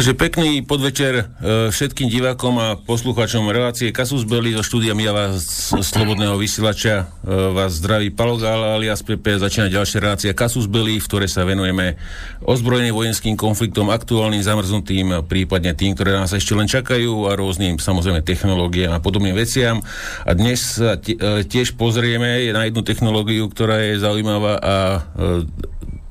Takže 0.00 0.16
pekný 0.16 0.64
podvečer 0.64 1.12
e, 1.12 1.24
všetkým 1.68 2.08
divákom 2.08 2.56
a 2.56 2.80
poslucháčom 2.80 3.44
relácie 3.52 3.92
Kasus 3.92 4.24
Belli 4.24 4.56
zo 4.56 4.64
štúdia 4.64 4.96
Mijava 4.96 5.36
z 5.36 5.76
Slobodného 5.76 6.40
vysielača. 6.40 7.04
E, 7.20 7.28
vás 7.28 7.84
zdraví 7.84 8.08
Palogál 8.08 8.64
alias 8.80 9.04
Pepe. 9.04 9.36
Začína 9.36 9.68
ďalšia 9.68 10.00
relácia 10.00 10.32
Kasus 10.32 10.72
Belli, 10.72 10.96
v 10.96 11.04
ktorej 11.04 11.28
sa 11.28 11.44
venujeme 11.44 12.00
ozbrojeným 12.40 12.96
vojenským 12.96 13.36
konfliktom, 13.36 13.92
aktuálnym 13.92 14.40
zamrznutým, 14.40 15.28
prípadne 15.28 15.76
tým, 15.76 15.92
ktoré 15.92 16.16
nás 16.16 16.32
ešte 16.32 16.56
len 16.56 16.64
čakajú 16.64 17.28
a 17.28 17.36
rôznym 17.36 17.76
samozrejme 17.76 18.24
technológiám 18.24 18.96
a 18.96 19.04
podobným 19.04 19.36
veciam. 19.36 19.84
A 20.24 20.32
dnes 20.32 20.80
sa 20.80 20.96
e, 20.96 21.44
tiež 21.44 21.76
pozrieme 21.76 22.48
na 22.56 22.64
jednu 22.64 22.80
technológiu, 22.88 23.52
ktorá 23.52 23.84
je 23.84 24.00
zaujímavá 24.00 24.64
a 24.64 24.74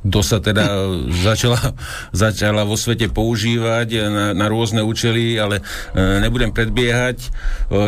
kto 0.10 0.26
sa 0.26 0.42
teda 0.42 0.90
začala, 1.22 1.78
začala 2.10 2.66
vo 2.66 2.74
svete 2.74 3.14
používať 3.14 4.10
na, 4.10 4.26
na 4.34 4.46
rôzne 4.50 4.82
účely, 4.82 5.38
ale 5.38 5.62
e, 5.62 5.64
nebudem 6.26 6.50
predbiehať. 6.50 7.18
E, 7.22 7.30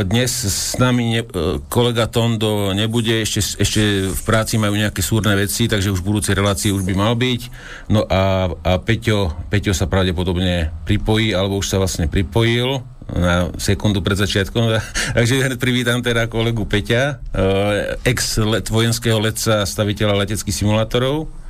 dnes 0.06 0.30
s 0.30 0.78
nami 0.78 1.18
ne, 1.18 1.24
e, 1.26 1.58
kolega 1.66 2.06
Tondo 2.06 2.78
nebude, 2.78 3.26
ešte, 3.26 3.58
ešte 3.58 3.82
v 4.14 4.22
práci 4.22 4.62
majú 4.62 4.78
nejaké 4.78 5.02
súrne 5.02 5.34
veci, 5.34 5.66
takže 5.66 5.90
už 5.90 6.06
v 6.06 6.08
budúcej 6.14 6.38
relácii 6.38 6.70
už 6.70 6.86
by 6.86 6.94
mal 6.94 7.18
byť. 7.18 7.42
No 7.90 8.06
a, 8.06 8.54
a 8.54 8.72
Peťo, 8.78 9.34
Peťo 9.50 9.74
sa 9.74 9.90
pravdepodobne 9.90 10.70
pripojí, 10.86 11.34
alebo 11.34 11.58
už 11.58 11.74
sa 11.74 11.82
vlastne 11.82 12.06
pripojil 12.06 12.86
na 13.12 13.50
sekundu 13.58 14.06
pred 14.06 14.16
začiatkom. 14.16 14.78
Takže 15.18 15.42
hneď 15.42 15.58
privítam 15.58 16.06
teda 16.06 16.30
kolegu 16.30 16.70
Peťa, 16.70 17.18
ex 18.06 18.38
let, 18.40 18.70
vojenského 18.70 19.18
letca, 19.18 19.66
staviteľa 19.66 20.24
leteckých 20.24 20.64
simulátorov 20.64 21.41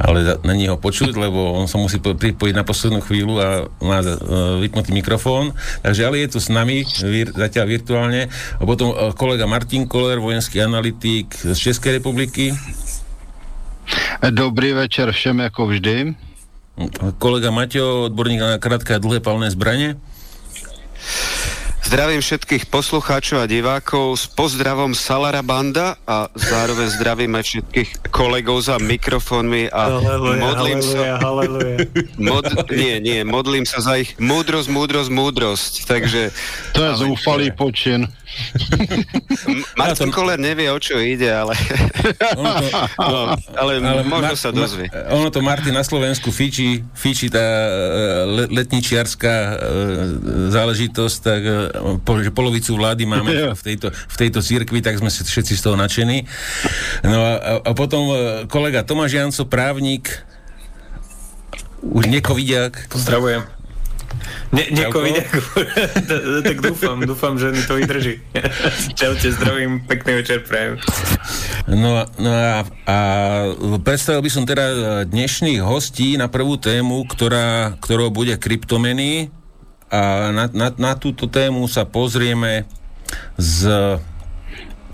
ale 0.00 0.40
není 0.48 0.64
ho 0.66 0.80
počuť, 0.80 1.12
lebo 1.12 1.52
on 1.60 1.68
sa 1.68 1.76
musí 1.76 2.00
pripojiť 2.00 2.54
na 2.56 2.64
poslednú 2.64 3.04
chvíľu 3.04 3.34
a 3.36 3.48
má 3.84 4.00
uh, 4.00 4.56
vypnutý 4.58 4.96
mikrofón. 4.96 5.52
Takže 5.84 6.08
ale 6.08 6.24
je 6.24 6.34
tu 6.34 6.38
s 6.40 6.48
nami 6.48 6.88
vir, 7.04 7.28
zatiaľ 7.36 7.66
virtuálne. 7.68 8.32
A 8.56 8.62
potom 8.64 8.96
uh, 8.96 9.12
kolega 9.12 9.44
Martin 9.44 9.84
Koller, 9.84 10.16
vojenský 10.16 10.64
analytik 10.64 11.36
z 11.36 11.52
Českej 11.52 12.00
republiky. 12.00 12.56
Dobrý 14.20 14.72
večer 14.72 15.12
všem, 15.12 15.44
ako 15.52 15.76
vždy. 15.76 16.16
Kolega 17.20 17.52
Maťo, 17.52 18.08
odborník 18.08 18.40
na 18.40 18.56
krátke 18.56 18.96
a 18.96 19.02
dlhé 19.02 19.20
palné 19.20 19.52
zbranie. 19.52 20.00
Zdravím 21.80 22.20
všetkých 22.20 22.68
poslucháčov 22.68 23.40
a 23.40 23.46
divákov 23.48 24.12
s 24.20 24.28
pozdravom 24.28 24.92
Salara 24.92 25.40
Banda 25.40 25.96
a 26.04 26.28
zároveň 26.36 26.92
zdravím 26.92 27.32
aj 27.40 27.44
všetkých 27.48 27.90
kolegov 28.12 28.60
za 28.60 28.76
mikrofónmi 28.76 29.72
a 29.72 29.96
haleluja, 29.96 30.40
modlím 30.44 30.80
haleluja, 30.84 31.14
sa... 31.16 31.24
Haleluja. 31.24 31.76
Mod, 32.30 32.44
nie, 32.68 32.94
nie, 33.00 33.20
modlím 33.24 33.64
sa 33.64 33.80
za 33.80 33.96
ich 33.96 34.12
múdrosť, 34.20 34.68
múdrosť, 34.68 35.08
múdrosť. 35.08 35.72
Takže... 35.88 36.20
To 36.76 36.80
je 36.84 36.92
zúfalý 37.00 37.48
počin. 37.56 38.12
Martin 39.74 40.10
Koller 40.14 40.38
nevie, 40.38 40.70
o 40.70 40.78
čo 40.78 41.00
ide, 41.02 41.34
ale... 41.34 41.56
no, 42.98 43.34
ale, 43.58 43.72
ale 43.82 44.02
možno 44.06 44.34
sa 44.38 44.50
dozvie. 44.54 44.86
ono 45.10 45.34
to, 45.34 45.42
Martin, 45.42 45.74
na 45.74 45.82
Slovensku 45.82 46.30
fičí, 46.30 46.86
fičí 46.94 47.26
tá 47.26 47.42
uh, 47.42 48.46
letničiarská 48.46 49.34
uh, 49.34 49.56
záležitosť, 50.54 51.16
tak 51.18 51.42
uh, 51.42 51.69
že 52.20 52.30
polovicu 52.34 52.76
vlády 52.76 53.06
máme 53.06 53.54
v 53.54 53.62
tejto, 53.62 53.88
v 53.90 54.16
tejto 54.16 54.40
církvi, 54.42 54.82
tak 54.82 54.98
sme 54.98 55.08
všetci 55.08 55.54
z 55.56 55.62
toho 55.62 55.76
nadšení. 55.78 56.26
No 57.06 57.18
a, 57.18 57.32
a 57.64 57.70
potom 57.72 58.10
e, 58.10 58.16
kolega 58.50 58.82
Tomáš 58.84 59.16
Janco, 59.16 59.46
právnik, 59.46 60.22
už 61.80 62.06
nekovidiak. 62.10 62.92
Pozdravujem. 62.92 63.60
Ne, 64.50 64.66
nekovidiak, 64.74 65.30
tak 66.50 66.58
dúfam, 66.58 66.98
dúfam, 67.06 67.38
že 67.38 67.54
mi 67.54 67.62
to 67.62 67.78
vydrží. 67.78 68.18
Čaute, 68.98 69.30
zdravím, 69.30 69.86
pekný 69.86 70.18
večer 70.18 70.42
prajem. 70.42 70.82
No, 71.70 72.02
no 72.18 72.30
a, 72.34 72.66
a 72.66 72.96
predstavil 73.78 74.26
by 74.26 74.30
som 74.30 74.42
teda 74.42 74.66
dnešných 75.06 75.62
hostí 75.62 76.18
na 76.18 76.26
prvú 76.26 76.58
tému, 76.58 77.06
ktorá, 77.06 77.78
ktorou 77.78 78.10
bude 78.10 78.34
kryptomeny 78.42 79.30
a 79.90 80.30
na, 80.30 80.44
na, 80.54 80.68
na 80.70 80.92
túto 80.94 81.26
tému 81.26 81.66
sa 81.66 81.82
pozrieme 81.82 82.64
s 83.34 83.66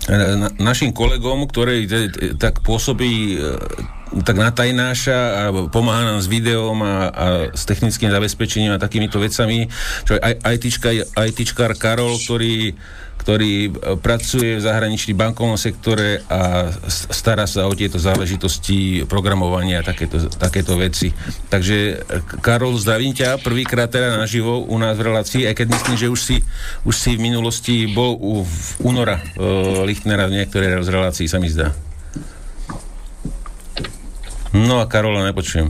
na, 0.09 0.49
našim 0.57 0.89
kolegom, 0.95 1.45
ktorý 1.45 1.85
tak 2.39 2.63
pôsobí 2.63 3.35
e, 3.35 3.57
tak 4.23 4.39
natajnáša 4.39 5.19
a 5.19 5.41
pomáha 5.67 6.15
nám 6.15 6.19
s 6.23 6.31
videom 6.31 6.79
a, 6.79 7.11
a 7.11 7.25
s 7.51 7.67
technickým 7.67 8.07
zabezpečením 8.07 8.71
a 8.75 8.81
takýmito 8.81 9.19
vecami. 9.19 9.67
Čo 10.07 10.15
aj 10.23 10.63
ITčkár 11.27 11.75
Karol, 11.75 12.15
ktorý 12.23 12.71
ktorý 13.27 13.55
e, 13.67 13.69
pracuje 13.99 14.55
v 14.55 14.63
zahraničí 14.63 15.11
bankovom 15.11 15.59
sektore 15.59 16.23
a 16.31 16.71
stará 16.87 17.43
sa 17.43 17.67
o 17.67 17.75
tieto 17.75 17.99
záležitosti 17.99 19.03
programovania 19.03 19.83
a 19.83 19.87
takéto, 19.91 20.31
takéto 20.31 20.79
veci. 20.79 21.11
Takže 21.51 21.77
e, 21.91 21.95
Karol, 22.39 22.79
zdravím 22.79 23.11
ťa 23.11 23.43
prvýkrát 23.43 23.91
teda 23.91 24.15
naživo 24.15 24.63
u 24.63 24.79
nás 24.79 24.95
v 24.95 25.11
relácii, 25.11 25.43
aj 25.43 25.59
keď 25.59 25.67
myslím, 25.75 25.95
že 25.99 26.07
už 26.07 26.21
si, 26.23 26.37
už 26.87 26.95
si 26.95 27.19
v 27.19 27.27
minulosti 27.27 27.83
bol 27.91 28.15
u 28.15 28.47
v 28.47 28.69
února 28.79 29.19
uh, 29.19 29.83
Lichtnera 29.83 30.31
v 30.31 30.39
niektorej 30.39 30.85
z 30.85 30.87
relácií, 30.87 31.25
sa 31.27 31.41
mi 31.41 31.51
zdá. 31.51 31.75
No 34.55 34.79
a 34.79 34.87
Karola 34.87 35.27
nepočujem. 35.27 35.67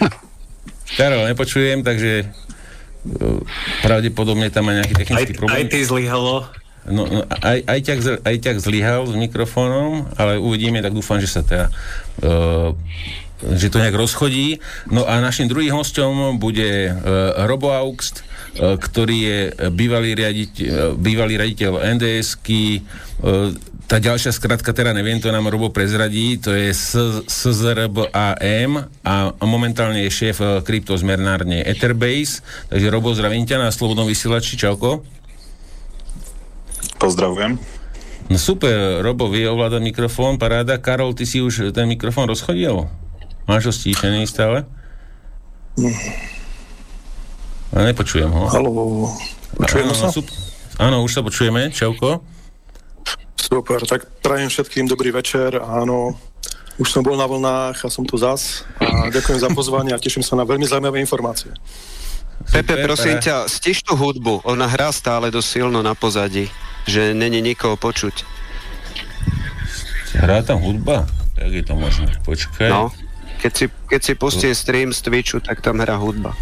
Karol, 0.98 1.28
nepočujem, 1.28 1.84
takže 1.84 2.32
pravdepodobne 3.84 4.50
tam 4.50 4.68
má 4.68 4.76
nejaký 4.78 4.94
technický 4.94 5.32
aj, 5.34 5.38
problém. 5.38 5.56
Aj 5.56 5.64
ty 5.70 5.78
zlyhalo. 5.84 6.46
No, 6.88 7.04
no 7.04 7.20
aj, 7.44 7.58
aj, 7.68 7.80
ťak, 7.84 7.98
aj 8.24 8.36
ťak 8.40 8.56
zlyhal 8.64 9.04
s 9.04 9.14
mikrofónom, 9.14 10.08
ale 10.16 10.40
uvidíme, 10.40 10.80
tak 10.80 10.96
dúfam, 10.96 11.20
že 11.20 11.28
sa 11.28 11.44
teda 11.44 11.68
uh, 12.24 12.72
že 13.44 13.70
to 13.70 13.78
nejak 13.78 13.94
rozchodí. 13.94 14.58
No 14.90 15.06
a 15.06 15.22
našim 15.22 15.46
druhým 15.46 15.70
hostom 15.70 16.42
bude 16.42 16.90
uh, 16.90 17.46
Robo 17.46 17.70
Augst, 17.70 18.26
uh, 18.58 18.74
ktorý 18.74 19.18
je 19.18 19.38
bývalý, 19.70 20.18
riaditeľ, 20.18 20.66
uh, 20.66 20.98
bývalý 20.98 21.38
riaditeľ 21.38 21.78
NDS-ky, 21.98 22.82
uh, 23.22 23.54
tá 23.88 23.96
ďalšia 23.96 24.36
skratka, 24.36 24.76
teda 24.76 24.92
neviem, 24.92 25.16
to 25.16 25.32
nám 25.32 25.48
Robo 25.48 25.72
prezradí, 25.72 26.36
to 26.36 26.52
je 26.52 26.76
SZRBAM 27.24 28.72
a 29.00 29.32
momentálne 29.48 30.04
je 30.04 30.12
šéf 30.12 30.44
eh, 30.44 30.60
kryptozmernárne 30.60 31.64
Etherbase. 31.64 32.44
Takže 32.68 32.92
Robo, 32.92 33.16
zdravím 33.16 33.48
ťa 33.48 33.64
na 33.64 33.72
Slobodnom 33.72 34.04
vysielači, 34.04 34.60
čauko. 34.60 35.00
Pozdravujem. 37.00 37.56
No 38.28 38.36
super, 38.36 39.00
Robo, 39.00 39.32
vie 39.32 39.48
ovládať 39.48 39.80
mikrofón, 39.80 40.36
paráda. 40.36 40.76
Karol, 40.76 41.16
ty 41.16 41.24
si 41.24 41.40
už 41.40 41.72
ten 41.72 41.88
mikrofón 41.88 42.28
rozchodil? 42.28 42.92
Máš 43.48 43.72
ho 43.72 43.72
stíšený 43.72 44.28
stále? 44.28 44.68
A 47.72 47.88
nepočujem 47.88 48.28
ho. 48.28 48.52
Haló, 48.52 49.08
počujeme 49.56 49.96
sa? 49.96 50.12
Áno, 50.76 51.00
už 51.08 51.16
sa 51.16 51.24
počujeme, 51.24 51.72
čauko. 51.72 52.20
Super, 53.48 53.80
tak 53.88 54.04
prajem 54.20 54.52
všetkým 54.52 54.84
dobrý 54.84 55.08
večer. 55.08 55.56
Áno, 55.56 56.12
už 56.76 56.92
som 56.92 57.00
bol 57.00 57.16
na 57.16 57.24
vlnách 57.24 57.80
a 57.80 57.88
som 57.88 58.04
tu 58.04 58.20
zas. 58.20 58.68
A 58.76 59.08
ďakujem 59.08 59.40
za 59.40 59.48
pozvanie 59.56 59.96
a 59.96 59.98
teším 59.98 60.20
sa 60.20 60.36
na 60.36 60.44
veľmi 60.44 60.68
zaujímavé 60.68 61.00
informácie. 61.00 61.48
Pepe, 62.52 62.84
prosím 62.84 63.16
ťa, 63.18 63.48
stiž 63.48 63.88
tú 63.88 63.96
hudbu. 63.96 64.44
Ona 64.44 64.68
hrá 64.68 64.92
stále 64.92 65.32
dosť 65.32 65.48
silno 65.48 65.80
na 65.80 65.96
pozadí, 65.96 66.52
že 66.84 67.16
není 67.16 67.40
nikoho 67.40 67.80
počuť. 67.80 68.20
Hrá 70.20 70.44
tam 70.44 70.60
hudba? 70.60 71.08
Tak 71.32 71.48
je 71.48 71.64
to 71.64 71.72
možné. 71.72 72.12
Počkaj. 72.28 72.68
No, 72.68 72.92
keď 73.40 73.52
si, 73.56 73.64
keď 73.88 74.00
si 74.04 74.12
pustie 74.12 74.52
stream 74.52 74.92
z 74.92 75.00
Twitchu, 75.08 75.40
tak 75.40 75.64
tam 75.64 75.80
hrá 75.80 75.96
hudba. 75.96 76.36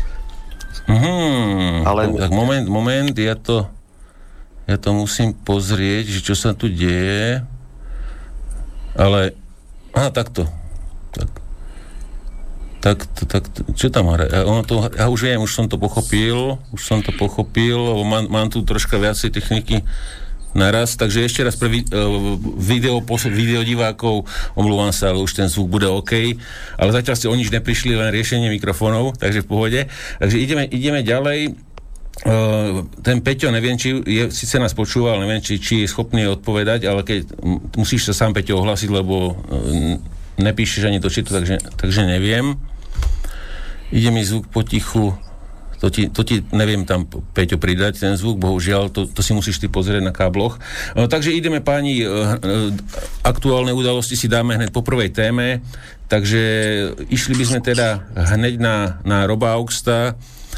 Mhm, 0.91 1.87
Ale... 1.87 2.11
Tak 2.19 2.35
moment, 2.35 2.67
moment, 2.67 3.15
ja 3.15 3.39
to 3.39 3.71
ja 4.67 4.77
to 4.83 4.91
musím 4.91 5.31
pozrieť, 5.31 6.11
že 6.11 6.21
čo 6.27 6.35
sa 6.35 6.51
tu 6.51 6.67
deje. 6.67 7.47
Ale, 8.99 9.37
aha, 9.95 10.11
takto. 10.11 10.51
Tak. 11.15 11.31
Tak, 12.83 12.99
tak, 13.27 13.43
čo 13.75 13.91
tam 13.91 14.15
hra? 14.15 14.31
Ja, 14.31 14.41
ono 14.47 14.63
to, 14.63 14.87
ja 14.95 15.11
už 15.11 15.27
viem, 15.27 15.43
už 15.43 15.51
som 15.51 15.67
to 15.67 15.75
pochopil, 15.75 16.63
už 16.71 16.83
som 16.87 17.03
to 17.03 17.11
pochopil, 17.11 17.75
lebo 17.75 18.03
mám, 18.07 18.31
mám 18.31 18.47
tu 18.47 18.63
troška 18.63 18.95
viacej 18.95 19.35
techniky 19.35 19.83
naraz, 20.57 20.97
takže 20.97 21.27
ešte 21.27 21.45
raz 21.45 21.59
pre 21.59 21.69
uh, 21.69 21.83
video, 22.57 23.05
video 23.29 23.61
divákov, 23.67 24.25
omluvám 24.57 24.95
sa, 24.95 25.13
ale 25.13 25.21
už 25.21 25.37
ten 25.37 25.51
zvuk 25.53 25.69
bude 25.69 25.91
OK, 25.91 26.39
ale 26.81 26.91
zatiaľ 26.95 27.17
ste 27.19 27.29
o 27.29 27.37
nič 27.37 27.53
neprišli, 27.53 27.93
len 27.93 28.09
riešenie 28.09 28.49
mikrofónov, 28.55 29.19
takže 29.21 29.45
v 29.45 29.49
pohode. 29.51 29.81
Takže 30.23 30.37
ideme, 30.41 30.65
ideme 30.71 31.05
ďalej. 31.05 31.66
Uh, 32.25 32.89
ten 33.05 33.21
Peťo, 33.21 33.53
neviem, 33.53 33.77
či 33.77 33.93
je, 34.01 34.33
síce 34.33 34.57
nás 34.57 34.73
počúval, 34.73 35.21
neviem, 35.21 35.45
či, 35.45 35.61
či 35.61 35.85
je 35.85 35.93
schopný 35.93 36.25
odpovedať, 36.25 36.89
ale 36.89 37.05
keď 37.05 37.29
musíš 37.77 38.09
sa 38.09 38.25
sám 38.25 38.33
Peťo 38.33 38.57
ohlasiť, 38.57 38.89
lebo 38.89 39.37
uh, 39.37 40.01
nepíšeš 40.41 40.89
ani 40.89 40.97
to 40.97 41.13
číto, 41.13 41.37
takže, 41.37 41.61
takže 41.77 42.09
neviem. 42.09 42.57
Ide 43.93 44.09
mi 44.09 44.25
zvuk 44.25 44.49
potichu. 44.49 45.13
To 45.85 45.93
ti, 45.93 46.09
to 46.09 46.25
ti 46.25 46.41
neviem 46.57 46.89
tam, 46.89 47.05
Peťo, 47.05 47.61
pridať, 47.61 48.01
ten 48.01 48.17
zvuk, 48.17 48.41
bohužiaľ, 48.41 48.89
to, 48.89 49.05
to 49.13 49.21
si 49.21 49.37
musíš 49.37 49.61
ty 49.61 49.69
pozrieť 49.69 50.01
na 50.01 50.17
kábloch. 50.17 50.57
No, 50.97 51.13
takže 51.13 51.37
ideme, 51.37 51.61
páni, 51.61 52.01
aktuálne 53.21 53.77
udalosti 53.77 54.17
si 54.17 54.25
dáme 54.25 54.57
hneď 54.57 54.73
po 54.73 54.81
prvej 54.81 55.13
téme, 55.13 55.61
takže 56.09 56.41
išli 57.13 57.37
by 57.37 57.45
sme 57.45 57.61
teda 57.61 58.09
hneď 58.17 58.57
na, 58.57 59.05
na 59.05 59.29
Roba 59.29 59.53
Augusta. 59.53 60.17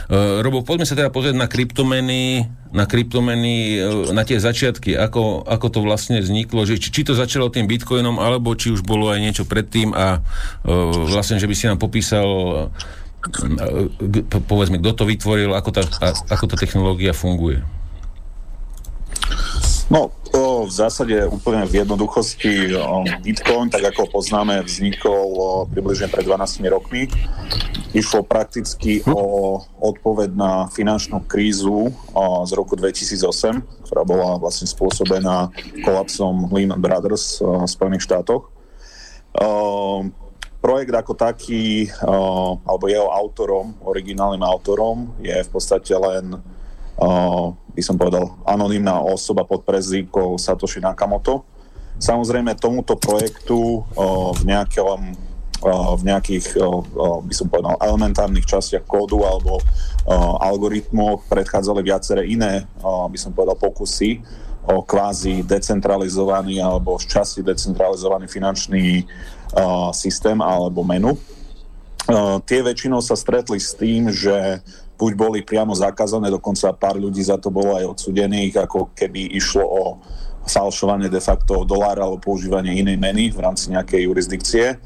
Uh, 0.09 0.41
Robo, 0.41 0.65
poďme 0.65 0.89
sa 0.89 0.97
teda 0.97 1.13
pozrieť 1.13 1.37
na 1.37 1.45
kryptomeny, 1.45 2.49
na 2.73 2.89
kryptomeny, 2.89 3.77
na 4.09 4.25
tie 4.25 4.41
začiatky, 4.41 4.97
ako, 4.97 5.45
ako 5.45 5.67
to 5.69 5.81
vlastne 5.85 6.25
vzniklo, 6.25 6.65
že 6.65 6.81
či, 6.81 6.89
či 6.89 7.05
to 7.05 7.13
začalo 7.13 7.53
tým 7.53 7.69
bitcoinom, 7.69 8.17
alebo 8.17 8.57
či 8.57 8.73
už 8.73 8.89
bolo 8.89 9.13
aj 9.13 9.21
niečo 9.21 9.45
predtým 9.45 9.93
a 9.93 10.21
uh, 10.21 11.05
vlastne, 11.13 11.37
že 11.37 11.45
by 11.45 11.55
si 11.55 11.69
nám 11.69 11.77
popísal 11.77 12.29
povedzme, 14.49 14.79
kto 14.79 14.93
to 14.95 15.05
vytvoril, 15.05 15.53
ako 15.53 15.71
tá, 15.75 15.83
ako 16.31 16.45
tá 16.49 16.57
technológia 16.57 17.13
funguje? 17.13 17.61
No, 19.89 20.13
v 20.69 20.69
zásade 20.69 21.17
úplne 21.33 21.65
v 21.65 21.81
jednoduchosti 21.81 22.77
Bitcoin, 23.25 23.73
tak 23.73 23.89
ako 23.89 24.21
poznáme, 24.21 24.61
vznikol 24.61 25.65
približne 25.73 26.13
pred 26.13 26.29
12 26.29 26.61
rokmi. 26.69 27.09
Išlo 27.97 28.21
prakticky 28.21 29.01
o 29.09 29.65
odpoveď 29.81 30.37
na 30.37 30.69
finančnú 30.69 31.25
krízu 31.25 31.89
z 32.45 32.51
roku 32.53 32.77
2008, 32.77 33.89
ktorá 33.89 34.05
bola 34.05 34.37
vlastne 34.37 34.69
spôsobená 34.69 35.49
kolapsom 35.81 36.53
Lehman 36.53 36.85
Brothers 36.85 37.41
v 37.41 37.65
Spojených 37.65 38.05
štátoch 38.05 38.53
projekt 40.59 40.91
ako 40.91 41.15
taký, 41.15 41.87
uh, 42.03 42.59
alebo 42.67 42.91
jeho 42.91 43.09
autorom, 43.15 43.79
originálnym 43.87 44.43
autorom, 44.43 45.15
je 45.23 45.39
v 45.39 45.51
podstate 45.55 45.95
len, 45.95 46.35
uh, 46.35 46.58
by 47.73 47.83
som 47.83 47.95
povedal, 47.95 48.35
anonimná 48.43 48.99
osoba 48.99 49.47
pod 49.47 49.63
prezývkou 49.63 50.35
Satoshi 50.37 50.83
Nakamoto. 50.83 51.47
Samozrejme 52.03 52.59
tomuto 52.59 52.99
projektu 52.99 53.83
uh, 53.83 54.35
v 54.35 54.43
nejakom 54.51 55.29
v 55.59 56.03
nejakých, 56.07 56.55
by 57.27 57.35
som 57.35 57.51
povedal, 57.51 57.75
elementárnych 57.83 58.47
častiach 58.47 58.87
kódu 58.87 59.27
alebo 59.27 59.59
algoritmoch 60.39 61.27
predchádzali 61.27 61.83
viaceré 61.83 62.31
iné, 62.31 62.63
by 62.87 63.19
som 63.19 63.35
povedal, 63.35 63.59
pokusy 63.59 64.23
o 64.71 64.87
kvázi 64.87 65.43
decentralizovaný 65.43 66.63
alebo 66.63 66.95
z 67.03 67.11
časti 67.11 67.43
decentralizovaný 67.43 68.31
finančný 68.31 69.03
systém 69.91 70.39
alebo 70.39 70.87
menu. 70.87 71.19
Tie 72.47 72.63
väčšinou 72.63 73.03
sa 73.03 73.19
stretli 73.19 73.59
s 73.59 73.75
tým, 73.75 74.15
že 74.15 74.63
buď 74.99 75.13
boli 75.15 75.41
priamo 75.47 75.71
zakázané, 75.79 76.27
dokonca 76.29 76.75
pár 76.75 76.99
ľudí 76.99 77.23
za 77.23 77.39
to 77.39 77.55
bolo 77.55 77.79
aj 77.79 77.95
odsudených, 77.95 78.59
ako 78.67 78.91
keby 78.99 79.39
išlo 79.39 79.63
o 79.63 79.83
falšovanie 80.49 81.07
de 81.07 81.23
facto 81.23 81.63
dolára 81.63 82.03
alebo 82.03 82.19
používanie 82.19 82.83
inej 82.83 82.99
meny 82.99 83.31
v 83.31 83.39
rámci 83.39 83.71
nejakej 83.71 84.11
jurisdikcie. 84.11 84.81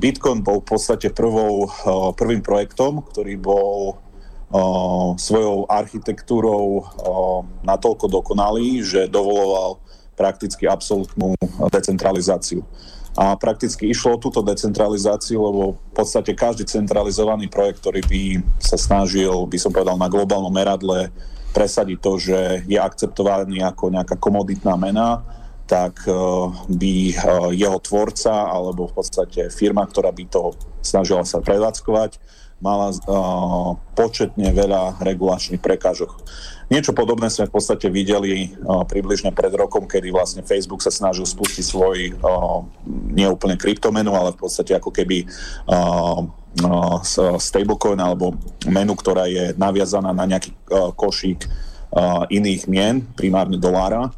Bitcoin 0.00 0.40
bol 0.40 0.64
v 0.64 0.68
podstate 0.72 1.12
prvou, 1.12 1.68
prvým 2.16 2.40
projektom, 2.40 3.04
ktorý 3.04 3.36
bol 3.36 4.00
svojou 5.20 5.66
architektúrou 5.68 6.88
natoľko 7.66 8.06
dokonalý, 8.08 8.80
že 8.80 9.10
dovoloval 9.10 9.82
prakticky 10.16 10.64
absolútnu 10.64 11.36
decentralizáciu. 11.68 12.64
A 13.16 13.32
prakticky 13.40 13.88
išlo 13.88 14.16
o 14.16 14.22
túto 14.22 14.44
decentralizáciu, 14.44 15.40
lebo 15.40 15.80
v 15.80 15.92
podstate 15.96 16.36
každý 16.36 16.68
centralizovaný 16.68 17.48
projekt, 17.48 17.80
ktorý 17.80 18.04
by 18.04 18.22
sa 18.60 18.76
snažil, 18.76 19.32
by 19.48 19.56
som 19.56 19.72
povedal, 19.72 19.96
na 19.96 20.12
globálnom 20.12 20.52
meradle 20.52 21.08
presadiť 21.56 21.98
to, 22.04 22.12
že 22.20 22.38
je 22.68 22.76
akceptovaný 22.76 23.64
ako 23.64 23.88
nejaká 23.88 24.20
komoditná 24.20 24.76
mena, 24.76 25.24
tak 25.64 26.04
eh, 26.04 26.14
by 26.68 26.94
eh, 27.08 27.16
jeho 27.56 27.80
tvorca 27.80 28.52
alebo 28.52 28.92
v 28.92 29.00
podstate 29.00 29.48
firma, 29.48 29.88
ktorá 29.88 30.12
by 30.12 30.24
to 30.28 30.52
snažila 30.84 31.24
sa 31.24 31.40
prevádzkovať, 31.42 32.20
mala 32.56 32.88
uh, 32.88 33.76
početne 33.92 34.48
veľa 34.52 35.02
regulačných 35.04 35.60
prekážok. 35.60 36.08
Niečo 36.66 36.90
podobné 36.90 37.30
sme 37.30 37.46
v 37.46 37.54
podstate 37.54 37.86
videli 37.86 38.50
uh, 38.50 38.82
približne 38.82 39.30
pred 39.30 39.54
rokom, 39.54 39.86
kedy 39.86 40.10
vlastne 40.10 40.42
Facebook 40.42 40.82
sa 40.82 40.90
snažil 40.90 41.22
spustiť 41.22 41.62
svoj 41.62 41.98
uh, 42.18 42.66
neúplne 43.14 43.54
kryptomenu, 43.54 44.10
ale 44.10 44.34
v 44.34 44.40
podstate 44.42 44.74
ako 44.74 44.90
keby 44.90 45.30
uh, 45.70 46.26
stablecoin 47.38 48.00
alebo 48.00 48.32
menu, 48.64 48.96
ktorá 48.96 49.28
je 49.28 49.52
naviazaná 49.60 50.08
na 50.16 50.24
nejaký 50.24 50.56
košík 50.96 51.44
iných 52.32 52.64
mien, 52.64 53.04
primárne 53.12 53.60
dolára 53.60 54.08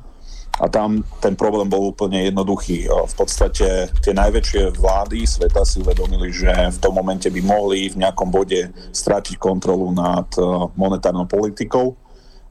a 0.63 0.71
tam 0.71 1.03
ten 1.19 1.35
problém 1.35 1.67
bol 1.67 1.91
úplne 1.91 2.31
jednoduchý. 2.31 2.87
V 2.87 3.15
podstate 3.19 3.91
tie 3.91 4.15
najväčšie 4.15 4.71
vlády 4.71 5.27
sveta 5.27 5.67
si 5.67 5.83
uvedomili, 5.83 6.31
že 6.31 6.51
v 6.51 6.79
tom 6.79 6.95
momente 6.95 7.27
by 7.27 7.43
mohli 7.43 7.91
v 7.91 8.07
nejakom 8.07 8.31
bode 8.31 8.71
stratiť 8.95 9.35
kontrolu 9.35 9.91
nad 9.91 10.31
monetárnou 10.79 11.27
politikou 11.27 11.99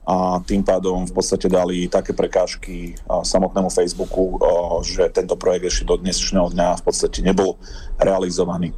a 0.08 0.40
tým 0.40 0.64
pádom 0.64 1.04
v 1.04 1.12
podstate 1.12 1.52
dali 1.52 1.92
také 1.92 2.16
prekážky 2.16 2.96
samotnému 3.04 3.68
Facebooku, 3.68 4.40
že 4.80 5.12
tento 5.12 5.36
projekt 5.36 5.68
ešte 5.68 5.84
do 5.84 6.00
dnešného 6.00 6.48
dňa 6.56 6.80
v 6.80 6.84
podstate 6.88 7.20
nebol 7.20 7.60
realizovaný. 8.00 8.72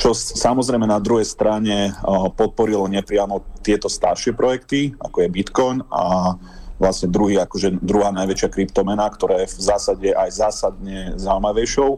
Čo 0.00 0.16
samozrejme 0.16 0.88
na 0.88 0.96
druhej 0.96 1.28
strane 1.28 1.92
podporilo 2.34 2.88
nepriamo 2.88 3.44
tieto 3.60 3.92
staršie 3.92 4.32
projekty, 4.32 4.96
ako 4.96 5.16
je 5.20 5.28
Bitcoin 5.28 5.84
a 5.92 6.34
vlastne 6.80 7.12
druhý, 7.12 7.38
akože 7.38 7.78
druhá 7.84 8.10
najväčšia 8.10 8.48
kryptomena, 8.48 9.06
ktorá 9.06 9.44
je 9.44 9.52
v 9.52 9.60
zásade 9.62 10.08
aj 10.16 10.30
zásadne 10.32 11.14
zaujímavejšou, 11.20 11.90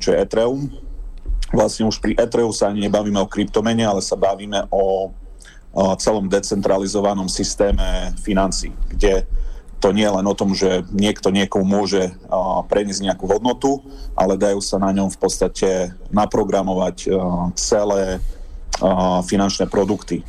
čo 0.00 0.08
je 0.08 0.18
Ethereum. 0.18 0.72
Vlastne 1.54 1.86
už 1.86 2.02
pri 2.02 2.18
Ethereum 2.18 2.50
sa 2.50 2.72
nebavíme 2.72 3.20
o 3.20 3.30
kryptomene, 3.30 3.86
ale 3.86 4.02
sa 4.02 4.16
bavíme 4.18 4.72
o 4.72 5.14
celom 5.98 6.30
decentralizovanom 6.30 7.26
systéme 7.26 8.14
financí, 8.22 8.70
kde 8.90 9.26
to 9.82 9.92
nie 9.92 10.06
je 10.06 10.16
len 10.16 10.24
o 10.24 10.38
tom, 10.38 10.56
že 10.56 10.86
niekto 10.94 11.28
niekomu 11.28 11.66
môže 11.66 12.14
preniesť 12.72 13.04
nejakú 13.04 13.28
hodnotu, 13.28 13.84
ale 14.16 14.40
dajú 14.40 14.62
sa 14.64 14.80
na 14.80 14.94
ňom 14.94 15.12
v 15.12 15.18
podstate 15.20 15.92
naprogramovať 16.08 17.10
celé 17.58 18.22
finančné 19.28 19.68
produkty 19.68 20.24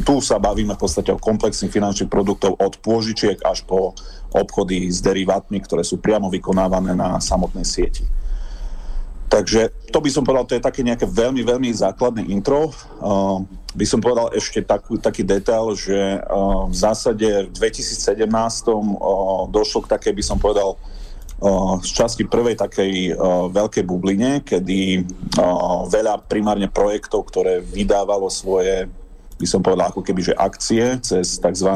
tu 0.00 0.24
sa 0.24 0.40
bavíme 0.40 0.72
v 0.72 0.80
podstate 0.80 1.12
o 1.12 1.20
komplexných 1.20 1.68
finančných 1.68 2.08
produktov 2.08 2.56
od 2.56 2.80
pôžičiek 2.80 3.36
až 3.44 3.68
po 3.68 3.92
obchody 4.32 4.88
s 4.88 5.04
derivátmi, 5.04 5.60
ktoré 5.60 5.84
sú 5.84 6.00
priamo 6.00 6.32
vykonávané 6.32 6.96
na 6.96 7.20
samotnej 7.20 7.68
sieti. 7.68 8.08
Takže 9.32 9.72
to 9.88 10.04
by 10.04 10.12
som 10.12 10.28
povedal, 10.28 10.44
to 10.44 10.60
je 10.60 10.60
také 10.60 10.84
nejaké 10.84 11.08
veľmi, 11.08 11.40
veľmi 11.40 11.72
základné 11.72 12.28
intro. 12.28 12.68
Uh, 13.00 13.40
by 13.72 13.86
som 13.88 14.04
povedal 14.04 14.28
ešte 14.36 14.60
takú, 14.60 15.00
taký 15.00 15.24
detail, 15.24 15.72
že 15.72 16.20
uh, 16.20 16.68
v 16.68 16.76
zásade 16.76 17.48
v 17.48 17.56
2017 17.56 18.28
uh, 18.28 19.48
došlo 19.48 19.88
k 19.88 19.96
takej, 19.96 20.12
by 20.12 20.20
som 20.20 20.36
povedal, 20.36 20.76
uh, 20.76 21.80
z 21.80 21.90
časti 21.96 22.28
prvej 22.28 22.60
takej 22.60 23.16
uh, 23.16 23.48
veľkej 23.48 23.84
bubline, 23.88 24.44
kedy 24.44 25.00
uh, 25.40 25.88
veľa 25.88 26.28
primárne 26.28 26.68
projektov, 26.68 27.32
ktoré 27.32 27.64
vydávalo 27.64 28.28
svoje 28.28 28.92
by 29.40 29.46
som 29.50 29.58
povedal 29.58 29.90
ako 29.90 30.06
keby, 30.06 30.22
že 30.22 30.38
akcie 30.38 31.02
cez 31.02 31.34
tzv. 31.34 31.66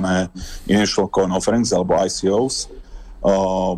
Initial 0.71 1.11
Coin 1.11 1.35
Offerings 1.35 1.75
alebo 1.75 1.99
ICOs, 1.99 2.71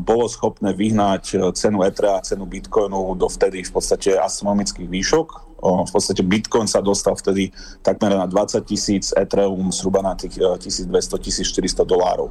bolo 0.02 0.24
schopné 0.28 0.74
vyhnať 0.74 1.54
cenu 1.56 1.80
Etherea 1.86 2.18
a 2.18 2.24
cenu 2.24 2.44
Bitcoinu 2.44 3.16
do 3.16 3.28
vtedy 3.30 3.64
v 3.64 3.70
podstate 3.72 4.18
astronomických 4.18 4.88
výšok. 4.90 5.28
V 5.58 5.90
podstate 5.90 6.22
Bitcoin 6.22 6.70
sa 6.70 6.78
dostal 6.78 7.18
vtedy 7.18 7.50
takmer 7.82 8.14
na 8.14 8.30
20 8.30 8.62
tisíc, 8.62 9.10
Ethereum 9.10 9.74
zhruba 9.74 10.04
na 10.04 10.14
tých 10.14 10.38
1200-1400 10.38 11.82
dolárov. 11.82 12.30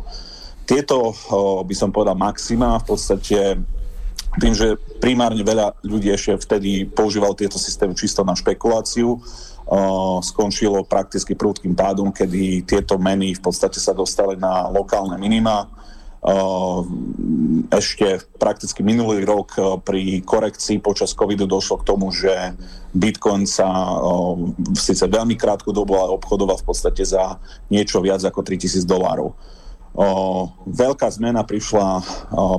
Tieto, 0.68 1.16
by 1.64 1.76
som 1.76 1.92
povedal, 1.92 2.16
maxima 2.16 2.80
v 2.80 2.86
podstate 2.88 3.60
tým, 4.38 4.54
že 4.54 4.78
primárne 5.00 5.42
veľa 5.42 5.80
ľudí 5.82 6.12
ešte 6.14 6.38
vtedy 6.44 6.86
používal 6.86 7.34
tieto 7.34 7.58
systémy 7.58 7.96
čisto 7.96 8.22
na 8.22 8.36
špekuláciu, 8.36 9.20
skončilo 10.22 10.88
prakticky 10.88 11.36
prúdkým 11.36 11.76
pádom, 11.76 12.14
kedy 12.14 12.64
tieto 12.64 12.96
meny 12.96 13.36
v 13.36 13.42
podstate 13.42 13.82
sa 13.82 13.92
dostali 13.92 14.40
na 14.40 14.72
lokálne 14.72 15.20
minima. 15.20 15.68
Ešte 17.68 18.26
prakticky 18.42 18.82
minulý 18.82 19.24
rok 19.24 19.54
pri 19.86 20.26
korekcii 20.26 20.82
počas 20.82 21.14
covidu 21.14 21.46
došlo 21.46 21.80
k 21.80 21.88
tomu, 21.88 22.10
že 22.10 22.34
Bitcoin 22.92 23.46
sa 23.46 23.98
síce 24.74 25.06
veľmi 25.06 25.38
krátku 25.38 25.70
dobu 25.70 25.96
ale 25.96 26.18
obchodoval 26.18 26.58
v 26.58 26.68
podstate 26.68 27.06
za 27.06 27.38
niečo 27.70 28.02
viac 28.02 28.26
ako 28.26 28.42
3000 28.44 28.84
dolárov. 28.84 29.38
veľká 30.68 31.08
zmena 31.10 31.42
prišla 31.42 32.02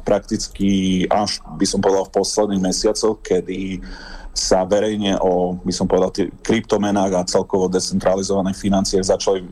prakticky 0.03 1.05
až, 1.07 1.39
by 1.55 1.67
som 1.67 1.79
povedal, 1.79 2.07
v 2.11 2.15
posledných 2.19 2.63
mesiacoch, 2.63 3.23
kedy 3.23 3.79
sa 4.39 4.63
verejne 4.63 5.19
o, 5.19 5.59
by 5.59 5.75
som 5.75 5.91
povedal, 5.91 6.15
tých 6.15 6.31
kryptomenách 6.47 7.13
a 7.19 7.27
celkovo 7.27 7.67
decentralizovaných 7.67 8.55
financiách 8.55 9.11
začali 9.11 9.43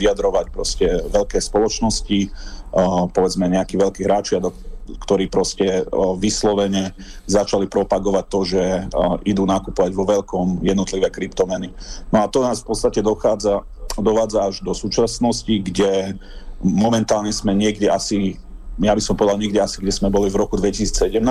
vyjadrovať 0.00 0.46
proste 0.48 0.86
veľké 1.12 1.36
spoločnosti, 1.36 2.20
uh, 2.26 3.04
povedzme 3.12 3.52
nejakí 3.52 3.76
veľkí 3.76 4.08
hráči, 4.08 4.40
ktorí 4.82 5.30
proste 5.30 5.86
vyslovene 6.18 6.92
začali 7.24 7.70
propagovať 7.70 8.24
to, 8.28 8.40
že 8.44 8.62
idú 9.24 9.46
nakupovať 9.46 9.92
vo 9.94 10.04
veľkom 10.04 10.66
jednotlivé 10.66 11.08
kryptomeny. 11.08 11.70
No 12.10 12.26
a 12.26 12.26
to 12.26 12.42
nás 12.42 12.60
v 12.60 12.74
podstate 12.74 13.00
dochádza, 13.00 13.62
dovádza 13.94 14.42
až 14.42 14.60
do 14.60 14.74
súčasnosti, 14.74 15.54
kde 15.62 16.18
momentálne 16.60 17.30
sme 17.30 17.54
niekde 17.54 17.90
asi, 17.90 18.38
ja 18.82 18.92
by 18.92 19.02
som 19.02 19.14
povedal 19.14 19.38
niekde 19.38 19.62
asi, 19.62 19.78
kde 19.80 19.94
sme 19.94 20.10
boli 20.10 20.28
v 20.28 20.40
roku 20.42 20.58
2017, 20.58 21.22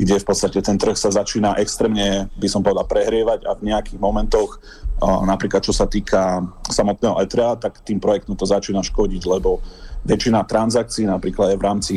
kde 0.00 0.16
v 0.16 0.24
podstate 0.24 0.64
ten 0.64 0.80
trh 0.80 0.96
sa 0.96 1.12
začína 1.12 1.60
extrémne, 1.60 2.32
by 2.40 2.48
som 2.48 2.64
povedal, 2.64 2.88
prehrievať 2.88 3.44
a 3.44 3.52
v 3.52 3.68
nejakých 3.68 4.00
momentoch, 4.00 4.56
napríklad 5.04 5.60
čo 5.60 5.76
sa 5.76 5.84
týka 5.84 6.40
samotného 6.72 7.20
ETRA, 7.20 7.60
tak 7.60 7.84
tým 7.84 8.00
projektom 8.00 8.32
to 8.32 8.48
začína 8.48 8.80
škodiť, 8.80 9.22
lebo 9.28 9.60
väčšina 10.08 10.48
transakcií 10.48 11.04
napríklad 11.04 11.52
aj 11.52 11.58
v 11.60 11.66
rámci 11.68 11.94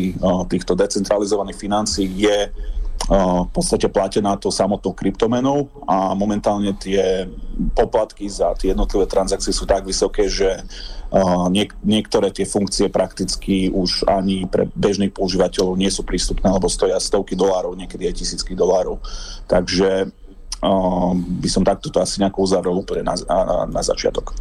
týchto 0.52 0.76
decentralizovaných 0.76 1.56
financií 1.56 2.12
je 2.12 2.52
v 3.04 3.52
podstate 3.52 3.92
platená 3.92 4.40
to 4.40 4.48
samotnou 4.48 4.96
kryptomenou 4.96 5.68
a 5.84 6.16
momentálne 6.16 6.72
tie 6.80 7.28
poplatky 7.76 8.32
za 8.32 8.56
tie 8.56 8.72
jednotlivé 8.72 9.08
transakcie 9.08 9.52
sú 9.52 9.68
tak 9.68 9.84
vysoké, 9.84 10.32
že 10.32 10.64
niek- 11.54 11.78
niektoré 11.86 12.34
tie 12.34 12.46
funkcie 12.50 12.90
prakticky 12.90 13.70
už 13.70 14.10
ani 14.10 14.50
pre 14.50 14.66
bežných 14.74 15.14
používateľov 15.14 15.78
nie 15.78 15.94
sú 15.94 16.02
prístupné, 16.02 16.50
lebo 16.50 16.66
stoja 16.66 16.98
stovky 16.98 17.38
dolárov, 17.38 17.78
niekedy 17.78 18.10
aj 18.10 18.26
tisícky 18.26 18.58
dolárov. 18.58 18.98
Takže 19.46 20.10
by 21.14 21.50
som 21.52 21.68
takto 21.68 21.92
to 21.92 22.00
asi 22.00 22.24
nejako 22.24 22.48
uzavrel 22.48 22.76
úplne 22.80 23.04
na, 23.04 23.14
na, 23.28 23.68
na 23.68 23.82
začiatok. 23.84 24.32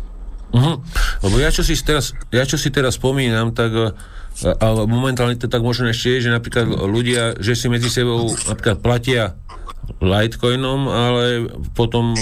Uh-huh. 0.52 0.78
Lebo 1.24 1.36
ja 1.42 1.50
čo 1.50 1.66
si 1.66 1.74
teraz, 1.80 2.14
ja 2.30 2.44
čo 2.46 2.60
si 2.60 2.70
teraz 2.70 2.94
spomínam, 2.94 3.50
tak 3.50 3.96
ale 4.40 4.80
momentálne 4.88 5.36
to 5.36 5.50
tak 5.50 5.60
možno 5.60 5.92
ešte 5.92 6.16
je, 6.16 6.28
že 6.28 6.30
napríklad 6.32 6.64
ľudia, 6.88 7.36
že 7.36 7.52
si 7.52 7.68
medzi 7.68 7.92
sebou 7.92 8.32
napríklad 8.48 8.80
platia 8.80 9.36
Litecoinom, 10.02 10.80
ale 10.90 11.24
potom 11.74 12.14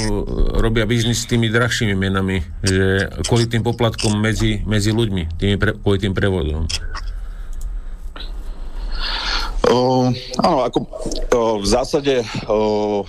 robia 0.61 0.85
biznis 0.89 1.25
s 1.25 1.29
tými 1.29 1.53
drahšími 1.53 1.93
menami, 1.93 2.41
že 2.65 3.09
kvôli 3.29 3.49
tým 3.49 3.65
poplatkom 3.65 4.17
medzi, 4.17 4.65
medzi 4.65 4.93
ľuďmi, 4.93 5.37
tými 5.37 5.57
pre, 5.61 5.77
kvôli 5.77 6.01
tým 6.01 6.13
prevodom. 6.17 6.65
Uh, 9.71 10.11
áno, 10.41 10.67
ako 10.67 10.79
uh, 10.83 11.57
v 11.61 11.67
zásade 11.69 12.25
uh, 12.25 13.05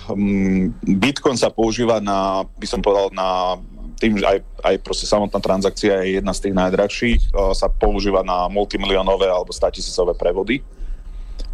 Bitcoin 0.84 1.34
sa 1.34 1.50
používa 1.50 1.98
na, 1.98 2.46
by 2.60 2.66
som 2.68 2.84
povedal, 2.84 3.10
na 3.10 3.58
tým, 3.98 4.20
že 4.20 4.26
aj, 4.28 4.38
aj 4.62 4.74
proste 4.84 5.08
samotná 5.08 5.42
transakcia 5.42 6.06
je 6.06 6.20
jedna 6.22 6.30
z 6.30 6.48
tých 6.48 6.54
najdrahších, 6.54 7.20
uh, 7.34 7.50
sa 7.56 7.66
používa 7.66 8.22
na 8.22 8.46
multimilionové 8.46 9.26
alebo 9.26 9.50
statisícové 9.50 10.14
prevody. 10.14 10.62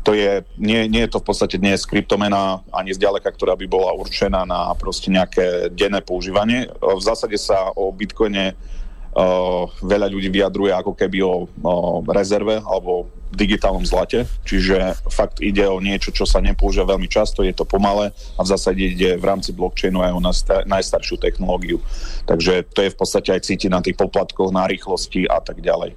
To 0.07 0.17
je, 0.17 0.41
nie, 0.57 0.89
nie 0.89 1.05
je 1.05 1.13
to 1.13 1.21
v 1.21 1.29
podstate 1.29 1.61
dnes 1.61 1.85
kryptomena 1.85 2.65
ani 2.73 2.97
zďaleka, 2.97 3.29
ktorá 3.29 3.59
by 3.59 3.67
bola 3.69 3.93
určená 3.93 4.47
na 4.49 4.73
proste 4.79 5.13
nejaké 5.13 5.69
denné 5.75 6.01
používanie. 6.01 6.71
Uh, 6.81 6.97
v 6.97 7.03
zásade 7.03 7.37
sa 7.37 7.75
o 7.77 7.93
Bitcoine 7.93 8.55
uh, 8.55 9.69
veľa 9.85 10.09
ľudí 10.09 10.33
vyjadruje 10.33 10.73
ako 10.73 10.93
keby 10.97 11.19
o, 11.21 11.45
o 11.51 11.75
rezerve 12.09 12.63
alebo 12.65 13.11
digitálnom 13.29 13.85
zlate, 13.85 14.25
čiže 14.49 14.97
fakt 15.13 15.45
ide 15.45 15.69
o 15.69 15.77
niečo, 15.85 16.09
čo 16.09 16.25
sa 16.25 16.41
nepoužíva 16.41 16.97
veľmi 16.97 17.09
často, 17.13 17.45
je 17.45 17.53
to 17.53 17.69
pomalé 17.69 18.09
a 18.37 18.41
v 18.41 18.49
zásade 18.49 18.81
ide 18.81 19.21
v 19.21 19.25
rámci 19.25 19.53
blockchainu 19.53 20.01
aj 20.01 20.13
o 20.17 20.25
najstaršiu 20.65 21.21
technológiu. 21.21 21.77
Takže 22.25 22.65
to 22.73 22.89
je 22.89 22.93
v 22.93 22.97
podstate 22.97 23.29
aj 23.37 23.45
cítiť 23.45 23.69
na 23.69 23.85
tých 23.85 24.01
poplatkoch, 24.01 24.49
na 24.49 24.65
rýchlosti 24.65 25.29
a 25.29 25.45
tak 25.45 25.61
ďalej. 25.61 25.93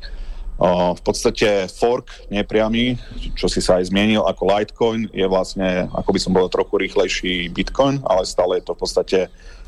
V 0.61 1.01
podstate 1.01 1.65
fork 1.73 2.29
nepriamy, 2.29 2.93
čo 3.33 3.49
si 3.49 3.65
sa 3.65 3.81
aj 3.81 3.89
zmienil 3.89 4.21
ako 4.21 4.45
Litecoin, 4.45 5.09
je 5.09 5.25
vlastne, 5.25 5.89
ako 5.89 6.09
by 6.13 6.19
som 6.21 6.37
bol 6.37 6.45
trochu 6.53 6.77
rýchlejší 6.77 7.49
Bitcoin, 7.49 7.97
ale 8.05 8.29
stále 8.29 8.61
je 8.61 8.69
to 8.69 8.77
v 8.77 8.81
podstate 8.85 9.19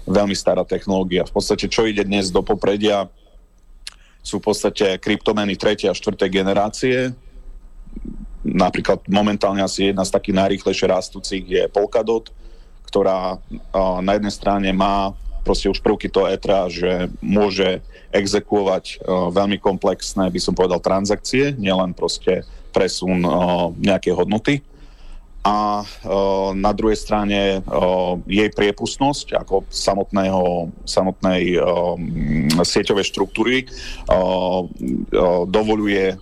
veľmi 0.06 0.38
stará 0.38 0.62
technológia. 0.62 1.26
V 1.26 1.34
podstate, 1.34 1.66
čo 1.66 1.90
ide 1.90 2.06
dnes 2.06 2.30
do 2.30 2.46
popredia, 2.46 3.10
sú 4.22 4.38
v 4.38 4.54
podstate 4.54 5.02
kryptomeny 5.02 5.58
3. 5.58 5.90
a 5.90 5.98
4. 5.98 6.30
generácie, 6.30 7.10
napríklad 8.46 9.02
momentálne 9.10 9.66
asi 9.66 9.90
jedna 9.90 10.06
z 10.06 10.14
takých 10.14 10.46
najrýchlejšie 10.46 10.88
rastúcich 10.94 11.44
je 11.48 11.64
Polkadot, 11.74 12.30
ktorá 12.86 13.42
na 13.98 14.12
jednej 14.14 14.34
strane 14.36 14.70
má 14.70 15.10
proste 15.44 15.68
už 15.68 15.84
prvky 15.84 16.08
toho 16.08 16.32
etra, 16.32 16.72
že 16.72 17.12
môže 17.20 17.84
exekuovať 18.16 19.04
veľmi 19.08 19.60
komplexné, 19.60 20.32
by 20.32 20.40
som 20.40 20.56
povedal, 20.56 20.80
transakcie, 20.80 21.54
nielen 21.60 21.92
proste 21.92 22.48
presun 22.72 23.22
nejakej 23.78 24.14
hodnoty 24.18 24.64
a 25.44 25.84
uh, 25.84 26.56
na 26.56 26.72
druhej 26.72 26.96
strane 26.96 27.60
jej 28.32 28.50
priepustnosť 28.56 29.44
ako 29.44 29.68
samotného, 29.68 30.72
samotnej 30.88 31.60
sieťovej 32.64 33.06
štruktúry 33.12 33.68
dovoluje 35.52 36.16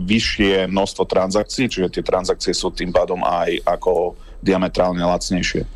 vyššie 0.00 0.64
množstvo 0.64 1.04
transakcií, 1.04 1.68
čiže 1.68 2.00
tie 2.00 2.02
transakcie 2.02 2.56
sú 2.56 2.72
tým 2.72 2.88
pádom 2.88 3.20
aj 3.20 3.60
ako 3.68 4.16
diametrálne 4.40 5.04
lacnejšie. 5.04 5.68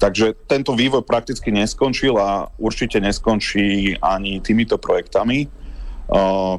Takže 0.00 0.34
tento 0.48 0.72
vývoj 0.72 1.04
prakticky 1.04 1.52
neskončil 1.52 2.16
a 2.16 2.48
určite 2.56 3.00
neskončí 3.00 3.96
ani 4.00 4.40
týmito 4.40 4.80
projektami. 4.80 5.48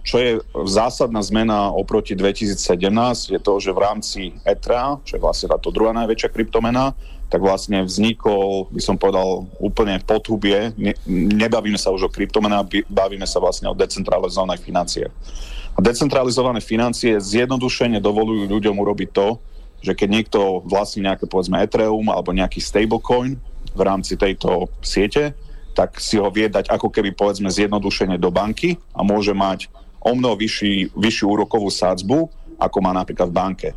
Čo 0.01 0.15
je 0.15 0.39
zásadná 0.63 1.19
zmena 1.19 1.75
oproti 1.75 2.15
2017 2.15 3.35
je 3.35 3.39
to, 3.43 3.59
že 3.59 3.75
v 3.75 3.83
rámci 3.83 4.21
ETRA, 4.47 5.03
čo 5.03 5.19
je 5.19 5.23
vlastne 5.23 5.51
táto 5.51 5.75
druhá 5.75 5.91
najväčšia 5.91 6.31
kryptomena, 6.31 6.95
tak 7.27 7.43
vlastne 7.43 7.83
vznikol, 7.83 8.71
by 8.71 8.79
som 8.83 8.95
povedal, 8.95 9.47
úplne 9.59 9.99
podhubie. 10.03 10.71
Ne, 10.79 10.95
nebavíme 11.35 11.79
sa 11.79 11.91
už 11.91 12.07
o 12.07 12.13
kryptomenách, 12.13 12.87
bavíme 12.87 13.27
sa 13.27 13.43
vlastne 13.43 13.67
o 13.67 13.75
decentralizovaných 13.75 14.63
financiách. 14.63 15.13
A 15.75 15.79
decentralizované 15.79 16.59
financie 16.59 17.15
zjednodušene 17.19 18.03
dovolujú 18.03 18.51
ľuďom 18.51 18.75
urobiť 18.75 19.09
to, 19.15 19.39
že 19.81 19.97
keď 19.97 20.07
niekto 20.09 20.39
vlastní 20.63 21.03
nejaké 21.03 21.25
povedzme 21.25 21.57
Ethereum 21.57 22.07
alebo 22.13 22.31
nejaký 22.31 22.61
stablecoin 22.61 23.37
v 23.73 23.81
rámci 23.81 24.13
tejto 24.15 24.69
siete, 24.85 25.33
tak 25.73 25.97
si 25.97 26.21
ho 26.21 26.29
vie 26.29 26.51
dať 26.51 26.69
ako 26.69 26.91
keby 26.91 27.15
povedzme 27.15 27.49
zjednodušene 27.49 28.19
do 28.21 28.29
banky 28.29 28.77
a 28.93 29.01
môže 29.01 29.33
mať 29.33 29.67
o 30.01 30.13
mnoho 30.13 30.37
vyšší, 30.37 30.93
vyššiu 30.93 31.25
úrokovú 31.29 31.69
sadzbu, 31.69 32.29
ako 32.57 32.77
má 32.83 32.91
napríklad 32.93 33.29
v 33.29 33.37
banke. 33.37 33.69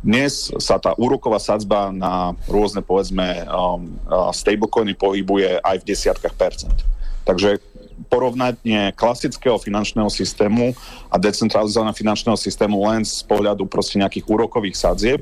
Dnes 0.00 0.48
sa 0.56 0.80
tá 0.80 0.96
úroková 0.96 1.36
sadzba 1.36 1.92
na 1.92 2.32
rôzne, 2.48 2.80
povedzme, 2.80 3.44
um, 3.48 3.92
stablecoiny 4.32 4.96
pohybuje 4.96 5.60
aj 5.60 5.76
v 5.80 5.86
desiatkách 5.92 6.34
percent. 6.40 6.78
Takže 7.28 7.60
porovnanie 8.08 8.96
klasického 8.96 9.60
finančného 9.60 10.08
systému 10.08 10.72
a 11.12 11.20
decentralizovaného 11.20 11.92
finančného 11.92 12.38
systému 12.40 12.80
len 12.88 13.04
z 13.04 13.20
pohľadu 13.28 13.68
proste 13.68 14.00
nejakých 14.00 14.24
úrokových 14.24 14.76
sadzieb 14.76 15.20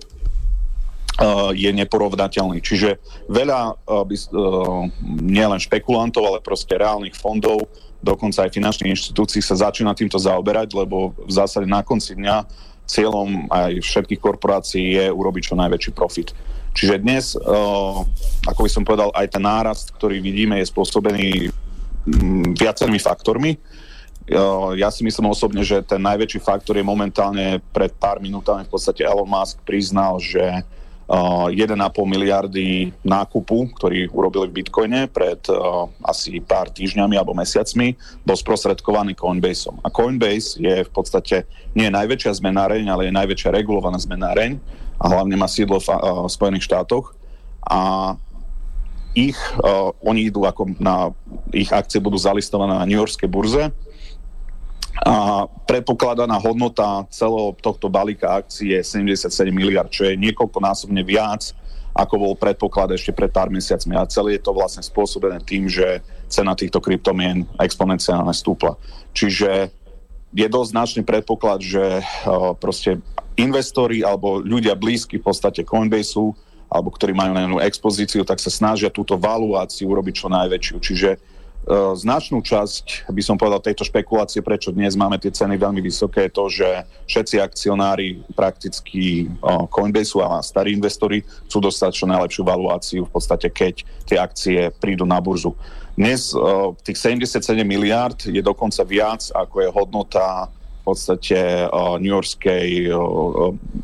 je 1.50 1.70
neporovnateľný. 1.74 2.62
Čiže 2.62 3.02
veľa 3.26 3.74
by, 3.84 4.16
uh, 4.30 4.86
nielen 5.18 5.58
špekulantov, 5.58 6.22
ale 6.22 6.38
proste 6.38 6.78
reálnych 6.78 7.18
fondov, 7.18 7.66
dokonca 7.98 8.46
aj 8.46 8.54
finančných 8.54 8.94
inštitúcií 8.94 9.42
sa 9.42 9.58
začína 9.58 9.98
týmto 9.98 10.14
zaoberať, 10.22 10.78
lebo 10.78 11.18
v 11.18 11.32
zásade 11.34 11.66
na 11.66 11.82
konci 11.82 12.14
dňa 12.14 12.46
cieľom 12.88 13.50
aj 13.50 13.82
všetkých 13.82 14.22
korporácií 14.22 14.96
je 14.96 15.06
urobiť 15.10 15.52
čo 15.52 15.54
najväčší 15.58 15.92
profit. 15.92 16.32
Čiže 16.72 17.02
dnes, 17.02 17.34
ako 18.46 18.60
by 18.62 18.70
som 18.70 18.86
povedal, 18.86 19.10
aj 19.12 19.34
ten 19.34 19.42
nárast, 19.42 19.90
ktorý 19.92 20.22
vidíme, 20.22 20.62
je 20.62 20.70
spôsobený 20.70 21.50
mm, 22.06 22.54
viacerými 22.54 23.02
faktormi. 23.02 23.58
Ja 24.78 24.92
si 24.94 25.02
myslím 25.02 25.32
osobne, 25.32 25.66
že 25.66 25.82
ten 25.82 25.98
najväčší 25.98 26.38
faktor 26.38 26.78
je 26.78 26.86
momentálne 26.86 27.58
pred 27.74 27.90
pár 27.96 28.22
minútami 28.22 28.62
v 28.62 28.72
podstate 28.72 29.02
Elon 29.02 29.26
Musk 29.26 29.58
priznal, 29.66 30.22
že 30.22 30.62
1,5 31.08 31.72
miliardy 32.04 32.92
nákupu, 33.00 33.72
ktorý 33.80 34.12
urobili 34.12 34.52
v 34.52 34.56
Bitcoine 34.60 35.08
pred 35.08 35.40
uh, 35.48 35.88
asi 36.04 36.36
pár 36.44 36.68
týždňami 36.68 37.16
alebo 37.16 37.32
mesiacmi, 37.32 37.96
bol 38.28 38.36
sprostredkovaný 38.36 39.16
Coinbaseom. 39.16 39.80
A 39.80 39.88
Coinbase 39.88 40.60
je 40.60 40.84
v 40.84 40.90
podstate 40.92 41.48
nie 41.72 41.88
najväčšia 41.88 42.44
zmenáreň, 42.44 42.92
ale 42.92 43.08
je 43.08 43.16
najväčšia 43.16 43.56
regulovaná 43.56 43.96
zmenáreň 43.96 44.60
a 45.00 45.04
hlavne 45.08 45.32
má 45.40 45.48
sídlo 45.48 45.80
v 45.80 45.88
uh, 45.88 46.28
Spojených 46.28 46.68
štátoch. 46.68 47.16
A 47.64 48.12
ich, 49.16 49.40
uh, 49.64 49.96
oni 50.04 50.28
idú 50.28 50.44
ako 50.44 50.76
na, 50.76 51.16
ich 51.56 51.72
akcie 51.72 52.04
budú 52.04 52.20
zalistované 52.20 52.76
na 52.76 52.84
New 52.84 53.00
Yorkskej 53.00 53.32
burze 53.32 53.72
a 54.98 55.46
predpokladaná 55.68 56.34
hodnota 56.42 57.06
celého 57.12 57.54
tohto 57.62 57.86
balíka 57.86 58.42
akcií 58.42 58.74
je 58.74 58.82
77 58.82 59.30
miliard, 59.54 59.88
čo 59.92 60.06
je 60.08 60.18
niekoľkonásobne 60.18 61.02
viac 61.06 61.54
ako 61.98 62.14
bol 62.14 62.34
predpoklad 62.38 62.94
ešte 62.94 63.10
pred 63.10 63.26
pár 63.26 63.50
mesiacmi. 63.50 63.98
A 63.98 64.06
celé 64.06 64.38
je 64.38 64.46
to 64.46 64.54
vlastne 64.54 64.86
spôsobené 64.86 65.42
tým, 65.42 65.66
že 65.66 65.98
cena 66.30 66.54
týchto 66.54 66.78
kryptomien 66.78 67.42
exponenciálne 67.58 68.30
stúpla. 68.30 68.78
Čiže 69.10 69.74
je 70.30 70.46
dosť 70.46 70.70
značný 70.70 71.02
predpoklad, 71.02 71.58
že 71.58 71.98
uh, 71.98 72.54
proste 72.54 73.02
investori 73.34 74.06
alebo 74.06 74.38
ľudia 74.38 74.78
blízky 74.78 75.18
v 75.18 75.26
podstate 75.26 75.66
Coinbaseu 75.66 76.38
alebo 76.68 76.92
ktorí 76.92 77.16
majú 77.16 77.32
na 77.32 77.64
expozíciu, 77.64 78.28
tak 78.28 78.38
sa 78.44 78.52
snažia 78.52 78.92
túto 78.92 79.16
valuáciu 79.16 79.88
urobiť 79.88 80.14
čo 80.20 80.28
najväčšiu. 80.28 80.76
Čiže 80.84 81.10
značnú 81.68 82.40
časť, 82.40 83.12
by 83.12 83.22
som 83.22 83.36
povedal, 83.36 83.60
tejto 83.60 83.84
špekulácie, 83.84 84.40
prečo 84.40 84.72
dnes 84.72 84.96
máme 84.96 85.20
tie 85.20 85.28
ceny 85.28 85.60
veľmi 85.60 85.84
vysoké, 85.84 86.28
je 86.28 86.32
to, 86.32 86.44
že 86.48 86.68
všetci 87.04 87.36
akcionári 87.44 88.24
prakticky 88.32 89.28
uh, 89.44 89.68
Coinbaseu 89.68 90.24
a 90.24 90.40
starí 90.40 90.72
investori 90.72 91.20
chcú 91.44 91.68
dostať 91.68 91.90
čo 91.92 92.08
najlepšiu 92.08 92.42
valuáciu 92.44 93.02
v 93.04 93.12
podstate, 93.12 93.52
keď 93.52 93.84
tie 94.08 94.16
akcie 94.16 94.58
prídu 94.80 95.04
na 95.04 95.20
burzu. 95.20 95.52
Dnes 95.92 96.32
uh, 96.32 96.72
tých 96.80 96.96
77 96.96 97.60
miliard 97.68 98.16
je 98.24 98.40
dokonca 98.40 98.80
viac, 98.88 99.28
ako 99.36 99.56
je 99.60 99.68
hodnota 99.68 100.48
v 100.48 100.96
podstate 100.96 101.68
New 102.00 102.08
Yorkskej 102.08 102.88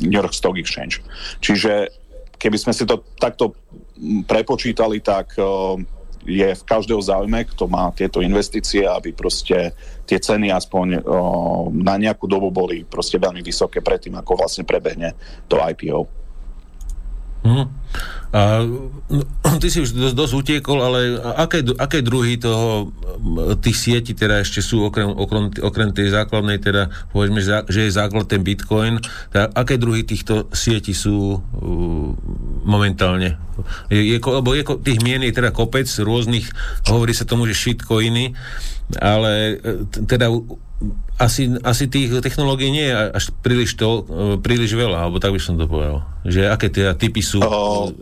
New 0.00 0.16
York 0.24 0.32
Stock 0.32 0.56
Exchange. 0.56 1.04
Čiže 1.44 1.92
keby 2.40 2.56
sme 2.56 2.72
si 2.72 2.88
to 2.88 3.04
takto 3.20 3.52
prepočítali, 4.24 5.04
tak 5.04 5.36
je 6.24 6.48
v 6.56 6.62
každého 6.64 7.00
záujme, 7.00 7.44
kto 7.52 7.68
má 7.68 7.92
tieto 7.92 8.24
investície, 8.24 8.88
aby 8.88 9.12
proste 9.12 9.76
tie 10.08 10.18
ceny 10.18 10.48
aspoň 10.50 11.04
na 11.76 11.94
nejakú 12.00 12.24
dobu 12.24 12.48
boli 12.48 12.84
proste 12.84 13.20
veľmi 13.20 13.44
vysoké 13.44 13.84
predtým, 13.84 14.16
ako 14.16 14.40
vlastne 14.40 14.64
prebehne 14.64 15.12
to 15.48 15.60
IPO. 15.60 16.23
Hmm. 17.44 17.68
A, 18.34 18.64
no, 19.12 19.22
ty 19.62 19.68
si 19.70 19.84
už 19.84 19.94
dosť, 19.94 20.16
dosť 20.16 20.34
utiekol, 20.34 20.80
ale 20.80 21.20
aké, 21.38 21.62
aké 21.76 22.00
druhy 22.02 22.40
toho, 22.40 22.90
tých 23.62 23.78
sietí 23.78 24.16
teda 24.16 24.42
ešte 24.42 24.58
sú 24.64 24.88
okrem, 24.88 25.06
okrem, 25.06 25.52
okrem 25.62 25.94
tej 25.94 26.10
základnej, 26.10 26.58
teda 26.58 26.90
povedzme, 27.14 27.38
že 27.44 27.80
je 27.86 27.92
základ 27.94 28.26
ten 28.26 28.42
Bitcoin, 28.42 28.98
teda 29.30 29.52
aké 29.54 29.78
druhy 29.78 30.02
týchto 30.02 30.50
sietí 30.50 30.96
sú 30.96 31.38
uh, 31.38 32.10
momentálne? 32.66 33.38
Je, 33.92 34.02
je, 34.02 34.18
lebo 34.18 34.50
je, 34.56 34.66
tých 34.82 34.98
mien 35.04 35.22
je 35.22 35.30
teda 35.30 35.54
kopec 35.54 35.86
rôznych, 35.86 36.50
hovorí 36.90 37.14
sa 37.14 37.28
tomu, 37.28 37.46
že 37.46 37.54
shitcoiny, 37.54 38.34
ale 38.98 39.62
e, 39.62 39.86
teda 40.10 40.28
asi, 41.14 41.46
asi 41.62 41.86
tých 41.86 42.18
technológií 42.18 42.74
nie 42.74 42.86
je 42.90 42.94
až 42.94 43.24
príliš, 43.38 43.78
to, 43.78 44.02
e, 44.04 44.36
príliš 44.42 44.74
veľa, 44.74 45.06
alebo 45.06 45.22
tak 45.22 45.30
by 45.30 45.40
som 45.40 45.54
to 45.54 45.70
povedal. 45.70 46.02
Že 46.26 46.40
aké 46.50 46.66
tie 46.70 46.90
typy 46.98 47.22
sú? 47.22 47.38
Uh, 47.38 47.94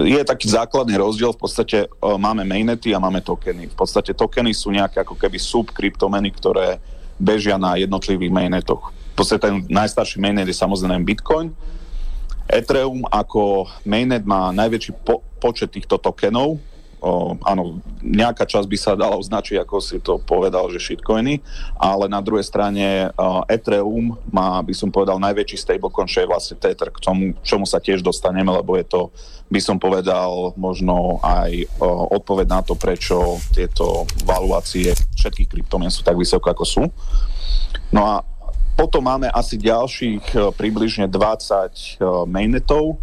je 0.00 0.20
taký 0.24 0.48
základný 0.48 0.96
rozdiel, 0.96 1.32
v 1.32 1.40
podstate 1.40 1.88
uh, 1.88 2.16
máme 2.16 2.44
mainnety 2.48 2.92
a 2.96 3.02
máme 3.02 3.20
tokeny. 3.20 3.68
V 3.68 3.76
podstate 3.76 4.16
tokeny 4.16 4.56
sú 4.56 4.72
nejaké 4.72 5.04
ako 5.04 5.16
keby 5.16 5.36
subkryptomeny, 5.36 6.32
ktoré 6.32 6.80
bežia 7.20 7.60
na 7.60 7.76
jednotlivých 7.76 8.32
mainnetoch. 8.32 8.94
V 9.12 9.14
podstate 9.18 9.50
ten 9.50 9.66
najstarší 9.66 10.22
mainnet 10.22 10.46
je 10.46 10.54
samozrejme 10.54 11.02
Bitcoin. 11.02 11.50
Ethereum 12.48 13.04
ako 13.10 13.68
mainnet 13.84 14.24
má 14.24 14.48
najväčší 14.54 15.04
po- 15.04 15.20
počet 15.36 15.74
týchto 15.74 16.00
tokenov, 16.00 16.56
o, 17.00 17.34
áno, 17.46 17.82
nejaká 18.02 18.46
časť 18.46 18.66
by 18.66 18.78
sa 18.78 18.92
dala 18.98 19.18
označiť, 19.18 19.62
ako 19.62 19.76
si 19.82 19.98
to 19.98 20.18
povedal, 20.22 20.70
že 20.70 20.82
shitcoiny, 20.82 21.42
ale 21.78 22.06
na 22.06 22.22
druhej 22.22 22.46
strane 22.46 23.10
uh, 23.10 23.42
Ethereum 23.50 24.14
má, 24.30 24.58
by 24.62 24.74
som 24.74 24.90
povedal, 24.90 25.18
najväčší 25.22 25.58
stablecoin, 25.58 26.10
čo 26.10 26.22
je 26.22 26.30
vlastne 26.30 26.56
Tether, 26.58 26.90
k 26.90 27.02
tomu, 27.02 27.34
čomu 27.42 27.64
sa 27.66 27.82
tiež 27.82 28.02
dostaneme, 28.02 28.50
lebo 28.50 28.78
je 28.78 28.86
to, 28.86 29.10
by 29.50 29.60
som 29.62 29.80
povedal, 29.80 30.54
možno 30.54 31.18
aj 31.22 31.66
uh, 31.78 32.04
odpoveď 32.14 32.46
na 32.48 32.60
to, 32.62 32.78
prečo 32.78 33.40
tieto 33.50 34.06
valuácie 34.22 34.94
všetkých 35.18 35.50
kryptomien 35.50 35.90
sú 35.90 36.06
tak 36.06 36.18
vysoko, 36.18 36.50
ako 36.50 36.64
sú. 36.64 36.84
No 37.90 38.04
a 38.04 38.14
potom 38.78 39.02
máme 39.02 39.26
asi 39.34 39.58
ďalších 39.58 40.24
uh, 40.38 40.54
približne 40.54 41.10
20 41.10 41.18
uh, 41.18 42.22
mainnetov, 42.30 42.98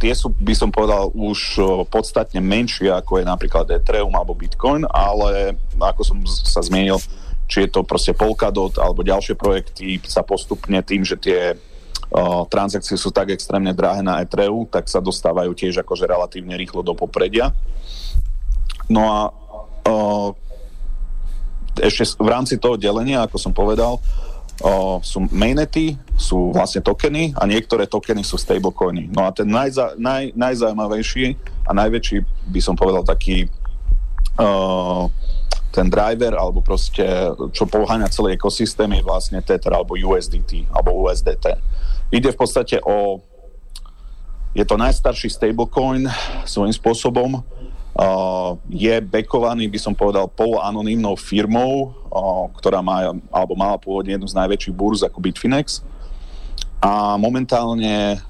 tie 0.00 0.16
sú, 0.16 0.32
by 0.32 0.56
som 0.56 0.72
povedal, 0.72 1.12
už 1.12 1.60
podstatne 1.92 2.40
menšie, 2.40 2.88
ako 2.88 3.20
je 3.20 3.24
napríklad 3.28 3.68
Ethereum 3.68 4.16
alebo 4.16 4.32
Bitcoin, 4.32 4.88
ale 4.88 5.60
ako 5.76 6.00
som 6.00 6.18
sa 6.24 6.64
zmienil, 6.64 6.96
či 7.44 7.68
je 7.68 7.70
to 7.70 7.84
proste 7.84 8.16
Polkadot 8.16 8.80
alebo 8.80 9.04
ďalšie 9.04 9.36
projekty 9.36 10.00
sa 10.08 10.24
postupne 10.24 10.80
tým, 10.80 11.04
že 11.04 11.20
tie 11.20 11.40
uh, 11.52 12.42
transakcie 12.48 12.96
sú 12.96 13.12
tak 13.12 13.28
extrémne 13.34 13.76
drahé 13.76 14.00
na 14.00 14.24
Ethereum, 14.24 14.64
tak 14.64 14.88
sa 14.88 15.04
dostávajú 15.04 15.52
tiež 15.52 15.84
akože 15.84 16.08
relatívne 16.08 16.56
rýchlo 16.56 16.80
do 16.80 16.96
popredia. 16.96 17.52
No 18.88 19.02
a 19.04 19.18
uh, 19.84 20.30
ešte 21.76 22.16
v 22.16 22.28
rámci 22.28 22.56
toho 22.56 22.80
delenia, 22.80 23.22
ako 23.22 23.36
som 23.36 23.52
povedal, 23.52 24.00
o, 24.60 25.00
sú 25.00 25.24
mainnety, 25.32 25.96
sú 26.20 26.52
vlastne 26.52 26.84
tokeny 26.84 27.32
a 27.36 27.48
niektoré 27.48 27.88
tokeny 27.88 28.20
sú 28.20 28.36
stablecoiny. 28.36 29.08
No 29.12 29.24
a 29.24 29.32
ten 29.32 29.48
najza, 29.48 29.96
naj, 29.96 30.36
najzaujímavejší 30.36 31.36
a 31.64 31.70
najväčší, 31.72 32.16
by 32.52 32.60
som 32.60 32.76
povedal, 32.76 33.04
taký 33.04 33.48
o, 34.36 35.08
ten 35.70 35.86
driver, 35.86 36.34
alebo 36.34 36.60
proste, 36.60 37.06
čo 37.54 37.64
poháňa 37.64 38.10
celý 38.10 38.34
ekosystém, 38.34 38.90
je 38.98 39.06
vlastne 39.06 39.38
Tether, 39.38 39.70
alebo 39.70 39.94
USDT, 39.94 40.66
alebo 40.74 41.06
USDT. 41.06 41.56
Ide 42.10 42.34
v 42.34 42.38
podstate 42.38 42.82
o... 42.82 43.22
Je 44.50 44.66
to 44.66 44.74
najstarší 44.74 45.30
stablecoin 45.30 46.10
svojím 46.42 46.74
spôsobom, 46.74 47.38
je 48.70 48.94
bekovaný, 49.02 49.66
by 49.68 49.78
som 49.82 49.94
povedal, 49.94 50.30
poloanonimnou 50.30 51.18
firmou, 51.18 51.92
ktorá 52.56 52.80
má, 52.80 53.12
alebo 53.28 53.52
mala 53.58 53.76
pôvodne 53.76 54.16
jednu 54.16 54.28
z 54.30 54.38
najväčších 54.38 54.74
burz 54.74 55.00
ako 55.04 55.18
Bitfinex. 55.20 55.82
A 56.80 57.20
momentálne 57.20 58.24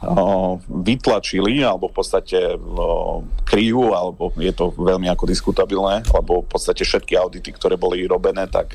vytlačili, 0.66 1.62
alebo 1.62 1.86
v 1.86 2.02
podstate 2.02 2.58
uh, 2.58 3.22
kryjú, 3.46 3.94
alebo 3.94 4.34
je 4.34 4.50
to 4.50 4.74
veľmi 4.74 5.06
ako 5.06 5.30
diskutabilné, 5.30 6.02
lebo 6.10 6.42
v 6.42 6.48
podstate 6.50 6.82
všetky 6.82 7.14
audity, 7.14 7.54
ktoré 7.54 7.78
boli 7.78 8.02
robené, 8.10 8.50
tak 8.50 8.74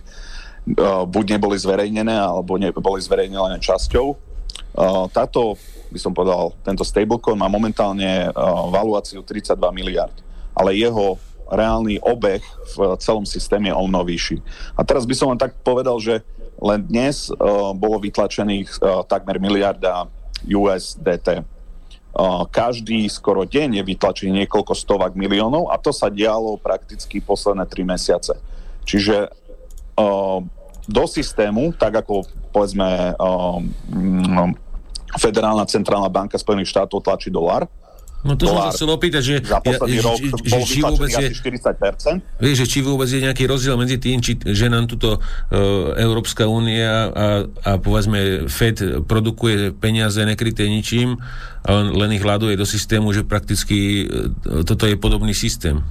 buď 1.11 1.37
neboli 1.37 1.59
zverejnené, 1.59 2.15
alebo 2.15 2.55
neboli 2.55 3.03
zverejnené 3.03 3.59
časťou. 3.59 4.15
Uh, 4.75 5.11
táto, 5.11 5.59
by 5.91 5.99
som 5.99 6.15
povedal, 6.15 6.55
tento 6.63 6.87
stablecoin 6.87 7.35
má 7.35 7.51
momentálne 7.51 8.31
uh, 8.31 8.31
valuáciu 8.71 9.27
32 9.27 9.59
miliard 9.75 10.24
ale 10.55 10.79
jeho 10.79 11.19
reálny 11.45 12.01
obeh 12.01 12.41
v 12.73 12.97
celom 12.97 13.27
systéme 13.27 13.69
je 13.69 13.75
o 13.77 13.85
mnoho 13.85 14.07
vyšší. 14.07 14.41
A 14.73 14.81
teraz 14.81 15.05
by 15.05 15.13
som 15.13 15.29
vám 15.29 15.41
tak 15.41 15.53
povedal, 15.61 16.01
že 16.01 16.25
len 16.57 16.81
dnes 16.87 17.29
uh, 17.29 17.75
bolo 17.75 18.01
vytlačených 18.01 18.69
uh, 18.81 19.03
takmer 19.05 19.37
miliarda 19.37 20.09
USDT. 20.47 21.43
Uh, 22.15 22.47
každý 22.47 23.05
skoro 23.11 23.43
deň 23.43 23.83
je 23.83 23.83
vytlačený 23.83 24.31
niekoľko 24.45 24.73
stovak 24.73 25.13
miliónov 25.19 25.67
a 25.69 25.75
to 25.75 25.91
sa 25.91 26.07
dialo 26.07 26.55
prakticky 26.57 27.19
posledné 27.19 27.67
tri 27.67 27.83
mesiace. 27.83 28.39
Čiže 28.87 29.29
uh, 29.99 30.39
do 30.85 31.03
systému, 31.05 31.75
tak 31.75 32.05
ako 32.05 32.23
povedzme 32.55 33.13
uh, 33.19 33.59
Federálna 35.15 35.63
centrálna 35.63 36.11
banka 36.11 36.35
Spojených 36.35 36.75
štátov 36.75 36.99
tlačí 36.99 37.31
dolar, 37.31 37.67
No 38.25 38.33
to 38.33 38.49
som 38.49 38.57
sa 38.57 38.73
chcel 38.73 38.89
opýtať, 38.89 39.21
že, 39.21 39.35
za 39.45 39.61
posledný 39.61 40.01
ja, 40.01 40.05
rok 40.09 40.17
že, 40.17 40.27
že, 40.33 40.59
či 40.65 40.79
vôbec 40.81 41.09
je, 41.13 41.27
40%. 41.29 42.41
Vieš, 42.41 42.55
že 42.57 42.65
či 42.65 42.79
vôbec 42.81 43.05
je 43.05 43.21
nejaký 43.21 43.45
rozdiel 43.45 43.77
medzi 43.77 44.01
tým, 44.01 44.17
či, 44.17 44.41
že 44.41 44.65
nám 44.65 44.89
tuto 44.89 45.21
uh, 45.21 45.93
Európska 45.93 46.49
únia 46.49 47.13
a, 47.13 47.27
a 47.45 47.71
povedzme 47.77 48.49
Fed 48.49 49.05
produkuje 49.05 49.77
peniaze 49.77 50.17
nekryté 50.25 50.65
ničím 50.65 51.21
a 51.61 51.85
len 51.85 52.17
ich 52.17 52.25
hľaduje 52.25 52.57
do 52.57 52.65
systému, 52.65 53.13
že 53.13 53.21
prakticky 53.21 54.09
uh, 54.09 54.65
toto 54.65 54.89
je 54.89 54.97
podobný 54.97 55.37
systém. 55.37 55.85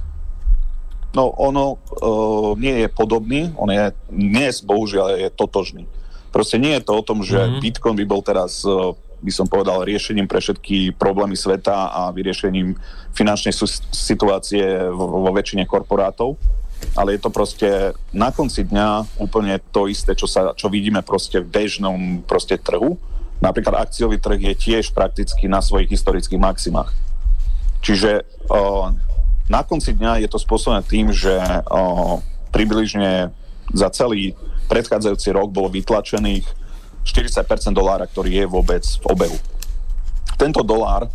No 1.14 1.30
ono 1.38 1.78
uh, 1.78 2.58
nie 2.58 2.82
je 2.82 2.88
podobný, 2.90 3.54
on 3.54 3.70
je 3.70 3.94
dnes 4.10 4.58
bohužiaľ 4.66 5.22
je 5.22 5.30
totožný. 5.30 5.86
Proste 6.34 6.58
nie 6.58 6.74
je 6.74 6.82
to 6.82 6.98
o 6.98 7.06
tom, 7.06 7.22
že 7.22 7.38
mm-hmm. 7.38 7.62
Bitcoin 7.62 7.94
by 7.94 8.04
bol 8.10 8.18
teraz 8.26 8.66
uh, 8.66 8.90
by 9.24 9.32
som 9.32 9.48
povedal, 9.48 9.88
riešením 9.88 10.28
pre 10.28 10.44
všetky 10.44 10.92
problémy 11.00 11.32
sveta 11.32 11.88
a 11.88 12.12
vyriešením 12.12 12.76
finančnej 13.16 13.56
situácie 13.88 14.92
vo, 14.92 15.24
vo 15.24 15.30
väčšine 15.32 15.64
korporátov. 15.64 16.36
Ale 16.92 17.16
je 17.16 17.20
to 17.24 17.30
proste 17.32 17.68
na 18.12 18.28
konci 18.28 18.68
dňa 18.68 19.16
úplne 19.16 19.56
to 19.72 19.88
isté, 19.88 20.12
čo, 20.12 20.28
sa, 20.28 20.52
čo 20.52 20.68
vidíme 20.68 21.00
proste 21.00 21.40
v 21.40 21.48
bežnom 21.48 22.20
proste 22.28 22.60
trhu. 22.60 23.00
Napríklad 23.40 23.88
akciový 23.88 24.20
trh 24.20 24.52
je 24.52 24.54
tiež 24.54 24.92
prakticky 24.92 25.48
na 25.48 25.64
svojich 25.64 25.88
historických 25.88 26.38
maximách. 26.38 26.92
Čiže 27.80 28.28
o, 28.52 28.92
na 29.48 29.60
konci 29.64 29.96
dňa 29.96 30.20
je 30.24 30.28
to 30.28 30.36
spôsobené 30.36 30.84
tým, 30.84 31.08
že 31.08 31.32
o, 31.72 32.20
približne 32.52 33.32
za 33.72 33.88
celý 33.88 34.36
predchádzajúci 34.68 35.28
rok 35.32 35.48
bolo 35.52 35.72
vytlačených 35.72 36.63
40% 37.04 37.76
dolára, 37.76 38.08
ktorý 38.08 38.42
je 38.42 38.46
vôbec 38.48 38.82
v 38.82 39.04
obehu. 39.12 39.38
Tento 40.34 40.64
dolár 40.64 41.06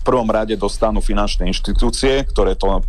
v 0.00 0.02
prvom 0.02 0.26
rade 0.26 0.56
dostanú 0.56 1.04
finančné 1.04 1.46
inštitúcie, 1.46 2.24
ktoré 2.24 2.56
to 2.56 2.80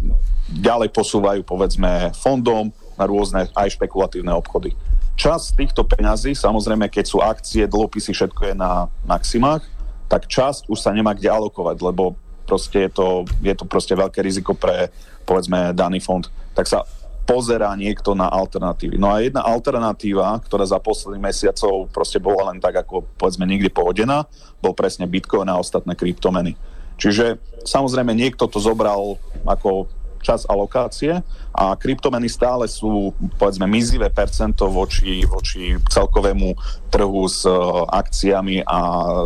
ďalej 0.48 0.90
posúvajú 0.96 1.44
povedzme 1.44 2.16
fondom 2.16 2.72
na 2.96 3.04
rôzne 3.04 3.52
aj 3.52 3.76
špekulatívne 3.76 4.32
obchody. 4.32 4.72
Čas 5.20 5.52
týchto 5.54 5.84
peňazí, 5.84 6.34
samozrejme, 6.34 6.88
keď 6.88 7.06
sú 7.06 7.20
akcie, 7.20 7.68
dlhopisy, 7.68 8.16
všetko 8.16 8.42
je 8.52 8.56
na 8.56 8.88
maximách, 9.06 9.62
tak 10.08 10.26
časť 10.28 10.72
už 10.72 10.80
sa 10.80 10.96
nemá 10.96 11.14
kde 11.14 11.30
alokovať, 11.30 11.78
lebo 11.84 12.16
proste 12.48 12.88
je 12.88 12.92
to, 12.92 13.08
je 13.44 13.54
to 13.56 13.64
proste 13.68 13.96
veľké 13.96 14.20
riziko 14.24 14.56
pre, 14.56 14.90
povedzme, 15.28 15.72
daný 15.72 16.04
fond. 16.04 16.26
Tak 16.52 16.68
sa 16.68 16.84
pozerá 17.26 17.72
niekto 17.78 18.18
na 18.18 18.28
alternatívy. 18.28 18.98
No 18.98 19.14
a 19.14 19.22
jedna 19.24 19.46
alternatíva, 19.46 20.36
ktorá 20.44 20.66
za 20.68 20.82
posledných 20.82 21.32
mesiacov 21.32 21.88
proste 21.94 22.18
bola 22.20 22.52
len 22.52 22.60
tak 22.60 22.84
ako 22.84 23.06
povedzme 23.16 23.46
nikdy 23.46 23.70
pohodená, 23.72 24.26
bol 24.60 24.76
presne 24.76 25.08
Bitcoin 25.08 25.48
a 25.48 25.62
ostatné 25.62 25.96
kryptomeny. 25.96 26.58
Čiže 27.02 27.42
samozrejme 27.66 28.14
niekto 28.14 28.46
to 28.46 28.62
zobral 28.62 29.18
ako 29.42 29.90
čas 30.22 30.46
alokácie 30.46 31.26
a 31.50 31.74
kryptomeny 31.74 32.30
stále 32.30 32.70
sú 32.70 33.10
povedzme 33.42 33.66
mizivé 33.66 34.08
percento 34.14 34.70
voči, 34.70 35.26
voči 35.26 35.76
celkovému 35.90 36.54
trhu 36.94 37.26
s 37.26 37.42
uh, 37.50 37.90
akciami 37.90 38.62
a 38.62 38.80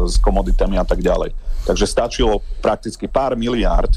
s 0.07 0.15
komoditami 0.23 0.79
a 0.79 0.87
tak 0.87 1.03
ďalej. 1.03 1.35
Takže 1.67 1.85
stačilo 1.85 2.39
prakticky 2.63 3.11
pár 3.11 3.35
miliárd 3.35 3.91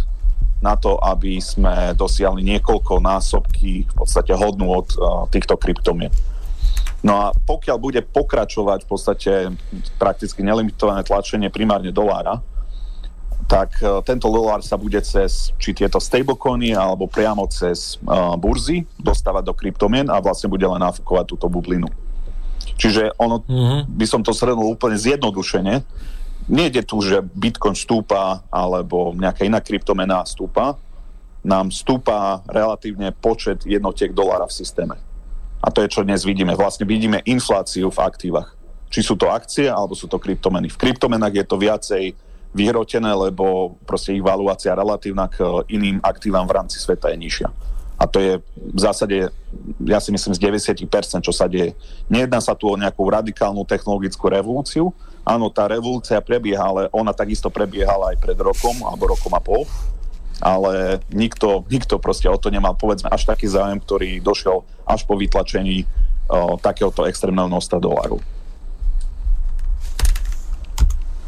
na 0.58 0.74
to, 0.74 0.98
aby 0.98 1.38
sme 1.38 1.94
dosiahli 1.94 2.42
niekoľko 2.42 2.98
násobky 2.98 3.86
v 3.86 3.94
podstate 3.94 4.34
hodnú 4.34 4.74
od 4.74 4.88
uh, 4.98 5.24
týchto 5.30 5.54
kryptomien. 5.54 6.10
No 6.98 7.14
a 7.14 7.26
pokiaľ 7.30 7.76
bude 7.78 8.02
pokračovať 8.02 8.82
v 8.82 8.88
podstate 8.90 9.32
prakticky 10.02 10.42
nelimitované 10.42 11.06
tlačenie 11.06 11.46
primárne 11.46 11.94
dolára, 11.94 12.42
tak 13.46 13.78
uh, 13.80 14.02
tento 14.02 14.26
dolár 14.28 14.60
sa 14.66 14.74
bude 14.74 14.98
cez 15.06 15.54
či 15.62 15.70
tieto 15.72 16.02
stablecoiny 16.02 16.74
alebo 16.74 17.06
priamo 17.06 17.46
cez 17.46 17.96
uh, 18.02 18.34
burzy 18.34 18.82
dostávať 18.98 19.46
do 19.46 19.54
kryptomien 19.54 20.10
a 20.10 20.18
vlastne 20.18 20.50
bude 20.50 20.66
len 20.66 20.82
nafúkovať 20.82 21.24
túto 21.38 21.46
bublinu. 21.46 21.86
Čiže 22.78 23.14
ono, 23.18 23.42
mm-hmm. 23.42 23.90
by 23.94 24.06
som 24.06 24.22
to 24.22 24.30
srednul 24.30 24.70
úplne 24.70 24.94
zjednodušene, 24.94 25.82
Nejde 26.48 26.80
tu, 26.80 27.04
že 27.04 27.20
Bitcoin 27.20 27.76
stúpa 27.76 28.40
alebo 28.48 29.12
nejaká 29.12 29.44
iná 29.44 29.60
kryptomena 29.60 30.24
stúpa. 30.24 30.80
Nám 31.44 31.68
stúpa 31.68 32.40
relatívne 32.48 33.12
počet 33.12 33.68
jednotiek 33.68 34.16
dolára 34.16 34.48
v 34.48 34.56
systéme. 34.56 34.96
A 35.60 35.68
to 35.68 35.84
je, 35.84 35.92
čo 35.92 36.00
dnes 36.00 36.24
vidíme. 36.24 36.56
Vlastne 36.56 36.88
vidíme 36.88 37.20
infláciu 37.28 37.92
v 37.92 38.00
aktívach. 38.00 38.56
Či 38.88 39.04
sú 39.04 39.14
to 39.20 39.28
akcie, 39.28 39.68
alebo 39.68 39.92
sú 39.92 40.08
to 40.08 40.16
kryptomeny. 40.16 40.72
V 40.72 40.80
kryptomenách 40.80 41.34
je 41.36 41.44
to 41.44 41.60
viacej 41.60 42.04
vyhrotené, 42.56 43.12
lebo 43.12 43.76
proste 43.84 44.16
ich 44.16 44.24
valuácia 44.24 44.72
relatívna 44.72 45.28
k 45.28 45.44
iným 45.68 46.00
aktívam 46.00 46.48
v 46.48 46.56
rámci 46.56 46.80
sveta 46.80 47.12
je 47.12 47.20
nižšia. 47.20 47.48
A 47.98 48.06
to 48.06 48.22
je 48.22 48.32
v 48.56 48.80
zásade, 48.80 49.28
ja 49.82 49.98
si 49.98 50.14
myslím, 50.14 50.32
z 50.32 50.40
90%, 50.40 50.86
čo 51.20 51.34
sa 51.34 51.50
deje. 51.50 51.74
Nejedná 52.06 52.38
sa 52.38 52.54
tu 52.54 52.70
o 52.70 52.78
nejakú 52.78 53.02
radikálnu 53.04 53.66
technologickú 53.66 54.30
revolúciu. 54.30 54.94
Áno, 55.26 55.52
tá 55.52 55.68
revolúcia 55.68 56.18
prebieha, 56.24 56.62
ale 56.62 56.82
ona 56.90 57.12
takisto 57.12 57.52
prebiehala 57.52 58.14
aj 58.14 58.16
pred 58.22 58.38
rokom 58.38 58.76
alebo 58.84 59.12
rokom 59.12 59.32
a 59.36 59.42
pol. 59.42 59.68
Ale 60.38 61.02
nikto, 61.10 61.66
nikto 61.66 61.98
proste 61.98 62.30
o 62.30 62.38
to 62.38 62.48
nemal, 62.48 62.78
povedzme, 62.78 63.10
až 63.10 63.26
taký 63.26 63.50
zájem, 63.50 63.82
ktorý 63.82 64.22
došiel 64.22 64.62
až 64.86 65.02
po 65.02 65.18
vytlačení 65.18 65.82
o, 66.30 66.54
takéhoto 66.54 67.02
extrémneho 67.10 67.50
množstva 67.50 67.78
dolárov. 67.82 68.22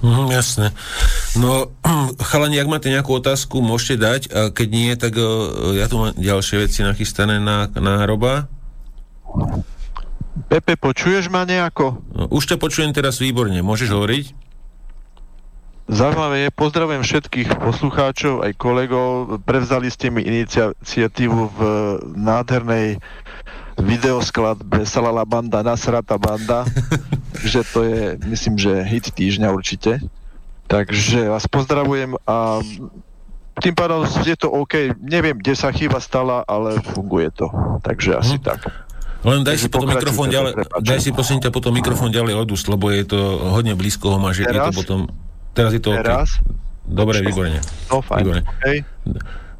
Mm, 0.00 0.32
jasné. 0.32 0.72
No, 1.36 1.68
chalani, 2.30 2.56
ak 2.56 2.70
máte 2.70 2.88
nejakú 2.88 3.20
otázku, 3.20 3.60
môžete 3.60 3.96
dať, 4.00 4.20
a 4.32 4.40
keď 4.48 4.68
nie, 4.70 4.90
tak 4.96 5.18
ja 5.76 5.86
tu 5.90 6.00
mám 6.00 6.16
ďalšie 6.16 6.56
veci 6.64 6.80
nachystané 6.80 7.36
na, 7.36 7.68
na 7.76 8.06
hroba. 8.06 8.48
Pepe, 10.46 10.78
počuješ 10.78 11.26
ma 11.28 11.42
nejako? 11.42 12.00
No, 12.14 12.30
už 12.30 12.54
ťa 12.54 12.56
počujem 12.56 12.94
teraz 12.94 13.18
výborne, 13.18 13.58
môžeš 13.62 13.90
hovoriť? 13.90 14.26
Zaujímavé 15.90 16.46
je, 16.46 16.50
pozdravujem 16.54 17.02
všetkých 17.02 17.50
poslucháčov, 17.58 18.46
aj 18.46 18.54
kolegov. 18.54 19.42
Prevzali 19.42 19.90
ste 19.90 20.14
mi 20.14 20.22
iniciatívu 20.22 21.40
v 21.50 21.60
nádhernej 22.14 23.02
videoskladbe 23.74 24.86
Salala 24.86 25.26
banda, 25.26 25.66
Nasrata 25.66 26.14
banda. 26.14 26.62
že 27.42 27.66
to 27.74 27.82
je, 27.82 28.02
myslím, 28.30 28.54
že 28.54 28.86
hit 28.86 29.10
týždňa 29.10 29.50
určite. 29.50 29.98
Takže 30.70 31.26
vás 31.26 31.50
pozdravujem 31.50 32.14
a 32.22 32.62
tým 33.58 33.74
pádom 33.74 34.06
je 34.06 34.36
to 34.38 34.46
OK. 34.46 34.94
Neviem, 35.02 35.42
kde 35.42 35.58
sa 35.58 35.74
chyba 35.74 35.98
stala, 35.98 36.46
ale 36.46 36.78
funguje 36.94 37.34
to. 37.34 37.50
Takže 37.82 38.14
asi 38.14 38.38
hm. 38.38 38.44
tak. 38.46 38.60
Len 39.20 39.44
daj 39.44 39.56
si 39.60 39.68
potom 39.68 39.88
mikrofón 39.92 40.32
ďalej, 40.32 40.52
daj 40.80 40.98
si 41.04 41.10
prosím 41.12 41.44
ťa 41.44 41.52
potom 41.52 41.76
mikrofón 41.76 42.08
ďalej 42.08 42.40
odúsť, 42.40 42.66
lebo 42.72 42.88
je 42.88 43.04
to 43.04 43.18
hodne 43.52 43.76
blízko 43.76 44.16
ho 44.16 44.18
máš, 44.18 44.40
teraz? 44.40 44.48
je 44.48 44.58
to 44.72 44.78
potom, 44.80 45.00
teraz 45.52 45.70
je 45.76 45.82
to 45.82 45.92
teraz? 45.92 46.40
OK. 46.40 46.70
Dobre, 46.90 47.22
výborne. 47.22 47.62
No 47.86 48.02
fajn, 48.02 48.18
výborne. 48.18 48.42
Okay. 48.58 48.82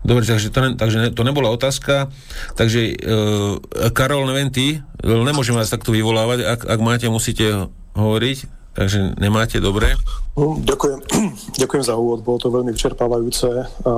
Dobre, 0.01 0.25
takže 0.27 0.49
to, 0.51 0.59
ne, 0.65 0.69
takže 0.75 1.13
to 1.15 1.23
nebola 1.23 1.53
otázka. 1.53 2.11
Takže 2.59 2.81
uh, 2.99 3.93
Karol, 3.95 4.27
neviem 4.27 4.51
ty, 4.51 4.67
nemôžem 5.05 5.55
vás 5.55 5.71
takto 5.71 5.95
vyvolávať, 5.95 6.43
ak, 6.43 6.61
ak 6.67 6.81
máte, 6.81 7.07
musíte 7.07 7.71
hovoriť, 7.95 8.39
takže 8.75 9.21
nemáte, 9.21 9.63
dobre? 9.63 9.95
Ďakujem, 10.41 10.99
ďakujem 11.63 11.85
za 11.85 11.95
úvod, 11.95 12.27
bolo 12.27 12.39
to 12.41 12.49
veľmi 12.49 12.73
vyčerpávajúce. 12.75 13.49
A 13.87 13.93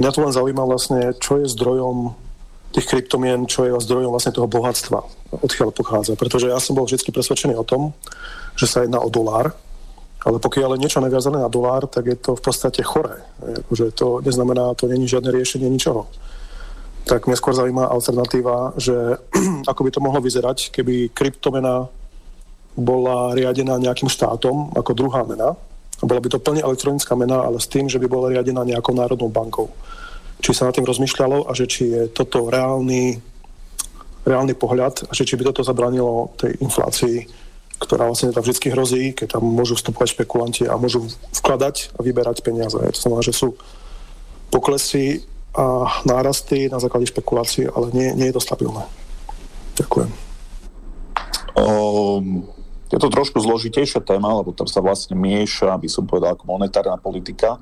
mňa 0.00 0.10
to 0.10 0.18
len 0.24 0.32
zaujíma 0.34 0.64
vlastne, 0.66 1.12
čo 1.20 1.38
je 1.38 1.52
zdrojom 1.52 2.16
tých 2.74 2.90
kryptomien, 2.90 3.46
čo 3.46 3.70
je 3.70 3.78
zdrojom 3.78 4.10
vlastne 4.10 4.34
toho 4.34 4.50
bohatstva, 4.50 4.98
odkiaľ 5.30 5.70
pochádza. 5.70 6.18
Pretože 6.18 6.50
ja 6.50 6.58
som 6.58 6.74
bol 6.74 6.90
vždy 6.90 7.06
presvedčený 7.06 7.54
o 7.54 7.62
tom, 7.62 7.94
že 8.58 8.66
sa 8.66 8.82
jedná 8.82 8.98
o 8.98 9.06
dolár, 9.06 9.54
ale 10.26 10.42
pokiaľ 10.42 10.74
je 10.74 10.82
niečo 10.82 10.98
naviazané 10.98 11.38
na 11.38 11.52
dolár, 11.52 11.86
tak 11.86 12.10
je 12.10 12.16
to 12.18 12.34
v 12.34 12.42
podstate 12.42 12.82
choré. 12.82 13.22
Akože 13.38 13.94
to 13.94 14.18
neznamená, 14.24 14.74
to 14.74 14.90
není 14.90 15.06
žiadne 15.06 15.30
riešenie 15.30 15.70
ničoho. 15.70 16.10
Tak 17.04 17.28
mňa 17.28 17.36
skôr 17.36 17.54
zaujíma 17.54 17.92
alternatíva, 17.92 18.74
že 18.80 19.20
ako 19.70 19.80
by 19.84 19.90
to 19.94 20.00
mohlo 20.02 20.18
vyzerať, 20.24 20.74
keby 20.74 21.14
kryptomena 21.14 21.86
bola 22.74 23.38
riadená 23.38 23.78
nejakým 23.78 24.10
štátom 24.10 24.74
ako 24.74 24.90
druhá 24.98 25.22
mena. 25.22 25.54
Bola 26.02 26.18
by 26.18 26.26
to 26.26 26.42
plne 26.42 26.58
elektronická 26.58 27.14
mena, 27.14 27.46
ale 27.46 27.62
s 27.62 27.70
tým, 27.70 27.86
že 27.86 28.02
by 28.02 28.10
bola 28.10 28.34
riadená 28.34 28.66
nejakou 28.66 28.96
národnou 28.96 29.30
bankou. 29.30 29.70
Či 30.44 30.52
sa 30.52 30.68
na 30.68 30.76
tým 30.76 30.84
rozmýšľalo 30.84 31.48
a 31.48 31.56
že 31.56 31.64
či 31.64 31.88
je 31.88 32.02
toto 32.12 32.52
reálny, 32.52 33.16
reálny 34.28 34.52
pohľad 34.52 35.08
a 35.08 35.12
že 35.16 35.24
či 35.24 35.40
by 35.40 35.48
toto 35.48 35.64
zabranilo 35.64 36.36
tej 36.36 36.60
inflácii 36.60 37.44
ktorá 37.74 38.06
vlastne 38.08 38.32
tam 38.32 38.40
vždy 38.40 38.70
hrozí, 38.70 39.04
keď 39.12 39.36
tam 39.38 39.44
môžu 39.44 39.74
vstupovať 39.74 40.16
špekulanti 40.16 40.64
a 40.64 40.78
môžu 40.78 41.04
vkladať 41.42 41.92
a 41.98 42.00
vyberať 42.00 42.40
peniaze. 42.40 42.78
To 42.78 42.96
znamená, 42.98 43.20
že 43.20 43.34
sú 43.34 43.58
poklesy 44.48 45.26
a 45.54 45.86
nárasty 46.02 46.66
na 46.66 46.82
základe 46.82 47.06
špekulácií, 47.10 47.70
ale 47.70 47.94
nie, 47.94 48.10
nie 48.14 48.26
je 48.30 48.34
to 48.38 48.42
stabilné. 48.42 48.82
Ďakujem. 49.78 50.10
Um, 51.54 52.42
je 52.90 52.98
to 52.98 53.06
trošku 53.10 53.38
zložitejšia 53.38 54.02
téma, 54.02 54.34
lebo 54.42 54.50
tam 54.50 54.66
sa 54.66 54.82
vlastne 54.82 55.14
mieša, 55.14 55.78
aby 55.78 55.86
som 55.86 56.06
povedal, 56.06 56.34
ako 56.34 56.50
monetárna 56.50 56.98
politika. 56.98 57.58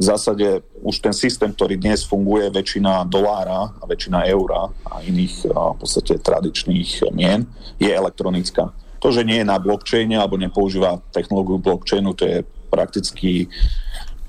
V 0.00 0.04
zásade 0.04 0.64
už 0.82 0.98
ten 0.98 1.14
systém, 1.14 1.52
ktorý 1.52 1.76
dnes 1.78 2.02
funguje, 2.02 2.50
väčšina 2.50 3.06
dolára 3.06 3.76
a 3.76 3.84
väčšina 3.86 4.26
eura 4.32 4.72
a 4.88 5.04
iných 5.04 5.52
v 5.52 5.78
podstate 5.78 6.18
tradičných 6.18 7.12
mien, 7.14 7.46
je 7.76 7.92
elektronická. 7.92 8.72
To, 8.98 9.08
že 9.10 9.26
nie 9.26 9.42
je 9.42 9.50
na 9.50 9.58
blockchaine 9.58 10.14
alebo 10.18 10.40
nepoužíva 10.40 10.98
technológiu 11.14 11.58
blockchainu, 11.58 12.14
to 12.14 12.24
je 12.24 12.38
prakticky 12.72 13.46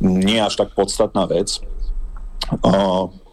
nie 0.04 0.42
až 0.42 0.60
tak 0.60 0.76
podstatná 0.76 1.26
vec, 1.30 1.64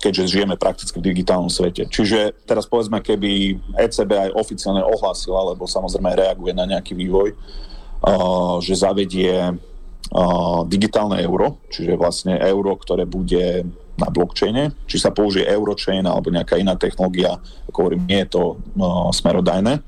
keďže 0.01 0.39
žijeme 0.39 0.55
prakticky 0.55 0.97
v 1.03 1.13
digitálnom 1.13 1.51
svete. 1.51 1.91
Čiže 1.91 2.47
teraz 2.47 2.65
povedzme, 2.65 3.03
keby 3.03 3.59
ECB 3.75 4.31
aj 4.31 4.37
oficiálne 4.39 4.87
ohlásila, 4.87 5.51
lebo 5.51 5.67
samozrejme 5.67 6.15
reaguje 6.15 6.55
na 6.55 6.65
nejaký 6.65 6.95
vývoj, 6.95 7.35
že 8.65 8.81
zavedie 8.81 9.61
digitálne 10.67 11.23
euro, 11.23 11.63
čiže 11.71 11.95
vlastne 11.95 12.35
euro, 12.41 12.75
ktoré 12.75 13.07
bude 13.07 13.63
na 13.95 14.09
blockchaine, 14.09 14.73
či 14.89 14.97
sa 14.97 15.13
použije 15.13 15.45
eurochain 15.47 16.03
alebo 16.03 16.33
nejaká 16.33 16.57
iná 16.57 16.75
technológia, 16.75 17.37
ako 17.69 17.77
hovorím, 17.85 18.09
nie 18.09 18.25
je 18.25 18.29
to 18.33 18.43
smerodajné, 19.13 19.85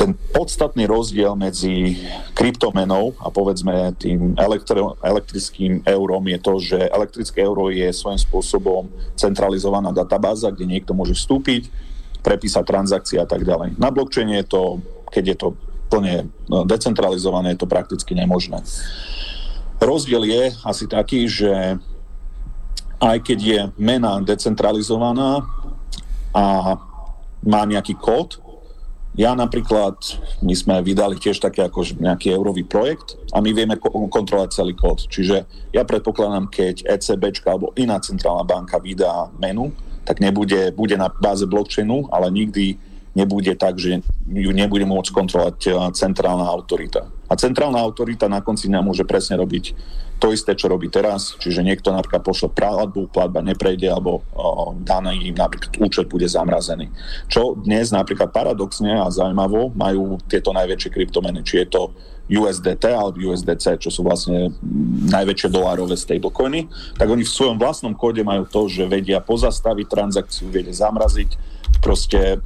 ten 0.00 0.16
podstatný 0.32 0.88
rozdiel 0.88 1.36
medzi 1.36 2.00
kryptomenou 2.32 3.12
a 3.20 3.28
povedzme 3.28 3.92
tým 4.00 4.32
elektro, 4.40 4.96
elektrickým 5.04 5.84
eurom 5.84 6.24
je 6.24 6.38
to, 6.40 6.52
že 6.56 6.78
elektrické 6.88 7.44
euro 7.44 7.68
je 7.68 7.84
svojím 7.92 8.16
spôsobom 8.16 8.88
centralizovaná 9.12 9.92
databáza, 9.92 10.48
kde 10.48 10.64
niekto 10.64 10.96
môže 10.96 11.12
vstúpiť, 11.12 11.68
prepísať 12.24 12.64
transakcie 12.64 13.20
a 13.20 13.28
tak 13.28 13.44
ďalej. 13.44 13.76
Na 13.76 13.92
blockchaine 13.92 14.40
je 14.40 14.46
to, 14.48 14.80
keď 15.12 15.24
je 15.28 15.36
to 15.36 15.48
plne 15.90 16.30
no, 16.46 16.62
decentralizované, 16.62 17.52
je 17.52 17.60
to 17.60 17.68
prakticky 17.68 18.14
nemožné. 18.14 18.62
Rozdiel 19.82 20.24
je 20.24 20.42
asi 20.62 20.86
taký, 20.86 21.26
že 21.26 21.76
aj 23.00 23.16
keď 23.24 23.38
je 23.40 23.60
mena 23.80 24.20
decentralizovaná 24.22 25.42
a 26.36 26.76
má 27.40 27.62
nejaký 27.64 27.96
kód, 27.96 28.38
ja 29.18 29.34
napríklad, 29.34 29.98
my 30.38 30.54
sme 30.54 30.86
vydali 30.86 31.18
tiež 31.18 31.42
taký 31.42 31.66
ako 31.66 31.82
nejaký 31.98 32.30
eurový 32.30 32.62
projekt 32.62 33.18
a 33.34 33.42
my 33.42 33.50
vieme 33.50 33.74
ko- 33.74 34.06
kontrolovať 34.06 34.54
celý 34.54 34.78
kód. 34.78 35.02
Čiže 35.10 35.50
ja 35.74 35.82
predpokladám, 35.82 36.46
keď 36.46 36.86
ECB 36.86 37.42
alebo 37.42 37.74
iná 37.74 37.98
centrálna 37.98 38.46
banka 38.46 38.78
vydá 38.78 39.26
menu, 39.42 39.74
tak 40.06 40.22
nebude, 40.22 40.70
bude 40.78 40.94
na 40.94 41.10
báze 41.10 41.42
blockchainu, 41.42 42.06
ale 42.14 42.30
nikdy 42.30 42.78
nebude 43.14 43.52
tak, 43.58 43.78
že 43.78 44.02
ju 44.30 44.50
nebude 44.54 44.86
môcť 44.86 45.10
kontrolovať 45.10 45.58
eh, 45.66 45.74
centrálna 45.94 46.46
autorita. 46.46 47.10
A 47.30 47.38
centrálna 47.38 47.78
autorita 47.78 48.26
na 48.26 48.42
konci 48.42 48.66
dňa 48.66 48.80
môže 48.82 49.06
presne 49.06 49.38
robiť 49.38 49.64
to 50.20 50.36
isté, 50.36 50.52
čo 50.52 50.68
robí 50.68 50.92
teraz, 50.92 51.32
čiže 51.40 51.64
niekto 51.64 51.88
napríklad 51.96 52.20
pošle 52.20 52.52
platbu, 52.52 53.08
platba 53.08 53.40
neprejde, 53.40 53.88
alebo 53.88 54.20
o, 54.36 54.76
daný 54.76 55.32
napríklad 55.32 55.80
účet 55.80 56.12
bude 56.12 56.28
zamrazený. 56.28 56.92
Čo 57.24 57.56
dnes 57.56 57.88
napríklad 57.88 58.28
paradoxne 58.28 59.00
a 59.00 59.08
zaujímavo 59.08 59.72
majú 59.72 60.20
tieto 60.28 60.52
najväčšie 60.52 60.92
kryptomeny, 60.92 61.40
či 61.40 61.64
je 61.64 61.66
to 61.72 61.82
USDT 62.30 62.84
alebo 62.92 63.18
USDC, 63.18 63.80
čo 63.80 63.90
sú 63.90 64.06
vlastne 64.06 64.54
najväčšie 65.08 65.48
dolárové 65.50 65.96
stablecoiny, 65.98 66.68
tak 66.94 67.08
oni 67.08 67.24
v 67.24 67.34
svojom 67.40 67.56
vlastnom 67.58 67.96
kóde 67.96 68.20
majú 68.22 68.46
to, 68.46 68.68
že 68.68 68.86
vedia 68.86 69.18
pozastaviť 69.24 69.86
transakciu, 69.88 70.52
vedia 70.52 70.76
zamraziť 70.76 71.30
proste 71.82 72.38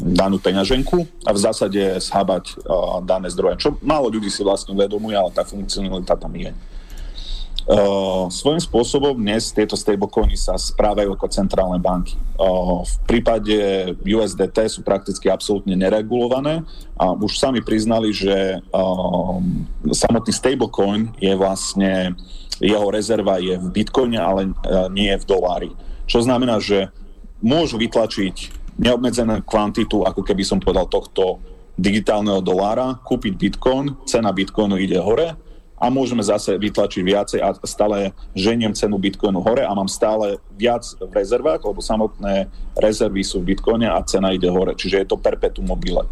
danú 0.00 0.36
peňaženku 0.40 1.28
a 1.28 1.30
v 1.36 1.38
zásade 1.38 2.00
schábať 2.00 2.56
uh, 2.64 3.04
dané 3.04 3.28
zdroje. 3.28 3.60
Čo 3.60 3.68
málo 3.84 4.08
ľudí 4.08 4.32
si 4.32 4.40
vlastne 4.40 4.72
uvedomuje, 4.72 5.12
ale 5.12 5.28
tá 5.34 5.44
funkcionalita 5.44 6.16
tam 6.16 6.32
je. 6.32 6.52
Uh, 7.70 8.26
svojím 8.32 8.58
spôsobom 8.58 9.12
dnes 9.14 9.52
tieto 9.52 9.76
stablecoiny 9.76 10.32
sa 10.34 10.56
správajú 10.56 11.12
ako 11.12 11.26
centrálne 11.28 11.76
banky. 11.76 12.16
Uh, 12.40 12.80
v 12.82 12.94
prípade 13.04 13.56
USDT 14.00 14.66
sú 14.72 14.80
prakticky 14.80 15.28
absolútne 15.28 15.76
neregulované 15.76 16.64
a 16.96 17.12
už 17.12 17.36
sami 17.36 17.60
priznali, 17.60 18.16
že 18.16 18.58
uh, 18.58 19.38
samotný 19.92 20.32
stablecoin 20.32 21.12
je 21.20 21.36
vlastne, 21.36 22.16
jeho 22.58 22.88
rezerva 22.88 23.36
je 23.36 23.60
v 23.60 23.66
bitcoine, 23.68 24.16
ale 24.16 24.50
uh, 24.50 24.88
nie 24.88 25.12
je 25.12 25.20
v 25.20 25.28
dolári. 25.28 25.70
Čo 26.08 26.24
znamená, 26.24 26.58
že 26.64 26.88
môžu 27.44 27.76
vytlačiť 27.76 28.59
neobmedzenú 28.80 29.44
kvantitu, 29.44 30.08
ako 30.08 30.24
keby 30.24 30.40
som 30.40 30.58
povedal, 30.58 30.88
tohto 30.88 31.38
digitálneho 31.76 32.40
dolára, 32.40 32.96
kúpiť 33.04 33.32
bitcoin, 33.36 33.92
cena 34.08 34.32
bitcoinu 34.32 34.80
ide 34.80 34.96
hore 35.00 35.36
a 35.80 35.88
môžeme 35.88 36.20
zase 36.20 36.60
vytlačiť 36.60 37.00
viacej 37.00 37.40
a 37.40 37.56
stále 37.64 38.12
ženiem 38.36 38.76
cenu 38.76 39.00
bitcoinu 39.00 39.40
hore 39.40 39.64
a 39.64 39.72
mám 39.72 39.88
stále 39.88 40.36
viac 40.52 40.84
v 41.00 41.08
rezervách, 41.08 41.64
lebo 41.64 41.80
samotné 41.80 42.52
rezervy 42.76 43.24
sú 43.24 43.40
v 43.40 43.56
bitcoine 43.56 43.88
a 43.88 44.04
cena 44.04 44.32
ide 44.36 44.48
hore. 44.52 44.76
Čiže 44.76 45.04
je 45.04 45.08
to 45.08 45.16
perpetuum 45.16 45.72
mobile. 45.72 46.04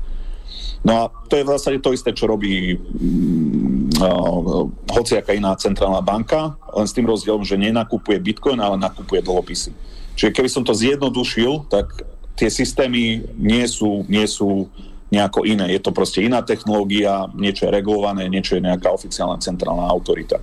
No 0.81 0.93
a 0.95 1.03
to 1.29 1.37
je 1.37 1.45
v 1.45 1.53
zásade 1.53 1.79
to 1.85 1.93
isté, 1.93 2.17
čo 2.17 2.31
robí 2.31 2.79
mm, 2.79 3.99
uh, 3.99 4.65
hociaká 4.95 5.37
iná 5.37 5.53
centrálna 5.59 6.01
banka, 6.01 6.57
len 6.73 6.87
s 6.89 6.95
tým 6.97 7.05
rozdielom, 7.05 7.45
že 7.45 7.61
nenakupuje 7.61 8.17
bitcoin, 8.23 8.57
ale 8.63 8.81
nakupuje 8.81 9.21
dlhopisy. 9.21 9.75
Čiže 10.17 10.33
keby 10.33 10.49
som 10.49 10.63
to 10.65 10.73
zjednodušil, 10.73 11.67
tak 11.69 12.09
tie 12.39 12.47
systémy 12.47 13.27
nie 13.35 13.67
sú, 13.67 14.07
nie 14.07 14.25
sú 14.31 14.71
nejako 15.11 15.43
iné. 15.43 15.75
Je 15.75 15.83
to 15.83 15.91
proste 15.91 16.23
iná 16.23 16.45
technológia, 16.47 17.27
niečo 17.35 17.67
je 17.67 17.75
regulované, 17.75 18.31
niečo 18.31 18.55
je 18.55 18.63
nejaká 18.63 18.93
oficiálna 18.95 19.43
centrálna 19.43 19.89
autorita. 19.91 20.39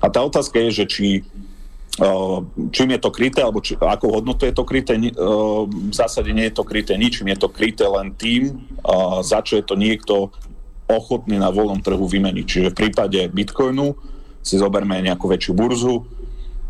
A 0.00 0.06
tá 0.08 0.24
otázka 0.24 0.56
je, 0.66 0.82
že 0.82 0.84
či 0.86 1.06
uh, 2.00 2.40
čím 2.70 2.94
je 2.94 3.00
to 3.02 3.10
kryté, 3.10 3.42
alebo 3.42 3.58
či, 3.58 3.74
ako 3.74 4.22
hodnotu 4.22 4.46
je 4.46 4.54
to 4.54 4.64
kryté, 4.64 4.94
uh, 4.96 5.66
v 5.66 5.94
zásade 5.94 6.30
nie 6.30 6.46
je 6.48 6.54
to 6.56 6.64
kryté 6.64 6.94
ničím, 6.94 7.34
je 7.34 7.38
to 7.42 7.50
kryté 7.50 7.84
len 7.84 8.14
tým, 8.14 8.62
uh, 8.86 9.20
za 9.20 9.42
čo 9.42 9.58
je 9.58 9.64
to 9.66 9.74
niekto 9.74 10.30
ochotný 10.88 11.36
na 11.36 11.52
voľnom 11.52 11.82
trhu 11.84 12.06
vymeniť. 12.08 12.46
Čiže 12.46 12.72
v 12.72 12.78
prípade 12.86 13.20
Bitcoinu 13.28 13.92
si 14.40 14.56
zoberme 14.56 14.96
nejakú 15.04 15.28
väčšiu 15.28 15.52
burzu, 15.52 16.06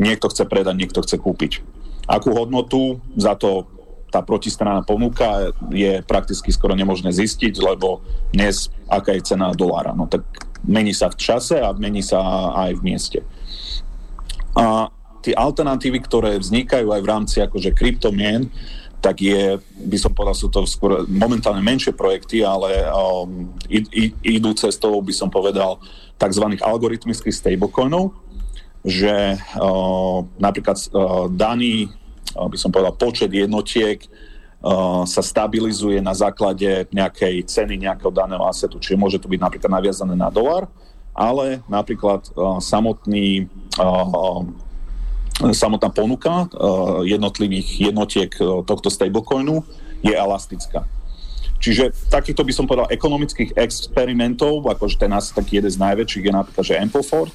niekto 0.01 0.33
chce 0.33 0.49
predať, 0.49 0.75
niekto 0.75 1.05
chce 1.05 1.21
kúpiť. 1.21 1.63
Akú 2.09 2.33
hodnotu 2.33 2.99
za 3.15 3.37
to 3.37 3.69
tá 4.09 4.25
protistrana 4.25 4.81
ponúka 4.81 5.53
je 5.69 6.01
prakticky 6.05 6.49
skoro 6.49 6.73
nemožné 6.73 7.13
zistiť, 7.13 7.61
lebo 7.61 8.01
dnes 8.33 8.73
aká 8.89 9.13
je 9.13 9.35
cena 9.35 9.53
dolára. 9.53 9.93
No 9.93 10.09
tak 10.09 10.25
mení 10.65 10.97
sa 10.97 11.13
v 11.13 11.21
čase 11.21 11.61
a 11.61 11.73
mení 11.77 12.01
sa 12.01 12.21
aj 12.69 12.81
v 12.81 12.85
mieste. 12.85 13.19
A 14.57 14.91
tie 15.23 15.37
alternatívy, 15.37 16.03
ktoré 16.03 16.41
vznikajú 16.41 16.89
aj 16.91 17.01
v 17.05 17.11
rámci 17.11 17.37
akože 17.45 17.77
kryptomien, 17.77 18.49
tak 18.99 19.23
je, 19.23 19.63
by 19.63 19.99
som 19.99 20.11
povedal, 20.11 20.35
sú 20.35 20.51
to 20.51 20.67
skôr 20.67 21.07
momentálne 21.07 21.63
menšie 21.63 21.95
projekty, 21.95 22.43
ale 22.43 22.83
um, 22.91 23.47
idú 24.27 24.51
cestou, 24.59 24.99
by 24.99 25.15
som 25.15 25.31
povedal, 25.31 25.79
tzv. 26.19 26.59
algoritmických 26.59 27.31
stablecoinov, 27.31 28.11
že 28.83 29.39
uh, 29.39 30.27
napríklad 30.43 30.77
uh, 30.91 31.31
daný 31.31 31.95
by 32.35 32.57
som 32.59 32.69
povedal, 32.75 32.97
počet 32.97 33.33
jednotiek 33.33 34.05
sa 35.07 35.23
stabilizuje 35.23 36.03
na 36.03 36.11
základe 36.13 36.91
nejakej 36.91 37.47
ceny 37.47 37.79
nejakého 37.79 38.11
daného 38.11 38.43
asetu. 38.43 38.83
Čiže 38.83 38.99
môže 38.99 39.23
to 39.23 39.31
byť 39.31 39.39
napríklad 39.39 39.71
naviazané 39.71 40.19
na 40.19 40.35
dolar, 40.35 40.67
ale 41.15 41.63
napríklad 41.71 42.27
samotný 42.59 43.47
samotná 45.39 45.95
ponuka 45.95 46.51
jednotlivých 47.07 47.95
jednotiek 47.95 48.35
tohto 48.67 48.91
stablecoinu 48.91 49.63
je 50.03 50.11
elastická. 50.11 50.83
Čiže 51.63 51.91
takýchto 52.11 52.43
by 52.43 52.53
som 52.55 52.67
povedal 52.67 52.91
ekonomických 52.91 53.55
experimentov, 53.55 54.67
akože 54.67 54.99
ten 54.99 55.11
asi 55.15 55.35
taký 55.35 55.63
jeden 55.63 55.71
z 55.71 55.79
najväčších 55.79 56.27
je 56.27 56.33
napríklad, 56.35 56.65
že 56.67 56.79
Ampleford, 56.79 57.35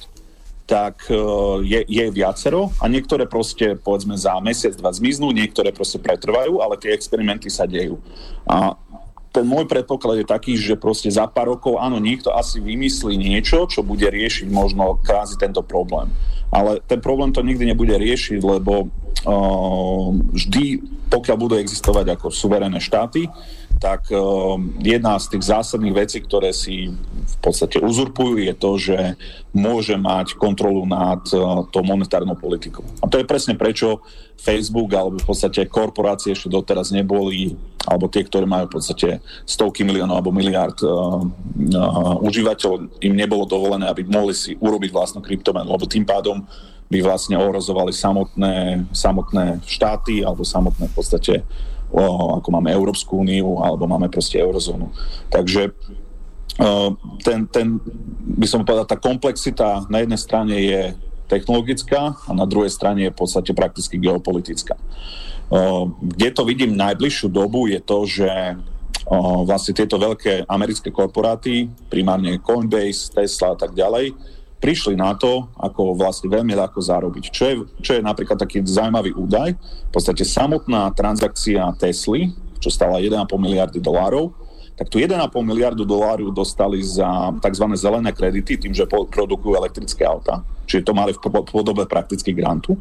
tak 0.64 1.08
e, 1.12 1.16
je, 1.64 1.80
je 1.84 2.04
viacero 2.08 2.72
a 2.80 2.88
niektoré 2.88 3.28
proste 3.28 3.76
povedzme 3.76 4.16
za 4.16 4.40
mesiac, 4.40 4.72
dva 4.76 4.88
zmiznú, 4.92 5.28
niektoré 5.30 5.70
proste 5.76 6.00
pretrvajú, 6.00 6.64
ale 6.64 6.80
tie 6.80 6.96
experimenty 6.96 7.52
sa 7.52 7.68
dejú. 7.68 8.00
A 8.48 8.76
ten 9.34 9.44
môj 9.44 9.66
predpoklad 9.66 10.22
je 10.22 10.26
taký, 10.30 10.54
že 10.54 10.78
proste 10.78 11.10
za 11.10 11.26
pár 11.26 11.58
rokov, 11.58 11.82
áno, 11.82 11.98
niekto 11.98 12.30
asi 12.30 12.62
vymyslí 12.62 13.18
niečo, 13.18 13.66
čo 13.66 13.82
bude 13.82 14.06
riešiť 14.06 14.46
možno 14.46 15.02
kvázi 15.02 15.36
tento 15.42 15.60
problém. 15.60 16.06
Ale 16.54 16.78
ten 16.86 17.02
problém 17.02 17.34
to 17.34 17.42
nikdy 17.42 17.66
nebude 17.66 17.98
riešiť, 17.98 18.38
lebo 18.38 18.88
vždy, 20.34 20.82
pokiaľ 21.08 21.36
budú 21.38 21.54
existovať 21.56 22.18
ako 22.18 22.34
suverénne 22.34 22.82
štáty, 22.82 23.30
tak 23.84 24.06
uh, 24.14 24.56
jedna 24.80 25.18
z 25.18 25.34
tých 25.34 25.44
zásadných 25.50 25.92
vecí, 25.92 26.18
ktoré 26.22 26.54
si 26.54 26.88
v 27.24 27.36
podstate 27.42 27.82
uzurpujú, 27.82 28.40
je 28.40 28.54
to, 28.54 28.70
že 28.78 28.98
môže 29.52 29.98
mať 29.98 30.38
kontrolu 30.38 30.86
nad 30.88 31.20
uh, 31.34 31.66
tou 31.68 31.82
monetárnou 31.82 32.38
politikou. 32.38 32.86
A 33.02 33.10
to 33.10 33.18
je 33.20 33.28
presne 33.28 33.58
prečo 33.58 34.00
Facebook 34.38 34.88
alebo 34.94 35.20
v 35.20 35.26
podstate 35.26 35.66
korporácie 35.68 36.32
ešte 36.32 36.48
doteraz 36.48 36.94
neboli, 36.94 37.58
alebo 37.84 38.08
tie, 38.08 38.24
ktoré 38.24 38.48
majú 38.48 38.72
v 38.72 38.74
podstate 38.80 39.08
stovky 39.44 39.84
miliónov 39.84 40.16
alebo 40.22 40.32
miliard 40.32 40.78
uh, 40.80 41.20
uh, 41.20 42.16
užívateľov, 42.24 43.02
im 43.02 43.14
nebolo 43.14 43.44
dovolené, 43.44 43.90
aby 43.90 44.06
mohli 44.06 44.32
si 44.32 44.54
urobiť 44.56 44.90
vlastnú 44.94 45.20
kryptomenu, 45.20 45.68
lebo 45.68 45.84
tým 45.84 46.06
pádom 46.06 46.46
by 46.94 47.02
vlastne 47.02 47.34
ohrozovali 47.34 47.90
samotné, 47.90 48.86
samotné 48.94 49.58
štáty 49.66 50.22
alebo 50.22 50.46
samotné 50.46 50.86
v 50.86 50.94
podstate 50.94 51.34
o, 51.90 52.38
ako 52.38 52.48
máme 52.54 52.70
Európsku 52.70 53.18
úniu 53.18 53.58
alebo 53.58 53.90
máme 53.90 54.06
proste 54.06 54.38
eurozónu. 54.38 54.94
Takže 55.26 55.74
ten, 57.26 57.50
ten, 57.50 57.82
by 58.38 58.46
som 58.46 58.62
povedal, 58.62 58.86
tá 58.86 58.94
komplexita 58.94 59.82
na 59.90 60.06
jednej 60.06 60.20
strane 60.22 60.54
je 60.54 60.82
technologická 61.26 62.14
a 62.14 62.30
na 62.30 62.46
druhej 62.46 62.70
strane 62.70 63.10
je 63.10 63.10
v 63.10 63.18
podstate 63.18 63.50
prakticky 63.50 63.98
geopolitická. 63.98 64.78
Kde 65.98 66.28
to 66.30 66.46
vidím 66.46 66.78
najbližšiu 66.78 67.26
dobu 67.26 67.66
je 67.66 67.82
to, 67.82 67.98
že 68.06 68.30
vlastne 69.44 69.74
tieto 69.74 69.98
veľké 69.98 70.46
americké 70.46 70.94
korporáty, 70.94 71.66
primárne 71.90 72.38
Coinbase, 72.38 73.10
Tesla 73.10 73.52
a 73.52 73.58
tak 73.58 73.74
ďalej, 73.74 74.14
prišli 74.64 74.96
na 74.96 75.12
to, 75.12 75.52
ako 75.60 75.92
vlastne 75.92 76.32
veľmi 76.32 76.56
ľahko 76.56 76.80
zarobiť. 76.80 77.24
Čo 77.28 77.44
je, 77.44 77.54
čo 77.84 77.90
je 77.92 78.00
napríklad 78.00 78.40
taký 78.40 78.64
zaujímavý 78.64 79.12
údaj. 79.12 79.52
V 79.60 79.92
podstate 79.92 80.24
samotná 80.24 80.88
transakcia 80.96 81.68
Tesly, 81.76 82.32
čo 82.64 82.72
stala 82.72 82.96
1,5 82.96 83.28
miliardy 83.36 83.76
dolárov, 83.76 84.32
tak 84.72 84.88
tu 84.88 84.96
1,5 84.96 85.20
miliardu 85.44 85.84
dolárov 85.84 86.32
dostali 86.32 86.80
za 86.80 87.30
tzv. 87.44 87.76
zelené 87.76 88.08
kredity, 88.16 88.56
tým, 88.56 88.72
že 88.72 88.88
produkujú 88.88 89.52
elektrické 89.52 90.08
auta. 90.08 90.40
Čiže 90.64 90.88
to 90.88 90.96
mali 90.96 91.12
v 91.12 91.20
podobe 91.44 91.84
prakticky 91.84 92.32
grantu. 92.32 92.80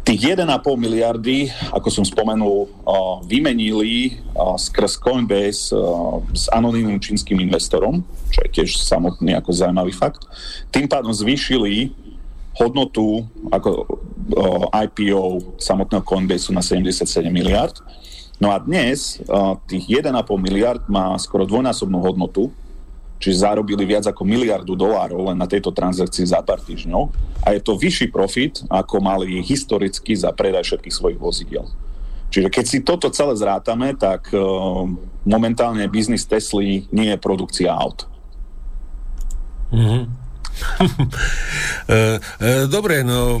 Tých 0.00 0.40
1,5 0.40 0.48
miliardy, 0.80 1.52
ako 1.68 1.92
som 1.92 2.02
spomenul, 2.08 2.66
vymenili 3.28 4.16
skrz 4.34 4.96
Coinbase 4.96 5.76
s 6.32 6.48
anonimným 6.48 6.96
čínskym 6.96 7.36
investorom, 7.44 8.00
čo 8.30 8.40
je 8.46 8.50
tiež 8.62 8.78
samotný 8.80 9.34
ako 9.36 9.50
zaujímavý 9.50 9.92
fakt. 9.92 10.24
Tým 10.70 10.86
pádom 10.86 11.10
zvýšili 11.10 11.92
hodnotu 12.56 13.26
ako 13.50 13.86
IPO 14.70 15.58
samotného 15.58 16.02
Coinbase 16.06 16.54
na 16.54 16.62
77 16.62 17.26
miliard. 17.30 17.74
No 18.40 18.54
a 18.54 18.56
dnes 18.62 19.20
tých 19.68 19.84
1,5 19.84 20.14
miliard 20.40 20.82
má 20.88 21.12
skoro 21.20 21.44
dvojnásobnú 21.44 22.00
hodnotu, 22.00 22.48
čiže 23.20 23.44
zarobili 23.44 23.84
viac 23.84 24.08
ako 24.08 24.24
miliardu 24.24 24.72
dolárov 24.72 25.28
len 25.28 25.36
na 25.36 25.44
tejto 25.44 25.68
transakcii 25.68 26.24
za 26.24 26.40
pár 26.40 26.64
týždňov 26.64 27.12
a 27.44 27.52
je 27.52 27.60
to 27.60 27.76
vyšší 27.76 28.08
profit, 28.08 28.64
ako 28.72 28.96
mali 29.04 29.44
historicky 29.44 30.16
za 30.16 30.32
predaj 30.32 30.64
všetkých 30.64 30.94
svojich 30.96 31.20
vozidiel. 31.20 31.68
Čiže 32.30 32.48
keď 32.48 32.64
si 32.64 32.78
toto 32.80 33.10
celé 33.10 33.34
zrátame, 33.34 33.92
tak 33.98 34.30
uh, 34.30 34.86
momentálne 35.26 35.84
biznis 35.90 36.24
Tesly 36.24 36.86
nie 36.94 37.10
je 37.12 37.18
produkcia 37.18 37.74
aut. 37.74 38.06
Mm-hmm. 39.70 40.02
Dobre, 42.74 43.06
no 43.06 43.40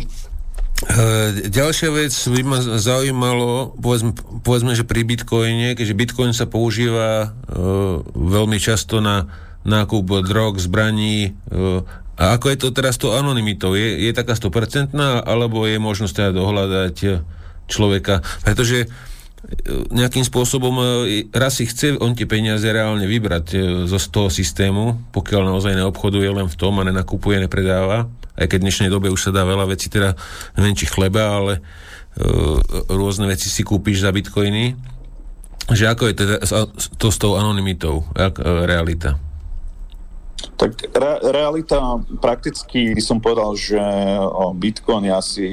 ďalšia 1.52 1.92
vec 1.92 2.14
by 2.16 2.40
ma 2.40 2.58
zaujímalo, 2.80 3.76
povedzme, 3.76 4.16
povedzme, 4.40 4.72
že 4.72 4.88
pri 4.88 5.04
Bitcoine, 5.04 5.76
keďže 5.76 5.98
Bitcoin 5.98 6.32
sa 6.32 6.48
používa 6.48 7.28
uh, 7.28 8.00
veľmi 8.16 8.56
často 8.56 9.04
na 9.04 9.28
nákup 9.64 10.24
drog, 10.24 10.56
zbraní. 10.56 11.36
E, 11.52 11.60
a 12.20 12.24
ako 12.36 12.46
je 12.52 12.58
to 12.60 12.68
teraz 12.72 12.96
to 12.96 13.12
anonymitou? 13.16 13.76
Je, 13.76 14.08
je 14.08 14.12
taká 14.12 14.36
100% 14.36 14.96
alebo 15.24 15.64
je 15.68 15.76
možnosť 15.80 16.14
teda 16.16 16.30
dohľadať 16.32 16.96
e, 17.04 17.08
človeka? 17.68 18.24
Pretože 18.44 18.84
e, 18.84 18.88
nejakým 19.90 20.22
spôsobom 20.22 20.78
raz 21.34 21.58
si 21.58 21.66
chce 21.66 21.98
on 21.98 22.14
tie 22.14 22.26
peniaze 22.30 22.62
reálne 22.62 23.04
vybrať 23.04 23.46
zo 23.90 23.98
z 23.98 24.06
toho 24.10 24.28
systému, 24.30 25.10
pokiaľ 25.10 25.42
naozaj 25.50 25.74
neobchoduje 25.74 26.30
len 26.30 26.46
v 26.46 26.58
tom 26.58 26.78
a 26.78 26.86
nenakupuje, 26.86 27.42
nepredáva. 27.42 28.06
Aj 28.38 28.46
keď 28.46 28.58
v 28.62 28.66
dnešnej 28.70 28.90
dobe 28.90 29.10
už 29.10 29.28
sa 29.28 29.34
dá 29.34 29.42
veľa 29.44 29.68
vecí, 29.68 29.90
teda 29.90 30.14
neviem 30.54 30.78
či 30.78 30.86
chleba, 30.88 31.38
ale 31.42 31.60
rôzne 32.88 33.26
veci 33.30 33.50
si 33.50 33.62
kúpiš 33.66 34.06
za 34.06 34.14
bitcoiny. 34.14 34.74
Že 35.70 35.84
ako 35.92 36.02
je 36.10 36.14
teda 36.14 36.34
to 36.98 37.08
s 37.10 37.18
tou 37.20 37.38
anonymitou, 37.38 38.02
realita? 38.66 39.18
Tak 40.56 40.92
re- 40.92 41.20
realita 41.32 42.00
prakticky 42.20 42.92
by 42.92 43.02
som 43.04 43.16
povedal, 43.20 43.56
že 43.56 43.80
Bitcoin 44.56 45.08
je 45.08 45.12
asi 45.12 45.46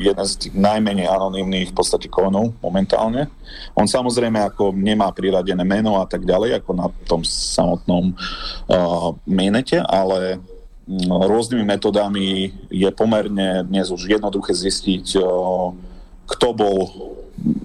jeden 0.00 0.26
z 0.28 0.34
tých 0.36 0.54
najmenej 0.56 1.08
anonimných 1.08 1.72
v 1.72 1.76
podstate 1.76 2.08
koinov 2.08 2.56
momentálne. 2.64 3.28
On 3.76 3.84
samozrejme 3.84 4.40
ako 4.40 4.72
nemá 4.72 5.12
priradené 5.12 5.64
meno 5.64 6.00
a 6.00 6.04
tak 6.08 6.24
ďalej, 6.24 6.60
ako 6.60 6.70
na 6.76 6.88
tom 7.04 7.20
samotnom 7.24 8.12
uh, 8.12 9.12
mainnete, 9.28 9.80
ale 9.84 10.40
no, 10.88 11.24
rôznymi 11.24 11.64
metodami 11.64 12.52
je 12.68 12.88
pomerne 12.92 13.64
dnes 13.68 13.88
už 13.92 14.08
jednoduché 14.16 14.52
zistiť, 14.56 15.20
uh, 15.20 15.72
kto 16.24 16.46
bol 16.56 16.78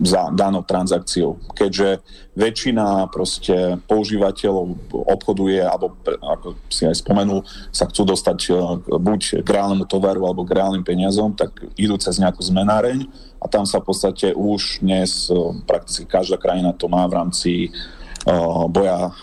za 0.02 0.34
danou 0.34 0.66
transakciou. 0.66 1.38
Keďže 1.54 2.02
väčšina 2.34 3.08
proste 3.14 3.78
používateľov 3.86 4.76
obchoduje, 4.92 5.62
alebo 5.62 5.94
ako 6.10 6.58
si 6.72 6.90
aj 6.90 7.00
spomenul, 7.00 7.46
sa 7.70 7.86
chcú 7.86 8.08
dostať 8.10 8.40
e, 8.50 8.52
buď 8.98 9.22
k 9.46 9.50
reálnemu 9.50 9.86
tovaru 9.86 10.26
alebo 10.26 10.48
k 10.48 10.58
reálnym 10.58 10.82
peniazom, 10.82 11.38
tak 11.38 11.54
idú 11.78 12.00
cez 12.02 12.18
nejakú 12.18 12.42
zmenáreň 12.42 13.06
a 13.40 13.46
tam 13.48 13.64
sa 13.64 13.80
v 13.80 13.88
podstate 13.94 14.34
už 14.34 14.82
dnes 14.82 15.30
e, 15.30 15.38
prakticky 15.64 16.10
každá 16.10 16.42
krajina 16.42 16.74
to 16.74 16.90
má 16.90 17.06
v 17.06 17.16
rámci 17.16 17.52
e, 17.68 17.70
boja 18.72 19.14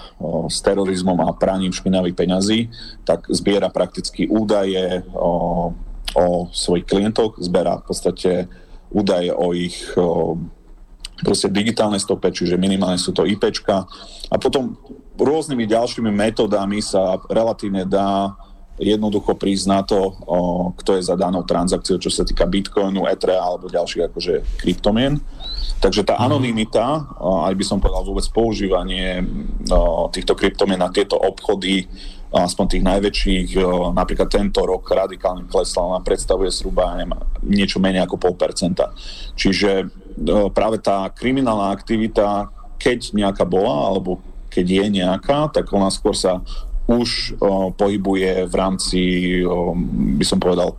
s 0.46 0.62
terorizmom 0.62 1.20
a 1.26 1.36
praním 1.36 1.74
špinavých 1.74 2.16
peňazí, 2.16 2.60
tak 3.02 3.26
zbiera 3.28 3.68
prakticky 3.68 4.30
údaje 4.30 5.02
o, 5.12 5.72
o 6.16 6.24
svojich 6.54 6.86
klientoch, 6.88 7.36
zbiera 7.42 7.82
v 7.82 7.84
podstate 7.84 8.32
údaje 8.90 9.30
o 9.34 9.52
ich 9.56 9.76
o, 9.96 10.38
proste 11.22 11.48
digitálnej 11.48 12.00
stope, 12.02 12.28
čiže 12.28 12.60
minimálne 12.60 13.00
sú 13.00 13.10
to 13.10 13.24
IPčka. 13.24 13.88
A 14.28 14.36
potom 14.36 14.76
rôznymi 15.16 15.64
ďalšími 15.64 16.12
metódami 16.12 16.84
sa 16.84 17.16
relatívne 17.32 17.88
dá 17.88 18.36
jednoducho 18.76 19.32
prísť 19.32 19.66
na 19.68 19.80
to, 19.80 20.12
o, 20.12 20.38
kto 20.76 21.00
je 21.00 21.02
za 21.08 21.16
danou 21.16 21.42
transakciou, 21.48 21.96
čo 21.96 22.12
sa 22.12 22.28
týka 22.28 22.44
Bitcoinu, 22.44 23.08
Ethereum 23.08 23.56
alebo 23.56 23.72
ďalších 23.72 24.12
akože 24.12 24.34
kryptomien. 24.60 25.16
Takže 25.80 26.04
tá 26.04 26.20
mhm. 26.20 26.22
anonimita, 26.28 26.86
aj 27.20 27.54
by 27.56 27.64
som 27.64 27.80
povedal 27.80 28.04
vôbec 28.04 28.28
používanie 28.32 29.24
o, 29.72 30.12
týchto 30.12 30.36
kryptomien 30.36 30.80
na 30.80 30.92
tieto 30.92 31.16
obchody, 31.16 31.88
aspoň 32.34 32.64
tých 32.66 32.84
najväčších, 32.84 33.48
napríklad 33.94 34.28
tento 34.28 34.66
rok 34.66 34.86
radikálne 34.90 35.46
klesla, 35.46 35.94
ona 35.94 36.00
predstavuje 36.02 36.50
zhruba 36.50 36.98
niečo 37.46 37.78
menej 37.78 38.02
ako 38.02 38.18
pol 38.18 38.34
percenta. 38.34 38.90
Čiže 39.38 39.86
práve 40.50 40.82
tá 40.82 41.06
kriminálna 41.12 41.70
aktivita, 41.70 42.50
keď 42.76 43.14
nejaká 43.14 43.44
bola, 43.46 43.88
alebo 43.88 44.18
keď 44.52 44.66
je 44.66 44.86
nejaká, 45.00 45.52
tak 45.52 45.70
ona 45.72 45.92
skôr 45.92 46.16
sa 46.16 46.40
už 46.86 47.34
o, 47.42 47.74
pohybuje 47.74 48.46
v 48.46 48.54
rámci, 48.54 49.00
o, 49.42 49.74
by 50.16 50.24
som 50.24 50.38
povedal, 50.38 50.78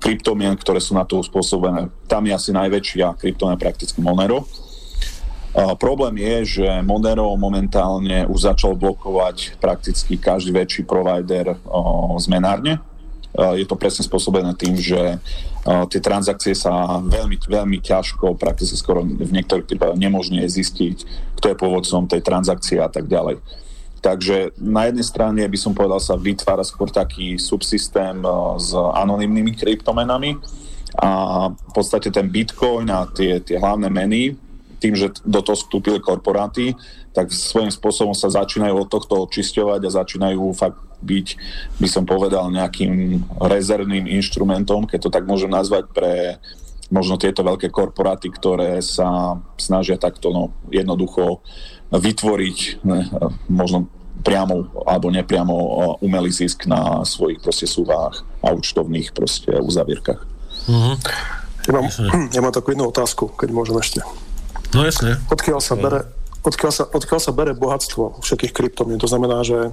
kryptomien, 0.00 0.56
ktoré 0.56 0.80
sú 0.80 0.96
na 0.96 1.04
to 1.04 1.20
uspôsobené. 1.20 1.92
Tam 2.08 2.24
je 2.24 2.32
asi 2.32 2.50
najväčšia 2.56 3.18
kryptomien 3.20 3.60
prakticky 3.60 4.00
Monero. 4.00 4.48
Problém 5.56 6.20
je, 6.20 6.60
že 6.60 6.68
Monero 6.84 7.32
momentálne 7.40 8.28
už 8.28 8.52
začal 8.52 8.76
blokovať 8.76 9.56
prakticky 9.58 10.20
každý 10.20 10.52
väčší 10.52 10.84
provider 10.84 11.56
zmenárne. 12.20 12.78
Je 13.32 13.64
to 13.64 13.78
presne 13.78 14.04
spôsobené 14.04 14.52
tým, 14.56 14.76
že 14.76 15.16
tie 15.64 16.00
transakcie 16.00 16.52
sa 16.56 17.00
veľmi, 17.00 17.40
veľmi 17.44 17.78
ťažko, 17.80 18.36
prakticky 18.36 18.76
skoro 18.76 19.04
v 19.04 19.30
niektorých 19.30 19.68
prípadoch 19.68 20.00
nemožne 20.00 20.44
zistiť, 20.44 20.96
kto 21.40 21.46
je 21.52 21.60
pôvodcom 21.60 22.08
tej 22.08 22.24
transakcie 22.24 22.80
a 22.80 22.88
tak 22.88 23.08
ďalej. 23.08 23.40
Takže 23.98 24.54
na 24.62 24.86
jednej 24.86 25.06
strane 25.06 25.42
by 25.42 25.58
som 25.58 25.74
povedal 25.74 25.98
sa 25.98 26.14
vytvára 26.14 26.62
skôr 26.62 26.86
taký 26.86 27.34
subsystém 27.34 28.22
s 28.58 28.70
anonymnými 28.74 29.58
kryptomenami 29.58 30.38
a 31.02 31.10
v 31.50 31.72
podstate 31.74 32.08
ten 32.08 32.30
Bitcoin 32.30 32.88
a 32.94 33.10
tie, 33.10 33.42
tie 33.42 33.58
hlavné 33.58 33.90
meny 33.90 34.38
tým, 34.78 34.94
že 34.94 35.10
do 35.26 35.42
toho 35.42 35.58
vstúpili 35.58 35.98
korporáty, 35.98 36.74
tak 37.12 37.34
svojím 37.34 37.74
spôsobom 37.74 38.14
sa 38.14 38.30
začínajú 38.30 38.86
od 38.86 38.88
tohto 38.88 39.26
očisťovať 39.26 39.80
a 39.82 39.96
začínajú 40.02 40.42
fakt 40.54 40.78
byť, 41.02 41.26
by 41.78 41.88
som 41.90 42.06
povedal, 42.06 42.50
nejakým 42.50 43.22
rezervným 43.38 44.06
inštrumentom, 44.18 44.86
keď 44.86 44.98
to 45.06 45.10
tak 45.14 45.26
môžem 45.26 45.50
nazvať, 45.50 45.90
pre 45.94 46.38
možno 46.88 47.20
tieto 47.20 47.44
veľké 47.44 47.68
korporáty, 47.68 48.32
ktoré 48.32 48.80
sa 48.80 49.36
snažia 49.60 50.00
takto 50.00 50.32
no, 50.32 50.56
jednoducho 50.72 51.44
vytvoriť 51.92 52.58
ne, 52.84 53.08
možno 53.48 53.88
priamo 54.24 54.84
alebo 54.88 55.12
nepriamo 55.12 55.54
umelý 56.02 56.32
zisk 56.32 56.66
na 56.66 57.06
svojich 57.06 57.38
proste 57.38 57.68
súvách 57.70 58.24
a 58.42 58.50
účtovných 58.50 59.14
proste 59.14 59.52
uzavierkach. 59.62 60.26
Mm-hmm. 60.68 60.94
Ja, 61.68 61.72
mám, 61.72 61.86
ja 62.32 62.40
mám 62.44 62.54
takú 62.56 62.72
jednu 62.72 62.88
otázku, 62.88 63.30
keď 63.36 63.48
môžem 63.52 63.76
ešte. 63.78 64.00
No 64.76 64.84
jasne. 64.84 65.16
Odkiaľ 65.32 65.60
sa 65.64 65.74
bere, 65.74 66.04
odkiaľ 66.44 66.72
sa, 66.72 66.84
odkiaľ 66.84 67.20
sa 67.20 67.32
bere 67.32 67.52
bohatstvo 67.56 68.20
všetkých 68.20 68.52
kryptomien? 68.52 69.00
To 69.00 69.08
znamená, 69.08 69.40
že 69.40 69.72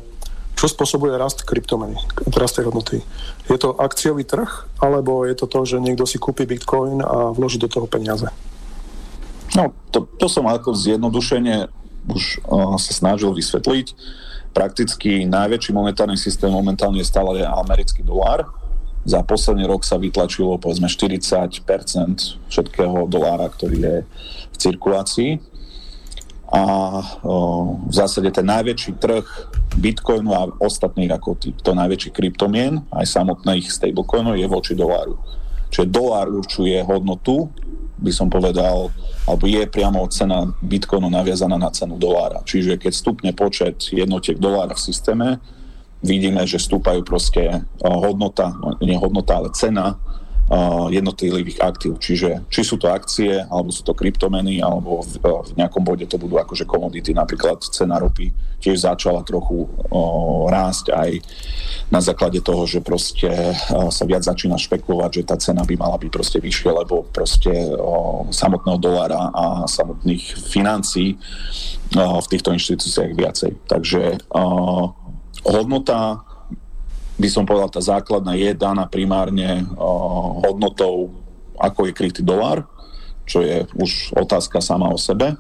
čo 0.56 0.72
spôsobuje 0.72 1.12
rast 1.20 1.44
kryptomeny, 1.44 2.00
rast 2.32 2.56
tej 2.56 2.72
hodnoty? 2.72 3.04
Je 3.52 3.60
to 3.60 3.76
akciový 3.76 4.24
trh, 4.24 4.48
alebo 4.80 5.28
je 5.28 5.36
to 5.36 5.52
to, 5.52 5.60
že 5.68 5.84
niekto 5.84 6.08
si 6.08 6.16
kúpi 6.16 6.48
bitcoin 6.48 7.04
a 7.04 7.36
vloží 7.36 7.60
do 7.60 7.68
toho 7.68 7.92
peniaze? 7.92 8.32
No, 9.52 9.76
to, 9.92 10.08
to 10.16 10.32
som 10.32 10.48
ako 10.48 10.72
zjednodušene 10.72 11.68
už 12.08 12.40
uh, 12.48 12.80
sa 12.80 12.92
snažil 12.96 13.36
vysvetliť. 13.36 13.88
Prakticky 14.56 15.28
najväčší 15.28 15.76
monetárny 15.76 16.16
systém 16.16 16.48
momentálne 16.48 17.04
je 17.04 17.12
stále 17.12 17.44
americký 17.44 18.00
dolár, 18.00 18.48
za 19.06 19.22
posledný 19.22 19.70
rok 19.70 19.86
sa 19.86 20.02
vytlačilo 20.02 20.58
povedzme 20.58 20.90
40% 20.90 21.62
všetkého 22.50 23.06
dolára, 23.06 23.46
ktorý 23.54 23.78
je 23.78 23.96
v 24.50 24.56
cirkulácii. 24.58 25.32
A 26.46 26.62
v 27.86 27.94
zásade 27.94 28.30
ten 28.30 28.46
najväčší 28.46 29.02
trh 29.02 29.26
Bitcoinu 29.78 30.32
a 30.34 30.50
ostatných 30.62 31.12
ako 31.14 31.38
týchto 31.38 31.74
najväčších 31.74 32.14
kryptomien, 32.14 32.86
aj 32.94 33.06
samotných 33.06 33.70
stablecoinov 33.70 34.38
je 34.38 34.48
voči 34.50 34.74
doláru. 34.78 35.18
Čiže 35.74 35.90
dolár 35.90 36.30
určuje 36.32 36.80
hodnotu, 36.86 37.50
by 37.98 38.12
som 38.14 38.30
povedal, 38.30 38.94
alebo 39.26 39.44
je 39.50 39.66
priamo 39.68 40.06
cena 40.08 40.46
Bitcoinu 40.62 41.10
naviazaná 41.10 41.58
na 41.58 41.74
cenu 41.74 41.98
dolára. 41.98 42.46
Čiže 42.46 42.78
keď 42.78 42.94
stupne 42.94 43.32
počet 43.34 43.92
jednotiek 43.92 44.38
dolára 44.38 44.78
v 44.78 44.86
systéme, 44.86 45.30
vidíme, 46.06 46.46
že 46.46 46.62
stúpajú 46.62 47.02
proste 47.02 47.66
hodnota, 47.82 48.54
nie 48.80 48.96
hodnota, 48.96 49.42
ale 49.42 49.50
cena 49.58 49.98
uh, 50.50 50.88
jednotlivých 50.94 51.62
aktív. 51.62 51.98
Čiže 51.98 52.46
či 52.54 52.62
sú 52.62 52.78
to 52.78 52.94
akcie, 52.94 53.42
alebo 53.50 53.74
sú 53.74 53.82
to 53.82 53.98
kryptomeny, 53.98 54.62
alebo 54.62 55.02
v, 55.02 55.18
uh, 55.26 55.42
v 55.42 55.52
nejakom 55.58 55.82
bode 55.82 56.06
to 56.06 56.22
budú 56.22 56.38
akože 56.38 56.70
komodity, 56.70 57.12
napríklad 57.18 57.66
cena 57.74 57.98
ropy 57.98 58.30
tiež 58.62 58.86
začala 58.86 59.26
trochu 59.26 59.66
uh, 59.66 60.50
rásť 60.50 60.94
aj 60.94 61.10
na 61.94 62.02
základe 62.02 62.42
toho, 62.42 62.66
že 62.66 62.82
proste 62.82 63.30
uh, 63.30 63.90
sa 63.90 64.04
viac 64.06 64.26
začína 64.26 64.58
špekulovať, 64.58 65.12
že 65.22 65.28
tá 65.28 65.36
cena 65.38 65.62
by 65.66 65.76
mala 65.78 65.98
byť 65.98 66.10
proste 66.14 66.38
vyššia, 66.42 66.72
lebo 66.74 67.06
proste 67.10 67.54
uh, 67.54 68.26
samotného 68.30 68.78
dolára 68.78 69.34
a 69.34 69.46
samotných 69.66 70.38
financií 70.50 71.18
uh, 71.18 72.22
v 72.22 72.28
týchto 72.30 72.54
inštitúciách 72.54 73.12
viacej. 73.14 73.52
Takže 73.70 74.02
uh, 74.34 75.05
hodnota 75.46 76.26
by 77.16 77.30
som 77.32 77.48
povedal, 77.48 77.72
tá 77.72 77.80
základná 77.80 78.36
je 78.36 78.52
daná 78.52 78.84
primárne 78.92 79.64
hodnotou, 80.44 81.16
ako 81.56 81.88
je 81.88 81.96
krytý 81.96 82.22
dolár, 82.26 82.68
čo 83.24 83.40
je 83.40 83.64
už 83.80 84.12
otázka 84.20 84.60
sama 84.60 84.92
o 84.92 85.00
sebe. 85.00 85.40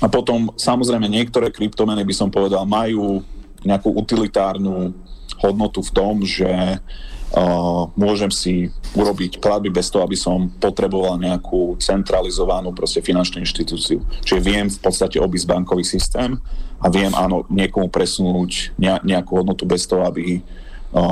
A 0.00 0.06
potom 0.08 0.52
samozrejme 0.56 1.08
niektoré 1.08 1.48
kryptomeny 1.48 2.04
by 2.04 2.14
som 2.16 2.28
povedal 2.28 2.64
majú 2.68 3.24
nejakú 3.64 3.92
utilitárnu 3.92 4.92
hodnotu 5.40 5.80
v 5.84 5.90
tom, 5.92 6.14
že 6.24 6.48
uh, 6.48 7.84
môžem 7.96 8.32
si 8.32 8.72
urobiť 8.96 9.40
platby 9.40 9.68
bez 9.68 9.92
toho, 9.92 10.04
aby 10.04 10.16
som 10.16 10.48
potreboval 10.56 11.20
nejakú 11.20 11.76
centralizovanú 11.80 12.72
proste 12.72 13.04
finančnú 13.04 13.44
inštitúciu. 13.44 14.00
Čiže 14.24 14.40
viem 14.40 14.66
v 14.68 14.80
podstate 14.80 15.20
obísť 15.20 15.48
bankový 15.48 15.84
systém 15.84 16.40
a 16.80 16.86
viem 16.88 17.12
áno 17.12 17.44
niekomu 17.52 17.92
presunúť 17.92 18.76
nejakú 18.80 19.44
hodnotu 19.44 19.68
bez 19.68 19.84
toho, 19.84 20.08
aby 20.08 20.40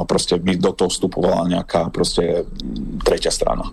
proste 0.08 0.40
mi 0.42 0.58
do 0.58 0.74
toho 0.74 0.90
vstupovala 0.90 1.46
nejaká 1.46 1.92
proste 1.94 2.48
tretia 3.06 3.30
strana. 3.30 3.70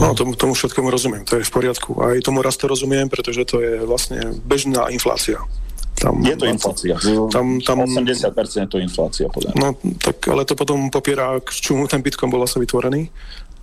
No, 0.00 0.16
tomu, 0.16 0.32
tomu 0.32 0.56
všetkému 0.56 0.88
rozumiem, 0.88 1.28
to 1.28 1.36
je 1.36 1.44
v 1.44 1.52
poriadku. 1.52 2.00
Aj 2.00 2.16
tomu 2.24 2.40
raz 2.40 2.56
to 2.56 2.64
rozumiem, 2.64 3.12
pretože 3.12 3.44
to 3.44 3.60
je 3.60 3.84
vlastne 3.84 4.40
bežná 4.48 4.88
inflácia. 4.88 5.36
Tam, 6.00 6.24
je 6.24 6.34
to 6.34 6.48
inflácia. 6.48 6.96
Tam, 7.28 7.60
tam, 7.60 7.84
80% 7.84 8.64
je 8.64 8.70
to 8.70 8.80
inflácia, 8.80 9.28
podľa 9.28 9.52
No, 9.54 9.76
tak 10.00 10.24
ale 10.24 10.48
to 10.48 10.56
potom 10.56 10.88
popiera, 10.88 11.36
k 11.44 11.52
čomu 11.52 11.84
ten 11.84 12.00
Bitcoin 12.00 12.32
bol 12.32 12.40
vlastne 12.40 12.64
vytvorený. 12.64 13.12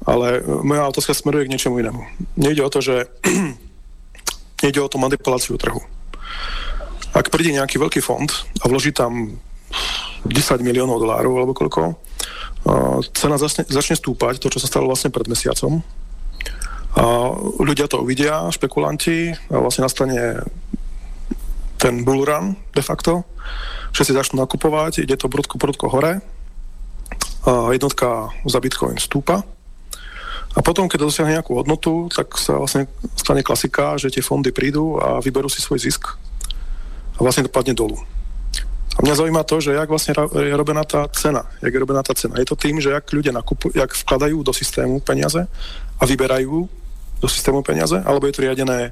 Ale 0.07 0.39
e, 0.39 0.41
moja 0.63 0.88
otázka 0.88 1.11
smeruje 1.11 1.49
k 1.49 1.51
niečomu 1.51 1.82
inému. 1.84 1.99
Nejde 2.39 2.63
o 2.63 2.71
to, 2.71 2.80
že 2.80 3.11
nejde 4.63 4.80
o 4.80 4.88
tú 4.88 5.01
manipuláciu 5.01 5.59
trhu. 5.59 5.82
Ak 7.14 7.34
príde 7.34 7.55
nejaký 7.55 7.82
veľký 7.82 8.01
fond 8.05 8.30
a 8.62 8.66
vloží 8.70 8.93
tam 8.93 9.39
10 10.26 10.62
miliónov 10.62 11.01
dolárov 11.01 11.34
alebo 11.36 11.53
koľko, 11.57 11.95
cena 13.16 13.39
začne, 13.39 13.64
začne 13.66 13.95
stúpať, 13.95 14.41
to, 14.41 14.51
čo 14.51 14.60
sa 14.60 14.68
stalo 14.68 14.91
vlastne 14.91 15.14
pred 15.14 15.26
mesiacom. 15.26 15.80
A 16.99 17.03
ľudia 17.62 17.88
to 17.88 18.01
uvidia, 18.03 18.49
špekulanti, 18.51 19.32
a 19.53 19.57
vlastne 19.62 19.86
nastane 19.88 20.43
ten 21.80 22.03
bullrun 22.03 22.60
de 22.76 22.84
facto. 22.84 23.24
Všetci 23.95 24.12
začnú 24.12 24.43
nakupovať, 24.43 25.07
ide 25.07 25.16
to 25.16 25.32
prudko, 25.32 25.55
prudko 25.55 25.88
hore. 25.88 26.20
A 27.47 27.72
jednotka 27.72 28.36
za 28.43 28.60
Bitcoin 28.60 28.99
stúpa. 28.99 29.47
A 30.57 30.60
potom, 30.60 30.89
keď 30.91 31.07
dosiahne 31.07 31.39
nejakú 31.39 31.55
hodnotu, 31.55 32.12
tak 32.12 32.36
sa 32.36 32.60
vlastne 32.60 32.89
stane 33.16 33.45
klasika, 33.45 33.95
že 33.95 34.12
tie 34.12 34.26
fondy 34.26 34.51
prídu 34.51 34.99
a 34.99 35.24
vyberú 35.24 35.47
si 35.47 35.64
svoj 35.64 35.80
zisk 35.80 36.20
a 37.20 37.22
vlastne 37.22 37.43
to 37.43 37.51
padne 37.51 37.76
dolu. 37.76 37.99
A 38.95 39.03
mňa 39.03 39.15
zaujíma 39.15 39.43
to, 39.47 39.59
že 39.63 39.76
jak 39.76 39.88
vlastne 39.88 40.11
je 40.15 40.55
robená 40.55 40.84
tá 40.84 41.07
cena. 41.11 41.47
Jak 41.63 41.72
je 41.72 41.80
robená 41.80 42.03
tá 42.03 42.11
cena. 42.15 42.36
Je 42.39 42.47
to 42.47 42.59
tým, 42.59 42.84
že 42.84 42.91
jak 42.91 43.07
ľudia 43.11 43.32
nakupujú, 43.32 43.76
jak 43.76 43.91
vkladajú 43.95 44.43
do 44.43 44.51
systému 44.51 44.99
peniaze 44.99 45.47
a 45.99 46.03
vyberajú 46.03 46.67
do 47.20 47.28
systému 47.28 47.63
peniaze, 47.63 47.95
alebo 48.03 48.28
je 48.28 48.36
to 48.36 48.43
riadené 48.43 48.91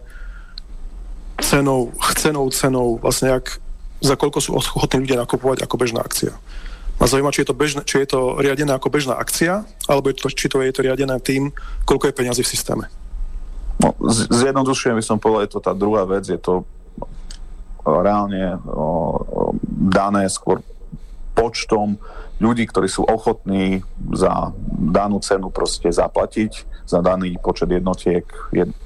cenou, 1.40 1.92
chcenou 2.12 2.48
cenou, 2.52 3.00
vlastne 3.00 3.40
jak, 3.40 3.60
za 4.04 4.16
koľko 4.16 4.40
sú 4.44 4.50
ochotní 4.56 5.08
ľudia 5.08 5.20
nakupovať 5.24 5.64
ako 5.64 5.76
bežná 5.80 6.04
akcia. 6.04 6.36
Ma 6.98 7.06
zaujíma, 7.06 7.36
či 7.36 7.46
je, 7.46 7.48
to 7.52 7.56
bežné, 7.56 7.82
či 7.86 8.04
je 8.04 8.10
to 8.10 8.42
riadené 8.42 8.74
ako 8.74 8.90
bežná 8.90 9.16
akcia, 9.16 9.64
alebo 9.88 10.10
je 10.12 10.18
to, 10.18 10.28
či 10.34 10.50
to 10.50 10.64
je 10.64 10.74
to 10.74 10.82
riadené 10.88 11.20
tým, 11.20 11.52
koľko 11.86 12.10
je 12.10 12.18
peniazy 12.18 12.42
v 12.42 12.52
systéme. 12.52 12.86
No, 13.78 13.94
zjednodušujem 14.10 14.98
by 14.98 15.04
som 15.06 15.22
povedal, 15.22 15.46
je 15.46 15.54
to 15.54 15.62
tá 15.62 15.76
druhá 15.78 16.08
vec, 16.10 16.26
je 16.26 16.40
to 16.42 16.66
reálne 17.88 18.60
dané 19.88 20.28
skôr 20.28 20.60
počtom 21.38 22.02
ľudí, 22.42 22.66
ktorí 22.66 22.90
sú 22.90 23.06
ochotní 23.06 23.86
za 24.14 24.52
danú 24.74 25.22
cenu 25.22 25.54
proste 25.54 25.90
zaplatiť, 25.90 26.86
za 26.86 27.00
daný 27.02 27.38
počet 27.38 27.70
jednotiek 27.70 28.26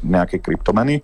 nejaké 0.04 0.44
kryptomeny. 0.44 1.00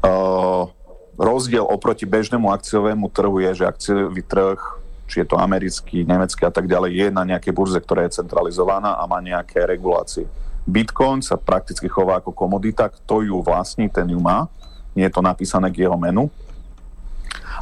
Uh, 0.00 0.70
rozdiel 1.18 1.64
oproti 1.64 2.04
bežnému 2.04 2.52
akciovému 2.52 3.08
trhu 3.10 3.42
je, 3.42 3.50
že 3.60 3.64
akciový 3.64 4.22
trh, 4.22 4.60
či 5.08 5.24
je 5.24 5.26
to 5.26 5.40
americký, 5.40 6.04
nemecký 6.04 6.46
a 6.46 6.52
tak 6.52 6.68
ďalej, 6.68 6.90
je 6.94 7.06
na 7.10 7.24
nejakej 7.24 7.52
burze, 7.56 7.80
ktorá 7.80 8.04
je 8.06 8.20
centralizovaná 8.20 9.00
a 9.00 9.04
má 9.08 9.18
nejaké 9.20 9.64
regulácie. 9.64 10.28
Bitcoin 10.66 11.22
sa 11.22 11.38
prakticky 11.38 11.86
chová 11.86 12.18
ako 12.18 12.34
komodita, 12.34 12.90
kto 12.90 13.22
ju 13.22 13.36
vlastní, 13.40 13.86
ten 13.86 14.10
ju 14.10 14.18
má. 14.18 14.50
Nie 14.98 15.06
je 15.08 15.14
to 15.14 15.22
napísané 15.22 15.70
k 15.70 15.86
jeho 15.86 15.94
menu. 15.94 16.26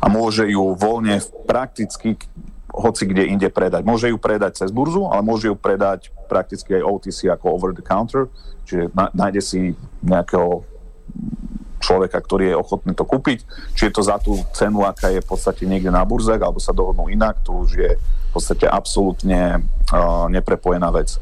A 0.02 0.06
môže 0.10 0.48
ju 0.48 0.74
voľne 0.74 1.20
prakticky 1.44 2.18
hoci 2.74 3.06
kde 3.06 3.30
inde 3.30 3.46
predať. 3.54 3.86
Môže 3.86 4.10
ju 4.10 4.18
predať 4.18 4.58
cez 4.58 4.74
burzu, 4.74 5.06
ale 5.06 5.22
môže 5.22 5.46
ju 5.46 5.54
predať 5.54 6.10
prakticky 6.26 6.74
aj 6.74 6.82
OTC 6.82 7.30
ako 7.30 7.54
over 7.54 7.70
the 7.70 7.84
counter, 7.84 8.26
čiže 8.66 8.90
nájde 9.14 9.40
si 9.40 9.60
nejakého 10.02 10.66
človeka, 11.78 12.18
ktorý 12.18 12.50
je 12.50 12.56
ochotný 12.56 12.92
to 12.96 13.06
kúpiť. 13.06 13.44
Či 13.76 13.92
je 13.92 13.94
to 13.94 14.02
za 14.02 14.16
tú 14.18 14.40
cenu, 14.56 14.82
aká 14.82 15.12
je 15.12 15.22
v 15.22 15.28
podstate 15.28 15.68
niekde 15.68 15.92
na 15.92 16.02
burzách, 16.02 16.40
alebo 16.40 16.58
sa 16.58 16.74
dohodnú 16.74 17.12
inak, 17.12 17.44
to 17.44 17.62
už 17.62 17.70
je 17.76 17.92
v 18.00 18.30
podstate 18.32 18.66
absolútne 18.66 19.62
uh, 19.92 20.26
neprepojená 20.32 20.90
vec. 20.90 21.20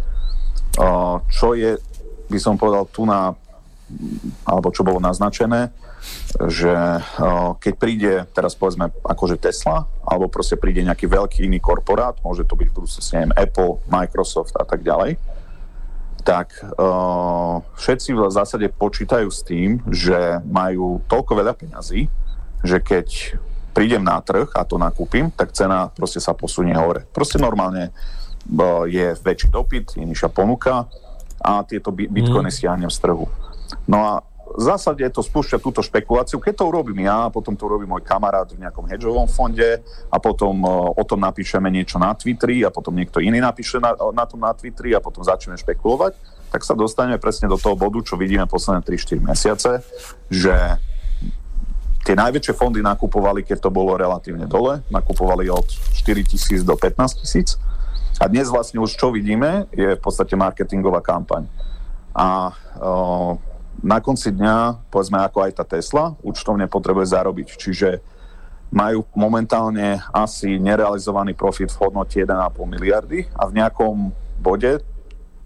Uh, 0.79 1.20
čo 1.29 1.53
je, 1.53 1.77
by 2.33 2.39
som 2.41 2.57
povedal, 2.57 2.89
tu 2.89 3.05
na, 3.05 3.37
alebo 4.47 4.73
čo 4.73 4.87
bolo 4.87 5.03
naznačené, 5.03 5.68
že 6.49 6.72
keď 7.61 7.74
príde, 7.76 8.12
teraz 8.33 8.57
povedzme, 8.57 8.89
akože 9.05 9.37
Tesla, 9.37 9.85
alebo 10.01 10.33
proste 10.33 10.57
príde 10.57 10.80
nejaký 10.80 11.05
veľký 11.05 11.45
iný 11.45 11.61
korporát, 11.61 12.16
môže 12.24 12.49
to 12.49 12.57
byť 12.57 12.68
v 12.72 12.76
budúcnosti, 12.76 13.12
neviem, 13.14 13.37
Apple, 13.37 13.85
Microsoft 13.89 14.57
a 14.57 14.64
tak 14.64 14.80
ďalej, 14.80 15.20
tak 16.22 16.55
uh, 16.62 17.59
všetci 17.74 18.14
v 18.14 18.30
zásade 18.30 18.70
počítajú 18.70 19.26
s 19.26 19.43
tým, 19.43 19.83
že 19.91 20.39
majú 20.47 21.03
toľko 21.11 21.33
veľa 21.35 21.53
peňazí, 21.59 22.07
že 22.62 22.78
keď 22.78 23.37
prídem 23.74 24.07
na 24.07 24.22
trh 24.22 24.47
a 24.55 24.62
to 24.62 24.78
nakúpim, 24.78 25.35
tak 25.35 25.51
cena 25.51 25.91
proste 25.91 26.22
sa 26.22 26.30
posunie 26.30 26.78
hore. 26.78 27.03
Proste 27.11 27.43
normálne 27.43 27.91
uh, 27.91 28.87
je 28.87 29.18
väčší 29.18 29.51
dopyt, 29.51 29.99
je 29.99 30.07
nižšia 30.07 30.30
ponuka 30.30 30.87
a 31.43 31.66
tieto 31.66 31.91
bitcoiny 31.91 32.51
mm. 32.51 32.55
stiahnem 32.55 32.91
z 32.91 32.99
trhu. 33.03 33.26
No 33.91 33.99
a 34.07 34.12
v 34.53 34.62
zásade 34.62 35.05
to 35.09 35.24
spúšťa 35.24 35.59
túto 35.59 35.80
špekuláciu. 35.80 36.36
Keď 36.36 36.55
to 36.61 36.64
urobím 36.68 37.09
ja, 37.09 37.32
potom 37.32 37.57
to 37.57 37.64
urobí 37.64 37.88
môj 37.88 38.05
kamarát 38.05 38.44
v 38.53 38.61
nejakom 38.61 38.84
hedžovom 38.84 39.24
fonde 39.28 39.80
a 40.12 40.16
potom 40.20 40.62
uh, 40.62 40.92
o 40.92 41.05
tom 41.09 41.24
napíšeme 41.24 41.72
niečo 41.72 41.96
na 41.96 42.12
Twitteri 42.12 42.61
a 42.62 42.70
potom 42.70 42.92
niekto 42.92 43.18
iný 43.24 43.40
napíše 43.40 43.80
na, 43.80 43.96
na 43.96 44.24
tom 44.28 44.44
na 44.44 44.53
Twitteri 44.53 44.92
a 44.92 45.00
potom 45.00 45.24
začneme 45.24 45.57
špekulovať, 45.57 46.12
tak 46.53 46.62
sa 46.68 46.76
dostaneme 46.76 47.16
presne 47.16 47.48
do 47.48 47.57
toho 47.57 47.72
bodu, 47.72 48.05
čo 48.05 48.20
vidíme 48.20 48.44
posledné 48.44 48.84
3-4 48.84 49.24
mesiace, 49.24 49.70
že 50.28 50.55
tie 52.03 52.14
najväčšie 52.18 52.53
fondy 52.53 52.84
nakupovali, 52.84 53.46
keď 53.46 53.59
to 53.62 53.70
bolo 53.72 53.96
relatívne 53.96 54.44
dole, 54.44 54.82
nakupovali 54.92 55.48
od 55.48 55.64
4 55.96 56.28
tisíc 56.28 56.61
do 56.66 56.74
15 56.76 57.22
tisíc 57.22 57.57
a 58.20 58.28
dnes 58.28 58.50
vlastne 58.53 58.82
už 58.82 58.94
čo 58.94 59.09
vidíme, 59.14 59.70
je 59.72 59.96
v 59.96 60.03
podstate 60.03 60.36
marketingová 60.36 61.00
kampaň. 61.00 61.48
A 62.12 62.53
uh, 62.53 63.34
na 63.81 63.99
konci 64.05 64.31
dňa, 64.31 64.89
povedzme 64.93 65.18
ako 65.25 65.49
aj 65.49 65.53
tá 65.57 65.64
Tesla, 65.64 66.12
účtovne 66.20 66.68
potrebuje 66.68 67.16
zarobiť. 67.16 67.49
Čiže 67.57 67.89
majú 68.73 69.05
momentálne 69.12 70.01
asi 70.12 70.57
nerealizovaný 70.57 71.37
profit 71.37 71.73
v 71.73 71.89
hodnote 71.89 72.16
1,5 72.16 72.29
miliardy 72.68 73.29
a 73.37 73.49
v 73.49 73.57
nejakom 73.61 74.12
bode, 74.41 74.81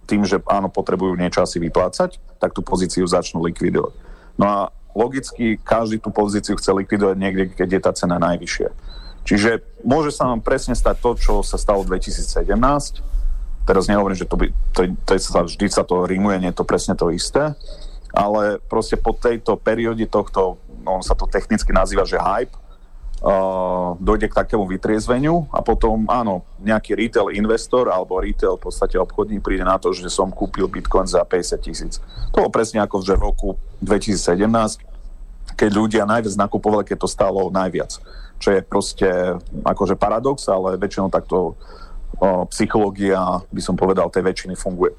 tým, 0.07 0.23
že 0.23 0.39
áno, 0.47 0.71
potrebujú 0.71 1.19
niečo 1.19 1.43
asi 1.43 1.59
vyplácať, 1.59 2.23
tak 2.39 2.55
tú 2.55 2.63
pozíciu 2.63 3.03
začnú 3.03 3.43
likvidovať. 3.43 3.93
No 4.39 4.45
a 4.47 4.59
logicky 4.95 5.59
každý 5.59 5.99
tú 5.99 6.15
pozíciu 6.15 6.55
chce 6.55 6.71
likvidovať 6.71 7.17
niekde, 7.19 7.45
keď 7.51 7.69
je 7.69 7.81
tá 7.83 7.93
cena 7.93 8.17
najvyššia. 8.23 8.71
Čiže 9.27 9.83
môže 9.83 10.15
sa 10.15 10.31
nám 10.31 10.47
presne 10.47 10.79
stať 10.79 11.03
to, 11.03 11.11
čo 11.19 11.33
sa 11.43 11.59
stalo 11.59 11.83
v 11.83 11.99
2017. 11.99 12.47
Teraz 13.67 13.91
nehovorím, 13.91 14.15
že 14.15 14.31
to, 14.31 14.39
by, 14.39 14.47
to, 14.71 14.95
to 15.03 15.11
je 15.19 15.21
sa, 15.27 15.43
vždy 15.43 15.67
sa 15.67 15.83
to 15.83 16.07
rímuje, 16.07 16.39
nie 16.39 16.55
je 16.55 16.59
to 16.63 16.69
presne 16.69 16.95
to 16.95 17.11
isté 17.11 17.59
ale 18.17 18.57
proste 18.65 18.97
po 18.97 19.13
tejto 19.13 19.61
perióde 19.61 20.09
tohto, 20.09 20.57
no, 20.81 20.99
on 20.99 21.05
sa 21.05 21.13
to 21.13 21.29
technicky 21.29 21.69
nazýva, 21.69 22.09
že 22.09 22.17
hype, 22.17 22.57
uh, 23.21 23.93
dojde 24.01 24.33
k 24.33 24.39
takému 24.41 24.65
vytriezveniu 24.65 25.45
a 25.53 25.61
potom 25.61 26.09
áno, 26.09 26.41
nejaký 26.65 26.97
retail 26.97 27.29
investor 27.37 27.93
alebo 27.93 28.17
retail 28.17 28.57
v 28.57 28.73
podstate 28.73 28.97
obchodník 28.97 29.45
príde 29.45 29.69
na 29.69 29.77
to, 29.77 29.93
že 29.93 30.09
som 30.09 30.33
kúpil 30.33 30.65
Bitcoin 30.65 31.05
za 31.05 31.21
50 31.29 31.61
tisíc. 31.61 32.01
To 32.33 32.41
bolo 32.41 32.49
presne 32.49 32.81
ako 32.81 33.05
že 33.05 33.21
v 33.21 33.25
roku 33.29 33.49
2017, 33.85 34.81
keď 35.53 35.71
ľudia 35.77 36.03
najviac 36.09 36.35
nakupovali, 36.41 36.89
keď 36.89 37.05
to 37.05 37.09
stalo 37.09 37.53
najviac. 37.53 38.01
Čo 38.41 38.49
je 38.53 38.61
proste 38.65 39.09
akože 39.65 39.97
paradox, 39.97 40.45
ale 40.49 40.77
väčšinou 40.77 41.09
takto 41.09 41.37
o, 41.47 42.45
psychológia, 42.53 43.41
by 43.49 43.63
som 43.65 43.77
povedal, 43.77 44.13
tej 44.13 44.25
väčšiny 44.25 44.55
funguje. 44.57 44.93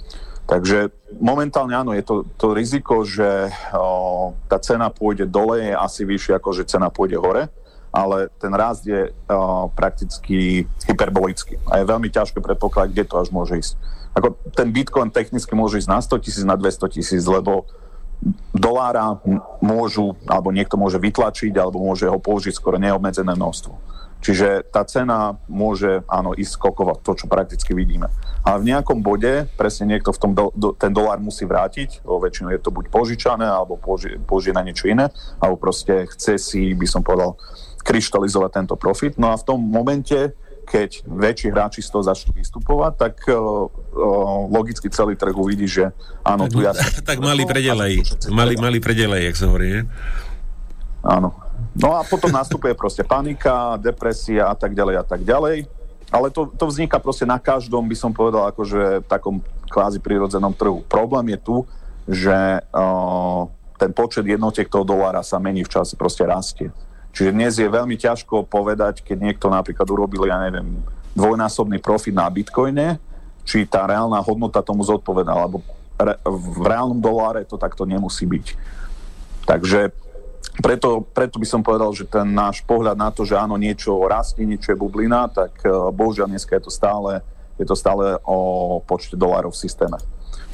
Takže 0.48 0.96
momentálne 1.20 1.76
áno, 1.76 1.92
je 1.92 2.08
to, 2.08 2.24
to 2.40 2.56
riziko, 2.56 3.04
že 3.04 3.52
o, 3.76 4.32
tá 4.48 4.56
cena 4.64 4.88
pôjde 4.88 5.28
dole, 5.28 5.60
je 5.60 5.76
asi 5.76 6.08
vyššie 6.08 6.40
ako 6.40 6.50
že 6.56 6.72
cena 6.72 6.88
pôjde 6.88 7.20
hore, 7.20 7.52
ale 7.92 8.32
ten 8.40 8.56
rast 8.56 8.88
je 8.88 9.12
o, 9.28 9.68
prakticky 9.76 10.64
hyperbolický 10.88 11.60
a 11.68 11.84
je 11.84 11.92
veľmi 11.92 12.08
ťažké 12.08 12.40
predpokladať, 12.40 12.90
kde 12.96 13.04
to 13.04 13.16
až 13.20 13.28
môže 13.36 13.60
ísť. 13.60 13.74
Ako 14.16 14.40
ten 14.56 14.72
Bitcoin 14.72 15.12
technicky 15.12 15.52
môže 15.52 15.84
ísť 15.84 15.92
na 15.92 16.00
100 16.00 16.24
tisíc, 16.24 16.44
na 16.48 16.56
200 16.56 16.96
tisíc, 16.96 17.28
lebo 17.28 17.68
dolára 18.56 19.20
môžu, 19.62 20.16
alebo 20.26 20.50
niekto 20.56 20.80
môže 20.80 20.98
vytlačiť, 20.98 21.54
alebo 21.54 21.84
môže 21.84 22.08
ho 22.10 22.18
použiť 22.18 22.56
skoro 22.56 22.80
neobmedzené 22.82 23.36
množstvo. 23.36 23.76
Čiže 24.18 24.66
tá 24.74 24.82
cena 24.84 25.38
môže, 25.46 26.02
áno, 26.10 26.34
ísť 26.34 26.58
skokovať, 26.58 26.98
to, 27.06 27.12
čo 27.14 27.26
prakticky 27.30 27.72
vidíme. 27.78 28.10
A 28.42 28.58
v 28.58 28.74
nejakom 28.74 29.04
bode 29.04 29.46
presne 29.60 29.94
niekto 29.94 30.10
v 30.10 30.20
tom 30.20 30.32
do, 30.34 30.50
do, 30.56 30.74
ten 30.74 30.90
dolár 30.90 31.22
musí 31.22 31.46
vrátiť, 31.46 32.02
väčšinou 32.02 32.50
je 32.56 32.62
to 32.64 32.74
buď 32.74 32.90
požičané, 32.90 33.46
alebo 33.46 33.78
poži, 33.78 34.18
požije 34.18 34.56
na 34.56 34.66
niečo 34.66 34.90
iné, 34.90 35.12
alebo 35.38 35.60
proste 35.60 36.10
chce 36.16 36.42
si, 36.42 36.74
by 36.74 36.88
som 36.90 37.06
povedal, 37.06 37.38
kryštalizovať 37.86 38.52
tento 38.52 38.76
profit. 38.76 39.16
No 39.16 39.32
a 39.32 39.40
v 39.40 39.48
tom 39.48 39.60
momente, 39.64 40.36
keď 40.68 41.08
väčší 41.08 41.48
hráči 41.56 41.80
z 41.80 41.88
toho 41.88 42.04
začnú 42.04 42.36
vystupovať, 42.36 42.94
tak 43.00 43.16
uh, 43.32 43.72
logicky 44.52 44.92
celý 44.92 45.16
trh 45.16 45.32
uvidí, 45.32 45.68
že 45.70 45.96
áno, 46.28 46.52
tak, 46.52 46.52
tu 46.52 46.60
ja... 46.68 46.76
Tak 47.16 47.24
malý 47.24 47.48
predelej, 47.48 48.04
malý, 48.28 48.60
malý 48.60 48.80
predelej, 48.84 49.32
jak 49.32 49.36
sa 49.40 49.48
hovorí, 49.48 49.80
nie? 49.80 49.84
Áno. 51.08 51.47
No 51.78 51.94
a 51.94 52.02
potom 52.02 52.34
nastupuje 52.34 52.74
proste 52.74 53.06
panika, 53.06 53.78
depresia 53.78 54.50
a 54.50 54.56
tak 54.58 54.74
ďalej 54.74 54.96
a 54.98 55.06
tak 55.06 55.22
ďalej. 55.22 55.70
Ale 56.10 56.34
to, 56.34 56.50
to 56.56 56.66
vzniká 56.66 56.98
proste 56.98 57.28
na 57.28 57.38
každom, 57.38 57.86
by 57.86 57.94
som 57.94 58.10
povedal, 58.10 58.50
akože 58.50 59.06
takom 59.06 59.44
kvázi 59.70 60.02
prirodzenom 60.02 60.56
trhu. 60.56 60.82
Problém 60.90 61.36
je 61.36 61.40
tu, 61.44 61.58
že 62.08 62.64
uh, 62.64 63.46
ten 63.78 63.92
počet 63.94 64.26
jednotiek 64.26 64.66
toho 64.66 64.88
dolára 64.88 65.22
sa 65.22 65.38
mení 65.38 65.62
v 65.62 65.70
čase, 65.70 66.00
proste 66.00 66.26
rastie. 66.26 66.74
Čiže 67.14 67.36
dnes 67.36 67.54
je 67.60 67.68
veľmi 67.68 68.00
ťažko 68.00 68.48
povedať, 68.48 69.04
keď 69.04 69.18
niekto 69.20 69.52
napríklad 69.52 69.86
urobil, 69.86 70.26
ja 70.26 70.42
neviem, 70.42 70.82
dvojnásobný 71.14 71.78
profit 71.84 72.16
na 72.16 72.26
bitcoine, 72.32 72.98
či 73.44 73.68
tá 73.68 73.86
reálna 73.86 74.18
hodnota 74.24 74.64
tomu 74.64 74.82
zodpoveda, 74.82 75.34
alebo 75.36 75.62
re, 76.00 76.16
v 76.26 76.66
reálnom 76.66 76.98
doláre 76.98 77.44
to 77.44 77.60
takto 77.60 77.84
nemusí 77.84 78.24
byť. 78.24 78.46
Takže 79.44 80.07
preto, 80.62 81.06
preto 81.14 81.38
by 81.38 81.48
som 81.48 81.62
povedal, 81.62 81.90
že 81.94 82.08
ten 82.08 82.26
náš 82.34 82.66
pohľad 82.66 82.98
na 82.98 83.14
to, 83.14 83.22
že 83.24 83.38
áno, 83.38 83.56
niečo 83.58 83.94
rastie, 84.10 84.46
niečo 84.46 84.74
je 84.74 84.78
bublina, 84.78 85.30
tak 85.30 85.54
uh, 85.66 85.94
bohužiaľ 85.94 86.30
dneska 86.30 86.58
je 86.58 86.64
to 86.66 86.72
stále, 86.74 87.22
je 87.58 87.66
to 87.66 87.76
stále 87.78 88.18
o 88.26 88.38
počte 88.82 89.14
dolárov 89.14 89.54
v 89.54 89.62
systéme. 89.62 89.98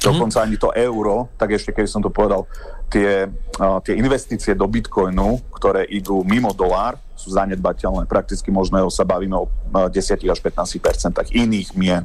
Dokonca 0.04 0.44
ani 0.44 0.60
to 0.60 0.68
euro, 0.76 1.32
tak 1.40 1.56
ešte 1.56 1.72
keď 1.72 1.86
som 1.88 2.04
to 2.04 2.12
povedal, 2.12 2.44
tie, 2.92 3.24
uh, 3.60 3.78
tie 3.80 3.96
investície 3.96 4.52
do 4.52 4.68
bitcoinu, 4.68 5.40
ktoré 5.56 5.88
idú 5.88 6.20
mimo 6.20 6.52
dolár, 6.52 7.00
sú 7.16 7.32
zanedbateľné. 7.32 8.04
Prakticky 8.04 8.52
možno 8.52 8.84
sa 8.92 9.08
bavíme 9.08 9.36
o 9.38 9.48
uh, 9.48 9.88
10 9.88 10.20
až 10.28 10.38
15% 10.44 11.32
iných 11.32 11.72
mien, 11.72 12.04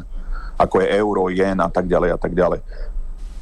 ako 0.56 0.80
je 0.80 0.88
euro, 0.96 1.28
jen 1.28 1.60
a 1.60 1.68
tak 1.68 1.92
ďalej 1.92 2.10
a 2.16 2.20
tak 2.20 2.32
ďalej. 2.32 2.60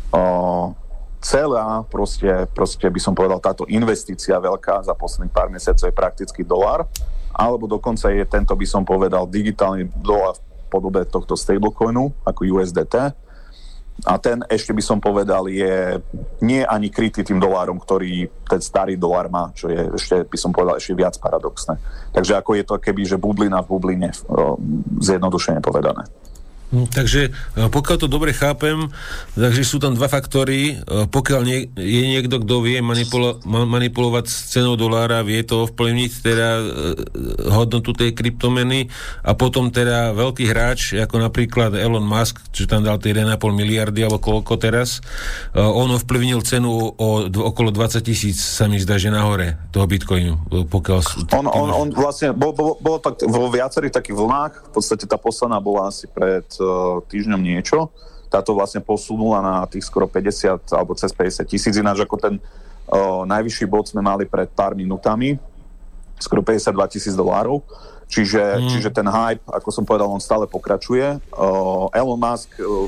Uh, 0.09 0.73
celá, 1.21 1.83
proste, 1.87 2.29
proste 2.53 2.87
by 2.87 2.99
som 3.01 3.13
povedal, 3.17 3.41
táto 3.41 3.65
investícia 3.69 4.37
veľká 4.37 4.85
za 4.85 4.93
posledných 4.93 5.33
pár 5.33 5.49
mesiacov 5.49 5.85
je 5.89 5.95
prakticky 5.95 6.41
dolar, 6.45 6.85
alebo 7.33 7.69
dokonca 7.69 8.09
je 8.09 8.25
tento, 8.25 8.53
by 8.57 8.65
som 8.65 8.81
povedal, 8.81 9.29
digitálny 9.29 9.89
dolar 10.01 10.37
v 10.37 10.41
podobe 10.69 11.05
tohto 11.05 11.37
stablecoinu, 11.37 12.11
ako 12.25 12.41
USDT. 12.59 13.13
A 14.05 14.13
ten 14.21 14.45
ešte 14.45 14.77
by 14.77 14.83
som 14.85 15.01
povedal 15.01 15.49
je 15.49 15.97
nie 16.45 16.61
ani 16.61 16.93
krytý 16.93 17.25
tým 17.25 17.41
dolárom, 17.41 17.81
ktorý 17.81 18.29
ten 18.45 18.61
starý 18.61 18.93
dolár 18.93 19.25
má, 19.25 19.49
čo 19.57 19.73
je 19.73 19.89
ešte, 19.97 20.21
by 20.21 20.37
som 20.37 20.53
povedal, 20.53 20.77
ešte 20.77 20.93
viac 20.93 21.17
paradoxné. 21.17 21.81
Takže 22.13 22.37
ako 22.37 22.61
je 22.61 22.63
to 22.65 22.75
keby, 22.77 23.01
že 23.09 23.17
bublina 23.17 23.65
v 23.65 23.73
bubline, 23.73 24.13
zjednodušene 25.01 25.65
povedané. 25.65 26.05
Hm, 26.67 26.91
takže 26.91 27.31
e, 27.31 27.71
pokiaľ 27.71 27.95
to 27.95 28.11
dobre 28.11 28.35
chápem, 28.35 28.91
takže 29.39 29.63
sú 29.63 29.79
tam 29.79 29.95
dva 29.95 30.11
faktory. 30.11 30.75
E, 30.75 31.07
pokiaľ 31.07 31.41
nie, 31.47 31.71
je 31.79 32.03
niekto, 32.03 32.43
kto 32.43 32.59
vie 32.59 32.83
manipulo, 32.83 33.39
manipulovať 33.47 34.27
cenou 34.27 34.75
dolára, 34.75 35.23
vie 35.23 35.39
to 35.47 35.63
ovplyvniť 35.63 36.11
teda 36.19 36.49
e, 36.59 36.63
hodnotu 37.55 37.95
tej 37.95 38.11
kryptomeny 38.11 38.91
a 39.23 39.31
potom 39.31 39.71
teda 39.71 40.11
veľký 40.11 40.43
hráč, 40.51 40.99
ako 40.99 41.23
napríklad 41.23 41.71
Elon 41.71 42.03
Musk, 42.03 42.43
čo 42.51 42.67
tam 42.67 42.83
dal 42.83 42.99
tie 42.99 43.15
1,5 43.15 43.39
miliardy 43.47 44.03
alebo 44.03 44.19
koľko 44.19 44.59
teraz, 44.59 44.99
on 45.55 45.93
ovplyvnil 45.95 46.43
cenu 46.43 46.69
o, 46.69 47.09
okolo 47.27 47.69
20 47.71 48.03
tisíc, 48.03 48.37
sa 48.43 48.67
mi 48.67 48.81
zdá, 48.81 48.99
že 48.99 49.13
nahore 49.13 49.55
toho 49.71 49.87
bitcoinu. 49.87 50.35
Pokiaľ... 50.67 50.99
On, 51.31 51.47
on, 51.47 51.69
on 51.71 51.87
vlastne, 51.95 52.35
bol, 52.35 52.51
bol, 52.51 52.75
bolo 52.81 52.97
tak 52.99 53.23
vo 53.23 53.47
viacerých 53.47 53.93
takých 53.95 54.17
vlnách, 54.17 54.53
v 54.67 54.71
podstate 54.73 55.05
tá 55.07 55.15
posledná 55.15 55.61
bola 55.61 55.89
asi 55.89 56.09
pred 56.09 56.56
týždňom 57.07 57.41
niečo. 57.41 57.89
Táto 58.27 58.51
vlastne 58.51 58.83
posunula 58.83 59.39
na 59.39 59.55
tých 59.69 59.87
skoro 59.87 60.05
50 60.09 60.67
alebo 60.75 60.91
cez 60.99 61.15
50 61.15 61.47
tisíc, 61.47 61.73
ináč 61.79 62.03
ako 62.03 62.15
ten 62.19 62.33
uh, 62.37 63.23
najvyšší 63.23 63.65
bod 63.71 63.87
sme 63.87 64.03
mali 64.03 64.27
pred 64.27 64.51
pár 64.51 64.75
minutami, 64.75 65.39
skoro 66.19 66.43
52 66.43 66.93
tisíc 66.93 67.13
dolárov. 67.15 67.63
Čiže, 68.07 68.63
mm. 68.63 68.67
čiže 68.71 68.89
ten 68.95 69.03
hype, 69.03 69.43
ako 69.51 69.67
som 69.67 69.83
povedal, 69.83 70.07
on 70.07 70.23
stále 70.23 70.47
pokračuje. 70.47 71.19
Uh, 71.35 71.91
Elon 71.91 72.19
Musk, 72.19 72.55
uh, 72.59 72.87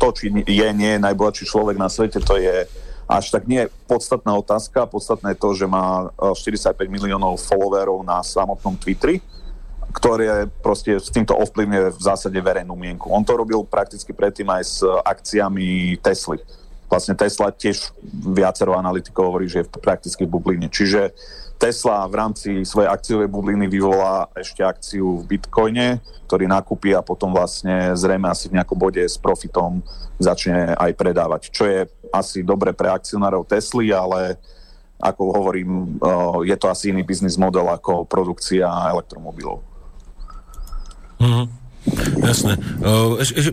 to, 0.00 0.06
či 0.16 0.32
je, 0.32 0.68
nie 0.72 0.90
je 0.96 1.04
najbohatší 1.04 1.44
človek 1.44 1.76
na 1.76 1.92
svete, 1.92 2.20
to 2.24 2.40
je 2.40 2.64
až 3.04 3.24
tak 3.28 3.44
nie 3.44 3.68
podstatná 3.84 4.32
otázka. 4.32 4.88
Podstatné 4.88 5.36
je 5.36 5.40
to, 5.44 5.50
že 5.52 5.66
má 5.68 6.08
45 6.16 6.88
miliónov 6.88 7.36
followerov 7.36 8.00
na 8.00 8.24
samotnom 8.24 8.80
Twitteri 8.80 9.20
ktoré 9.94 10.50
proste 10.60 10.98
s 10.98 11.06
týmto 11.06 11.38
ovplyvňuje 11.38 11.94
v 11.94 12.00
zásade 12.02 12.34
verejnú 12.34 12.74
mienku. 12.74 13.14
On 13.14 13.22
to 13.22 13.38
robil 13.38 13.62
prakticky 13.62 14.10
predtým 14.10 14.50
aj 14.50 14.62
s 14.66 14.76
akciami 14.82 15.94
Tesly. 16.02 16.42
Vlastne 16.90 17.14
Tesla 17.14 17.54
tiež 17.54 17.94
viacero 18.34 18.74
analytikov 18.74 19.30
hovorí, 19.30 19.46
že 19.46 19.62
je 19.62 19.70
prakticky 19.78 20.26
v 20.26 20.34
bubline. 20.34 20.66
Čiže 20.66 21.14
Tesla 21.54 22.04
v 22.10 22.14
rámci 22.18 22.50
svojej 22.66 22.90
akciovej 22.90 23.30
bubliny 23.30 23.70
vyvolá 23.70 24.26
ešte 24.34 24.66
akciu 24.66 25.22
v 25.22 25.38
Bitcoine, 25.38 26.02
ktorý 26.26 26.50
nakúpi 26.50 26.90
a 26.92 27.00
potom 27.00 27.30
vlastne 27.30 27.94
zrejme 27.94 28.26
asi 28.26 28.50
v 28.50 28.58
nejakom 28.58 28.74
bode 28.74 29.00
s 29.00 29.14
profitom 29.14 29.78
začne 30.18 30.74
aj 30.74 30.90
predávať. 30.98 31.54
Čo 31.54 31.64
je 31.70 31.86
asi 32.10 32.42
dobre 32.42 32.74
pre 32.74 32.90
akcionárov 32.90 33.46
Tesly, 33.46 33.94
ale 33.94 34.38
ako 34.98 35.22
hovorím, 35.34 35.98
je 36.46 36.56
to 36.58 36.66
asi 36.66 36.90
iný 36.90 37.02
biznis 37.06 37.38
model 37.38 37.70
ako 37.70 38.06
produkcia 38.06 38.66
elektromobilov. 38.90 39.73
Mm-hmm. 41.24 41.46
Jasné. 42.20 42.52
Eš, 43.20 43.30
eš, 43.32 43.46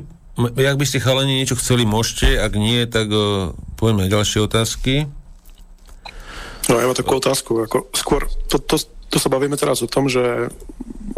jak 0.59 0.76
by 0.76 0.86
ste 0.88 1.03
chalani 1.03 1.39
niečo 1.39 1.55
chceli, 1.55 1.88
môžete, 1.88 2.36
ak 2.36 2.53
nie, 2.59 2.84
tak 2.88 3.07
uh, 3.11 3.55
poďme 3.80 4.11
ďalšie 4.11 4.43
otázky. 4.43 5.07
No 6.67 6.80
ja 6.80 6.88
mám 6.88 6.95
takú 6.99 7.15
otázku, 7.19 7.63
ako 7.63 7.91
skôr, 7.95 8.28
to, 8.47 8.59
to, 8.59 8.80
to 9.11 9.17
sa 9.19 9.28
bavíme 9.32 9.55
teraz 9.55 9.84
o 9.84 9.91
tom, 9.91 10.07
že 10.07 10.51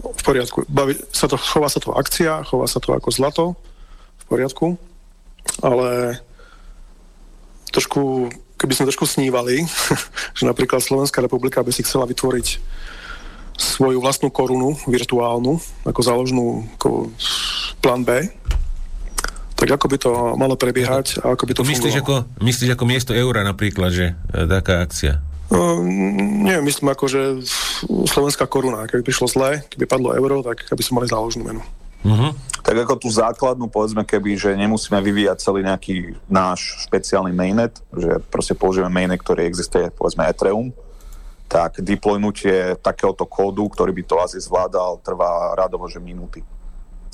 v 0.01 0.21
poriadku, 0.25 0.65
baví, 0.69 0.97
sa 1.13 1.29
to, 1.29 1.37
chová 1.37 1.69
sa 1.69 1.81
to 1.81 1.93
akcia, 1.93 2.45
chová 2.47 2.65
sa 2.65 2.81
to 2.81 2.95
ako 2.95 3.09
zlato, 3.13 3.45
v 4.17 4.25
poriadku, 4.25 4.67
ale 5.61 6.17
trošku, 7.69 8.31
keby 8.57 8.73
sme 8.73 8.87
trošku 8.89 9.05
snívali, 9.05 9.67
že 10.37 10.43
napríklad 10.47 10.81
Slovenská 10.81 11.21
republika 11.21 11.61
by 11.61 11.69
si 11.75 11.85
chcela 11.85 12.09
vytvoriť 12.09 12.47
svoju 13.57 14.01
vlastnú 14.01 14.33
korunu 14.33 14.77
virtuálnu, 14.89 15.61
ako 15.85 15.99
záložnú 16.01 16.45
ako 16.79 17.13
plán 17.79 18.01
B, 18.01 18.27
tak 19.63 19.79
ako 19.79 19.85
by 19.87 19.97
to 20.01 20.11
malo 20.35 20.59
prebiehať 20.59 21.23
a 21.23 21.37
ako 21.37 21.43
by 21.47 21.53
to 21.55 21.63
myslíš 21.63 21.93
fungovalo? 22.03 22.27
Ako, 22.27 22.43
myslíš 22.43 22.69
ako 22.75 22.83
miesto 22.83 23.11
eura 23.15 23.47
napríklad, 23.47 23.95
že 23.95 24.05
e, 24.35 24.43
taká 24.43 24.83
akcia? 24.83 25.23
No, 25.53 25.79
nie, 26.43 26.57
myslím 26.65 26.91
ako, 26.91 27.05
že 27.05 27.21
slovenská 28.09 28.49
koruna, 28.49 28.89
keby 28.89 29.05
prišlo 29.05 29.29
zle, 29.29 29.61
keby 29.69 29.85
padlo 29.85 30.09
euro, 30.17 30.41
tak 30.41 30.65
aby 30.67 30.81
sme 30.81 31.03
mali 31.03 31.07
záložnú 31.07 31.45
menu. 31.45 31.61
Uh-huh. 32.03 32.35
Tak 32.65 32.75
ako 32.83 32.99
tú 32.99 33.07
základnú, 33.07 33.71
povedzme, 33.71 34.03
keby, 34.03 34.35
že 34.35 34.51
nemusíme 34.59 34.99
vyvíjať 34.99 35.39
celý 35.39 35.63
nejaký 35.63 36.19
náš 36.27 36.83
špeciálny 36.89 37.31
mainnet, 37.31 37.79
že 37.95 38.19
proste 38.27 38.57
použijeme 38.57 38.91
mainnet, 38.91 39.23
ktorý 39.23 39.47
existuje, 39.47 39.87
povedzme 39.93 40.27
Ethereum, 40.27 40.75
tak 41.53 41.85
deploynutie 41.85 42.81
takéhoto 42.81 43.29
kódu, 43.29 43.69
ktorý 43.69 43.93
by 43.93 44.03
to 44.09 44.15
asi 44.17 44.41
zvládal, 44.41 45.05
trvá 45.05 45.53
radovo, 45.53 45.85
že 45.85 46.01
minúty. 46.01 46.41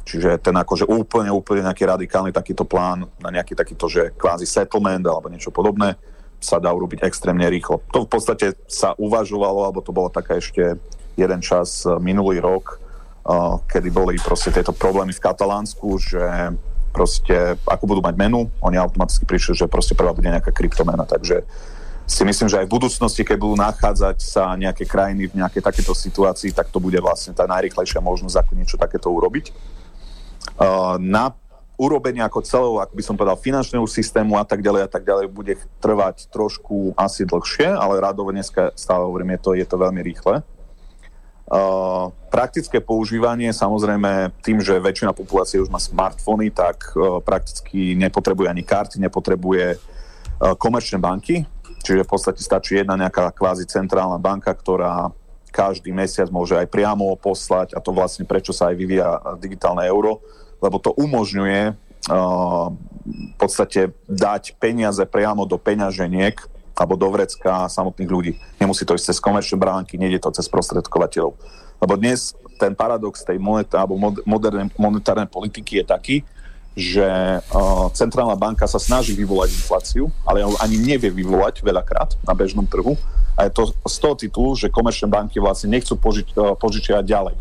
Čiže 0.08 0.40
ten 0.40 0.56
akože 0.56 0.88
úplne, 0.88 1.28
úplne 1.28 1.68
nejaký 1.68 1.84
radikálny 1.84 2.32
takýto 2.32 2.64
plán 2.64 3.04
na 3.20 3.30
nejaký 3.36 3.52
takýto, 3.52 3.92
že 3.92 4.16
kvázi 4.16 4.48
settlement 4.48 5.04
alebo 5.04 5.28
niečo 5.28 5.52
podobné 5.52 6.00
sa 6.40 6.56
dá 6.56 6.72
urobiť 6.72 7.04
extrémne 7.04 7.44
rýchlo. 7.52 7.84
To 7.92 8.08
v 8.08 8.10
podstate 8.16 8.56
sa 8.72 8.96
uvažovalo, 8.96 9.68
alebo 9.68 9.84
to 9.84 9.92
bolo 9.92 10.08
také 10.08 10.40
ešte 10.40 10.80
jeden 11.20 11.44
čas 11.44 11.84
e, 11.84 11.92
minulý 12.00 12.40
rok, 12.40 12.80
uh, 13.28 13.60
kedy 13.68 13.92
boli 13.92 14.16
proste 14.24 14.56
tieto 14.56 14.72
problémy 14.72 15.12
v 15.12 15.20
Katalánsku, 15.20 16.00
že 16.00 16.56
proste 16.96 17.60
ako 17.68 17.84
budú 17.84 18.02
mať 18.02 18.16
menu, 18.16 18.48
oni 18.64 18.80
automaticky 18.80 19.28
prišli, 19.28 19.60
že 19.60 19.68
proste 19.68 20.00
prvá 20.00 20.16
bude 20.16 20.32
nejaká 20.32 20.56
kryptomena, 20.56 21.04
takže 21.04 21.44
si 22.10 22.26
myslím, 22.26 22.50
že 22.50 22.58
aj 22.58 22.66
v 22.66 22.74
budúcnosti, 22.74 23.22
keď 23.22 23.38
budú 23.38 23.56
nachádzať 23.62 24.18
sa 24.18 24.58
nejaké 24.58 24.90
krajiny 24.90 25.30
v 25.30 25.46
nejakej 25.46 25.62
takéto 25.62 25.94
situácii, 25.94 26.50
tak 26.50 26.74
to 26.74 26.82
bude 26.82 26.98
vlastne 26.98 27.38
tá 27.38 27.46
najrychlejšia 27.46 28.02
možnosť, 28.02 28.36
ako 28.42 28.52
niečo 28.58 28.82
takéto 28.82 29.14
urobiť. 29.14 29.54
Na 30.98 31.38
urobenie 31.80 32.20
ako 32.20 32.44
celého, 32.44 32.76
ako 32.82 32.94
by 32.98 33.04
som 33.06 33.16
povedal, 33.16 33.40
finančného 33.40 33.88
systému 33.88 34.36
a 34.36 34.44
tak 34.44 34.60
ďalej 34.60 34.82
a 34.84 34.90
tak 34.92 35.08
ďalej 35.08 35.32
bude 35.32 35.54
trvať 35.80 36.28
trošku 36.28 36.92
asi 36.98 37.24
dlhšie, 37.24 37.72
ale 37.72 38.04
rádovo 38.04 38.36
dneska 38.36 38.76
stále 38.76 39.08
hovorím, 39.08 39.38
je 39.38 39.40
to, 39.40 39.50
je 39.56 39.66
to 39.70 39.78
veľmi 39.80 40.02
rýchle. 40.04 40.44
Uh, 41.50 42.14
praktické 42.30 42.78
používanie, 42.78 43.50
samozrejme, 43.50 44.38
tým, 44.46 44.62
že 44.62 44.78
väčšina 44.78 45.18
populácie 45.18 45.58
už 45.58 45.74
má 45.74 45.82
smartfóny, 45.82 46.54
tak 46.54 46.94
uh, 46.94 47.18
prakticky 47.26 47.98
nepotrebuje 47.98 48.54
ani 48.54 48.62
karty, 48.62 49.02
nepotrebuje 49.02 49.74
uh, 49.74 50.54
komerčné 50.60 51.02
banky, 51.02 51.48
Čiže 51.80 52.06
v 52.06 52.12
podstate 52.12 52.42
stačí 52.44 52.80
jedna 52.80 53.00
nejaká 53.00 53.32
kvázi 53.32 53.66
centrálna 53.66 54.20
banka, 54.20 54.52
ktorá 54.52 55.12
každý 55.50 55.90
mesiac 55.90 56.30
môže 56.30 56.54
aj 56.54 56.70
priamo 56.70 57.18
poslať 57.18 57.74
a 57.74 57.82
to 57.82 57.90
vlastne 57.90 58.24
prečo 58.24 58.54
sa 58.54 58.70
aj 58.70 58.76
vyvíja 58.78 59.10
digitálne 59.42 59.82
euro, 59.90 60.22
lebo 60.62 60.78
to 60.78 60.94
umožňuje 60.94 61.74
uh, 61.74 62.68
v 63.10 63.36
podstate 63.42 63.90
dať 64.06 64.60
peniaze 64.62 65.02
priamo 65.10 65.50
do 65.50 65.58
peňaženiek 65.58 66.38
alebo 66.78 66.96
do 66.96 67.12
vrecka 67.12 67.68
samotných 67.68 68.08
ľudí. 68.12 68.32
Nemusí 68.62 68.88
to 68.88 68.96
ísť 68.96 69.12
cez 69.12 69.20
komerčné 69.20 69.60
bránky, 69.60 70.00
nejde 70.00 70.24
to 70.24 70.32
cez 70.32 70.48
prostredkovateľov. 70.48 71.36
Lebo 71.80 71.94
dnes 72.00 72.32
ten 72.56 72.76
paradox 72.76 73.24
tej 73.24 73.40
monet, 73.40 73.72
alebo 73.76 74.00
modernej 74.24 74.72
monetárnej 74.80 75.28
politiky 75.28 75.84
je 75.84 75.86
taký, 75.88 76.16
že 76.78 77.04
uh, 77.42 77.88
centrálna 77.92 78.38
banka 78.40 78.64
sa 78.70 78.80
snaží 78.80 79.12
vyvolať 79.18 79.52
infláciu, 79.52 80.08
ale 80.24 80.46
ani 80.64 80.78
nevie 80.80 81.12
vyvolať 81.12 81.66
veľakrát 81.66 82.16
na 82.24 82.34
bežnom 82.38 82.64
trhu. 82.64 82.96
A 83.36 83.48
je 83.48 83.52
to 83.56 83.72
z 83.88 83.98
toho 84.00 84.16
titulu, 84.16 84.50
že 84.56 84.72
komerčné 84.72 85.08
banky 85.08 85.40
vlastne 85.40 85.72
nechcú 85.72 85.96
požič, 86.00 86.32
uh, 86.40 86.56
požičiavať 86.56 87.06
ďalej. 87.06 87.36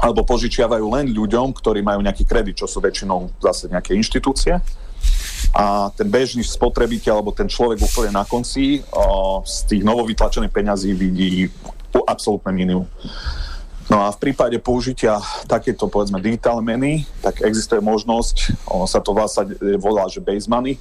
Alebo 0.00 0.26
požičiavajú 0.26 0.84
len 0.90 1.06
ľuďom, 1.14 1.54
ktorí 1.54 1.80
majú 1.80 2.02
nejaký 2.02 2.26
kredit, 2.26 2.60
čo 2.60 2.66
sú 2.68 2.82
väčšinou 2.82 3.30
zase 3.40 3.70
nejaké 3.70 3.94
inštitúcie. 3.94 4.58
A 5.54 5.88
ten 5.94 6.08
bežný 6.10 6.42
spotrebiteľ, 6.42 7.20
alebo 7.20 7.30
ten 7.30 7.46
človek 7.46 7.78
úplne 7.78 8.10
na 8.10 8.24
konci 8.26 8.82
uh, 8.82 9.40
z 9.46 9.56
tých 9.70 9.82
novovytlačených 9.86 10.52
peňazí 10.52 10.90
vidí 10.92 11.48
absolútne 11.94 12.50
minimum. 12.50 12.90
No 13.84 14.00
a 14.00 14.08
v 14.08 14.16
prípade 14.16 14.56
použitia 14.64 15.20
takéto, 15.44 15.92
povedzme, 15.92 16.16
digitálne 16.16 16.64
meny, 16.64 17.04
tak 17.20 17.44
existuje 17.44 17.84
možnosť, 17.84 18.64
ono 18.64 18.88
sa 18.88 19.00
to 19.04 19.12
vlastne 19.12 19.52
volá, 19.76 20.08
že 20.08 20.24
base 20.24 20.48
money, 20.48 20.80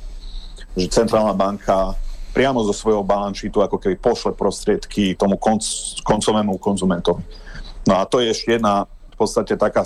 že 0.79 0.87
centrálna 0.87 1.35
banka 1.35 1.99
priamo 2.31 2.63
zo 2.65 2.73
svojho 2.73 3.03
balance 3.05 3.43
sheetu 3.43 3.61
ako 3.61 3.77
keby 3.77 3.99
pošle 3.99 4.31
prostriedky 4.33 5.13
tomu 5.19 5.35
konc- 5.37 5.99
koncovému 6.01 6.57
konzumentovi. 6.57 7.21
No 7.85 7.99
a 7.99 8.07
to 8.07 8.23
je 8.23 8.31
ešte 8.31 8.57
jedna 8.57 8.87
v 9.13 9.15
podstate 9.19 9.53
taká 9.59 9.83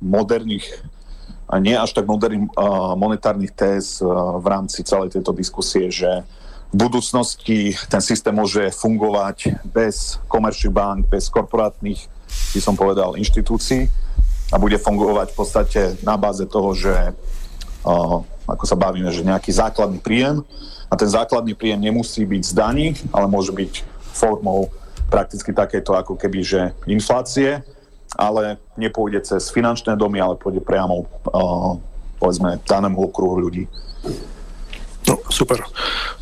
moderných 0.00 0.64
a 1.50 1.60
nie 1.60 1.76
až 1.76 1.92
tak 1.92 2.08
moderných 2.08 2.48
uh, 2.56 2.96
monetárnych 2.96 3.52
téz 3.52 4.00
uh, 4.00 4.40
v 4.40 4.46
rámci 4.48 4.80
celej 4.86 5.12
tejto 5.12 5.36
diskusie, 5.36 5.92
že 5.92 6.24
v 6.72 6.76
budúcnosti 6.88 7.76
ten 7.92 8.00
systém 8.00 8.32
môže 8.32 8.72
fungovať 8.72 9.60
bez 9.68 10.16
komerčných 10.32 10.72
bank, 10.72 11.00
bez 11.12 11.28
korporátnych 11.28 12.08
by 12.52 12.60
som 12.60 12.74
povedal, 12.76 13.16
inštitúcií 13.16 13.88
a 14.52 14.56
bude 14.60 14.76
fungovať 14.76 15.32
v 15.32 15.36
podstate 15.36 15.80
na 16.04 16.20
báze 16.20 16.44
toho, 16.44 16.76
že 16.76 16.92
ako 18.44 18.64
sa 18.66 18.76
bavíme, 18.76 19.08
že 19.10 19.26
nejaký 19.26 19.50
základný 19.54 19.98
príjem 19.98 20.44
a 20.90 20.94
ten 20.94 21.08
základný 21.08 21.56
príjem 21.56 21.80
nemusí 21.80 22.22
byť 22.22 22.42
z 22.44 22.52
daní, 22.52 22.86
ale 23.10 23.26
môže 23.26 23.50
byť 23.54 23.82
formou 24.12 24.68
prakticky 25.08 25.52
takéto 25.56 25.96
ako 25.96 26.16
keby, 26.16 26.40
že 26.44 26.60
inflácie, 26.84 27.64
ale 28.12 28.60
nepôjde 28.76 29.24
cez 29.24 29.48
finančné 29.48 29.96
domy, 29.96 30.20
ale 30.20 30.36
pôjde 30.36 30.60
priamo 30.60 31.08
povedzme 32.20 32.60
danému 32.68 33.08
okruhu 33.08 33.40
ľudí. 33.40 33.64
No, 35.08 35.18
super. 35.32 35.64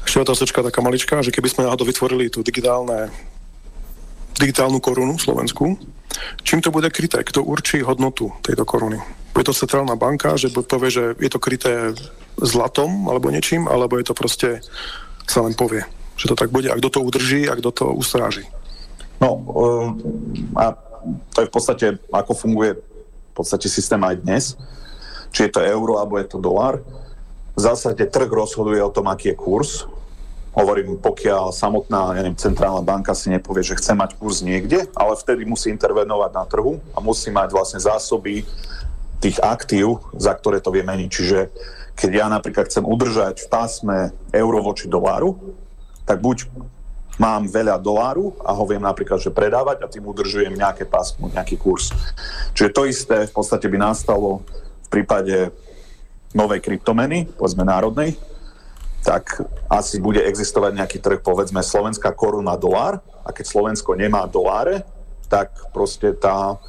Ešte 0.06 0.22
otázočka 0.24 0.64
taká 0.64 0.80
maličká, 0.80 1.20
že 1.20 1.34
keby 1.34 1.50
sme 1.50 1.66
náhodou 1.68 1.84
vytvorili 1.84 2.32
tú 2.32 2.40
digitálne 2.40 3.12
digitálnu 4.38 4.78
korunu 4.78 5.18
Slovensku. 5.18 5.78
Čím 6.42 6.60
to 6.60 6.70
bude 6.70 6.90
kryté? 6.90 7.22
Kto 7.22 7.46
určí 7.46 7.80
hodnotu 7.82 8.32
tejto 8.42 8.66
koruny? 8.66 8.98
Bude 9.30 9.46
to 9.46 9.54
centrálna 9.54 9.94
banka, 9.94 10.34
že 10.34 10.50
povie, 10.50 10.90
že 10.90 11.04
je 11.16 11.30
to 11.30 11.38
kryté 11.38 11.94
zlatom 12.40 13.06
alebo 13.08 13.30
niečím, 13.30 13.70
alebo 13.70 13.98
je 13.98 14.06
to 14.10 14.14
proste 14.14 14.48
sa 15.30 15.46
len 15.46 15.54
povie, 15.54 15.86
že 16.18 16.26
to 16.26 16.34
tak 16.34 16.50
bude. 16.50 16.66
A 16.66 16.78
kto 16.78 16.90
to 16.90 17.00
udrží 17.06 17.46
a 17.46 17.54
kto 17.54 17.70
to 17.70 17.84
ustráži? 17.94 18.42
No, 19.22 19.38
uh, 19.38 19.86
a 20.58 20.74
to 21.30 21.44
je 21.44 21.48
v 21.48 21.54
podstate, 21.54 21.86
ako 22.10 22.32
funguje 22.34 22.74
v 22.74 23.32
podstate 23.32 23.70
systém 23.70 24.00
aj 24.02 24.16
dnes. 24.26 24.44
Či 25.30 25.46
je 25.46 25.52
to 25.54 25.60
euro, 25.62 26.02
alebo 26.02 26.18
je 26.18 26.26
to 26.26 26.42
dolar. 26.42 26.82
V 27.54 27.60
zásade 27.60 28.02
trh 28.02 28.26
rozhoduje 28.26 28.82
o 28.82 28.90
tom, 28.90 29.06
aký 29.06 29.30
je 29.30 29.36
kurz 29.38 29.86
Hovorím, 30.50 30.98
pokiaľ 30.98 31.54
samotná 31.54 32.18
ja 32.18 32.26
neviem, 32.26 32.34
centrálna 32.34 32.82
banka 32.82 33.14
si 33.14 33.30
nepovie, 33.30 33.62
že 33.62 33.78
chce 33.78 33.94
mať 33.94 34.18
kurz 34.18 34.42
niekde, 34.42 34.90
ale 34.98 35.14
vtedy 35.14 35.46
musí 35.46 35.70
intervenovať 35.70 36.30
na 36.34 36.42
trhu 36.42 36.82
a 36.90 36.98
musí 36.98 37.30
mať 37.30 37.54
vlastne 37.54 37.78
zásoby 37.78 38.42
tých 39.22 39.38
aktív, 39.38 40.02
za 40.18 40.34
ktoré 40.34 40.58
to 40.58 40.74
vie 40.74 40.82
meniť. 40.82 41.10
Čiže 41.12 41.38
keď 41.94 42.10
ja 42.10 42.26
napríklad 42.26 42.66
chcem 42.66 42.82
udržať 42.82 43.46
v 43.46 43.50
pásme 43.52 43.96
euro 44.34 44.58
voči 44.64 44.90
doláru, 44.90 45.38
tak 46.02 46.18
buď 46.18 46.50
mám 47.20 47.44
veľa 47.44 47.76
doláru 47.76 48.32
a 48.40 48.56
ho 48.56 48.64
viem 48.64 48.80
napríklad, 48.80 49.20
že 49.20 49.28
predávať 49.28 49.84
a 49.84 49.90
tým 49.92 50.08
udržujem 50.08 50.56
nejaké 50.56 50.88
pásmo, 50.88 51.28
nejaký 51.28 51.60
kurz. 51.60 51.92
Čiže 52.56 52.74
to 52.74 52.82
isté 52.88 53.16
v 53.28 53.32
podstate 53.36 53.68
by 53.68 53.76
nastalo 53.76 54.40
v 54.82 54.88
prípade 54.88 55.52
novej 56.32 56.64
kryptomeny, 56.64 57.28
povedzme 57.36 57.62
národnej, 57.62 58.16
tak 59.00 59.40
asi 59.72 59.96
bude 59.96 60.20
existovať 60.20 60.76
nejaký 60.76 60.98
trh, 61.00 61.20
povedzme, 61.24 61.64
slovenská 61.64 62.12
koruna 62.12 62.56
dolár 62.60 63.00
a 63.24 63.32
keď 63.32 63.44
Slovensko 63.48 63.96
nemá 63.96 64.28
doláre, 64.28 64.84
tak 65.30 65.54
proste 65.72 66.12
tá 66.12 66.60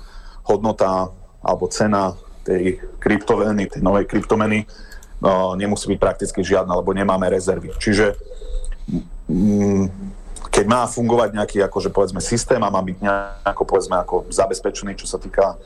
hodnota 0.48 1.12
alebo 1.42 1.68
cena 1.68 2.16
tej 2.46 2.80
kryptomeny, 3.02 3.68
tej 3.68 3.82
novej 3.82 4.06
kryptomeny 4.06 4.66
no, 5.22 5.54
nemusí 5.58 5.90
byť 5.90 6.00
prakticky 6.00 6.42
žiadna, 6.42 6.78
lebo 6.78 6.94
nemáme 6.94 7.28
rezervy. 7.30 7.74
Čiže 7.78 8.16
mm, 9.30 9.86
keď 10.52 10.66
má 10.68 10.84
fungovať 10.86 11.38
nejaký 11.38 11.58
akože 11.68 11.90
povedzme 11.94 12.20
systém 12.20 12.60
a 12.62 12.74
má 12.74 12.82
byť 12.84 12.98
nejako 13.02 13.64
povedzme 13.64 13.96
ako 14.02 14.30
zabezpečený, 14.30 14.98
čo 15.00 15.08
sa 15.08 15.22
týka 15.22 15.58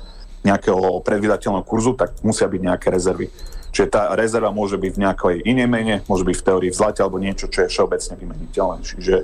nejakého 0.45 1.01
predvydateľného 1.01 1.66
kurzu, 1.66 1.97
tak 1.97 2.13
musia 2.22 2.45
byť 2.45 2.61
nejaké 2.61 2.88
rezervy. 2.93 3.34
Čiže 3.76 3.91
tá 3.91 4.15
rezerva 4.15 4.55
môže 4.55 4.80
byť 4.80 4.91
v 4.95 5.01
nejakej 5.03 5.36
inej 5.43 5.67
mene, 5.67 5.95
môže 6.07 6.23
byť 6.23 6.36
v 6.39 6.45
teórii 6.47 6.71
v 6.71 6.80
zlate 6.80 7.03
alebo 7.03 7.19
niečo, 7.19 7.51
čo 7.51 7.67
je 7.67 7.71
všeobecne 7.76 8.15
vymeniteľné. 8.15 8.80
Čiže 8.88 9.15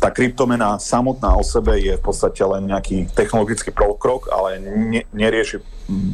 tá 0.00 0.08
kryptomena 0.08 0.80
samotná 0.80 1.36
o 1.36 1.44
sebe 1.44 1.76
je 1.76 2.00
v 2.00 2.00
podstate 2.00 2.40
len 2.40 2.64
nejaký 2.64 3.12
technologický 3.12 3.76
pokrok, 3.76 4.32
ale 4.32 4.56
ne, 4.56 5.04
nerieši, 5.12 5.60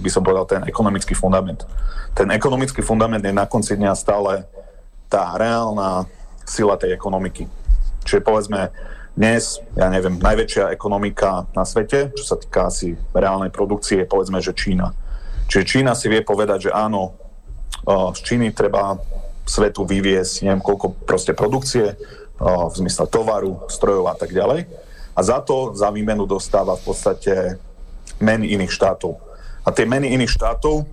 by 0.02 0.10
som 0.10 0.26
povedal, 0.26 0.50
ten 0.50 0.66
ekonomický 0.66 1.14
fundament. 1.14 1.62
Ten 2.10 2.34
ekonomický 2.34 2.82
fundament 2.82 3.22
je 3.22 3.30
na 3.30 3.46
konci 3.46 3.78
dňa 3.78 3.94
stále 3.94 4.50
tá 5.06 5.38
reálna 5.38 6.10
sila 6.42 6.74
tej 6.74 6.90
ekonomiky. 6.90 7.46
Čiže 8.02 8.26
povedzme, 8.26 8.74
dnes, 9.14 9.62
ja 9.78 9.86
neviem, 9.94 10.18
najväčšia 10.18 10.74
ekonomika 10.74 11.46
na 11.54 11.62
svete, 11.62 12.10
čo 12.18 12.34
sa 12.34 12.34
týka 12.34 12.66
asi 12.66 12.98
reálnej 13.14 13.54
produkcie, 13.54 14.02
je 14.02 14.10
povedzme, 14.10 14.42
že 14.42 14.50
Čína. 14.50 14.90
Čiže 15.46 15.62
Čína 15.62 15.94
si 15.94 16.10
vie 16.10 16.26
povedať, 16.26 16.66
že 16.66 16.74
áno, 16.74 17.14
z 17.86 18.18
Číny 18.22 18.50
treba 18.50 18.98
svetu 19.46 19.86
vyviesť 19.86 20.42
neviem 20.42 20.62
koľko 20.62 21.06
proste 21.06 21.30
produkcie 21.30 21.94
v 22.42 22.74
zmysle 22.74 23.06
tovaru, 23.08 23.64
strojov 23.70 24.12
a 24.12 24.16
tak 24.18 24.34
ďalej. 24.34 24.66
A 25.16 25.20
za 25.24 25.40
to, 25.40 25.72
za 25.72 25.88
výmenu 25.88 26.28
dostáva 26.28 26.76
v 26.76 26.92
podstate 26.92 27.56
meny 28.20 28.52
iných 28.52 28.72
štátov. 28.72 29.16
A 29.64 29.72
tie 29.72 29.88
meny 29.88 30.12
iných 30.12 30.36
štátov 30.36 30.84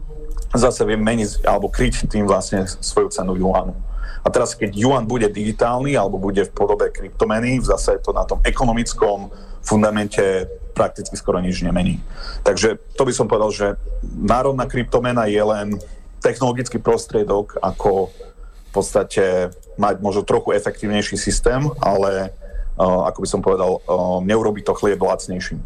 zase 0.55 0.85
vie 0.87 0.95
meniť 0.95 1.43
alebo 1.43 1.67
kryť 1.67 2.07
tým 2.07 2.23
vlastne 2.29 2.63
svoju 2.63 3.11
cenu 3.11 3.35
juanu. 3.35 3.75
A 4.23 4.31
teraz, 4.31 4.55
keď 4.55 4.71
yuan 4.71 5.03
bude 5.03 5.27
digitálny 5.27 5.99
alebo 5.99 6.15
bude 6.15 6.47
v 6.47 6.55
podobe 6.55 6.87
kryptomeny, 6.95 7.59
zase 7.59 7.99
to 7.99 8.15
na 8.15 8.23
tom 8.23 8.39
ekonomickom 8.47 9.27
fundamente 9.59 10.47
prakticky 10.71 11.19
skoro 11.19 11.43
nič 11.43 11.59
nemení. 11.59 11.99
Takže 12.47 12.79
to 12.95 13.03
by 13.03 13.11
som 13.11 13.27
povedal, 13.27 13.51
že 13.51 13.67
národná 14.03 14.63
kryptomena 14.63 15.27
je 15.27 15.43
len 15.43 15.75
technologický 16.23 16.79
prostriedok, 16.79 17.59
ako 17.59 18.09
v 18.09 18.71
podstate 18.71 19.51
mať 19.75 19.99
možno 19.99 20.23
trochu 20.23 20.55
efektívnejší 20.55 21.19
systém, 21.19 21.67
ale 21.83 22.31
uh, 22.79 23.05
ako 23.11 23.19
by 23.21 23.27
som 23.27 23.41
povedal, 23.43 23.83
uh, 23.83 24.23
neurobi 24.23 24.63
to 24.63 24.71
chlieb 24.73 25.03
lacnejším. 25.03 25.59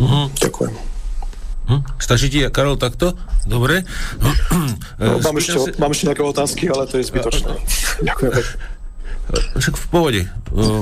Mm-hmm. 0.00 0.24
Ďakujem. 0.36 0.74
Hm? 1.70 1.82
Stačí 2.02 2.26
ti, 2.32 2.42
Karol, 2.50 2.74
takto? 2.80 3.14
Dobre. 3.46 3.86
No, 4.98 5.22
mám, 5.22 5.36
ešte, 5.38 5.58
si... 5.58 5.70
mám 5.78 5.92
ešte 5.94 6.10
nejaké 6.10 6.24
otázky, 6.24 6.64
ale 6.66 6.88
to 6.90 6.98
je 6.98 7.04
zbytočné. 7.08 7.52
Ďakujem. 8.08 8.32
Však 9.30 9.74
v 9.78 9.86
pohode. 9.90 10.22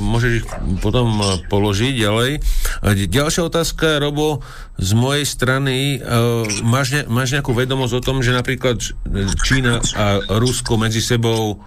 Môžeš 0.00 0.32
ich 0.40 0.46
potom 0.80 1.20
položiť 1.52 1.94
ďalej. 2.00 2.30
Ďalšia 3.08 3.42
otázka, 3.44 4.00
Robo, 4.00 4.40
z 4.80 4.90
mojej 4.96 5.24
strany. 5.28 6.00
Máš, 6.64 6.96
ne, 6.96 7.02
máš 7.08 7.36
nejakú 7.36 7.52
vedomosť 7.52 7.94
o 7.98 8.04
tom, 8.04 8.24
že 8.24 8.32
napríklad 8.32 8.80
Čína 9.44 9.84
a 9.96 10.24
Rusko 10.40 10.80
medzi 10.80 11.04
sebou 11.04 11.60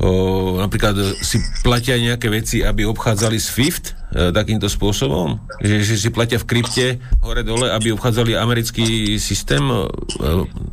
o, 0.00 0.10
napríklad 0.58 0.98
si 1.22 1.38
platia 1.62 1.94
nejaké 1.94 2.26
veci, 2.26 2.66
aby 2.66 2.82
obchádzali 2.82 3.38
SWIFT 3.38 3.84
e, 3.86 3.92
takýmto 4.34 4.66
spôsobom? 4.66 5.38
Že, 5.62 5.76
že 5.86 5.94
si 5.94 6.08
platia 6.10 6.42
v 6.42 6.48
krypte 6.50 6.86
hore-dole, 7.22 7.70
aby 7.70 7.94
obchádzali 7.94 8.34
americký 8.34 9.18
systém, 9.22 9.62
e, 9.62 9.86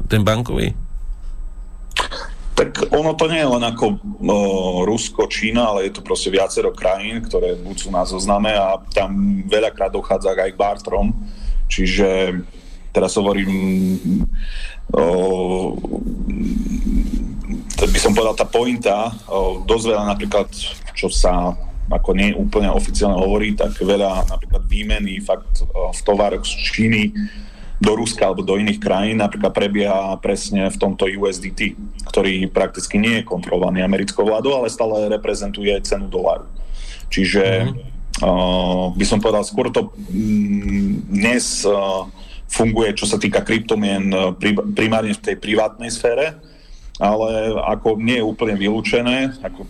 ten 0.10 0.26
bankový? 0.26 0.74
Tak 2.62 2.93
ono 2.93 3.18
to 3.18 3.26
nie 3.26 3.41
je 3.41 3.49
len 3.57 3.64
ako 3.66 3.86
o, 3.89 4.38
Rusko, 4.86 5.26
Čína, 5.26 5.74
ale 5.74 5.89
je 5.89 5.97
to 5.97 6.05
proste 6.05 6.30
viacero 6.30 6.70
krajín, 6.70 7.26
ktoré 7.26 7.57
buď 7.57 7.74
sú 7.74 7.89
na 7.89 8.05
zozname 8.05 8.53
a 8.53 8.78
tam 8.93 9.41
veľakrát 9.49 9.89
dochádza 9.89 10.38
aj 10.38 10.53
k 10.53 10.62
bartrom. 10.62 11.09
Čiže 11.66 12.38
teraz 12.93 13.18
hovorím 13.18 13.49
o, 14.93 15.74
by 17.82 17.97
som 17.97 18.14
povedal, 18.14 18.38
tá 18.38 18.45
pointa, 18.45 19.09
o, 19.26 19.66
dosť 19.66 19.86
veľa 19.97 20.05
napríklad, 20.14 20.53
čo 20.93 21.09
sa 21.09 21.57
ako 21.89 22.14
nie 22.14 22.30
úplne 22.38 22.70
oficiálne 22.70 23.18
hovorí, 23.18 23.57
tak 23.57 23.74
veľa 23.74 24.30
napríklad 24.30 24.70
výmeny 24.70 25.18
fakt 25.18 25.66
o, 25.66 25.89
v 25.89 26.01
tovaroch 26.05 26.45
z 26.45 26.53
Číny 26.62 27.09
do 27.82 27.98
Ruska 27.98 28.30
alebo 28.30 28.46
do 28.46 28.62
iných 28.62 28.78
krajín 28.78 29.18
napríklad 29.18 29.50
prebieha 29.58 30.14
presne 30.22 30.70
v 30.70 30.78
tomto 30.78 31.10
USDT, 31.10 31.74
ktorý 32.14 32.46
prakticky 32.54 33.02
nie 33.02 33.20
je 33.20 33.28
kontrolovaný 33.28 33.82
americkou 33.82 34.22
vládou, 34.22 34.54
ale 34.54 34.70
stále 34.70 35.10
reprezentuje 35.10 35.74
cenu 35.82 36.06
dolaru. 36.06 36.46
Čiže 37.10 37.44
mm-hmm. 37.66 38.22
uh, 38.22 38.94
by 38.94 39.06
som 39.10 39.18
povedal, 39.18 39.42
skôr 39.42 39.74
to 39.74 39.90
mm, 40.14 41.10
dnes 41.10 41.66
uh, 41.66 42.06
funguje, 42.46 42.94
čo 42.94 43.10
sa 43.10 43.18
týka 43.18 43.42
kryptomien, 43.42 44.14
pri, 44.38 44.54
primárne 44.78 45.18
v 45.18 45.24
tej 45.34 45.36
privátnej 45.42 45.90
sfére, 45.90 46.38
ale 47.02 47.58
ako 47.66 47.98
nie 47.98 48.22
je 48.22 48.28
úplne 48.30 48.54
vylúčené, 48.60 49.42
ako 49.42 49.66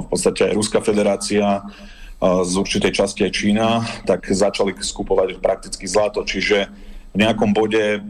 v 0.00 0.06
podstate 0.08 0.48
aj 0.48 0.56
Ruská 0.56 0.80
federácia 0.80 1.60
z 2.22 2.52
určitej 2.56 2.92
časti 2.94 3.26
aj 3.26 3.32
Čína, 3.34 3.68
tak 4.08 4.24
začali 4.24 4.72
skupovať 4.72 5.42
prakticky 5.42 5.84
zlato, 5.84 6.24
čiže 6.24 6.70
v 7.14 7.16
nejakom 7.22 7.54
bode 7.54 8.02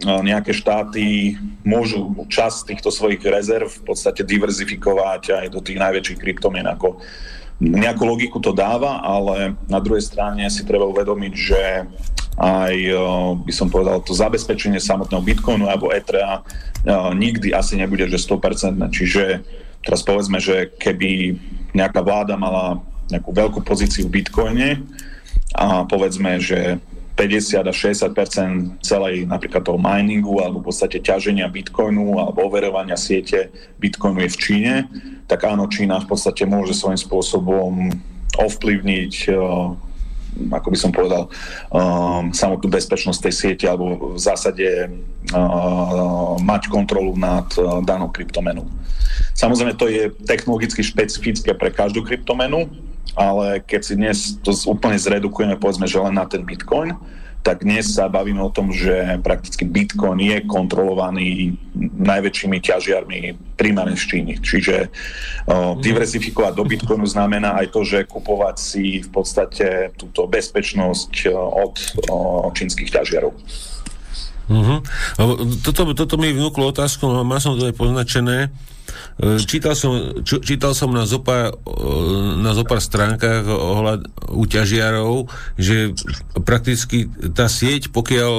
nejaké 0.00 0.56
štáty 0.56 1.36
môžu 1.60 2.24
časť 2.28 2.72
týchto 2.72 2.88
svojich 2.88 3.20
rezerv 3.24 3.68
v 3.68 3.82
podstate 3.84 4.24
diverzifikovať 4.24 5.22
aj 5.44 5.46
do 5.52 5.60
tých 5.60 5.76
najväčších 5.76 6.20
kryptomien. 6.20 6.64
Ako 6.64 7.00
nejakú 7.60 8.08
logiku 8.08 8.40
to 8.40 8.56
dáva, 8.56 9.04
ale 9.04 9.52
na 9.68 9.76
druhej 9.76 10.00
strane 10.00 10.48
si 10.48 10.64
treba 10.64 10.88
uvedomiť, 10.88 11.32
že 11.36 11.84
aj 12.40 12.74
by 13.44 13.52
som 13.52 13.68
povedal 13.68 14.00
to 14.00 14.16
zabezpečenie 14.16 14.80
samotného 14.80 15.20
Bitcoinu 15.20 15.68
alebo 15.68 15.92
Etherea 15.92 16.40
nikdy 17.12 17.52
asi 17.52 17.76
nebude, 17.76 18.08
že 18.08 18.16
100%. 18.16 18.80
Čiže 18.88 19.44
teraz 19.84 20.00
povedzme, 20.00 20.40
že 20.40 20.72
keby 20.80 21.36
nejaká 21.76 22.00
vláda 22.00 22.40
mala 22.40 22.80
nejakú 23.12 23.36
veľkú 23.36 23.60
pozíciu 23.60 24.08
v 24.08 24.24
Bitcoine 24.24 24.80
a 25.52 25.84
povedzme, 25.84 26.40
že 26.40 26.80
50 27.20 27.68
až 27.68 27.76
60% 27.92 28.80
celej 28.80 29.28
napríklad 29.28 29.60
toho 29.60 29.76
miningu 29.76 30.40
alebo 30.40 30.64
v 30.64 30.72
podstate 30.72 31.04
ťaženia 31.04 31.52
bitcoinu 31.52 32.16
alebo 32.16 32.48
overovania 32.48 32.96
siete 32.96 33.52
bitcoinu 33.76 34.24
je 34.24 34.32
v 34.32 34.40
Číne, 34.40 34.74
tak 35.28 35.44
áno, 35.44 35.68
Čína 35.68 36.00
v 36.00 36.16
podstate 36.16 36.48
môže 36.48 36.72
svojím 36.72 36.96
spôsobom 36.96 37.92
ovplyvniť 38.40 39.36
ako 40.30 40.68
by 40.70 40.78
som 40.78 40.94
povedal, 40.94 41.26
um, 41.74 42.30
samotnú 42.30 42.70
bezpečnosť 42.70 43.20
tej 43.28 43.34
siete 43.34 43.66
alebo 43.66 44.14
v 44.14 44.20
zásade 44.20 44.66
uh, 45.34 46.38
mať 46.38 46.70
kontrolu 46.70 47.18
nad 47.18 47.50
uh, 47.58 47.82
danou 47.82 48.08
kryptomenou. 48.08 48.64
Samozrejme, 49.34 49.74
to 49.76 49.90
je 49.90 50.08
technologicky 50.24 50.80
špecifické 50.86 51.52
pre 51.52 51.74
každú 51.74 52.06
kryptomenu, 52.06 52.70
ale 53.14 53.62
keď 53.64 53.80
si 53.82 53.94
dnes 53.96 54.18
to 54.42 54.54
úplne 54.70 54.98
zredukujeme, 54.98 55.58
povedzme, 55.58 55.86
že 55.86 56.02
len 56.02 56.14
na 56.14 56.26
ten 56.26 56.42
Bitcoin, 56.42 56.94
tak 57.40 57.64
dnes 57.64 57.96
sa 57.96 58.04
bavíme 58.04 58.40
o 58.44 58.52
tom, 58.52 58.68
že 58.68 59.16
prakticky 59.24 59.64
Bitcoin 59.64 60.20
je 60.20 60.44
kontrolovaný 60.44 61.56
najväčšími 61.96 62.60
ťažiarmi 62.60 63.20
primárne 63.56 63.96
z 63.96 64.04
Číny. 64.12 64.32
Čiže 64.44 64.92
mhm. 65.48 65.80
diverzifikovať 65.80 66.52
do 66.52 66.64
Bitcoinu 66.68 67.08
znamená 67.08 67.56
aj 67.64 67.72
to, 67.72 67.80
že 67.80 68.04
kupovať 68.04 68.56
si 68.60 69.00
v 69.00 69.08
podstate 69.08 69.96
túto 69.96 70.28
bezpečnosť 70.28 71.32
od 71.32 71.74
o, 72.12 72.52
čínskych 72.52 72.92
ťažiarov. 72.92 73.32
Uh-huh. 74.50 74.82
Toto, 75.62 75.94
toto 75.94 76.14
mi 76.18 76.34
vnúklo 76.34 76.74
otázku, 76.74 77.06
mám 77.06 77.38
som 77.38 77.54
to 77.54 77.70
aj 77.70 77.74
poznačené. 77.78 78.50
Čítal 79.44 79.74
som, 79.76 80.22
čítal 80.24 80.72
som 80.72 80.90
na 80.90 81.04
zopár, 81.04 81.54
na 82.40 82.52
zopár 82.56 82.80
stránkach 82.80 83.44
ohľad 83.46 84.08
u 84.32 84.44
ťažiarov, 84.46 85.28
že 85.60 85.92
prakticky 86.46 87.10
tá 87.34 87.50
sieť, 87.50 87.92
pokiaľ 87.92 88.32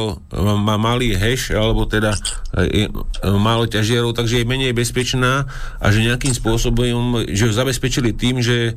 má 0.61 0.75
malý 0.79 1.13
hash, 1.13 1.53
alebo 1.53 1.85
teda 1.85 2.17
je 2.57 2.89
málo 3.23 3.69
ťažiarov, 3.69 4.17
takže 4.17 4.41
je 4.41 4.49
menej 4.49 4.73
bezpečná 4.75 5.45
a 5.79 5.85
že 5.93 6.03
nejakým 6.03 6.33
spôsobom, 6.33 7.29
že 7.29 7.47
ho 7.47 7.53
zabezpečili 7.53 8.11
tým, 8.11 8.41
že 8.41 8.57
e, 8.71 8.73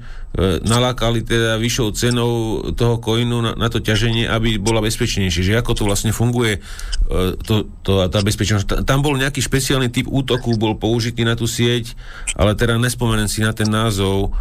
nalákali 0.62 1.25
teda 1.25 1.57
vyššou 1.57 1.89
cenou 1.97 2.33
toho 2.77 3.01
coinu 3.01 3.41
na, 3.41 3.53
na 3.57 3.68
to 3.72 3.81
ťaženie, 3.81 4.29
aby 4.29 4.61
bola 4.61 4.85
bezpečnejšie. 4.85 5.43
Že 5.51 5.59
ako 5.64 5.72
to 5.75 5.83
vlastne 5.89 6.12
funguje, 6.12 6.59
e, 6.59 6.61
to, 7.41 7.66
to, 7.83 8.07
tá 8.07 8.20
bezpečnosť. 8.20 8.85
Tam 8.85 9.01
bol 9.01 9.16
nejaký 9.16 9.41
špeciálny 9.41 9.89
typ 9.91 10.07
útoku, 10.07 10.55
bol 10.55 10.77
použitý 10.77 11.25
na 11.25 11.35
tú 11.35 11.49
sieť, 11.49 11.63
ale 12.36 12.52
teda 12.58 12.76
nespomeniem 12.76 13.28
si 13.30 13.40
na 13.40 13.52
ten 13.56 13.68
názov, 13.68 14.32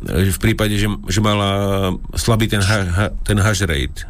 že 0.00 0.32
v 0.32 0.40
prípade, 0.40 0.74
že, 0.80 0.88
že 0.88 1.20
mala 1.20 1.92
slabý 2.16 2.48
ten, 2.48 2.62
ha, 2.64 2.78
ha, 2.88 3.06
ten 3.26 3.36
hash 3.36 3.64
rate. 3.68 4.06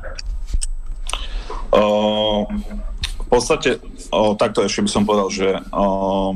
Uh, 1.71 2.47
v 3.23 3.27
podstate, 3.31 3.79
uh, 4.11 4.35
takto 4.35 4.63
ešte 4.63 4.87
by 4.87 4.91
som 4.91 5.07
povedal, 5.07 5.29
že 5.31 5.49
uh, 5.55 6.31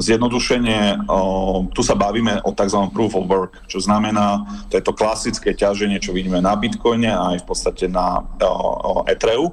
zjednodušenie, 0.00 1.04
uh, 1.04 1.66
tu 1.72 1.80
sa 1.84 1.98
bavíme 1.98 2.40
o 2.46 2.54
tzv. 2.54 2.80
proof 2.94 3.12
of 3.18 3.28
work, 3.28 3.60
čo 3.68 3.82
znamená, 3.82 4.46
to 4.72 4.80
je 4.80 4.84
to 4.84 4.96
klasické 4.96 5.52
ťaženie, 5.52 6.00
čo 6.00 6.16
vidíme 6.16 6.40
na 6.40 6.56
Bitcoine 6.56 7.12
a 7.12 7.36
aj 7.36 7.44
v 7.44 7.46
podstate 7.48 7.84
na 7.90 8.22
uh, 8.22 9.04
Ethereu. 9.10 9.52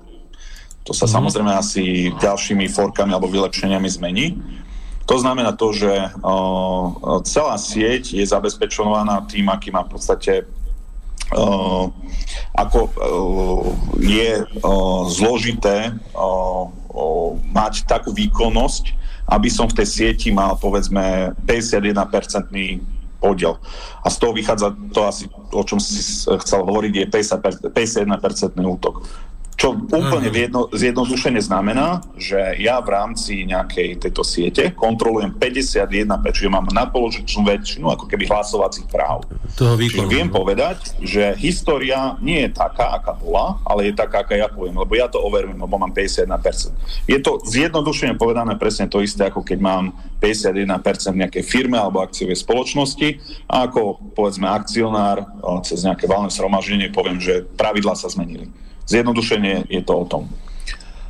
To 0.85 0.93
sa 0.93 1.03
mm-hmm. 1.03 1.15
samozrejme 1.17 1.51
asi 1.51 1.83
ďalšími 2.21 2.69
forkami 2.69 3.11
alebo 3.11 3.27
vylepšeniami 3.27 3.89
zmení. 3.89 4.25
To 5.05 5.15
znamená 5.21 5.53
to, 5.53 5.69
že 5.69 5.93
celá 7.29 7.55
sieť 7.61 8.17
je 8.17 8.25
zabezpečovaná 8.25 9.21
tým, 9.29 9.49
aký 9.53 9.69
má 9.69 9.85
v 9.85 9.93
podstate 9.97 10.49
ako 12.55 12.89
je 13.97 14.45
zložité 15.09 15.93
mať 17.49 17.73
takú 17.89 18.13
výkonnosť, 18.13 18.83
aby 19.33 19.49
som 19.49 19.65
v 19.65 19.81
tej 19.81 19.87
sieti 19.89 20.29
mal 20.29 20.53
povedzme 20.61 21.33
51-percentný 21.49 22.77
podiel. 23.17 23.57
A 24.05 24.07
z 24.13 24.17
toho 24.21 24.37
vychádza 24.37 24.69
to 24.93 25.01
asi, 25.09 25.25
o 25.49 25.63
čom 25.65 25.81
si 25.81 25.97
chcel 26.45 26.61
hovoriť, 26.61 26.93
je 26.93 27.05
51-percentný 27.09 28.63
útok. 28.69 29.01
Čo 29.55 29.71
úplne 29.71 30.27
uh-huh. 30.27 30.67
zjednodušene 30.75 31.39
znamená, 31.39 32.03
že 32.19 32.59
ja 32.59 32.83
v 32.83 32.91
rámci 32.91 33.47
nejakej 33.47 34.03
tejto 34.03 34.27
siete 34.27 34.75
kontrolujem 34.75 35.31
51%, 35.31 36.35
čiže 36.35 36.51
mám 36.51 36.67
nadpoložičnú 36.67 37.47
väčšinu 37.47 37.87
ako 37.87 38.03
keby 38.11 38.27
hlasovacích 38.27 38.83
práv. 38.91 39.23
Toho 39.55 39.79
čiže 39.79 40.11
viem 40.11 40.27
povedať, 40.27 40.99
že 40.99 41.39
história 41.39 42.19
nie 42.19 42.43
je 42.43 42.51
taká, 42.51 42.99
aká 42.99 43.15
bola, 43.15 43.63
ale 43.63 43.87
je 43.87 43.93
taká, 43.95 44.27
aká 44.27 44.35
ja 44.35 44.51
poviem, 44.51 44.75
lebo 44.75 44.91
ja 44.91 45.07
to 45.07 45.23
overujem, 45.23 45.55
lebo 45.55 45.75
mám 45.79 45.95
51%. 45.95 47.07
Je 47.07 47.19
to 47.23 47.39
zjednodušene 47.47 48.19
povedané 48.19 48.59
presne 48.59 48.91
to 48.91 48.99
isté, 48.99 49.31
ako 49.31 49.39
keď 49.39 49.59
mám 49.63 49.95
51% 50.19 51.15
v 51.15 51.21
nejakej 51.23 51.43
firme 51.47 51.79
alebo 51.79 52.03
akciovej 52.03 52.35
spoločnosti 52.35 53.23
a 53.47 53.71
ako 53.71 54.11
povedzme 54.11 54.51
akcionár 54.51 55.23
cez 55.63 55.87
nejaké 55.87 56.11
valné 56.11 56.27
sromaždenie 56.27 56.91
poviem, 56.91 57.23
že 57.23 57.47
pravidlá 57.55 57.95
sa 57.95 58.11
zmenili. 58.11 58.51
Zjednodušenie 58.85 59.69
je 59.69 59.81
to 59.81 59.93
o 59.93 60.05
tom. 60.05 60.23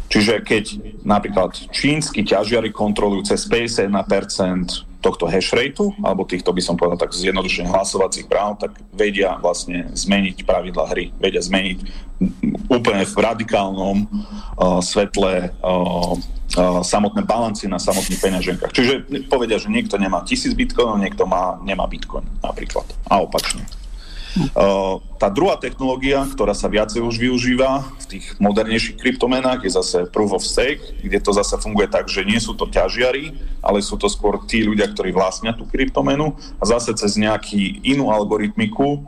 Čiže 0.05 0.45
keď 0.45 0.63
napríklad 1.01 1.57
čínsky 1.73 2.21
ťažiari 2.21 2.69
kontrolujú 2.69 3.26
cez 3.26 3.49
51% 3.49 4.86
tohto 5.01 5.30
hash 5.30 5.53
rateu, 5.53 5.93
alebo 6.01 6.26
týchto 6.26 6.49
by 6.49 6.61
som 6.65 6.73
povedal 6.73 6.97
tak 6.97 7.13
zjednodušene 7.13 7.69
hlasovacích 7.69 8.26
práv, 8.26 8.57
tak 8.57 8.73
vedia 8.89 9.38
vlastne 9.38 9.93
zmeniť 9.93 10.45
pravidla 10.49 10.89
hry, 10.89 11.13
vedia 11.21 11.41
zmeniť 11.45 11.78
úplne 12.73 13.05
v 13.05 13.15
radikálnom 13.21 13.97
uh, 14.01 14.82
svetle 14.82 15.53
uh, 15.61 16.17
uh, 16.17 16.82
samotné 16.82 17.21
balanci 17.21 17.69
na 17.69 17.78
samotných 17.78 18.17
peňaženkách. 18.17 18.71
Čiže 18.73 18.93
povedia, 19.30 19.61
že 19.61 19.69
niekto 19.69 20.01
nemá 20.01 20.26
tisíc 20.26 20.57
bitcoinov, 20.57 20.97
niekto 20.97 21.30
má, 21.30 21.61
nemá 21.61 21.86
bitcoin 21.86 22.26
napríklad. 22.41 22.89
A 23.05 23.21
opačne. 23.21 23.61
Tá 25.16 25.28
druhá 25.32 25.56
technológia, 25.56 26.28
ktorá 26.28 26.52
sa 26.52 26.68
viacej 26.68 27.00
už 27.00 27.16
využíva 27.16 27.88
v 28.04 28.06
tých 28.18 28.26
modernejších 28.38 29.00
kryptomenách, 29.00 29.64
je 29.64 29.72
zase 29.72 29.98
proof 30.12 30.36
of 30.36 30.44
stake, 30.44 30.84
kde 31.00 31.24
to 31.24 31.32
zase 31.32 31.56
funguje 31.60 31.88
tak, 31.88 32.12
že 32.12 32.28
nie 32.28 32.38
sú 32.38 32.52
to 32.54 32.68
ťažiari, 32.68 33.32
ale 33.64 33.80
sú 33.80 33.96
to 33.96 34.12
skôr 34.12 34.44
tí 34.44 34.68
ľudia, 34.68 34.92
ktorí 34.92 35.16
vlastnia 35.16 35.56
tú 35.56 35.64
kryptomenu 35.66 36.36
a 36.60 36.64
zase 36.68 36.92
cez 37.00 37.16
nejaký 37.16 37.80
inú 37.88 38.12
algoritmiku 38.12 39.08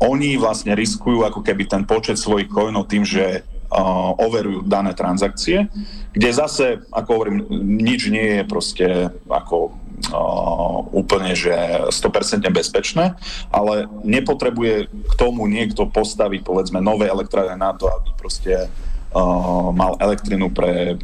oni 0.00 0.40
vlastne 0.40 0.72
riskujú 0.72 1.28
ako 1.28 1.44
keby 1.44 1.68
ten 1.68 1.84
počet 1.84 2.16
svojich 2.16 2.48
coinov 2.48 2.88
tým, 2.88 3.04
že 3.04 3.44
uh, 3.44 4.16
overujú 4.16 4.64
dané 4.64 4.96
transakcie, 4.96 5.68
kde 6.16 6.30
zase, 6.32 6.66
ako 6.88 7.08
hovorím, 7.12 7.38
nič 7.78 8.08
nie 8.08 8.40
je 8.40 8.44
proste 8.48 8.86
ako 9.28 9.76
úplne, 10.90 11.36
že 11.36 11.52
100% 11.92 12.40
bezpečné, 12.50 13.14
ale 13.52 13.86
nepotrebuje 14.02 14.88
k 14.88 15.12
tomu 15.18 15.44
niekto 15.46 15.86
postaviť 15.90 16.40
povedzme 16.42 16.80
nové 16.80 17.06
elektrárne 17.06 17.60
na 17.60 17.76
to, 17.76 17.90
aby 17.90 18.10
proste 18.16 18.66
uh, 18.66 19.70
mal 19.74 20.00
elektrinu 20.00 20.50
pre 20.50 20.96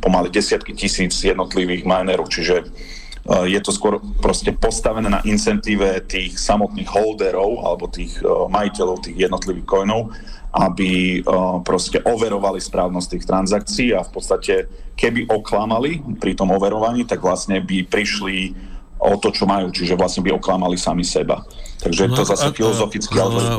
pomaly 0.00 0.32
desiatky 0.32 0.72
tisíc 0.72 1.20
jednotlivých 1.20 1.84
minerov, 1.84 2.30
čiže 2.32 2.64
uh, 2.64 3.44
je 3.46 3.60
to 3.60 3.70
skôr 3.74 3.98
proste 4.22 4.54
postavené 4.56 5.10
na 5.10 5.20
incentíve 5.26 6.00
tých 6.06 6.38
samotných 6.38 6.88
holderov 6.88 7.66
alebo 7.66 7.90
tých 7.90 8.18
uh, 8.22 8.48
majiteľov 8.48 9.04
tých 9.04 9.16
jednotlivých 9.28 9.66
coinov, 9.66 10.14
aby 10.50 11.22
proste 11.62 12.02
overovali 12.02 12.58
správnosť 12.58 13.08
tých 13.14 13.24
transakcií 13.26 13.88
a 13.94 14.02
v 14.02 14.10
podstate 14.10 14.54
keby 14.98 15.30
oklamali 15.30 16.18
pri 16.18 16.34
tom 16.34 16.50
overovaní, 16.50 17.06
tak 17.06 17.22
vlastne 17.22 17.62
by 17.62 17.86
prišli 17.86 18.52
o 19.00 19.16
to, 19.16 19.32
čo 19.32 19.48
majú, 19.48 19.72
čiže 19.72 19.96
vlastne 19.96 20.20
by 20.20 20.36
oklamali 20.36 20.76
sami 20.76 21.02
seba. 21.02 21.40
Takže 21.80 22.12
no, 22.12 22.16
to 22.20 22.28
zase 22.28 22.48
a, 22.48 22.52
filozoficky 22.52 23.16
a, 23.16 23.24
a, 23.24 23.56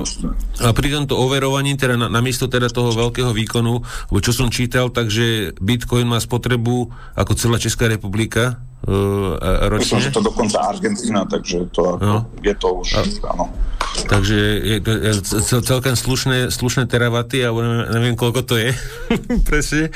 a 0.61 0.71
pri 0.77 0.87
tomto 0.93 1.17
overovaní, 1.17 1.73
teda 1.73 1.97
na, 1.97 2.05
namiesto 2.05 2.45
teda 2.45 2.69
toho 2.69 2.93
veľkého 2.93 3.33
výkonu, 3.33 3.81
čo 4.21 4.31
som 4.31 4.53
čítal, 4.53 4.93
takže 4.93 5.57
Bitcoin 5.57 6.05
má 6.05 6.21
spotrebu 6.21 6.93
ako 7.17 7.31
celá 7.33 7.57
Česká 7.57 7.89
republika 7.89 8.61
uh, 8.85 9.41
ročne. 9.73 9.97
Myslím, 9.97 10.05
že 10.05 10.13
to 10.13 10.21
dokonca 10.21 10.57
Argentína, 10.61 11.25
takže 11.25 11.65
to 11.73 11.97
ako, 11.97 12.05
no. 12.05 12.17
je 12.45 12.53
to 12.53 12.67
už, 12.77 12.89
a, 12.93 13.01
áno. 13.33 13.49
Takže 13.91 14.37
je 14.61 14.77
to 14.79 14.91
je 14.93 15.11
celkem 15.65 15.97
slušné, 15.97 16.53
slušné 16.53 16.85
teravaty, 16.85 17.41
alebo 17.41 17.65
neviem, 17.65 17.89
neviem 17.89 18.15
koľko 18.15 18.45
to 18.45 18.55
je 18.61 18.69
presne. 19.49 19.89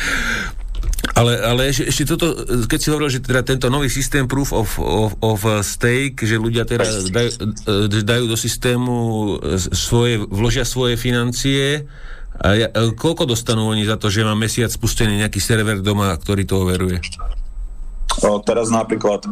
Ale, 1.14 1.38
ale 1.38 1.62
ešte, 1.70 1.86
ešte 1.86 2.04
toto, 2.18 2.34
keď 2.66 2.80
si 2.82 2.90
hovoril, 2.90 3.14
že 3.14 3.22
teda 3.22 3.46
tento 3.46 3.70
nový 3.70 3.94
systém 3.94 4.26
proof 4.26 4.50
of, 4.50 4.82
of, 4.82 5.14
of 5.22 5.40
stake, 5.62 6.26
že 6.26 6.42
ľudia 6.42 6.66
teda 6.66 6.82
dajú, 7.14 7.30
dajú 8.02 8.26
do 8.26 8.38
systému 8.40 8.96
svoje, 9.72 10.18
vložia 10.26 10.66
svoje 10.66 10.98
financie, 10.98 11.86
a 12.36 12.48
ja, 12.52 12.68
koľko 12.74 13.32
dostanú 13.32 13.72
oni 13.72 13.88
za 13.88 13.96
to, 13.96 14.12
že 14.12 14.28
má 14.28 14.36
mesiac 14.36 14.68
spustený 14.68 15.24
nejaký 15.24 15.40
server 15.40 15.80
doma, 15.80 16.12
ktorý 16.20 16.44
to 16.44 16.68
overuje? 16.68 17.00
O, 18.28 18.44
teraz 18.44 18.68
napríklad 18.68 19.24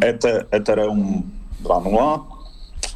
Ethereum 0.51 1.28
2.0 1.63 2.34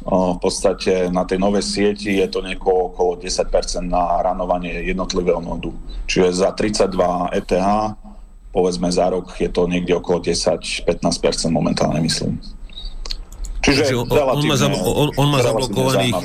v 0.08 0.38
podstate 0.40 1.08
na 1.12 1.24
tej 1.24 1.40
novej 1.40 1.64
sieti 1.64 2.20
je 2.20 2.28
to 2.28 2.44
nieko 2.44 2.92
okolo 2.92 3.18
10% 3.20 3.50
na 3.88 4.20
ranovanie 4.24 4.84
jednotlivého 4.84 5.40
nodu. 5.40 5.72
Čiže 6.08 6.44
za 6.44 6.50
32 6.56 7.36
ETH 7.36 7.52
povedzme 8.52 8.88
za 8.88 9.12
rok 9.12 9.36
je 9.36 9.48
to 9.52 9.68
niekde 9.68 9.96
okolo 9.96 10.24
10-15% 10.24 10.88
momentálne 11.52 12.00
myslím. 12.00 12.40
Čiže 13.58 13.92
on, 13.98 14.06
on, 14.08 14.44
má, 14.46 14.56
zablo- 14.56 14.96
on, 14.96 15.08
on 15.18 15.28
má 15.28 15.40
zablokovaných 15.42 16.16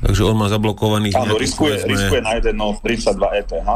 takže 0.00 0.22
on 0.24 0.36
má 0.36 0.48
zablokovaných 0.48 1.14
Áno, 1.14 1.36
riskuje, 1.36 1.76
povedzme, 1.76 1.92
riskuje 1.92 2.20
na 2.24 2.32
jeden 2.40 2.56
no 2.56 2.72
32 2.80 3.40
ETH 3.44 3.70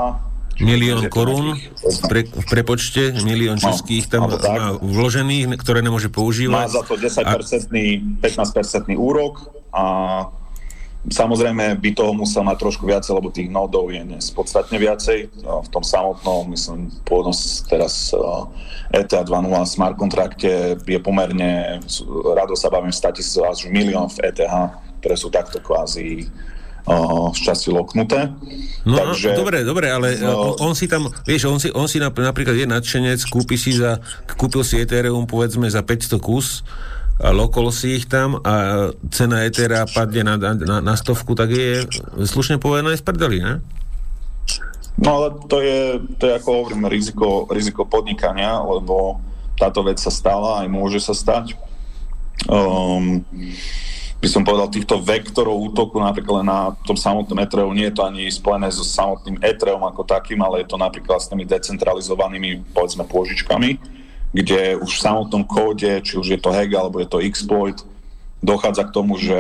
milión 0.63 1.03
korún 1.11 1.59
pre, 2.07 2.31
v 2.31 2.47
prepočte, 2.47 3.11
milión 3.27 3.59
no, 3.59 3.65
českých 3.71 4.07
tam 4.07 4.31
no, 4.31 4.39
má 4.39 4.79
vložených, 4.79 5.51
ktoré 5.59 5.83
nemôže 5.83 6.07
používať. 6.15 6.67
Má 6.67 6.71
za 6.71 6.87
to 6.87 6.95
10%, 6.95 7.27
a... 7.27 7.35
15% 8.23 8.95
úrok 8.95 9.51
a 9.75 9.85
Samozrejme 11.05 11.77
by 11.85 11.91
toho 11.93 12.17
musel 12.17 12.41
mať 12.49 12.57
trošku 12.65 12.89
viacej, 12.89 13.13
lebo 13.13 13.29
tých 13.29 13.53
nódov 13.53 13.93
je 13.93 14.01
dnes 14.01 14.25
podstatne 14.33 14.81
viacej. 14.81 15.29
V 15.45 15.69
tom 15.69 15.85
samotnom, 15.85 16.49
myslím, 16.49 16.89
pôvodnom 17.05 17.37
teraz 17.69 18.17
ETA 18.89 19.21
e 19.21 19.29
2.0 19.29 19.53
smart 19.69 20.01
kontrakte 20.01 20.81
je 20.81 21.01
pomerne, 21.05 21.77
rado 22.33 22.57
sa 22.57 22.73
bavím, 22.73 22.89
100 22.89 23.21
tisíc 23.21 23.37
až 23.37 23.69
milión 23.69 24.09
v 24.09 24.33
ETH, 24.33 24.49
ktoré 25.05 25.17
sú 25.21 25.29
takto 25.29 25.61
kvázi 25.61 26.25
z 27.33 27.39
časti 27.41 27.73
loknuté. 27.73 28.29
No, 28.85 29.01
Takže, 29.01 29.33
dobre, 29.33 29.65
dobre, 29.65 29.89
ale 29.89 30.21
no, 30.21 30.53
on, 30.53 30.73
on 30.73 30.73
si 30.77 30.85
tam, 30.85 31.09
vieš, 31.25 31.49
on 31.49 31.57
si, 31.57 31.73
on 31.73 31.89
si 31.89 31.97
napríklad 31.97 32.53
je 32.53 32.69
nadšenec, 32.69 33.25
kúpi 33.33 33.57
si 33.57 33.73
za, 33.73 34.05
kúpil 34.37 34.61
si 34.61 34.77
Ethereum 34.85 35.25
povedzme 35.25 35.65
za 35.65 35.81
500 35.81 36.21
kus 36.21 36.61
lokol 37.23 37.71
si 37.71 38.03
ich 38.03 38.11
tam 38.11 38.43
a 38.43 38.91
cena 39.15 39.47
Ethera 39.47 39.87
padne 39.87 40.27
na, 40.27 40.35
na, 40.35 40.77
na 40.83 40.95
stovku, 40.99 41.39
tak 41.39 41.55
je 41.55 41.87
slušne 42.27 42.59
povedané 42.59 42.99
z 42.99 43.07
prdeli, 43.07 43.39
ne? 43.39 43.63
No 44.99 45.09
ale 45.19 45.27
to 45.51 45.59
je, 45.59 45.99
to 46.19 46.31
je 46.31 46.33
ako 46.39 46.49
hovorím, 46.63 46.87
riziko, 46.87 47.51
riziko 47.51 47.83
podnikania, 47.87 48.59
lebo 48.63 49.19
táto 49.59 49.83
vec 49.87 49.99
sa 49.99 50.11
stala, 50.11 50.63
aj 50.63 50.69
môže 50.71 51.03
sa 51.03 51.15
stať. 51.15 51.55
Um, 52.51 53.23
by 54.19 54.29
som 54.31 54.43
povedal, 54.47 54.71
týchto 54.71 55.03
vektorov 55.03 55.71
útoku 55.71 55.99
napríklad 55.99 56.43
na 56.47 56.73
tom 56.87 56.97
samotnom 56.99 57.39
Etreu, 57.43 57.71
nie 57.75 57.91
je 57.91 57.95
to 57.99 58.03
ani 58.07 58.27
spojené 58.31 58.71
so 58.71 58.87
samotným 58.87 59.43
Etreum 59.43 59.83
ako 59.83 60.03
takým, 60.07 60.43
ale 60.43 60.63
je 60.63 60.71
to 60.71 60.79
napríklad 60.79 61.19
s 61.23 61.31
tými 61.31 61.47
decentralizovanými, 61.47 62.75
povedzme, 62.75 63.07
pôžičkami, 63.07 63.79
kde 64.35 64.75
už 64.83 64.91
v 64.91 65.05
samotnom 65.07 65.47
kóde, 65.47 66.03
či 66.03 66.19
už 66.19 66.27
je 66.35 66.41
to 66.43 66.51
hack 66.51 66.75
alebo 66.75 66.99
je 66.99 67.07
to 67.07 67.23
exploit, 67.23 67.79
dochádza 68.43 68.91
k 68.91 68.95
tomu, 68.95 69.15
že 69.15 69.39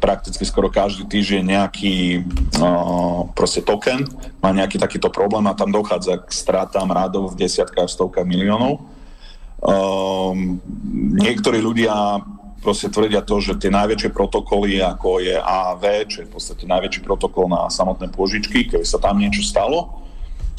prakticky 0.00 0.46
skoro 0.46 0.72
každý 0.72 1.04
týždeň 1.04 1.42
nejaký 1.44 2.22
uh, 2.58 3.28
proste 3.34 3.60
token 3.60 4.06
má 4.38 4.54
nejaký 4.54 4.78
takýto 4.78 5.10
problém 5.10 5.44
a 5.50 5.58
tam 5.58 5.74
dochádza 5.74 6.22
k 6.22 6.30
stratám 6.30 6.88
rádov 6.88 7.34
v 7.34 7.44
desiatkách, 7.44 7.90
stovkách 7.90 8.24
miliónov. 8.24 8.80
Um, 9.58 10.62
niektorí 11.18 11.58
ľudia 11.58 12.22
proste 12.62 12.90
tvrdia 12.90 13.26
to, 13.26 13.42
že 13.42 13.58
tie 13.58 13.74
najväčšie 13.74 14.10
protokoly, 14.14 14.78
ako 14.82 15.18
je 15.18 15.34
AAV, 15.34 15.82
čo 16.06 16.16
je 16.22 16.28
v 16.30 16.32
podstate 16.32 16.64
najväčší 16.66 17.00
protokol 17.02 17.50
na 17.50 17.66
samotné 17.66 18.10
pôžičky, 18.14 18.70
keby 18.70 18.86
sa 18.86 19.02
tam 19.02 19.18
niečo 19.18 19.42
stalo, 19.42 20.07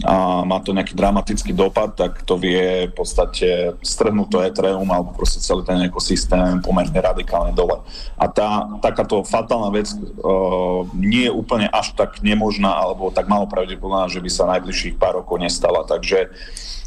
a 0.07 0.47
má 0.47 0.63
to 0.63 0.71
nejaký 0.71 0.95
dramatický 0.95 1.51
dopad, 1.51 1.91
tak 1.91 2.23
to 2.23 2.39
vie 2.39 2.87
v 2.87 2.93
podstate 2.95 3.75
strhnúť 3.83 4.27
to 4.31 4.37
Ethereum 4.39 4.87
alebo 4.87 5.11
proste 5.11 5.43
celý 5.43 5.67
ten 5.67 5.79
ekosystém 5.83 6.63
pomerne 6.63 6.95
radikálne 6.95 7.51
dole. 7.51 7.83
A 8.15 8.25
tá, 8.31 8.79
takáto 8.79 9.27
fatálna 9.27 9.67
vec 9.75 9.91
uh, 9.91 10.87
nie 10.95 11.27
je 11.27 11.35
úplne 11.35 11.67
až 11.67 11.91
tak 11.99 12.23
nemožná 12.23 12.71
alebo 12.71 13.11
tak 13.11 13.27
malo 13.27 13.43
pravdepodobná, 13.51 14.07
že 14.07 14.23
by 14.23 14.29
sa 14.31 14.51
najbližších 14.55 14.95
pár 14.95 15.19
rokov 15.19 15.35
nestala. 15.35 15.83
Takže 15.83 16.31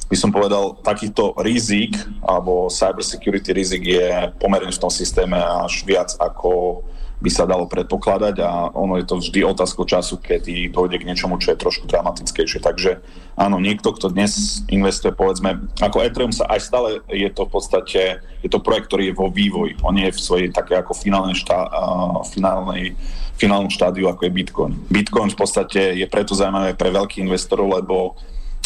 by 0.09 0.17
som 0.17 0.33
povedal, 0.33 0.77
takýchto 0.81 1.37
rizik 1.41 1.97
alebo 2.25 2.69
cybersecurity 2.69 3.53
rizik 3.53 3.83
je 3.93 4.33
pomerne 4.41 4.73
v 4.73 4.83
tom 4.83 4.93
systéme 4.93 5.37
až 5.37 5.85
viac 5.89 6.13
ako 6.17 6.85
by 7.23 7.31
sa 7.31 7.47
dalo 7.47 7.71
predpokladať 7.71 8.35
a 8.43 8.75
ono 8.75 8.99
je 8.99 9.07
to 9.07 9.23
vždy 9.23 9.47
otázka 9.47 9.87
času, 9.87 10.19
kedy 10.19 10.75
dojde 10.75 10.99
k 10.99 11.07
niečomu, 11.07 11.39
čo 11.39 11.55
je 11.55 11.63
trošku 11.63 11.87
dramatickejšie. 11.87 12.59
Takže 12.59 12.99
áno, 13.39 13.63
niekto, 13.63 13.95
kto 13.95 14.11
dnes 14.11 14.67
investuje, 14.67 15.15
povedzme, 15.15 15.63
ako 15.79 16.03
Ethereum 16.03 16.35
sa 16.35 16.51
aj 16.51 16.61
stále 16.67 16.89
je 17.07 17.31
to 17.31 17.47
v 17.47 17.53
podstate, 17.55 18.01
je 18.43 18.51
to 18.51 18.59
projekt, 18.59 18.91
ktorý 18.91 19.15
je 19.15 19.19
vo 19.19 19.31
vývoji. 19.31 19.79
On 19.87 19.95
je 19.95 20.11
v 20.11 20.19
svojej 20.19 20.49
také 20.51 20.75
ako 20.75 20.99
finálnej, 20.99 21.39
štá, 21.39 21.71
uh, 21.71 22.27
finálnej 22.27 22.99
finálnom 23.39 23.71
štádiu, 23.71 24.07
ako 24.11 24.27
je 24.27 24.33
Bitcoin. 24.35 24.73
Bitcoin 24.87 25.31
v 25.31 25.39
podstate 25.39 25.99
je 25.99 26.07
preto 26.07 26.35
zaujímavé 26.37 26.79
pre 26.79 26.95
veľkých 26.95 27.27
investorov, 27.27 27.75
lebo 27.75 28.15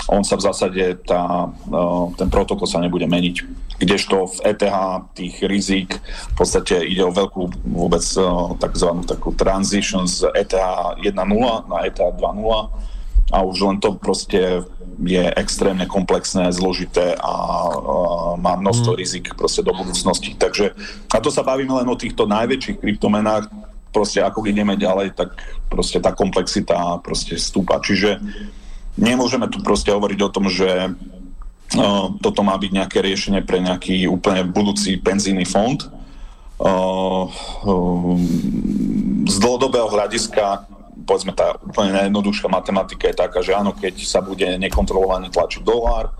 on 0.06 0.22
sa 0.22 0.38
v 0.38 0.46
zásade, 0.46 0.82
tá, 1.02 1.50
e, 1.66 1.78
ten 2.14 2.28
protokol 2.30 2.66
sa 2.70 2.78
nebude 2.78 3.06
meniť. 3.10 3.36
Kdežto 3.76 4.30
v 4.30 4.38
ETH 4.54 4.64
tých 5.18 5.34
rizik 5.44 5.98
v 5.98 6.34
podstate 6.38 6.80
ide 6.86 7.02
o 7.02 7.12
veľkú 7.12 7.66
vôbec 7.66 8.02
e, 8.14 8.22
takzvanú 8.62 9.02
takú 9.02 9.34
transition 9.34 10.06
z 10.06 10.30
ETH 10.32 10.54
1.0 11.02 11.10
na 11.66 11.78
ETH 11.84 11.98
2.0 11.98 12.22
a 13.34 13.42
už 13.42 13.56
len 13.66 13.76
to 13.82 13.98
proste 13.98 14.62
je 15.02 15.24
extrémne 15.36 15.84
komplexné, 15.90 16.48
zložité 16.54 17.18
a 17.20 17.32
uh, 17.68 18.38
má 18.40 18.56
množstvo 18.56 18.96
mm. 18.96 18.98
rizik 19.02 19.26
proste 19.36 19.60
do 19.60 19.74
budúcnosti. 19.74 20.32
Takže, 20.38 20.72
a 21.12 21.16
to 21.20 21.28
sa 21.28 21.44
bavíme 21.44 21.74
len 21.74 21.90
o 21.90 21.98
týchto 21.98 22.24
najväčších 22.24 22.80
kryptomenách, 22.80 23.50
proste 23.92 24.24
ako 24.24 24.46
ideme 24.48 24.76
ďalej, 24.76 25.16
tak 25.16 25.36
proste 25.68 26.00
tá 26.00 26.12
komplexita 26.12 27.00
proste 27.02 27.36
stúpa. 27.36 27.80
Čiže 27.80 28.20
nemôžeme 28.96 29.46
tu 29.48 29.60
proste 29.60 29.92
hovoriť 29.92 30.18
o 30.24 30.32
tom, 30.32 30.48
že 30.48 30.92
uh, 30.92 32.06
toto 32.20 32.40
má 32.42 32.56
byť 32.56 32.70
nejaké 32.72 32.98
riešenie 33.00 33.44
pre 33.44 33.60
nejaký 33.60 34.08
úplne 34.08 34.44
budúci 34.44 34.96
penzijný 35.00 35.44
fond. 35.48 35.80
Uh, 36.56 37.28
uh, 37.64 38.16
z 39.28 39.36
dlhodobého 39.40 39.92
hľadiska 39.92 40.64
povedzme 41.06 41.30
tá 41.32 41.54
úplne 41.62 41.94
najjednoduchšia 41.94 42.50
matematika 42.50 43.06
je 43.06 43.16
taká, 43.16 43.38
že 43.40 43.54
áno, 43.54 43.70
keď 43.70 43.94
sa 44.02 44.18
bude 44.18 44.44
nekontrolovane 44.58 45.30
tlačiť 45.30 45.62
dolár, 45.62 46.10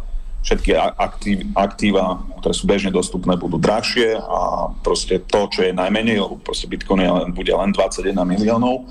všetky 0.46 0.78
aktív, 0.78 1.38
aktíva, 1.58 2.22
ktoré 2.38 2.54
sú 2.54 2.64
bežne 2.70 2.94
dostupné, 2.94 3.34
budú 3.34 3.58
drahšie 3.58 4.14
a 4.14 4.70
proste 4.86 5.18
to, 5.26 5.50
čo 5.50 5.66
je 5.66 5.74
najmenej, 5.74 6.22
lebo 6.22 6.38
proste 6.38 6.70
Bitcoin 6.70 7.02
je 7.02 7.10
len, 7.10 7.28
bude 7.34 7.50
len 7.50 7.74
21 7.74 8.14
miliónov, 8.22 8.86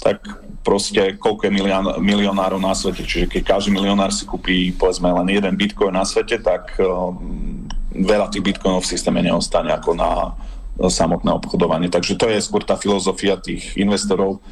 tak 0.00 0.24
proste 0.64 1.20
koľko 1.20 1.46
je 1.46 1.52
milión, 1.52 1.86
milionárov 2.00 2.58
na 2.58 2.72
svete. 2.72 3.04
Čiže 3.04 3.28
keď 3.28 3.42
každý 3.54 3.70
milionár 3.76 4.10
si 4.10 4.24
kúpi 4.24 4.72
povedzme 4.72 5.12
len 5.12 5.28
jeden 5.28 5.54
Bitcoin 5.54 5.92
na 5.92 6.08
svete, 6.08 6.40
tak 6.40 6.74
um, 6.80 7.68
veľa 7.92 8.32
tých 8.32 8.42
Bitcoinov 8.42 8.82
v 8.82 8.90
systéme 8.90 9.20
neostane 9.22 9.70
ako 9.70 9.94
na 9.94 10.34
samotné 10.80 11.30
obchodovanie. 11.30 11.86
Takže 11.86 12.18
to 12.18 12.26
je 12.26 12.42
skôr 12.42 12.66
tá 12.66 12.74
filozofia 12.74 13.38
tých 13.38 13.78
investorov, 13.78 14.42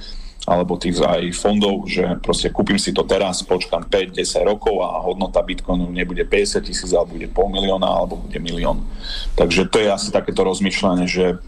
alebo 0.42 0.74
tých 0.74 0.98
aj 0.98 1.34
fondov, 1.38 1.86
že 1.86 2.02
proste 2.18 2.50
kúpim 2.50 2.78
si 2.78 2.90
to 2.90 3.06
teraz, 3.06 3.46
počkam 3.46 3.86
5-10 3.86 4.42
rokov 4.42 4.74
a 4.82 4.98
hodnota 5.02 5.42
Bitcoinu 5.42 5.86
nebude 5.90 6.26
50 6.26 6.66
tisíc, 6.66 6.90
ale 6.90 7.06
bude 7.06 7.26
pol 7.30 7.50
milióna, 7.50 7.86
alebo 7.86 8.18
bude 8.18 8.38
milión. 8.42 8.82
Takže 9.38 9.70
to 9.70 9.78
je 9.82 9.88
asi 9.90 10.10
takéto 10.10 10.42
rozmýšľanie, 10.42 11.06
že 11.06 11.38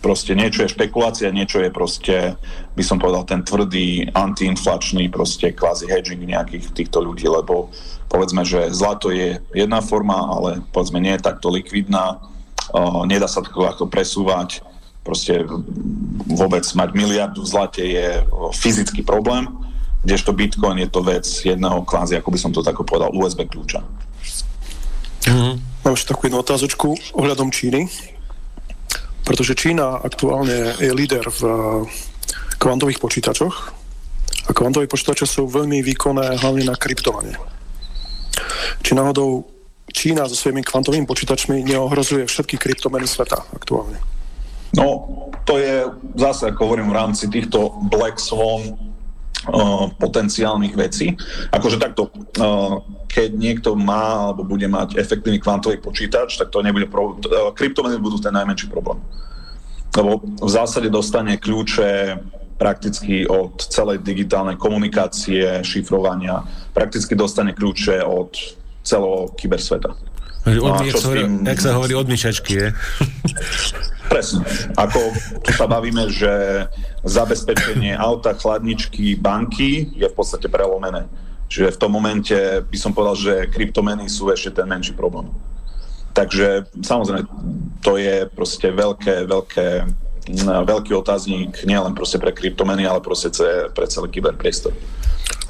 proste 0.00 0.36
niečo 0.36 0.64
je 0.64 0.74
špekulácia, 0.74 1.34
niečo 1.34 1.60
je 1.60 1.70
proste, 1.72 2.36
by 2.76 2.84
som 2.84 3.00
povedal, 3.00 3.24
ten 3.26 3.42
tvrdý 3.42 4.10
antiinflačný 4.12 5.08
proste 5.10 5.52
kvázi 5.52 5.90
hedging 5.90 6.22
nejakých 6.22 6.72
týchto 6.72 7.02
ľudí, 7.02 7.26
lebo 7.26 7.72
povedzme, 8.06 8.46
že 8.46 8.70
zlato 8.70 9.10
je 9.10 9.40
jedna 9.52 9.82
forma, 9.82 10.16
ale 10.16 10.62
povedzme 10.70 11.02
nie 11.02 11.16
je 11.18 11.26
takto 11.26 11.50
likvidná, 11.50 12.20
uh, 12.72 13.02
nedá 13.08 13.26
sa 13.26 13.42
to 13.42 13.50
ako 13.50 13.90
presúvať, 13.90 14.62
proste 15.06 15.46
vôbec 16.26 16.66
mať 16.66 16.88
miliardu 16.94 17.46
v 17.46 17.50
zlate 17.50 17.82
je 17.82 18.26
fyzický 18.58 19.06
problém, 19.06 19.46
kdežto 20.02 20.34
Bitcoin 20.34 20.82
je 20.82 20.90
to 20.90 21.02
vec 21.02 21.26
jedného 21.26 21.82
kvázi, 21.82 22.18
ako 22.18 22.30
by 22.30 22.38
som 22.38 22.50
to 22.50 22.62
tak 22.62 22.78
povedal, 22.78 23.10
USB 23.14 23.46
kľúča. 23.46 23.82
Mm-hmm. 25.26 25.54
Mám 25.82 25.94
ešte 25.94 26.10
takú 26.14 26.30
jednu 26.30 26.38
otázočku 26.42 26.88
ohľadom 27.14 27.50
Číny, 27.50 27.90
pretože 29.26 29.58
Čína 29.58 29.98
aktuálne 30.06 30.78
je 30.78 30.94
líder 30.94 31.26
v 31.26 31.42
kvantových 32.62 33.02
počítačoch 33.02 33.74
a 34.46 34.50
kvantové 34.54 34.86
počítače 34.86 35.26
sú 35.26 35.50
veľmi 35.50 35.82
výkonné 35.82 36.38
hlavne 36.38 36.64
na 36.70 36.78
kryptovanie. 36.78 37.34
Či 38.86 38.94
náhodou 38.94 39.42
Čína 39.90 40.30
so 40.30 40.38
svojimi 40.38 40.62
kvantovými 40.62 41.06
počítačmi 41.08 41.66
neohrozuje 41.66 42.30
všetky 42.30 42.54
kryptomeny 42.54 43.10
sveta 43.10 43.42
aktuálne? 43.50 43.98
No, 44.78 45.08
to 45.42 45.58
je 45.58 45.88
zase, 46.14 46.52
ako 46.52 46.70
hovorím, 46.70 46.94
v 46.94 46.98
rámci 46.98 47.26
týchto 47.26 47.74
Black 47.90 48.22
Swan 48.22 48.78
potenciálnych 50.00 50.74
vecí. 50.74 51.14
Akože 51.52 51.78
takto, 51.78 52.10
keď 53.06 53.30
niekto 53.36 53.76
má 53.78 54.32
alebo 54.32 54.42
bude 54.42 54.66
mať 54.66 54.98
efektívny 54.98 55.38
kvantový 55.38 55.78
počítač, 55.78 56.40
tak 56.40 56.50
to 56.50 56.64
nebude 56.64 56.90
problém. 56.90 57.22
Kryptomeny 57.54 58.00
budú 58.00 58.18
ten 58.18 58.34
najmenší 58.34 58.66
problém. 58.72 58.98
Lebo 59.96 60.20
v 60.20 60.50
zásade 60.50 60.90
dostane 60.90 61.40
kľúče 61.40 62.18
prakticky 62.56 63.28
od 63.28 63.60
celej 63.68 64.00
digitálnej 64.00 64.56
komunikácie, 64.56 65.60
šifrovania, 65.60 66.40
prakticky 66.72 67.12
dostane 67.12 67.52
kľúče 67.52 68.00
od 68.04 68.32
celého 68.80 69.28
kybersveta. 69.36 69.92
No 70.46 70.78
jak, 70.86 70.94
sa 70.94 71.10
tým... 71.10 71.42
jak 71.42 71.58
sa 71.58 71.74
hovorí 71.74 71.98
od 71.98 72.06
myšačky, 72.06 72.52
je? 72.54 72.68
Presne. 74.12 74.46
Ako 74.78 75.10
tu 75.42 75.50
sa 75.50 75.66
bavíme, 75.66 76.06
že 76.06 76.30
zabezpečenie 77.02 77.98
auta, 77.98 78.30
chladničky, 78.38 79.18
banky 79.18 79.90
je 79.98 80.06
v 80.06 80.14
podstate 80.14 80.46
prelomené. 80.46 81.10
Čiže 81.50 81.74
v 81.74 81.80
tom 81.82 81.90
momente 81.90 82.38
by 82.62 82.78
som 82.78 82.94
povedal, 82.94 83.18
že 83.18 83.34
kryptomeny 83.50 84.06
sú 84.06 84.30
ešte 84.30 84.62
ten 84.62 84.66
menší 84.70 84.94
problém. 84.94 85.30
Takže 86.14 86.70
samozrejme, 86.80 87.26
to 87.82 87.98
je 87.98 88.24
proste 88.30 88.70
veľké, 88.70 89.26
veľké, 89.26 89.68
veľký 90.64 90.92
otáznik 90.94 91.60
nielen 91.66 91.92
proste 91.92 92.22
pre 92.22 92.30
kryptomeny, 92.30 92.86
ale 92.86 93.02
proste 93.02 93.34
pre 93.74 93.86
celý 93.90 94.08
kyberpriestor. 94.14 94.72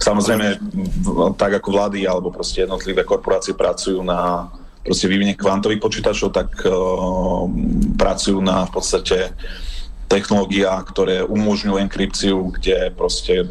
Samozrejme, 0.00 0.60
tak 1.40 1.60
ako 1.60 1.68
vlády 1.72 2.04
alebo 2.04 2.32
proste 2.32 2.64
jednotlivé 2.64 3.04
korporácie 3.04 3.56
pracujú 3.56 4.04
na 4.04 4.48
proste 4.86 5.10
vyvinie 5.10 5.34
kvantových 5.34 5.82
počítačov, 5.82 6.30
tak 6.30 6.54
uh, 6.62 7.44
pracujú 7.98 8.38
na 8.38 8.64
v 8.64 8.70
podstate 8.70 9.34
technológiách, 10.06 10.82
ktoré 10.86 11.16
umožňujú 11.26 11.82
enkripciu, 11.82 12.54
kde 12.54 12.94
proste 12.94 13.50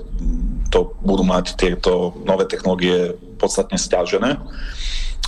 to 0.72 0.96
budú 1.04 1.28
mať 1.28 1.60
tieto 1.60 2.16
nové 2.24 2.48
technológie 2.48 3.12
podstatne 3.36 3.76
stiažené. 3.76 4.40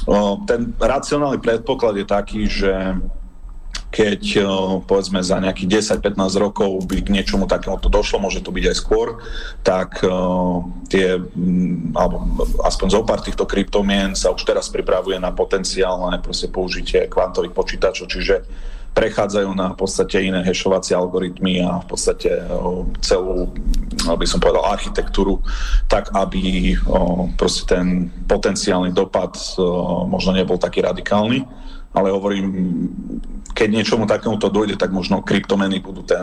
Uh, 0.08 0.40
ten 0.48 0.72
racionálny 0.80 1.44
predpoklad 1.44 2.00
je 2.00 2.08
taký, 2.08 2.42
že 2.48 2.72
keď 3.88 4.44
povedzme 4.84 5.24
za 5.24 5.40
nejakých 5.40 5.96
10-15 5.98 6.44
rokov 6.44 6.86
by 6.86 7.02
k 7.02 7.14
niečomu 7.14 7.48
takému 7.48 7.80
to 7.80 7.88
došlo, 7.88 8.20
môže 8.20 8.44
to 8.44 8.52
byť 8.52 8.66
aj 8.68 8.76
skôr, 8.76 9.24
tak 9.64 10.04
tie, 10.92 11.16
alebo 11.96 12.16
aspoň 12.68 12.88
zo 12.92 13.02
pár 13.08 13.24
týchto 13.24 13.48
kryptomien 13.48 14.12
sa 14.12 14.36
už 14.36 14.44
teraz 14.44 14.68
pripravuje 14.68 15.16
na 15.18 15.32
potenciálne 15.32 16.20
proste 16.20 16.52
použitie 16.52 17.08
kvantových 17.08 17.56
počítačov, 17.56 18.12
čiže 18.12 18.44
prechádzajú 18.92 19.50
na 19.54 19.78
v 19.78 19.78
podstate 19.78 20.26
iné 20.26 20.42
hešovacie 20.42 20.98
algoritmy 20.98 21.62
a 21.62 21.86
v 21.86 21.88
podstate 21.88 22.34
celú, 23.06 23.54
by 24.04 24.26
som 24.26 24.42
povedal, 24.42 24.66
architektúru, 24.66 25.38
tak 25.86 26.10
aby 26.18 26.74
proste 27.38 27.78
ten 27.78 28.10
potenciálny 28.26 28.90
dopad 28.92 29.38
možno 30.10 30.34
nebol 30.34 30.58
taký 30.58 30.82
radikálny. 30.82 31.46
Ale 31.94 32.14
hovorím, 32.14 32.78
keď 33.58 33.70
niečomu 33.74 34.06
takému 34.06 34.38
to 34.38 34.54
dojde, 34.54 34.78
tak 34.78 34.94
možno 34.94 35.26
kryptomeny 35.26 35.82
budú 35.82 36.06
ten, 36.06 36.22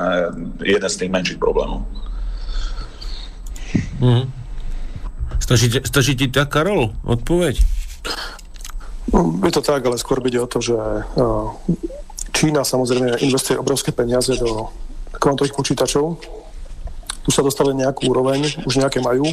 jeden 0.62 0.86
z 0.86 0.96
tých 1.02 1.10
menších 1.10 1.42
problémov. 1.42 1.82
Mm. 3.98 4.30
Stačí, 5.42 5.66
stačí 5.82 6.14
ti 6.14 6.30
tak, 6.30 6.54
Karol, 6.54 6.94
odpoveď? 7.02 7.58
No, 9.10 9.34
je 9.42 9.52
to 9.52 9.66
tak, 9.66 9.82
ale 9.82 9.98
skôr 9.98 10.22
bude 10.22 10.38
o 10.38 10.46
to, 10.46 10.62
že 10.62 10.78
Čína 12.30 12.62
samozrejme 12.62 13.18
investuje 13.18 13.58
obrovské 13.58 13.90
peniaze 13.90 14.30
do 14.38 14.70
kvantových 15.18 15.58
počítačov. 15.58 16.22
Tu 17.26 17.30
sa 17.34 17.42
dostali 17.42 17.74
nejakú 17.74 18.14
úroveň, 18.14 18.46
už 18.62 18.78
nejaké 18.78 19.02
majú, 19.02 19.26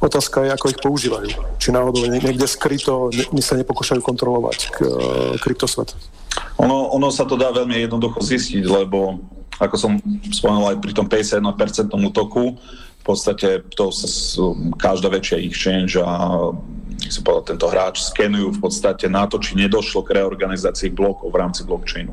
Otázka 0.00 0.48
je, 0.48 0.50
ako 0.56 0.66
ich 0.72 0.80
používajú. 0.80 1.28
Či 1.60 1.76
náhodou 1.76 2.08
niekde 2.08 2.48
skryto 2.48 3.12
my 3.36 3.42
sa 3.44 3.60
nepokúšajú 3.60 4.00
kontrolovať 4.00 4.58
k, 4.72 4.76
e, 4.80 4.88
kryptosvet. 5.36 5.92
Ono, 6.56 6.96
ono 6.96 7.12
sa 7.12 7.28
to 7.28 7.36
dá 7.36 7.52
veľmi 7.52 7.84
jednoducho 7.84 8.24
zistiť, 8.24 8.64
lebo 8.64 9.20
ako 9.60 9.76
som 9.76 9.92
spomenul 10.32 10.72
aj 10.72 10.78
pri 10.80 10.92
tom 10.96 11.04
51% 11.04 11.92
útoku, 11.92 12.56
v 13.00 13.04
podstate 13.04 13.60
to 13.76 13.92
každá 14.80 15.12
väčšia 15.12 15.40
exchange 15.44 16.00
a 16.00 16.48
som 17.08 17.22
povedal, 17.24 17.56
tento 17.56 17.66
hráč 17.68 18.04
skenujú 18.12 18.56
v 18.56 18.60
podstate 18.60 19.08
na 19.08 19.28
to, 19.28 19.40
či 19.40 19.56
nedošlo 19.56 20.04
k 20.04 20.20
reorganizácii 20.20 20.92
blokov 20.92 21.32
v 21.32 21.40
rámci 21.40 21.64
blockchainu. 21.64 22.12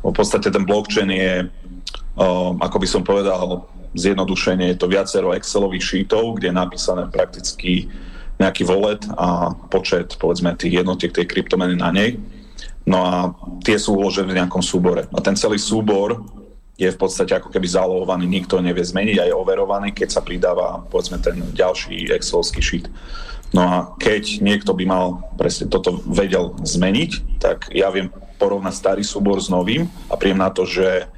V 0.00 0.14
podstate 0.14 0.48
ten 0.48 0.64
blockchain 0.64 1.10
je 1.12 1.32
ako 2.58 2.76
by 2.82 2.88
som 2.88 3.02
povedal, 3.06 3.62
zjednodušenie 3.96 4.74
je 4.74 4.78
to 4.80 4.90
viacero 4.90 5.32
Excelových 5.32 5.84
šítov, 5.84 6.36
kde 6.36 6.52
je 6.52 6.60
napísané 6.60 7.08
prakticky 7.08 7.88
nejaký 8.38 8.62
wallet 8.68 9.02
a 9.18 9.52
počet, 9.72 10.14
povedzme, 10.16 10.54
tých 10.54 10.82
jednotiek 10.84 11.10
tej 11.10 11.26
kryptomeny 11.26 11.74
na 11.74 11.90
nej. 11.90 12.20
No 12.88 12.98
a 13.04 13.14
tie 13.66 13.76
sú 13.76 13.98
uložené 13.98 14.32
v 14.32 14.38
nejakom 14.40 14.64
súbore. 14.64 15.04
A 15.12 15.18
ten 15.20 15.36
celý 15.36 15.60
súbor 15.60 16.24
je 16.78 16.86
v 16.88 17.00
podstate 17.00 17.34
ako 17.34 17.50
keby 17.50 17.66
zálohovaný, 17.66 18.30
nikto 18.30 18.62
nevie 18.62 18.86
zmeniť 18.86 19.16
a 19.18 19.26
je 19.26 19.34
overovaný, 19.34 19.90
keď 19.90 20.08
sa 20.14 20.22
pridáva, 20.22 20.86
povedzme, 20.86 21.18
ten 21.18 21.42
ďalší 21.52 22.14
Excelovský 22.14 22.62
šít. 22.62 22.86
No 23.50 23.60
a 23.66 23.74
keď 23.98 24.38
niekto 24.44 24.70
by 24.76 24.84
mal 24.86 25.24
presne 25.34 25.66
toto 25.66 25.98
vedel 26.06 26.54
zmeniť, 26.62 27.40
tak 27.42 27.74
ja 27.74 27.90
viem 27.90 28.14
porovnať 28.38 28.74
starý 28.76 29.02
súbor 29.02 29.42
s 29.42 29.50
novým 29.50 29.90
a 30.06 30.14
príjem 30.14 30.38
na 30.38 30.54
to, 30.54 30.62
že 30.62 31.10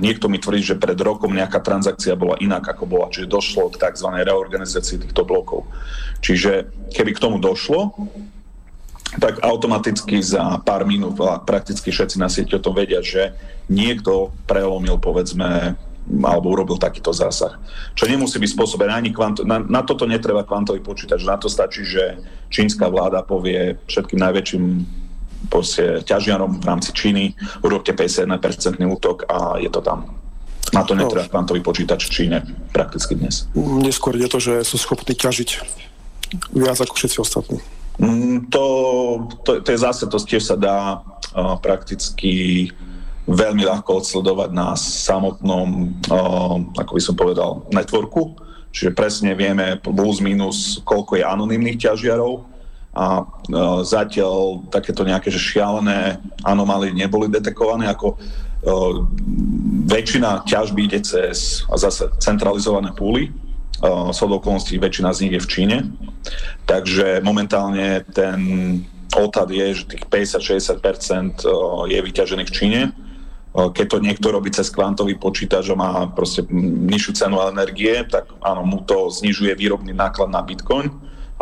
niekto 0.00 0.32
mi 0.32 0.40
tvrdí, 0.40 0.64
že 0.64 0.80
pred 0.80 0.96
rokom 0.96 1.32
nejaká 1.36 1.60
transakcia 1.60 2.16
bola 2.16 2.40
inak, 2.40 2.64
ako 2.72 2.84
bola, 2.88 3.12
čiže 3.12 3.28
došlo 3.28 3.68
k 3.68 3.84
tzv. 3.84 4.08
reorganizácii 4.24 5.04
týchto 5.04 5.28
blokov. 5.28 5.68
Čiže 6.24 6.72
keby 6.96 7.12
k 7.12 7.22
tomu 7.22 7.36
došlo, 7.36 7.92
tak 9.20 9.44
automaticky 9.44 10.24
za 10.24 10.56
pár 10.64 10.88
minút 10.88 11.20
prakticky 11.44 11.92
všetci 11.92 12.16
na 12.16 12.32
sieti 12.32 12.56
o 12.56 12.64
tom 12.64 12.72
vedia, 12.72 13.04
že 13.04 13.36
niekto 13.68 14.32
prelomil, 14.48 14.96
povedzme, 14.96 15.76
alebo 16.08 16.56
urobil 16.56 16.80
takýto 16.80 17.12
zásah. 17.12 17.60
Čo 17.92 18.08
nemusí 18.08 18.40
byť 18.40 18.50
spôsobené 18.56 18.96
ani 18.96 19.12
kvanto, 19.12 19.44
na, 19.44 19.60
na 19.60 19.84
toto 19.84 20.08
netreba 20.08 20.48
kvantový 20.48 20.80
počítač, 20.80 21.28
na 21.28 21.36
to 21.36 21.52
stačí, 21.52 21.84
že 21.84 22.24
čínska 22.48 22.88
vláda 22.88 23.20
povie 23.20 23.76
všetkým 23.84 24.18
najväčším 24.18 24.64
proste 25.52 26.00
ťažiarom 26.08 26.58
v 26.58 26.64
rámci 26.64 26.96
Číny, 26.96 27.36
urobte 27.60 27.92
51% 27.92 28.80
útok 28.80 29.28
a 29.28 29.60
je 29.60 29.68
to 29.68 29.84
tam. 29.84 30.08
Na 30.72 30.88
to 30.88 30.96
netreba 30.96 31.28
no. 31.28 31.32
kvantový 31.36 31.60
počítač 31.60 32.08
v 32.08 32.10
Číne 32.10 32.36
prakticky 32.72 33.12
dnes. 33.12 33.44
Neskôr 33.52 34.16
je 34.16 34.28
to, 34.32 34.40
že 34.40 34.64
sú 34.64 34.80
schopní 34.80 35.12
ťažiť 35.12 35.60
viac 36.56 36.80
ako 36.80 36.96
všetci 36.96 37.18
ostatní. 37.20 37.60
Mm, 38.00 38.48
to, 38.48 38.64
to, 39.44 39.60
to 39.60 39.68
je 39.68 39.78
zase, 39.84 40.08
to 40.08 40.16
tiež 40.16 40.48
sa 40.48 40.56
dá 40.56 41.04
uh, 41.04 41.60
prakticky 41.60 42.72
veľmi 43.28 43.68
ľahko 43.68 44.00
odsledovať 44.00 44.50
na 44.56 44.72
samotnom, 44.72 45.92
uh, 46.08 46.56
ako 46.80 46.92
by 46.96 47.02
som 47.04 47.14
povedal, 47.14 47.68
networku. 47.68 48.32
Čiže 48.72 48.96
presne 48.96 49.36
vieme 49.36 49.76
plus 49.76 50.24
minus, 50.24 50.80
koľko 50.80 51.20
je 51.20 51.28
anonimných 51.28 51.92
ťažiarov, 51.92 52.48
a 52.92 53.24
uh, 53.24 53.80
zatiaľ 53.80 54.68
takéto 54.68 55.00
nejaké 55.04 55.32
že 55.32 55.40
šialené 55.40 56.20
anomálie 56.44 56.92
neboli 56.92 57.32
detekované, 57.32 57.88
ako 57.88 58.16
uh, 58.16 59.08
väčšina 59.88 60.44
ťažby 60.44 60.92
ide 60.92 61.00
cez 61.00 61.64
a 61.72 61.80
zase 61.80 62.12
centralizované 62.20 62.92
púly, 62.92 63.32
uh, 63.80 64.12
sú 64.12 64.28
okolností 64.28 64.76
väčšina 64.76 65.08
z 65.16 65.20
nich 65.24 65.34
je 65.40 65.44
v 65.44 65.50
Číne, 65.50 65.76
takže 66.68 67.24
momentálne 67.24 68.04
ten 68.12 68.38
odhad 69.12 69.48
je, 69.48 69.76
že 69.76 69.88
tých 69.92 70.04
50-60% 70.08 71.44
je 71.84 71.98
vyťažených 72.00 72.48
v 72.48 72.56
Číne, 72.56 72.80
keď 73.52 73.86
to 73.88 73.98
niekto 74.00 74.32
robí 74.32 74.48
cez 74.48 74.72
kvantový 74.72 75.20
počítač 75.20 75.68
a 75.68 75.76
má 75.76 76.08
proste 76.08 76.40
nižšiu 76.88 77.12
cenu 77.12 77.36
energie, 77.44 78.00
tak 78.08 78.32
áno, 78.40 78.64
mu 78.64 78.80
to 78.80 79.12
znižuje 79.12 79.52
výrobný 79.52 79.92
náklad 79.92 80.32
na 80.32 80.40
Bitcoin, 80.40 80.88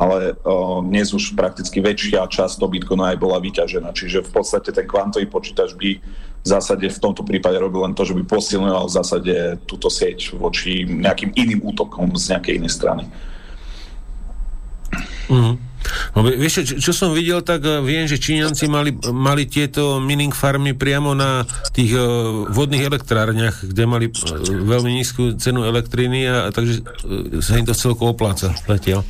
ale 0.01 0.33
o, 0.49 0.81
dnes 0.81 1.13
už 1.13 1.37
prakticky 1.37 1.85
väčšia 1.85 2.25
časť 2.25 2.57
toho 2.57 2.73
Bitcoinu 2.73 3.05
aj 3.05 3.21
bola 3.21 3.37
vyťažená. 3.37 3.93
Čiže 3.93 4.25
v 4.25 4.31
podstate 4.33 4.73
ten 4.73 4.89
kvantový 4.89 5.29
počítač 5.29 5.77
by 5.77 5.91
v 6.41 6.47
zásade 6.49 6.89
v 6.89 7.03
tomto 7.05 7.21
prípade 7.21 7.61
robil 7.61 7.85
len 7.85 7.93
to, 7.93 8.09
že 8.09 8.17
by 8.17 8.25
posilňoval 8.25 8.89
v 8.89 8.97
zásade 8.97 9.35
túto 9.69 9.93
sieť 9.93 10.33
voči 10.41 10.89
nejakým 10.89 11.37
iným 11.37 11.61
útokom 11.69 12.17
z 12.17 12.33
nejakej 12.33 12.65
inej 12.65 12.73
strany. 12.73 13.05
Mm. 15.29 15.61
No, 16.17 16.25
vieš, 16.25 16.65
čo, 16.65 16.75
čo 16.77 16.93
som 16.93 17.17
videl, 17.17 17.41
tak 17.41 17.65
uh, 17.65 17.81
viem, 17.81 18.05
že 18.05 18.21
Číňanci 18.21 18.69
mali, 18.69 18.93
mali 19.13 19.49
tieto 19.49 19.97
mining 20.01 20.33
farmy 20.33 20.77
priamo 20.77 21.17
na 21.17 21.45
tých 21.73 21.97
uh, 21.97 22.49
vodných 22.53 22.85
elektrárniach, 22.85 23.65
kde 23.65 23.85
mali 23.89 24.07
uh, 24.09 24.17
veľmi 24.45 24.91
nízku 24.97 25.41
cenu 25.41 25.65
elektriny 25.65 26.29
a, 26.29 26.49
a 26.49 26.53
takže 26.53 26.85
uh, 26.85 27.41
sa 27.41 27.57
im 27.57 27.65
to 27.65 27.73
celko 27.73 28.13
opláca 28.13 28.53
zatiaľ. 28.65 29.05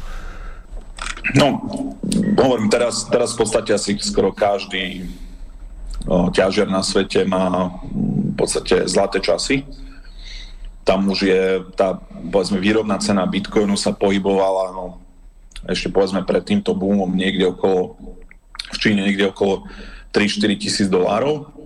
No, 1.37 1.63
hovorím, 2.35 2.67
teraz, 2.73 3.07
teraz 3.07 3.35
v 3.37 3.45
podstate 3.45 3.71
asi 3.77 3.95
skoro 4.03 4.35
každý 4.35 5.07
o, 6.09 6.33
ťažiar 6.33 6.67
na 6.67 6.83
svete 6.83 7.23
má 7.23 7.71
v 7.87 8.35
podstate 8.35 8.89
zlaté 8.91 9.23
časy. 9.23 9.63
Tam 10.83 11.07
už 11.07 11.19
je 11.29 11.43
tá, 11.77 12.01
povedzme, 12.33 12.59
výrobná 12.59 12.99
cena 12.99 13.29
Bitcoinu 13.29 13.77
sa 13.77 13.95
pohybovala, 13.95 14.75
no, 14.75 14.99
ešte 15.69 15.93
povedzme 15.93 16.25
pred 16.25 16.43
týmto 16.43 16.73
boomom 16.73 17.13
niekde 17.13 17.53
okolo, 17.53 18.01
v 18.73 18.79
Číne 18.81 19.05
niekde 19.05 19.29
okolo 19.31 19.69
3-4 20.11 20.57
tisíc 20.57 20.89
dolárov 20.89 21.60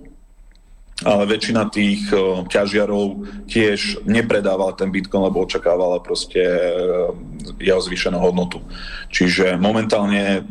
ale 1.03 1.27
väčšina 1.27 1.67
tých 1.67 2.07
uh, 2.15 2.47
ťažiarov 2.47 3.27
tiež 3.51 4.07
nepredávala 4.07 4.71
ten 4.79 4.87
Bitcoin, 4.95 5.27
lebo 5.27 5.43
očakávala 5.43 5.99
proste 5.99 6.39
uh, 6.39 7.11
jeho 7.59 7.81
zvýšenú 7.83 8.15
hodnotu. 8.15 8.63
Čiže 9.11 9.59
momentálne 9.59 10.47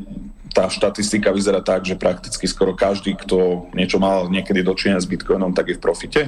tá 0.53 0.69
štatistika 0.69 1.33
vyzerá 1.33 1.65
tak, 1.65 1.89
že 1.89 1.99
prakticky 1.99 2.45
skoro 2.45 2.77
každý, 2.77 3.17
kto 3.17 3.69
niečo 3.73 3.97
mal 3.97 4.29
niekedy 4.29 4.61
dočinenia 4.61 5.01
s 5.01 5.09
Bitcoinom, 5.09 5.57
tak 5.57 5.73
je 5.73 5.79
v 5.81 5.83
profite. 5.83 6.23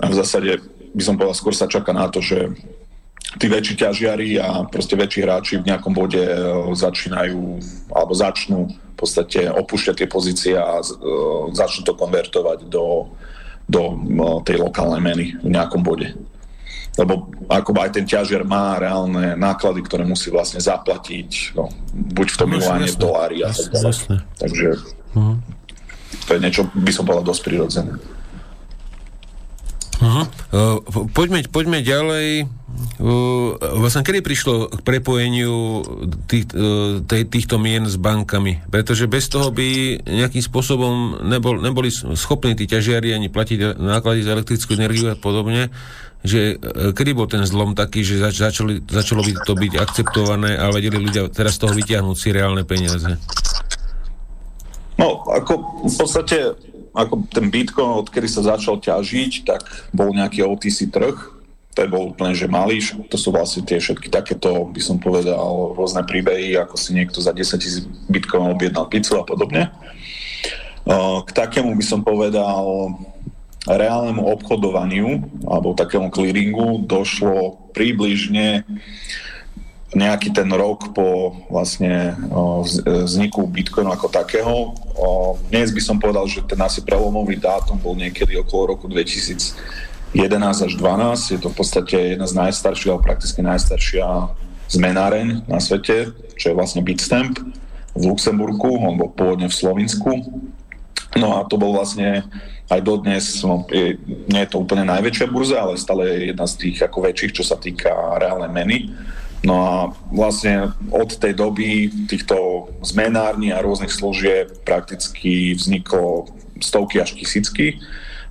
A 0.00 0.08
v 0.08 0.14
zásade 0.16 0.62
by 0.94 1.02
som 1.04 1.18
povedal, 1.18 1.36
skôr 1.36 1.52
sa 1.52 1.68
čaká 1.68 1.92
na 1.92 2.08
to, 2.08 2.24
že 2.24 2.56
tí 3.38 3.46
väčší 3.46 3.74
ťažiari 3.78 4.42
a 4.42 4.66
proste 4.66 4.98
väčší 4.98 5.20
hráči 5.22 5.54
v 5.60 5.68
nejakom 5.70 5.94
bode 5.94 6.22
začínajú 6.74 7.62
alebo 7.94 8.12
začnú 8.16 8.70
podstate 9.00 9.48
opúšťať 9.48 9.94
tie 10.04 10.08
pozície 10.08 10.54
a 10.60 10.84
uh, 10.84 11.48
začnú 11.56 11.88
to 11.88 11.96
konvertovať 11.96 12.68
do, 12.68 13.08
do 13.64 13.82
uh, 13.96 14.44
tej 14.44 14.60
lokálnej 14.60 15.00
meny 15.00 15.26
v 15.40 15.48
nejakom 15.48 15.80
bode. 15.80 16.12
Lebo 17.00 17.32
ako 17.48 17.72
aj 17.80 17.96
ten 17.96 18.04
ťažiar 18.04 18.44
má 18.44 18.76
reálne 18.76 19.32
náklady, 19.40 19.80
ktoré 19.88 20.04
musí 20.04 20.28
vlastne 20.28 20.60
zaplatiť, 20.60 21.56
no, 21.56 21.72
buď 22.12 22.26
v 22.28 22.36
tom 22.36 22.48
no, 22.52 22.60
milóne, 22.60 22.84
v 22.84 22.98
dolári 23.00 23.38
a 23.40 23.48
tak 23.48 23.72
ďalej. 23.72 24.20
Takže 24.36 24.66
uh-huh. 25.16 25.36
to 26.28 26.30
je 26.36 26.40
niečo, 26.44 26.62
by 26.76 26.92
som 26.92 27.08
povedal, 27.08 27.24
dosť 27.24 27.42
prirodzené. 27.46 27.94
Uh-huh. 30.02 30.24
Uh, 30.52 31.06
poďme, 31.14 31.46
poďme 31.48 31.80
ďalej. 31.80 32.59
Uh, 33.00 33.56
vlastne 33.80 34.04
kedy 34.04 34.20
prišlo 34.20 34.68
k 34.76 34.80
prepojeniu 34.84 35.80
tých, 36.28 36.52
uh, 36.52 37.00
tej, 37.00 37.24
týchto 37.32 37.56
mien 37.56 37.88
s 37.88 37.96
bankami? 37.96 38.60
Pretože 38.68 39.08
bez 39.08 39.32
toho 39.32 39.48
by 39.48 40.00
nejakým 40.04 40.44
spôsobom 40.44 41.24
nebol, 41.24 41.56
neboli 41.56 41.88
schopní 41.92 42.52
tí 42.52 42.68
ťažiari 42.68 43.16
ani 43.16 43.32
platiť 43.32 43.80
náklady 43.80 44.20
za 44.20 44.36
elektrickú 44.36 44.76
energiu 44.76 45.08
a 45.08 45.16
podobne. 45.16 45.72
Že 46.20 46.60
uh, 46.60 46.92
kedy 46.92 47.10
bol 47.16 47.24
ten 47.24 47.40
zlom 47.48 47.72
taký, 47.72 48.04
že 48.04 48.20
zač, 48.20 48.36
začali, 48.36 48.84
začalo 48.84 49.24
by 49.24 49.32
to 49.48 49.52
byť 49.56 49.72
akceptované 49.80 50.60
a 50.60 50.68
vedeli 50.68 51.00
ľudia 51.00 51.32
teraz 51.32 51.56
z 51.56 51.64
toho 51.64 51.72
vyťahnuť 51.72 52.16
si 52.20 52.28
reálne 52.36 52.68
peniaze? 52.68 53.16
No, 55.00 55.24
ako 55.24 55.84
v 55.88 55.94
podstate 55.96 56.36
ako 56.92 57.24
ten 57.30 57.48
Bitcoin, 57.48 58.02
odkedy 58.02 58.28
sa 58.28 58.44
začal 58.44 58.82
ťažiť, 58.82 59.32
tak 59.46 59.62
bol 59.94 60.10
nejaký 60.10 60.42
OTC 60.42 60.90
trh, 60.90 61.39
to 61.70 61.86
bol 61.86 62.10
úplne, 62.10 62.34
že 62.34 62.50
malý, 62.50 62.82
to 63.06 63.14
sú 63.14 63.30
vlastne 63.30 63.62
tie 63.62 63.78
všetky 63.78 64.10
takéto, 64.10 64.66
by 64.68 64.82
som 64.82 64.98
povedal, 64.98 65.72
rôzne 65.78 66.02
príbehy, 66.02 66.58
ako 66.58 66.74
si 66.74 66.92
niekto 66.98 67.22
za 67.22 67.30
10 67.30 67.62
tisíc 67.62 67.86
bitcoinov 68.10 68.58
objednal 68.58 68.90
pizzu 68.90 69.22
a 69.22 69.24
podobne. 69.24 69.70
K 70.90 71.30
takému 71.30 71.70
by 71.78 71.84
som 71.86 72.02
povedal 72.02 72.90
reálnemu 73.68 74.24
obchodovaniu 74.24 75.22
alebo 75.46 75.76
takému 75.76 76.10
clearingu 76.10 76.82
došlo 76.88 77.70
približne 77.76 78.66
nejaký 79.90 80.30
ten 80.30 80.46
rok 80.54 80.94
po 80.94 81.34
vlastne 81.50 82.14
vzniku 82.86 83.46
Bitcoinu 83.46 83.90
ako 83.90 84.06
takého. 84.10 84.74
Dnes 85.50 85.74
by 85.74 85.82
som 85.82 85.98
povedal, 85.98 86.30
že 86.30 86.46
ten 86.46 86.58
asi 86.62 86.82
prelomový 86.82 87.34
dátum 87.38 87.74
bol 87.74 87.98
niekedy 87.98 88.38
okolo 88.38 88.74
roku 88.74 88.86
2011 90.14 90.66
až 90.66 90.72
2012. 90.74 91.34
Je 91.34 91.40
to 91.40 91.48
v 91.50 91.56
podstate 91.56 91.96
jedna 92.16 92.26
z 92.26 92.34
najstarších, 92.34 92.90
alebo 92.90 93.06
prakticky 93.06 93.40
najstaršia 93.42 94.06
zmenáreň 94.70 95.46
na 95.50 95.58
svete, 95.58 96.14
čo 96.38 96.50
je 96.50 96.58
vlastne 96.58 96.82
Bitstamp 96.82 97.38
v 97.94 98.02
Luxemburku, 98.06 98.70
on 98.78 98.94
bol 98.98 99.10
pôvodne 99.10 99.50
v 99.50 99.58
Slovensku. 99.58 100.10
No 101.18 101.42
a 101.42 101.46
to 101.50 101.58
bol 101.58 101.74
vlastne 101.74 102.22
aj 102.70 102.80
dodnes, 102.86 103.42
no, 103.42 103.66
je, 103.66 103.98
nie 104.30 104.40
je 104.46 104.50
to 104.50 104.62
úplne 104.62 104.86
najväčšia 104.86 105.26
burza, 105.26 105.58
ale 105.58 105.74
stále 105.74 106.06
je 106.06 106.30
jedna 106.30 106.46
z 106.46 106.54
tých 106.54 106.78
ako 106.86 106.98
väčších, 107.02 107.34
čo 107.34 107.42
sa 107.42 107.58
týka 107.58 107.90
reálnej 108.22 108.50
meny. 108.54 108.76
No 109.42 109.54
a 109.58 109.74
vlastne 110.14 110.70
od 110.94 111.10
tej 111.18 111.34
doby 111.34 111.90
týchto 112.06 112.70
zmenární 112.86 113.50
a 113.50 113.64
rôznych 113.64 113.90
služieb 113.90 114.62
prakticky 114.62 115.56
vzniklo 115.56 116.30
stovky 116.62 117.02
až 117.02 117.18
tisícky 117.18 117.80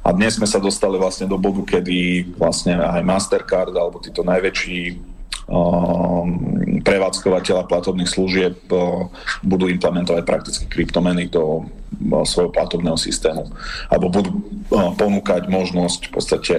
a 0.09 0.13
dnes 0.17 0.41
sme 0.41 0.49
sa 0.49 0.57
dostali 0.57 0.97
vlastne 0.97 1.29
do 1.29 1.37
bodu, 1.37 1.77
kedy 1.77 2.33
vlastne 2.33 2.81
aj 2.81 3.05
Mastercard 3.05 3.69
alebo 3.77 4.01
títo 4.01 4.25
najväčší 4.25 4.97
um, 5.45 6.81
prevádzkovateľa 6.81 7.69
platobných 7.69 8.09
služieb 8.09 8.57
uh, 8.73 9.05
budú 9.45 9.69
implementovať 9.69 10.25
prakticky 10.25 10.65
kryptomeny 10.65 11.29
do 11.29 11.61
uh, 11.61 12.25
svojho 12.25 12.49
platobného 12.49 12.97
systému. 12.97 13.53
Alebo 13.85 14.09
budú 14.09 14.31
uh, 14.33 14.97
ponúkať 14.97 15.45
možnosť 15.45 16.09
v 16.09 16.11
podstate 16.11 16.57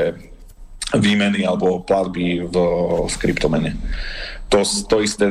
výmeny 0.94 1.42
alebo 1.42 1.82
platby 1.82 2.46
v, 2.46 2.54
v 3.10 3.14
kryptomene. 3.18 3.74
To, 4.50 4.66
to 4.66 4.98
isté 4.98 5.30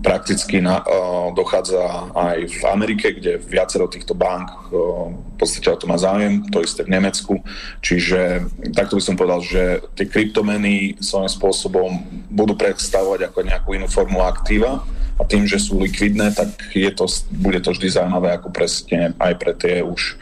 prakticky 0.00 0.64
na, 0.64 0.80
uh, 0.80 1.28
dochádza 1.36 2.08
aj 2.16 2.38
v 2.56 2.62
Amerike, 2.72 3.12
kde 3.12 3.36
viacero 3.36 3.84
týchto 3.84 4.16
bank 4.16 4.48
uh, 4.72 5.12
v 5.12 5.36
podstate 5.36 5.68
o 5.68 5.76
to 5.76 5.84
má 5.84 6.00
záujem, 6.00 6.40
to 6.48 6.64
isté 6.64 6.88
v 6.88 6.96
Nemecku. 6.96 7.36
Čiže 7.84 8.48
takto 8.72 8.96
by 8.96 9.02
som 9.04 9.20
povedal, 9.20 9.44
že 9.44 9.84
tie 9.92 10.08
kryptomeny 10.08 10.96
svojím 11.04 11.28
spôsobom 11.28 11.90
budú 12.32 12.56
predstavovať 12.56 13.28
ako 13.28 13.38
nejakú 13.44 13.70
inú 13.76 13.92
formu 13.92 14.24
aktíva 14.24 14.80
a 15.20 15.22
tým, 15.28 15.44
že 15.44 15.60
sú 15.60 15.76
likvidné, 15.76 16.32
tak 16.32 16.56
je 16.72 16.88
to, 16.96 17.04
bude 17.36 17.60
to 17.60 17.76
vždy 17.76 17.92
zaujímavé 17.92 18.36
ako 18.36 18.48
presne 18.52 19.12
aj 19.20 19.32
pre 19.36 19.52
tie 19.52 19.84
už 19.84 20.16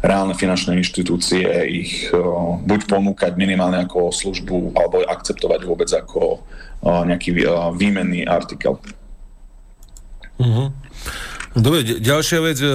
reálne 0.00 0.32
finančné 0.32 0.80
inštitúcie 0.80 1.44
ich 1.68 2.08
uh, 2.12 2.56
buď 2.60 2.80
ponúkať 2.88 3.36
minimálne 3.36 3.84
ako 3.84 4.12
službu 4.12 4.76
alebo 4.76 5.04
akceptovať 5.04 5.60
vôbec 5.64 5.90
ako 5.92 6.44
nejaký 6.80 7.36
výmenný 7.76 8.24
artikel. 8.24 8.80
Uh-huh. 10.40 10.72
Dobre, 11.50 11.82
ďalšia 11.82 12.38
vec, 12.40 12.58
e, 12.62 12.70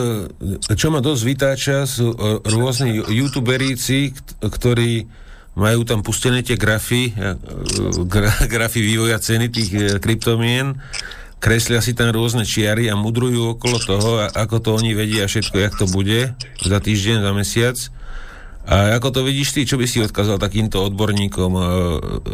čo 0.76 0.92
ma 0.92 1.00
dosť 1.00 1.22
vytáča, 1.24 1.78
sú 1.88 2.12
e, 2.12 2.18
rôzni 2.44 3.00
youtuberíci, 3.00 4.12
ktorí 4.44 5.08
majú 5.56 5.88
tam 5.88 6.04
pustené 6.04 6.44
tie 6.44 6.60
grafy, 6.60 7.16
e, 7.16 7.40
grafy 8.54 8.80
vývoja 8.84 9.18
ceny 9.18 9.48
tých 9.48 9.70
kryptomien, 10.04 10.76
kreslia 11.40 11.84
si 11.84 11.94
tam 11.94 12.12
rôzne 12.12 12.48
čiary 12.48 12.90
a 12.90 12.96
mudrujú 12.98 13.58
okolo 13.58 13.78
toho, 13.78 14.10
ako 14.34 14.56
to 14.62 14.70
oni 14.76 14.98
vedia 14.98 15.30
všetko, 15.30 15.56
jak 15.60 15.74
to 15.78 15.86
bude 15.90 16.34
za 16.64 16.80
týždeň, 16.82 17.18
za 17.22 17.32
mesiac. 17.36 17.78
A 18.66 18.98
ako 18.98 19.14
to 19.14 19.22
vidíš 19.22 19.54
ty, 19.54 19.62
čo 19.62 19.78
by 19.78 19.86
si 19.86 20.02
odkázal 20.02 20.42
takýmto 20.42 20.82
odborníkom 20.90 21.52
e, 21.54 21.64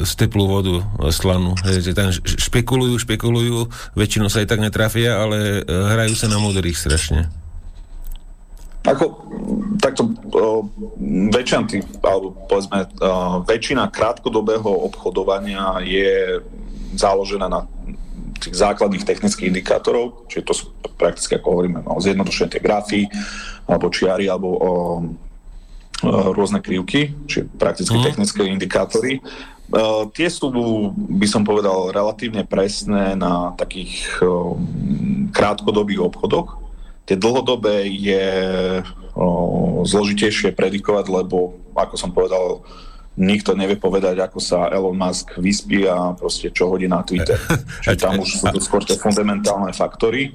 z 0.08 0.12
teplú 0.16 0.48
vodu 0.48 0.80
e, 0.80 1.12
slanú? 1.12 1.60
Že 1.60 1.92
tam 1.92 2.08
špekulujú, 2.16 2.96
špekulujú, 3.04 3.68
väčšinou 4.00 4.32
sa 4.32 4.40
aj 4.40 4.48
tak 4.48 4.64
netrafia, 4.64 5.20
ale 5.20 5.60
e, 5.60 5.62
hrajú 5.68 6.16
sa 6.16 6.32
na 6.32 6.40
múdrých 6.40 6.80
strašne. 6.80 7.28
Ako, 8.88 9.28
takto 9.84 10.72
väčšina 11.36 11.68
alebo 12.02 12.34
povedzme, 12.50 12.90
väčšina 13.46 13.92
krátkodobého 13.94 14.72
obchodovania 14.90 15.84
je 15.86 16.42
založená 16.98 17.46
na 17.46 17.68
tých 18.42 18.58
základných 18.58 19.06
technických 19.06 19.54
indikátorov, 19.54 20.26
čiže 20.26 20.44
to 20.44 20.54
sú 20.58 20.64
prakticky, 20.98 21.38
ako 21.38 21.48
hovoríme, 21.54 21.80
no, 21.86 22.02
zjednodušené 22.02 22.50
tie 22.50 22.62
grafy, 22.62 23.02
alebo 23.70 23.94
čiary, 23.94 24.26
alebo 24.26 24.50
uh, 24.58 25.02
rôzne 26.34 26.60
krivky, 26.60 27.14
čiže 27.30 27.46
prakticky 27.62 27.94
mm. 27.94 28.04
technické 28.04 28.42
indikátory. 28.50 29.22
Uh, 29.72 30.10
tie 30.12 30.28
sú, 30.28 30.50
by 30.94 31.28
som 31.30 31.46
povedal, 31.46 31.94
relatívne 31.94 32.44
presné 32.44 33.14
na 33.16 33.54
takých 33.56 34.20
uh, 34.20 34.58
krátkodobých 35.32 36.12
obchodoch. 36.12 36.60
Tie 37.06 37.16
dlhodobé 37.16 37.88
je 37.88 38.28
uh, 38.82 39.80
zložitejšie 39.86 40.58
predikovať, 40.58 41.06
lebo, 41.08 41.62
ako 41.78 41.96
som 41.96 42.12
povedal, 42.12 42.66
nikto 43.22 43.54
nevie 43.54 43.78
povedať, 43.78 44.18
ako 44.18 44.42
sa 44.42 44.74
Elon 44.74 44.98
Musk 44.98 45.38
vyspí 45.38 45.86
a 45.86 46.18
proste 46.18 46.50
čo 46.50 46.74
hodí 46.74 46.90
na 46.90 47.06
Twitter. 47.06 47.38
Čiže 47.86 48.02
tam 48.02 48.18
už 48.18 48.42
sú 48.42 48.46
to 48.50 48.60
skôr 48.60 48.82
tie 48.82 48.98
fundamentálne 48.98 49.70
faktory, 49.78 50.34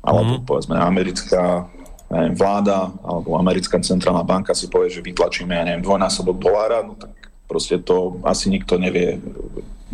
alebo 0.00 0.40
mm. 0.40 0.44
povedzme 0.48 0.80
americká 0.80 1.68
neviem, 2.08 2.34
vláda 2.36 2.92
alebo 3.04 3.36
americká 3.36 3.80
centrálna 3.80 4.24
banka 4.24 4.56
si 4.56 4.68
povie, 4.72 4.92
že 4.92 5.04
vytlačíme, 5.04 5.52
ja 5.52 5.64
neviem, 5.64 5.84
dvojnásobok 5.84 6.36
dolára, 6.40 6.84
no 6.84 6.96
tak 6.96 7.12
proste 7.44 7.80
to 7.80 8.20
asi 8.24 8.48
nikto 8.48 8.80
nevie, 8.80 9.20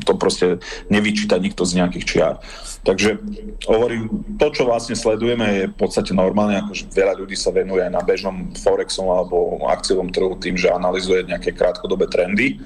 to 0.05 0.13
proste 0.17 0.65
nevyčíta 0.89 1.37
nikto 1.39 1.65
z 1.65 1.81
nejakých 1.81 2.05
čiar. 2.05 2.35
Takže 2.81 3.21
hovorím, 3.69 4.09
to, 4.41 4.49
čo 4.57 4.65
vlastne 4.65 4.97
sledujeme, 4.97 5.47
je 5.53 5.65
v 5.69 5.77
podstate 5.77 6.17
normálne, 6.17 6.65
akože 6.65 6.89
veľa 6.89 7.15
ľudí 7.21 7.37
sa 7.37 7.53
venuje 7.53 7.85
na 7.93 8.01
bežnom 8.01 8.57
Forexom 8.57 9.05
alebo 9.13 9.61
akciovom 9.69 10.09
trhu 10.09 10.33
tým, 10.41 10.57
že 10.57 10.73
analizuje 10.73 11.29
nejaké 11.29 11.53
krátkodobé 11.53 12.09
trendy, 12.09 12.57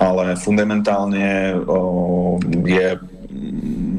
ale 0.00 0.32
fundamentálne 0.40 1.60
o, 1.68 2.40
je 2.64 2.96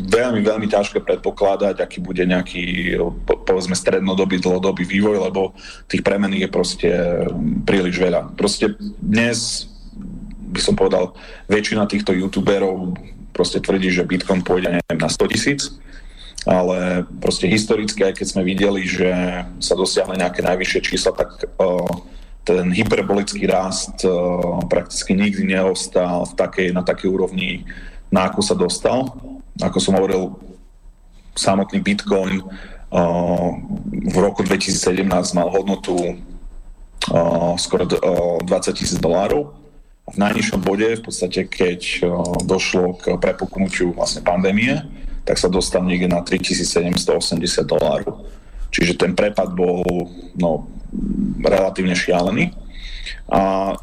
veľmi, 0.05 0.41
veľmi 0.41 0.67
ťažké 0.69 1.03
predpokladať, 1.05 1.77
aký 1.77 2.01
bude 2.01 2.25
nejaký, 2.25 2.95
povedzme, 3.25 3.77
strednodobý, 3.77 4.41
dlhodobý 4.41 4.87
vývoj, 4.87 5.29
lebo 5.29 5.53
tých 5.85 6.01
premených 6.01 6.47
je 6.47 6.49
proste 6.49 6.89
príliš 7.67 8.01
veľa. 8.01 8.33
Proste 8.33 8.73
dnes 8.97 9.69
by 10.55 10.61
som 10.63 10.79
povedal, 10.79 11.11
väčšina 11.51 11.83
týchto 11.91 12.15
youtuberov 12.15 12.95
proste 13.35 13.59
tvrdí, 13.59 13.91
že 13.91 14.07
Bitcoin 14.07 14.39
pôjde 14.39 14.79
neviem, 14.79 14.99
na 14.99 15.11
100 15.11 15.35
tisíc, 15.35 15.75
ale 16.47 17.03
proste 17.19 17.51
historicky, 17.51 17.99
aj 18.07 18.15
keď 18.15 18.27
sme 18.31 18.47
videli, 18.47 18.87
že 18.87 19.11
sa 19.59 19.75
dosiahne 19.75 20.15
nejaké 20.15 20.39
najvyššie 20.39 20.79
čísla, 20.87 21.11
tak 21.11 21.43
uh, 21.59 21.83
ten 22.47 22.71
hyperbolický 22.71 23.43
rast 23.49 24.07
uh, 24.07 24.63
prakticky 24.71 25.11
nikdy 25.11 25.43
neostal 25.51 26.23
v 26.31 26.33
takej, 26.39 26.67
na 26.71 26.85
takej 26.85 27.11
úrovni, 27.11 27.67
na 28.07 28.31
akú 28.31 28.39
sa 28.39 28.55
dostal. 28.55 29.11
Ako 29.59 29.83
som 29.83 29.99
hovoril, 29.99 30.31
samotný 31.35 31.83
Bitcoin 31.83 32.39
uh, 32.39 33.51
v 33.91 34.15
roku 34.15 34.39
2017 34.47 35.03
mal 35.35 35.51
hodnotu 35.51 36.15
skoro 37.61 37.85
uh, 37.85 38.41
20 38.41 38.79
tisíc 38.79 38.97
dolárov. 38.97 39.64
V 40.05 40.17
najnižšom 40.21 40.61
bode, 40.61 40.85
v 40.85 41.01
podstate 41.01 41.49
keď 41.49 42.05
došlo 42.45 42.93
k 43.01 43.17
prepuknutiu 43.17 43.89
vlastne 43.97 44.21
pandémie, 44.21 44.85
tak 45.25 45.41
sa 45.41 45.49
dostal 45.49 45.81
niekde 45.81 46.05
na 46.05 46.21
3780 46.21 47.41
dolárov. 47.65 48.29
Čiže 48.69 49.01
ten 49.01 49.17
prepad 49.17 49.57
bol 49.57 49.81
no, 50.37 50.69
relatívne 51.41 51.97
šialený. 51.97 52.53
A 53.33 53.73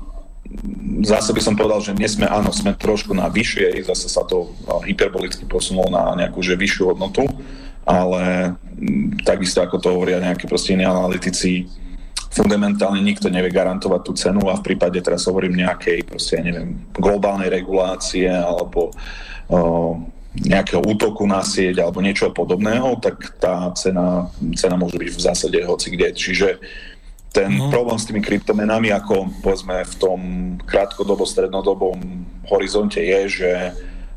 zase 1.02 1.34
by 1.34 1.40
som 1.42 1.58
povedal, 1.58 1.82
že 1.82 1.96
dnes 1.98 2.14
sme, 2.14 2.30
áno, 2.30 2.54
sme 2.54 2.76
trošku 2.78 3.10
na 3.16 3.26
vyššie, 3.26 3.82
zase 3.82 4.06
sa 4.06 4.22
to 4.22 4.54
hyperbolicky 4.86 5.42
posunulo 5.48 5.90
na 5.90 6.14
nejakú 6.14 6.38
že 6.44 6.54
vyššiu 6.54 6.94
hodnotu, 6.94 7.26
ale 7.82 8.54
takisto 9.26 9.58
ako 9.58 9.76
to 9.82 9.88
hovoria 9.90 10.22
nejakí 10.22 10.46
proste 10.46 10.78
iní 10.78 10.86
analytici, 10.86 11.66
fundamentálne 12.32 13.04
nikto 13.04 13.28
nevie 13.28 13.52
garantovať 13.52 14.00
tú 14.00 14.12
cenu 14.16 14.48
a 14.48 14.56
v 14.56 14.64
prípade, 14.72 14.96
teraz 15.04 15.28
hovorím 15.28 15.60
nejakej, 15.60 16.08
proste, 16.08 16.40
ja 16.40 16.44
neviem, 16.48 16.80
globálnej 16.96 17.52
regulácie 17.52 18.28
alebo 18.28 18.88
o, 19.52 20.00
nejakého 20.32 20.80
útoku 20.80 21.28
na 21.28 21.44
sieť 21.44 21.84
alebo 21.84 22.00
niečo 22.00 22.32
podobného, 22.32 22.96
tak 23.04 23.36
tá 23.36 23.68
cena, 23.76 24.32
cena 24.56 24.80
môže 24.80 24.96
byť 24.96 25.08
v 25.12 25.24
zásade 25.28 25.58
hoci 25.60 25.92
kde. 25.92 26.08
Čiže 26.16 26.48
ten 27.36 27.52
uh-huh. 27.52 27.68
problém 27.68 28.00
s 28.00 28.08
tými 28.08 28.24
kryptomenami, 28.24 28.92
ako 28.96 29.28
povedzme 29.44 29.84
v 29.84 29.94
tom 30.00 30.20
krátkodobo, 30.64 31.28
strednodobom 31.28 32.00
horizonte 32.48 33.00
je, 33.00 33.20
že 33.28 33.50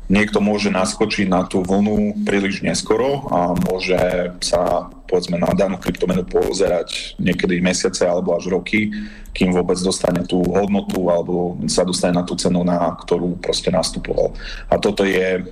niekto 0.06 0.38
môže 0.38 0.70
naskočiť 0.70 1.26
na 1.26 1.42
tú 1.46 1.62
vlnu 1.66 2.22
príliš 2.22 2.62
neskoro 2.62 3.26
a 3.30 3.54
môže 3.58 3.98
sa 4.42 4.90
povedzme 5.10 5.38
na 5.38 5.50
danú 5.54 5.78
kryptomenu 5.78 6.22
pozerať 6.26 7.18
niekedy 7.18 7.58
mesiace 7.58 8.06
alebo 8.06 8.34
až 8.34 8.50
roky, 8.50 8.90
kým 9.34 9.50
vôbec 9.50 9.78
dostane 9.82 10.22
tú 10.26 10.42
hodnotu 10.46 11.10
alebo 11.10 11.58
sa 11.66 11.82
dostane 11.82 12.14
na 12.14 12.22
tú 12.22 12.38
cenu, 12.38 12.62
na 12.62 12.94
ktorú 12.94 13.38
proste 13.42 13.74
nastupoval. 13.74 14.34
A 14.70 14.78
toto 14.78 15.02
je, 15.02 15.42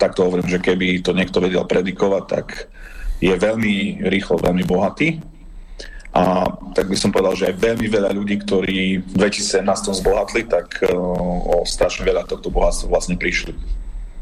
takto 0.00 0.24
hovorím, 0.28 0.48
že 0.48 0.64
keby 0.64 1.04
to 1.04 1.12
niekto 1.12 1.40
vedel 1.40 1.68
predikovať, 1.68 2.24
tak 2.24 2.46
je 3.20 3.32
veľmi 3.36 4.04
rýchlo, 4.08 4.40
veľmi 4.40 4.64
bohatý 4.64 5.33
a 6.14 6.46
tak 6.78 6.86
by 6.86 6.94
som 6.94 7.10
povedal, 7.10 7.34
že 7.34 7.50
aj 7.50 7.58
veľmi 7.58 7.90
veľa 7.90 8.14
ľudí, 8.14 8.38
ktorí 8.46 9.02
v 9.02 9.14
2017 9.18 9.66
zbohatli, 9.98 10.46
tak 10.46 10.78
uh, 10.86 10.94
o 11.58 11.66
strašne 11.66 12.06
veľa 12.06 12.30
tohto 12.30 12.54
bohatstva 12.54 12.86
vlastne 12.86 13.18
prišli. 13.18 13.50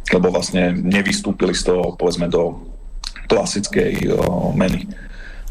Lebo 0.09 0.33
vlastne 0.33 0.73
nevystúpili 0.73 1.53
z 1.53 1.69
toho, 1.69 1.93
povedzme, 1.93 2.33
do 2.33 2.65
klasickej 3.29 4.09
uh, 4.09 4.57
meny. 4.57 4.89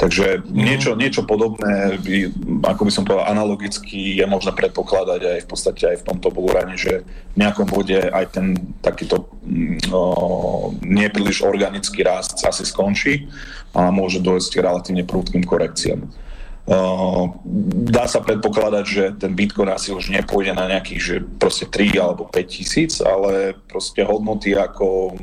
Takže 0.02 0.42
mm. 0.42 0.50
niečo, 0.50 0.92
niečo 0.98 1.22
podobné, 1.30 2.02
by, 2.02 2.34
ako 2.74 2.90
by 2.90 2.92
som 2.92 3.06
povedal, 3.06 3.30
analogicky 3.30 4.18
je 4.18 4.26
možné 4.26 4.58
predpokladať 4.58 5.22
aj 5.22 5.40
v 5.46 5.48
podstate 5.48 5.84
aj 5.94 5.98
v 6.02 6.08
tomto 6.10 6.34
bulurane, 6.34 6.74
že 6.74 7.06
v 7.06 7.38
nejakom 7.38 7.70
bode 7.70 8.02
aj 8.02 8.26
ten 8.34 8.58
takýto 8.82 9.30
uh, 9.30 10.74
nepríliš 10.82 11.46
organický 11.46 12.02
rast 12.02 12.42
asi 12.42 12.66
skončí 12.66 13.30
a 13.78 13.94
môže 13.94 14.18
dojsť 14.26 14.58
k 14.58 14.64
relatívne 14.66 15.06
prúdkým 15.06 15.46
korekciám. 15.46 16.31
Uh, 16.62 17.42
dá 17.90 18.06
sa 18.06 18.22
predpokladať, 18.22 18.86
že 18.86 19.04
ten 19.18 19.34
Bitcoin 19.34 19.74
asi 19.74 19.90
už 19.90 20.14
nepôjde 20.14 20.54
na 20.54 20.70
nejakých 20.70 21.02
že 21.02 21.16
proste 21.42 21.66
3 21.66 21.98
alebo 21.98 22.30
5 22.30 22.38
tisíc, 22.46 23.02
ale 23.02 23.58
proste 23.66 24.06
hodnoty 24.06 24.54
ako 24.54 25.18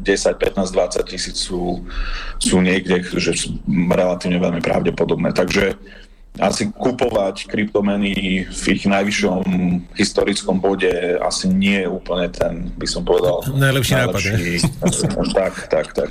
10, 0.00 0.38
15, 0.38 0.70
20 0.70 1.10
tisíc 1.10 1.36
sú, 1.36 1.84
sú 2.38 2.62
niekde, 2.62 3.02
že 3.02 3.36
sú 3.36 3.60
relatívne 3.68 4.40
veľmi 4.40 4.62
pravdepodobné. 4.62 5.34
Takže 5.34 5.74
asi 6.40 6.72
kupovať 6.72 7.44
kryptomeny 7.46 8.48
v 8.48 8.62
ich 8.72 8.88
najvyššom 8.88 9.44
historickom 9.94 10.56
bode 10.58 10.88
asi 11.20 11.52
nie 11.52 11.84
je 11.84 11.88
úplne 11.88 12.26
ten, 12.32 12.72
by 12.80 12.86
som 12.88 13.04
povedal, 13.04 13.44
najlepší, 13.52 13.92
najlepší 14.00 14.32
nápad. 14.32 15.30
tak, 15.38 15.54
tak, 15.68 15.86
tak. 15.92 16.10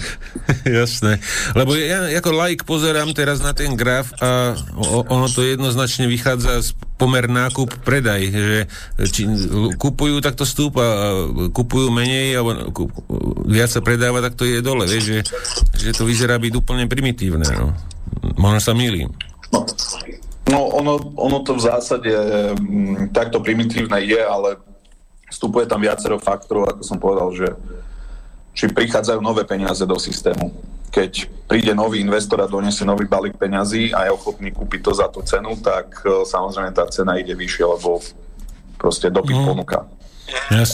Jasné. 0.64 1.18
Lebo 1.58 1.74
ja 1.74 2.06
ako 2.14 2.30
like 2.46 2.64
pozerám 2.64 3.12
teraz 3.18 3.42
na 3.42 3.58
ten 3.58 3.74
graf 3.74 4.14
a 4.22 4.54
ono 5.10 5.26
to 5.26 5.42
jednoznačne 5.42 6.06
vychádza 6.06 6.62
z 6.62 6.70
pomer 7.00 7.32
nákup 7.32 7.80
predaj, 7.88 8.22
že 8.28 8.60
či 9.08 9.24
kupujú, 9.80 10.20
tak 10.20 10.36
to 10.36 10.44
stúpa, 10.44 11.16
kupujú 11.56 11.88
menej, 11.90 12.36
alebo 12.36 12.76
viac 13.48 13.72
sa 13.72 13.80
predáva, 13.80 14.20
tak 14.20 14.36
to 14.36 14.44
je 14.44 14.60
dole, 14.60 14.84
vieš, 14.84 15.06
že, 15.08 15.20
že 15.80 15.90
to 15.96 16.04
vyzerá 16.04 16.36
byť 16.36 16.54
úplne 16.60 16.92
primitívne, 16.92 17.48
no. 17.56 17.72
Možno 18.36 18.60
sa 18.60 18.76
milím. 18.76 19.16
No, 19.50 19.66
no 20.50 20.60
ono, 20.74 20.94
ono 21.18 21.38
to 21.42 21.58
v 21.58 21.66
zásade 21.66 22.10
m, 22.10 22.58
mm, 22.58 22.96
takto 23.14 23.42
primitívne 23.42 24.02
je, 24.06 24.22
ale 24.22 24.62
vstupuje 25.30 25.70
tam 25.70 25.82
viacero 25.82 26.18
faktorov, 26.18 26.74
ako 26.74 26.82
som 26.82 26.98
povedal, 26.98 27.30
že 27.34 27.48
či 28.58 28.68
prichádzajú 28.68 29.22
nové 29.22 29.46
peniaze 29.46 29.86
do 29.86 29.96
systému. 29.96 30.52
Keď 30.90 31.30
príde 31.46 31.72
nový 31.78 32.02
investor 32.02 32.42
a 32.42 32.50
donesie 32.50 32.82
nový 32.82 33.06
balík 33.06 33.38
peňazí 33.38 33.94
a 33.94 34.10
je 34.10 34.12
ochotný 34.12 34.50
kúpiť 34.50 34.82
to 34.82 34.92
za 34.98 35.06
tú 35.08 35.22
cenu, 35.22 35.54
tak 35.62 36.02
e, 36.02 36.26
samozrejme 36.26 36.74
tá 36.74 36.90
cena 36.90 37.22
ide 37.22 37.38
vyššie, 37.38 37.66
lebo 37.78 38.02
proste 38.82 39.14
dopyt 39.14 39.38
mm. 39.38 39.46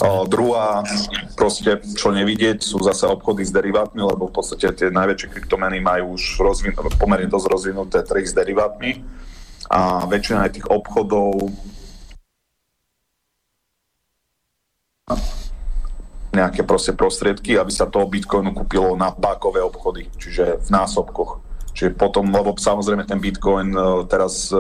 O, 0.04 0.24
druhá, 0.28 0.84
proste, 1.36 1.80
čo 1.96 2.12
nevidieť, 2.12 2.64
sú 2.64 2.80
zase 2.84 3.08
obchody 3.08 3.44
s 3.44 3.52
derivátmi, 3.52 4.00
lebo 4.04 4.28
v 4.28 4.36
podstate 4.36 4.72
tie 4.72 4.88
najväčšie 4.92 5.32
kryptomeny 5.32 5.84
majú 5.84 6.16
už 6.16 6.40
rozvin- 6.40 6.76
pomerne 6.96 7.28
dosť 7.28 7.48
rozvinuté 7.48 8.00
trhy 8.04 8.24
s 8.24 8.36
derivátmi 8.36 9.04
a 9.72 10.08
väčšina 10.08 10.48
aj 10.48 10.52
tých 10.60 10.68
obchodov 10.72 11.52
nejaké 16.36 16.68
proste 16.68 16.92
prostriedky, 16.92 17.56
aby 17.56 17.72
sa 17.72 17.88
toho 17.88 18.12
Bitcoinu 18.12 18.52
kúpilo 18.52 19.00
na 19.00 19.16
pákové 19.16 19.64
obchody, 19.64 20.12
čiže 20.20 20.60
v 20.60 20.70
násobkoch. 20.70 21.40
Čiže 21.76 21.96
potom, 21.96 22.32
lebo 22.32 22.56
samozrejme 22.56 23.04
ten 23.08 23.20
Bitcoin 23.20 23.72
e, 23.72 24.08
teraz, 24.08 24.52
e, 24.52 24.60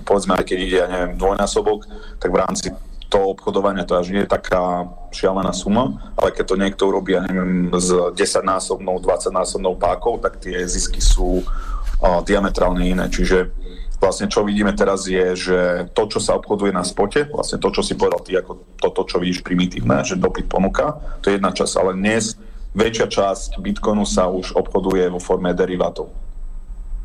povedzme, 0.00 0.36
aj 0.40 0.44
keď 0.44 0.58
ide, 0.60 0.78
ja 0.80 0.88
neviem, 0.88 1.20
dvojnásobok, 1.20 1.84
tak 2.16 2.32
v 2.32 2.40
rámci 2.40 2.66
toho 3.10 3.34
obchodovania 3.34 3.82
to 3.82 3.98
až 3.98 4.14
nie 4.14 4.22
je 4.22 4.30
taká 4.30 4.86
šialená 5.10 5.50
suma, 5.50 6.14
ale 6.14 6.30
keď 6.30 6.44
to 6.46 6.56
niekto 6.56 6.82
urobí, 6.86 7.18
ja 7.18 7.26
neviem, 7.26 7.66
s 7.74 7.90
10-násobnou, 8.14 9.02
20-násobnou 9.02 9.74
pákou, 9.74 10.22
tak 10.22 10.38
tie 10.38 10.62
zisky 10.70 11.02
sú 11.02 11.42
uh, 11.42 12.22
diametrálne 12.22 12.86
iné. 12.86 13.10
Čiže 13.10 13.50
vlastne 13.98 14.30
čo 14.30 14.46
vidíme 14.46 14.70
teraz 14.72 15.10
je, 15.10 15.36
že 15.36 15.58
to, 15.92 16.06
čo 16.06 16.22
sa 16.22 16.38
obchoduje 16.38 16.70
na 16.70 16.86
spote, 16.86 17.26
vlastne 17.28 17.58
to, 17.58 17.68
čo 17.74 17.82
si 17.82 17.98
povedal 17.98 18.22
ty, 18.22 18.38
ako 18.38 18.78
toto, 18.78 19.02
čo 19.04 19.18
vidíš 19.18 19.42
primitívne, 19.42 20.06
že 20.06 20.16
dopyt 20.16 20.46
ponuka, 20.46 21.02
to 21.20 21.28
je 21.28 21.36
jedna 21.36 21.50
časť, 21.52 21.74
ale 21.76 21.98
dnes 21.98 22.38
väčšia 22.72 23.06
časť 23.10 23.50
Bitcoinu 23.58 24.06
sa 24.06 24.30
už 24.30 24.54
obchoduje 24.54 25.10
vo 25.10 25.18
forme 25.18 25.50
derivátov. 25.52 26.08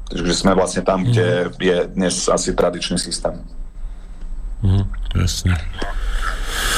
Takže 0.06 0.34
sme 0.38 0.54
vlastne 0.54 0.86
tam, 0.86 1.02
kde 1.02 1.50
mhm. 1.50 1.66
je 1.66 1.78
dnes 1.92 2.16
asi 2.30 2.54
tradičný 2.54 3.02
systém. 3.02 3.42
Mm, 4.64 4.86
jasne. 5.16 5.56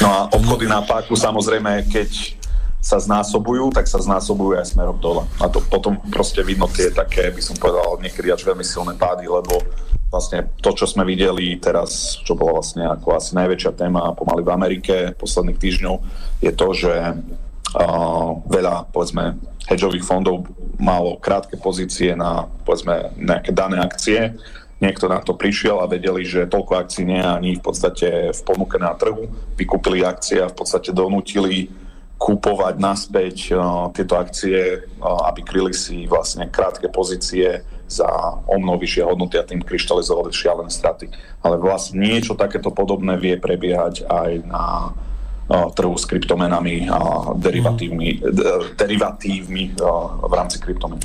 No 0.02 0.08
a 0.10 0.18
obchody 0.30 0.66
na 0.66 0.82
páku 0.82 1.14
samozrejme, 1.14 1.86
keď 1.90 2.38
sa 2.78 3.02
znásobujú, 3.02 3.74
tak 3.74 3.90
sa 3.90 3.98
znásobujú 3.98 4.56
aj 4.56 4.72
smerom 4.72 4.96
dole. 5.02 5.26
A 5.42 5.50
to 5.50 5.58
potom 5.60 5.98
proste 6.08 6.40
vidno 6.46 6.70
tie 6.70 6.94
také, 6.94 7.34
by 7.34 7.42
som 7.42 7.58
povedal, 7.58 7.98
niekedy 7.98 8.30
až 8.30 8.46
veľmi 8.46 8.62
silné 8.62 8.94
pády, 8.94 9.26
lebo 9.26 9.60
vlastne 10.08 10.48
to, 10.62 10.72
čo 10.72 10.88
sme 10.88 11.04
videli 11.04 11.58
teraz, 11.60 12.16
čo 12.24 12.32
bolo 12.32 12.62
vlastne 12.62 12.88
ako 12.88 13.18
asi 13.18 13.36
najväčšia 13.36 13.72
téma 13.76 14.14
pomaly 14.16 14.40
v 14.40 14.54
Amerike 14.54 14.94
posledných 15.20 15.58
týždňov, 15.60 15.94
je 16.40 16.52
to, 16.54 16.68
že 16.72 16.94
uh, 17.12 18.28
veľa, 18.48 18.88
povedzme, 18.88 19.36
hedžových 19.68 20.06
fondov 20.06 20.48
malo 20.80 21.20
krátke 21.20 21.60
pozície 21.60 22.16
na, 22.16 22.48
povedzme, 22.64 23.12
nejaké 23.20 23.52
dané 23.52 23.84
akcie 23.84 24.32
niekto 24.78 25.10
na 25.10 25.18
to 25.18 25.34
prišiel 25.34 25.82
a 25.82 25.90
vedeli, 25.90 26.22
že 26.22 26.50
toľko 26.50 26.72
akcií 26.78 27.02
nie 27.02 27.18
je 27.18 27.28
ani 27.28 27.50
v 27.58 27.62
podstate 27.62 28.08
v 28.30 28.40
ponuke 28.46 28.78
na 28.78 28.94
trhu, 28.94 29.26
vykúpili 29.58 30.06
akcie 30.06 30.38
a 30.42 30.50
v 30.50 30.56
podstate 30.56 30.94
donútili 30.94 31.70
kúpovať 32.18 32.74
naspäť 32.82 33.54
uh, 33.54 33.94
tieto 33.94 34.18
akcie, 34.18 34.58
uh, 34.82 35.30
aby 35.30 35.46
kryli 35.46 35.70
si 35.70 36.06
vlastne 36.10 36.50
krátke 36.50 36.90
pozície 36.90 37.62
za 37.88 38.04
o 38.44 38.58
mnoho 38.58 38.76
vyššie 38.82 39.06
hodnoty 39.06 39.38
a 39.38 39.46
tým 39.46 39.62
kryštalizovali 39.62 40.34
šialené 40.34 40.68
straty. 40.68 41.08
Ale 41.46 41.56
vlastne 41.62 42.02
niečo 42.02 42.34
takéto 42.34 42.74
podobné 42.74 43.14
vie 43.16 43.38
prebiehať 43.38 44.02
aj 44.10 44.30
na 44.50 44.64
uh, 44.90 45.70
trhu 45.70 45.94
s 45.94 46.04
kryptomenami 46.10 46.90
a 46.90 47.32
derivatívmi, 47.38 48.08
mm. 48.18 48.74
derivatívmi 48.74 49.78
v 50.18 50.32
rámci 50.34 50.58
kryptomen. 50.58 50.98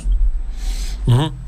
Mm-hmm. 1.06 1.43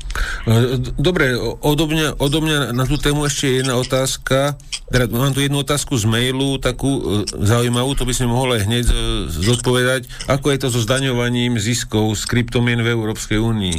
E, 0.47 0.77
dobre, 0.95 1.35
odo 1.61 1.85
mňa, 1.87 2.17
odo 2.17 2.39
mňa 2.41 2.71
na 2.71 2.85
tú 2.87 2.95
tému 2.97 3.27
ešte 3.27 3.61
jedna 3.61 3.75
otázka. 3.75 4.55
Teda 4.87 5.05
mám 5.11 5.35
tu 5.35 5.43
jednu 5.43 5.61
otázku 5.61 5.97
z 5.99 6.07
mailu, 6.07 6.57
takú 6.57 6.87
e, 6.87 7.01
zaujímavú, 7.43 7.93
to 7.93 8.07
by 8.07 8.13
sme 8.15 8.31
mohli 8.31 8.63
hneď 8.63 8.85
e, 8.87 8.95
zodpovedať. 9.29 10.07
Ako 10.31 10.53
je 10.53 10.59
to 10.63 10.67
so 10.71 10.79
zdaňovaním 10.81 11.59
ziskov 11.59 12.15
z 12.15 12.23
kryptomien 12.25 12.79
v 12.81 12.91
Európskej 12.95 13.37
únii? 13.39 13.77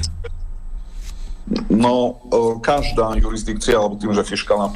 No, 1.72 2.20
každá 2.60 3.16
jurisdikcia, 3.16 3.80
alebo 3.80 3.96
tým, 3.96 4.12
že 4.12 4.20
fiskálna 4.20 4.68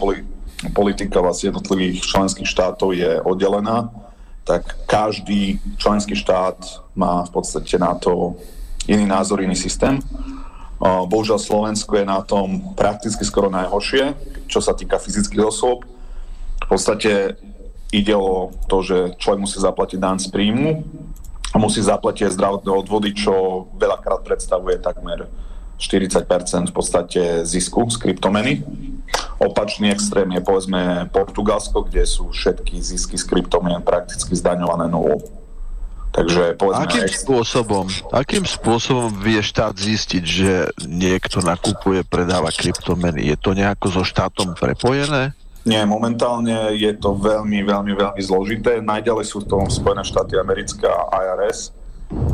politika 0.72 1.20
vlastne 1.20 1.52
jednotlivých 1.52 2.00
členských 2.00 2.48
štátov 2.48 2.96
je 2.96 3.20
oddelená, 3.20 3.92
tak 4.42 4.74
každý 4.88 5.60
členský 5.76 6.16
štát 6.16 6.58
má 6.96 7.28
v 7.28 7.30
podstate 7.30 7.78
na 7.78 7.94
to 7.94 8.34
iný 8.88 9.06
názor, 9.06 9.44
iný 9.44 9.54
systém. 9.54 10.00
Bohužiaľ 10.82 11.38
Slovensko 11.38 11.94
je 11.94 12.06
na 12.06 12.26
tom 12.26 12.74
prakticky 12.74 13.22
skoro 13.22 13.46
najhoršie, 13.54 14.18
čo 14.50 14.58
sa 14.58 14.74
týka 14.74 14.98
fyzických 14.98 15.46
osôb. 15.46 15.86
V 16.62 16.66
podstate 16.66 17.38
ide 17.94 18.14
o 18.18 18.50
to, 18.66 18.82
že 18.82 19.14
človek 19.22 19.46
musí 19.46 19.62
zaplatiť 19.62 19.98
dan 20.02 20.18
z 20.18 20.26
príjmu 20.34 20.82
a 21.54 21.56
musí 21.62 21.78
zaplatiť 21.84 22.34
zdravotné 22.34 22.70
odvody, 22.72 23.14
čo 23.14 23.66
veľakrát 23.78 24.26
predstavuje 24.26 24.82
takmer 24.82 25.30
40% 25.78 26.26
v 26.70 26.74
podstate 26.74 27.22
zisku 27.46 27.86
z 27.86 27.96
kryptomeny. 28.02 28.66
Opačný 29.38 29.90
extrém 29.90 30.30
je 30.34 30.42
povedzme 30.42 31.10
Portugalsko, 31.14 31.86
kde 31.86 32.06
sú 32.06 32.30
všetky 32.30 32.78
zisky 32.82 33.18
z 33.18 33.24
kryptomien 33.26 33.82
prakticky 33.82 34.34
zdaňované 34.34 34.90
novou. 34.90 35.41
Takže 36.12 36.60
povedzme... 36.60 36.84
Akým 36.84 37.08
spôsobom, 37.08 37.86
akým 38.12 38.44
spôsobom 38.44 39.08
vie 39.24 39.40
štát 39.40 39.72
zistiť, 39.72 40.24
že 40.24 40.52
niekto 40.84 41.40
nakupuje, 41.40 42.04
predáva 42.04 42.52
kryptomeny? 42.52 43.32
Je 43.32 43.36
to 43.40 43.56
nejako 43.56 43.88
so 43.88 44.02
štátom 44.04 44.52
prepojené? 44.52 45.32
Nie, 45.64 45.88
momentálne 45.88 46.74
je 46.74 46.92
to 46.98 47.16
veľmi, 47.16 47.64
veľmi, 47.64 47.92
veľmi 47.96 48.20
zložité. 48.20 48.84
Najďalej 48.84 49.24
sú 49.24 49.46
v 49.46 49.48
tom 49.56 49.64
Spojené 49.70 50.02
štáty 50.04 50.36
americké 50.36 50.84
a 50.84 51.06
IRS, 51.22 51.70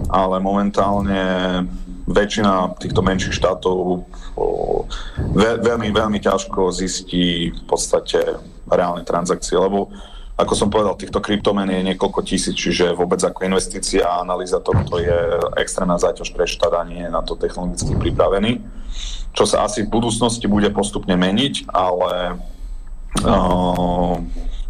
ale 0.08 0.40
momentálne 0.42 1.22
väčšina 2.08 2.80
týchto 2.80 3.04
menších 3.04 3.36
štátov 3.36 4.08
veľmi, 5.36 5.92
veľmi 5.92 6.18
ťažko 6.24 6.72
zistí 6.72 7.52
v 7.52 7.62
podstate 7.68 8.40
reálne 8.64 9.04
transakcie, 9.04 9.60
lebo 9.60 9.92
ako 10.38 10.54
som 10.54 10.70
povedal, 10.70 10.94
týchto 10.94 11.18
kryptomén 11.18 11.66
je 11.66 11.82
niekoľko 11.82 12.22
tisíc, 12.22 12.54
čiže 12.54 12.94
vôbec 12.94 13.18
ako 13.18 13.42
investícia 13.42 14.06
a 14.06 14.22
analýza 14.22 14.62
tohto 14.62 15.02
je 15.02 15.18
extrémna 15.58 15.98
záťaž 15.98 16.30
pre 16.30 16.46
štát 16.46 16.78
a 16.78 16.86
nie 16.86 17.02
je 17.02 17.10
na 17.10 17.26
to 17.26 17.34
technologicky 17.34 17.98
pripravený. 17.98 18.62
Čo 19.34 19.44
sa 19.50 19.66
asi 19.66 19.82
v 19.82 19.90
budúcnosti 19.90 20.46
bude 20.46 20.70
postupne 20.70 21.18
meniť, 21.18 21.66
ale 21.74 22.38
uh, 23.26 24.14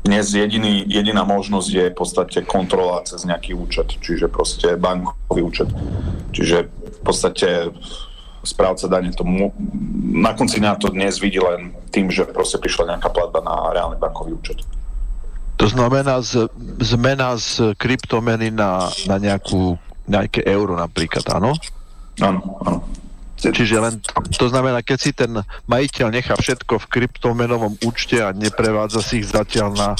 dnes 0.08 0.24
jediný, 0.32 0.88
jediná 0.88 1.28
možnosť 1.28 1.68
je 1.68 1.84
v 1.92 1.96
podstate 2.00 2.38
kontrola 2.48 3.04
cez 3.04 3.28
nejaký 3.28 3.52
účet, 3.52 3.92
čiže 4.00 4.32
proste 4.32 4.72
bankový 4.80 5.44
účet. 5.44 5.68
Čiže 6.32 6.72
v 6.72 7.00
podstate 7.04 7.76
správca 8.40 8.88
dane 8.88 9.12
to 9.12 9.20
mu, 9.20 9.52
na 10.16 10.32
konci 10.32 10.64
dňa 10.64 10.80
to 10.80 10.88
dnes 10.88 11.20
vidí 11.20 11.36
len 11.36 11.76
tým, 11.92 12.08
že 12.08 12.24
proste 12.24 12.56
prišla 12.56 12.96
nejaká 12.96 13.12
platba 13.12 13.44
na 13.44 13.68
reálny 13.76 14.00
bankový 14.00 14.32
účet. 14.32 14.64
To 15.58 15.66
znamená 15.66 16.22
z, 16.22 16.46
zmena 16.78 17.34
z 17.34 17.74
kryptomeny 17.74 18.54
na, 18.54 18.86
na 19.10 19.18
nejakú, 19.18 19.74
nejaké 20.06 20.46
euro 20.46 20.78
napríklad, 20.78 21.26
áno? 21.34 21.58
Áno, 22.22 22.40
áno. 22.62 22.80
Čiže 23.38 23.78
len 23.78 23.94
to 24.34 24.50
znamená, 24.50 24.82
keď 24.82 24.98
si 24.98 25.14
ten 25.14 25.30
majiteľ 25.70 26.10
nechá 26.10 26.34
všetko 26.34 26.82
v 26.82 26.90
kryptomenovom 26.90 27.78
účte 27.86 28.18
a 28.18 28.34
neprevádza 28.34 28.98
si 28.98 29.22
ich 29.22 29.30
zatiaľ 29.30 29.78
na 29.78 29.90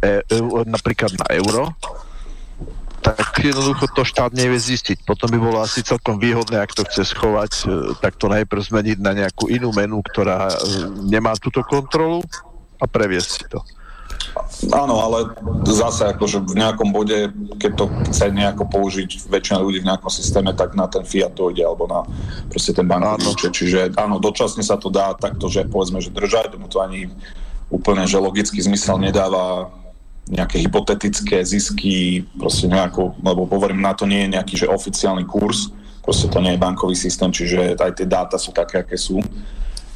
e, 0.00 0.24
e, 0.24 0.64
napríklad 0.64 1.12
na 1.12 1.28
euro, 1.36 1.76
tak 3.04 3.40
jednoducho 3.40 3.86
to 3.92 4.02
štát 4.02 4.32
nevie 4.32 4.56
zistiť. 4.56 5.04
Potom 5.04 5.28
by 5.28 5.38
bolo 5.38 5.60
asi 5.60 5.84
celkom 5.84 6.16
výhodné, 6.16 6.58
ak 6.58 6.72
to 6.72 6.82
chce 6.88 7.12
schovať, 7.12 7.52
e, 7.68 7.94
tak 8.00 8.16
to 8.16 8.32
najprv 8.32 8.64
zmeniť 8.64 8.98
na 8.98 9.12
nejakú 9.12 9.52
inú 9.52 9.68
menu, 9.76 10.00
ktorá 10.00 10.48
e, 10.48 10.56
nemá 11.04 11.36
túto 11.36 11.60
kontrolu 11.68 12.24
a 12.80 12.84
previesť 12.88 13.28
si 13.28 13.44
to. 13.44 13.60
Áno, 14.74 15.00
ale 15.02 15.34
zase 15.66 16.10
akože 16.14 16.42
v 16.44 16.54
nejakom 16.58 16.90
bode, 16.90 17.30
keď 17.58 17.72
to 17.74 17.84
chce 18.10 18.30
nejako 18.30 18.66
použiť 18.66 19.30
väčšina 19.30 19.58
ľudí 19.62 19.82
v 19.82 19.88
nejakom 19.88 20.10
systéme, 20.10 20.54
tak 20.54 20.74
na 20.74 20.86
ten 20.90 21.02
fiat 21.02 21.34
dojde 21.34 21.62
alebo 21.62 21.86
na 21.86 22.04
proste 22.50 22.74
ten 22.74 22.86
bankový 22.86 23.34
účet. 23.34 23.54
Čiže 23.54 23.80
áno, 23.98 24.18
dočasne 24.18 24.62
sa 24.62 24.76
to 24.78 24.90
dá 24.90 25.14
takto, 25.14 25.46
že 25.50 25.66
povedzme, 25.66 26.02
že 26.02 26.14
držať, 26.14 26.54
tomu 26.54 26.70
to 26.70 26.82
ani 26.82 27.10
úplne, 27.68 28.04
že 28.08 28.20
logický 28.20 28.58
zmysel 28.62 28.98
nedáva 28.98 29.70
nejaké 30.28 30.60
hypotetické 30.60 31.40
zisky, 31.40 32.28
proste 32.36 32.68
nejako, 32.68 33.16
lebo 33.24 33.48
hovorím, 33.48 33.80
na 33.80 33.96
to 33.96 34.04
nie 34.04 34.28
je 34.28 34.32
nejaký 34.36 34.54
že 34.60 34.66
oficiálny 34.68 35.24
kurz, 35.24 35.72
proste 36.04 36.28
to 36.28 36.40
nie 36.44 36.52
je 36.56 36.60
bankový 36.60 36.92
systém, 36.92 37.32
čiže 37.32 37.80
aj 37.80 37.92
tie 37.96 38.06
dáta 38.08 38.36
sú 38.36 38.52
také, 38.52 38.84
aké 38.84 39.00
sú 39.00 39.24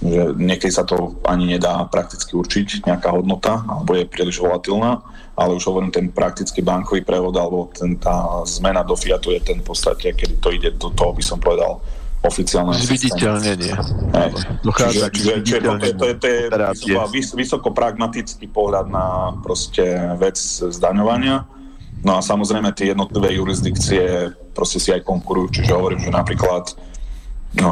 že 0.02 0.34
niekedy 0.34 0.72
sa 0.74 0.82
to 0.82 1.14
ani 1.22 1.54
nedá 1.54 1.86
prakticky 1.86 2.34
určiť, 2.34 2.82
nejaká 2.90 3.14
hodnota, 3.14 3.62
alebo 3.62 3.94
je 3.94 4.10
príliš 4.10 4.42
volatilná, 4.42 4.98
ale 5.38 5.54
už 5.54 5.64
hovorím, 5.70 5.94
ten 5.94 6.10
praktický 6.10 6.60
bankový 6.60 7.06
prevod, 7.06 7.38
alebo 7.38 7.70
ten, 7.70 7.94
tá 7.96 8.42
zmena 8.42 8.82
do 8.82 8.98
fiatu 8.98 9.30
je 9.30 9.40
ten 9.40 9.62
v 9.62 9.66
podstate, 9.66 10.10
kedy 10.12 10.42
to 10.42 10.48
ide 10.50 10.70
do 10.74 10.90
toho, 10.90 11.14
by 11.14 11.22
som 11.22 11.38
povedal, 11.38 11.78
oficiálne 12.22 12.78
Zviditeľnenie. 12.78 13.74
Čiže, 14.62 15.10
čiže, 15.10 15.32
čiže 15.42 15.58
to, 15.58 15.70
to, 15.74 15.88
to, 15.90 16.06
to 16.18 16.26
je 16.26 16.40
vysoko, 16.50 17.34
vysoko 17.34 17.68
pragmatický 17.74 18.46
pohľad 18.46 18.86
na 18.86 19.34
proste 19.42 20.14
vec 20.22 20.38
zdaňovania. 20.62 21.46
No 22.02 22.18
a 22.18 22.20
samozrejme 22.22 22.74
tie 22.74 22.94
jednotlivé 22.94 23.38
jurisdikcie 23.38 24.34
proste 24.54 24.78
si 24.78 24.90
aj 24.94 25.02
konkurujú, 25.02 25.62
čiže 25.62 25.74
hovorím, 25.74 26.02
že 26.02 26.10
napríklad 26.14 26.74
no, 27.58 27.70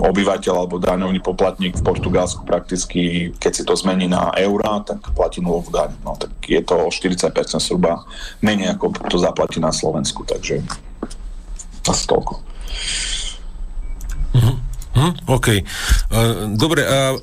obyvateľ 0.00 0.54
alebo 0.64 0.80
daňovný 0.80 1.20
poplatník 1.20 1.76
v 1.76 1.84
Portugalsku 1.84 2.42
prakticky, 2.48 3.30
keď 3.36 3.52
si 3.52 3.62
to 3.62 3.76
zmení 3.76 4.08
na 4.08 4.32
eurá, 4.40 4.80
tak 4.80 5.12
platí 5.12 5.44
nulovú 5.44 5.68
daň. 5.68 5.92
No, 6.02 6.16
tak 6.16 6.32
je 6.48 6.60
to 6.64 6.74
o 6.74 6.88
40% 6.88 7.36
zhruba 7.60 8.08
menej 8.40 8.74
ako 8.74 8.96
to 9.06 9.16
zaplatí 9.20 9.60
na 9.60 9.70
Slovensku, 9.70 10.24
takže 10.24 10.64
asi 11.84 12.04
toľko. 12.08 12.32
Uh-huh. 14.30 14.56
Hm, 14.90 15.14
OK. 15.30 15.48
Dobre, 16.58 16.82
a 16.82 17.14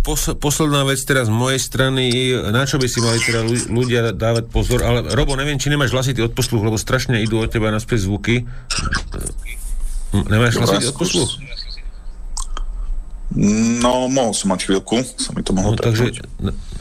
pos- 0.00 0.34
posledná 0.40 0.88
vec 0.88 0.98
teraz 1.04 1.28
z 1.28 1.36
mojej 1.36 1.60
strany, 1.60 2.32
na 2.48 2.64
čo 2.64 2.80
by 2.80 2.88
si 2.88 2.98
mali 3.04 3.20
teda 3.20 3.44
ľudia 3.68 4.00
dávať 4.16 4.48
pozor, 4.48 4.80
ale 4.82 5.04
Robo, 5.12 5.36
neviem, 5.36 5.60
či 5.60 5.68
nemáš 5.68 5.92
hlasitý 5.92 6.24
odposluch, 6.24 6.64
lebo 6.64 6.80
strašne 6.80 7.20
idú 7.20 7.44
od 7.44 7.52
teba 7.52 7.68
naspäť 7.68 8.08
zvuky. 8.08 8.48
Nemáš 10.16 10.56
hlasitý 10.58 10.90
odposluch? 10.90 11.28
No, 13.34 14.06
mohol 14.06 14.30
som 14.30 14.54
mať 14.54 14.70
chvíľku, 14.70 15.02
som 15.18 15.34
mi 15.34 15.42
to 15.42 15.50
mohol 15.50 15.74
no, 15.74 15.82
takže 15.82 16.22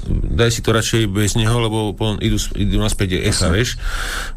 daj 0.10 0.52
si 0.52 0.62
to 0.62 0.76
radšej 0.76 1.10
bez 1.10 1.34
neho, 1.40 1.56
lebo 1.58 1.96
idú, 2.20 2.38
idú 2.60 2.78
naspäť 2.78 3.24
echa, 3.24 3.50
vieš. 3.50 3.80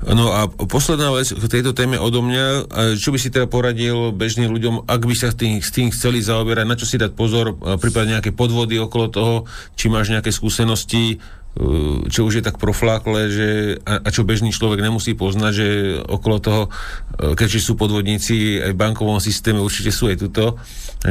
No 0.06 0.30
a 0.30 0.46
posledná 0.48 1.10
vec 1.10 1.26
k 1.28 1.44
tejto 1.50 1.74
téme 1.74 1.98
odo 1.98 2.22
mňa, 2.22 2.70
čo 2.96 3.10
by 3.10 3.18
si 3.18 3.28
teda 3.28 3.50
poradil 3.50 4.14
bežným 4.14 4.48
ľuďom, 4.48 4.86
ak 4.86 5.02
by 5.02 5.14
sa 5.18 5.34
tým, 5.34 5.58
s 5.58 5.74
tým 5.74 5.90
chceli 5.90 6.22
zaoberať, 6.22 6.64
na 6.64 6.78
čo 6.78 6.86
si 6.86 6.96
dať 6.96 7.12
pozor, 7.18 7.58
prípadne 7.82 8.18
nejaké 8.18 8.30
podvody 8.30 8.78
okolo 8.78 9.06
toho, 9.10 9.34
či 9.74 9.90
máš 9.90 10.14
nejaké 10.14 10.30
skúsenosti, 10.30 11.18
Eh, 11.56 12.12
čo 12.12 12.28
už 12.28 12.40
je 12.40 12.44
tak 12.44 12.60
proflákle, 12.60 13.32
že, 13.32 13.48
a, 13.88 14.04
a 14.04 14.08
čo 14.12 14.28
bežný 14.28 14.52
človek 14.52 14.84
nemusí 14.84 15.16
poznať, 15.16 15.52
že 15.56 15.68
okolo 16.04 16.36
toho, 16.36 16.62
eh, 16.68 17.32
keďže 17.32 17.64
sú 17.64 17.80
podvodníci 17.80 18.60
aj 18.60 18.76
v 18.76 18.80
bankovom 18.80 19.16
systéme, 19.24 19.64
určite 19.64 19.88
sú 19.88 20.12
aj 20.12 20.20
tuto, 20.20 20.60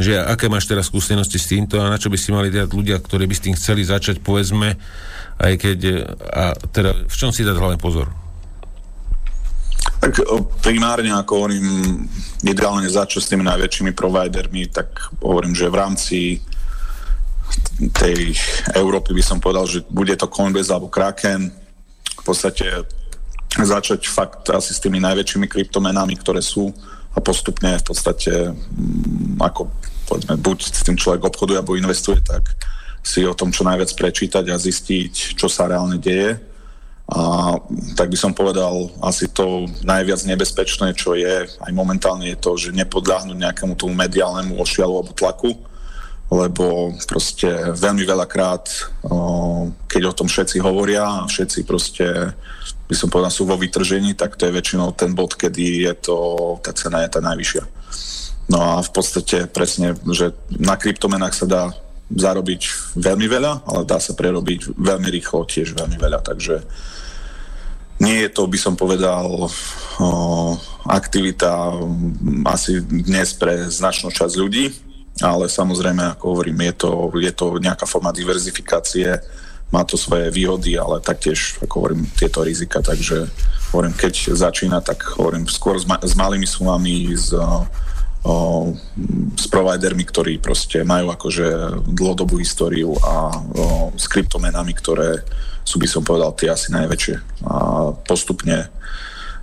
že 0.00 0.20
aké 0.20 0.46
máš 0.50 0.68
teraz 0.68 0.88
skúsenosti 0.88 1.40
s 1.40 1.50
týmto 1.50 1.80
a 1.80 1.88
na 1.88 2.00
čo 2.00 2.12
by 2.12 2.18
si 2.18 2.30
mali 2.32 2.52
dať 2.52 2.68
ľudia, 2.72 3.00
ktorí 3.00 3.24
by 3.24 3.34
s 3.34 3.44
tým 3.44 3.54
chceli 3.56 3.82
začať, 3.84 4.20
povedzme, 4.20 4.76
aj 5.40 5.52
keď, 5.56 5.78
eh, 5.84 6.04
a 6.32 6.56
teda 6.72 7.08
v 7.08 7.16
čom 7.16 7.30
si 7.32 7.44
dať 7.44 7.56
hlavne 7.56 7.80
pozor? 7.80 8.08
Tak 9.96 10.12
primárne, 10.60 11.08
ako 11.16 11.32
hovorím, 11.40 11.66
ideálne 12.44 12.86
začať 12.86 13.20
s 13.24 13.30
tými 13.32 13.42
najväčšími 13.48 13.96
providermi, 13.96 14.68
tak 14.68 14.92
hovorím, 15.24 15.56
že 15.56 15.72
v 15.72 15.76
rámci 15.80 16.18
tej 17.96 18.36
Európy 18.76 19.16
by 19.16 19.24
som 19.24 19.38
povedal, 19.40 19.64
že 19.64 19.84
bude 19.88 20.12
to 20.16 20.28
Coinbase 20.28 20.68
alebo 20.68 20.92
Kraken. 20.92 21.48
V 22.20 22.22
podstate 22.24 22.84
začať 23.56 24.04
fakt 24.10 24.52
asi 24.52 24.76
s 24.76 24.82
tými 24.82 25.00
najväčšími 25.00 25.48
kryptomenami, 25.48 26.18
ktoré 26.20 26.44
sú 26.44 26.72
a 27.16 27.18
postupne 27.24 27.72
v 27.80 27.84
podstate 27.84 28.52
mm, 28.52 29.40
ako 29.40 29.72
povedzme, 30.06 30.38
buď 30.38 30.58
s 30.62 30.82
tým 30.86 30.94
človek 30.94 31.26
obchoduje 31.26 31.58
alebo 31.58 31.74
investuje, 31.74 32.22
tak 32.22 32.54
si 33.02 33.26
o 33.26 33.34
tom 33.34 33.50
čo 33.50 33.66
najviac 33.66 33.90
prečítať 33.94 34.44
a 34.50 34.56
zistiť, 34.58 35.38
čo 35.38 35.46
sa 35.50 35.66
reálne 35.66 35.98
deje. 35.98 36.38
A 37.06 37.54
tak 37.94 38.10
by 38.10 38.18
som 38.18 38.34
povedal, 38.34 38.90
asi 38.98 39.30
to 39.30 39.70
najviac 39.86 40.26
nebezpečné, 40.26 40.90
čo 40.98 41.14
je 41.14 41.46
aj 41.46 41.70
momentálne, 41.70 42.26
je 42.34 42.38
to, 42.38 42.58
že 42.58 42.74
nepodľahnúť 42.74 43.38
nejakému 43.38 43.78
tomu 43.78 43.94
mediálnemu 43.94 44.58
ošialu 44.58 44.90
alebo 44.90 45.14
tlaku, 45.14 45.54
lebo 46.26 46.90
proste 47.06 47.70
veľmi 47.78 48.02
veľakrát, 48.02 48.66
keď 49.86 50.02
o 50.10 50.16
tom 50.16 50.26
všetci 50.26 50.58
hovoria 50.58 51.22
a 51.22 51.30
všetci 51.30 51.62
proste, 51.62 52.34
by 52.90 52.94
som 52.98 53.06
povedal, 53.06 53.30
sú 53.30 53.46
vo 53.46 53.54
vytržení, 53.54 54.18
tak 54.18 54.34
to 54.34 54.50
je 54.50 54.56
väčšinou 54.56 54.90
ten 54.98 55.14
bod, 55.14 55.38
kedy 55.38 55.86
je 55.86 55.94
to, 55.94 56.16
tá 56.66 56.74
cena 56.74 57.06
je 57.06 57.10
tá 57.14 57.22
najvyššia. 57.22 57.64
No 58.50 58.58
a 58.58 58.72
v 58.82 58.90
podstate 58.90 59.46
presne, 59.46 59.94
že 60.10 60.34
na 60.50 60.74
kryptomenách 60.74 61.34
sa 61.34 61.46
dá 61.46 61.62
zarobiť 62.10 62.94
veľmi 62.94 63.26
veľa, 63.26 63.66
ale 63.66 63.82
dá 63.82 63.98
sa 63.98 64.14
prerobiť 64.14 64.78
veľmi 64.78 65.08
rýchlo 65.10 65.42
tiež 65.46 65.74
veľmi 65.74 65.98
veľa, 65.98 66.22
takže 66.22 66.62
nie 67.98 68.22
je 68.22 68.30
to, 68.30 68.46
by 68.46 68.58
som 68.60 68.78
povedal, 68.78 69.50
aktivita 70.86 71.74
asi 72.46 72.78
dnes 72.82 73.34
pre 73.34 73.66
značnú 73.66 74.14
časť 74.14 74.34
ľudí, 74.38 74.85
ale 75.24 75.48
samozrejme, 75.48 76.16
ako 76.16 76.24
hovorím, 76.36 76.68
je 76.72 76.74
to, 76.84 76.90
je 77.16 77.32
to 77.32 77.46
nejaká 77.56 77.88
forma 77.88 78.12
diverzifikácie, 78.12 79.16
má 79.72 79.82
to 79.82 79.98
svoje 79.98 80.30
výhody, 80.30 80.78
ale 80.78 81.02
taktiež, 81.02 81.58
ako 81.58 81.74
hovorím, 81.82 82.06
tieto 82.14 82.44
rizika, 82.46 82.78
takže 82.84 83.26
hovorím, 83.74 83.96
keď 83.98 84.36
začína, 84.36 84.78
tak 84.84 85.02
hovorím 85.18 85.48
skôr 85.50 85.74
s, 85.74 85.88
ma- 85.88 85.98
s 85.98 86.14
malými 86.14 86.46
sumami, 86.46 87.10
s, 87.16 87.34
o, 87.34 88.70
s 89.34 89.46
providermi, 89.50 90.06
ktorí 90.06 90.38
proste 90.38 90.86
majú 90.86 91.10
akože 91.10 91.80
dlhodobú 91.82 92.38
históriu 92.38 92.94
a 93.02 93.34
o, 93.34 93.90
s 93.98 94.06
kryptomenami, 94.06 94.70
ktoré 94.70 95.26
sú, 95.66 95.82
by 95.82 95.88
som 95.90 96.06
povedal, 96.06 96.30
tie 96.38 96.46
asi 96.46 96.70
najväčšie. 96.70 97.42
A 97.50 97.90
postupne 98.06 98.70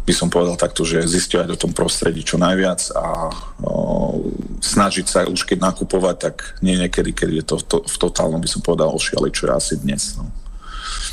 by 0.03 0.13
som 0.13 0.27
povedal 0.27 0.59
takto, 0.59 0.83
že 0.83 0.99
zistovať 1.07 1.55
o 1.55 1.59
tom 1.59 1.71
prostredí 1.71 2.27
čo 2.27 2.35
najviac 2.35 2.91
a 2.91 3.31
o, 3.63 4.19
snažiť 4.59 5.05
sa 5.07 5.19
už 5.23 5.47
keď 5.47 5.63
nakupovať, 5.71 6.15
tak 6.19 6.35
nie 6.59 6.75
niekedy, 6.75 7.15
keď 7.15 7.29
je 7.31 7.43
to, 7.43 7.55
to 7.63 7.77
v 7.87 7.95
totálnom, 7.95 8.43
by 8.43 8.49
som 8.51 8.59
povedal, 8.59 8.91
ošiali, 8.91 9.31
čo 9.31 9.47
je 9.47 9.53
asi 9.55 9.75
dnes. 9.79 10.19
No. 10.19 10.27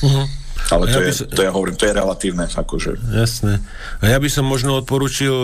Uh-huh. 0.03 0.27
Ale 0.71 0.87
to, 0.87 0.99
ja 1.03 1.07
je, 1.09 1.15
sa... 1.17 1.25
to 1.27 1.41
ja 1.43 1.51
hovorím, 1.51 1.75
to 1.75 1.89
je 1.89 1.95
relatívne. 1.95 2.47
Akože. 2.47 3.01
Jasné. 3.11 3.59
A 4.03 4.05
ja 4.13 4.19
by 4.21 4.29
som 4.31 4.45
možno 4.47 4.79
odporučil 4.79 5.35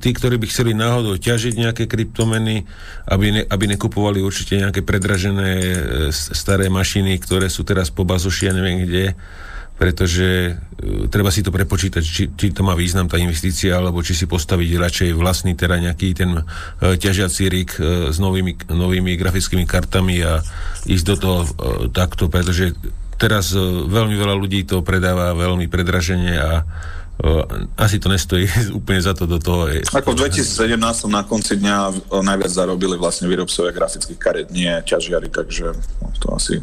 tí, 0.00 0.10
ktorí 0.10 0.40
by 0.40 0.46
chceli 0.50 0.72
náhodou 0.72 1.20
ťažiť 1.20 1.54
nejaké 1.54 1.84
kryptomeny, 1.86 2.66
aby, 3.06 3.26
ne, 3.30 3.42
aby 3.46 3.64
nekupovali 3.76 4.24
určite 4.24 4.58
nejaké 4.58 4.82
predražené 4.82 5.50
e, 5.60 5.76
staré 6.10 6.66
mašiny, 6.72 7.14
ktoré 7.22 7.46
sú 7.46 7.62
teraz 7.62 7.92
po 7.92 8.02
bazoši, 8.02 8.50
ja 8.50 8.54
neviem 8.56 8.82
kde, 8.82 9.14
pretože 9.82 10.54
uh, 10.54 11.10
treba 11.10 11.34
si 11.34 11.42
to 11.42 11.50
prepočítať, 11.50 12.02
či, 12.06 12.30
či 12.30 12.54
to 12.54 12.62
má 12.62 12.78
význam 12.78 13.10
tá 13.10 13.18
investícia, 13.18 13.74
alebo 13.74 13.98
či 13.98 14.14
si 14.14 14.30
postaviť 14.30 14.78
radšej 14.78 15.10
vlastný 15.18 15.58
teda 15.58 15.82
nejaký 15.82 16.14
ten 16.14 16.30
uh, 16.38 16.44
ťažiací 16.94 17.50
rig 17.50 17.74
uh, 17.82 18.14
s 18.14 18.22
novými, 18.22 18.70
novými 18.70 19.18
grafickými 19.18 19.66
kartami 19.66 20.22
a 20.22 20.38
ísť 20.86 21.04
do 21.10 21.16
toho 21.18 21.38
uh, 21.42 21.48
takto, 21.90 22.30
pretože 22.30 22.78
teraz 23.18 23.50
uh, 23.58 23.58
veľmi 23.90 24.14
veľa 24.14 24.38
ľudí 24.38 24.62
to 24.62 24.86
predáva 24.86 25.34
veľmi 25.34 25.66
predražene 25.66 26.38
a 26.38 26.62
uh, 26.62 27.42
asi 27.74 27.98
to 27.98 28.06
nestojí 28.06 28.46
úplne 28.78 29.02
za 29.02 29.18
to 29.18 29.26
do 29.26 29.42
toho. 29.42 29.66
Ako 29.90 30.14
v 30.14 30.30
2017 30.30 30.78
na 31.10 31.26
konci 31.26 31.58
dňa 31.58 32.06
najviac 32.22 32.52
zarobili 32.54 32.94
vlastne 32.94 33.26
výrobcovia 33.26 33.74
grafických 33.74 34.20
kariet, 34.22 34.48
nie 34.54 34.70
ťažiari, 34.86 35.26
takže 35.26 35.74
to 36.22 36.26
asi 36.30 36.62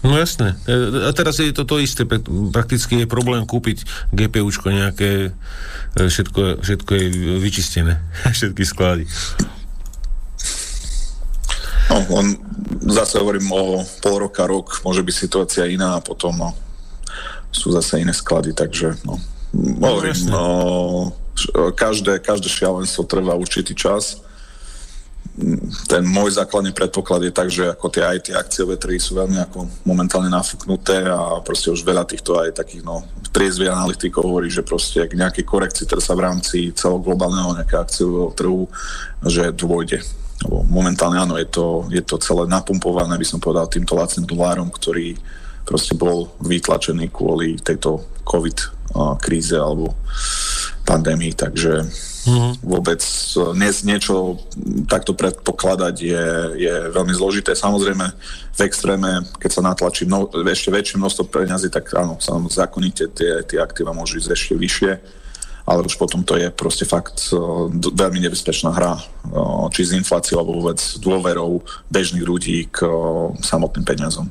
No 0.00 0.16
jasné. 0.16 0.56
E, 0.64 1.06
a 1.08 1.10
teraz 1.12 1.36
je 1.38 1.52
to 1.52 1.68
to 1.68 1.76
isté. 1.76 2.08
Prakticky 2.52 3.04
je 3.04 3.06
problém 3.10 3.44
kúpiť 3.44 3.84
GPUčko 4.16 4.72
nejaké, 4.72 5.30
e, 5.96 6.00
všetko, 6.08 6.64
všetko 6.64 6.92
je 6.96 7.06
vyčistené. 7.36 8.00
Všetky 8.36 8.64
sklady. 8.64 9.04
No, 11.90 11.96
on, 12.22 12.38
zase 12.86 13.18
hovorím 13.18 13.50
o 13.50 13.82
pol 13.98 14.30
roka, 14.30 14.46
rok, 14.46 14.78
môže 14.86 15.02
byť 15.02 15.14
situácia 15.14 15.66
iná 15.66 15.98
a 15.98 16.04
potom 16.04 16.32
no, 16.38 16.54
sú 17.50 17.74
zase 17.74 17.98
iné 17.98 18.14
sklady, 18.14 18.54
takže 18.54 18.94
no, 19.02 19.18
hovorím, 19.82 20.14
no, 20.30 21.10
každé, 21.74 22.22
každé 22.22 22.46
šialenstvo 22.46 23.10
trvá 23.10 23.34
určitý 23.34 23.74
čas 23.74 24.22
ten 25.86 26.02
môj 26.04 26.36
základný 26.36 26.74
predpoklad 26.74 27.22
je 27.24 27.32
tak, 27.32 27.48
že 27.48 27.70
ako 27.70 27.86
tie 27.88 28.02
aj 28.02 28.34
akciové 28.34 28.76
trhy 28.76 28.98
sú 28.98 29.14
veľmi 29.14 29.38
ako 29.46 29.70
momentálne 29.86 30.28
nafúknuté 30.28 31.06
a 31.06 31.38
proste 31.40 31.70
už 31.70 31.86
veľa 31.86 32.04
týchto 32.04 32.36
aj 32.36 32.60
takých 32.60 32.82
no 32.82 33.06
triezvy 33.30 33.70
analytikov 33.70 34.26
hovorí, 34.26 34.50
že 34.50 34.66
proste 34.66 35.06
k 35.06 35.14
nejakej 35.14 35.46
korekcii 35.46 35.86
ktorá 35.86 36.02
sa 36.02 36.18
v 36.18 36.24
rámci 36.26 36.58
celoglobálneho 36.74 37.56
nejakého 37.56 37.80
akciového 37.80 38.30
trhu, 38.34 38.62
že 39.22 39.54
dôjde. 39.54 40.02
Lebo 40.44 40.66
momentálne 40.66 41.20
áno, 41.20 41.38
je 41.38 41.46
to, 41.46 41.86
je 41.92 42.02
to 42.02 42.18
celé 42.18 42.48
napumpované, 42.50 43.14
by 43.14 43.26
som 43.28 43.38
povedal, 43.38 43.70
týmto 43.70 43.94
lacným 43.94 44.26
dolárom, 44.26 44.68
ktorý 44.72 45.14
proste 45.62 45.94
bol 45.94 46.32
vytlačený 46.42 47.12
kvôli 47.12 47.60
tejto 47.60 48.02
COVID 48.26 48.79
kríze 49.22 49.54
alebo 49.54 49.94
pandémii, 50.84 51.38
takže 51.38 51.86
mm-hmm. 52.26 52.52
vôbec 52.66 52.98
dnes 53.54 53.74
niečo 53.86 54.42
takto 54.90 55.14
predpokladať 55.14 55.94
je, 56.02 56.26
je 56.58 56.74
veľmi 56.90 57.14
zložité. 57.14 57.54
Samozrejme, 57.54 58.06
v 58.50 58.60
extréme, 58.66 59.22
keď 59.38 59.50
sa 59.54 59.62
natlačí 59.62 60.02
mno, 60.02 60.26
ešte 60.50 60.74
väčšie 60.74 60.98
množstvo 60.98 61.30
peňazí, 61.30 61.70
tak 61.70 61.94
áno, 61.94 62.18
zákonite 62.50 63.14
tie, 63.14 63.46
tie 63.46 63.58
aktíva 63.62 63.94
môžu 63.94 64.18
ísť 64.18 64.34
ešte 64.34 64.54
vyššie, 64.58 64.92
ale 65.70 65.86
už 65.86 65.94
potom 65.94 66.26
to 66.26 66.34
je 66.34 66.50
proste 66.50 66.82
fakt 66.82 67.30
veľmi 67.94 68.18
nebezpečná 68.26 68.74
hra, 68.74 68.98
či 69.70 69.86
s 69.86 69.94
infláciou 69.94 70.42
alebo 70.42 70.58
vôbec 70.58 70.82
dôverou 70.98 71.62
bežných 71.86 72.26
ľudí 72.26 72.66
k 72.66 72.82
samotným 73.38 73.86
peniazom. 73.86 74.26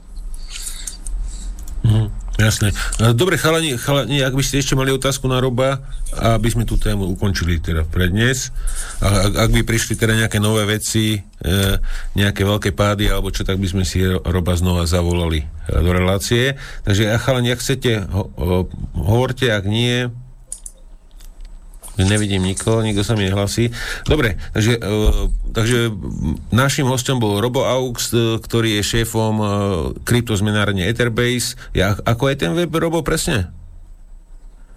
Mm-hmm. 1.88 2.29
Jasné. 2.40 2.72
Dobre, 3.20 3.36
chalani, 3.36 3.76
chalani, 3.76 4.24
ak 4.24 4.32
by 4.32 4.40
ste 4.40 4.64
ešte 4.64 4.72
mali 4.72 4.96
otázku 4.96 5.28
na 5.28 5.44
Roba, 5.44 5.84
aby 6.16 6.48
sme 6.48 6.64
tú 6.64 6.80
tému 6.80 7.12
ukončili 7.12 7.60
teda 7.60 7.84
pre 7.84 8.08
dnes. 8.08 8.56
A 9.04 9.28
ak, 9.28 9.34
ak 9.36 9.50
by 9.52 9.62
prišli 9.68 10.00
teda 10.00 10.16
nejaké 10.16 10.40
nové 10.40 10.64
veci, 10.64 11.20
e, 11.20 11.54
nejaké 12.16 12.48
veľké 12.48 12.72
pády 12.72 13.12
alebo 13.12 13.28
čo, 13.28 13.44
tak 13.44 13.60
by 13.60 13.68
sme 13.68 13.84
si 13.84 14.00
Roba 14.08 14.56
znova 14.56 14.88
zavolali 14.88 15.44
e, 15.44 15.48
do 15.84 15.92
relácie. 15.92 16.56
Takže, 16.88 17.12
chalani, 17.20 17.52
ak 17.52 17.60
chcete, 17.60 18.08
ho, 18.08 18.32
ho, 18.40 18.58
hovorte, 18.96 19.52
ak 19.52 19.68
nie, 19.68 20.08
Nevidím 22.00 22.48
nikoho, 22.48 22.80
nikto 22.80 23.04
sa 23.04 23.20
mi 23.20 23.28
nehlasí. 23.28 23.76
Dobre, 24.08 24.40
takže, 24.56 24.80
uh, 24.80 25.28
takže 25.52 25.92
našim 26.56 26.88
hostom 26.88 27.20
bol 27.20 27.44
Robo 27.44 27.68
Aux, 27.68 27.92
uh, 27.92 28.40
ktorý 28.40 28.80
je 28.80 28.84
šéfom 28.96 29.36
uh, 29.40 29.48
kryptozmenárne 30.08 30.88
Etherbase. 30.88 31.60
Ja, 31.76 32.00
ako 32.08 32.32
je 32.32 32.36
ten 32.40 32.56
web, 32.56 32.72
Robo, 32.72 33.04
presne? 33.04 33.52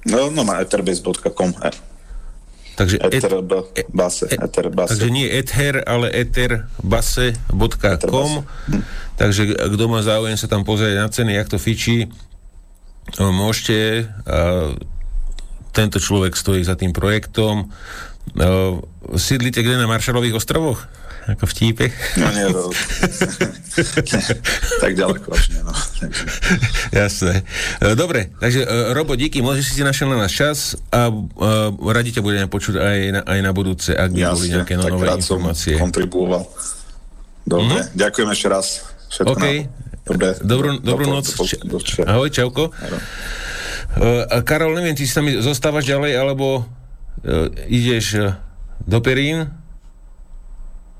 No, 0.02 0.34
no 0.34 0.42
má 0.42 0.58
etherbase.com. 0.58 1.54
Takže 2.72 3.04
etherbase, 3.04 4.32
et, 4.32 4.40
etherbase. 4.42 4.96
Takže 4.96 5.10
nie 5.12 5.28
ether, 5.30 5.84
ale 5.86 6.10
etherbase.com. 6.10 8.30
Hm. 8.42 8.82
Takže 9.14 9.54
kto 9.54 9.84
má 9.86 10.02
záujem 10.02 10.34
sa 10.40 10.48
tam 10.50 10.66
pozrieť 10.66 10.98
na 10.98 11.06
ceny, 11.06 11.38
jak 11.38 11.46
to 11.52 11.60
fičí, 11.60 12.08
môžete. 13.20 14.08
Uh, 14.24 14.72
tento 15.72 15.98
človek 15.98 16.36
stojí 16.36 16.62
za 16.62 16.76
tým 16.76 16.92
projektom. 16.92 17.72
Uh, 18.38 18.78
sídlite 19.18 19.64
kde 19.64 19.80
na 19.80 19.90
Maršalových 19.90 20.38
ostrovoch? 20.38 20.86
Ako 21.22 21.46
v 21.46 21.54
típe? 21.54 21.84
No 22.18 22.26
nie, 22.34 22.50
no. 22.50 22.66
tak 24.82 24.92
ďaleko 24.98 25.30
až 25.30 25.54
nie, 25.54 25.62
no. 25.62 25.70
Jasné. 26.90 27.46
E, 27.78 27.94
dobre, 27.94 28.34
takže 28.42 28.66
uh, 28.66 28.90
Robo, 28.90 29.14
díky, 29.14 29.38
môžeš 29.38 29.78
si 29.78 29.86
našiel 29.86 30.10
na 30.10 30.26
nás 30.26 30.34
čas 30.34 30.74
a 30.90 31.14
uh, 31.14 31.70
radi 31.94 32.10
ťa 32.10 32.26
budeme 32.26 32.50
počuť 32.50 32.74
aj 32.74 32.98
na, 33.14 33.20
aj 33.22 33.38
na 33.38 33.50
budúce, 33.54 33.94
ak 33.94 34.10
by 34.10 34.34
boli 34.34 34.50
nejaké 34.50 34.74
no, 34.74 34.98
nové 34.98 35.14
informácie. 35.14 35.78
kontribuoval. 35.78 36.42
Dobre, 37.46 37.86
mm-hmm. 37.86 37.94
ďakujem 37.94 38.28
ešte 38.34 38.46
raz. 38.50 38.66
Všetko 39.14 39.38
okay. 39.38 39.56
Dobre. 40.02 40.34
Dobrú, 40.42 40.82
dobrú 40.82 41.06
noc. 41.06 41.30
Ahoj, 42.02 42.34
čauko. 42.34 42.74
Ahoj. 42.74 42.98
Uh, 43.92 44.40
Karol, 44.40 44.72
neviem, 44.72 44.96
ty 44.96 45.04
si 45.04 45.12
tam 45.12 45.28
zostávaš 45.28 45.84
ďalej, 45.84 46.16
alebo 46.16 46.64
uh, 46.64 47.68
ideš 47.68 48.06
uh, 48.16 48.40
do 48.88 49.04
Perín? 49.04 49.52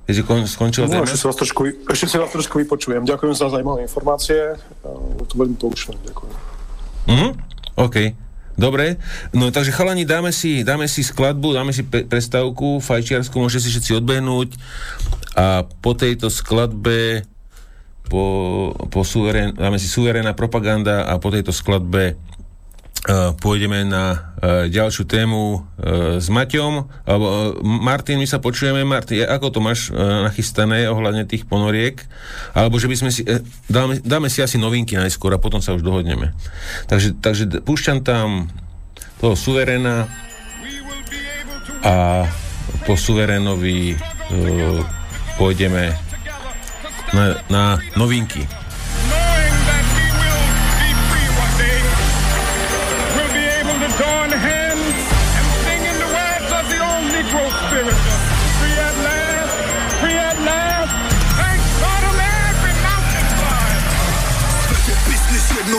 Keď 0.04 0.12
si 0.12 0.22
kon, 0.26 0.44
skončil 0.44 0.84
no, 0.90 1.06
ešte, 1.06 1.16
si 1.16 1.24
vás 1.24 1.38
trošku, 1.40 1.62
ešte 1.88 2.06
si 2.10 2.16
vás 2.20 2.28
trošku 2.28 2.60
vypočujem. 2.60 3.06
Ďakujem 3.08 3.32
za 3.32 3.48
zaujímavé 3.48 3.88
informácie. 3.88 4.60
Uh, 4.84 5.24
to 5.24 5.34
veľmi 5.40 5.56
poučné. 5.56 5.96
Ďakujem. 6.04 6.34
Mhm, 7.08 7.28
OK. 7.80 7.96
Dobre, 8.52 9.00
no 9.32 9.48
takže 9.48 9.72
chalani, 9.72 10.04
dáme 10.04 10.28
si, 10.28 10.60
dáme 10.60 10.84
si 10.84 11.00
skladbu, 11.00 11.56
dáme 11.56 11.72
si 11.72 11.88
pe- 11.88 12.04
prestávku 12.04 12.84
fajčiarsku, 12.84 13.32
môžete 13.32 13.64
si 13.64 13.68
všetci 13.72 14.04
odbehnúť 14.04 14.60
a 15.32 15.64
po 15.64 15.96
tejto 15.96 16.28
skladbe 16.28 17.24
po, 18.12 18.76
po 18.92 19.00
suverén, 19.08 19.56
dáme 19.56 19.80
si 19.80 19.88
suverénna 19.88 20.36
propaganda 20.36 21.08
a 21.08 21.16
po 21.16 21.32
tejto 21.32 21.48
skladbe 21.48 22.12
E, 22.12 22.41
pôjdeme 23.42 23.82
na 23.82 24.14
uh, 24.14 24.70
ďalšiu 24.70 25.10
tému 25.10 25.58
uh, 25.58 26.22
s 26.22 26.30
Maťom. 26.30 26.86
Martin, 27.66 28.22
my 28.22 28.26
sa 28.30 28.38
počujeme. 28.38 28.86
Martin, 28.86 29.26
ako 29.26 29.46
to 29.50 29.58
máš 29.58 29.90
nachystané 29.94 30.86
ohľadne 30.86 31.26
tých 31.26 31.42
ponoriek? 31.42 31.98
Alebo 32.54 32.78
že 32.78 32.86
by 32.86 32.96
sme 33.02 33.10
si... 33.10 33.26
Dáme, 33.66 33.98
dáme 34.06 34.30
si 34.30 34.38
asi 34.38 34.54
novinky 34.54 34.94
najskôr 34.94 35.34
a 35.34 35.42
potom 35.42 35.58
sa 35.58 35.74
už 35.74 35.82
dohodneme. 35.82 36.30
Takže, 36.86 37.18
takže 37.18 37.44
púšťam 37.66 38.06
tam 38.06 38.46
toho 39.18 39.34
suverena 39.34 40.06
a 41.82 42.26
po 42.86 42.94
suverenovi 42.94 43.98
uh, 43.98 44.78
pôjdeme 45.42 45.90
na, 47.10 47.24
na 47.50 47.64
novinky. 47.98 48.61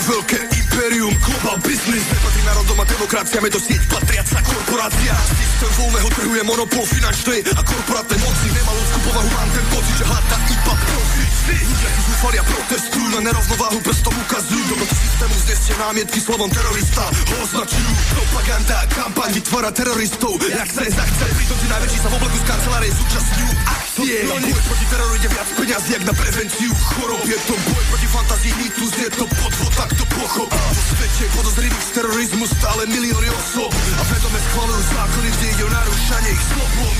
Jedno 0.03 0.42
imperium, 1.03 1.15
global 1.19 1.57
business. 1.63 2.03
Nepatrí 2.07 2.41
národom 2.47 2.77
a 2.79 2.85
demokraciám, 2.87 3.43
je 3.47 3.51
to 3.51 3.61
sieť 3.61 3.81
patriaca 3.91 4.39
korporácia. 4.43 5.13
Systém 5.27 5.71
voľného 5.79 6.09
trhu 6.15 6.33
je 6.35 6.43
monopol 6.47 6.83
finančnej 6.87 7.39
a 7.51 7.61
korporátnej 7.63 8.19
moci. 8.23 8.47
Nemá 8.55 8.71
ľudskú 8.71 8.99
povahu, 9.11 9.29
mám 9.35 9.49
ten 9.51 9.65
pocit, 9.71 9.95
že 9.99 10.05
hľadá 10.07 10.37
iba 10.47 10.73
profit. 10.73 11.31
Ľudia 11.43 11.89
si 11.91 12.01
zúfali 12.07 12.37
a 12.39 12.43
protestujú 12.47 13.07
na 13.11 13.19
nerovnováhu, 13.19 13.77
prstom 13.83 14.15
ukazujú. 14.15 14.63
Do 14.63 14.85
systému 14.87 15.35
zneste 15.43 15.71
námietky 15.75 16.19
slovom 16.23 16.49
terorista. 16.49 17.03
Ho 17.03 17.35
označujú 17.43 17.91
propaganda, 18.15 18.77
kampaň 18.95 19.29
vytvára 19.35 19.69
teroristov. 19.75 20.39
Jak 20.39 20.69
sa 20.71 20.81
je 20.87 20.91
zachce, 20.95 21.25
pritom 21.35 21.57
tí 21.59 21.67
najväčší 21.67 21.97
sa 21.99 22.07
v 22.07 22.13
obleku 22.15 22.37
z 22.39 22.45
kancelárie 22.47 22.91
zúčastňujú 22.95 23.51
akcie. 23.67 24.15
No, 24.23 24.35
proti 24.39 24.85
teroru 24.87 25.13
ide 25.19 25.29
viac 25.29 25.49
peniazí, 25.51 25.89
jak 25.99 26.03
na 26.07 26.13
prevenciu 26.15 26.71
chorob. 26.95 27.21
Je 27.27 27.39
to 27.43 27.55
boj 27.59 27.83
proti 27.91 28.07
fantázii, 28.07 28.53
mýtus, 28.55 28.91
je 29.03 29.09
to 29.11 29.25
podvod, 29.27 29.71
tak 29.75 29.89
to 29.99 30.05
pochop 30.15 30.49
svete 30.93 31.25
podozrivých 31.33 31.83
z 31.83 31.91
terorizmu 31.97 32.45
stále 32.45 32.85
milióny 32.85 33.29
osob 33.33 33.71
A 33.73 34.03
vedome 34.13 34.39
schvalujú 34.39 34.83
zákony, 34.93 35.27
kde 35.33 35.45
ide 35.57 35.63
o 35.65 35.71
narušanie 35.73 36.29
ich 36.29 36.43
slobod 36.53 36.95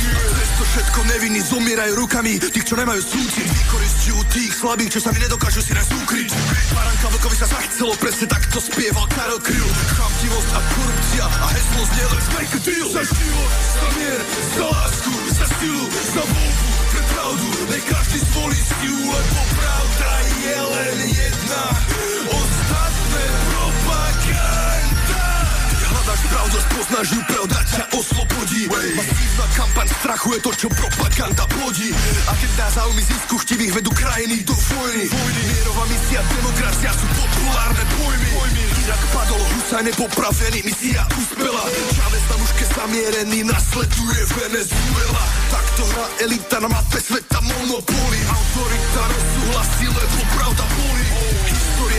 to 0.53 0.63
všetko 0.69 0.99
nevinní 1.11 1.41
zomierajú 1.43 1.93
rukami 1.97 2.37
tých, 2.39 2.63
čo 2.63 2.79
nemajú 2.79 3.01
súcit. 3.03 3.43
Vykoristujú 3.51 4.19
tých 4.31 4.53
slabých, 4.53 4.95
čo 4.95 4.99
sa 5.03 5.09
mi 5.11 5.19
nedokážu 5.19 5.59
si 5.59 5.73
nás 5.75 5.89
ukryť. 5.91 6.29
Baranka 6.71 7.07
Vlkovi 7.09 7.35
sa 7.35 7.47
zachcelo, 7.51 7.91
presne 7.99 8.31
takto 8.31 8.61
spieval 8.61 9.03
Karol 9.11 9.41
Kryl. 9.43 9.67
Chamtivosť 9.97 10.51
a 10.53 10.61
korupcia 10.63 11.25
a 11.25 11.47
heslo 11.51 11.83
znie 11.83 12.05
let's 12.05 12.29
make 12.37 12.53
a 12.53 12.59
deal 12.63 12.87
Za 12.95 13.03
život, 13.03 13.51
za 13.51 13.89
mier, 13.97 14.21
za 14.55 14.65
lásku, 14.71 15.13
za 15.35 15.45
silu, 15.57 15.85
za 15.89 16.23
voľbu 16.23 16.69
pre 16.93 17.01
pravdu. 17.11 17.47
Nech 17.73 17.85
každý 17.89 18.19
zvolí 18.29 18.59
si 18.61 18.87
lebo 18.93 19.41
pravda 19.57 20.09
je 20.37 20.57
len 20.63 20.97
jedna. 21.11 21.63
Ostatné 22.23 22.42
pravdu, 26.33 26.57
spoznáš 26.57 27.07
ju, 27.13 27.21
pravda 27.29 27.59
ťa 27.69 27.83
oslobodí. 27.93 28.61
Masívna 28.97 29.45
kampaň 29.53 29.87
strachu 30.01 30.27
je 30.33 30.39
to, 30.41 30.51
čo 30.57 30.67
propaganda 30.73 31.45
plodí. 31.53 31.89
A 32.25 32.31
keď 32.33 32.51
dá 32.57 32.67
záujmy 32.73 33.01
zisku 33.05 33.35
chtivých 33.45 33.73
vedú 33.77 33.91
krajiny 33.93 34.41
do 34.41 34.55
vojny. 34.57 35.05
Mierová 35.13 35.85
misia, 35.85 36.21
demokracia 36.25 36.91
sú 36.97 37.05
populárne 37.13 37.83
pojmy. 38.01 38.29
Irak 38.83 39.03
padol, 39.15 39.39
Husajn 39.39 39.85
je 39.87 39.93
popravený, 39.95 40.59
misia 40.67 41.01
uspela 41.15 41.63
Chávez 41.95 42.25
na 42.27 42.35
mužke 42.35 42.65
zamierený, 42.67 43.39
nasleduje 43.47 44.21
Venezuela. 44.35 45.23
Takto 45.47 45.81
hrá 45.87 46.05
elita 46.27 46.57
na 46.59 46.67
mape 46.67 46.99
sveta 46.99 47.39
monopoly 47.47 48.19
Autorita 48.27 49.01
rozsúhlasí, 49.07 49.85
lebo 49.87 50.19
pravda 50.35 50.63
boli 50.75 50.82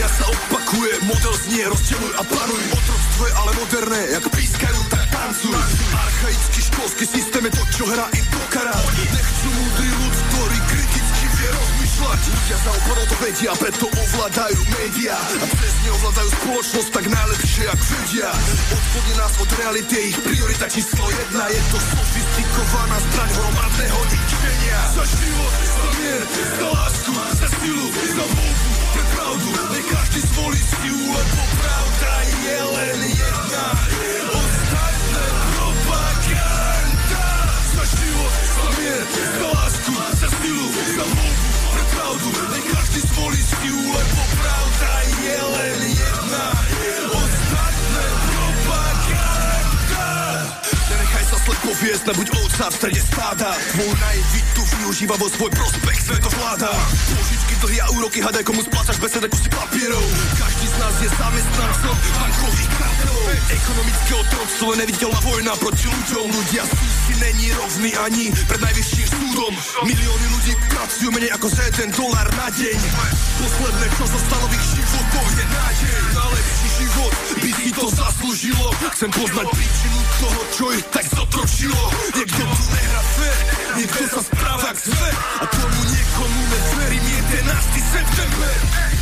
História 0.05 0.21
sa 0.21 0.37
opakuje, 0.37 0.93
model 1.09 1.33
znie, 1.33 1.65
rozdeluj 1.65 2.13
a 2.13 2.23
panuj. 2.29 2.61
Otroctvo 2.77 3.21
je 3.25 3.33
ale 3.41 3.51
moderné, 3.57 4.01
jak 4.13 4.25
pískajú, 4.37 4.79
tak 4.93 5.01
tancuj. 5.09 5.57
Archaický 5.97 6.59
školský 6.61 7.05
systém 7.09 7.41
je 7.49 7.51
to, 7.57 7.63
čo 7.73 7.83
hrá 7.89 8.05
im 8.13 8.25
pokarát 8.29 8.85
Nechcú 9.01 9.49
múdry 9.49 9.89
ľud, 9.89 10.15
ktorý 10.29 10.57
kriticky 10.69 11.25
vie 11.25 11.49
rozmýšľať. 11.57 12.21
Ľudia 12.21 12.57
za 12.61 12.71
opadol 12.77 13.05
to 13.09 13.17
vedia, 13.17 13.51
preto 13.57 13.85
ovládajú 13.89 14.61
médiá. 14.77 15.17
A 15.41 15.45
cez 15.57 15.73
ne 15.81 15.89
ovládajú 15.97 16.29
spoločnosť 16.37 16.89
tak 16.93 17.05
najlepšie, 17.09 17.63
ak 17.65 17.81
vedia. 17.81 18.29
Odvodne 18.77 19.13
nás 19.17 19.33
od 19.41 19.49
reality 19.57 19.93
je 19.97 20.03
ich 20.13 20.19
priorita 20.21 20.69
číslo 20.69 21.05
jedna. 21.09 21.49
Je 21.49 21.61
to 21.73 21.77
sofistikovaná 21.81 22.97
zbraň 23.09 23.29
hromadného 23.41 23.99
ničenia. 24.13 24.79
Za 24.93 25.05
život, 25.17 25.53
za 25.65 25.85
mier, 25.97 26.21
za 26.61 26.67
lásku, 26.77 27.13
za 27.41 27.47
silu, 27.57 27.87
za 27.89 28.25
voľbu 28.29 28.74
Každý 30.15 30.31
zvolí 30.31 30.61
silu, 30.63 31.11
lebo 31.11 31.43
pravda 31.59 32.11
je 32.23 32.59
len 32.71 32.99
jedna. 33.03 33.67
Ostatné 34.31 35.25
propaganda 35.59 37.27
Za 37.75 37.83
život, 37.83 38.31
za 38.31 38.67
mier, 38.79 39.03
za 39.11 39.47
lásku, 39.59 39.91
za 40.15 40.29
silu, 40.39 40.67
za 40.71 41.03
voľbu 41.03 41.49
pre 41.67 41.83
pravdu. 41.91 42.27
Nech 42.31 42.63
každý 42.63 42.99
zvolí 43.11 43.41
silu, 43.43 43.83
lebo 43.91 44.21
pravda 44.39 44.91
je 45.19 45.37
len 45.51 45.79
jedna. 45.83 46.45
Ostatné 47.11 48.05
propaganda. 48.31 50.07
Nenechaj 50.95 51.25
sa 51.27 51.37
slepo 51.43 51.71
viesť, 51.83 52.03
nebuď 52.15 52.27
ovca 52.39 52.65
v 52.71 52.75
strede 52.79 53.01
stáda. 53.03 53.51
Tvoj 53.51 53.91
naivitu 53.99 54.61
využíva 54.79 55.19
vo 55.19 55.27
svoj 55.27 55.51
prospech, 55.51 55.99
sveto 56.07 56.31
vláda 56.39 56.71
Dlhy 57.65 57.81
a 57.81 57.89
úroky, 57.97 58.21
hadaj 58.21 58.45
komu 58.45 58.61
splácaš 58.61 59.01
besede 59.01 59.25
kusy 59.25 59.49
papierov. 59.49 60.05
Každý 60.37 60.69
z 60.69 60.75
nás 60.77 60.95
je 61.01 61.09
zamestnancom 61.09 61.95
bankových 62.13 62.71
kartelov 62.77 63.25
Ekonomické 63.49 64.13
otroctvo 64.21 64.65
je 64.69 64.77
neviditeľná 64.85 65.19
vojna 65.25 65.53
proti 65.57 65.89
ľuďom. 65.89 66.25
Ľudia 66.29 66.61
sú 66.61 66.85
si 67.09 67.13
není 67.17 67.49
rovní 67.57 67.91
ani 68.05 68.25
pred 68.45 68.61
najvyšším 68.61 69.07
súdom. 69.17 69.53
Milióny 69.81 70.27
ľudí 70.37 70.53
pracujú 70.77 71.09
menej 71.09 71.33
ako 71.33 71.47
za 71.49 71.61
jeden 71.65 71.89
dolár 71.89 72.29
na 72.37 72.47
deň. 72.53 72.77
Posledné, 73.41 73.85
čo 73.97 74.05
zostalo 74.13 74.45
v 74.45 74.53
ich 74.61 74.65
životoch 74.69 75.29
je 75.33 75.45
nádej. 75.49 75.97
Na 76.13 76.25
lepší 76.29 76.67
život 76.85 77.13
by 77.41 77.49
si 77.49 77.69
to 77.73 77.85
zaslúžilo. 77.89 78.65
Chcem 78.93 79.09
poznať 79.09 79.47
príčinu 79.57 79.99
toho, 80.21 80.41
čo 80.53 80.63
ich 80.69 80.85
tak 80.93 81.05
zotročilo. 81.09 81.81
Niekto 82.13 82.41
tu 82.45 82.65
nehrá 82.77 83.01
fér, 83.17 83.37
niekto 83.81 84.03
sa 84.05 84.21
správa 84.21 84.69
k 84.69 84.79
zve 84.85 85.09
A 85.41 85.43
tomu 85.49 85.79
niekomu 85.81 86.41
neverím 86.45 87.05
11. 87.55 87.79
september. 87.91 88.51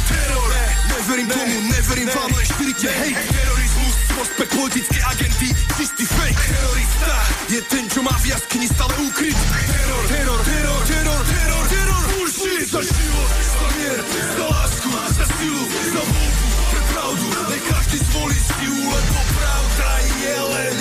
Teror, 0.08 0.54
neverím 0.88 1.28
tomu, 1.28 1.62
neverím 1.72 2.10
vám, 2.14 2.30
len 2.38 2.46
šírite 2.46 2.90
hej 2.90 3.18
Terorizmus, 3.34 3.96
prospekt 4.14 4.54
politické 4.54 5.00
agenty, 5.10 5.50
čistý 5.78 6.06
fake. 6.06 6.38
Terorista 6.38 7.16
je 7.50 7.62
ten, 7.66 7.90
čo 7.90 8.06
má 8.06 8.14
v 8.22 8.26
jaskyni 8.30 8.70
stále 8.70 8.94
ukryt. 9.02 9.34
Teror, 9.34 10.04
teror, 10.06 10.40
teror, 10.46 10.82
teror, 10.86 11.22
teror, 11.34 11.64
teror, 11.66 12.02
bullshit. 12.14 12.70
Za 12.70 12.82
život, 12.86 13.30
za 13.42 13.68
mier, 13.74 14.00
za 14.38 14.46
lásku, 14.46 14.90
za 15.18 15.26
silu, 15.34 15.64
za 15.98 16.02
voľbu, 16.06 16.48
pre 16.70 16.82
pravdu. 16.94 17.26
Nech 17.50 17.64
každý 17.74 17.98
zvolí 18.06 18.38
silu, 18.38 18.82
lebo 18.86 19.20
pravda 19.34 19.88
je 20.22 20.36
len 20.46 20.76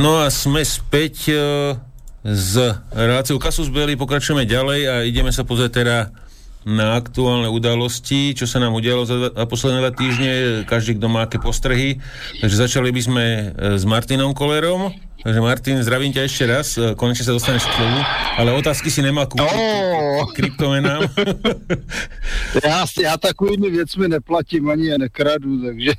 No 0.00 0.16
a 0.24 0.32
sme 0.32 0.64
späť 0.64 1.28
e, 1.28 1.36
z 2.24 2.72
reláciou 2.88 3.36
Kasus 3.36 3.68
Belli, 3.68 4.00
pokračujeme 4.00 4.48
ďalej 4.48 4.80
a 4.88 4.94
ideme 5.04 5.28
sa 5.28 5.44
pozrieť 5.44 5.72
teda 5.76 5.96
na 6.64 6.96
aktuálne 6.96 7.52
udalosti, 7.52 8.32
čo 8.32 8.48
sa 8.48 8.64
nám 8.64 8.72
udialo 8.72 9.04
za, 9.04 9.28
za 9.28 9.44
posledné 9.44 9.84
dva 9.84 9.92
týždne, 9.92 10.32
každý, 10.64 10.96
kto 10.96 11.04
má 11.12 11.28
aké 11.28 11.36
postrehy. 11.36 12.00
Takže 12.40 12.56
začali 12.64 12.88
by 12.96 13.00
sme 13.04 13.24
e, 13.28 13.44
s 13.76 13.84
Martinom 13.84 14.32
Kolerom. 14.32 14.88
Takže 15.20 15.40
Martin, 15.40 15.76
zdravím 15.84 16.12
ťa 16.16 16.22
ešte 16.24 16.44
raz, 16.48 16.68
e, 16.80 16.96
konečne 16.96 17.28
sa 17.28 17.36
dostaneš 17.36 17.68
k 17.68 17.76
slovu, 17.76 18.00
ale 18.40 18.56
otázky 18.56 18.88
si 18.88 19.04
nemá 19.04 19.28
ku 19.28 19.36
Oh. 19.36 20.32
kryptomenám. 20.32 21.02
Já, 22.64 22.86
já 23.02 23.16
takovými 23.16 23.70
věcmi 23.70 24.08
neplatím 24.08 24.70
ani 24.70 24.86
je 24.86 24.98
nekradu, 24.98 25.62
takže 25.62 25.92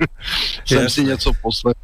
jsem 0.64 0.90
si 0.90 1.04
něco 1.04 1.32
poslechl. 1.42 1.78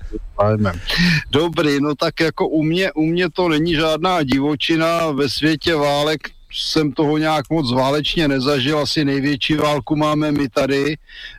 Dobrý, 1.31 1.81
no 1.81 1.94
tak 1.94 2.20
jako 2.20 2.48
u 2.48 2.62
mě, 2.62 2.93
u 2.93 3.07
mě 3.07 3.31
to 3.31 3.48
není 3.48 3.74
žádná 3.74 4.23
divočina 4.23 5.11
ve 5.11 5.28
světě 5.28 5.74
válek, 5.74 6.20
jsem 6.52 6.93
toho 6.93 7.19
nějak 7.19 7.51
moc 7.51 7.73
válečně 7.73 8.28
nezažil, 8.28 8.78
asi 8.78 9.05
největší 9.05 9.55
válku 9.55 9.97
máme 9.97 10.32
my 10.32 10.48
tady 10.48 10.97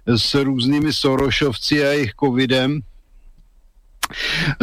s 0.08 0.34
různými 0.34 0.94
Sorošovci 0.94 1.86
a 1.86 1.92
jejich 1.92 2.12
covidem. 2.20 2.82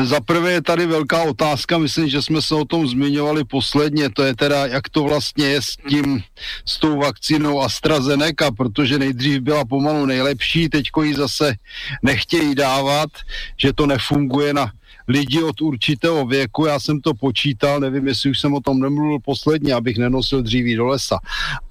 Za 0.03 0.21
prvé 0.21 0.53
je 0.53 0.63
tady 0.63 0.87
velká 0.87 1.23
otázka, 1.23 1.79
myslím, 1.79 2.09
že 2.09 2.23
jsme 2.23 2.43
se 2.43 2.55
o 2.55 2.65
tom 2.65 2.89
zmiňovali 2.89 3.45
posledně, 3.45 4.11
to 4.11 4.23
je 4.23 4.37
teda, 4.37 4.67
jak 4.67 4.89
to 4.89 5.03
vlastně 5.03 5.47
je 5.47 5.63
s 5.63 5.77
tím, 5.89 6.23
s 6.65 6.79
tou 6.79 6.99
vakcínou 6.99 7.63
AstraZeneca, 7.63 8.51
protože 8.51 8.99
nejdřív 8.99 9.41
byla 9.41 9.65
pomalu 9.65 10.07
nejlepší, 10.07 10.69
teďko 10.69 11.03
ji 11.03 11.15
zase 11.15 11.55
nechtějí 12.03 12.55
dávat, 12.55 13.11
že 13.57 13.73
to 13.73 13.87
nefunguje 13.87 14.55
na 14.55 14.73
lidi 15.09 15.43
od 15.43 15.61
určitého 15.61 16.27
věku, 16.27 16.67
já 16.67 16.81
jsem 16.81 17.01
to 17.01 17.15
počítal, 17.15 17.81
nevím, 17.81 18.07
jestli 18.07 18.31
už 18.31 18.41
jsem 18.41 18.55
o 18.55 18.61
tom 18.61 18.81
nemluvil 18.81 19.19
posledně, 19.25 19.75
abych 19.75 19.99
nenosil 19.99 20.43
dříví 20.43 20.75
do 20.75 20.87
lesa, 20.87 21.19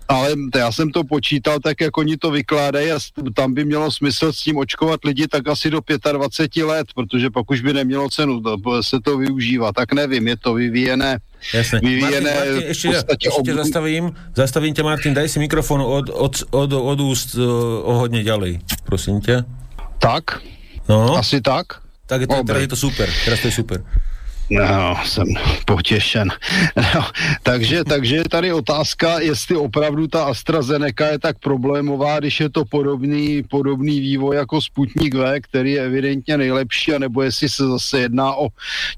ale 0.07 0.35
já 0.55 0.71
jsem 0.71 0.91
to 0.91 1.03
počítal 1.03 1.59
tak, 1.59 1.81
jak 1.81 1.97
oni 1.97 2.17
to 2.17 2.31
vykládají 2.31 2.91
a 2.91 2.99
tam 3.33 3.53
by 3.53 3.65
mělo 3.65 3.91
smysl 3.91 4.33
s 4.33 4.37
tím 4.37 4.57
očkovat 4.57 4.99
lidi 5.05 5.27
tak 5.27 5.47
asi 5.47 5.69
do 5.69 5.81
25 6.11 6.63
let, 6.63 6.87
protože 6.95 7.29
pak 7.29 7.51
už 7.51 7.61
by 7.61 7.73
nemělo 7.73 8.09
cenu 8.09 8.41
se 8.81 8.99
to 8.99 9.17
využívat. 9.17 9.75
Tak 9.75 9.93
nevím, 9.93 10.27
je 10.27 10.37
to 10.37 10.53
vyvíjené 10.53 11.19
Jasne. 11.53 11.79
vyvíjené 11.79 12.33
Martin, 12.33 12.53
Martin, 12.53 12.69
ešte, 12.71 12.87
ešte 13.13 13.29
ob... 13.29 13.45
zastavím, 13.45 14.05
zastavím 14.35 14.73
ťa, 14.73 14.83
Martin, 14.83 15.13
daj 15.13 15.29
si 15.29 15.37
mikrofón 15.39 15.81
od, 15.85 16.09
od, 16.09 16.33
od, 16.49 16.71
od 16.73 16.99
úst 16.99 17.37
uh, 17.37 17.45
o 17.85 18.01
hodne 18.01 18.25
ďalej, 18.25 18.63
prosím 18.87 19.21
ťa. 19.21 19.45
Tak? 20.01 20.41
No. 20.89 21.13
Asi 21.13 21.43
tak? 21.43 21.83
Tak 22.07 22.23
je 22.23 22.27
to, 22.27 22.41
teraz 22.47 22.61
je 22.63 22.71
to 22.71 22.79
super, 22.79 23.07
teraz 23.27 23.43
to 23.43 23.51
je 23.51 23.55
super. 23.55 23.83
No, 24.49 24.95
jsem 25.05 25.27
potěšen. 25.65 26.29
No, 26.95 27.01
takže, 27.43 27.83
takže 27.83 28.15
je 28.15 28.23
tady 28.23 28.53
otázka, 28.53 29.19
jestli 29.19 29.55
opravdu 29.55 30.07
ta 30.07 30.23
AstraZeneca 30.23 31.07
je 31.07 31.19
tak 31.19 31.39
problémová, 31.39 32.19
když 32.19 32.39
je 32.39 32.49
to 32.49 32.65
podobný, 32.65 33.43
podobný 33.43 33.99
vývoj 33.99 34.35
jako 34.35 34.61
Sputnik 34.61 35.15
V, 35.15 35.39
který 35.41 35.71
je 35.71 35.81
evidentně 35.81 36.37
nejlepší, 36.37 36.93
anebo 36.93 37.21
jestli 37.21 37.49
se 37.49 37.67
zase 37.67 37.99
jedná 37.99 38.35
o 38.35 38.47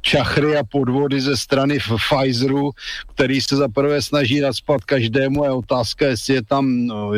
čachry 0.02 0.58
a 0.58 0.64
podvody 0.64 1.22
ze 1.22 1.38
strany 1.38 1.78
Pfizeru, 1.80 2.72
který 3.14 3.42
se 3.42 3.56
zaprvé 3.56 4.02
snaží 4.02 4.40
nadspat 4.40 4.84
každému. 4.84 5.44
Je 5.44 5.52
otázka, 5.52 6.08
jestli 6.08 6.34
je 6.34 6.44
tam 6.44 6.86
no, 6.86 7.12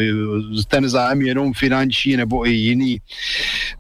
ten 0.68 0.90
zájem 0.90 1.22
jenom 1.22 1.53
finanční 1.53 2.18
nebo 2.18 2.48
i 2.48 2.52
jiný. 2.52 2.98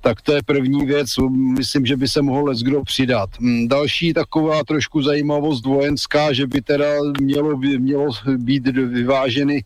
Tak 0.01 0.21
to 0.21 0.33
je 0.33 0.43
první 0.45 0.85
věc. 0.85 1.09
Myslím, 1.57 1.85
že 1.85 1.97
by 1.97 2.07
se 2.07 2.21
mohl 2.21 2.55
kdo 2.63 2.83
přidat. 2.83 3.29
Hm, 3.39 3.67
další 3.67 4.13
takový 4.13 4.40
taková 4.41 4.63
trošku 4.63 5.01
zajímavost 5.01 5.65
vojenská, 5.65 6.33
že 6.33 6.47
by 6.47 6.61
teda 6.61 6.85
mělo, 7.21 7.57
mělo 7.57 8.09
být 8.37 8.67
vyváženy 8.67 9.63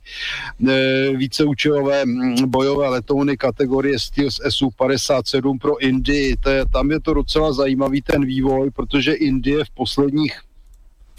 e, 0.68 1.10
víceúčelové 1.15 2.03
bojové 2.45 2.89
letouny 2.89 3.38
kategorie 3.38 3.99
Steels 3.99 4.39
SU-57 4.43 5.60
pro 5.61 5.77
Indii. 5.80 6.35
To 6.43 6.49
je, 6.49 6.65
tam 6.73 6.91
je 6.91 6.99
to 6.99 7.14
docela 7.14 7.53
zajímavý 7.53 8.02
ten 8.02 8.26
vývoj, 8.26 8.72
protože 8.72 9.14
Indie 9.14 9.65
v 9.65 9.69
posledních 9.69 10.41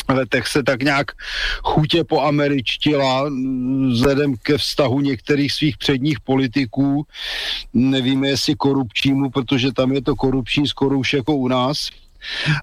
letech 0.09 0.47
se 0.47 0.62
tak 0.62 0.83
nějak 0.83 1.07
chutě 1.62 2.05
poameričtila 2.05 3.31
vzhledem 3.89 4.37
ke 4.37 4.59
vztahu 4.59 5.01
některých 5.01 5.53
svých 5.53 5.77
předních 5.78 6.20
politiků. 6.20 7.07
Nevíme, 7.74 8.28
jestli 8.28 8.55
korupčnímu, 8.55 9.31
protože 9.31 9.73
tam 9.73 9.93
je 9.93 10.03
to 10.03 10.16
korupční 10.16 10.69
skoro 10.69 10.99
už 10.99 11.12
jako 11.12 11.37
u 11.37 11.49
nás 11.49 11.89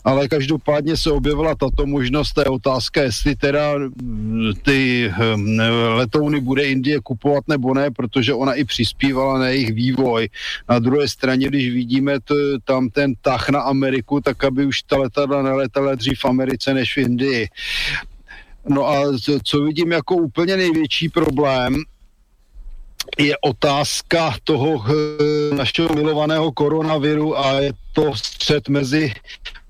ale 0.04 0.28
každopádně 0.28 0.98
se 0.98 1.12
objevila 1.12 1.56
tato 1.56 1.86
možnost, 1.86 2.38
je 2.38 2.46
otázka, 2.46 3.02
jestli 3.02 3.36
teda 3.36 3.74
mm, 4.02 4.52
ty 4.62 5.12
hm, 5.18 5.60
letouny 5.94 6.40
bude 6.40 6.64
Indie 6.64 7.00
kupovat 7.00 7.48
nebo 7.48 7.74
ne, 7.74 7.92
protože 7.92 8.34
ona 8.34 8.54
i 8.54 8.64
přispívala 8.64 9.40
na 9.40 9.48
jejich 9.48 9.74
vývoj. 9.74 10.30
Na 10.70 10.80
druhé 10.80 11.08
straně, 11.08 11.48
když 11.48 11.74
vidíme 11.74 12.20
to, 12.20 12.36
tam 12.64 12.90
ten 12.90 13.14
tah 13.22 13.50
na 13.50 13.62
Ameriku, 13.62 14.22
tak 14.22 14.44
aby 14.44 14.66
už 14.66 14.82
ta 14.82 14.98
letadla 14.98 15.42
neletala 15.42 15.96
dřív 15.96 16.20
v 16.20 16.26
Americe 16.26 16.74
než 16.74 16.96
v 16.96 16.98
Indii. 16.98 17.48
No 18.70 18.90
a 18.90 19.18
co 19.44 19.62
vidím 19.62 19.92
jako 19.92 20.16
úplně 20.16 20.58
největší 20.58 21.10
problém, 21.10 21.84
je 23.18 23.36
otázka 23.42 24.36
toho 24.44 24.84
eh, 24.86 25.56
našeho 25.56 25.90
milovaného 25.96 26.52
koronaviru 26.52 27.38
a 27.38 27.52
je 27.60 27.72
to 27.94 28.16
střed 28.16 28.70
mezi 28.70 29.14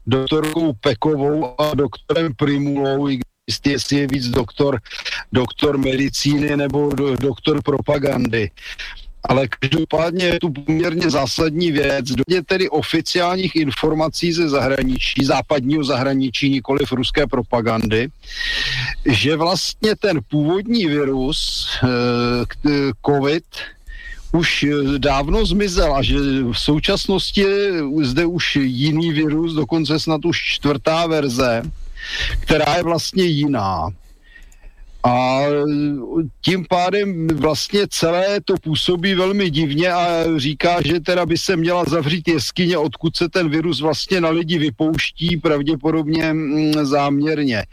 doktorkou 0.07 0.73
Pekovou 0.73 1.61
a 1.61 1.75
doktorem 1.75 2.33
Primulou, 2.35 3.09
i 3.09 3.19
jestli 3.67 3.99
je 3.99 4.07
víc 4.07 4.27
doktor, 4.27 4.79
doktor 5.31 5.77
medicíny 5.77 6.57
nebo 6.57 6.89
do, 6.93 7.15
doktor 7.17 7.61
propagandy. 7.61 8.51
Ale 9.29 9.47
každopádně 9.47 10.25
je 10.25 10.39
tu 10.39 10.49
poměrně 10.49 11.09
zásadní 11.09 11.71
věc. 11.71 12.05
Dodě 12.05 12.41
tedy 12.41 12.69
oficiálních 12.69 13.55
informací 13.55 14.33
ze 14.33 14.49
zahraničí, 14.49 15.25
západního 15.25 15.83
zahraničí, 15.83 16.49
nikoli 16.49 16.85
v 16.85 16.91
ruské 16.91 17.27
propagandy, 17.27 18.07
že 19.05 19.35
vlastně 19.35 19.95
ten 19.95 20.19
původní 20.29 20.85
virus, 20.85 21.67
eh, 21.83 22.69
COVID, 23.05 23.43
už 24.33 24.65
dávno 24.97 25.45
zmizel 25.45 25.95
a 25.95 26.01
že 26.01 26.15
v 26.51 26.53
současnosti 26.53 27.45
zde 28.01 28.25
už 28.25 28.55
jiný 28.55 29.11
virus, 29.13 29.53
dokonce 29.53 29.99
snad 29.99 30.25
už 30.25 30.43
čtvrtá 30.43 31.07
verze, 31.07 31.61
která 32.39 32.75
je 32.75 32.83
vlastně 32.83 33.23
jiná. 33.23 33.89
A 35.05 35.39
tím 36.41 36.65
pádem 36.69 37.27
vlastně 37.27 37.81
celé 37.89 38.41
to 38.41 38.55
působí 38.63 39.13
velmi 39.13 39.49
divně 39.49 39.91
a 39.91 40.23
říká, 40.37 40.81
že 40.85 40.99
teda 40.99 41.25
by 41.25 41.37
se 41.37 41.55
měla 41.55 41.83
zavřít 41.83 42.27
jeskyně, 42.27 42.77
odkud 42.77 43.17
se 43.17 43.29
ten 43.29 43.49
virus 43.49 43.81
vlastně 43.81 44.21
na 44.21 44.29
lidi 44.29 44.57
vypouští, 44.57 45.37
pravděpodobně 45.37 46.33
mm, 46.33 46.73
záměrně. 46.85 47.65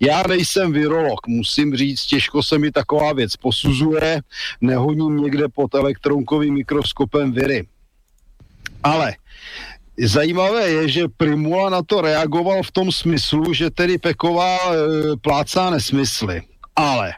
Já 0.00 0.22
nejsem 0.28 0.72
virolog, 0.72 1.26
musím 1.26 1.76
říct, 1.76 2.06
těžko 2.06 2.42
se 2.42 2.58
mi 2.58 2.70
taková 2.70 3.12
věc 3.12 3.36
posuzuje, 3.36 4.20
nehoním 4.60 5.16
někde 5.16 5.48
pod 5.48 5.74
elektronkovým 5.74 6.54
mikroskopem 6.54 7.32
viry. 7.32 7.66
Ale 8.82 9.14
Zajímavé 10.00 10.70
je, 10.70 10.88
že 10.88 11.08
Primula 11.16 11.70
na 11.70 11.82
to 11.82 12.00
reagoval 12.00 12.62
v 12.62 12.70
tom 12.70 12.92
smyslu, 12.92 13.52
že 13.54 13.70
tedy 13.70 13.98
Peková 13.98 14.56
e, 14.56 14.76
plácá 15.20 15.70
nesmysly 15.70 16.42
ale 16.78 17.12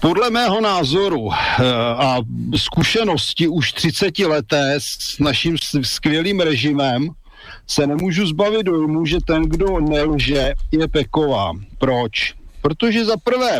podle 0.00 0.30
mého 0.30 0.60
názoru 0.60 1.30
eh, 1.32 1.64
a 1.94 2.16
zkušenosti 2.56 3.48
už 3.48 3.72
30 3.72 4.18
leté 4.18 4.74
s 4.78 5.18
naším 5.18 5.56
skvělým 5.82 6.40
režimem 6.40 7.08
se 7.66 7.86
nemůžu 7.86 8.26
zbavit 8.26 8.62
dojmu, 8.62 9.06
že 9.06 9.18
ten, 9.26 9.42
kdo 9.42 9.80
nelže, 9.80 10.52
je 10.72 10.88
Peková. 10.88 11.52
Proč? 11.78 12.37
Protože 12.68 13.04
za 13.04 13.16
prvé, 13.16 13.58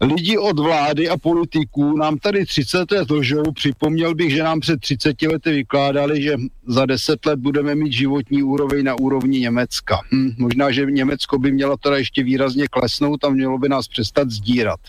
lidi 0.00 0.38
od 0.38 0.58
vlády 0.58 1.08
a 1.08 1.16
politiků 1.16 1.96
nám 1.96 2.18
tady 2.18 2.46
30 2.46 2.90
let 2.90 3.10
lžou. 3.10 3.42
Připomněl 3.54 4.14
bych, 4.14 4.30
že 4.30 4.42
nám 4.42 4.60
před 4.60 4.80
30 4.80 5.22
lety 5.22 5.52
vykládali, 5.52 6.22
že 6.22 6.36
za 6.66 6.86
10 6.86 7.26
let 7.26 7.38
budeme 7.38 7.74
mít 7.74 7.92
životní 7.92 8.42
úroveň 8.42 8.84
na 8.84 8.94
úrovni 8.94 9.40
Německa. 9.40 10.00
Hm, 10.12 10.30
možná, 10.38 10.70
že 10.70 10.86
Německo 10.86 11.38
by 11.38 11.52
mělo 11.52 11.76
teda 11.76 11.96
ještě 11.96 12.22
výrazně 12.22 12.68
klesnout 12.68 13.24
a 13.24 13.28
mělo 13.28 13.58
by 13.58 13.68
nás 13.68 13.88
přestat 13.88 14.30
sdírat. 14.30 14.80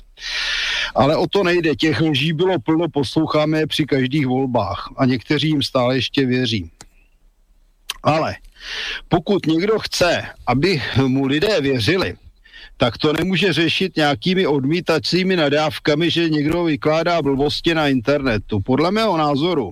Ale 0.95 1.15
o 1.15 1.27
to 1.27 1.43
nejde. 1.43 1.75
Těch 1.75 2.01
lží 2.01 2.33
bylo 2.33 2.59
plno, 2.59 2.89
posloucháme 2.89 3.59
je 3.59 3.67
při 3.67 3.85
každých 3.85 4.27
volbách 4.27 4.89
a 4.97 5.05
někteří 5.05 5.47
jim 5.47 5.63
stále 5.63 5.95
ještě 5.95 6.25
věří. 6.25 6.71
Ale 8.03 8.35
pokud 9.07 9.45
někdo 9.45 9.79
chce, 9.79 10.23
aby 10.47 10.81
mu 11.07 11.25
lidé 11.25 11.61
věřili, 11.61 12.15
tak 12.79 12.97
to 12.97 13.13
nemůže 13.13 13.53
řešit 13.53 13.95
nějakými 13.95 14.47
odmítacími 14.47 15.35
nadávkami, 15.35 16.11
že 16.11 16.29
někdo 16.29 16.63
vykládá 16.63 17.21
blbosti 17.21 17.75
na 17.75 17.87
internetu. 17.87 18.59
Podle 18.59 18.91
mého 18.91 19.17
názoru 19.17 19.71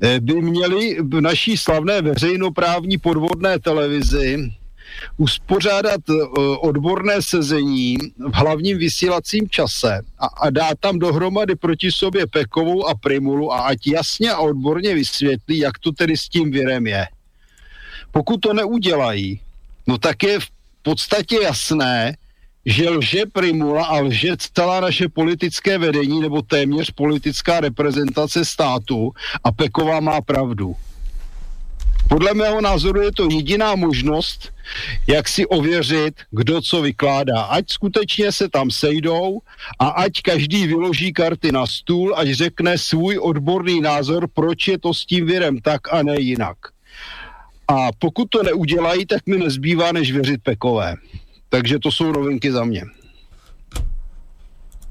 eh, 0.00 0.20
by 0.20 0.34
měli 0.34 0.96
v 1.00 1.20
naší 1.20 1.56
slavné 1.56 2.02
veřejnoprávní 2.02 2.98
podvodné 2.98 3.58
televizi 3.58 4.52
uspořádat 5.16 6.00
eh, 6.10 6.14
odborné 6.60 7.22
sezení 7.22 7.96
v 8.18 8.34
hlavním 8.34 8.78
vysílacím 8.78 9.48
čase 9.48 10.00
a, 10.18 10.26
a 10.26 10.50
dát 10.50 10.78
tam 10.80 10.98
dohromady 10.98 11.56
proti 11.56 11.92
sobě 11.92 12.26
Pekovou 12.26 12.86
a 12.86 12.94
Primulu 12.94 13.52
a 13.52 13.60
ať 13.60 13.86
jasně 13.86 14.30
a 14.30 14.38
odborně 14.38 14.94
vysvětlí, 14.94 15.58
jak 15.58 15.78
to 15.78 15.92
tedy 15.92 16.16
s 16.16 16.28
tím 16.28 16.50
virem 16.50 16.86
je. 16.86 17.06
Pokud 18.12 18.40
to 18.40 18.52
neudělají, 18.52 19.40
no 19.86 19.98
tak 19.98 20.22
je 20.22 20.40
v 20.40 20.59
podstatě 20.82 21.38
jasné, 21.42 22.16
že 22.66 22.90
lže 22.90 23.26
Primula 23.32 23.84
a 23.86 24.00
lže 24.00 24.36
celá 24.54 24.80
naše 24.80 25.08
politické 25.08 25.78
vedení 25.78 26.20
nebo 26.20 26.42
téměř 26.42 26.90
politická 26.90 27.60
reprezentace 27.60 28.44
státu 28.44 29.12
a 29.44 29.52
Peková 29.52 30.00
má 30.00 30.20
pravdu. 30.20 30.76
Podle 32.08 32.34
mého 32.34 32.60
názoru 32.60 33.02
je 33.02 33.12
to 33.12 33.28
jediná 33.30 33.74
možnost, 33.74 34.52
jak 35.06 35.28
si 35.28 35.46
ověřit, 35.46 36.14
kdo 36.30 36.60
co 36.60 36.82
vykládá. 36.82 37.42
Ať 37.42 37.70
skutečně 37.70 38.32
se 38.32 38.48
tam 38.48 38.70
sejdou 38.70 39.40
a 39.78 39.88
ať 39.88 40.22
každý 40.22 40.66
vyloží 40.66 41.12
karty 41.12 41.52
na 41.52 41.66
stůl, 41.66 42.14
ať 42.16 42.28
řekne 42.30 42.78
svůj 42.78 43.18
odborný 43.18 43.80
názor, 43.80 44.28
proč 44.34 44.68
je 44.68 44.78
to 44.78 44.94
s 44.94 45.06
tím 45.06 45.26
virem 45.26 45.60
tak 45.60 45.94
a 45.94 46.02
ne 46.02 46.20
jinak. 46.20 46.56
A 47.70 47.94
pokud 47.98 48.26
to 48.26 48.42
neudělají, 48.42 49.06
tak 49.06 49.22
mi 49.26 49.38
nezbývá, 49.38 49.92
než 49.92 50.12
věřit 50.12 50.42
Pekové. 50.42 50.98
Takže 51.48 51.78
to 51.78 51.92
jsou 51.92 52.12
novinky 52.12 52.50
za 52.52 52.64
mě. 52.64 52.82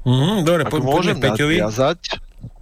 Mm, 0.00 0.48
dobre, 0.48 0.64
po, 0.64 0.80
môžem 0.80 1.20
Peťovi. 1.20 1.60
nadviazať, 1.60 2.00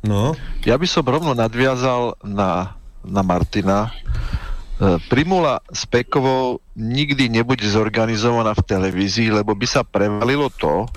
no. 0.03 0.35
ja 0.67 0.75
by 0.75 0.87
som 0.91 1.07
rovno 1.07 1.39
nadviazal 1.39 2.19
na, 2.27 2.75
na 3.07 3.23
Martina. 3.23 3.95
E, 4.83 4.99
Primula 5.07 5.63
s 5.71 5.87
Pekovou 5.87 6.59
nikdy 6.75 7.31
nebude 7.31 7.63
zorganizovaná 7.63 8.59
v 8.59 8.67
televízii, 8.67 9.31
lebo 9.31 9.55
by 9.55 9.67
sa 9.71 9.87
prevalilo 9.87 10.51
to, 10.59 10.91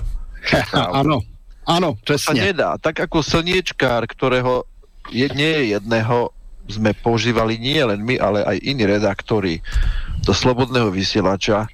Áno, 0.74 1.22
áno, 1.70 1.94
presne. 2.02 2.50
nedá. 2.50 2.74
Tak 2.74 3.06
ako 3.06 3.22
slniečkár, 3.22 4.02
ktorého 4.10 4.66
je, 5.14 5.30
nie 5.38 5.46
je 5.46 5.64
jedného, 5.78 6.34
sme 6.70 6.94
používali 6.94 7.58
nie 7.58 7.80
len 7.82 8.02
my, 8.02 8.18
ale 8.18 8.46
aj 8.46 8.56
iní 8.62 8.84
redaktori 8.86 9.58
do 10.22 10.30
Slobodného 10.30 10.90
vysielača, 10.94 11.66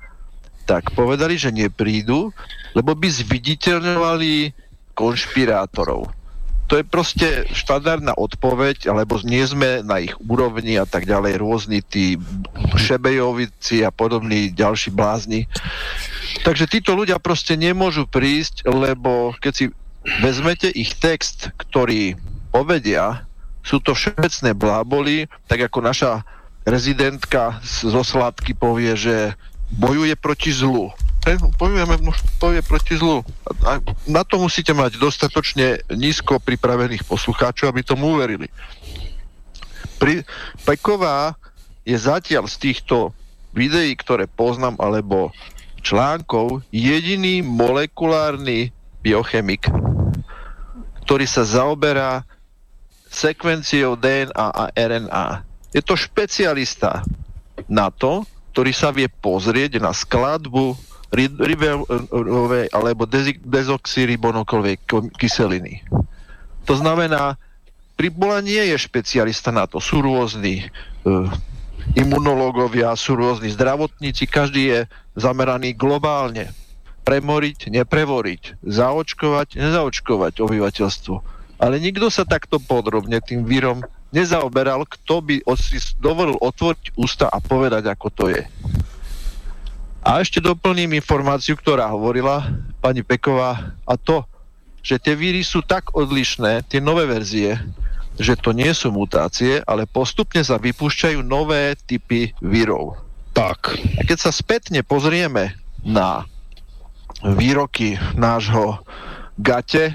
tak 0.69 0.93
povedali, 0.93 1.41
že 1.41 1.49
neprídu, 1.49 2.33
lebo 2.77 2.93
by 2.93 3.09
zviditeľňovali 3.09 4.53
konšpirátorov. 4.93 6.13
To 6.69 6.77
je 6.77 6.85
proste 6.85 7.49
štandardná 7.57 8.13
odpoveď, 8.13 8.93
alebo 8.93 9.17
nie 9.25 9.41
sme 9.49 9.81
na 9.81 10.05
ich 10.05 10.13
úrovni 10.21 10.77
a 10.77 10.85
tak 10.85 11.09
ďalej, 11.09 11.41
rôzni 11.41 11.81
tí 11.81 12.21
šebejovici 12.77 13.81
a 13.81 13.89
podobní 13.89 14.53
ďalší 14.53 14.93
blázni. 14.93 15.49
Takže 16.45 16.69
títo 16.69 16.93
ľudia 16.93 17.17
proste 17.17 17.57
nemôžu 17.57 18.05
prísť, 18.05 18.69
lebo 18.69 19.33
keď 19.41 19.53
si 19.57 19.65
vezmete 20.21 20.69
ich 20.69 20.93
text, 21.01 21.49
ktorý 21.57 22.21
povedia, 22.53 23.28
sú 23.63 23.83
to 23.83 23.93
všeobecné 23.93 24.51
bláboli, 24.57 25.17
tak 25.47 25.69
ako 25.69 25.85
naša 25.85 26.25
rezidentka 26.69 27.61
zo 27.65 28.05
Sladky 28.05 28.53
povie, 28.53 28.93
že 28.97 29.37
bojuje 29.73 30.17
proti 30.17 30.53
zlu. 30.53 30.93
Hej, 31.29 31.45
no, 31.45 31.53
bojuje 32.41 32.63
proti 32.65 32.97
zlu. 32.97 33.21
A 33.65 33.83
na 34.09 34.25
to 34.25 34.41
musíte 34.41 34.73
mať 34.73 34.97
dostatočne 34.97 35.85
nízko 35.93 36.41
pripravených 36.41 37.05
poslucháčov, 37.05 37.69
aby 37.69 37.85
tomu 37.85 38.17
uverili. 38.17 38.49
Pri, 40.01 40.25
Peková 40.65 41.37
je 41.85 41.99
zatiaľ 41.99 42.47
z 42.49 42.57
týchto 42.71 43.13
videí, 43.53 43.93
ktoré 43.99 44.31
poznám, 44.31 44.79
alebo 44.79 45.35
článkov, 45.83 46.63
jediný 46.71 47.43
molekulárny 47.43 48.71
biochemik, 49.03 49.67
ktorý 51.05 51.25
sa 51.25 51.43
zaoberá 51.43 52.23
sekvenciou 53.09 53.97
DNA 53.97 54.47
a 54.53 54.65
RNA. 54.73 55.27
Je 55.73 55.83
to 55.85 55.97
špecialista 55.97 57.05
na 57.69 57.93
to, 57.93 58.25
ktorý 58.53 58.73
sa 58.73 58.93
vie 58.95 59.09
pozrieť 59.09 59.81
na 59.81 59.93
skladbu 59.93 60.77
ri- 61.13 61.33
riberovej 61.33 62.73
alebo 62.73 63.05
ko- 64.87 65.11
kyseliny. 65.17 65.85
To 66.69 66.75
znamená, 66.77 67.37
Pribola 67.99 68.39
nie 68.39 68.63
je 68.71 68.79
špecialista 68.79 69.51
na 69.51 69.67
to. 69.67 69.83
Sú 69.83 69.99
rôzni 69.99 70.71
uh, 71.03 71.27
imunológovia, 71.99 72.95
sú 72.95 73.19
rôzni 73.19 73.51
zdravotníci, 73.51 74.31
každý 74.31 74.63
je 74.71 74.81
zameraný 75.19 75.75
globálne. 75.75 76.55
Premoriť, 77.03 77.75
neprevoriť, 77.75 78.63
zaočkovať, 78.63 79.59
nezaočkovať 79.59 80.35
obyvateľstvo. 80.39 81.38
Ale 81.59 81.83
nikto 81.83 82.07
sa 82.09 82.23
takto 82.23 82.63
podrobne 82.63 83.19
tým 83.19 83.43
vírom 83.43 83.83
nezaoberal, 84.15 84.87
kto 84.89 85.21
by 85.21 85.35
si 85.59 85.79
dovolil 86.01 86.39
otvoriť 86.41 86.97
ústa 86.97 87.27
a 87.29 87.43
povedať, 87.43 87.91
ako 87.91 88.09
to 88.15 88.25
je. 88.33 88.43
A 90.01 90.23
ešte 90.23 90.41
doplním 90.41 90.97
informáciu, 90.97 91.59
ktorá 91.59 91.91
hovorila 91.93 92.47
pani 92.81 93.05
Peková, 93.05 93.77
a 93.85 93.95
to, 94.01 94.25
že 94.81 94.97
tie 94.97 95.13
víry 95.13 95.45
sú 95.45 95.61
tak 95.61 95.93
odlišné, 95.93 96.65
tie 96.71 96.81
nové 96.81 97.05
verzie, 97.05 97.61
že 98.17 98.39
to 98.39 98.57
nie 98.57 98.71
sú 98.73 98.89
mutácie, 98.95 99.61
ale 99.69 99.85
postupne 99.85 100.41
sa 100.41 100.57
vypúšťajú 100.57 101.21
nové 101.21 101.77
typy 101.85 102.33
vírov. 102.41 102.97
Tak. 103.37 103.77
A 103.99 104.01
keď 104.07 104.19
sa 104.19 104.33
spätne 104.33 104.81
pozrieme 104.81 105.59
na 105.85 106.25
výroky 107.23 107.99
nášho 108.17 108.81
Gate, 109.39 109.95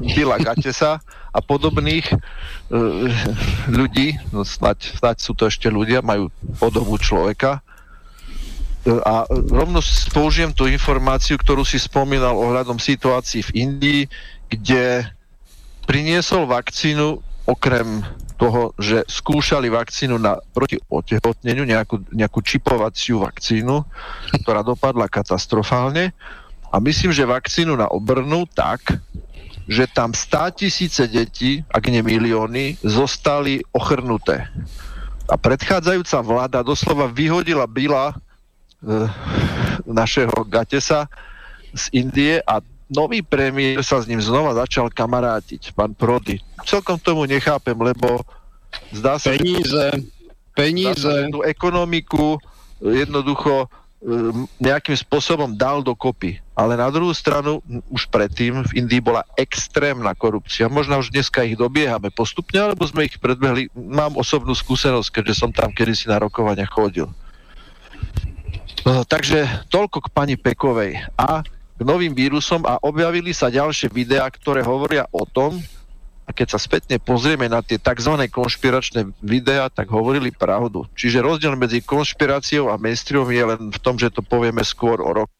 Billa 0.00 0.40
Gatesa 0.46 1.04
a 1.28 1.38
podobných 1.44 2.08
e, 2.08 2.16
ľudí, 3.68 4.16
no 4.32 4.42
snať, 4.42 4.98
snať 4.98 5.16
sú 5.20 5.36
to 5.36 5.52
ešte 5.52 5.68
ľudia, 5.68 6.00
majú 6.00 6.32
podobu 6.56 6.96
človeka, 6.96 7.60
E, 8.88 8.90
a 9.04 9.26
rovno 9.28 9.84
použijem 10.14 10.54
tú 10.54 10.64
informáciu, 10.64 11.36
ktorú 11.36 11.66
si 11.66 11.76
spomínal 11.76 12.32
ohľadom 12.32 12.80
situácií 12.80 13.44
v 13.44 13.68
Indii, 13.68 14.02
kde 14.48 15.04
priniesol 15.84 16.48
vakcínu 16.48 17.20
okrem 17.48 18.04
toho, 18.38 18.70
že 18.78 19.02
skúšali 19.08 19.66
vakcínu 19.66 20.14
na, 20.20 20.38
proti 20.54 20.78
otehotneniu, 20.86 21.66
nejakú, 21.66 22.06
nejakú 22.14 22.38
čipovaciu 22.38 23.18
vakcínu, 23.24 23.82
ktorá 24.44 24.62
dopadla 24.62 25.10
katastrofálne. 25.10 26.14
A 26.68 26.76
myslím, 26.80 27.12
že 27.12 27.24
vakcínu 27.24 27.76
na 27.76 27.88
obrnu 27.88 28.44
tak, 28.52 28.80
že 29.68 29.84
tam 29.92 30.16
100 30.16 30.64
tisíce 30.64 31.04
detí, 31.08 31.60
ak 31.68 31.92
nie 31.92 32.00
milióny, 32.00 32.80
zostali 32.80 33.60
ochrnuté. 33.76 34.48
A 35.28 35.36
predchádzajúca 35.36 36.18
vláda 36.24 36.58
doslova 36.64 37.04
vyhodila 37.04 37.68
Bila 37.68 38.12
e, 38.12 38.14
našeho 39.84 40.32
Gatesa 40.48 41.04
z 41.76 41.84
Indie 41.92 42.40
a 42.48 42.64
nový 42.88 43.20
premiér 43.20 43.84
sa 43.84 44.00
s 44.00 44.08
ním 44.08 44.24
znova 44.24 44.56
začal 44.56 44.88
kamarátiť, 44.88 45.76
pán 45.76 45.92
Prody. 45.92 46.40
Celkom 46.64 46.96
tomu 46.96 47.28
nechápem, 47.28 47.76
lebo 47.76 48.24
zdá 48.88 49.20
sa, 49.20 49.36
Peníze, 49.36 50.96
Zdá 50.96 50.96
sa, 50.96 51.12
že 51.28 51.30
tú 51.30 51.44
ekonomiku 51.44 52.40
jednoducho 52.80 53.64
e, 53.64 53.66
nejakým 54.64 54.96
spôsobom 54.96 55.52
dal 55.52 55.84
dokopy. 55.84 56.40
Ale 56.58 56.74
na 56.74 56.90
druhú 56.90 57.14
stranu, 57.14 57.62
už 57.86 58.10
predtým 58.10 58.66
v 58.66 58.82
Indii 58.82 58.98
bola 58.98 59.22
extrémna 59.38 60.10
korupcia. 60.18 60.66
Možno 60.66 60.98
už 60.98 61.14
dneska 61.14 61.46
ich 61.46 61.54
dobiehame 61.54 62.10
postupne, 62.10 62.58
alebo 62.58 62.82
sme 62.82 63.06
ich 63.06 63.14
predbehli. 63.22 63.70
Mám 63.78 64.18
osobnú 64.18 64.58
skúsenosť, 64.58 65.22
keďže 65.22 65.38
som 65.38 65.54
tam 65.54 65.70
kedysi 65.70 66.10
na 66.10 66.18
rokovania 66.18 66.66
chodil. 66.66 67.06
No, 68.82 69.06
takže 69.06 69.70
toľko 69.70 70.02
k 70.02 70.08
pani 70.10 70.34
Pekovej 70.34 70.98
a 71.14 71.46
k 71.46 71.80
novým 71.86 72.10
vírusom 72.10 72.66
a 72.66 72.82
objavili 72.82 73.30
sa 73.30 73.54
ďalšie 73.54 73.86
videá, 73.94 74.26
ktoré 74.26 74.66
hovoria 74.66 75.06
o 75.14 75.22
tom, 75.22 75.62
a 76.28 76.30
keď 76.34 76.52
sa 76.52 76.60
spätne 76.60 77.00
pozrieme 77.00 77.48
na 77.48 77.64
tie 77.64 77.80
tzv. 77.80 78.12
konšpiračné 78.28 79.16
videá, 79.24 79.72
tak 79.72 79.88
hovorili 79.88 80.28
pravdu. 80.28 80.84
Čiže 80.92 81.24
rozdiel 81.24 81.56
medzi 81.56 81.80
konšpiráciou 81.80 82.68
a 82.68 82.76
mainstreamom 82.76 83.32
je 83.32 83.44
len 83.46 83.60
v 83.72 83.78
tom, 83.80 83.96
že 83.96 84.12
to 84.12 84.20
povieme 84.20 84.60
skôr 84.60 85.00
o 85.00 85.24
rok. 85.24 85.30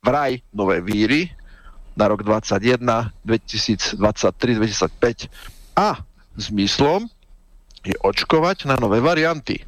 Vraj 0.00 0.40
nové 0.56 0.80
víry 0.80 1.28
na 1.92 2.08
rok 2.08 2.24
21, 2.24 3.12
2023, 3.20 4.00
2025 4.00 5.28
a 5.76 6.00
zmyslom 6.40 7.04
je 7.84 7.92
očkovať 8.00 8.64
na 8.64 8.80
nové 8.80 9.04
varianty. 9.04 9.60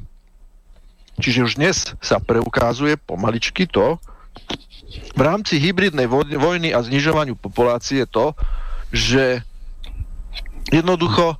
Čiže 1.21 1.45
už 1.45 1.53
dnes 1.61 1.93
sa 2.01 2.17
preukazuje 2.17 2.97
pomaličky 2.97 3.69
to, 3.69 4.01
v 5.13 5.21
rámci 5.21 5.61
hybridnej 5.61 6.09
voj- 6.09 6.33
vojny 6.41 6.73
a 6.73 6.81
znižovaniu 6.81 7.37
populácie 7.37 8.01
to, 8.09 8.33
že 8.89 9.45
jednoducho 10.73 11.37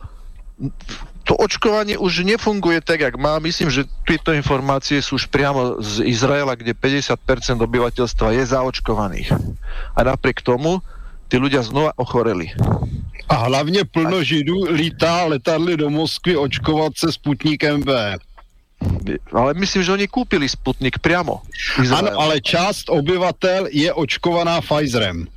to 1.24 1.40
očkovanie 1.40 1.96
už 1.96 2.28
nefunguje 2.28 2.84
tak, 2.84 3.00
jak 3.00 3.16
má. 3.16 3.40
Myslím, 3.40 3.72
že 3.72 3.88
tieto 4.04 4.36
informácie 4.36 5.00
sú 5.00 5.16
už 5.16 5.32
priamo 5.32 5.80
z 5.80 6.04
Izraela, 6.04 6.56
kde 6.56 6.76
50% 6.76 7.16
obyvateľstva 7.64 8.36
je 8.36 8.44
zaočkovaných. 8.44 9.32
A 9.96 10.00
napriek 10.04 10.44
tomu 10.44 10.84
tí 11.32 11.40
ľudia 11.40 11.64
znova 11.64 11.96
ochoreli. 11.96 12.52
A 13.30 13.36
hlavně 13.36 13.86
plno 13.86 14.24
židů 14.24 14.56
lítá 14.70 15.26
letadly 15.26 15.78
do 15.78 15.90
Moskvy 15.90 16.38
očkovat 16.38 16.94
se 16.96 17.12
Sputnikem 17.12 17.82
V. 17.82 18.18
Ale 19.32 19.54
myslím, 19.54 19.84
že 19.84 19.92
oni 19.96 20.08
kúpili 20.08 20.50
Sputnik 20.50 21.00
priamo. 21.00 21.42
Ano, 21.96 22.20
ale 22.20 22.44
část 22.44 22.92
obyvatel 22.92 23.72
je 23.72 23.94
očkovaná 23.94 24.62
Pfizerem. 24.62 25.28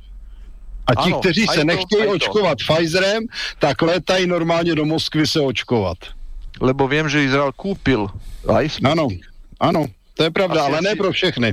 A 0.87 0.95
ti, 0.95 1.11
Ano, 1.11 1.19
kteří 1.19 1.47
se 1.47 1.59
to, 1.59 1.65
nechtějí 1.65 2.03
to. 2.03 2.09
očkovat 2.11 2.57
Pfizerem, 2.57 3.23
tak 3.59 3.81
létají 3.81 4.27
normálně 4.27 4.75
do 4.75 4.85
Moskvy 4.85 5.27
se 5.27 5.39
očkovat. 5.41 5.97
Lebo 6.61 6.87
viem, 6.87 7.09
že 7.09 7.23
Izrael 7.23 7.51
Sputnik. 7.51 8.09
Ano, 8.83 9.07
ano, 9.59 9.85
to 10.15 10.23
je 10.23 10.31
pravda, 10.31 10.61
Asi- 10.63 10.71
ale 10.71 10.77
ne 10.81 10.89
asi- 10.89 10.97
pro 10.97 11.11
všechny. 11.11 11.49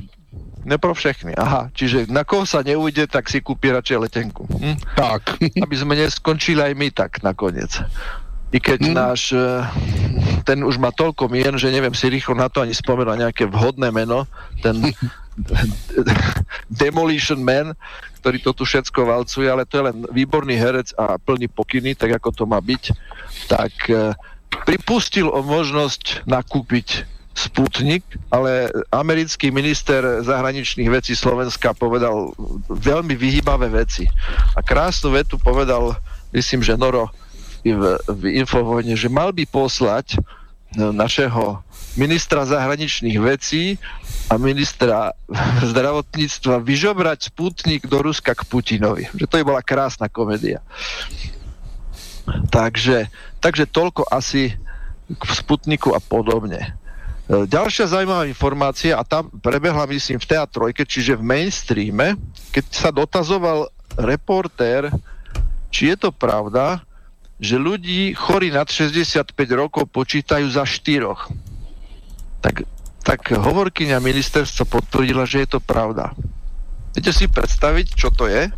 Ne 0.64 0.78
pro 0.78 0.94
všechny. 0.94 1.34
Aha, 1.36 1.68
čiže 1.76 2.08
na 2.08 2.24
koho 2.24 2.46
sa 2.48 2.64
neujde, 2.64 3.04
tak 3.04 3.28
si 3.28 3.44
kúpi 3.44 3.68
radšej 3.68 3.98
letenku. 4.00 4.48
Hm? 4.48 4.76
Tak. 4.96 5.36
Aby 5.64 5.76
sme 5.76 5.92
neskončili 5.92 6.62
aj 6.62 6.72
my 6.72 6.88
tak 6.88 7.20
nakoniec. 7.20 7.68
I 8.48 8.58
keď 8.62 8.80
Hm. 8.88 8.94
náš, 8.96 9.34
eh, 9.34 9.60
ten 10.46 10.64
už 10.64 10.78
má 10.80 10.88
toľko 10.88 11.28
mien, 11.28 11.52
že 11.60 11.68
neviem 11.68 11.92
si 11.92 12.08
rýchlo 12.08 12.32
na 12.32 12.48
to 12.48 12.62
ani 12.64 12.72
spomenúť 12.72 13.18
nejaké 13.18 13.44
vhodné 13.44 13.90
meno, 13.92 14.24
ten 14.64 14.78
Demolition 16.82 17.42
Man, 17.42 17.74
ktorý 18.22 18.38
to 18.40 18.50
tu 18.56 18.62
všetko 18.64 19.04
valcuje, 19.04 19.46
ale 19.50 19.66
to 19.66 19.80
je 19.80 19.86
len 19.90 19.96
výborný 20.10 20.54
herec 20.56 20.94
a 20.96 21.18
plný 21.18 21.50
pokyny, 21.50 21.98
tak 21.98 22.16
ako 22.16 22.30
to 22.32 22.44
má 22.46 22.62
byť, 22.62 22.82
tak 23.50 23.74
eh, 23.90 24.14
pripustil 24.64 25.28
o 25.28 25.42
možnosť 25.42 26.24
nakúpiť 26.24 27.10
Sputnik, 27.34 28.06
ale 28.30 28.70
americký 28.94 29.50
minister 29.50 30.22
zahraničných 30.22 30.86
vecí 30.86 31.18
Slovenska 31.18 31.74
povedal 31.74 32.30
veľmi 32.70 33.10
vyhýbavé 33.18 33.74
veci. 33.74 34.06
A 34.54 34.62
krásnu 34.62 35.10
vetu 35.10 35.34
povedal, 35.34 35.98
myslím, 36.30 36.62
že 36.62 36.78
Noro 36.78 37.10
v, 37.66 37.98
v 38.06 38.38
Infovojne, 38.38 38.94
že 38.94 39.10
mal 39.10 39.34
by 39.34 39.50
poslať 39.50 40.14
našeho 40.78 41.63
ministra 41.94 42.42
zahraničných 42.46 43.18
vecí 43.22 43.78
a 44.30 44.34
ministra 44.38 45.14
zdravotníctva 45.70 46.62
vyžobrať 46.62 47.30
Sputnik 47.30 47.86
do 47.86 48.02
Ruska 48.02 48.34
k 48.34 48.42
Putinovi. 48.46 49.10
Že 49.14 49.26
to 49.26 49.34
by 49.40 49.44
bola 49.44 49.62
krásna 49.62 50.10
komédia. 50.10 50.62
Takže, 52.48 53.12
takže 53.38 53.68
toľko 53.68 54.08
asi 54.08 54.56
k 55.06 55.22
Sputniku 55.28 55.92
a 55.92 56.00
podobne. 56.00 56.72
E, 57.28 57.44
ďalšia 57.44 57.92
zaujímavá 57.92 58.24
informácia, 58.24 58.96
a 58.96 59.04
tam 59.04 59.28
prebehla, 59.28 59.84
myslím, 59.92 60.16
v 60.16 60.30
teatrojke, 60.32 60.88
čiže 60.88 61.20
v 61.20 61.24
mainstreame, 61.24 62.16
keď 62.48 62.64
sa 62.72 62.88
dotazoval 62.88 63.68
reportér, 64.00 64.88
či 65.68 65.92
je 65.92 65.96
to 66.00 66.10
pravda, 66.10 66.80
že 67.36 67.60
ľudí 67.60 68.16
chorí 68.16 68.48
nad 68.48 68.64
65 68.64 69.36
rokov 69.52 69.84
počítajú 69.92 70.46
za 70.48 70.64
štyroch. 70.64 71.28
Tak, 72.44 72.68
tak 73.00 73.32
hovorkyňa 73.32 74.04
ministerstva 74.04 74.68
potvrdila, 74.68 75.24
že 75.24 75.48
je 75.48 75.56
to 75.56 75.60
pravda. 75.64 76.12
Viete 76.92 77.08
si 77.16 77.24
predstaviť, 77.24 77.96
čo 77.96 78.12
to 78.12 78.28
je? 78.28 78.52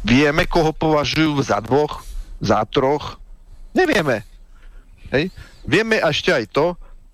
Vieme, 0.00 0.48
koho 0.48 0.72
považujú 0.72 1.36
za 1.44 1.60
dvoch, 1.60 2.00
za 2.40 2.64
troch? 2.64 3.20
Nevieme. 3.76 4.24
Hej? 5.12 5.28
Vieme 5.68 6.00
ešte 6.00 6.32
aj 6.32 6.44
to, 6.48 6.66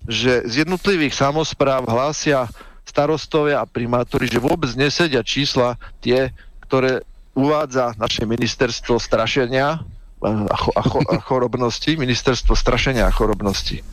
že 0.07 0.47
z 0.47 0.63
jednotlivých 0.63 1.11
samozpráv 1.11 1.83
hlásia 1.91 2.47
starostovia 2.87 3.61
a 3.61 3.69
primátori, 3.69 4.31
že 4.31 4.41
vôbec 4.41 4.71
nesedia 4.79 5.21
čísla 5.21 5.75
tie, 5.99 6.31
ktoré 6.65 7.03
uvádza 7.35 7.95
naše 7.95 8.23
ministerstvo 8.27 8.99
strašenia 8.99 9.83
a, 10.23 10.55
cho, 10.55 10.71
a, 10.75 10.81
cho, 10.83 10.99
a 11.03 11.15
chorobnosti, 11.19 11.95
ministerstvo 11.95 12.55
strašenia 12.55 13.07
a 13.07 13.15
chorobnosti. 13.15 13.83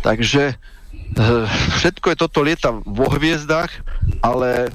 Takže 0.00 0.56
všetko 1.80 2.06
je 2.12 2.16
toto 2.16 2.40
lieta 2.44 2.70
vo 2.70 3.10
hviezdách, 3.10 3.70
ale 4.22 4.70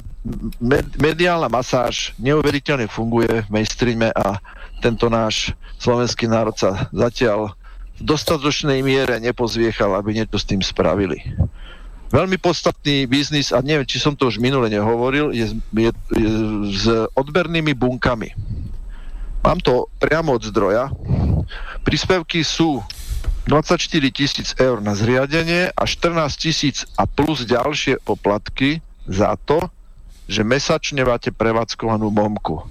med, 0.58 0.86
mediálna 0.98 1.48
masáž 1.48 2.12
neuveriteľne 2.18 2.90
funguje 2.90 3.46
v 3.46 3.52
mainstreame 3.52 4.10
a 4.12 4.42
tento 4.82 5.08
náš 5.08 5.54
slovenský 5.80 6.28
národ 6.28 6.56
sa 6.58 6.90
zatiaľ 6.92 7.54
v 7.96 8.02
dostatočnej 8.04 8.84
miere 8.84 9.22
nepozviechal, 9.24 9.96
aby 9.96 10.20
niečo 10.20 10.36
s 10.36 10.48
tým 10.48 10.60
spravili. 10.60 11.24
Veľmi 12.12 12.38
podstatný 12.38 13.08
biznis, 13.08 13.56
a 13.56 13.64
neviem, 13.64 13.88
či 13.88 13.98
som 13.98 14.14
to 14.14 14.28
už 14.28 14.38
minule 14.38 14.68
nehovoril, 14.68 15.32
je, 15.32 15.56
je, 15.56 15.92
je 16.16 16.32
s 16.76 16.86
odbernými 17.16 17.72
bunkami. 17.72 18.36
Mám 19.42 19.62
to 19.64 19.88
priamo 20.02 20.36
od 20.36 20.44
zdroja. 20.44 20.92
Príspevky 21.86 22.42
sú 22.42 22.82
24 23.46 23.78
tisíc 24.10 24.58
eur 24.58 24.82
na 24.82 24.98
zriadenie 24.98 25.70
a 25.70 25.84
14 25.86 26.18
tisíc 26.34 26.82
a 26.98 27.06
plus 27.06 27.46
ďalšie 27.46 28.02
poplatky 28.02 28.82
za 29.06 29.38
to, 29.46 29.70
že 30.26 30.42
mesačne 30.42 31.06
máte 31.06 31.30
prevádzkovanú 31.30 32.10
momku. 32.10 32.66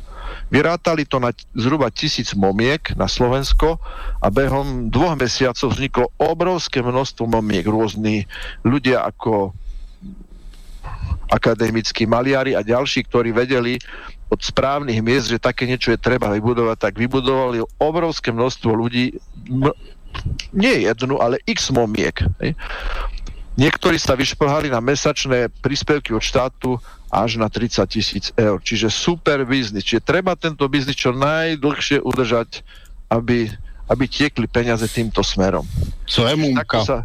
Vyrátali 0.51 1.07
to 1.07 1.23
na 1.23 1.31
zhruba 1.55 1.95
tisíc 1.95 2.35
momiek 2.35 2.91
na 2.99 3.07
Slovensko 3.07 3.79
a 4.19 4.27
behom 4.35 4.91
dvoch 4.91 5.15
mesiacov 5.15 5.71
vzniklo 5.71 6.11
obrovské 6.19 6.83
množstvo 6.83 7.31
momiek. 7.31 7.63
Rôzni 7.71 8.27
ľudia 8.67 9.07
ako 9.07 9.55
akademickí 11.31 12.05
maliari 12.05 12.59
a 12.59 12.67
ďalší, 12.67 13.07
ktorí 13.07 13.31
vedeli 13.31 13.79
od 14.27 14.43
správnych 14.43 14.99
miest, 14.99 15.31
že 15.31 15.39
také 15.39 15.71
niečo 15.71 15.95
je 15.95 16.03
treba 16.03 16.35
vybudovať, 16.35 16.77
tak 16.91 16.95
vybudovali 16.99 17.63
obrovské 17.79 18.35
množstvo 18.35 18.71
ľudí, 18.75 19.15
nie 20.53 20.87
jednu, 20.87 21.19
ale 21.19 21.39
x 21.45 21.71
momiek. 21.71 22.23
Hej. 22.41 22.55
Niektorí 23.55 24.03
sa 24.03 24.19
vyšplhali 24.19 24.67
na 24.67 24.83
mesačné 24.83 25.47
príspevky 25.63 26.11
od 26.11 26.23
štátu 26.23 26.75
až 27.07 27.39
na 27.39 27.47
30 27.47 27.87
tisíc 27.87 28.25
eur. 28.35 28.59
Čiže 28.59 28.91
super 28.91 29.47
biznis. 29.47 29.87
Čiže 29.87 30.03
treba 30.03 30.35
tento 30.35 30.67
biznis 30.67 30.99
čo 30.99 31.15
najdlhšie 31.15 32.03
udržať, 32.03 32.67
aby, 33.15 33.47
aby 33.87 34.05
tiekli 34.11 34.51
peniaze 34.51 34.83
týmto 34.91 35.23
smerom. 35.23 35.63
Co 36.11 36.27
je 36.27 36.35
múmka? 36.35 36.67
Takto 36.67 36.79
sa, 36.83 36.97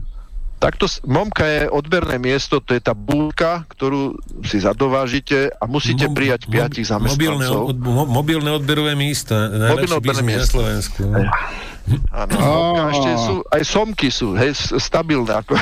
takto, 0.58 0.86
momka 1.06 1.46
je 1.46 1.62
odberné 1.70 2.18
miesto, 2.18 2.58
to 2.58 2.74
je 2.74 2.82
tá 2.82 2.98
búlka, 2.98 3.70
ktorú 3.70 4.18
si 4.42 4.58
zadovážite 4.58 5.54
a 5.54 5.70
musíte 5.70 6.10
Mo- 6.10 6.18
mo- 6.18 6.18
piatich 6.18 6.50
Mobilné, 6.50 7.46
zamestnancov. 7.46 7.62
od, 7.70 7.78
mo, 7.78 8.04
mobilné 8.10 8.50
odberové 8.58 8.98
místa. 8.98 9.54
Najlepší 9.54 10.02
odberné 10.02 10.24
biznis 10.26 10.42
na. 10.42 10.50
Slovensku. 10.50 11.02
Áno, 12.14 12.36
a 12.78 12.94
ešte 12.94 13.10
sú, 13.22 13.36
aj 13.50 13.62
somky 13.66 14.10
sú, 14.14 14.34
hej, 14.38 14.54
stabilné. 14.78 15.34
Ako. 15.42 15.58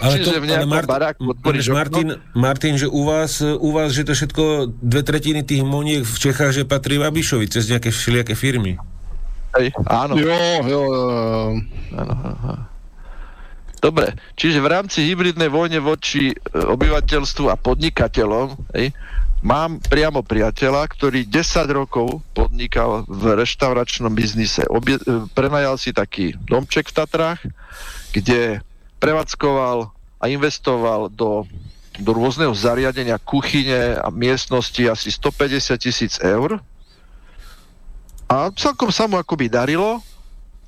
Ale 0.00 0.14
Čiže 0.16 0.24
to, 0.24 0.40
v 0.40 0.46
nejakom 0.48 0.70
Mart, 0.72 0.88
baráku 0.88 1.22
okno, 1.36 1.52
Martin, 1.72 2.08
Martin, 2.32 2.74
že 2.80 2.88
u 2.88 3.04
vás, 3.04 3.44
u 3.44 3.68
vás, 3.76 3.92
že 3.92 4.08
to 4.08 4.16
všetko, 4.16 4.72
dve 4.80 5.02
tretiny 5.04 5.44
tých 5.44 5.60
moniek 5.60 6.00
v 6.00 6.16
Čechách, 6.16 6.56
že 6.56 6.62
patrí 6.64 6.96
Babišovi 6.96 7.46
cez 7.52 7.68
nejaké 7.68 7.92
všelijaké 7.92 8.32
firmy. 8.32 8.80
Hej, 9.56 9.72
áno. 9.88 10.16
Jo, 10.16 10.36
jo, 10.64 10.82
jo. 10.88 11.04
Áno, 11.96 12.14
áno. 12.14 12.76
Dobre, 13.76 14.16
čiže 14.34 14.58
v 14.64 14.68
rámci 14.72 15.04
hybridnej 15.06 15.52
vojne 15.52 15.78
voči 15.84 16.32
e, 16.32 16.36
obyvateľstvu 16.56 17.46
a 17.52 17.60
podnikateľom 17.60 18.56
hej, 18.74 18.90
mám 19.46 19.78
priamo 19.78 20.26
priateľa, 20.26 20.90
ktorý 20.90 21.22
10 21.22 21.70
rokov 21.70 22.18
podnikal 22.34 23.06
v 23.06 23.38
reštauračnom 23.38 24.10
biznise. 24.10 24.66
Obie, 24.66 24.98
e, 24.98 25.22
prenajal 25.30 25.78
si 25.78 25.94
taký 25.94 26.34
domček 26.50 26.90
v 26.90 26.96
Tatrách, 26.98 27.40
kde 28.10 28.58
prevádzkoval 28.98 29.94
a 30.18 30.24
investoval 30.26 31.06
do, 31.14 31.46
do 32.02 32.10
rôzneho 32.10 32.50
zariadenia, 32.50 33.22
kuchyne 33.22 34.02
a 34.02 34.10
miestnosti 34.10 34.82
asi 34.82 35.14
150 35.14 35.78
tisíc 35.78 36.18
eur. 36.18 36.58
A 38.26 38.50
celkom 38.50 38.90
sa 38.90 39.06
mu 39.06 39.14
akoby 39.14 39.46
darilo 39.46 40.02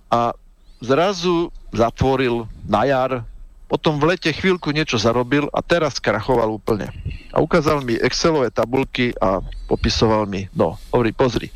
a 0.07 0.31
zrazu 0.79 1.51
zatvoril 1.75 2.47
na 2.63 2.87
jar, 2.87 3.27
potom 3.69 4.01
v 4.01 4.17
lete 4.17 4.33
chvíľku 4.33 4.73
niečo 4.73 4.97
zarobil 4.97 5.47
a 5.53 5.61
teraz 5.61 6.01
krachoval 6.01 6.49
úplne. 6.49 6.89
A 7.37 7.45
ukázal 7.45 7.85
mi 7.85 8.01
Excelové 8.01 8.49
tabulky 8.49 9.13
a 9.21 9.45
popisoval 9.69 10.25
mi, 10.25 10.49
no, 10.57 10.81
hovorí, 10.89 11.13
pozri, 11.13 11.53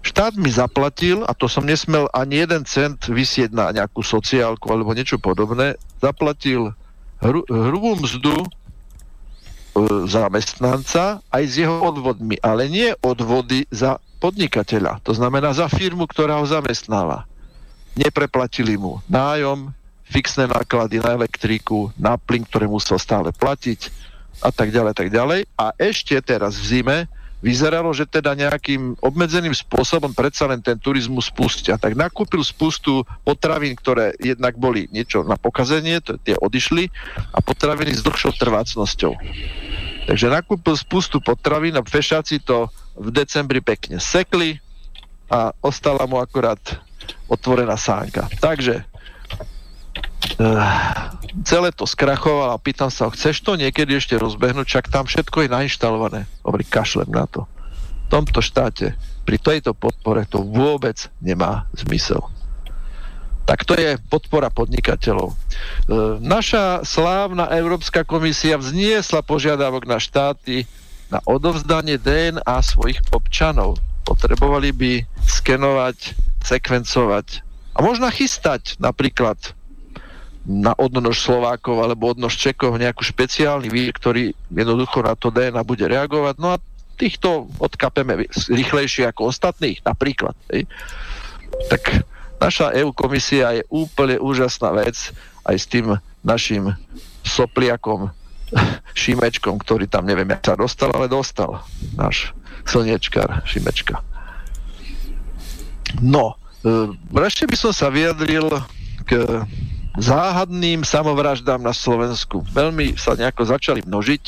štát 0.00 0.40
mi 0.40 0.48
zaplatil, 0.48 1.20
a 1.28 1.36
to 1.36 1.46
som 1.46 1.68
nesmel 1.68 2.08
ani 2.16 2.40
jeden 2.48 2.64
cent 2.64 3.04
vysieť 3.12 3.52
na 3.52 3.68
nejakú 3.76 4.00
sociálku 4.00 4.72
alebo 4.72 4.96
niečo 4.96 5.20
podobné, 5.20 5.76
zaplatil 6.00 6.72
hru, 7.20 7.44
hrubú 7.44 8.00
mzdu 8.00 8.32
e, 8.32 8.48
zamestnanca 10.08 11.20
aj 11.28 11.44
s 11.44 11.54
jeho 11.60 11.76
odvodmi, 11.92 12.40
ale 12.40 12.72
nie 12.72 12.88
odvody 13.04 13.68
za 13.68 14.00
podnikateľa, 14.16 15.04
to 15.04 15.12
znamená 15.12 15.52
za 15.52 15.68
firmu, 15.68 16.08
ktorá 16.08 16.40
ho 16.40 16.48
zamestnáva 16.48 17.28
nepreplatili 17.96 18.76
mu 18.76 19.00
nájom, 19.08 19.72
fixné 20.06 20.46
náklady 20.46 21.02
na 21.02 21.18
elektriku, 21.18 21.90
na 21.98 22.14
plyn, 22.14 22.46
ktoré 22.46 22.70
musel 22.70 22.96
stále 22.96 23.34
platiť 23.34 23.90
a 24.44 24.50
tak 24.54 24.70
ďalej, 24.70 24.92
tak 24.94 25.08
ďalej. 25.10 25.48
A 25.58 25.72
ešte 25.80 26.14
teraz 26.22 26.56
v 26.60 26.64
zime 26.78 26.98
vyzeralo, 27.44 27.92
že 27.92 28.08
teda 28.08 28.32
nejakým 28.32 28.96
obmedzeným 28.98 29.52
spôsobom 29.52 30.10
predsa 30.16 30.48
len 30.48 30.58
ten 30.64 30.80
turizmus 30.80 31.28
spustia. 31.28 31.76
Tak 31.76 31.92
nakúpil 31.94 32.40
spustu 32.40 33.04
potravín, 33.22 33.76
ktoré 33.76 34.16
jednak 34.18 34.56
boli 34.56 34.88
niečo 34.90 35.22
na 35.22 35.36
pokazenie, 35.36 36.00
to 36.00 36.16
tie 36.22 36.34
odišli, 36.38 36.88
a 37.36 37.38
potraviny 37.44 37.92
s 37.92 38.02
dlhšou 38.02 38.34
trvácnosťou. 38.40 39.12
Takže 40.06 40.26
nakúpil 40.32 40.74
spustu 40.78 41.20
potravín 41.20 41.76
a 41.76 41.82
fešáci 41.84 42.40
to 42.40 42.70
v 42.96 43.12
decembri 43.12 43.60
pekne 43.60 44.00
sekli 44.00 44.56
a 45.28 45.52
ostala 45.60 46.06
mu 46.08 46.22
akurát 46.22 46.58
otvorená 47.28 47.76
sánka. 47.76 48.30
Takže 48.40 48.86
celé 51.44 51.68
to 51.72 51.84
skrachoval 51.84 52.56
a 52.56 52.60
pýtam 52.60 52.88
sa, 52.92 53.08
chceš 53.12 53.44
to 53.44 53.56
niekedy 53.56 53.96
ešte 53.96 54.16
rozbehnúť, 54.16 54.66
čak 54.66 54.84
tam 54.88 55.04
všetko 55.08 55.46
je 55.46 55.52
nainštalované. 55.52 56.20
Hovorí, 56.44 56.64
kašlem 56.64 57.08
na 57.08 57.28
to. 57.28 57.44
V 58.06 58.08
tomto 58.12 58.38
štáte, 58.38 58.94
pri 59.26 59.36
tejto 59.42 59.74
podpore 59.74 60.22
to 60.30 60.40
vôbec 60.40 61.10
nemá 61.18 61.66
zmysel. 61.74 62.22
Tak 63.46 63.62
to 63.62 63.78
je 63.78 63.94
podpora 64.10 64.50
podnikateľov. 64.50 65.30
E, 65.30 65.36
naša 66.18 66.82
slávna 66.82 67.46
Európska 67.54 68.02
komisia 68.02 68.58
vzniesla 68.58 69.22
požiadavok 69.22 69.86
na 69.86 70.02
štáty 70.02 70.66
na 71.06 71.22
odovzdanie 71.22 71.94
DNA 71.94 72.58
svojich 72.58 72.98
občanov. 73.14 73.78
Potrebovali 74.02 74.74
by 74.74 74.92
skenovať, 75.22 76.18
sekvencovať 76.42 77.46
a 77.74 77.78
možno 77.86 78.10
chystať 78.10 78.78
napríklad 78.82 79.38
na 80.46 80.72
odnož 80.78 81.26
Slovákov 81.26 81.82
alebo 81.82 82.14
odnož 82.14 82.38
Čekov 82.38 82.78
nejakú 82.78 83.02
špeciálny 83.02 83.66
vír, 83.66 83.90
ktorý 83.90 84.30
jednoducho 84.54 85.02
na 85.02 85.18
to 85.18 85.34
DNA 85.34 85.66
bude 85.66 85.82
reagovať. 85.82 86.38
No 86.38 86.54
a 86.54 86.62
týchto 86.94 87.50
odkapeme 87.58 88.30
rýchlejšie 88.30 89.10
ako 89.10 89.34
ostatných, 89.34 89.82
napríklad. 89.82 90.38
Hej. 90.54 90.70
Tak 91.66 92.06
naša 92.38 92.72
EU 92.78 92.94
komisia 92.94 93.58
je 93.58 93.66
úplne 93.68 94.22
úžasná 94.22 94.70
vec 94.70 95.10
aj 95.42 95.56
s 95.58 95.66
tým 95.66 95.98
našim 96.22 96.70
sopliakom 97.26 98.14
Šimečkom, 99.02 99.58
ktorý 99.58 99.90
tam 99.90 100.06
neviem, 100.06 100.30
jak 100.30 100.46
sa 100.46 100.54
dostal, 100.54 100.94
ale 100.94 101.10
dostal. 101.10 101.66
Náš 101.98 102.30
slniečkar 102.62 103.42
Šimečka. 103.42 103.98
No, 106.02 106.38
ešte 107.26 107.50
by 107.50 107.56
som 107.58 107.72
sa 107.74 107.90
vyjadril 107.90 108.46
k 109.06 109.42
záhadným 109.96 110.84
samovraždám 110.84 111.60
na 111.60 111.72
Slovensku. 111.72 112.44
Veľmi 112.52 112.96
sa 113.00 113.16
nejako 113.16 113.48
začali 113.48 113.80
množiť 113.84 114.24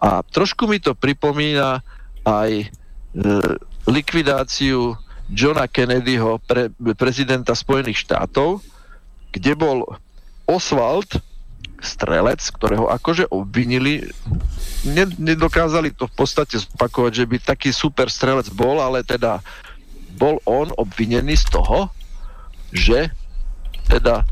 a 0.00 0.24
trošku 0.24 0.64
mi 0.64 0.80
to 0.80 0.96
pripomína 0.96 1.84
aj 2.24 2.50
e, 2.62 2.66
likvidáciu 3.88 4.96
Johna 5.28 5.68
Kennedyho, 5.68 6.40
pre, 6.48 6.72
prezidenta 6.96 7.52
Spojených 7.52 8.08
štátov, 8.08 8.64
kde 9.28 9.52
bol 9.52 9.84
Oswald, 10.48 11.20
strelec, 11.78 12.40
ktorého 12.40 12.88
akože 12.88 13.28
obvinili. 13.28 14.08
Nedokázali 15.20 15.94
to 15.94 16.08
v 16.08 16.14
podstate 16.16 16.58
zopakovať, 16.58 17.12
že 17.12 17.24
by 17.28 17.36
taký 17.38 17.70
super 17.70 18.08
strelec 18.08 18.48
bol, 18.50 18.80
ale 18.80 19.04
teda 19.04 19.44
bol 20.16 20.42
on 20.48 20.72
obvinený 20.74 21.38
z 21.38 21.46
toho, 21.54 21.92
že 22.74 23.12
teda 23.86 24.26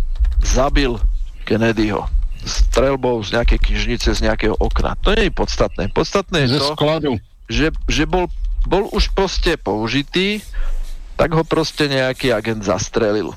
zabil 0.46 0.94
Kennedyho 1.42 2.06
strelbou 2.46 3.18
z 3.26 3.34
nejakej 3.34 3.58
knižnice, 3.58 4.08
z 4.14 4.20
nejakého 4.22 4.54
okna. 4.56 4.94
To 5.02 5.12
nie 5.18 5.28
je 5.28 5.34
podstatné. 5.34 5.90
Podstatné 5.90 6.46
je 6.46 6.62
to, 6.62 6.78
skladu. 6.78 7.12
že, 7.50 7.74
že 7.90 8.06
bol, 8.06 8.30
bol 8.62 8.86
už 8.94 9.10
proste 9.12 9.58
použitý, 9.58 10.38
tak 11.18 11.34
ho 11.34 11.42
proste 11.42 11.90
nejaký 11.90 12.30
agent 12.30 12.62
zastrelil 12.62 13.34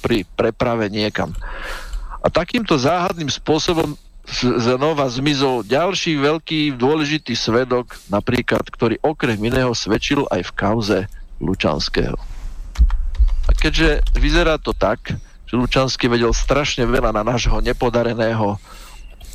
pri 0.00 0.24
preprave 0.38 0.88
niekam. 0.88 1.36
A 2.24 2.32
takýmto 2.32 2.80
záhadným 2.80 3.28
spôsobom 3.28 3.94
znova 4.58 5.06
zmizol 5.06 5.62
ďalší 5.62 6.18
veľký 6.18 6.74
dôležitý 6.74 7.38
svedok, 7.38 7.94
napríklad, 8.10 8.66
ktorý 8.66 8.98
okrem 9.04 9.38
iného 9.38 9.70
svedčil 9.70 10.26
aj 10.32 10.50
v 10.50 10.54
kauze 10.56 10.98
Lučanského. 11.38 12.18
A 13.46 13.50
keďže 13.54 14.02
vyzerá 14.18 14.58
to 14.58 14.74
tak, 14.74 15.14
že 15.46 15.54
Lučanský 15.54 16.10
vedel 16.10 16.34
strašne 16.34 16.84
veľa 16.86 17.14
na 17.14 17.22
nášho 17.22 17.62
nepodareného 17.62 18.58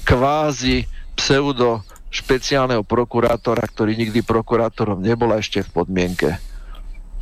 kvázi 0.03 0.85
pseudo 1.15 1.83
špeciálneho 2.11 2.83
prokurátora, 2.83 3.63
ktorý 3.63 3.95
nikdy 3.95 4.19
prokurátorom 4.19 4.99
nebol 4.99 5.31
ešte 5.31 5.63
v 5.63 5.71
podmienke. 5.71 6.29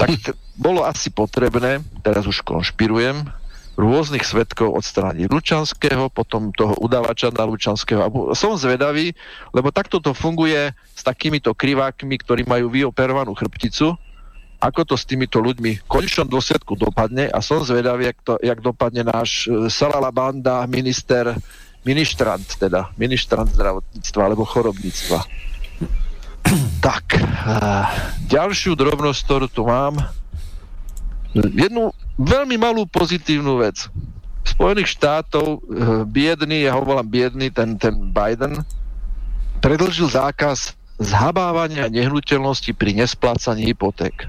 Tak 0.01 0.09
t- 0.17 0.33
bolo 0.57 0.81
asi 0.81 1.13
potrebné, 1.13 1.85
teraz 2.01 2.25
už 2.25 2.41
konšpirujem, 2.41 3.29
rôznych 3.79 4.25
svetkov 4.27 4.75
odstrániť 4.75 5.31
Lučanského, 5.31 6.11
potom 6.11 6.51
toho 6.51 6.75
udávača 6.83 7.31
na 7.31 7.47
Lučanského. 7.47 8.01
A 8.03 8.09
som 8.35 8.59
zvedavý, 8.59 9.15
lebo 9.55 9.71
takto 9.71 10.03
to 10.03 10.11
funguje 10.11 10.75
s 10.91 11.01
takýmito 11.05 11.55
krivákmi, 11.55 12.19
ktorí 12.19 12.43
majú 12.43 12.67
vyoperovanú 12.67 13.31
chrbticu, 13.37 13.95
ako 14.59 14.81
to 14.83 14.95
s 14.99 15.07
týmito 15.07 15.39
ľuďmi 15.39 15.71
v 15.79 15.87
konečnom 15.87 16.27
dôsledku 16.27 16.75
dopadne 16.75 17.31
a 17.31 17.39
som 17.39 17.63
zvedavý, 17.63 18.11
jak, 18.11 18.19
to, 18.27 18.33
jak 18.43 18.59
dopadne 18.59 19.07
náš 19.07 19.47
e, 19.47 19.71
Salala 19.71 20.11
Banda, 20.11 20.67
minister, 20.67 21.31
ministrant 21.87 22.43
teda, 22.59 22.91
ministrant 22.99 23.47
zdravotníctva 23.55 24.21
alebo 24.21 24.43
chorobníctva. 24.43 25.19
Tak, 26.79 27.19
uh, 27.19 27.85
ďalšiu 28.25 28.73
drobnosť, 28.73 29.19
ktorú 29.21 29.47
tu 29.53 29.69
mám, 29.69 30.01
jednu 31.35 31.93
veľmi 32.17 32.57
malú 32.57 32.89
pozitívnu 32.89 33.61
vec. 33.61 33.85
Spojených 34.47 34.97
štátov, 34.97 35.45
uh, 35.45 35.61
biedný, 36.09 36.65
ja 36.65 36.73
ho 36.73 36.81
volám 36.81 37.05
biedný, 37.05 37.53
ten, 37.53 37.77
ten 37.77 37.93
Biden, 38.09 38.65
predlžil 39.61 40.09
zákaz 40.09 40.73
zhabávania 40.97 41.91
nehnuteľnosti 41.91 42.73
pri 42.73 42.97
nesplácaní 42.97 43.69
hypoték 43.69 44.25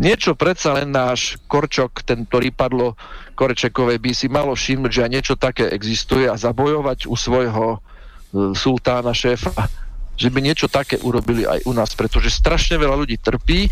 niečo 0.00 0.32
predsa 0.32 0.72
len 0.80 0.88
náš 0.90 1.36
Korčok, 1.44 2.00
ten, 2.02 2.24
ktorý 2.24 2.50
padlo 2.50 2.96
Korečekové, 3.36 4.00
by 4.00 4.10
si 4.16 4.26
malo 4.32 4.56
všimnúť, 4.56 4.90
že 4.90 5.04
aj 5.04 5.12
niečo 5.12 5.34
také 5.36 5.68
existuje 5.68 6.24
a 6.24 6.40
zabojovať 6.40 7.04
u 7.04 7.14
svojho 7.14 7.76
e, 7.76 7.78
sultána, 8.56 9.12
šéfa, 9.12 9.52
že 10.16 10.32
by 10.32 10.40
niečo 10.40 10.72
také 10.72 10.96
urobili 11.04 11.44
aj 11.44 11.68
u 11.68 11.72
nás, 11.76 11.92
pretože 11.92 12.32
strašne 12.32 12.80
veľa 12.80 12.96
ľudí 12.96 13.20
trpí 13.20 13.68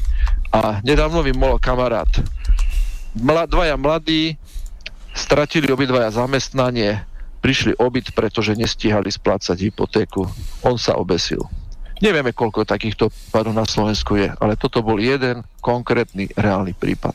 a 0.52 0.84
nedávno 0.84 1.24
mi 1.24 1.32
mohol 1.32 1.56
kamarát. 1.56 2.08
Mla, 3.16 3.48
dvaja 3.48 3.76
mladí 3.80 4.36
stratili 5.16 5.72
obidvaja 5.72 6.14
zamestnanie, 6.14 7.02
prišli 7.40 7.74
obyt, 7.80 8.12
pretože 8.12 8.54
nestíhali 8.54 9.10
splácať 9.10 9.56
hypotéku. 9.68 10.28
On 10.62 10.76
sa 10.76 10.94
obesil. 10.94 11.42
Nevieme, 11.98 12.30
koľko 12.30 12.62
takýchto 12.62 13.10
prípadov 13.10 13.52
na 13.58 13.66
Slovensku 13.66 14.14
je, 14.14 14.30
ale 14.38 14.54
toto 14.54 14.82
bol 14.86 15.02
jeden 15.02 15.42
konkrétny 15.58 16.30
reálny 16.38 16.70
prípad. 16.74 17.14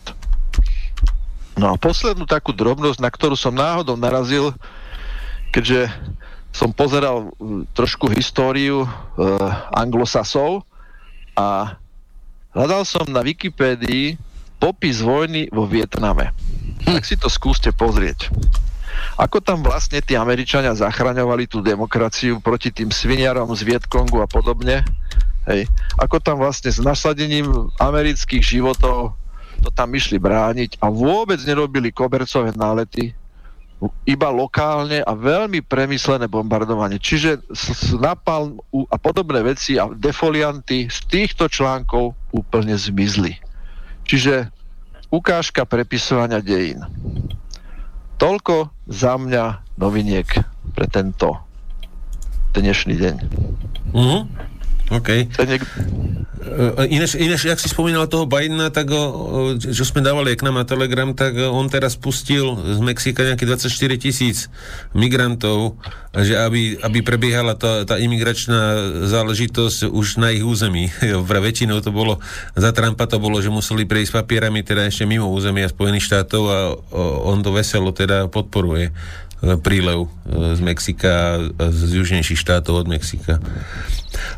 No 1.55 1.72
a 1.72 1.80
poslednú 1.80 2.26
takú 2.26 2.51
drobnosť, 2.51 2.99
na 2.99 3.07
ktorú 3.14 3.38
som 3.38 3.53
náhodou 3.53 3.95
narazil, 3.95 4.51
keďže 5.53 5.88
som 6.53 6.69
pozeral 6.69 7.34
trošku 7.73 8.10
históriu 8.14 8.85
uh, 8.85 8.89
anglosasov 9.73 10.65
a 11.34 11.77
hľadal 12.53 12.84
som 12.85 13.05
na 13.10 13.26
Wikipédii 13.26 14.18
popis 14.61 15.01
vojny 15.01 15.49
vo 15.49 15.65
Vietname. 15.65 16.30
Tak 16.85 17.07
si 17.07 17.18
to 17.18 17.31
skúste 17.31 17.73
pozrieť. 17.73 18.30
Ako 19.17 19.39
tam 19.39 19.61
vlastne 19.61 20.01
tí 20.01 20.17
Američania 20.17 20.73
zachraňovali 20.73 21.45
tú 21.45 21.61
demokraciu 21.61 22.41
proti 22.41 22.73
tým 22.73 22.89
sviniarom 22.89 23.49
z 23.53 23.61
Vietkongu 23.65 24.21
a 24.21 24.27
podobne? 24.27 24.81
Hej. 25.45 25.67
Ako 25.99 26.23
tam 26.23 26.39
vlastne 26.39 26.71
s 26.71 26.79
nasadením 26.79 27.69
amerických 27.77 28.43
životov 28.43 29.15
to 29.63 29.69
tam 29.71 29.95
išli 29.95 30.19
brániť 30.19 30.83
a 30.83 30.91
vôbec 30.91 31.39
nerobili 31.47 31.95
kobercové 31.95 32.51
nálety, 32.51 33.15
iba 34.07 34.31
lokálne 34.31 35.03
a 35.03 35.11
veľmi 35.11 35.59
premyslené 35.63 36.31
bombardovanie. 36.31 36.99
Čiže 36.99 37.43
napal 37.99 38.55
a 38.87 38.95
podobné 38.95 39.43
veci 39.43 39.75
a 39.75 39.91
defolianty 39.91 40.87
z 40.87 40.99
týchto 41.11 41.51
článkov 41.51 42.15
úplne 42.31 42.75
zmizli. 42.79 43.35
Čiže 44.07 44.47
ukážka 45.11 45.67
prepisovania 45.67 46.39
dejín. 46.39 46.79
Toľko 48.22 48.69
za 48.88 49.18
mňa 49.18 49.77
noviniek 49.81 50.27
pre 50.73 50.85
tento 50.90 51.41
dnešný 52.53 52.95
deň. 52.98 53.15
Mm-hmm. 53.94 54.22
OK. 54.93 55.09
Niek- 55.25 55.65
e, 56.77 56.85
ináč, 56.93 57.17
ináč, 57.17 57.49
ak 57.49 57.57
si 57.57 57.65
spomínal 57.65 58.05
toho 58.05 58.29
Bidena, 58.29 58.69
tak 58.69 58.93
o, 58.93 59.57
čo 59.57 59.81
sme 59.81 60.05
dávali 60.05 60.37
k 60.37 60.45
nám 60.45 60.61
na 60.61 60.65
Telegram, 60.69 61.09
tak 61.17 61.33
on 61.39 61.65
teraz 61.65 61.97
pustil 61.97 62.53
z 62.61 62.77
Mexika 62.77 63.25
nejakých 63.25 63.57
24 63.57 63.97
tisíc 63.97 64.37
migrantov, 64.93 65.81
že 66.13 66.37
aby, 66.37 66.77
aby 66.77 66.99
prebiehala 67.01 67.57
tá, 67.57 67.89
tá 67.89 67.97
imigračná 67.97 68.93
záležitosť 69.09 69.89
už 69.89 70.21
na 70.21 70.29
ich 70.29 70.45
území. 70.45 70.93
Pre 71.29 71.39
väčšinou 71.41 71.81
to 71.81 71.89
bolo, 71.89 72.21
za 72.53 72.69
Trumpa 72.69 73.09
to 73.09 73.17
bolo, 73.17 73.41
že 73.41 73.49
museli 73.49 73.89
prejsť 73.89 74.21
papierami 74.21 74.61
teda 74.61 74.85
ešte 74.85 75.09
mimo 75.09 75.25
územia 75.33 75.65
Spojených 75.65 76.05
štátov 76.05 76.43
a 76.45 76.57
on 77.25 77.41
to 77.41 77.49
veselo 77.49 77.89
teda 77.89 78.29
podporuje 78.29 78.93
prílev 79.59 80.07
e, 80.07 80.07
z 80.55 80.61
Mexika 80.63 81.11
a 81.37 81.63
z 81.69 81.99
južnejších 81.99 82.39
štátov 82.39 82.83
od 82.83 82.87
Mexika. 82.87 83.43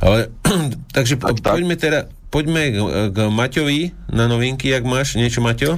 Ale, 0.01 0.33
takže 0.97 1.21
tak, 1.21 1.41
tak. 1.41 1.53
poďme 1.57 1.75
teda, 1.77 1.99
poďme 2.33 2.63
k, 2.73 2.77
k 3.13 3.17
Maťovi 3.29 3.81
na 4.09 4.25
novinky, 4.25 4.73
ak 4.73 4.83
máš 4.83 5.13
niečo, 5.15 5.45
Maťo? 5.45 5.77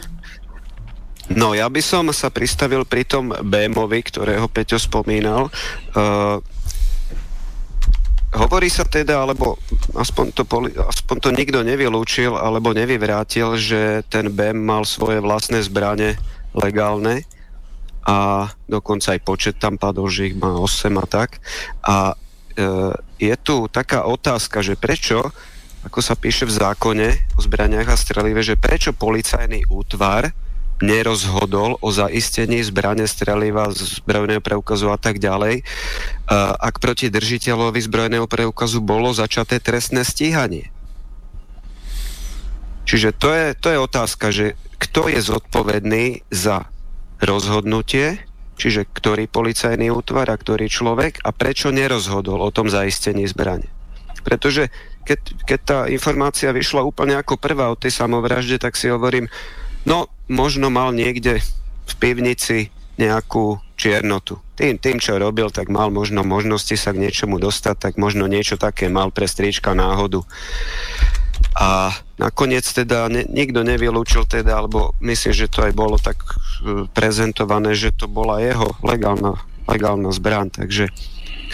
No, 1.28 1.52
ja 1.52 1.68
by 1.68 1.84
som 1.84 2.08
sa 2.16 2.32
pristavil 2.32 2.88
pri 2.88 3.04
tom 3.04 3.36
BMovi, 3.36 4.00
ktorého 4.00 4.48
Peťo 4.48 4.80
spomínal. 4.80 5.52
Uh, 5.92 6.40
hovorí 8.32 8.72
sa 8.72 8.88
teda, 8.88 9.28
alebo 9.28 9.60
aspoň 9.92 10.26
to, 10.32 10.48
aspoň 10.88 11.16
to 11.20 11.30
nikto 11.36 11.60
nevylúčil, 11.68 12.32
alebo 12.32 12.72
nevyvrátil, 12.72 13.60
že 13.60 14.08
ten 14.08 14.32
BM 14.32 14.64
mal 14.64 14.88
svoje 14.88 15.20
vlastné 15.20 15.60
zbranie 15.68 16.16
legálne 16.56 17.28
a 18.08 18.48
dokonca 18.72 19.12
aj 19.12 19.22
počet 19.28 19.56
tam 19.60 19.76
padol, 19.76 20.08
že 20.08 20.32
ich 20.32 20.36
má 20.40 20.56
8 20.56 20.96
a 20.96 21.06
tak. 21.06 21.44
A 21.84 22.16
e, 22.56 22.96
je 23.20 23.36
tu 23.36 23.68
taká 23.68 24.08
otázka, 24.08 24.64
že 24.64 24.80
prečo, 24.80 25.36
ako 25.84 26.00
sa 26.00 26.16
píše 26.16 26.48
v 26.48 26.56
zákone 26.56 27.08
o 27.36 27.40
zbraniach 27.44 27.92
a 27.92 28.00
strelive, 28.00 28.40
že 28.40 28.56
prečo 28.56 28.96
policajný 28.96 29.68
útvar 29.68 30.32
nerozhodol 30.80 31.82
o 31.82 31.90
zaistení 31.90 32.62
zbrane, 32.62 33.10
streliva, 33.10 33.74
zbrojného 33.74 34.40
preukazu 34.46 34.94
a 34.94 34.98
tak 35.02 35.18
ďalej, 35.18 35.66
ak 36.62 36.78
proti 36.78 37.10
držiteľovi 37.10 37.82
zbrojného 37.82 38.30
preukazu 38.30 38.78
bolo 38.78 39.10
začaté 39.10 39.58
trestné 39.58 40.06
stíhanie. 40.06 40.70
Čiže 42.88 43.10
to 43.18 43.30
je, 43.34 43.46
to 43.58 43.68
je 43.74 43.80
otázka, 43.82 44.26
že 44.30 44.46
kto 44.78 45.10
je 45.10 45.20
zodpovedný 45.20 46.24
za 46.30 46.70
rozhodnutie, 47.22 48.22
čiže 48.58 48.90
ktorý 48.90 49.30
policajný 49.30 49.94
útvar 49.94 50.30
a 50.30 50.40
ktorý 50.40 50.66
človek 50.70 51.22
a 51.22 51.30
prečo 51.34 51.70
nerozhodol 51.70 52.42
o 52.42 52.54
tom 52.54 52.68
zaistení 52.70 53.30
zbrane. 53.30 53.70
Pretože 54.26 54.74
keď, 55.08 55.20
keď 55.48 55.60
tá 55.64 55.80
informácia 55.88 56.52
vyšla 56.52 56.84
úplne 56.84 57.16
ako 57.16 57.40
prvá 57.40 57.72
o 57.72 57.80
tej 57.80 57.96
samovražde, 57.96 58.60
tak 58.60 58.76
si 58.76 58.92
hovorím, 58.92 59.32
no 59.88 60.12
možno 60.28 60.68
mal 60.68 60.92
niekde 60.92 61.40
v 61.88 61.94
pivnici 61.96 62.74
nejakú 63.00 63.62
čiernotu. 63.78 64.42
Tým, 64.58 64.82
tým, 64.82 64.98
čo 64.98 65.22
robil, 65.22 65.54
tak 65.54 65.70
mal 65.70 65.94
možno 65.94 66.26
možnosti 66.26 66.74
sa 66.74 66.92
k 66.92 67.08
niečomu 67.08 67.38
dostať, 67.38 67.78
tak 67.78 67.94
možno 68.02 68.26
niečo 68.26 68.58
také 68.58 68.90
mal 68.90 69.14
pre 69.14 69.30
strička 69.30 69.78
náhodu. 69.78 70.26
A 71.58 71.90
nakoniec 72.22 72.70
teda 72.70 73.10
ne, 73.10 73.26
nikto 73.26 73.66
nevylúčil 73.66 74.30
teda, 74.30 74.62
alebo 74.62 74.94
myslím, 75.02 75.34
že 75.34 75.50
to 75.50 75.66
aj 75.66 75.74
bolo 75.74 75.98
tak 75.98 76.22
e, 76.22 76.86
prezentované, 76.94 77.74
že 77.74 77.90
to 77.90 78.06
bola 78.06 78.38
jeho 78.38 78.78
legálna, 78.86 79.42
legálna 79.66 80.14
zbraň. 80.14 80.54
Takže 80.54 80.94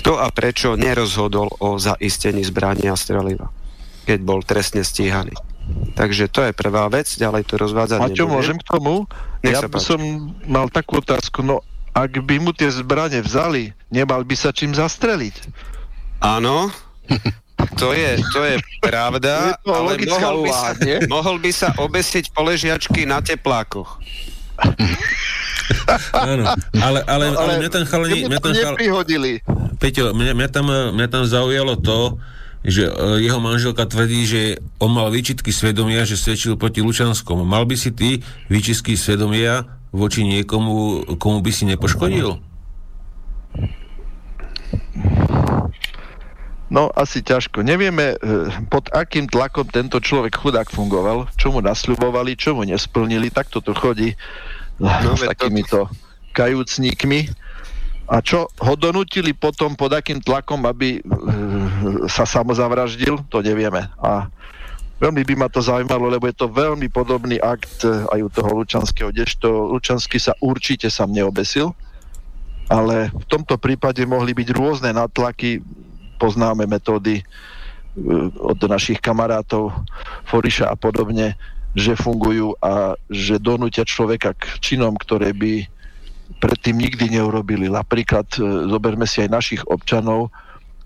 kto 0.03 0.19
a 0.19 0.27
prečo 0.27 0.75
nerozhodol 0.75 1.55
o 1.63 1.80
zaistení 1.80 2.43
zbrania 2.43 2.91
a 2.91 2.99
streliva, 2.99 3.47
keď 4.03 4.19
bol 4.27 4.43
trestne 4.43 4.84
stíhaný. 4.84 5.31
Takže 5.95 6.27
to 6.27 6.43
je 6.43 6.51
prvá 6.51 6.91
vec, 6.91 7.07
ďalej 7.07 7.47
to 7.47 7.55
rozvádzať 7.55 7.99
A 8.03 8.11
čo 8.11 8.27
môžem 8.27 8.59
k 8.59 8.67
tomu? 8.67 9.07
Nech 9.39 9.55
ja 9.55 9.71
by 9.71 9.80
som 9.80 9.99
mal 10.43 10.67
takú 10.67 10.99
otázku, 10.99 11.39
no 11.39 11.63
ak 11.95 12.19
by 12.25 12.41
mu 12.43 12.51
tie 12.51 12.67
zbranie 12.67 13.23
vzali, 13.23 13.71
nemal 13.88 14.25
by 14.27 14.35
sa 14.35 14.51
čím 14.51 14.75
zastreliť. 14.75 15.47
Áno, 16.19 16.67
to 17.77 17.94
je, 17.95 18.11
to 18.34 18.41
je 18.44 18.56
pravda, 18.84 19.35
Je 19.52 19.53
to 19.64 19.72
ale 19.72 19.95
logická 19.95 20.19
mohol 20.19 20.38
by, 20.44 20.52
sa, 20.52 20.69
nie? 20.81 20.98
mohol 21.07 21.35
by 21.40 21.52
sa 21.52 21.69
obesiť 21.77 22.26
poležiačky 22.35 23.07
na 23.07 23.19
teplákoch. 23.23 23.99
Áno, 26.14 26.44
ale, 26.76 26.99
ale, 27.07 27.26
ale, 27.31 27.35
ale 27.40 27.52
mňa 27.64 27.72
ten 27.72 27.84
chalani... 27.88 28.27
Mňa 28.27 28.40
ten 28.40 28.53
chal... 28.56 28.76
Peťo, 29.80 30.11
mňa, 30.11 30.34
mňa, 30.35 30.49
tam, 30.52 30.68
mňa 30.69 31.07
tam 31.07 31.23
zaujalo 31.23 31.80
to, 31.80 32.19
že 32.64 32.88
e, 32.88 32.91
jeho 33.23 33.40
manželka 33.44 33.84
tvrdí, 33.88 34.23
že 34.23 34.41
on 34.80 34.95
mal 34.95 35.11
výčitky 35.11 35.52
svedomia, 35.52 36.07
že 36.07 36.15
svedčil 36.15 36.56
proti 36.56 36.80
Lučanskom. 36.80 37.44
Mal 37.44 37.68
by 37.68 37.76
si 37.76 37.91
ty 37.91 38.23
výčitky 38.48 38.95
svedomia 38.95 39.68
voči 39.91 40.23
niekomu, 40.23 41.03
komu 41.19 41.44
by 41.44 41.52
si 41.52 41.64
nepoškodil? 41.68 42.40
No, 46.72 46.88
asi 46.95 47.19
ťažko. 47.19 47.65
Nevieme, 47.65 48.15
eh, 48.15 48.48
pod 48.72 48.88
akým 48.95 49.27
tlakom 49.27 49.68
tento 49.68 49.99
človek 49.99 50.40
chudák 50.40 50.72
fungoval, 50.72 51.27
čo 51.35 51.52
mu 51.52 51.60
nasľubovali, 51.60 52.40
čo 52.40 52.56
mu 52.56 52.64
nesplnili. 52.64 53.27
Tak 53.34 53.52
toto 53.52 53.76
chodí 53.76 54.15
no, 54.80 54.90
s 55.15 55.23
takýmito 55.27 55.91
kajúcníkmi. 56.34 57.30
A 58.11 58.19
čo 58.19 58.52
ho 58.60 58.73
donútili 58.76 59.31
potom 59.31 59.80
pod 59.80 59.95
akým 59.95 60.19
tlakom, 60.19 60.68
aby 60.68 60.99
e, 60.99 61.02
sa 62.11 62.27
samozavraždil, 62.27 63.15
to 63.31 63.40
nevieme. 63.40 63.88
A 64.03 64.27
veľmi 64.99 65.23
by 65.23 65.34
ma 65.40 65.48
to 65.48 65.64
zaujímalo, 65.64 66.11
lebo 66.11 66.27
je 66.27 66.35
to 66.35 66.52
veľmi 66.52 66.91
podobný 66.91 67.40
akt 67.40 67.88
aj 67.88 68.19
u 68.19 68.30
toho 68.30 68.60
Lučanského, 68.60 69.07
kdežto 69.07 69.72
Lučanský 69.72 70.19
sa 70.19 70.35
určite 70.44 70.91
sám 70.91 71.15
neobesil, 71.15 71.72
ale 72.68 73.07
v 73.11 73.26
tomto 73.27 73.56
prípade 73.56 74.03
mohli 74.03 74.35
byť 74.35 74.48
rôzne 74.52 74.91
natlaky, 74.91 75.64
poznáme 76.23 76.63
metódy 76.63 77.19
e, 77.19 77.23
od 78.39 78.55
našich 78.63 79.03
kamarátov 79.03 79.75
Foriša 80.31 80.71
a 80.71 80.79
podobne, 80.79 81.35
že 81.75 81.99
fungujú 81.99 82.55
a 82.63 82.95
že 83.11 83.43
donútia 83.43 83.83
človeka 83.83 84.31
k 84.31 84.63
činom, 84.63 84.95
ktoré 84.95 85.35
by 85.35 85.67
predtým 86.39 86.79
nikdy 86.79 87.19
neurobili. 87.19 87.67
Napríklad 87.67 88.39
e, 88.39 88.71
zoberme 88.71 89.03
si 89.03 89.19
aj 89.19 89.35
našich 89.35 89.61
občanov, 89.67 90.31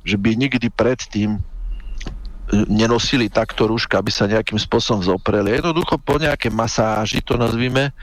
že 0.02 0.18
by 0.18 0.34
nikdy 0.34 0.74
predtým 0.74 1.38
e, 1.38 1.40
nenosili 2.66 3.30
takto 3.30 3.70
rúška, 3.70 4.02
aby 4.02 4.10
sa 4.10 4.26
nejakým 4.26 4.58
spôsobom 4.58 5.06
zopreli. 5.06 5.54
Jednoducho 5.54 6.02
po 6.02 6.18
nejaké 6.18 6.50
masáži, 6.50 7.22
to 7.22 7.38
nazvime, 7.38 7.94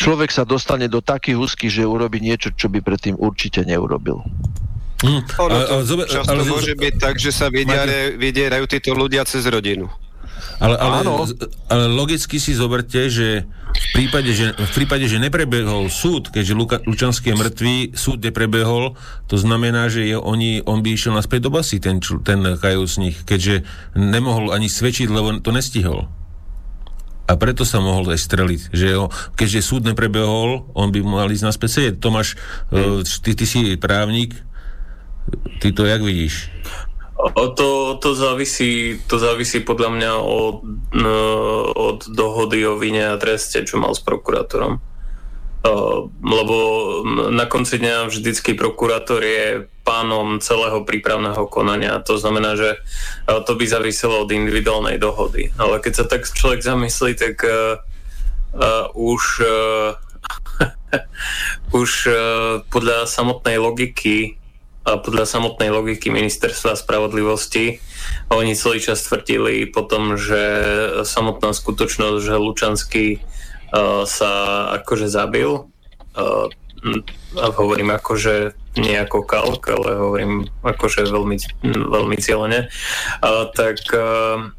človek 0.00 0.32
sa 0.32 0.48
dostane 0.48 0.88
do 0.88 1.04
takých 1.04 1.36
úzky, 1.36 1.66
že 1.68 1.84
urobí 1.84 2.24
niečo, 2.24 2.54
čo 2.56 2.72
by 2.72 2.80
predtým 2.80 3.20
určite 3.20 3.66
neurobil. 3.68 4.24
Hm. 5.04 5.20
Ono 5.36 5.52
Ale- 5.52 5.66
to 5.68 5.74
ale 5.76 5.84
zober- 5.84 6.08
často 6.08 6.32
ale- 6.32 6.48
môže 6.48 6.72
byť 6.72 6.94
tak, 6.96 7.20
že 7.20 7.30
sa 7.32 7.52
vydierajú, 7.52 8.16
vydierajú 8.16 8.64
títo 8.64 8.96
ľudia 8.96 9.28
cez 9.28 9.44
rodinu. 9.44 9.92
Ale, 10.56 10.76
ale, 10.80 11.04
Áno. 11.04 11.28
ale 11.68 11.84
logicky 11.92 12.40
si 12.40 12.56
zoberte, 12.56 13.12
že 13.12 13.44
v 13.76 13.88
prípade, 13.92 14.32
že, 14.32 14.56
v 14.56 14.72
prípade, 14.72 15.04
že 15.04 15.20
neprebehol 15.20 15.92
súd, 15.92 16.32
keďže 16.32 16.52
Luka, 16.56 16.76
Lučanský 16.88 17.32
je 17.32 17.36
mŕtvý, 17.36 17.76
súd 17.92 18.24
neprebehol, 18.24 18.96
to 19.28 19.36
znamená, 19.36 19.92
že 19.92 20.08
je, 20.08 20.16
oni, 20.16 20.64
on 20.64 20.80
by 20.80 20.96
išiel 20.96 21.12
naspäť 21.12 21.48
do 21.48 21.50
basy, 21.52 21.76
ten, 21.76 22.00
ten 22.00 22.40
kajúcnik, 22.56 23.28
keďže 23.28 23.68
nemohol 23.96 24.48
ani 24.52 24.72
svedčiť, 24.72 25.12
lebo 25.12 25.36
to 25.44 25.52
nestihol. 25.52 26.08
A 27.26 27.34
preto 27.34 27.66
sa 27.66 27.82
mohol 27.82 28.06
aj 28.14 28.22
streliť. 28.22 28.60
Že 28.70 28.88
ho, 29.02 29.06
keďže 29.34 29.58
súd 29.66 29.82
neprebehol, 29.82 30.70
on 30.78 30.94
by 30.94 31.02
mal 31.02 31.26
ísť 31.26 31.42
naspäť 31.42 31.70
sedieť. 31.74 31.94
Tomáš, 31.98 32.38
hmm. 32.70 33.02
ty, 33.02 33.34
ty 33.34 33.44
si 33.44 33.74
právnik, 33.74 34.38
ty 35.58 35.72
to 35.72 35.84
jak 35.84 36.02
vidíš? 36.02 36.50
O 37.16 37.48
to, 37.48 37.96
to, 37.96 38.14
závisí, 38.14 39.00
to 39.08 39.16
závisí 39.18 39.64
podľa 39.64 39.90
mňa 39.90 40.12
od, 40.20 40.56
od 41.72 41.98
dohody 42.12 42.68
o 42.68 42.76
vine 42.76 43.08
a 43.08 43.16
treste, 43.16 43.64
čo 43.64 43.80
mal 43.80 43.96
s 43.96 44.04
prokurátorom. 44.04 44.76
Lebo 46.20 46.56
na 47.32 47.48
konci 47.48 47.80
dňa 47.80 48.12
vždycky 48.12 48.52
prokurátor 48.52 49.24
je 49.24 49.64
pánom 49.80 50.38
celého 50.44 50.84
prípravného 50.84 51.48
konania. 51.48 52.04
To 52.04 52.20
znamená, 52.20 52.54
že 52.54 52.78
to 53.26 53.52
by 53.56 53.64
záviselo 53.64 54.22
od 54.22 54.30
individuálnej 54.30 55.00
dohody. 55.00 55.50
Ale 55.56 55.80
keď 55.80 55.92
sa 55.94 56.04
tak 56.04 56.28
človek 56.28 56.60
zamyslí, 56.62 57.16
tak 57.16 57.40
uh, 57.42 57.80
uh, 58.54 58.86
už, 58.92 59.22
uh, 59.42 59.94
už 61.80 61.90
uh, 62.06 62.14
podľa 62.68 63.08
samotnej 63.08 63.56
logiky 63.56 64.36
podľa 64.86 65.26
samotnej 65.26 65.74
logiky 65.74 66.14
ministerstva 66.14 66.78
spravodlivosti 66.78 67.82
oni 68.30 68.54
celý 68.54 68.78
čas 68.78 69.02
tvrdili 69.02 69.66
potom, 69.66 70.14
že 70.14 70.42
samotná 71.02 71.50
skutočnosť, 71.50 72.18
že 72.22 72.34
Lučanský 72.38 73.06
uh, 73.18 74.06
sa 74.06 74.30
akože 74.78 75.10
zabil, 75.10 75.50
uh, 75.50 76.46
hovorím 77.34 77.90
akože 77.98 78.54
ako 78.76 79.24
kalk, 79.24 79.62
ale 79.72 79.90
hovorím 79.98 80.32
akože 80.62 81.08
veľmi, 81.08 81.36
veľmi 81.66 82.16
cieľene, 82.20 82.68
uh, 82.68 83.44
tak 83.54 83.82
uh, 83.90 84.54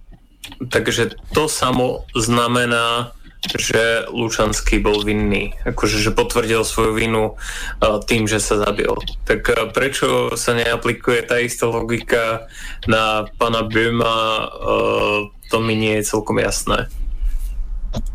takže 0.69 1.15
to 1.35 1.51
samo 1.51 2.07
znamená, 2.15 3.11
že 3.55 4.03
Lučanský 4.11 4.83
bol 4.83 4.99
vinný, 5.07 5.55
akože 5.63 6.03
že 6.03 6.11
potvrdil 6.11 6.67
svoju 6.67 6.91
vinu 6.97 7.23
uh, 7.33 8.03
tým, 8.03 8.27
že 8.27 8.43
sa 8.43 8.59
zabil. 8.59 8.91
Tak 9.23 9.41
uh, 9.47 9.71
prečo 9.71 10.35
sa 10.35 10.51
neaplikuje 10.57 11.23
tá 11.23 11.39
istá 11.39 11.71
logika 11.71 12.51
na 12.89 13.31
pana 13.39 13.63
Böhma, 13.63 14.15
uh, 14.51 15.19
to 15.47 15.57
mi 15.63 15.79
nie 15.79 16.03
je 16.03 16.09
celkom 16.11 16.43
jasné. 16.43 16.91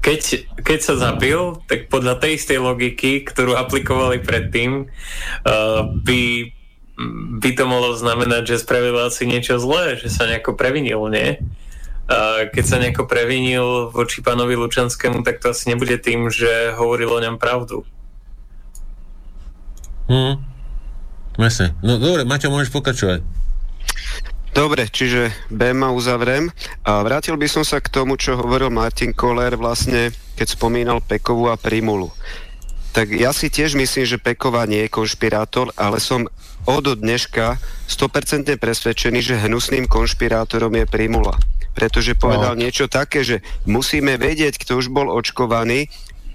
Keď, 0.05 0.53
keď 0.63 0.79
sa 0.85 0.95
zabil, 1.01 1.57
tak 1.65 1.89
podľa 1.89 2.21
tej 2.21 2.37
istej 2.37 2.61
logiky, 2.61 3.25
ktorú 3.25 3.57
aplikovali 3.57 4.21
predtým, 4.21 4.87
by, 6.05 6.23
by 7.41 7.51
to 7.57 7.65
mohlo 7.67 7.97
znamenať, 7.97 8.53
že 8.53 8.63
spravil 8.63 8.95
asi 9.01 9.27
niečo 9.27 9.59
zlé, 9.59 9.97
že 9.99 10.13
sa 10.13 10.29
nejako 10.29 10.55
previnil, 10.55 11.09
nie? 11.09 11.41
Keď 12.53 12.65
sa 12.67 12.77
nejako 12.83 13.07
previnil 13.07 13.89
voči 13.95 14.21
pánovi 14.21 14.59
Lučanskému, 14.59 15.23
tak 15.23 15.39
to 15.39 15.55
asi 15.55 15.71
nebude 15.71 15.97
tým, 16.03 16.29
že 16.29 16.75
hovoril 16.77 17.09
o 17.09 17.23
ňom 17.23 17.37
pravdu. 17.39 17.87
Hm. 20.11 20.43
Jasne. 21.41 21.73
No 21.81 21.97
dobre, 21.97 22.29
Maťo, 22.29 22.53
môžeš 22.53 22.75
pokračovať. 22.75 23.25
Dobre, 24.53 24.85
čiže 24.93 25.33
BMA 25.49 25.97
uzavriem. 25.97 26.53
A 26.85 27.01
vrátil 27.01 27.41
by 27.41 27.49
som 27.49 27.65
sa 27.65 27.81
k 27.81 27.89
tomu, 27.89 28.21
čo 28.21 28.37
hovoril 28.37 28.69
Martin 28.69 29.17
Koller 29.17 29.57
vlastne, 29.57 30.13
keď 30.37 30.47
spomínal 30.53 31.01
Pekovu 31.01 31.49
a 31.49 31.57
Primulu. 31.57 32.13
Tak 32.93 33.09
ja 33.09 33.33
si 33.33 33.49
tiež 33.49 33.73
myslím, 33.73 34.05
že 34.05 34.21
Peková 34.21 34.69
nie 34.69 34.85
je 34.85 34.93
konšpirátor, 34.93 35.73
ale 35.81 35.97
som 35.97 36.29
od 36.69 36.85
dneška 36.85 37.57
100% 37.89 38.53
presvedčený, 38.61 39.25
že 39.25 39.41
hnusným 39.41 39.89
konšpirátorom 39.89 40.77
je 40.77 40.85
Primula. 40.85 41.41
Pretože 41.73 42.13
povedal 42.15 42.55
No. 42.55 42.61
niečo 42.61 42.87
také, 42.87 43.25
že 43.25 43.41
musíme 43.65 44.21
vedieť, 44.21 44.61
kto 44.61 44.77
už 44.77 44.93
bol 44.93 45.09
očkovaný, 45.09 45.89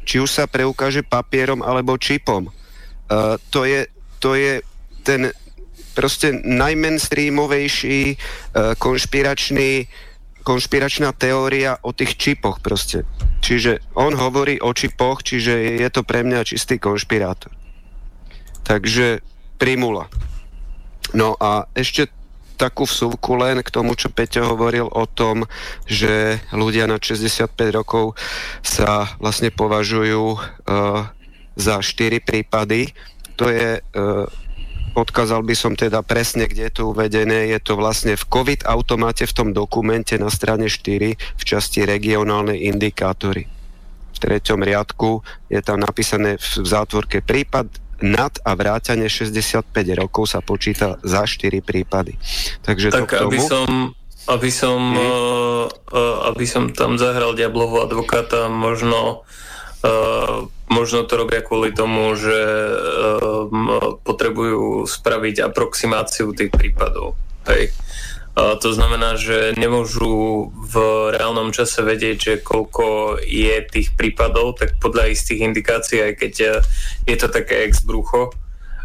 či 0.07 0.17
už 0.17 0.29
sa 0.31 0.45
preukáže 0.49 1.05
papierom 1.05 1.61
alebo 1.61 1.99
čipom. 1.99 2.47
Uh, 2.47 3.37
to, 3.53 3.67
je, 3.67 3.85
to 4.17 4.33
je 4.33 4.65
ten 5.05 5.29
proste 5.93 6.31
najmainstreamovejší 6.43 8.15
uh, 8.15 8.73
konšpiračný 8.79 9.87
konšpiračná 10.47 11.11
teória 11.11 11.75
o 11.83 11.91
tých 11.91 12.15
čipoch 12.15 12.63
proste. 12.63 13.03
Čiže 13.43 13.83
on 13.99 14.15
hovorí 14.15 14.63
o 14.63 14.71
čipoch, 14.71 15.19
čiže 15.19 15.75
je 15.75 15.89
to 15.91 16.07
pre 16.07 16.23
mňa 16.23 16.47
čistý 16.47 16.79
konšpirátor. 16.79 17.51
Takže 18.63 19.19
primula. 19.59 20.07
No 21.11 21.35
a 21.35 21.67
ešte 21.75 22.07
takú 22.57 22.89
vsúvku 22.89 23.37
len 23.37 23.61
k 23.61 23.69
tomu, 23.69 23.93
čo 23.93 24.09
Peťo 24.09 24.57
hovoril 24.57 24.89
o 24.89 25.05
tom, 25.05 25.45
že 25.85 26.41
ľudia 26.49 26.89
na 26.89 26.97
65 26.97 27.53
rokov 27.69 28.17
sa 28.65 29.13
vlastne 29.21 29.53
považujú 29.53 30.25
uh, 30.33 31.07
za 31.53 31.75
4 31.79 32.19
prípady. 32.25 32.91
To 33.37 33.53
je 33.53 33.79
uh, 33.79 34.25
odkázal 34.97 35.45
by 35.45 35.53
som 35.53 35.77
teda 35.77 36.01
presne, 36.01 36.49
kde 36.49 36.67
je 36.67 36.73
to 36.73 36.89
uvedené. 36.89 37.53
Je 37.53 37.59
to 37.61 37.77
vlastne 37.77 38.17
v 38.17 38.25
COVID 38.25 38.65
automáte 38.65 39.29
v 39.29 39.35
tom 39.37 39.49
dokumente 39.53 40.17
na 40.17 40.33
strane 40.33 40.65
4 40.65 41.13
v 41.13 41.43
časti 41.45 41.85
regionálne 41.85 42.57
indikátory. 42.57 43.45
V 44.13 44.17
treťom 44.17 44.65
riadku 44.65 45.21
je 45.53 45.61
tam 45.61 45.77
napísané 45.77 46.41
v 46.41 46.65
zátvorke 46.65 47.21
prípad 47.21 47.69
nad 48.03 48.33
a 48.45 48.51
vrátane 48.53 49.09
65 49.09 49.73
rokov 49.97 50.29
sa 50.29 50.39
počíta 50.43 51.01
za 51.01 51.25
4 51.25 51.63
prípady. 51.65 52.17
Takže 52.61 52.93
tak 52.93 53.09
to 53.09 53.29
aby 53.29 53.39
som 53.41 53.93
aby 54.27 54.51
som, 54.51 54.75
hmm. 54.75 54.99
uh, 54.99 55.65
uh, 55.71 56.27
aby 56.35 56.43
som 56.43 56.75
tam 56.75 56.99
zahral 56.99 57.31
diablovu 57.31 57.79
advokáta, 57.79 58.51
možno 58.51 59.23
uh, 59.87 60.51
Možno 60.67 61.07
to 61.07 61.15
robia 61.15 61.39
kvôli 61.39 61.71
tomu, 61.71 62.11
že 62.19 62.35
um, 62.35 63.71
potrebujú 64.03 64.83
spraviť 64.83 65.47
aproximáciu 65.47 66.35
tých 66.35 66.51
prípadov. 66.51 67.15
Hej. 67.47 67.71
To 68.37 68.69
znamená, 68.69 69.17
že 69.17 69.57
nemôžu 69.57 70.49
v 70.53 70.75
reálnom 71.09 71.49
čase 71.49 71.81
vedieť, 71.81 72.17
že 72.21 72.33
koľko 72.45 73.17
je 73.25 73.65
tých 73.65 73.97
prípadov, 73.97 74.61
tak 74.61 74.77
podľa 74.77 75.09
istých 75.09 75.41
indikácií, 75.41 76.05
aj 76.05 76.13
keď 76.21 76.33
je 77.09 77.15
to 77.17 77.27
také 77.33 77.65
ex 77.65 77.81
brucho, 77.81 78.29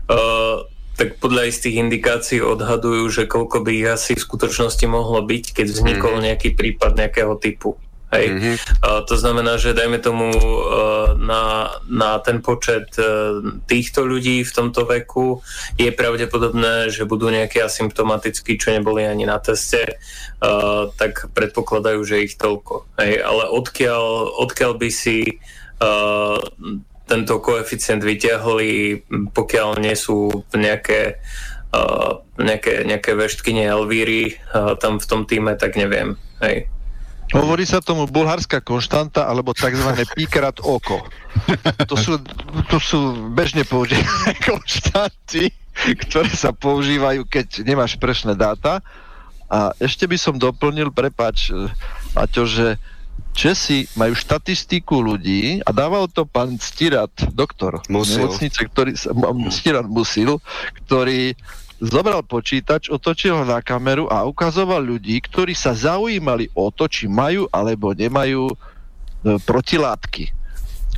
uh, 0.08 0.64
tak 0.96 1.18
podľa 1.18 1.48
istých 1.48 1.80
indikácií 1.84 2.40
odhadujú, 2.44 3.08
že 3.08 3.24
koľko 3.28 3.64
by 3.64 3.70
ich 3.72 3.88
asi 3.88 4.12
v 4.16 4.24
skutočnosti 4.24 4.84
mohlo 4.88 5.24
byť, 5.24 5.44
keď 5.56 5.66
vznikol 5.68 6.20
mhm. 6.20 6.22
nejaký 6.32 6.56
prípad 6.56 6.96
nejakého 6.96 7.34
typu. 7.40 7.76
Hej. 8.12 8.26
Mm-hmm. 8.28 8.56
Uh, 8.84 9.00
to 9.08 9.16
znamená, 9.16 9.56
že 9.56 9.72
dajme 9.72 9.96
tomu 9.96 10.28
uh, 10.28 11.16
na, 11.16 11.72
na 11.88 12.20
ten 12.20 12.44
počet 12.44 12.92
uh, 13.00 13.40
týchto 13.64 14.04
ľudí 14.04 14.44
v 14.44 14.52
tomto 14.52 14.84
veku 14.84 15.40
je 15.80 15.88
pravdepodobné, 15.88 16.92
že 16.92 17.08
budú 17.08 17.32
nejaké 17.32 17.64
asymptomatickí, 17.64 18.60
čo 18.60 18.76
neboli 18.76 19.08
ani 19.08 19.24
na 19.24 19.40
teste, 19.40 19.96
uh, 19.96 20.92
tak 21.00 21.32
predpokladajú, 21.32 22.04
že 22.04 22.28
ich 22.28 22.36
toľko. 22.36 22.84
Hej. 23.00 23.24
Ale 23.24 23.48
odkiaľ, 23.48 24.04
odkiaľ 24.44 24.72
by 24.76 24.90
si 24.92 25.40
uh, 25.80 26.36
tento 27.08 27.34
koeficient 27.40 28.04
vyťahli, 28.04 29.02
pokiaľ 29.32 29.80
nie 29.80 29.96
sú 29.96 30.44
nejaké 30.52 31.16
Uh, 31.72 32.20
nejaké, 32.36 32.84
nejaké 32.84 33.16
veštkyne 33.16 33.64
Elvíry 33.64 34.36
uh, 34.52 34.76
tam 34.76 35.00
v 35.00 35.08
tom 35.08 35.24
týme, 35.24 35.56
tak 35.56 35.80
neviem. 35.80 36.20
Hej. 36.44 36.68
Hovorí 37.32 37.64
sa 37.64 37.80
tomu 37.80 38.04
bulharská 38.04 38.60
konštanta 38.60 39.24
alebo 39.24 39.56
tzv. 39.56 39.88
píkrat 40.12 40.60
oko. 40.60 41.00
To 41.88 41.96
sú, 41.96 42.20
to 42.68 42.76
sú 42.76 43.32
bežne 43.32 43.64
používané 43.64 44.36
konštanty, 44.48 45.48
ktoré 46.06 46.28
sa 46.32 46.52
používajú, 46.52 47.24
keď 47.24 47.64
nemáš 47.64 47.96
prešné 47.96 48.36
dáta. 48.36 48.84
A 49.52 49.72
ešte 49.80 50.08
by 50.08 50.16
som 50.16 50.36
doplnil, 50.36 50.92
prepač, 50.92 51.52
Aťo, 52.16 52.44
že 52.48 52.80
Česi 53.32 53.88
majú 53.96 54.12
štatistiku 54.12 55.00
ľudí 55.00 55.64
a 55.64 55.72
dával 55.72 56.04
to 56.12 56.28
pán 56.28 56.60
Stirat, 56.60 57.12
doktor 57.32 57.80
Musil. 57.88 58.28
nemocnice, 58.28 58.60
ktorý, 58.68 58.92
Stirat 59.48 59.88
Musil, 59.88 60.36
ktorý 60.84 61.32
zobral 61.82 62.22
počítač, 62.22 62.86
otočil 62.86 63.34
ho 63.34 63.44
na 63.44 63.58
kameru 63.58 64.06
a 64.06 64.22
ukazoval 64.22 64.78
ľudí, 64.78 65.18
ktorí 65.18 65.50
sa 65.58 65.74
zaujímali 65.74 66.46
o 66.54 66.70
to, 66.70 66.86
či 66.86 67.10
majú 67.10 67.50
alebo 67.50 67.90
nemajú 67.90 68.46
e, 68.46 68.54
protilátky. 69.42 70.30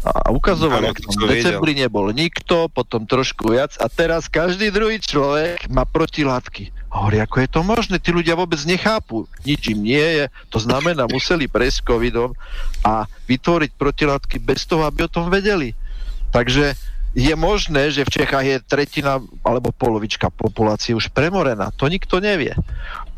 A 0.04 0.28
ukazoval, 0.36 0.92
ak 0.92 1.00
v 1.00 1.32
decembri 1.32 1.72
nebol 1.72 2.12
nikto, 2.12 2.68
potom 2.68 3.08
trošku 3.08 3.56
viac 3.56 3.72
a 3.80 3.88
teraz 3.88 4.28
každý 4.28 4.68
druhý 4.68 5.00
človek 5.00 5.64
má 5.72 5.88
protilátky. 5.88 6.68
A 6.92 7.08
hovorí, 7.08 7.24
ako 7.24 7.36
je 7.40 7.48
to 7.48 7.60
možné? 7.64 7.96
Tí 7.96 8.12
ľudia 8.12 8.36
vôbec 8.36 8.60
nechápu. 8.68 9.24
Nič 9.48 9.72
im 9.72 9.80
nie 9.80 10.04
je. 10.20 10.24
To 10.52 10.60
znamená, 10.60 11.08
museli 11.08 11.48
prejsť 11.48 11.88
covidom 11.88 12.36
a 12.84 13.08
vytvoriť 13.32 13.72
protilátky 13.80 14.36
bez 14.44 14.68
toho, 14.68 14.84
aby 14.84 15.08
o 15.08 15.10
tom 15.10 15.32
vedeli. 15.32 15.72
Takže 16.36 16.76
je 17.14 17.34
možné, 17.38 17.94
že 17.94 18.02
v 18.02 18.10
Čechách 18.10 18.44
je 18.44 18.58
tretina 18.58 19.22
alebo 19.46 19.70
polovička 19.70 20.34
populácie 20.34 20.98
už 20.98 21.14
premorená. 21.14 21.70
To 21.78 21.86
nikto 21.86 22.18
nevie. 22.18 22.58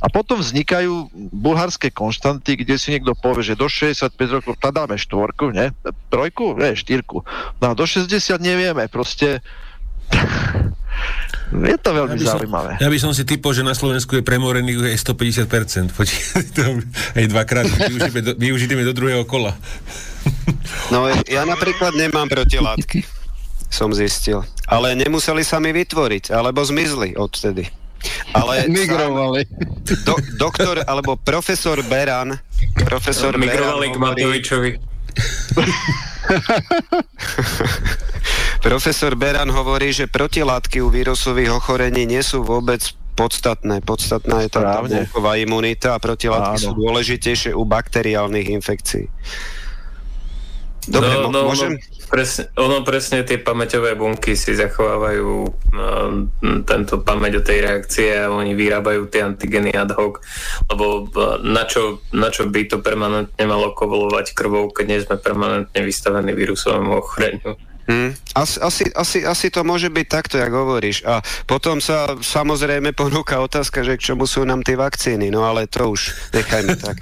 A 0.05 0.07
potom 0.13 0.45
vznikajú 0.45 1.09
bulharské 1.33 1.89
konštanty, 1.89 2.61
kde 2.61 2.77
si 2.77 2.93
niekto 2.93 3.17
povie, 3.17 3.41
že 3.41 3.57
do 3.57 3.65
65 3.73 4.13
rokov 4.29 4.61
tá 4.61 4.69
dáme 4.69 5.01
štvorku, 5.01 5.49
ne? 5.49 5.73
Trojku? 6.13 6.53
Ne, 6.61 6.77
štyrku. 6.77 7.25
No 7.57 7.65
a 7.65 7.73
do 7.73 7.89
60 7.89 8.13
nevieme, 8.37 8.85
proste 8.93 9.41
je 11.73 11.77
to 11.81 11.91
veľmi 11.97 12.21
ja 12.21 12.29
som, 12.29 12.37
zaujímavé. 12.37 12.77
Ja 12.77 12.93
by 12.93 12.99
som 13.01 13.17
si 13.17 13.25
typol, 13.25 13.57
že 13.57 13.65
na 13.65 13.73
Slovensku 13.73 14.21
je 14.21 14.23
premorených 14.23 14.93
aj 14.93 15.01
150%. 15.01 15.97
Počkaj, 15.97 16.45
to 16.61 16.63
aj 17.17 17.25
dvakrát 17.33 17.65
využitými 18.37 18.85
do, 18.85 18.93
do 18.93 18.95
druhého 18.95 19.25
kola. 19.25 19.57
No 20.93 21.09
ja 21.25 21.49
napríklad 21.49 21.97
nemám 21.97 22.29
protilátky 22.29 23.09
som 23.71 23.93
zistil. 23.93 24.43
Ale 24.67 24.95
nemuseli 24.99 25.43
sa 25.47 25.63
mi 25.63 25.71
vytvoriť, 25.75 26.35
alebo 26.35 26.63
zmizli 26.65 27.15
odtedy. 27.15 27.69
Ale 28.35 28.67
Migrovali. 28.73 29.47
Do, 30.05 30.15
doktor, 30.39 30.83
alebo 30.85 31.17
profesor 31.17 31.81
Beran, 31.87 32.39
profesor 32.87 33.39
Migrovali 33.39 33.91
Beran 33.91 33.97
k 33.97 34.03
Matovičovi. 34.03 34.71
profesor 38.69 39.17
Beran 39.17 39.49
hovorí, 39.49 39.93
že 39.95 40.11
protilátky 40.11 40.83
u 40.85 40.91
vírusových 40.93 41.57
ochorení 41.57 42.05
nie 42.05 42.21
sú 42.21 42.43
vôbec 42.45 42.83
podstatné. 43.17 43.81
Podstatná 43.81 44.45
je 44.45 44.53
tá 44.53 44.85
bunková 44.85 45.41
imunita 45.41 45.97
a 45.97 46.03
protilátky 46.03 46.61
Áno. 46.61 46.65
sú 46.69 46.71
dôležitejšie 46.77 47.57
u 47.57 47.65
bakteriálnych 47.65 48.53
infekcií. 48.53 49.09
Dobre, 50.87 51.11
no, 51.19 51.35
no, 51.35 51.51
môžem? 51.51 51.77
No. 51.77 51.95
Presne, 52.07 52.55
ono 52.55 52.87
presne 52.87 53.27
tie 53.27 53.43
pamäťové 53.43 53.99
bunky 53.99 54.39
si 54.39 54.55
zachovávajú 54.55 55.31
uh, 55.43 56.11
tento 56.63 57.03
pamäť 57.03 57.43
o 57.43 57.47
tej 57.47 57.59
reakcie 57.67 58.15
a 58.15 58.31
oni 58.31 58.55
vyrábajú 58.55 59.11
tie 59.11 59.27
antigeny 59.27 59.75
ad 59.75 59.91
hoc, 59.99 60.23
lebo 60.71 61.11
uh, 61.11 61.43
na, 61.43 61.67
čo, 61.67 61.99
na 62.15 62.31
čo 62.31 62.47
by 62.47 62.71
to 62.71 62.79
permanentne 62.79 63.45
malo 63.51 63.75
kovolovať 63.75 64.39
krvou, 64.39 64.71
keď 64.71 64.85
nie 64.87 65.03
sme 65.03 65.19
permanentne 65.19 65.81
vystavení 65.83 66.31
vírusovému 66.31 66.91
ochoreniu. 66.95 67.59
Hmm. 67.87 68.11
Asi, 68.35 68.59
asi, 68.59 68.85
asi, 68.91 69.19
asi 69.23 69.47
to 69.47 69.63
môže 69.63 69.87
byť 69.87 70.07
takto, 70.11 70.43
jak 70.43 70.51
hovoríš. 70.51 71.07
A 71.07 71.23
potom 71.47 71.79
sa 71.79 72.19
samozrejme 72.19 72.91
ponúka 72.91 73.39
otázka, 73.39 73.87
že 73.87 73.95
k 73.95 74.13
čomu 74.13 74.27
sú 74.27 74.43
nám 74.43 74.67
tie 74.67 74.75
vakcíny, 74.75 75.31
no 75.31 75.47
ale 75.47 75.71
to 75.71 75.95
už 75.95 76.11
nechajme 76.35 76.75
tak. 76.87 76.99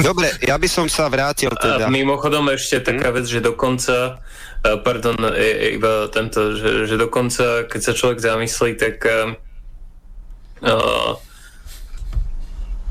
Dobre, 0.00 0.32
ja 0.40 0.56
by 0.56 0.68
som 0.72 0.88
sa 0.88 1.12
vrátil 1.12 1.52
teda. 1.52 1.86
A 1.86 1.92
mimochodom 1.92 2.48
ešte 2.48 2.80
taká 2.80 3.12
hmm? 3.12 3.16
vec, 3.20 3.26
že 3.28 3.44
dokonca, 3.44 4.24
pardon, 4.64 5.20
iba 5.76 6.08
tento, 6.08 6.56
že, 6.56 6.88
že 6.88 6.96
dokonca, 6.96 7.68
keď 7.68 7.80
sa 7.84 7.92
človek 7.92 8.18
zamyslí, 8.24 8.70
tak 8.80 8.96
uh, 9.04 9.36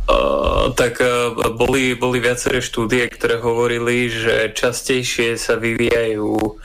Uh, 0.05 0.69
tak 0.77 1.01
uh, 1.01 1.33
boli, 1.57 1.97
boli 1.97 2.21
viaceré 2.21 2.61
štúdie, 2.61 3.09
ktoré 3.09 3.41
hovorili, 3.41 4.05
že 4.05 4.53
častejšie 4.53 5.33
sa 5.33 5.57
vyvíjajú 5.57 6.61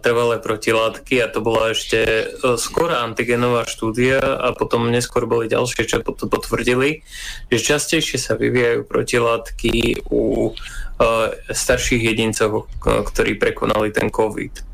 trvalé 0.00 0.40
protilátky 0.40 1.20
a 1.20 1.28
to 1.28 1.44
bola 1.44 1.76
ešte 1.76 2.00
e, 2.00 2.24
skorá 2.56 3.04
antigenová 3.04 3.68
štúdia 3.68 4.16
a 4.16 4.56
potom 4.56 4.88
neskôr 4.88 5.28
boli 5.28 5.44
ďalšie, 5.44 5.84
čo 5.84 6.00
to 6.00 6.24
potvrdili, 6.24 7.04
že 7.52 7.58
častejšie 7.60 8.16
sa 8.16 8.32
vyvíjajú 8.40 8.88
protilátky 8.88 10.08
u 10.08 10.48
e, 10.48 10.52
starších 11.52 12.00
jedincov, 12.00 12.72
ktorí 12.80 13.36
prekonali 13.36 13.92
ten 13.92 14.08
COVID. 14.08 14.72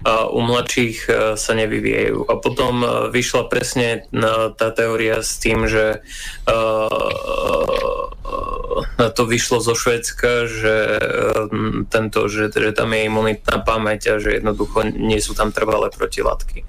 A 0.00 0.18
u 0.32 0.40
mladších 0.40 0.98
e, 1.06 1.10
sa 1.38 1.52
nevyvíjajú. 1.54 2.26
A 2.26 2.34
potom 2.40 2.82
vyšla 3.14 3.52
presne 3.52 4.08
tá 4.56 4.72
teória 4.74 5.20
s 5.22 5.38
tým, 5.38 5.68
že 5.70 6.02
to 9.16 9.22
vyšlo 9.26 9.60
zo 9.60 9.74
Švedska, 9.76 10.46
že 10.46 10.76
tento, 11.88 12.28
že, 12.28 12.52
že 12.52 12.70
tam 12.72 12.92
je 12.94 13.08
imunitná 13.08 13.60
pamäť 13.64 14.14
a 14.14 14.22
že 14.22 14.40
jednoducho 14.40 14.86
nie 14.92 15.20
sú 15.20 15.32
tam 15.36 15.52
trvalé 15.52 15.90
protilátky. 15.90 16.64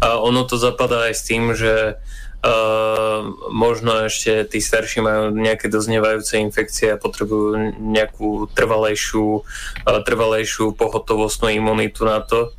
A 0.00 0.18
ono 0.18 0.46
to 0.46 0.58
zapadá 0.58 1.10
aj 1.10 1.14
s 1.14 1.22
tým, 1.26 1.52
že 1.52 2.00
Uh, 2.42 3.38
možno 3.54 4.10
ešte 4.10 4.42
tí 4.50 4.58
starší 4.58 4.98
majú 4.98 5.30
nejaké 5.30 5.70
doznievajúce 5.70 6.42
infekcie 6.42 6.90
a 6.90 6.98
potrebujú 6.98 7.78
nejakú 7.78 8.50
trvalejšiu, 8.50 9.46
uh, 9.86 10.02
trvalejšiu 10.02 10.74
pohotovostnú 10.74 11.54
imunitu 11.54 12.02
na 12.02 12.18
to. 12.18 12.50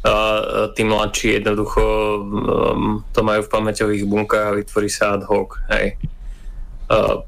A 0.00 0.16
uh, 0.16 0.40
tí 0.72 0.80
mladší 0.80 1.44
jednoducho 1.44 1.84
um, 1.84 3.04
to 3.12 3.20
majú 3.20 3.44
v 3.44 3.52
pamäťových 3.52 4.08
bunkách 4.08 4.48
a 4.48 4.56
vytvorí 4.64 4.88
sa 4.88 5.20
ad 5.20 5.28
hoc. 5.28 5.60
Hej. 5.76 6.00
Uh, 6.88 7.20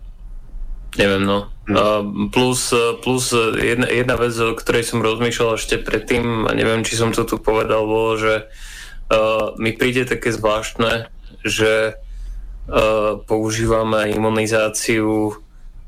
neviem, 0.99 1.23
no. 1.23 1.51
Uh, 1.71 2.31
plus, 2.35 2.75
plus 3.03 3.31
jedna, 3.55 3.87
jedna 3.87 4.17
vec, 4.19 4.35
o 4.35 4.59
ktorej 4.59 4.83
som 4.83 5.05
rozmýšľal 5.05 5.55
ešte 5.55 5.79
predtým, 5.79 6.49
a 6.49 6.55
neviem, 6.57 6.83
či 6.83 6.99
som 6.99 7.15
to 7.15 7.23
tu 7.23 7.39
povedal, 7.39 7.87
bolo, 7.87 8.19
že 8.19 8.35
uh, 9.11 9.55
mi 9.55 9.71
príde 9.71 10.03
také 10.03 10.35
zvláštne, 10.35 11.07
že 11.47 11.95
uh, 11.95 13.23
používame 13.23 14.11
imunizáciu 14.11 15.39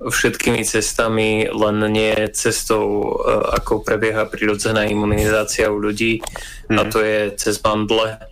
všetkými 0.03 0.63
cestami, 0.67 1.51
len 1.51 1.77
nie 1.91 2.15
cestou, 2.31 3.19
uh, 3.19 3.55
ako 3.59 3.83
prebieha 3.83 4.27
prirodzená 4.31 4.87
imunizácia 4.87 5.67
u 5.67 5.83
ľudí, 5.83 6.23
mm. 6.71 6.79
a 6.79 6.83
mhm. 6.87 6.91
to 6.91 6.99
je 7.03 7.19
cez 7.39 7.59
bandle, 7.59 8.23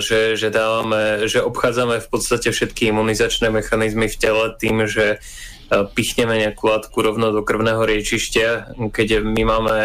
že, 0.00 0.40
že, 0.40 0.48
dávame, 0.48 1.28
že 1.28 1.44
obchádzame 1.44 2.00
v 2.00 2.08
podstate 2.08 2.48
všetky 2.48 2.90
imunizačné 2.90 3.52
mechanizmy 3.52 4.08
v 4.08 4.16
tele 4.16 4.44
tým, 4.56 4.88
že 4.88 5.20
pichneme 5.68 6.38
nejakú 6.38 6.70
látku 6.70 6.94
rovno 7.02 7.34
do 7.34 7.42
krvného 7.42 7.82
riečišťa, 7.82 8.78
keď 8.94 9.26
my 9.26 9.42
máme 9.42 9.78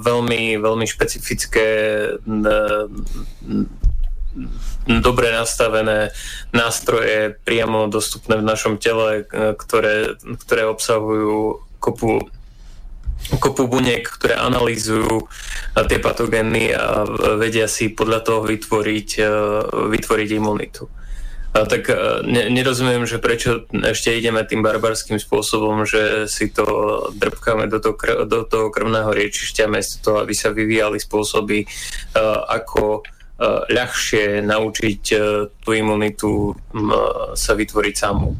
veľmi, 0.00 0.42
veľmi 0.58 0.86
špecifické 0.86 1.66
dobre 4.86 5.30
nastavené 5.30 6.10
nástroje 6.54 7.36
priamo 7.44 7.90
dostupné 7.90 8.38
v 8.40 8.46
našom 8.46 8.78
tele, 8.78 9.26
e, 9.26 9.54
ktoré, 9.54 10.16
ktoré 10.46 10.62
obsahujú 10.66 11.66
kopu 11.78 12.24
kopu 13.30 13.68
buniek, 13.68 14.00
ktoré 14.00 14.40
analýzujú 14.40 15.20
e, 15.20 15.24
tie 15.86 16.00
patogény 16.00 16.72
a 16.72 17.04
vedia 17.36 17.68
si 17.68 17.92
podľa 17.92 18.24
toho 18.24 18.40
vytvoriť, 18.48 19.08
e, 19.20 19.24
vytvoriť 19.92 20.28
imunitu. 20.34 20.88
A 21.50 21.66
tak 21.66 21.90
ne, 22.22 22.46
nerozumiem, 22.46 23.02
že 23.10 23.18
prečo 23.18 23.66
ešte 23.74 24.14
ideme 24.14 24.46
tým 24.46 24.62
barbarským 24.62 25.18
spôsobom, 25.18 25.82
že 25.82 26.30
si 26.30 26.46
to 26.54 26.64
drpkáme 27.18 27.66
do 27.66 27.82
toho, 27.82 27.98
krv, 27.98 28.30
do 28.30 28.46
toho 28.46 28.70
krvného 28.70 29.10
riečišťa, 29.10 29.66
miesto 29.66 29.98
toho, 29.98 30.16
aby 30.22 30.30
sa 30.30 30.54
vyvíjali 30.54 31.02
spôsoby, 31.02 31.66
ako 32.46 33.02
Eh, 33.40 33.72
ľahšie 33.72 34.44
naučiť 34.44 35.02
tú 35.64 35.70
imunitu 35.72 36.52
sa 37.32 37.56
vytvoriť 37.56 37.94
samú. 37.96 38.36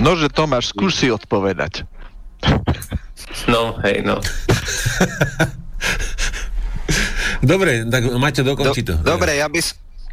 No, 0.00 0.16
že 0.16 0.32
Tomáš, 0.32 0.72
skús 0.72 0.96
si 0.96 1.12
odpovedať. 1.12 1.84
No, 3.44 3.76
hej, 3.84 4.00
no. 4.00 4.16
Dobre, 7.44 7.84
tak 7.84 8.08
máte 8.16 8.40
dokončiť 8.40 8.84
to. 8.88 8.94
Dobre, 9.04 9.36
ja 9.36 9.52
by, 9.52 9.60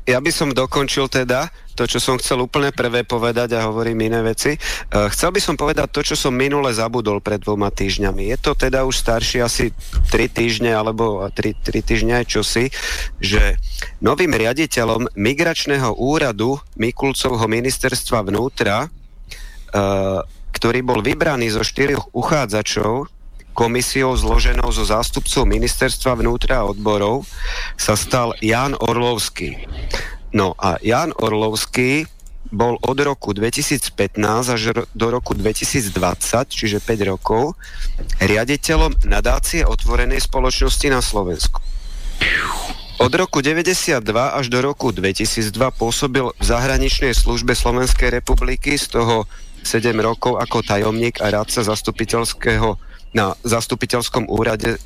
ja 0.05 0.21
by 0.21 0.31
som 0.31 0.53
dokončil 0.53 1.09
teda 1.09 1.49
to, 1.75 1.83
čo 1.89 1.99
som 1.99 2.15
chcel 2.21 2.39
úplne 2.39 2.71
prvé 2.71 3.03
povedať 3.03 3.57
a 3.57 3.67
hovorím 3.67 4.07
iné 4.07 4.23
veci. 4.23 4.55
Uh, 4.93 5.11
chcel 5.11 5.33
by 5.35 5.41
som 5.43 5.59
povedať 5.59 5.91
to, 5.91 6.01
čo 6.05 6.15
som 6.15 6.31
minule 6.31 6.71
zabudol 6.71 7.19
pred 7.19 7.41
dvoma 7.41 7.67
týždňami. 7.73 8.31
Je 8.31 8.37
to 8.39 8.55
teda 8.55 8.87
už 8.87 8.95
staršie 8.95 9.43
asi 9.43 9.75
3 10.13 10.29
týždne 10.31 10.71
alebo 10.71 11.25
3, 11.27 11.67
3 11.67 11.83
týždne 11.83 12.13
aj 12.23 12.25
čosi, 12.31 12.71
že 13.19 13.59
novým 13.99 14.31
riaditeľom 14.31 15.17
migračného 15.17 15.97
úradu 15.99 16.61
Mikulcovho 16.79 17.43
ministerstva 17.49 18.23
vnútra, 18.23 18.87
uh, 18.87 20.23
ktorý 20.55 20.79
bol 20.85 21.03
vybraný 21.03 21.51
zo 21.51 21.65
štyroch 21.65 22.07
uchádzačov, 22.15 23.11
komisiou 23.55 24.19
zloženou 24.19 24.67
zo 24.75 24.83
zástupcov 24.83 25.47
ministerstva 25.47 26.19
vnútra 26.19 26.59
a 26.59 26.67
odborov 26.67 27.23
sa 27.79 27.95
stal 27.95 28.35
Jan 28.43 28.75
Orlovský. 28.75 29.63
No 30.35 30.51
a 30.59 30.75
Jan 30.83 31.15
Orlovský 31.15 32.11
bol 32.51 32.77
od 32.83 32.97
roku 32.99 33.31
2015 33.31 33.95
až 34.51 34.61
do 34.91 35.07
roku 35.07 35.33
2020, 35.33 35.89
čiže 36.51 36.77
5 36.83 37.11
rokov, 37.11 37.57
riaditeľom 38.21 39.07
nadácie 39.07 39.65
otvorenej 39.65 40.21
spoločnosti 40.21 40.87
na 40.91 40.99
Slovensku. 40.99 41.63
Od 42.95 43.11
roku 43.11 43.43
92 43.43 43.99
až 44.11 44.45
do 44.47 44.63
roku 44.63 44.95
2002 44.95 45.51
pôsobil 45.75 46.31
v 46.31 46.43
zahraničnej 46.43 47.11
službe 47.11 47.51
Slovenskej 47.51 48.07
republiky, 48.07 48.79
z 48.79 48.99
toho 48.99 49.27
7 49.65 49.91
rokov 49.99 50.39
ako 50.39 50.63
tajomník 50.63 51.19
a 51.19 51.33
radca 51.33 51.65
zastupiteľského 51.65 52.79
na 53.15 53.31
zastupiteľskom 53.47 54.27
úrade 54.27 54.75
e, 54.75 54.77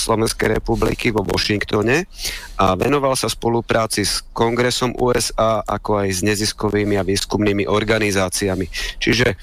Slovenskej 0.00 0.56
republiky 0.56 1.12
vo 1.12 1.20
Washingtone 1.20 2.08
a 2.56 2.72
venoval 2.80 3.12
sa 3.12 3.28
spolupráci 3.28 4.08
s 4.08 4.24
Kongresom 4.32 4.96
USA 4.96 5.60
ako 5.60 6.00
aj 6.00 6.08
s 6.08 6.20
neziskovými 6.24 6.96
a 6.96 7.04
výskumnými 7.04 7.68
organizáciami. 7.68 8.66
Čiže 8.96 9.26
e, 9.28 9.36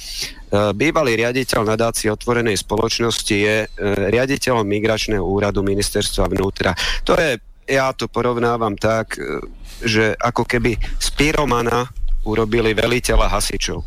bývalý 0.73 1.21
riaditeľ 1.21 1.69
nadácie 1.69 2.09
otvorenej 2.09 2.57
spoločnosti 2.57 3.35
je 3.37 3.55
e, 3.61 3.67
riaditeľom 4.09 4.65
migračného 4.65 5.21
úradu 5.21 5.61
ministerstva 5.61 6.25
vnútra. 6.33 6.73
To 7.05 7.13
je, 7.13 7.37
ja 7.69 7.93
to 7.93 8.09
porovnávam 8.09 8.73
tak, 8.73 9.21
e, 9.21 9.37
že 9.85 10.17
ako 10.17 10.49
keby 10.49 10.81
z 10.97 11.07
pyromana 11.13 11.93
urobili 12.25 12.73
veliteľa 12.73 13.29
hasičov. 13.37 13.85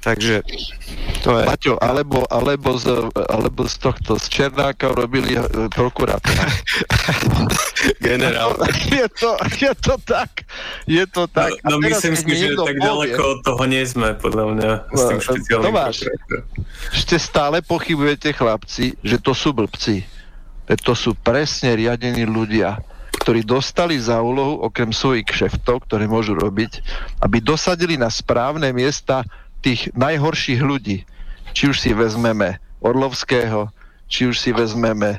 Takže 0.00 0.40
to 1.20 1.36
je... 1.36 1.44
Maťo, 1.44 1.74
alebo, 1.82 2.24
alebo, 2.30 2.78
z, 2.80 3.12
alebo 3.12 3.68
z 3.68 3.76
tohto, 3.76 4.16
z 4.16 4.26
Černáka 4.30 4.94
robili 4.94 5.36
prokurátora. 5.74 6.46
Generál. 8.06 8.56
Je 8.88 9.06
to, 9.12 9.36
je 9.60 9.72
to 9.76 9.94
tak. 10.06 10.46
Je 10.88 11.04
to 11.10 11.28
tak. 11.28 11.52
No, 11.66 11.76
no 11.76 11.84
myslím 11.84 12.16
si, 12.16 12.24
že 12.24 12.56
tak 12.56 12.78
povie, 12.78 12.80
ďaleko 12.80 13.20
od 13.20 13.40
toho 13.44 13.62
nie 13.68 13.84
sme, 13.84 14.16
podľa 14.16 14.44
mňa, 14.56 14.70
s 14.94 15.02
tým 15.10 15.18
no, 15.20 15.60
Tomáš, 15.68 15.96
ešte 16.94 17.16
stále 17.20 17.60
pochybujete, 17.60 18.32
chlapci, 18.32 18.96
že 19.02 19.16
to 19.20 19.36
sú 19.36 19.52
blbci. 19.52 20.06
To 20.66 20.94
sú 20.98 21.14
presne 21.14 21.78
riadení 21.78 22.26
ľudia, 22.26 22.82
ktorí 23.22 23.46
dostali 23.46 23.98
za 23.98 24.18
úlohu, 24.22 24.66
okrem 24.66 24.90
svojich 24.90 25.26
kšeftov, 25.26 25.86
ktoré 25.86 26.06
môžu 26.10 26.34
robiť, 26.34 26.82
aby 27.22 27.38
dosadili 27.42 27.94
na 27.98 28.10
správne 28.10 28.70
miesta 28.70 29.22
tých 29.62 29.90
najhorších 29.96 30.60
ľudí, 30.60 31.06
či 31.56 31.72
už 31.72 31.76
si 31.80 31.90
vezmeme 31.96 32.60
Orlovského, 32.84 33.72
či 34.06 34.30
už 34.30 34.36
si 34.38 34.50
vezmeme 34.52 35.18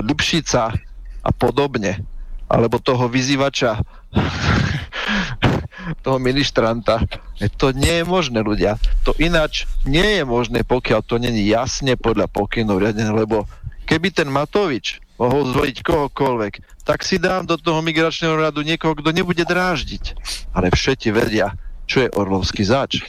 Lipšica 0.00 0.72
a 1.20 1.30
podobne, 1.34 2.00
alebo 2.48 2.80
toho 2.80 3.10
vyzývača, 3.10 3.82
toho 6.04 6.18
ministranta. 6.18 7.02
E, 7.36 7.50
to 7.50 7.74
nie 7.76 8.00
je 8.00 8.04
možné, 8.06 8.40
ľudia. 8.40 8.80
To 9.04 9.12
ináč 9.20 9.68
nie 9.84 10.20
je 10.20 10.24
možné, 10.24 10.64
pokiaľ 10.64 11.00
to 11.04 11.20
není 11.20 11.44
jasne 11.50 11.98
podľa 11.98 12.30
pokynov 12.30 12.80
riadené, 12.80 13.12
lebo 13.12 13.44
keby 13.84 14.14
ten 14.14 14.30
Matovič 14.30 15.02
mohol 15.20 15.52
zvoliť 15.52 15.84
kohokoľvek, 15.84 16.52
tak 16.88 17.04
si 17.04 17.20
dám 17.20 17.44
do 17.44 17.60
toho 17.60 17.84
migračného 17.84 18.40
radu 18.40 18.64
niekoho, 18.64 18.96
kto 18.96 19.12
nebude 19.12 19.44
dráždiť. 19.44 20.16
Ale 20.56 20.72
všetci 20.72 21.12
vedia, 21.12 21.52
čo 21.84 22.08
je 22.08 22.12
Orlovský 22.16 22.64
zač. 22.64 23.04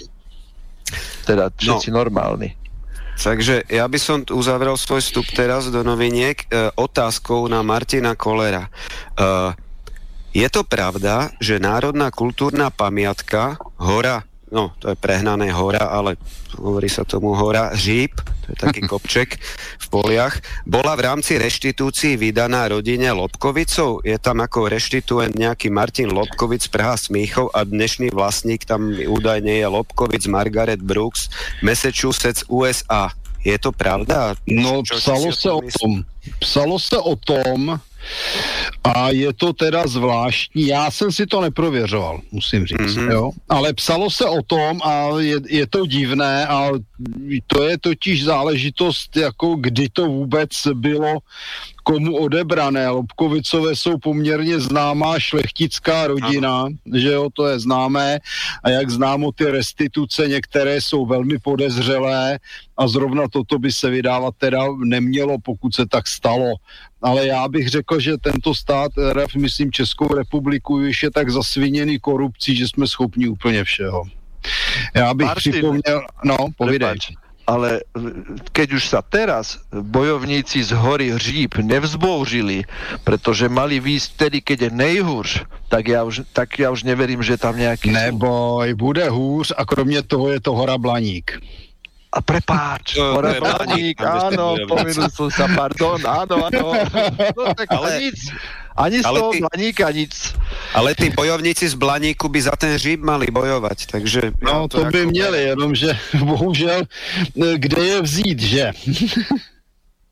Teda 1.27 1.51
všetci 1.51 1.89
no. 1.91 1.97
normálni. 2.01 2.55
Takže 3.21 3.69
ja 3.69 3.85
by 3.85 3.99
som 4.01 4.25
uzavrel 4.33 4.73
svoj 4.79 5.03
vstup 5.05 5.29
teraz 5.29 5.69
do 5.69 5.85
noviniek 5.85 6.41
e, 6.49 6.73
otázkou 6.73 7.45
na 7.45 7.61
Martina 7.61 8.17
Kolera. 8.17 8.65
E, 8.65 8.69
je 10.31 10.47
to 10.49 10.65
pravda, 10.65 11.29
že 11.37 11.61
Národná 11.61 12.09
kultúrna 12.09 12.73
pamiatka 12.73 13.61
Hora 13.77 14.30
no 14.51 14.75
to 14.77 14.91
je 14.91 14.99
prehnané 14.99 15.49
hora, 15.55 15.87
ale 15.87 16.19
hovorí 16.59 16.91
sa 16.91 17.07
tomu 17.07 17.31
hora, 17.31 17.71
žíp, 17.71 18.19
to 18.45 18.47
je 18.51 18.57
taký 18.59 18.81
kopček 18.91 19.39
v 19.79 19.85
poliach, 19.87 20.43
bola 20.67 20.93
v 20.99 21.07
rámci 21.07 21.39
reštitúcií 21.39 22.19
vydaná 22.19 22.67
rodine 22.67 23.09
Lobkovicov. 23.15 24.03
Je 24.03 24.19
tam 24.19 24.43
ako 24.43 24.67
reštituent 24.67 25.33
nejaký 25.33 25.71
Martin 25.71 26.11
Lobkovic, 26.11 26.67
Praha 26.67 26.99
Smíchov 26.99 27.49
a 27.55 27.63
dnešný 27.63 28.11
vlastník 28.11 28.67
tam 28.67 28.91
údajne 28.91 29.63
je 29.63 29.67
Lobkovic 29.67 30.27
Margaret 30.27 30.83
Brooks, 30.83 31.31
Massachusetts, 31.63 32.43
USA. 32.51 33.15
Je 33.41 33.57
to 33.57 33.73
pravda? 33.73 34.37
No, 34.45 34.85
psalo 34.85 35.33
sa 35.33 35.57
o 35.57 35.65
tom. 35.65 36.05
Psalo 36.37 36.77
sa 36.77 37.01
o 37.01 37.17
tom, 37.17 37.81
A 38.83 39.09
je 39.09 39.33
to 39.33 39.53
teda 39.53 39.87
zvláštní, 39.87 40.67
já 40.67 40.91
jsem 40.91 41.11
si 41.11 41.25
to 41.25 41.41
neprověřoval, 41.41 42.21
musím 42.31 42.65
říct, 42.65 42.79
mm-hmm. 42.79 43.11
jo. 43.11 43.31
Ale 43.49 43.73
psalo 43.73 44.09
se 44.09 44.25
o 44.25 44.41
tom 44.41 44.79
a 44.83 45.07
je, 45.19 45.39
je 45.49 45.67
to 45.67 45.85
divné 45.85 46.47
a 46.47 46.69
to 47.47 47.63
je 47.63 47.77
totiž 47.77 48.23
záležitost, 48.23 49.17
jako 49.17 49.55
kdy 49.55 49.89
to 49.89 50.05
vůbec 50.05 50.49
bylo 50.73 51.17
komu 51.83 52.17
odebrané. 52.17 52.89
Lobkovicové 52.89 53.75
jsou 53.75 53.97
poměrně 53.97 54.59
známá 54.59 55.19
šlechtická 55.19 56.07
rodina, 56.07 56.61
ano. 56.61 56.75
že 56.95 57.11
jo, 57.11 57.29
to 57.33 57.47
je 57.47 57.59
známé 57.59 58.19
a 58.63 58.69
jak 58.69 58.89
známo 58.89 59.31
ty 59.31 59.45
restituce, 59.45 60.27
některé 60.27 60.81
jsou 60.81 61.05
velmi 61.05 61.39
podezřelé 61.39 62.39
a 62.77 62.87
zrovna 62.87 63.27
toto 63.27 63.59
by 63.59 63.71
se 63.71 63.89
vydávat 63.89 64.35
teda 64.37 64.59
nemělo, 64.83 65.37
pokud 65.39 65.75
se 65.75 65.85
tak 65.85 66.07
stalo. 66.07 66.53
Ale 67.01 67.27
já 67.27 67.47
bych 67.47 67.67
řekl, 67.69 67.99
že 67.99 68.17
tento 68.17 68.55
stát, 68.55 68.91
myslím 69.37 69.71
Českou 69.71 70.13
republiku, 70.13 70.73
už 70.75 71.03
je 71.03 71.11
tak 71.11 71.29
zasviněný 71.29 71.99
korupcí, 71.99 72.55
že 72.55 72.67
jsme 72.67 72.87
schopni 72.87 73.27
úplně 73.27 73.63
všeho. 73.63 74.03
Já 74.95 75.13
bych 75.13 75.27
Martin, 75.27 75.51
připomněl, 75.51 76.01
no, 76.23 76.37
povídej. 76.57 76.95
Ale 77.51 77.83
keď 78.55 78.79
už 78.79 78.83
sa 78.87 79.03
teraz 79.03 79.59
bojovníci 79.75 80.63
z 80.63 80.71
hory 80.71 81.11
Hříb 81.11 81.59
nevzbouřili, 81.59 82.63
pretože 83.03 83.51
mali 83.51 83.83
výjsť 83.83 84.07
vtedy, 84.15 84.37
keď 84.39 84.57
je 84.61 84.69
nejhůř, 84.71 85.29
tak 85.67 85.83
ja 85.91 86.07
už, 86.07 86.23
tak 86.31 86.55
ja 86.59 86.71
už 86.71 86.87
neverím, 86.87 87.19
že 87.19 87.35
tam 87.35 87.59
nejaký... 87.59 87.91
Neboj, 87.91 88.73
bude 88.73 89.09
hůř 89.09 89.51
a 89.57 89.65
kromě 89.67 90.03
toho 90.03 90.31
je 90.31 90.39
to 90.39 90.55
hora 90.55 90.77
Blaník. 90.77 91.39
A 92.11 92.19
prepáč, 92.19 92.99
hora 92.99 93.39
Blaník, 93.39 94.03
áno, 94.03 94.59
pominul 94.67 95.07
som 95.07 95.31
sa, 95.31 95.47
pardon, 95.47 95.95
áno, 96.03 96.43
áno. 96.43 96.75
No 97.31 97.55
tak 97.55 97.71
ale... 97.71 98.11
nic. 98.11 98.19
Ani 98.75 98.99
z 98.99 99.07
ale 99.07 99.19
toho 99.19 99.31
ty, 99.31 99.39
Blaníka 99.39 99.87
nic. 99.91 100.11
Ale 100.75 100.95
tí 100.95 101.11
bojovníci 101.11 101.67
z 101.71 101.75
Blaníku 101.75 102.27
by 102.27 102.39
za 102.39 102.55
ten 102.55 102.75
hříb 102.75 103.03
mali 103.03 103.31
bojovať, 103.31 103.95
takže... 103.95 104.35
No 104.43 104.67
to, 104.67 104.83
to 104.83 104.91
by 104.91 105.07
ako... 105.07 105.11
měli, 105.11 105.39
jenomže 105.43 105.89
bohužel, 106.19 106.81
kde 107.35 107.81
je 107.83 107.97
vzít, 108.01 108.39
že? 108.39 108.65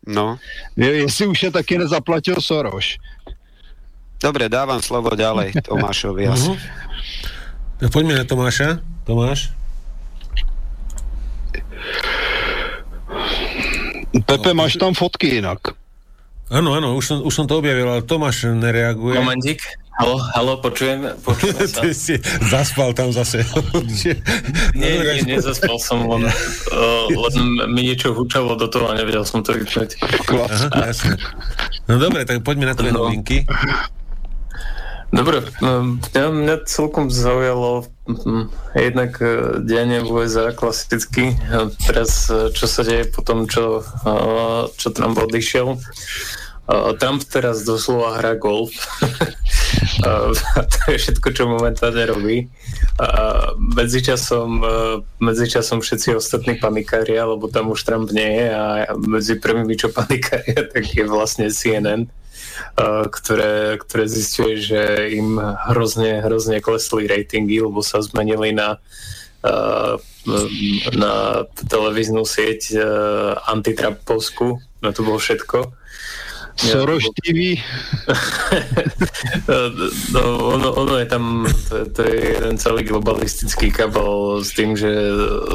No. 0.10 0.40
Jestli 0.74 1.28
už 1.28 1.44
je 1.44 1.52
taky 1.52 1.78
nezaplatil 1.78 2.42
Soros. 2.42 2.98
Dobre, 4.18 4.50
dávam 4.50 4.82
slovo 4.82 5.14
ďalej 5.14 5.54
Tomášovi 5.70 6.28
asi. 6.28 6.50
Uh-huh. 6.50 7.90
Poďme 7.94 8.20
na 8.20 8.26
Tomáša. 8.26 8.82
Tomáš? 9.06 9.54
Pepe, 14.30 14.54
máš 14.54 14.78
tam 14.78 14.94
fotky 14.94 15.42
inak. 15.42 15.74
Áno, 16.50 16.74
áno, 16.74 16.98
už 16.98 17.06
som, 17.06 17.18
už 17.22 17.34
som 17.34 17.46
to 17.46 17.62
objavil, 17.62 17.86
ale 17.86 18.02
Tomáš 18.02 18.50
nereaguje. 18.50 19.18
Momentík. 19.18 19.62
Halo, 20.00 20.16
halo, 20.32 20.54
počujem, 20.64 21.12
počujem 21.22 21.60
sa. 21.70 21.84
Ty 21.84 21.92
si 21.92 22.16
zaspal 22.48 22.96
tam 22.96 23.12
zase. 23.12 23.44
nie, 24.80 24.96
nie, 24.96 25.36
nezaspal 25.36 25.76
som, 25.78 26.08
len, 26.08 26.26
uh, 26.26 27.06
len 27.28 27.36
mi 27.70 27.84
niečo 27.84 28.16
hučalo 28.16 28.56
do 28.56 28.72
toho 28.72 28.90
a 28.90 28.98
nevedel 28.98 29.28
som 29.28 29.44
to 29.44 29.52
vypnúť. 29.52 30.00
Aha, 30.32 30.88
jasne. 30.88 31.20
No 31.86 32.00
dobre, 32.00 32.24
tak 32.24 32.42
poďme 32.48 32.72
na 32.72 32.74
tvoje 32.80 32.96
no. 32.96 33.12
novinky. 33.12 33.44
Dobre, 35.10 35.42
mňa, 35.60 36.26
mňa 36.32 36.56
celkom 36.70 37.10
zaujalo 37.12 37.90
jednak 38.76 39.22
e, 39.22 39.60
dianie 39.62 40.02
v 40.02 40.10
USA 40.12 40.52
klasicky. 40.52 41.38
Teraz, 41.86 42.30
e, 42.30 42.50
čo 42.54 42.66
sa 42.66 42.82
deje 42.84 43.10
po 43.10 43.22
tom, 43.22 43.46
čo, 43.46 43.84
čo 44.78 44.88
Trump 44.94 45.18
odišiel. 45.18 45.78
Trump 47.02 47.26
teraz 47.26 47.66
doslova 47.66 48.22
hrá 48.22 48.38
golf. 48.38 48.70
to 50.72 50.78
je 50.94 50.98
všetko, 51.02 51.28
čo 51.34 51.50
momentálne 51.50 52.06
robí. 52.06 52.46
A 53.00 53.10
medzičasom, 53.58 54.62
e, 54.62 54.74
medzičasom 55.24 55.82
všetci 55.82 56.20
ostatní 56.20 56.60
panikária, 56.60 57.26
lebo 57.26 57.50
tam 57.50 57.74
už 57.74 57.82
Trump 57.84 58.12
nie 58.12 58.44
je 58.44 58.48
a 58.54 58.66
medzi 59.00 59.40
prvými, 59.40 59.74
čo 59.80 59.90
panikária, 59.90 60.68
tak 60.74 60.84
je 60.84 61.04
vlastne 61.08 61.50
CNN 61.50 62.12
ktoré, 63.12 63.78
ktoré 63.80 64.04
zistuje, 64.08 64.60
že 64.60 65.12
im 65.14 65.40
hrozne, 65.40 66.24
hrozne 66.24 66.60
klesli 66.60 67.08
ratingy, 67.08 67.64
lebo 67.64 67.80
sa 67.84 68.04
zmenili 68.04 68.52
na 68.52 68.82
na 71.00 71.14
televíznu 71.56 72.28
sieť 72.28 72.76
antitrampovskú, 73.48 74.60
na 74.84 74.92
to 74.92 75.00
bolo 75.08 75.16
všetko. 75.16 75.72
Soros 76.60 77.08
TV. 77.24 77.56
no, 80.12 80.22
ono, 80.60 80.70
ono 80.76 80.94
je 81.00 81.08
tam, 81.08 81.48
to, 81.72 81.88
to 81.88 82.04
je 82.04 82.36
jeden 82.36 82.60
celý 82.60 82.84
globalistický 82.84 83.72
kabel 83.72 84.44
s 84.44 84.52
tým, 84.52 84.76
že 84.76 84.92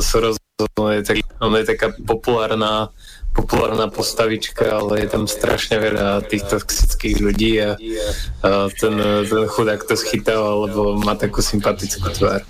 Soros 0.00 0.40
ono 0.80 0.96
je, 0.96 1.02
tak, 1.02 1.18
ono 1.42 1.60
je 1.60 1.66
taká 1.66 1.92
populárna 2.06 2.88
populárna 3.34 3.90
postavička, 3.90 4.78
ale 4.78 5.04
je 5.04 5.08
tam 5.10 5.26
strašne 5.26 5.82
veľa 5.82 6.22
tých 6.30 6.46
toxických 6.46 7.16
ľudí 7.18 7.52
a, 7.58 7.74
a 8.46 8.70
ten, 8.70 8.94
ten 9.26 9.44
chudák 9.50 9.82
to 9.82 9.98
schytal, 9.98 10.70
lebo 10.70 10.94
má 11.02 11.18
takú 11.18 11.42
sympatickú 11.42 12.14
tvár. 12.14 12.46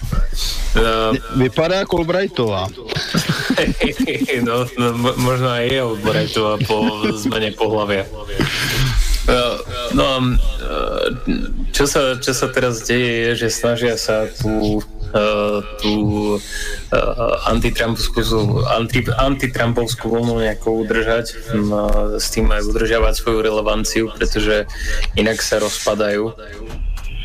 No, 0.77 1.17
Vypadá 1.41 1.89
ako 1.89 2.05
Albrightová. 2.05 2.69
no, 4.49 4.69
no, 4.77 4.87
možno 5.17 5.49
aj 5.49 5.65
je 5.73 5.79
Albrightová 5.81 6.55
po 6.69 6.77
zmene 7.17 7.57
pohľavia. 7.57 8.05
No, 9.97 10.37
čo 11.73 11.85
sa, 11.89 12.21
čo 12.21 12.37
sa 12.37 12.47
teraz 12.53 12.85
deje, 12.85 13.33
je, 13.33 13.49
že 13.49 13.49
snažia 13.49 13.97
sa 13.97 14.29
tú 14.29 14.85
tú 15.79 15.95
uh, 16.37 17.35
antitrumpskú, 17.47 18.21
anti, 18.67 19.07
antitrampovskú 19.07 20.11
vlnu 20.11 20.43
nejako 20.43 20.83
udržať. 20.83 21.55
No, 21.55 22.19
s 22.19 22.35
tým 22.35 22.51
aj 22.51 22.67
udržiavať 22.67 23.15
svoju 23.15 23.39
relevanciu, 23.47 24.05
pretože 24.11 24.67
inak 25.15 25.39
sa 25.39 25.63
rozpadajú. 25.63 26.35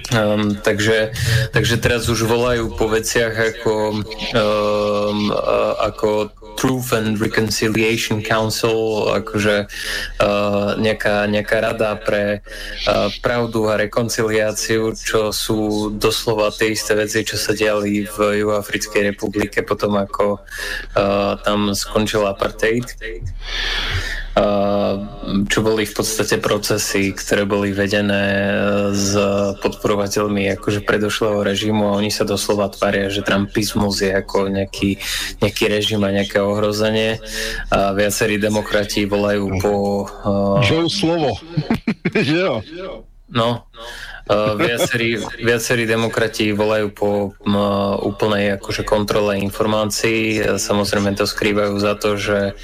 Um, 0.10 0.58
takže, 0.66 1.14
takže 1.54 1.78
teraz 1.78 2.10
už 2.10 2.26
volajú 2.26 2.74
po 2.74 2.90
veciach 2.90 3.30
ako, 3.30 4.02
um, 4.34 5.30
ako 5.86 6.34
Truth 6.56 6.96
and 6.96 7.20
Reconciliation 7.20 8.24
Council, 8.24 9.10
akože 9.14 9.68
uh, 10.22 10.76
nejaká, 10.80 11.28
nejaká 11.28 11.58
rada 11.62 11.98
pre 12.00 12.42
uh, 12.88 13.12
pravdu 13.20 13.68
a 13.70 13.78
rekonciliáciu, 13.78 14.96
čo 14.96 15.30
sú 15.30 15.92
doslova 15.96 16.50
tie 16.54 16.74
isté 16.74 16.96
veci, 16.96 17.28
čo 17.28 17.38
sa 17.38 17.52
diali 17.52 18.08
v 18.08 18.44
Juhoafrickej 18.44 19.14
republike 19.14 19.62
potom, 19.62 20.00
ako 20.00 20.40
uh, 20.98 21.40
tam 21.44 21.72
skončil 21.76 22.26
apartheid 22.26 22.88
čo 25.50 25.60
boli 25.60 25.84
v 25.84 25.94
podstate 25.94 26.40
procesy, 26.40 27.12
ktoré 27.12 27.44
boli 27.44 27.76
vedené 27.76 28.24
e, 28.24 28.52
s 28.96 29.14
podporovateľmi 29.60 30.56
akože 30.56 30.86
predošlého 30.86 31.44
režimu 31.44 31.92
a 31.92 31.98
oni 32.00 32.14
sa 32.14 32.24
doslova 32.24 32.72
tvária, 32.72 33.12
že 33.12 33.26
trumpizmus 33.26 34.00
je 34.00 34.16
ako 34.16 34.48
nejaký, 34.48 34.96
nejaký 35.44 35.64
režim 35.68 36.02
a 36.06 36.14
nejaké 36.16 36.40
ohrozenie 36.40 37.20
a 37.74 37.92
viacerí 37.92 38.40
demokrati 38.40 39.04
volajú 39.10 39.46
po... 39.60 39.74
Uh, 40.24 40.64
Žou 40.64 40.86
slovo. 40.88 41.36
jo? 42.16 42.64
No, 43.30 43.70
uh, 44.26 44.58
viacerí, 44.58 45.22
viacerí 45.38 45.86
demokrati 45.86 46.50
volajú 46.50 46.88
po 46.90 47.10
uh, 47.30 47.94
úplnej 48.02 48.58
akože 48.58 48.82
kontrole 48.82 49.38
informácií. 49.38 50.42
Samozrejme 50.58 51.14
to 51.14 51.30
skrývajú 51.30 51.78
za 51.78 51.94
to, 51.94 52.18
že, 52.18 52.58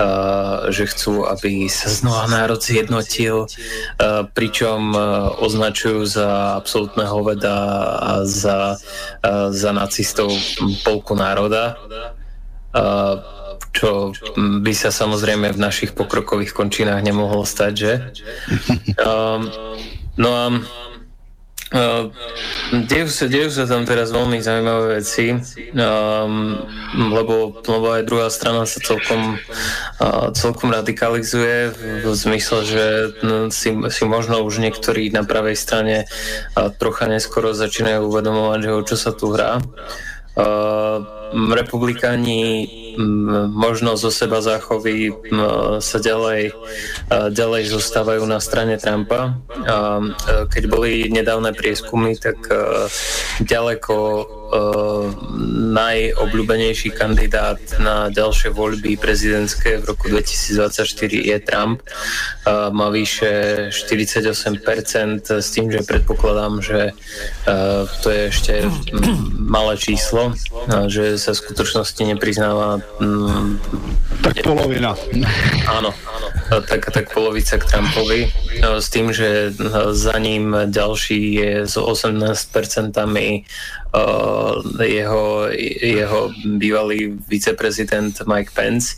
uh, 0.00 0.72
že 0.72 0.88
chcú, 0.88 1.28
aby 1.28 1.68
sa 1.68 1.92
znova 1.92 2.32
národ 2.32 2.64
zjednotil, 2.64 3.44
uh, 3.44 4.24
pričom 4.32 4.96
uh, 4.96 5.36
označujú 5.36 6.08
za 6.08 6.56
absolútneho 6.64 7.20
veda 7.20 7.58
a 8.00 8.12
za, 8.24 8.80
uh, 9.20 9.52
za 9.52 9.70
nacistov 9.76 10.32
polku 10.80 11.12
národa. 11.12 11.76
Uh, 12.72 13.20
čo 13.76 14.16
by 14.36 14.72
sa 14.72 14.88
samozrejme 14.88 15.52
v 15.52 15.60
našich 15.60 15.92
pokrokových 15.92 16.56
končinách 16.56 17.04
nemohlo 17.04 17.44
stať, 17.44 17.72
že? 17.76 17.92
Um, 18.96 19.52
No 20.16 20.28
a 20.32 20.44
Uh, 21.66 22.14
dejú, 22.86 23.10
sa, 23.10 23.26
dejú 23.26 23.50
sa 23.50 23.66
tam 23.66 23.82
teraz 23.82 24.14
veľmi 24.14 24.38
zaujímavé 24.38 25.02
veci, 25.02 25.34
um, 25.74 26.62
lebo, 26.94 27.58
lebo 27.58 27.86
aj 27.90 28.06
druhá 28.06 28.30
strana 28.30 28.62
sa 28.70 28.78
celkom, 28.78 29.34
uh, 29.98 30.30
celkom 30.30 30.70
radikalizuje 30.70 31.74
v, 31.74 32.14
zmysle, 32.14 32.58
že 32.62 32.84
no, 33.26 33.50
si, 33.50 33.74
si 33.74 34.02
možno 34.06 34.46
už 34.46 34.62
niektorí 34.62 35.10
na 35.10 35.26
pravej 35.26 35.58
strane 35.58 35.96
uh, 36.06 36.70
trocha 36.70 37.10
neskoro 37.10 37.50
začínajú 37.50 38.14
uvedomovať, 38.14 38.58
že 38.62 38.70
o 38.70 38.80
čo 38.86 38.94
sa 38.94 39.10
tu 39.10 39.34
hrá. 39.34 39.58
Uh, 40.38 41.02
republikáni 41.32 42.68
možno 43.52 43.92
zo 44.00 44.08
seba 44.08 44.40
záchovy 44.40 45.12
sa 45.84 45.98
ďalej, 46.00 46.56
ďalej 47.12 47.62
zostávajú 47.68 48.24
na 48.24 48.40
strane 48.40 48.80
Trumpa. 48.80 49.36
A 49.68 50.00
keď 50.48 50.64
boli 50.72 51.12
nedávne 51.12 51.52
prieskumy, 51.52 52.16
tak 52.16 52.40
ďaleko 53.44 53.96
najobľúbenejší 55.76 56.94
kandidát 56.94 57.58
na 57.82 58.08
ďalšie 58.08 58.54
voľby 58.54 58.94
prezidentské 58.96 59.82
v 59.82 59.92
roku 59.92 60.06
2024 60.08 60.86
je 61.12 61.36
Trump. 61.42 61.82
Má 62.48 62.88
vyše 62.94 63.68
48% 63.74 64.56
s 65.42 65.48
tým, 65.50 65.68
že 65.68 65.82
predpokladám, 65.82 66.62
že 66.62 66.94
to 68.00 68.08
je 68.08 68.20
ešte 68.30 68.54
malé 69.36 69.74
číslo, 69.76 70.32
že 70.86 71.15
sa 71.18 71.32
v 71.32 71.42
skutočnosti 71.42 72.02
nepriznáva... 72.04 72.80
Mm, 73.00 73.60
tak 74.22 74.40
polovina. 74.44 74.96
Áno, 75.68 75.90
tak, 76.68 76.88
tak 76.92 77.12
polovica 77.12 77.58
k 77.58 77.68
Trumpovi. 77.68 78.30
S 78.62 78.88
tým, 78.88 79.12
že 79.12 79.52
za 79.92 80.16
ním 80.18 80.56
ďalší 80.70 81.20
je 81.34 81.52
s 81.66 81.76
18% 81.76 82.94
jeho, 84.82 85.48
jeho 85.82 86.20
bývalý 86.44 87.16
viceprezident 87.28 88.20
Mike 88.26 88.52
Pence 88.54 88.96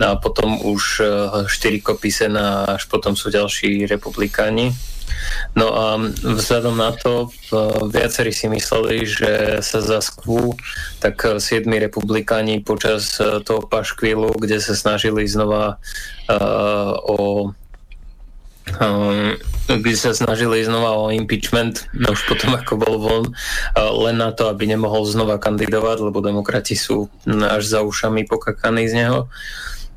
a 0.00 0.16
potom 0.16 0.56
už 0.64 1.04
4 1.46 1.84
kopy 1.84 2.08
sena, 2.08 2.64
až 2.64 2.88
potom 2.88 3.12
sú 3.12 3.28
ďalší 3.28 3.84
republikáni. 3.84 4.72
No 5.52 5.68
a 5.76 5.84
vzhľadom 6.24 6.74
na 6.74 6.90
to 6.96 7.28
viacerí 7.92 8.32
si 8.32 8.48
mysleli, 8.48 9.04
že 9.04 9.60
sa 9.60 9.84
zaskvú, 9.84 10.56
tak 10.98 11.20
siedmi 11.38 11.78
republikáni 11.78 12.64
počas 12.64 13.20
toho 13.20 13.62
paškvílu, 13.68 14.32
kde 14.40 14.58
sa 14.58 14.74
snažili 14.74 15.28
znova 15.28 15.76
uh, 15.76 16.92
o 17.04 17.18
um, 18.80 19.36
kde 19.68 19.96
sa 19.96 20.12
snažili 20.16 20.64
znova 20.64 20.96
o 20.96 21.12
impeachment, 21.12 21.86
no 21.92 22.14
už 22.16 22.22
potom 22.26 22.56
ako 22.56 22.72
bol 22.80 22.94
von, 22.98 23.24
uh, 23.28 23.92
len 24.08 24.16
na 24.18 24.32
to, 24.32 24.48
aby 24.48 24.64
nemohol 24.64 25.04
znova 25.04 25.36
kandidovať, 25.36 25.98
lebo 26.00 26.24
demokrati 26.24 26.74
sú 26.78 27.12
až 27.28 27.62
za 27.68 27.80
ušami 27.84 28.24
pokakaní 28.24 28.88
z 28.88 28.94
neho. 29.04 29.28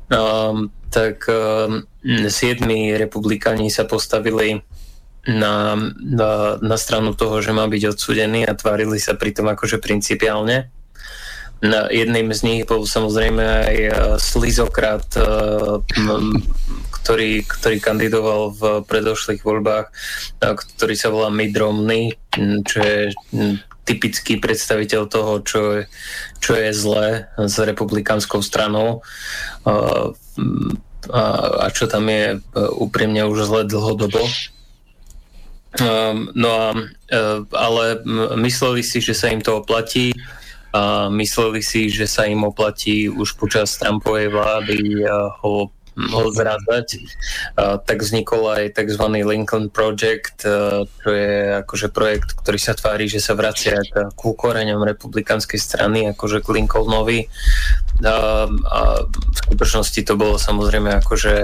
Um, 0.06 0.70
tak 0.86 1.26
um, 1.26 1.82
siedmi 2.30 2.94
republikáni 2.94 3.74
sa 3.74 3.82
postavili 3.84 4.62
na, 5.26 5.74
na, 5.98 6.56
na 6.62 6.76
stranu 6.78 7.12
toho, 7.18 7.42
že 7.42 7.50
má 7.50 7.66
byť 7.66 7.82
odsudený 7.90 8.46
a 8.46 8.54
tvárili 8.54 9.02
sa 9.02 9.18
pritom 9.18 9.50
akože 9.50 9.82
principiálne. 9.82 10.70
Na 11.58 11.90
jedným 11.90 12.30
z 12.30 12.40
nich 12.46 12.62
bol 12.68 12.84
samozrejme 12.84 13.42
aj 13.42 13.76
e, 13.80 13.90
Slizokrat, 14.20 15.08
e, 15.16 15.24
ktorý, 17.00 17.42
ktorý 17.48 17.76
kandidoval 17.80 18.42
v 18.52 18.62
predošlých 18.84 19.40
voľbách, 19.40 19.88
ktorý 20.44 20.94
sa 20.94 21.08
volá 21.08 21.32
Mitt 21.32 21.56
Romney, 21.56 22.12
čo 22.68 22.78
je 22.84 23.00
typický 23.88 24.36
predstaviteľ 24.36 25.02
toho, 25.08 25.32
čo 25.46 25.58
je, 25.80 25.82
čo 26.40 26.54
je 26.54 26.70
zlé 26.72 27.26
s 27.36 27.58
republikánskou 27.58 28.42
stranou 28.42 29.02
a, 31.06 31.70
čo 31.70 31.86
tam 31.86 32.10
je 32.10 32.34
e, 32.34 32.38
úprimne 32.82 33.22
už 33.30 33.46
zle 33.46 33.62
dlhodobo. 33.62 34.26
Um, 35.76 36.32
no 36.32 36.48
a, 36.48 36.68
uh, 36.72 37.44
ale 37.52 38.00
mysleli 38.40 38.80
si, 38.80 39.04
že 39.04 39.12
sa 39.12 39.28
im 39.28 39.44
to 39.44 39.60
oplatí 39.60 40.16
a 40.72 41.12
mysleli 41.12 41.60
si, 41.60 41.92
že 41.92 42.08
sa 42.08 42.24
im 42.24 42.48
oplatí 42.48 43.12
už 43.12 43.36
počas 43.36 43.76
Trumpovej 43.76 44.32
vlády 44.32 45.04
uh, 45.04 45.36
ho 45.44 45.68
ho 45.96 46.28
zrázať, 46.28 47.00
tak 47.56 47.98
vznikol 48.04 48.52
aj 48.52 48.76
tzv. 48.76 49.04
Lincoln 49.24 49.72
Project, 49.72 50.44
čo 50.84 51.08
je 51.08 51.64
akože 51.64 51.88
projekt, 51.88 52.36
ktorý 52.36 52.58
sa 52.60 52.76
tvári, 52.76 53.08
že 53.08 53.24
sa 53.24 53.32
vracia 53.32 53.80
k 53.80 54.12
koreňom 54.14 54.84
republikánskej 54.84 55.56
strany, 55.56 56.12
akože 56.12 56.44
k 56.44 56.52
Lincolnovi. 56.52 57.20
A, 58.04 58.44
a 58.44 58.80
v 59.08 59.36
skutočnosti 59.48 60.00
to 60.04 60.20
bolo 60.20 60.36
samozrejme 60.36 61.00
akože 61.00 61.34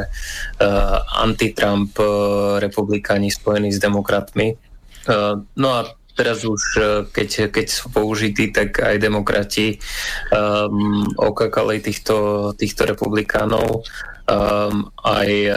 anti-Trump 1.17 1.97
republikáni 2.61 3.33
spojení 3.33 3.73
s 3.73 3.81
demokratmi. 3.81 4.53
No 5.57 5.69
a 5.73 5.81
teraz 6.13 6.45
už, 6.45 6.61
keď, 7.09 7.49
keď 7.49 7.67
sú 7.73 7.89
použití, 7.89 8.53
tak 8.53 8.85
aj 8.85 9.01
demokrati 9.01 9.81
um, 10.29 11.09
okakali 11.17 11.81
týchto, 11.81 12.53
týchto 12.53 12.85
republikánov 12.85 13.81
um, 14.29 14.91
aj 15.03 15.31
um, 15.51 15.55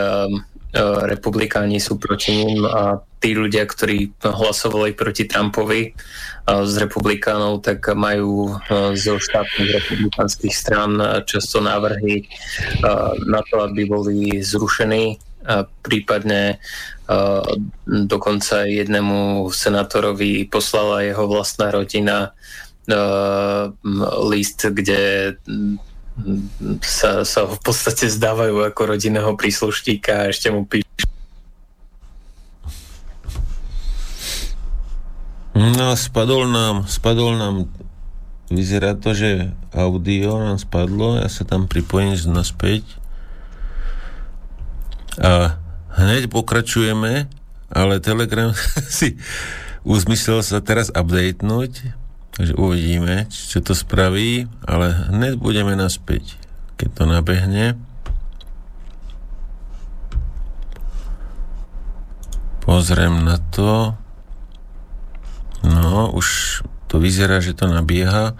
uh, 0.75 1.01
republikáni 1.05 1.77
sú 1.77 1.97
proti 2.01 2.45
ním 2.45 2.65
a 2.65 3.01
tí 3.21 3.33
ľudia, 3.33 3.65
ktorí 3.65 4.13
hlasovali 4.21 4.93
proti 4.93 5.25
Trumpovi 5.25 5.91
uh, 5.91 6.63
z 6.65 6.73
republikánov, 6.85 7.65
tak 7.65 7.85
majú 7.93 8.53
uh, 8.53 8.93
zo 8.93 9.17
štátnych 9.17 9.71
republikánskych 9.81 10.53
stran 10.53 10.97
často 11.25 11.61
návrhy 11.61 12.29
na 13.25 13.41
to, 13.49 13.65
aby 13.65 13.85
boli 13.89 14.41
zrušení 14.41 15.17
prípadne 15.85 16.57
dokonca 17.85 18.65
jednému 18.65 19.45
senátorovi 19.53 20.49
poslala 20.49 21.05
jeho 21.05 21.29
vlastná 21.29 21.69
rodina 21.69 22.33
list, 24.25 24.65
kde 24.65 25.33
sa, 26.81 27.27
sa 27.27 27.41
v 27.43 27.59
podstate 27.59 28.07
zdávajú 28.07 28.63
ako 28.63 28.81
rodinného 28.95 29.35
príslušníka 29.35 30.25
a 30.25 30.29
ešte 30.31 30.47
mu 30.47 30.63
píšu. 30.63 30.85
No, 35.55 35.95
spadol 35.95 36.51
nám, 36.51 36.83
spadol 36.87 37.39
nám, 37.39 37.55
vyzerá 38.51 38.95
to, 38.95 39.15
že 39.15 39.55
audio 39.71 40.39
nám 40.39 40.59
spadlo, 40.59 41.19
ja 41.19 41.31
sa 41.31 41.47
tam 41.47 41.67
pripojím 41.71 42.15
naspäť. 42.31 42.83
A 45.15 45.55
hneď 45.95 46.27
pokračujeme, 46.27 47.31
ale 47.71 48.03
Telegram 48.03 48.51
si 48.99 49.15
uzmyslel 49.87 50.43
sa 50.43 50.59
teraz 50.59 50.91
updatenúť, 50.91 51.95
Takže 52.35 52.51
uvidíme, 52.59 53.31
čo 53.31 53.63
to 53.63 53.71
spraví, 53.71 54.51
ale 54.67 54.91
hneď 55.07 55.39
budeme 55.39 55.71
naspäť, 55.71 56.35
keď 56.75 56.89
to 56.91 57.03
nabehne. 57.07 57.79
Pozriem 62.59 63.23
na 63.23 63.39
to. 63.55 63.95
No, 65.63 66.11
už 66.11 66.59
to 66.91 66.99
vyzerá, 66.99 67.39
že 67.39 67.55
to 67.55 67.71
nabieha. 67.71 68.35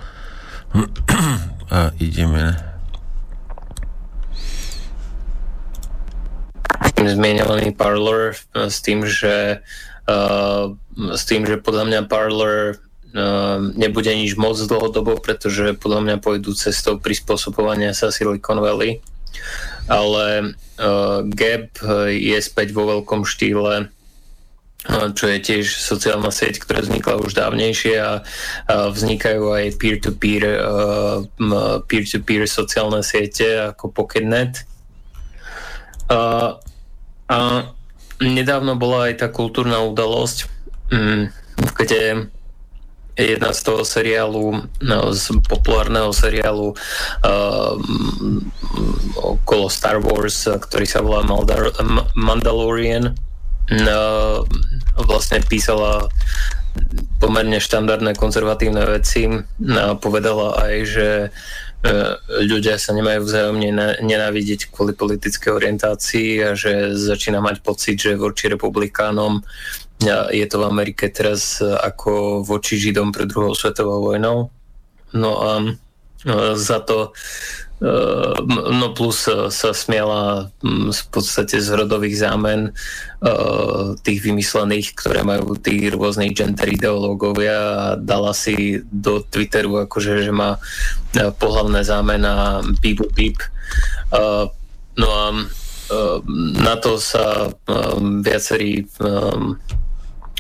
A 1.71 1.95
ideme. 1.95 2.59
Zmieniavaný 6.99 7.71
Parlor 7.71 8.35
s 8.51 8.83
tým, 8.83 9.07
že 9.07 9.63
uh, 10.09 10.73
s 11.15 11.23
tým, 11.23 11.47
že 11.47 11.61
podľa 11.63 11.83
mňa 11.87 12.01
Parlor 12.11 12.75
Ehm, 12.75 12.84
nebude 13.79 14.11
nič 14.11 14.35
moc 14.35 14.59
dlhodobo, 14.59 15.15
pretože 15.23 15.79
podľa 15.79 16.01
mňa 16.03 16.15
pôjdu 16.19 16.51
cestou 16.51 16.99
prispôsobovania 16.99 17.95
sa 17.95 18.11
Silicon 18.11 18.59
Valley. 18.59 18.99
Ale 19.87 20.55
uh, 20.81 21.21
Gap 21.23 21.79
je 22.11 22.37
späť 22.41 22.73
vo 22.73 22.89
veľkom 22.89 23.23
štýle 23.23 23.93
čo 24.85 25.25
je 25.25 25.41
tiež 25.41 25.65
sociálna 25.65 26.29
sieť, 26.29 26.61
ktorá 26.61 26.85
vznikla 26.85 27.17
už 27.25 27.33
dávnejšie 27.33 27.95
a, 27.97 28.21
a 28.69 28.75
vznikajú 28.93 29.49
aj 29.49 29.65
peer-to-peer, 29.81 30.43
uh, 30.61 31.25
peer-to-peer 31.89 32.45
sociálne 32.45 33.01
siete 33.01 33.73
ako 33.73 33.89
Pocketnet. 33.89 34.61
Uh, 36.05 36.61
a 37.25 37.37
nedávno 38.21 38.77
bola 38.77 39.09
aj 39.09 39.25
tá 39.25 39.27
kultúrna 39.33 39.81
udalosť, 39.81 40.45
um, 40.93 41.33
kde 41.57 42.29
jedna 43.15 43.55
z 43.55 43.61
toho 43.63 43.81
seriálu, 43.87 44.67
no, 44.83 44.99
z 45.15 45.39
populárneho 45.47 46.11
seriálu 46.11 46.75
um, 46.75 48.43
okolo 49.15 49.71
Star 49.71 50.03
Wars, 50.03 50.43
ktorý 50.45 50.85
sa 50.85 50.99
volá 50.99 51.23
Maldar- 51.23 51.71
Mandalorian. 52.13 53.15
No, 53.71 54.45
vlastne 55.09 55.41
písala 55.41 56.11
pomerne 57.17 57.57
štandardné 57.57 58.13
konzervatívne 58.19 58.83
veci 58.85 59.25
a 59.73 59.95
povedala 59.95 60.59
aj, 60.59 60.75
že 60.85 61.09
e, 61.25 61.29
ľudia 62.45 62.75
sa 62.75 62.91
nemajú 62.93 63.25
vzájomne 63.25 64.03
nenávidieť 64.03 64.69
kvôli 64.69 64.93
politickej 64.93 65.49
orientácii 65.55 66.43
a 66.43 66.53
že 66.53 66.93
začína 66.93 67.39
mať 67.39 67.63
pocit, 67.63 67.97
že 67.97 68.19
voči 68.19 68.51
republikánom 68.51 69.41
je 70.03 70.45
to 70.47 70.55
v 70.59 70.67
Amerike 70.67 71.07
teraz 71.07 71.63
e, 71.63 71.71
ako 71.71 72.43
voči 72.43 72.75
Židom 72.75 73.15
pred 73.15 73.31
druhou 73.31 73.55
svetovou 73.55 74.11
vojnou. 74.11 74.51
No 75.15 75.31
a 75.39 75.51
za 76.59 76.83
to 76.83 77.15
No 78.71 78.95
plus 78.95 79.27
sa 79.27 79.71
smiala 79.75 80.47
v 80.63 81.03
podstate 81.11 81.59
z 81.59 81.75
rodových 81.75 82.23
zámen 82.23 82.71
tých 83.99 84.19
vymyslených, 84.23 84.95
ktoré 84.95 85.27
majú 85.27 85.59
tí 85.59 85.91
rôznych 85.91 86.31
gender 86.31 86.71
ideológovia 86.71 87.57
a 87.75 87.85
dala 87.99 88.31
si 88.31 88.79
do 88.87 89.19
Twitteru 89.27 89.91
akože, 89.91 90.23
že 90.23 90.31
má 90.31 90.55
pohlavné 91.35 91.83
zámena 91.83 92.63
bip 92.79 93.03
bip. 93.11 93.43
No 94.95 95.07
a 95.11 95.25
na 96.55 96.75
to 96.79 96.95
sa 96.95 97.51
viacerí 98.23 98.87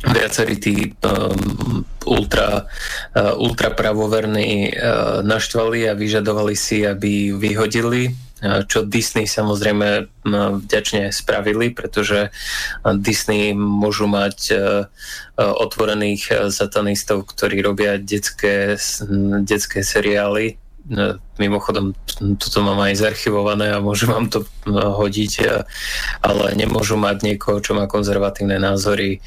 viacerí 0.03 0.55
tí 0.59 0.75
um, 1.01 1.85
ultra, 2.05 2.67
uh, 3.15 3.33
ultra 3.39 3.71
pravoverní 3.71 4.75
uh, 4.75 5.23
naštvali 5.23 5.89
a 5.89 5.97
vyžadovali 5.97 6.53
si, 6.53 6.83
aby 6.83 7.31
vyhodili 7.31 8.11
uh, 8.11 8.67
čo 8.67 8.83
Disney 8.83 9.25
samozrejme 9.25 9.87
uh, 10.03 10.07
vďačne 10.59 11.09
spravili, 11.15 11.71
pretože 11.71 12.29
uh, 12.29 12.93
Disney 12.97 13.55
môžu 13.55 14.09
mať 14.11 14.37
otvorených 15.35 16.47
satanistov, 16.47 17.27
ktorí 17.27 17.59
robia 17.59 17.99
detské, 17.99 18.79
detské 19.43 19.83
seriály 19.83 20.55
mimochodom, 21.41 21.97
toto 22.37 22.57
mám 22.61 22.77
aj 22.85 23.01
zarchivované 23.01 23.73
a 23.73 23.81
môžem 23.81 24.13
vám 24.13 24.29
to 24.29 24.45
no, 24.69 24.93
hodiť, 25.01 25.33
ale 26.21 26.45
nemôžu 26.53 26.93
mať 26.95 27.25
niekoho, 27.25 27.57
čo 27.57 27.73
má 27.73 27.89
konzervatívne 27.89 28.61
názory, 28.61 29.17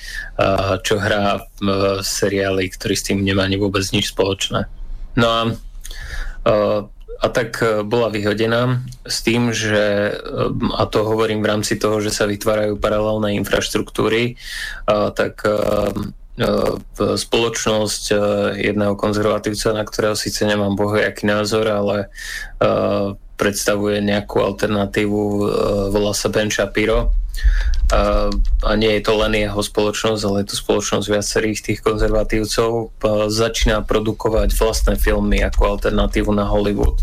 čo 0.87 0.95
hrá 1.03 1.43
v 1.59 1.99
seriáli, 2.07 2.71
ktorý 2.71 2.95
s 2.95 3.07
tým 3.11 3.27
nemá 3.27 3.51
ani 3.51 3.59
vôbec 3.59 3.83
nič 3.91 4.15
spoločné. 4.15 4.71
No 5.19 5.27
a, 5.27 5.43
a 7.19 7.27
tak 7.35 7.59
bola 7.91 8.15
vyhodená 8.15 8.79
s 9.03 9.27
tým, 9.27 9.51
že, 9.51 10.15
a 10.79 10.83
to 10.87 11.03
hovorím 11.03 11.43
v 11.43 11.51
rámci 11.51 11.75
toho, 11.75 11.99
že 11.99 12.15
sa 12.15 12.31
vytvárajú 12.31 12.79
paralelné 12.79 13.35
infraštruktúry, 13.43 14.39
tak 14.87 15.43
spoločnosť 16.99 18.03
e, 18.11 18.17
jedného 18.71 18.95
konzervatívca, 18.95 19.75
na 19.75 19.83
ktorého 19.83 20.15
síce 20.15 20.47
nemám 20.47 20.79
bohojaký 20.79 21.27
názor, 21.27 21.67
ale 21.67 21.97
e, 22.05 22.09
predstavuje 23.35 23.99
nejakú 24.03 24.43
alternatívu, 24.43 25.19
e, 25.19 25.43
volá 25.91 26.13
sa 26.15 26.31
Ben 26.31 26.51
Shapiro. 26.51 27.11
A 27.89 28.77
nie 28.77 28.99
je 28.99 29.03
to 29.07 29.17
len 29.17 29.33
jeho 29.33 29.63
spoločnosť, 29.65 30.23
ale 30.27 30.45
je 30.45 30.53
to 30.53 30.61
spoločnosť 30.61 31.07
viacerých 31.09 31.59
tých 31.65 31.81
konzervatívcov. 31.81 32.93
Začína 33.33 33.87
produkovať 33.87 34.53
vlastné 34.53 35.01
filmy 35.01 35.41
ako 35.41 35.79
alternatívu 35.79 36.29
na 36.35 36.45
Hollywood. 36.51 37.01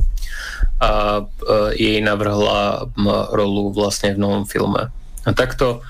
A 0.84 1.24
jej 1.74 2.04
navrhla 2.06 2.86
rolu 3.34 3.74
vlastne 3.74 4.14
v 4.14 4.22
novom 4.22 4.46
filme. 4.46 4.94
A 5.26 5.34
takto 5.34 5.82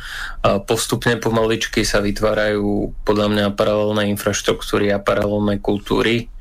postupne 0.64 1.20
pomaličky 1.20 1.84
sa 1.84 2.00
vytvárajú 2.00 2.96
podľa 3.04 3.28
mňa 3.28 3.46
paralelné 3.60 4.08
infraštruktúry 4.16 4.96
a 4.96 5.04
paralelné 5.04 5.60
kultúry. 5.60 6.32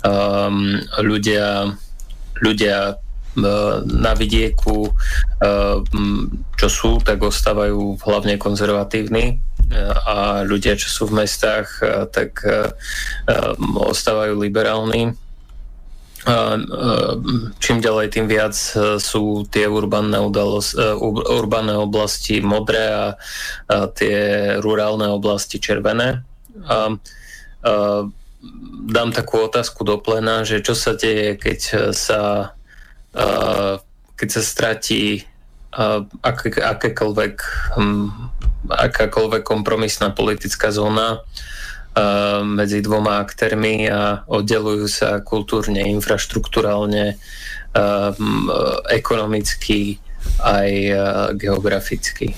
Um, 0.00 0.80
ľudia, 1.04 1.76
ľudia 2.40 2.96
uh, 2.96 3.74
na 3.84 4.12
vidieku, 4.16 4.88
uh, 4.88 5.84
čo 6.56 6.68
sú, 6.72 6.90
tak 7.04 7.20
ostávajú 7.20 8.00
hlavne 8.00 8.40
konzervatívni 8.40 9.36
uh, 9.36 9.92
a 10.08 10.16
ľudia, 10.40 10.80
čo 10.80 10.88
sú 10.88 11.02
v 11.12 11.20
mestách, 11.20 11.84
tak 12.16 12.40
ostávajú 13.76 14.40
liberálni 14.40 15.12
čím 17.56 17.80
ďalej, 17.80 18.12
tým 18.12 18.26
viac 18.28 18.52
e, 18.52 19.00
sú 19.00 19.48
tie 19.48 19.64
urbané, 19.64 20.20
udalos, 20.20 20.76
e, 20.76 20.84
urbané 21.32 21.72
oblasti 21.80 22.44
modré 22.44 22.92
a, 22.92 23.16
tie 23.96 24.16
rurálne 24.60 25.08
oblasti 25.08 25.56
červené. 25.56 26.20
A, 26.68 26.92
a 27.64 27.72
dám 28.90 29.10
takú 29.16 29.48
otázku 29.48 29.84
do 29.84 29.96
plena, 29.96 30.44
že 30.44 30.60
čo 30.60 30.76
sa 30.76 30.92
deje, 30.92 31.40
keď 31.40 31.60
sa, 31.96 32.52
a, 33.16 33.24
keď 34.12 34.28
sa 34.28 34.42
stratí 34.44 35.24
aké, 36.20 36.50
akékoľvek, 36.60 37.34
hm, 37.80 38.08
akákoľvek 38.68 39.42
kompromisná 39.46 40.12
politická 40.12 40.68
zóna 40.74 41.24
medzi 42.46 42.78
dvoma 42.80 43.18
aktérmi 43.18 43.90
a 43.90 44.22
oddelujú 44.30 44.86
sa 44.86 45.18
kultúrne, 45.20 45.82
infraštruktúralne, 45.90 47.18
ekonomicky 48.90 49.98
aj 50.38 50.70
geograficky 51.34 52.34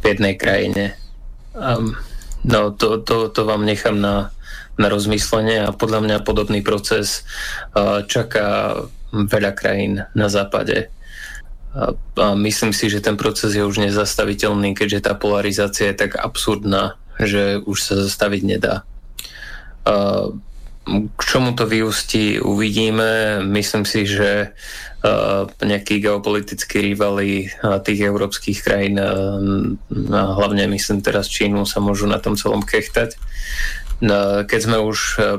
v 0.00 0.04
jednej 0.04 0.34
krajine. 0.34 0.98
No 2.42 2.60
to, 2.74 3.02
to, 3.04 3.30
to 3.30 3.40
vám 3.46 3.62
nechám 3.62 4.00
na, 4.00 4.34
na 4.80 4.86
rozmyslenie 4.88 5.66
a 5.66 5.76
podľa 5.76 6.00
mňa 6.04 6.26
podobný 6.26 6.64
proces 6.64 7.22
čaká 8.06 8.74
veľa 9.10 9.52
krajín 9.54 10.06
na 10.14 10.26
západe. 10.30 10.90
A 12.18 12.34
myslím 12.34 12.74
si, 12.74 12.90
že 12.90 12.98
ten 12.98 13.14
proces 13.14 13.54
je 13.54 13.62
už 13.62 13.78
nezastaviteľný, 13.78 14.74
keďže 14.74 15.06
tá 15.06 15.14
polarizácia 15.14 15.94
je 15.94 16.02
tak 16.02 16.18
absurdná 16.18 16.99
že 17.20 17.60
už 17.60 17.78
sa 17.80 17.94
zastaviť 18.00 18.42
nedá. 18.44 18.82
K 20.90 21.20
čomu 21.22 21.52
to 21.54 21.68
vyústi, 21.68 22.40
uvidíme. 22.40 23.44
Myslím 23.44 23.84
si, 23.84 24.08
že 24.08 24.56
nejakí 25.60 26.00
geopolitickí 26.02 26.92
rivali 26.92 27.48
tých 27.84 28.00
európskych 28.04 28.58
krajín, 28.60 29.00
hlavne 30.10 30.64
myslím 30.68 31.00
teraz 31.00 31.28
Čínu, 31.28 31.64
sa 31.64 31.80
môžu 31.80 32.04
na 32.04 32.20
tom 32.20 32.36
celom 32.36 32.60
kechtať. 32.60 33.16
Keď 34.44 34.60
sme 34.60 34.80
už 34.80 34.98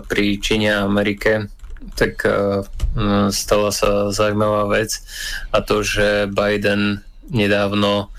pri 0.09 0.41
Číne 0.41 0.77
a 0.77 0.85
Amerike, 0.85 1.49
tak 1.97 2.21
stala 3.33 3.69
sa 3.73 4.09
zaujímavá 4.13 4.69
vec 4.69 5.01
a 5.49 5.61
to, 5.65 5.81
že 5.85 6.29
Biden 6.29 7.01
nedávno 7.29 8.09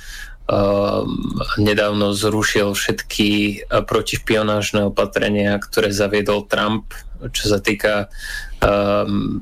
nedávno 1.59 2.12
zrušil 2.12 2.75
všetky 2.75 3.29
eh, 3.31 3.83
protišpionážne 3.83 4.91
opatrenia, 4.91 5.57
ktoré 5.62 5.95
zaviedol 5.95 6.45
Trump, 6.51 6.93
čo 7.31 7.55
sa 7.55 7.59
týka, 7.62 8.11
ehm, 8.59 9.41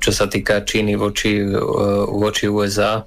čo 0.00 0.10
sa 0.10 0.26
týka 0.26 0.64
Číny 0.64 0.96
voči, 0.96 1.44
eh, 1.44 1.52
voči 2.08 2.48
USA. 2.48 3.04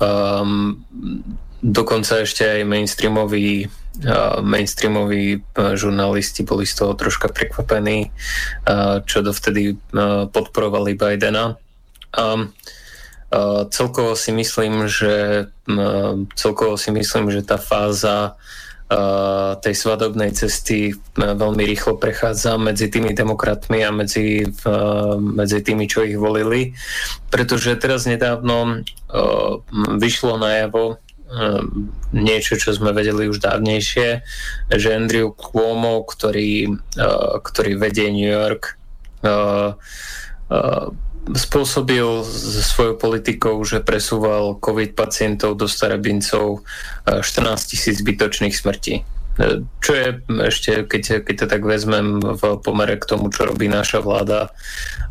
Um, 0.00 0.80
ehm, 0.80 1.36
dokonca 1.60 2.24
ešte 2.24 2.48
aj 2.48 2.64
mainstreamoví, 2.64 3.68
uh, 3.68 4.40
mainstreamoví 4.40 5.44
žurnalisti 5.76 6.40
boli 6.40 6.64
z 6.64 6.72
toho 6.72 6.96
troška 6.96 7.28
prekvapení, 7.28 8.08
uh, 8.08 9.04
čo 9.04 9.20
dovtedy 9.20 9.76
uh, 9.76 10.24
podporovali 10.32 10.96
Bidena. 10.96 11.60
Um, 12.16 12.56
celkovo 13.70 14.18
si 14.18 14.34
myslím, 14.34 14.90
že 14.90 15.46
celkovo 16.34 16.74
si 16.74 16.90
myslím, 16.90 17.30
že 17.30 17.46
tá 17.46 17.56
fáza 17.56 18.34
tej 19.62 19.70
svadobnej 19.70 20.34
cesty 20.34 20.98
veľmi 21.14 21.62
rýchlo 21.62 21.94
prechádza 21.94 22.58
medzi 22.58 22.90
tými 22.90 23.14
demokratmi 23.14 23.86
a 23.86 23.94
medzi, 23.94 24.42
medzi 25.22 25.62
tými, 25.62 25.86
čo 25.86 26.02
ich 26.02 26.18
volili. 26.18 26.74
Pretože 27.30 27.78
teraz 27.78 28.10
nedávno 28.10 28.82
vyšlo 29.94 30.42
najavo 30.42 30.98
niečo, 32.10 32.58
čo 32.58 32.74
sme 32.74 32.90
vedeli 32.90 33.30
už 33.30 33.38
dávnejšie, 33.38 34.26
že 34.74 34.88
Andrew 34.90 35.30
Cuomo, 35.38 36.02
ktorý, 36.02 36.74
ktorý 37.46 37.78
vedie 37.78 38.10
New 38.10 38.26
York, 38.26 38.74
spôsobil 41.28 42.24
svojou 42.64 42.96
politikou, 42.96 43.60
že 43.62 43.84
presúval 43.84 44.56
COVID 44.56 44.96
pacientov 44.96 45.60
do 45.60 45.68
starabincov 45.68 46.64
14 47.04 47.20
eh, 47.20 47.56
tisíc 47.68 48.00
zbytočných 48.00 48.54
smrtí. 48.56 49.04
Eh, 49.04 49.60
čo 49.84 49.92
je 49.92 50.08
ešte, 50.48 50.88
keď, 50.88 51.02
keď 51.28 51.34
to 51.44 51.46
tak 51.46 51.62
vezmem 51.62 52.18
v 52.24 52.42
pomere 52.64 52.96
k 52.96 53.04
tomu, 53.04 53.28
čo 53.28 53.46
robí 53.46 53.68
naša 53.68 54.00
vláda 54.00 54.48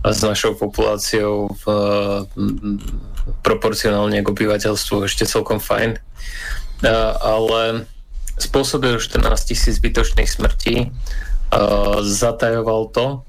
s 0.02 0.20
našou 0.26 0.58
populáciou 0.58 1.54
v, 1.54 1.64
proporcionálne 3.46 4.24
k 4.26 4.32
obyvateľstvu 4.32 5.06
ešte 5.06 5.30
celkom 5.30 5.62
fajn. 5.62 5.94
Eh, 5.94 7.14
ale 7.22 7.86
spôsobil 8.40 8.98
14 8.98 9.52
tisíc 9.52 9.78
zbytočných 9.78 10.32
smrtí, 10.32 10.96
zatajoval 12.00 12.94
to 12.94 13.28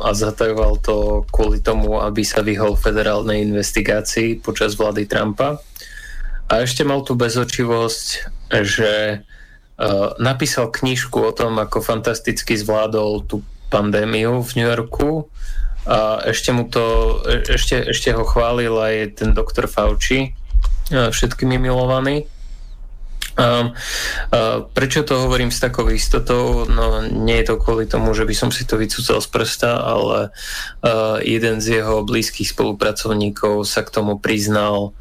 a 0.00 0.10
zatajoval 0.10 0.82
to 0.82 1.22
kvôli 1.30 1.62
tomu, 1.62 2.02
aby 2.02 2.26
sa 2.26 2.42
vyhol 2.42 2.74
federálnej 2.74 3.46
investigácii 3.46 4.42
počas 4.42 4.74
vlády 4.74 5.06
Trumpa. 5.06 5.62
A 6.50 6.66
ešte 6.66 6.82
mal 6.82 7.06
tú 7.06 7.14
bezočivosť, 7.14 8.06
že 8.66 9.22
napísal 10.18 10.74
knižku 10.74 11.18
o 11.18 11.32
tom, 11.34 11.58
ako 11.62 11.82
fantasticky 11.82 12.58
zvládol 12.58 13.26
tú 13.26 13.46
pandémiu 13.74 14.38
v 14.42 14.50
New 14.54 14.68
Yorku 14.70 15.26
A 15.84 16.24
ešte 16.24 16.48
mu 16.48 16.64
to, 16.64 17.18
e, 17.28 17.44
ešte, 17.44 17.92
ešte 17.92 18.08
ho 18.16 18.24
chválil 18.24 18.72
aj 18.72 19.20
ten 19.20 19.36
doktor 19.36 19.68
Fauci, 19.68 20.32
všetkými 20.88 21.60
milovaný. 21.60 22.24
Um, 23.34 23.74
uh, 23.74 24.62
prečo 24.70 25.02
to 25.02 25.18
hovorím 25.26 25.50
s 25.50 25.58
takou 25.58 25.90
istotou? 25.90 26.70
No, 26.70 27.02
nie 27.02 27.42
je 27.42 27.50
to 27.50 27.58
kvôli 27.58 27.90
tomu, 27.90 28.14
že 28.14 28.22
by 28.22 28.34
som 28.36 28.50
si 28.54 28.62
to 28.62 28.78
vycúcal 28.78 29.18
z 29.18 29.26
prsta, 29.26 29.82
ale 29.82 30.30
uh, 30.30 31.18
jeden 31.18 31.58
z 31.58 31.82
jeho 31.82 32.06
blízkych 32.06 32.54
spolupracovníkov 32.54 33.66
sa 33.66 33.82
k 33.82 33.90
tomu 33.90 34.22
priznal 34.22 34.94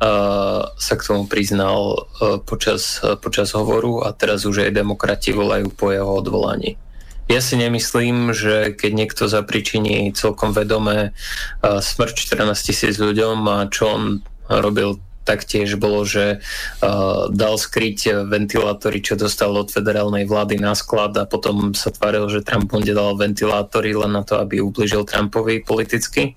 uh, 0.00 0.64
sa 0.80 0.94
k 0.96 1.02
tomu 1.04 1.28
priznal 1.28 2.08
uh, 2.20 2.40
počas, 2.40 3.04
uh, 3.04 3.20
počas 3.20 3.52
hovoru 3.52 4.00
a 4.00 4.16
teraz 4.16 4.48
už 4.48 4.64
aj 4.64 4.76
demokrati 4.76 5.36
volajú 5.36 5.68
po 5.68 5.92
jeho 5.92 6.08
odvolaní. 6.08 6.80
Ja 7.24 7.40
si 7.40 7.56
nemyslím, 7.56 8.36
že 8.36 8.76
keď 8.76 8.90
niekto 8.92 9.24
zapričiní 9.32 10.12
celkom 10.12 10.52
vedomé 10.52 11.16
smrť 11.64 12.20
14 12.20 12.52
tisíc 12.52 13.00
ľuďom 13.00 13.40
a 13.48 13.64
čo 13.72 13.96
on 13.96 14.02
robil 14.44 15.00
taktiež 15.24 15.80
bolo, 15.80 16.04
že 16.04 16.38
uh, 16.38 17.32
dal 17.32 17.56
skryť 17.56 18.28
ventilátory, 18.28 19.00
čo 19.00 19.16
dostal 19.16 19.56
od 19.56 19.72
federálnej 19.72 20.28
vlády 20.28 20.60
na 20.60 20.76
sklad 20.76 21.16
a 21.16 21.24
potom 21.24 21.72
sa 21.72 21.88
tváril, 21.88 22.28
že 22.28 22.44
Trump 22.44 22.68
mu 22.70 22.84
dal 22.84 23.16
ventilátory 23.16 23.96
len 23.96 24.12
na 24.12 24.22
to, 24.22 24.36
aby 24.38 24.60
ubližil 24.60 25.08
Trumpovi 25.08 25.64
politicky. 25.64 26.36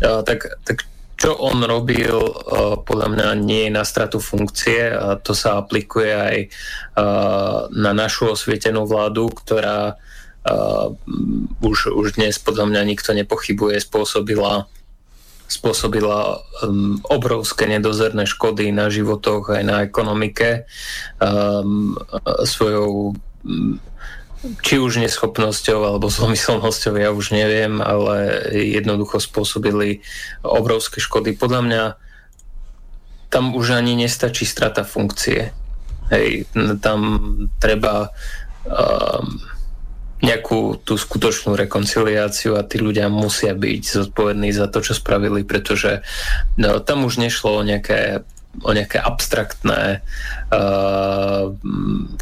Uh, 0.00 0.24
tak, 0.24 0.48
tak 0.64 0.88
čo 1.16 1.36
on 1.36 1.60
robil, 1.64 2.16
uh, 2.16 2.80
podľa 2.80 3.08
mňa 3.12 3.28
nie 3.40 3.68
je 3.68 3.76
na 3.76 3.84
stratu 3.84 4.20
funkcie 4.20 4.92
a 4.92 5.16
to 5.20 5.36
sa 5.36 5.60
aplikuje 5.60 6.12
aj 6.12 6.38
na 7.76 7.92
našu 7.92 8.32
osvietenú 8.32 8.88
vládu, 8.88 9.28
ktorá 9.28 10.00
už, 11.60 11.90
už 11.92 12.06
dnes 12.16 12.38
podľa 12.38 12.70
mňa 12.70 12.82
nikto 12.86 13.10
nepochybuje, 13.12 13.82
spôsobila 13.82 14.70
spôsobila 15.46 16.42
um, 16.62 16.98
obrovské 17.06 17.70
nedozerné 17.70 18.26
škody 18.26 18.74
na 18.74 18.90
životoch 18.90 19.54
aj 19.54 19.62
na 19.62 19.76
ekonomike 19.86 20.66
um, 21.22 21.94
svojou 22.42 23.14
um, 23.14 23.78
či 24.62 24.78
už 24.78 25.02
neschopnosťou 25.02 25.80
alebo 25.82 26.10
zlomyselnosťou, 26.16 26.94
ja 26.98 27.10
už 27.10 27.34
neviem, 27.34 27.78
ale 27.82 28.46
jednoducho 28.52 29.22
spôsobili 29.22 30.02
obrovské 30.42 31.02
škody. 31.02 31.34
Podľa 31.34 31.60
mňa 31.62 31.82
tam 33.30 33.58
už 33.58 33.74
ani 33.74 33.98
nestačí 33.98 34.46
strata 34.46 34.86
funkcie. 34.86 35.50
Hej, 36.06 36.46
tam 36.78 37.26
treba 37.58 38.14
um, 38.62 39.42
nejakú 40.26 40.82
tú 40.82 40.98
skutočnú 40.98 41.54
rekonciliáciu 41.54 42.58
a 42.58 42.66
tí 42.66 42.82
ľudia 42.82 43.06
musia 43.06 43.54
byť 43.54 43.82
zodpovední 44.10 44.50
za 44.50 44.66
to, 44.66 44.82
čo 44.82 44.98
spravili, 44.98 45.46
pretože 45.46 46.02
no, 46.58 46.82
tam 46.82 47.06
už 47.06 47.22
nešlo 47.22 47.62
o 47.62 47.62
nejaké 47.62 48.26
o 48.64 48.72
nejaké 48.72 48.96
abstraktné, 48.96 50.00
uh, 50.48 51.52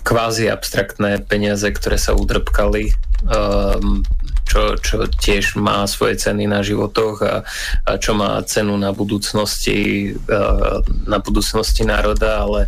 kvázi 0.02 0.50
abstraktné 0.50 1.22
peniaze, 1.22 1.62
ktoré 1.70 1.94
sa 1.94 2.18
udrbkali, 2.18 2.90
um, 3.30 4.02
čo, 4.42 4.74
čo 4.82 5.06
tiež 5.06 5.54
má 5.54 5.86
svoje 5.86 6.18
ceny 6.18 6.50
na 6.50 6.66
životoch 6.66 7.22
a, 7.22 7.46
a 7.86 7.92
čo 8.02 8.18
má 8.18 8.42
cenu 8.42 8.74
na 8.74 8.90
budúcnosti, 8.90 10.10
uh, 10.26 10.82
na 11.06 11.22
budúcnosti 11.22 11.86
národa, 11.86 12.42
ale, 12.42 12.66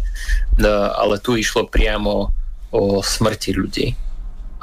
uh, 0.63 0.95
ale 0.95 1.19
tu 1.19 1.35
išlo 1.35 1.67
priamo 1.67 2.31
o 2.71 3.03
smrti 3.03 3.51
ľudí. 3.51 3.87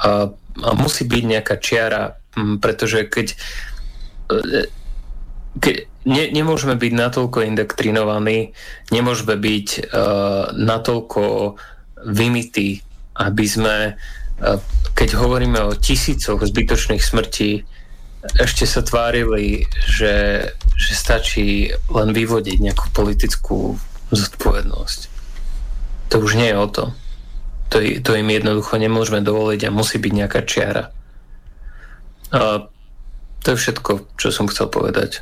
A 0.00 0.32
musí 0.58 1.02
byť 1.06 1.22
nejaká 1.26 1.54
čiara, 1.58 2.18
pretože 2.62 3.06
keď, 3.10 3.26
e, 4.30 4.70
keď 5.58 5.76
ne, 6.06 6.24
nemôžeme 6.30 6.78
byť 6.78 6.92
natoľko 6.94 7.38
indoktrinovaní, 7.46 8.52
nemôžeme 8.92 9.34
byť 9.38 9.68
uh, 9.88 10.52
natoľko 10.52 11.54
vymytí, 12.04 12.84
aby 13.16 13.44
sme, 13.46 13.76
uh, 13.94 14.58
keď 14.92 15.08
hovoríme 15.16 15.58
o 15.64 15.78
tisícoch 15.78 16.42
zbytočných 16.44 17.02
smrtí, 17.02 17.64
ešte 18.40 18.64
sa 18.64 18.80
tvárili, 18.80 19.68
že, 19.84 20.48
že 20.80 20.92
stačí 20.96 21.68
len 21.92 22.08
vyvodiť 22.16 22.56
nejakú 22.56 22.88
politickú 22.96 23.76
zodpovednosť. 24.08 25.00
To 26.08 26.24
už 26.24 26.40
nie 26.40 26.48
je 26.48 26.56
o 26.56 26.68
tom. 26.68 26.88
To, 27.72 27.78
to 27.80 28.10
im 28.14 28.28
jednoducho 28.30 28.76
nemôžeme 28.76 29.24
dovoliť 29.24 29.66
a 29.66 29.74
musí 29.74 29.98
byť 29.98 30.12
nejaká 30.12 30.40
čiara. 30.46 30.92
A 32.34 32.68
to 33.44 33.46
je 33.52 33.60
všetko, 33.60 33.90
čo 34.16 34.28
som 34.32 34.48
chcel 34.48 34.72
povedať. 34.72 35.20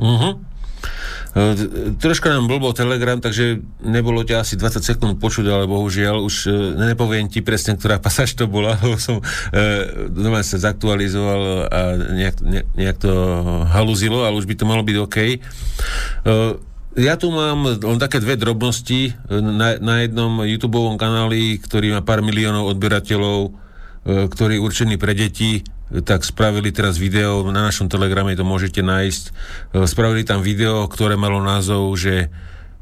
Uh-huh. 0.00 0.40
Troška 1.98 2.30
nám 2.30 2.46
blbo 2.46 2.70
Telegram, 2.70 3.18
takže 3.18 3.58
nebolo 3.82 4.22
ťa 4.22 4.46
asi 4.46 4.54
20 4.54 4.86
sekúnd 4.86 5.14
počuť, 5.18 5.50
ale 5.50 5.66
bohužiaľ 5.66 6.22
už 6.22 6.34
e, 6.46 6.50
nepoviem 6.94 7.26
ti 7.26 7.42
presne, 7.42 7.74
ktorá 7.74 7.98
pasáž 8.04 8.38
to 8.38 8.46
bola, 8.46 8.78
lebo 8.78 8.94
som 9.02 9.18
uh, 9.18 10.42
sa 10.46 10.58
zaktualizoval 10.70 11.66
a 11.66 11.80
nejak, 12.14 12.36
ne, 12.38 12.62
nejak 12.78 13.02
to 13.02 13.12
haluzilo, 13.66 14.22
ale 14.22 14.38
už 14.38 14.46
by 14.46 14.54
to 14.54 14.64
malo 14.64 14.86
byť 14.86 14.96
OK. 15.02 15.18
Uh, 16.22 16.54
ja 16.94 17.18
tu 17.18 17.34
mám 17.34 17.66
len 17.66 17.98
také 17.98 18.22
dve 18.22 18.38
drobnosti. 18.38 19.14
Na, 19.30 19.74
na 19.82 19.94
jednom 20.06 20.46
YouTube 20.46 20.78
kanáli, 20.94 21.58
ktorý 21.58 21.98
má 21.98 22.00
pár 22.06 22.22
miliónov 22.22 22.70
odberateľov, 22.70 23.40
e, 23.46 23.50
ktorý 24.30 24.58
je 24.58 24.64
určený 24.64 24.94
pre 24.94 25.12
deti, 25.14 25.66
tak 26.06 26.22
spravili 26.22 26.70
teraz 26.70 26.96
video, 26.96 27.44
na 27.50 27.66
našom 27.66 27.90
telegrame 27.90 28.38
to 28.38 28.46
môžete 28.46 28.80
nájsť, 28.80 29.24
e, 29.26 29.32
spravili 29.90 30.22
tam 30.22 30.40
video, 30.40 30.86
ktoré 30.86 31.18
malo 31.18 31.42
názov, 31.42 31.98
že, 31.98 32.30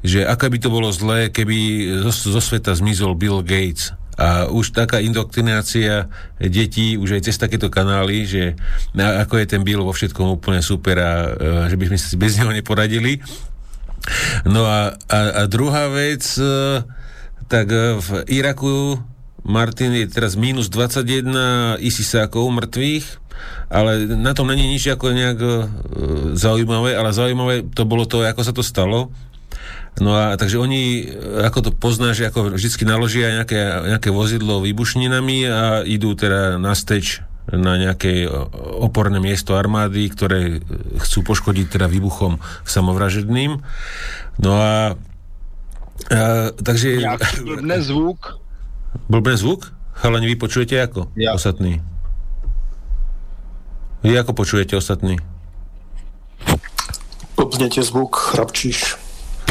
že 0.05 0.21
aké 0.23 0.49
by 0.49 0.57
to 0.61 0.69
bolo 0.69 0.93
zlé, 0.93 1.33
keby 1.33 1.57
zo, 2.05 2.37
zo 2.37 2.41
sveta 2.41 2.77
zmizol 2.77 3.17
Bill 3.17 3.41
Gates. 3.41 3.97
A 4.13 4.45
už 4.45 4.77
taká 4.77 5.01
indoktrinácia 5.01 6.05
detí, 6.37 7.01
už 7.01 7.17
aj 7.17 7.33
cez 7.33 7.35
takéto 7.41 7.73
kanály, 7.73 8.29
že 8.29 8.53
ako 8.93 9.41
je 9.41 9.45
ten 9.49 9.65
Bill 9.65 9.81
vo 9.81 9.89
všetkom 9.89 10.37
úplne 10.37 10.61
super 10.61 11.01
a 11.01 11.11
e, 11.33 11.73
že 11.73 11.75
by 11.81 11.85
sme 11.89 11.97
si 11.97 12.13
bez 12.13 12.37
neho 12.37 12.53
neporadili. 12.53 13.17
No 14.43 14.67
a, 14.67 14.95
a, 15.07 15.19
a 15.39 15.41
druhá 15.47 15.87
vec, 15.87 16.23
e, 16.35 16.83
tak 17.47 17.67
e, 17.71 17.99
v 17.99 18.09
Iraku 18.27 18.99
Martin 19.43 19.91
je 19.91 20.07
teraz 20.07 20.39
minus 20.39 20.71
21 20.71 21.79
isisákov 21.83 22.47
mŕtvych, 22.47 23.05
ale 23.67 24.07
na 24.07 24.31
tom 24.31 24.47
není 24.47 24.71
nič 24.71 24.87
ako 24.87 25.11
nejak 25.11 25.39
uh, 25.43 25.67
zaujímavé, 26.31 26.95
ale 26.95 27.11
zaujímavé 27.11 27.67
to 27.75 27.83
bolo 27.83 28.07
to, 28.07 28.23
ako 28.23 28.39
sa 28.39 28.55
to 28.55 28.63
stalo. 28.63 29.11
No 29.99 30.15
a 30.15 30.39
takže 30.39 30.57
oni, 30.57 31.11
ako 31.43 31.69
to 31.69 31.71
poznáš, 31.75 32.23
ako 32.23 32.55
vždy 32.55 32.87
naložia 32.87 33.35
nejaké, 33.35 33.59
nejaké 33.93 34.09
vozidlo 34.15 34.63
výbušninami 34.63 35.37
a 35.45 35.63
idú 35.83 36.15
teda 36.15 36.55
na 36.55 36.71
steč 36.71 37.19
na 37.51 37.75
nejaké 37.75 38.23
oporné 38.79 39.19
miesto 39.19 39.59
armády, 39.59 40.07
ktoré 40.07 40.63
chcú 41.03 41.27
poškodiť 41.27 41.75
teda 41.75 41.91
výbuchom 41.91 42.39
samovražedným. 42.63 43.59
No 44.39 44.51
a, 44.55 44.95
a 46.07 46.21
takže... 46.55 47.03
Blbne 47.43 47.83
zvuk. 47.83 48.39
Blbne 49.11 49.35
zvuk? 49.35 49.75
Chalani, 49.99 50.31
vy 50.31 50.35
počujete 50.39 50.79
ako? 50.79 51.11
Ja. 51.19 51.35
Ostatní. 51.35 51.83
Vy 54.03 54.15
ako 54.19 54.31
počujete 54.35 54.79
ostatní? 54.79 55.19
Blbnete 57.35 57.83
zvuk, 57.83 58.15
chrapčíš. 58.15 58.99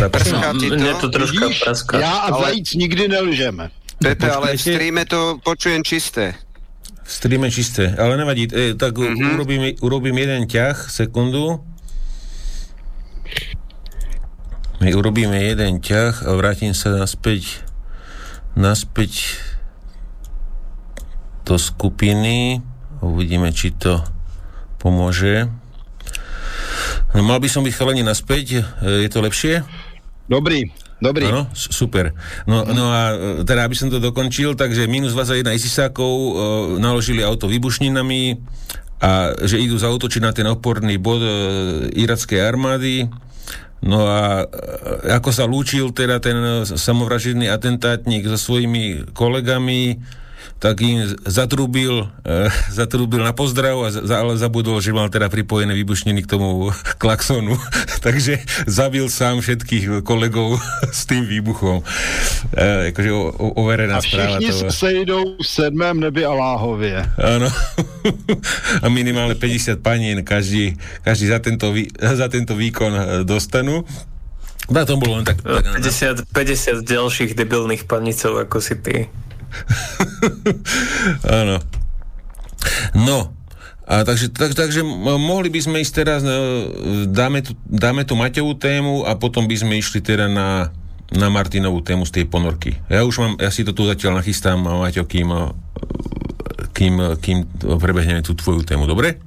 Mne 0.00 0.92
to 0.98 1.12
troška 1.12 1.46
praská. 1.62 1.94
Ja 2.00 2.26
a 2.26 2.28
zajíc 2.48 2.74
nikdy 2.74 3.12
nelžeme. 3.12 3.70
Pepe, 4.02 4.26
ale 4.26 4.58
v 4.58 4.60
streame 4.60 5.06
to 5.06 5.38
počujem 5.44 5.86
čisté. 5.86 6.34
Streame 7.12 7.52
čisté, 7.52 7.92
ale 8.00 8.16
nevadí. 8.16 8.48
E, 8.48 8.72
tak 8.72 8.96
mm-hmm. 8.96 9.36
urobím, 9.36 9.62
urobím 9.84 10.16
jeden 10.16 10.48
ťah, 10.48 10.88
sekundu. 10.88 11.60
My 14.80 14.96
urobíme 14.96 15.36
jeden 15.36 15.84
ťah 15.84 16.24
a 16.24 16.32
vrátim 16.32 16.72
sa 16.72 16.88
naspäť 16.96 17.60
naspäť 18.56 19.36
do 21.44 21.60
skupiny. 21.60 22.64
Uvidíme, 23.04 23.52
či 23.52 23.76
to 23.76 24.00
pomôže. 24.80 25.52
No, 27.12 27.20
mal 27.20 27.44
by 27.44 27.48
som 27.52 27.60
byť 27.60 27.76
chalení 27.76 28.00
naspäť. 28.00 28.64
E, 28.64 29.04
je 29.04 29.08
to 29.12 29.20
lepšie? 29.20 29.60
Dobrý. 30.32 30.72
Dobrý. 31.02 31.26
Áno, 31.26 31.50
super. 31.50 32.14
No, 32.46 32.62
no 32.62 32.94
a 32.94 33.02
e, 33.10 33.42
teda, 33.42 33.66
aby 33.66 33.74
som 33.74 33.90
to 33.90 33.98
dokončil, 33.98 34.54
takže 34.54 34.86
minus 34.86 35.18
21 35.18 35.50
isisákov 35.58 36.14
e, 36.14 36.30
naložili 36.78 37.26
auto 37.26 37.50
výbušninami 37.50 38.38
a 39.02 39.34
že 39.42 39.58
idú 39.58 39.74
zautočiť 39.74 40.22
na 40.22 40.30
ten 40.30 40.46
oporný 40.46 41.02
bod 41.02 41.26
e, 41.26 41.30
irackej 41.98 42.38
armády. 42.38 43.10
No 43.82 44.06
a 44.06 44.46
e, 44.46 45.10
ako 45.10 45.34
sa 45.34 45.42
lúčil 45.42 45.90
teda 45.90 46.22
ten 46.22 46.62
samovražedný 46.70 47.50
atentátnik 47.50 48.22
so 48.30 48.38
svojimi 48.38 49.10
kolegami, 49.10 49.98
tak 50.62 50.78
im 50.78 51.10
zatrúbil, 51.26 52.06
e, 52.22 52.46
zatrúbil 52.70 53.26
na 53.26 53.34
pozdrav, 53.34 53.74
a 53.82 53.88
za, 53.90 54.22
ale 54.22 54.38
zabudol, 54.38 54.78
že 54.78 54.94
mal 54.94 55.10
teda 55.10 55.26
pripojené 55.26 55.74
výbušniny 55.74 56.22
k 56.22 56.30
tomu 56.38 56.70
klaxonu. 57.02 57.58
Takže 58.06 58.38
zabil 58.70 59.10
sám 59.10 59.42
všetkých 59.42 60.06
kolegov 60.06 60.62
s 60.94 61.02
tým 61.10 61.26
výbuchom. 61.26 61.82
E, 62.54 62.94
akože 62.94 63.10
o, 63.10 63.22
o, 63.34 63.46
overená 63.58 63.98
a 63.98 64.06
správa. 64.06 64.38
všichni 64.38 64.70
to... 64.70 64.70
se 64.70 64.88
jdou 65.02 65.22
v 65.42 65.46
sedmém 65.46 65.98
nebi 65.98 66.22
a 66.22 66.32
láhově. 66.32 67.10
Áno. 67.18 67.50
a 68.82 68.86
minimálne 68.86 69.34
50 69.34 69.82
panín 69.82 70.22
každý, 70.22 70.78
každý 71.02 71.26
za, 71.26 71.42
tento, 71.42 71.74
vý, 71.74 71.90
za 71.98 72.30
tento 72.30 72.54
výkon 72.54 72.92
e, 72.94 73.02
dostanú. 73.26 73.82
Na 74.70 74.86
tom 74.86 75.02
bolo 75.02 75.18
len 75.18 75.26
tak... 75.26 75.42
tak 75.42 75.82
50, 75.82 76.30
50 76.30 76.86
ďalších 76.86 77.34
debilných 77.34 77.90
panicov, 77.90 78.38
ako 78.38 78.62
si 78.62 78.78
ty. 78.78 79.10
Áno. 81.40 81.56
No, 82.94 83.34
a 83.82 84.06
takže, 84.06 84.30
tak, 84.30 84.54
takže 84.54 84.86
mohli 85.18 85.50
by 85.50 85.60
sme 85.60 85.76
ísť 85.82 85.92
teraz, 85.92 86.20
no, 86.22 86.32
dáme 87.10 87.42
tu, 87.42 87.58
dáme 87.66 88.06
tu 88.06 88.14
Maťovú 88.14 88.54
tému 88.54 89.04
a 89.04 89.18
potom 89.18 89.44
by 89.50 89.56
sme 89.58 89.74
išli 89.76 89.98
teda 89.98 90.30
na, 90.30 90.70
na 91.10 91.28
Martinovú 91.28 91.82
tému 91.82 92.06
z 92.06 92.22
tej 92.22 92.24
ponorky. 92.30 92.78
Ja 92.86 93.02
už 93.02 93.14
mám, 93.18 93.32
ja 93.42 93.50
si 93.50 93.66
to 93.66 93.74
tu 93.74 93.84
zatiaľ 93.84 94.22
nachystám, 94.22 94.62
Maťo, 94.62 95.04
kým, 95.04 95.28
kým, 96.72 96.94
kým 97.18 97.38
prebehneme 97.76 98.22
tú 98.22 98.38
tvoju 98.38 98.62
tému, 98.62 98.86
dobre? 98.86 99.18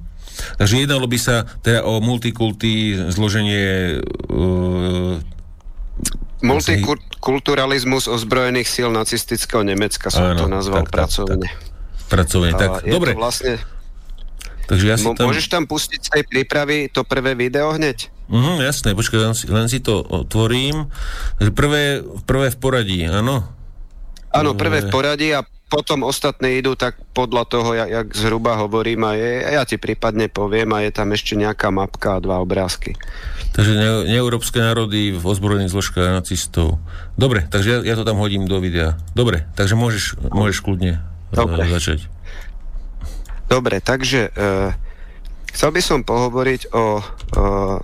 Takže 0.56 0.84
jednalo 0.84 1.08
by 1.08 1.18
sa 1.20 1.48
teda 1.64 1.84
o 1.84 2.00
multikulty, 2.00 2.96
zloženie 3.12 4.00
uh, 4.02 5.16
Multikulturalizmus 6.44 8.12
ozbrojených 8.12 8.68
síl 8.68 8.92
nacistického 8.92 9.64
Nemecka 9.64 10.12
som 10.12 10.36
Áno, 10.36 10.44
to 10.44 10.46
nazval 10.52 10.84
tak, 10.84 10.92
pracovne. 10.92 11.48
Tak, 11.48 11.56
tak. 11.56 12.06
Pracovne, 12.06 12.50
tak. 12.54 12.72
Dobre. 12.84 13.16
vlastne... 13.16 13.56
Takže 14.66 14.84
ja 14.84 14.96
si 14.98 15.06
tam... 15.14 15.30
Môžeš 15.30 15.46
tam 15.46 15.64
pustiť 15.64 16.00
z 16.02 16.10
tej 16.10 16.22
prípravy 16.26 16.90
to 16.90 17.06
prvé 17.06 17.38
video 17.38 17.70
hneď? 17.70 18.10
Mhm, 18.26 18.66
jasné, 18.66 18.98
počkaj, 18.98 19.18
len 19.22 19.34
si, 19.38 19.44
len 19.46 19.66
si 19.70 19.78
to 19.78 20.02
otvorím. 20.02 20.90
Prvé, 21.38 22.02
prvé 22.26 22.46
v 22.50 22.56
poradí, 22.58 22.98
áno? 23.06 23.46
Áno, 24.34 24.58
prvé 24.58 24.82
v 24.82 24.90
poradí 24.90 25.30
a 25.30 25.46
potom 25.66 26.06
ostatné 26.06 26.62
idú 26.62 26.78
tak 26.78 26.94
podľa 27.10 27.42
toho, 27.50 27.70
jak, 27.74 27.90
jak 27.90 28.08
zhruba 28.14 28.54
hovorím 28.54 29.02
a 29.02 29.18
je, 29.18 29.32
ja 29.58 29.62
ti 29.66 29.74
prípadne 29.82 30.30
poviem 30.30 30.70
a 30.70 30.86
je 30.86 30.94
tam 30.94 31.10
ešte 31.10 31.34
nejaká 31.34 31.74
mapka 31.74 32.18
a 32.18 32.22
dva 32.22 32.38
obrázky. 32.38 32.94
Takže 33.50 33.72
ne, 33.74 33.88
neeurópske 34.06 34.62
národy 34.62 35.10
v 35.10 35.24
ozbrojených 35.26 35.74
zložkách 35.74 36.22
nacistov. 36.22 36.78
Dobre, 37.18 37.50
takže 37.50 37.68
ja, 37.68 37.78
ja 37.82 37.94
to 37.98 38.06
tam 38.06 38.22
hodím 38.22 38.46
do 38.46 38.62
videa. 38.62 38.94
Dobre, 39.18 39.42
takže 39.58 39.74
môžeš, 39.74 40.22
môžeš 40.30 40.62
kľudne 40.62 41.02
e, 41.02 41.34
Dobre. 41.34 41.66
začať. 41.66 42.06
Dobre, 43.46 43.82
takže 43.82 44.30
uh, 44.34 44.70
chcel 45.50 45.70
by 45.74 45.82
som 45.82 46.06
pohovoriť 46.06 46.74
o 46.74 46.98
uh, 46.98 47.78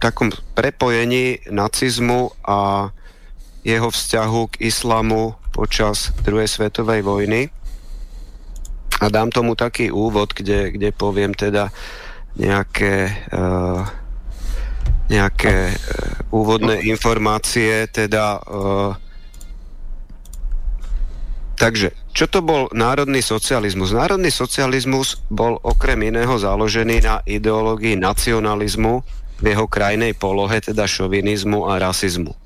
takom 0.00 0.32
prepojení 0.52 1.48
nacizmu 1.48 2.32
a 2.44 2.88
jeho 3.66 3.90
vzťahu 3.90 4.40
k 4.54 4.70
islamu 4.70 5.34
počas 5.50 6.14
druhej 6.22 6.46
svetovej 6.46 7.02
vojny. 7.02 7.50
A 9.02 9.10
dám 9.10 9.34
tomu 9.34 9.58
taký 9.58 9.90
úvod, 9.90 10.30
kde, 10.30 10.70
kde 10.70 10.94
poviem 10.94 11.34
teda 11.34 11.74
nejaké, 12.38 13.26
uh, 13.34 13.82
nejaké 15.10 15.74
uh, 15.74 15.76
úvodné 16.30 16.86
informácie, 16.86 17.90
teda 17.90 18.38
uh, 18.46 18.94
takže 21.58 21.92
čo 22.14 22.30
to 22.30 22.40
bol 22.40 22.72
národný 22.72 23.20
socializmus? 23.20 23.92
Národný 23.92 24.32
socializmus 24.32 25.20
bol 25.28 25.60
okrem 25.60 26.06
iného 26.08 26.38
založený 26.38 27.04
na 27.04 27.20
ideológii 27.26 27.98
nacionalizmu 27.98 29.04
v 29.36 29.44
jeho 29.44 29.66
krajnej 29.68 30.16
polohe, 30.16 30.62
teda 30.64 30.88
šovinizmu 30.88 31.68
a 31.68 31.76
rasizmu 31.76 32.45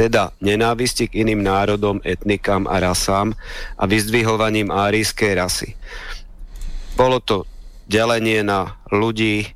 teda 0.00 0.32
nenávisti 0.40 1.12
k 1.12 1.28
iným 1.28 1.44
národom, 1.44 2.00
etnikám 2.00 2.64
a 2.64 2.80
rasám 2.80 3.36
a 3.76 3.84
vyzdvihovaním 3.84 4.72
árijskej 4.72 5.32
rasy. 5.36 5.76
Bolo 6.96 7.20
to 7.20 7.44
delenie 7.84 8.40
na 8.40 8.80
ľudí 8.88 9.52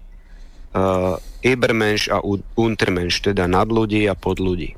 uh, 0.77 1.17
Ibermensch 1.41 2.13
a 2.13 2.21
Untermensch, 2.61 3.25
teda 3.25 3.49
nad 3.49 3.73
ľudí 3.73 4.05
a 4.05 4.13
pod 4.13 4.37
ľudí. 4.37 4.77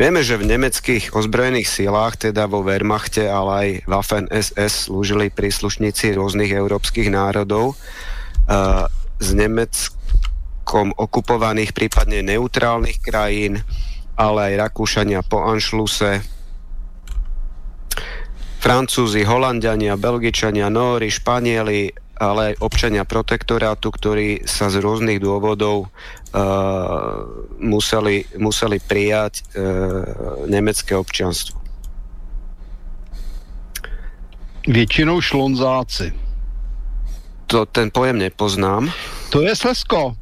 Vieme, 0.00 0.24
že 0.24 0.40
v 0.40 0.48
nemeckých 0.48 1.12
ozbrojených 1.12 1.68
silách, 1.68 2.16
teda 2.16 2.48
vo 2.48 2.64
Wehrmachte, 2.64 3.28
ale 3.28 3.52
aj 3.52 3.68
Waffen 3.84 4.26
SS 4.32 4.88
slúžili 4.88 5.28
príslušníci 5.28 6.16
rôznych 6.16 6.56
európskych 6.56 7.12
národov. 7.12 7.76
Uh, 8.48 8.88
z 9.20 9.28
Nemecka 9.36 10.03
kom 10.64 10.90
okupovaných, 10.96 11.76
prípadne 11.76 12.24
neutrálnych 12.24 12.98
krajín, 13.04 13.60
ale 14.16 14.52
aj 14.52 14.72
Rakúšania 14.72 15.20
po 15.22 15.44
Anšluse, 15.44 16.24
Francúzi, 18.64 19.28
Holandiania, 19.28 20.00
Belgičania, 20.00 20.72
Nóri, 20.72 21.12
Španieli, 21.12 21.92
ale 22.16 22.54
aj 22.56 22.64
občania 22.64 23.04
protektorátu, 23.04 23.92
ktorí 23.92 24.48
sa 24.48 24.72
z 24.72 24.80
rôznych 24.80 25.20
dôvodov 25.20 25.84
uh, 25.84 26.40
museli, 27.60 28.24
museli 28.40 28.80
prijať 28.80 29.44
uh, 29.52 30.48
nemecké 30.48 30.96
občianstvo. 30.96 31.60
Většinou 34.64 35.20
šlonzáci. 35.20 36.16
To, 37.52 37.68
ten 37.68 37.92
pojem 37.92 38.16
nepoznám. 38.16 38.88
To 39.28 39.44
je 39.44 39.52
Slesko. 39.52 40.16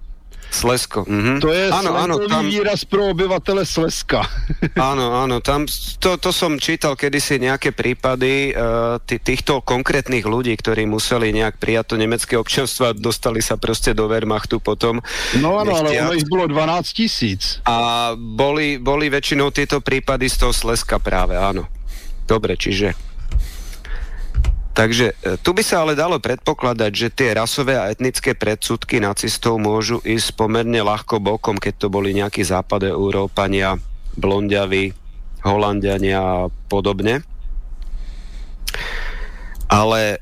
Slesko. 0.53 1.09
Mm-hmm. 1.09 1.37
To 1.41 1.49
je 1.49 1.65
áno, 1.73 1.97
áno, 1.97 2.15
tam... 2.29 2.45
výraz 2.45 2.85
pro 2.85 3.09
obyvatele 3.09 3.65
Sleska. 3.65 4.21
áno, 4.93 5.17
áno, 5.25 5.41
tam 5.41 5.65
to, 5.97 6.21
to 6.21 6.31
som 6.31 6.61
čítal 6.61 6.93
kedysi 6.93 7.41
nejaké 7.41 7.73
prípady 7.73 8.53
uh, 8.53 9.01
týchto 9.01 9.65
konkrétnych 9.65 10.29
ľudí, 10.29 10.53
ktorí 10.55 10.85
museli 10.85 11.33
nejak 11.33 11.57
prijať 11.57 11.85
to 11.93 11.97
nemecké 11.97 12.37
občanstvo 12.37 12.93
a 12.93 12.97
dostali 12.97 13.41
sa 13.41 13.57
proste 13.57 13.97
do 13.97 14.07
Wehrmachtu 14.07 14.61
potom. 14.61 15.01
No 15.41 15.57
áno, 15.57 15.73
ale 15.81 15.97
ono 15.99 16.13
ich 16.13 16.29
bolo 16.29 16.45
12 16.45 16.93
tisíc. 16.93 17.65
A 17.65 18.13
boli, 18.13 18.77
boli 18.77 19.09
väčšinou 19.09 19.49
tieto 19.51 19.81
prípady 19.81 20.29
z 20.29 20.37
toho 20.45 20.53
Sleska 20.53 21.01
práve, 21.01 21.35
áno. 21.41 21.65
Dobre, 22.29 22.55
čiže 22.61 23.12
Takže 24.73 25.13
e, 25.13 25.37
tu 25.37 25.53
by 25.53 25.61
sa 25.61 25.85
ale 25.85 25.93
dalo 25.93 26.17
predpokladať, 26.17 26.93
že 26.97 27.13
tie 27.13 27.37
rasové 27.37 27.77
a 27.77 27.93
etnické 27.93 28.33
predsudky 28.33 29.05
nacistov 29.05 29.61
môžu 29.61 30.01
ísť 30.01 30.33
pomerne 30.33 30.81
ľahko 30.81 31.21
bokom, 31.21 31.61
keď 31.61 31.75
to 31.77 31.89
boli 31.93 32.17
nejakí 32.17 32.41
západe 32.41 32.89
Európania, 32.89 33.77
blondiaví, 34.17 34.97
Holandiania 35.45 36.49
a 36.49 36.51
podobne. 36.73 37.21
Ale 39.69 40.17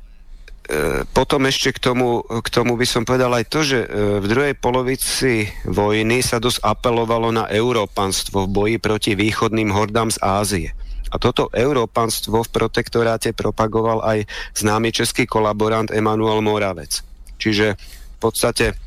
e, 0.67 1.07
potom 1.15 1.47
ešte 1.47 1.71
k 1.71 1.79
tomu, 1.79 2.27
k 2.27 2.49
tomu 2.51 2.75
by 2.75 2.87
som 2.91 3.07
povedal 3.07 3.31
aj 3.31 3.47
to, 3.47 3.63
že 3.63 3.87
e, 3.87 3.89
v 4.19 4.27
druhej 4.27 4.55
polovici 4.59 5.47
vojny 5.63 6.27
sa 6.27 6.43
dosť 6.43 6.59
apelovalo 6.67 7.31
na 7.31 7.47
európanstvo 7.47 8.51
v 8.51 8.53
boji 8.53 8.77
proti 8.83 9.15
východným 9.15 9.71
hordám 9.71 10.11
z 10.11 10.19
Ázie. 10.19 10.69
A 11.11 11.17
toto 11.19 11.51
európanstvo 11.51 12.47
v 12.47 12.53
protektoráte 12.55 13.35
propagoval 13.35 14.03
aj 14.07 14.19
známy 14.55 14.95
český 14.95 15.27
kolaborant 15.27 15.91
Emanuel 15.91 16.39
Moravec. 16.39 17.03
Čiže 17.41 17.75
v 17.75 18.19
podstate 18.23 18.79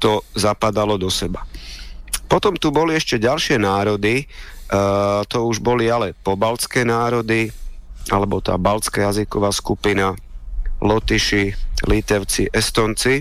to 0.00 0.24
zapadalo 0.36 1.00
do 1.00 1.08
seba. 1.08 1.44
Potom 2.30 2.54
tu 2.54 2.70
boli 2.70 2.94
ešte 2.94 3.18
ďalšie 3.18 3.58
národy, 3.58 4.22
uh, 4.22 5.26
to 5.26 5.44
už 5.50 5.58
boli 5.58 5.90
ale 5.90 6.14
pobaltské 6.14 6.86
národy, 6.86 7.50
alebo 8.08 8.40
tá 8.40 8.56
baltská 8.56 9.10
jazyková 9.10 9.50
skupina, 9.52 10.16
Lotyši, 10.80 11.52
Litevci, 11.84 12.48
Estonci. 12.48 13.20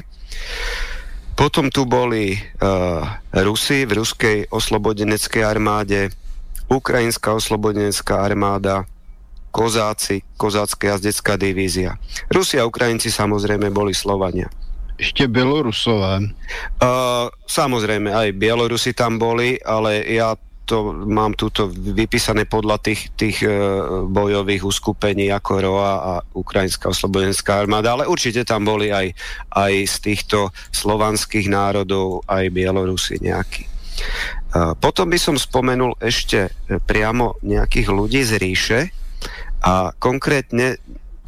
Potom 1.35 1.67
tu 1.67 1.83
boli 1.83 2.35
uh, 2.35 3.03
Rusi 3.35 3.83
v 3.83 3.99
ruskej 3.99 4.38
oslobodeneckej 4.51 5.43
armáde, 5.43 6.11
Ukrajinská 6.69 7.33
oslobodenecká 7.33 8.22
armáda, 8.22 8.85
kozáci, 9.49 10.22
kozácká 10.38 10.95
jazdecká 10.95 11.33
divízia. 11.35 11.98
Rusi 12.30 12.61
a 12.61 12.69
Ukrajinci 12.69 13.09
samozrejme 13.09 13.73
boli 13.73 13.98
Slovania. 13.98 14.48
Ešte 14.99 15.25
Bielorusové. 15.31 16.30
Uh, 16.77 17.31
samozrejme, 17.48 18.11
aj 18.11 18.35
Bielorusi 18.35 18.91
tam 18.91 19.15
boli, 19.15 19.56
ale 19.64 20.03
ja 20.06 20.35
to 20.69 20.93
mám 20.93 21.33
túto 21.33 21.65
vypísané 21.73 22.45
podľa 22.45 22.77
tých, 22.83 23.09
tých 23.17 23.41
uh, 23.41 24.06
bojových 24.06 24.61
uskupení 24.61 25.33
ako 25.33 25.51
ROA 25.65 25.93
a 25.98 26.14
Ukrajinská 26.35 26.93
oslobodenská 26.93 27.64
armáda, 27.64 27.95
ale 27.98 28.06
určite 28.06 28.45
tam 28.45 28.67
boli 28.67 28.93
aj, 28.93 29.15
aj 29.56 29.73
z 29.88 29.95
týchto 30.03 30.53
slovanských 30.69 31.49
národov 31.49 32.22
aj 32.30 32.51
Bielorusi 32.53 33.17
nejakí. 33.23 33.65
Potom 34.81 35.05
by 35.13 35.19
som 35.21 35.37
spomenul 35.37 35.93
ešte 36.01 36.49
e, 36.49 36.81
priamo 36.81 37.37
nejakých 37.45 37.87
ľudí 37.93 38.25
z 38.25 38.33
ríše 38.41 38.79
A 39.61 39.93
konkrétne 39.93 40.81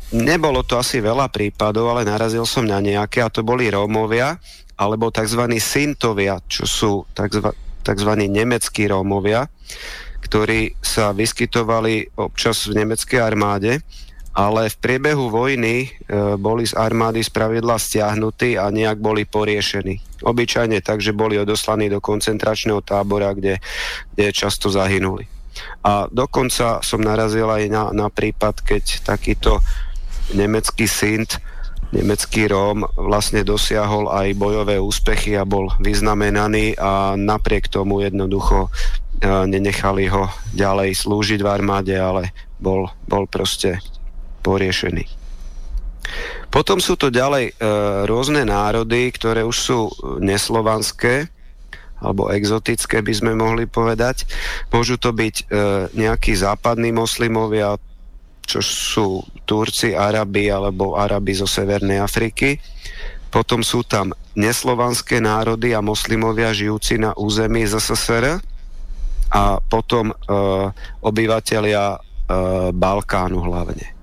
nebolo 0.10 0.66
to 0.66 0.82
asi 0.82 0.98
veľa 0.98 1.30
prípadov, 1.30 1.94
ale 1.94 2.08
narazil 2.08 2.50
som 2.50 2.66
na 2.66 2.82
nejaké 2.82 3.22
a 3.22 3.30
to 3.30 3.46
boli 3.46 3.70
Rómovia 3.70 4.42
alebo 4.74 5.14
tzv. 5.14 5.46
Sintovia, 5.62 6.42
čo 6.50 6.66
sú 6.66 6.92
tzv. 7.14 7.54
tzv. 7.86 8.12
nemeckí 8.26 8.90
Rómovia, 8.90 9.46
ktorí 10.26 10.74
sa 10.82 11.14
vyskytovali 11.14 12.18
občas 12.18 12.66
v 12.66 12.82
nemeckej 12.82 13.22
armáde 13.22 13.86
ale 14.32 14.72
v 14.72 14.80
priebehu 14.80 15.28
vojny 15.28 15.76
e, 15.84 15.90
boli 16.40 16.64
z 16.64 16.72
armády 16.80 17.20
spravidla 17.20 17.76
stiahnutí 17.76 18.56
a 18.56 18.72
nejak 18.72 19.04
boli 19.04 19.28
poriešení. 19.28 20.24
Obyčajne 20.24 20.80
tak, 20.80 21.04
že 21.04 21.12
boli 21.12 21.36
odoslaní 21.36 21.92
do 21.92 22.00
koncentračného 22.00 22.80
tábora, 22.80 23.36
kde, 23.36 23.60
kde 24.16 24.32
často 24.32 24.72
zahynuli. 24.72 25.28
A 25.84 26.08
dokonca 26.08 26.80
som 26.80 27.04
narazil 27.04 27.52
aj 27.52 27.64
na, 27.68 27.84
na 27.92 28.08
prípad, 28.08 28.64
keď 28.64 29.04
takýto 29.04 29.60
nemecký 30.32 30.88
Sint, 30.88 31.36
nemecký 31.92 32.48
Róm 32.48 32.88
vlastne 32.96 33.44
dosiahol 33.44 34.08
aj 34.08 34.32
bojové 34.40 34.80
úspechy 34.80 35.36
a 35.36 35.44
bol 35.44 35.68
vyznamenaný 35.84 36.80
a 36.80 37.20
napriek 37.20 37.68
tomu 37.68 38.00
jednoducho 38.00 38.68
e, 38.68 38.70
nenechali 39.28 40.08
ho 40.08 40.32
ďalej 40.56 40.96
slúžiť 40.96 41.44
v 41.44 41.52
armáde, 41.52 42.00
ale 42.00 42.32
bol, 42.64 42.88
bol 43.12 43.28
proste 43.28 43.84
poriešený. 44.42 45.22
Potom 46.52 46.84
sú 46.84 47.00
to 47.00 47.08
ďalej 47.08 47.54
e, 47.56 47.64
rôzne 48.10 48.44
národy, 48.44 49.08
ktoré 49.16 49.48
už 49.48 49.56
sú 49.56 49.80
neslovanské 50.20 51.32
alebo 52.02 52.34
exotické 52.34 53.00
by 53.06 53.14
sme 53.14 53.32
mohli 53.38 53.70
povedať. 53.70 54.26
Môžu 54.74 54.98
to 54.98 55.14
byť 55.14 55.36
e, 55.38 55.44
nejakí 55.94 56.34
západní 56.34 56.90
moslimovia, 56.90 57.78
čo 58.44 58.60
sú 58.60 59.08
Turci, 59.46 59.94
Arabi 59.94 60.50
alebo 60.50 60.98
Arabi 60.98 61.38
zo 61.38 61.46
Severnej 61.46 62.02
Afriky. 62.02 62.58
Potom 63.30 63.62
sú 63.62 63.86
tam 63.86 64.12
neslovanské 64.34 65.22
národy 65.22 65.72
a 65.78 65.80
moslimovia 65.80 66.52
žijúci 66.52 67.00
na 67.00 67.14
území 67.16 67.64
ZSSR 67.70 68.42
a 69.32 69.62
potom 69.62 70.12
e, 70.12 70.16
obyvateľia 71.06 71.96
e, 71.96 71.98
Balkánu 72.76 73.40
hlavne 73.46 74.01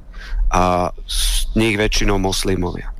a 0.49 0.93
z 1.05 1.53
nich 1.57 1.77
väčšinou 1.77 2.17
moslimovia. 2.17 2.93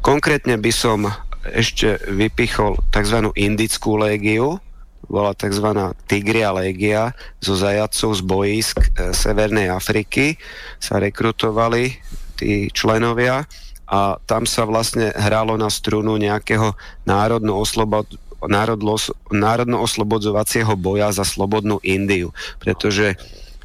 Konkrétne 0.00 0.56
by 0.56 0.72
som 0.72 1.08
ešte 1.48 2.00
vypichol 2.08 2.80
tzv. 2.92 3.32
indickú 3.36 3.96
légiu, 3.96 4.60
bola 5.08 5.32
tzv. 5.32 5.64
Tigria 6.04 6.52
légia 6.52 7.16
zo 7.40 7.56
zajacov 7.56 8.12
z 8.12 8.22
boisk 8.22 8.76
e, 8.76 9.16
Severnej 9.16 9.72
Afriky. 9.72 10.36
Sa 10.76 11.00
rekrutovali 11.00 11.96
tí 12.36 12.68
členovia 12.70 13.48
a 13.88 14.20
tam 14.28 14.44
sa 14.44 14.68
vlastne 14.68 15.08
hralo 15.16 15.56
na 15.56 15.72
strunu 15.72 16.20
nejakého 16.20 16.76
národno-oslobod 17.08 18.20
národno-oslobodzovacieho 18.38 20.78
boja 20.78 21.10
za 21.10 21.26
slobodnú 21.26 21.82
Indiu, 21.82 22.30
pretože 22.62 23.18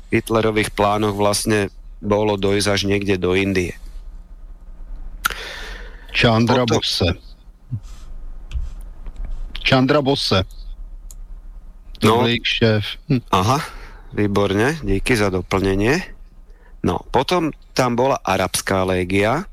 v 0.10 0.18
Hitlerových 0.18 0.74
plánoch 0.74 1.14
vlastne 1.14 1.70
bolo 2.04 2.36
dojsť 2.36 2.68
až 2.68 2.82
niekde 2.84 3.16
do 3.16 3.32
Indie. 3.32 3.72
Chandra 6.12 6.68
Potom... 6.68 6.84
Bosse. 6.84 7.10
Chandra 9.64 10.04
Bosse. 10.04 10.44
No, 12.04 12.28
šéf. 12.28 13.00
Hm. 13.08 13.24
Aha, 13.32 13.64
výborne, 14.12 14.76
díky 14.84 15.16
za 15.16 15.32
doplnenie. 15.32 16.04
No, 16.84 17.00
potom 17.16 17.56
tam 17.72 17.96
bola 17.96 18.20
arabská 18.20 18.84
légia 18.84 19.48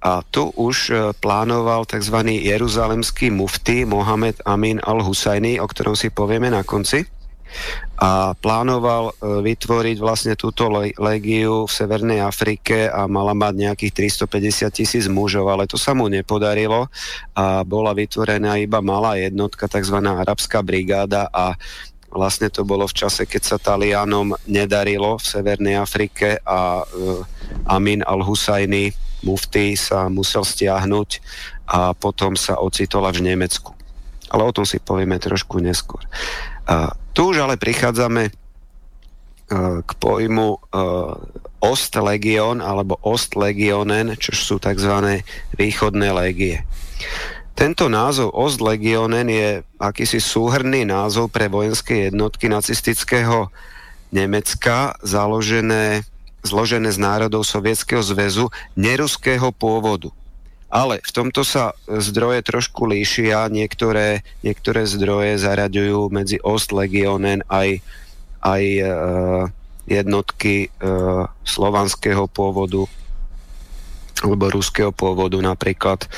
a 0.00 0.24
tu 0.24 0.48
už 0.56 0.76
e, 0.88 0.94
plánoval 1.20 1.84
tzv. 1.84 2.24
jeruzalemský 2.24 3.28
mufty 3.28 3.84
Mohamed 3.84 4.40
Amin 4.48 4.80
al-Husajny, 4.80 5.60
o 5.60 5.68
ktorom 5.68 5.92
si 5.92 6.08
povieme 6.08 6.48
na 6.48 6.64
konci 6.64 7.04
a 7.94 8.34
plánoval 8.34 9.10
e, 9.10 9.12
vytvoriť 9.46 9.96
vlastne 10.02 10.34
túto 10.34 10.66
legiu 10.98 11.64
v 11.64 11.72
Severnej 11.72 12.20
Afrike 12.20 12.90
a 12.90 13.06
mala 13.06 13.32
mať 13.32 13.54
nejakých 13.70 13.92
350 14.26 14.70
tisíc 14.74 15.04
mužov, 15.06 15.46
ale 15.46 15.70
to 15.70 15.78
sa 15.78 15.94
mu 15.94 16.10
nepodarilo 16.10 16.90
a 17.38 17.62
bola 17.62 17.94
vytvorená 17.94 18.58
iba 18.58 18.82
malá 18.82 19.16
jednotka, 19.18 19.70
tzv. 19.70 19.98
arabská 20.02 20.60
brigáda 20.60 21.30
a 21.30 21.54
vlastne 22.14 22.46
to 22.48 22.62
bolo 22.62 22.86
v 22.86 22.94
čase, 22.94 23.26
keď 23.26 23.42
sa 23.42 23.56
Talianom 23.58 24.38
nedarilo 24.46 25.18
v 25.18 25.24
Severnej 25.26 25.76
Afrike 25.76 26.38
a 26.46 26.86
uh, 26.86 26.86
Amin 27.66 28.06
al-Husajny, 28.06 28.94
mufty, 29.26 29.74
sa 29.74 30.06
musel 30.06 30.46
stiahnuť 30.46 31.10
a 31.66 31.90
potom 31.92 32.38
sa 32.38 32.62
ocitol 32.62 33.10
až 33.10 33.18
v 33.18 33.34
Nemecku. 33.34 33.74
Ale 34.34 34.42
o 34.42 34.50
tom 34.50 34.66
si 34.66 34.82
povieme 34.82 35.22
trošku 35.22 35.62
neskôr. 35.62 36.02
Uh, 36.66 36.90
tu 37.14 37.30
už 37.30 37.46
ale 37.46 37.54
prichádzame 37.54 38.26
e, 38.26 38.32
k 39.86 39.90
pojmu 40.02 40.48
e, 40.50 40.58
Ostlegion 41.62 42.58
alebo 42.58 42.98
Ostlegionen, 43.06 44.18
čo 44.18 44.34
sú 44.34 44.54
tzv. 44.58 45.22
východné 45.54 46.10
légie. 46.10 46.66
Tento 47.54 47.86
názov 47.86 48.34
Ostlegionen 48.34 49.30
je 49.30 49.62
akýsi 49.78 50.18
súhrný 50.18 50.82
názov 50.82 51.30
pre 51.30 51.46
vojenské 51.46 52.10
jednotky 52.10 52.50
nacistického 52.50 53.54
Nemecka, 54.10 54.98
založené, 55.06 56.02
zložené 56.42 56.90
z 56.90 56.98
národov 56.98 57.46
Sovietskeho 57.46 58.02
zväzu 58.02 58.50
neruského 58.74 59.54
pôvodu. 59.54 60.10
Ale 60.74 60.98
v 60.98 61.10
tomto 61.14 61.46
sa 61.46 61.70
zdroje 61.86 62.42
trošku 62.42 62.90
líšia. 62.90 63.46
Niektoré, 63.46 64.26
niektoré 64.42 64.90
zdroje 64.90 65.38
zaraďujú 65.38 66.10
medzi 66.10 66.42
Ostlegionen 66.42 67.46
aj, 67.46 67.78
aj 68.42 68.62
e, 68.82 68.84
jednotky 69.86 70.66
e, 70.66 70.68
slovanského 71.46 72.26
pôvodu 72.26 72.90
alebo 74.24 74.48
ruského 74.48 74.88
pôvodu, 74.90 75.36
napríklad 75.38 76.02
e, 76.02 76.08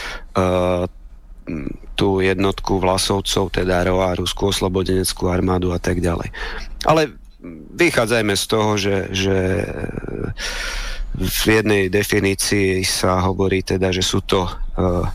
tú 1.98 2.20
jednotku 2.22 2.78
vlasovcov, 2.78 3.50
teda 3.50 3.82
ROA, 3.88 4.14
Ruskú 4.14 4.54
oslobodeneckú 4.54 5.26
armádu 5.26 5.74
a 5.74 5.80
tak 5.80 5.98
ďalej. 5.98 6.30
Ale 6.86 7.12
vychádzajme 7.76 8.34
z 8.36 8.44
toho, 8.46 8.70
že, 8.78 8.96
že 9.10 9.36
v 11.16 11.44
jednej 11.48 11.88
definícii 11.88 12.84
sa 12.84 13.24
hovorí 13.24 13.64
teda, 13.64 13.88
že 13.88 14.04
sú 14.04 14.20
to 14.20 14.44
uh, 14.44 15.08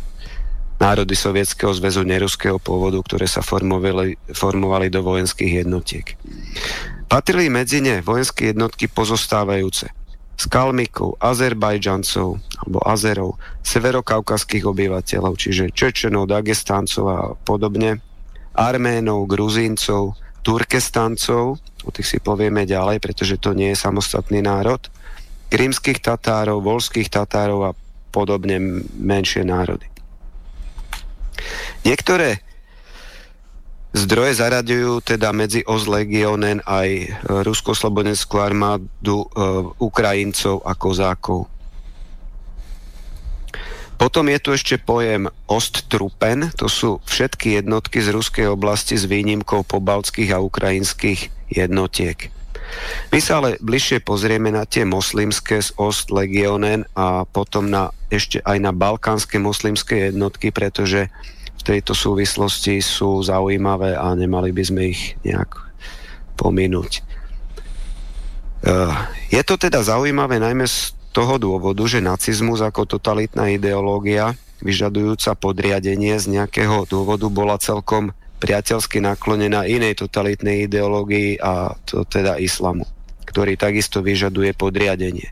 národy 0.82 1.14
Sovietskeho 1.14 1.70
zväzu 1.78 2.02
neruského 2.02 2.58
pôvodu, 2.58 2.98
ktoré 3.06 3.30
sa 3.30 3.46
formovali, 3.46 4.18
formovali 4.34 4.90
do 4.90 5.06
vojenských 5.06 5.62
jednotiek. 5.62 6.18
Patrili 7.06 7.54
medzi 7.54 7.86
ne 7.86 8.02
vojenské 8.02 8.50
jednotky 8.50 8.90
pozostávajúce 8.90 9.94
z 10.42 10.44
Kalmikov, 10.50 11.22
Azerbajdžancov 11.22 12.42
alebo 12.66 12.80
Azerov, 12.82 13.38
severokaukaských 13.62 14.66
obyvateľov, 14.66 15.38
čiže 15.38 15.70
Čečenov, 15.70 16.34
Dagestáncov 16.34 17.06
a 17.06 17.20
podobne, 17.46 18.02
Arménov, 18.58 19.30
Gruzíncov, 19.30 20.18
Turkestáncov, 20.42 21.62
o 21.86 21.90
tých 21.94 22.08
si 22.10 22.18
povieme 22.18 22.66
ďalej, 22.66 22.98
pretože 22.98 23.38
to 23.38 23.54
nie 23.54 23.74
je 23.74 23.82
samostatný 23.86 24.42
národ, 24.42 24.82
krymských 25.52 26.00
Tatárov, 26.00 26.64
volských 26.64 27.12
Tatárov 27.12 27.60
a 27.68 27.78
podobne 28.16 28.88
menšie 28.96 29.44
národy. 29.44 29.92
Niektoré 31.84 32.40
zdroje 33.92 34.40
zaraďujú 34.40 35.04
teda 35.04 35.36
medzi 35.36 35.68
Ozlegionen 35.68 36.64
aj 36.64 37.20
Rusko-slobodenskú 37.28 38.40
armádu 38.40 39.26
e, 39.26 39.28
Ukrajincov 39.84 40.64
a 40.64 40.72
Kozákov. 40.72 41.52
Potom 44.02 44.26
je 44.34 44.40
tu 44.42 44.50
ešte 44.58 44.82
pojem 44.82 45.30
Osttrupen, 45.46 46.50
to 46.58 46.66
sú 46.66 46.98
všetky 47.06 47.62
jednotky 47.62 48.02
z 48.02 48.10
ruskej 48.10 48.50
oblasti 48.50 48.98
s 48.98 49.06
výnimkou 49.06 49.62
pobaltských 49.62 50.34
a 50.34 50.42
ukrajinských 50.42 51.54
jednotiek. 51.54 52.34
My 53.12 53.20
sa 53.20 53.44
ale 53.44 53.60
bližšie 53.60 54.04
pozrieme 54.04 54.50
na 54.52 54.64
tie 54.64 54.88
moslimské 54.88 55.60
z 55.60 55.76
Ost 55.76 56.10
Legionen 56.10 56.88
a 56.96 57.28
potom 57.28 57.68
na, 57.68 57.92
ešte 58.08 58.40
aj 58.44 58.58
na 58.60 58.72
balkánske 58.72 59.40
moslimské 59.40 60.12
jednotky, 60.12 60.50
pretože 60.50 61.12
v 61.60 61.62
tejto 61.62 61.94
súvislosti 61.94 62.82
sú 62.82 63.22
zaujímavé 63.22 63.94
a 63.94 64.12
nemali 64.18 64.50
by 64.50 64.64
sme 64.66 64.82
ich 64.90 65.14
nejak 65.22 65.62
pominúť. 66.40 67.06
Eh, 68.62 68.94
je 69.34 69.42
to 69.42 69.58
teda 69.58 69.82
zaujímavé 69.82 70.38
najmä 70.38 70.66
z 70.70 70.94
toho 71.12 71.42
dôvodu, 71.42 71.82
že 71.86 72.02
nacizmus 72.02 72.62
ako 72.62 72.88
totalitná 72.88 73.52
ideológia 73.52 74.38
vyžadujúca 74.62 75.34
podriadenie 75.34 76.14
z 76.22 76.40
nejakého 76.40 76.86
dôvodu 76.86 77.28
bola 77.28 77.58
celkom 77.58 78.14
priateľsky 78.42 78.98
naklonená 78.98 79.70
inej 79.70 80.02
totalitnej 80.02 80.66
ideológii 80.66 81.38
a 81.38 81.78
to 81.86 82.02
teda 82.10 82.42
islamu. 82.42 82.90
ktorý 83.32 83.56
takisto 83.56 84.04
vyžaduje 84.04 84.52
podriadenie. 84.52 85.32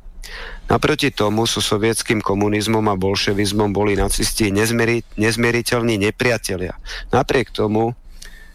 Naproti 0.72 1.12
tomu 1.12 1.50
sú 1.50 1.60
sovietským 1.60 2.24
komunizmom 2.24 2.86
a 2.88 2.96
bolševizmom 2.96 3.76
boli 3.76 3.98
nacisti 4.00 4.54
nezmeri, 4.54 5.04
nezmieriteľní 5.20 6.00
nepriatelia. 6.00 6.78
Napriek 7.12 7.52
tomu, 7.52 7.98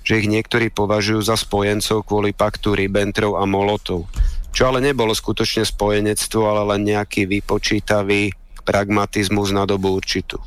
že 0.06 0.22
ich 0.22 0.30
niektorí 0.30 0.70
považujú 0.70 1.20
za 1.20 1.36
spojencov 1.36 2.06
kvôli 2.06 2.30
paktu 2.32 2.78
Ribbentrop 2.78 3.36
a 3.36 3.44
Molotov. 3.44 4.06
Čo 4.54 4.70
ale 4.70 4.78
nebolo 4.78 5.10
skutočne 5.10 5.66
spojenectvo, 5.66 6.40
ale 6.46 6.62
len 6.76 6.94
nejaký 6.94 7.26
vypočítavý 7.26 8.30
pragmatizmus 8.62 9.50
na 9.50 9.66
dobu 9.66 9.98
určitú. 9.98 10.38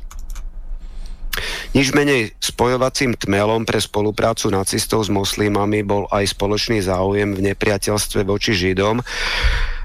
Nič 1.76 1.92
menej 1.92 2.32
spojovacím 2.40 3.16
tmelom 3.16 3.68
pre 3.68 3.78
spoluprácu 3.82 4.48
nacistov 4.48 5.04
s 5.06 5.10
moslimami 5.12 5.84
bol 5.84 6.08
aj 6.08 6.34
spoločný 6.34 6.80
záujem 6.84 7.34
v 7.36 7.52
nepriateľstve 7.52 8.24
voči 8.24 8.56
Židom. 8.56 9.02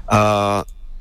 A 0.08 0.20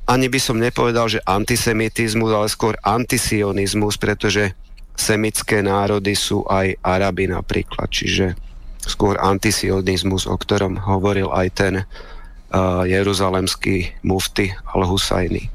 ani 0.03 0.27
by 0.27 0.39
som 0.39 0.59
nepovedal, 0.59 1.07
že 1.07 1.23
antisemitizmus, 1.23 2.31
ale 2.35 2.51
skôr 2.51 2.75
antisionizmus, 2.83 3.95
pretože 3.95 4.51
semické 4.99 5.63
národy 5.63 6.13
sú 6.13 6.43
aj 6.45 6.75
Araby 6.83 7.31
napríklad, 7.31 7.87
čiže 7.87 8.35
skôr 8.83 9.15
antisionizmus, 9.15 10.27
o 10.27 10.35
ktorom 10.35 10.75
hovoril 10.75 11.31
aj 11.31 11.47
ten 11.55 11.73
uh, 11.79 12.83
jeruzalemský 12.83 14.03
mufty 14.03 14.51
al-Husajny. 14.75 15.52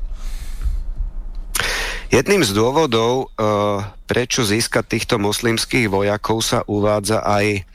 Jedným 2.08 2.40
z 2.40 2.56
dôvodov, 2.56 3.28
uh, 3.36 3.84
prečo 4.08 4.40
získať 4.40 4.96
týchto 4.96 5.20
moslimských 5.20 5.92
vojakov 5.92 6.40
sa 6.40 6.64
uvádza 6.64 7.20
aj 7.20 7.68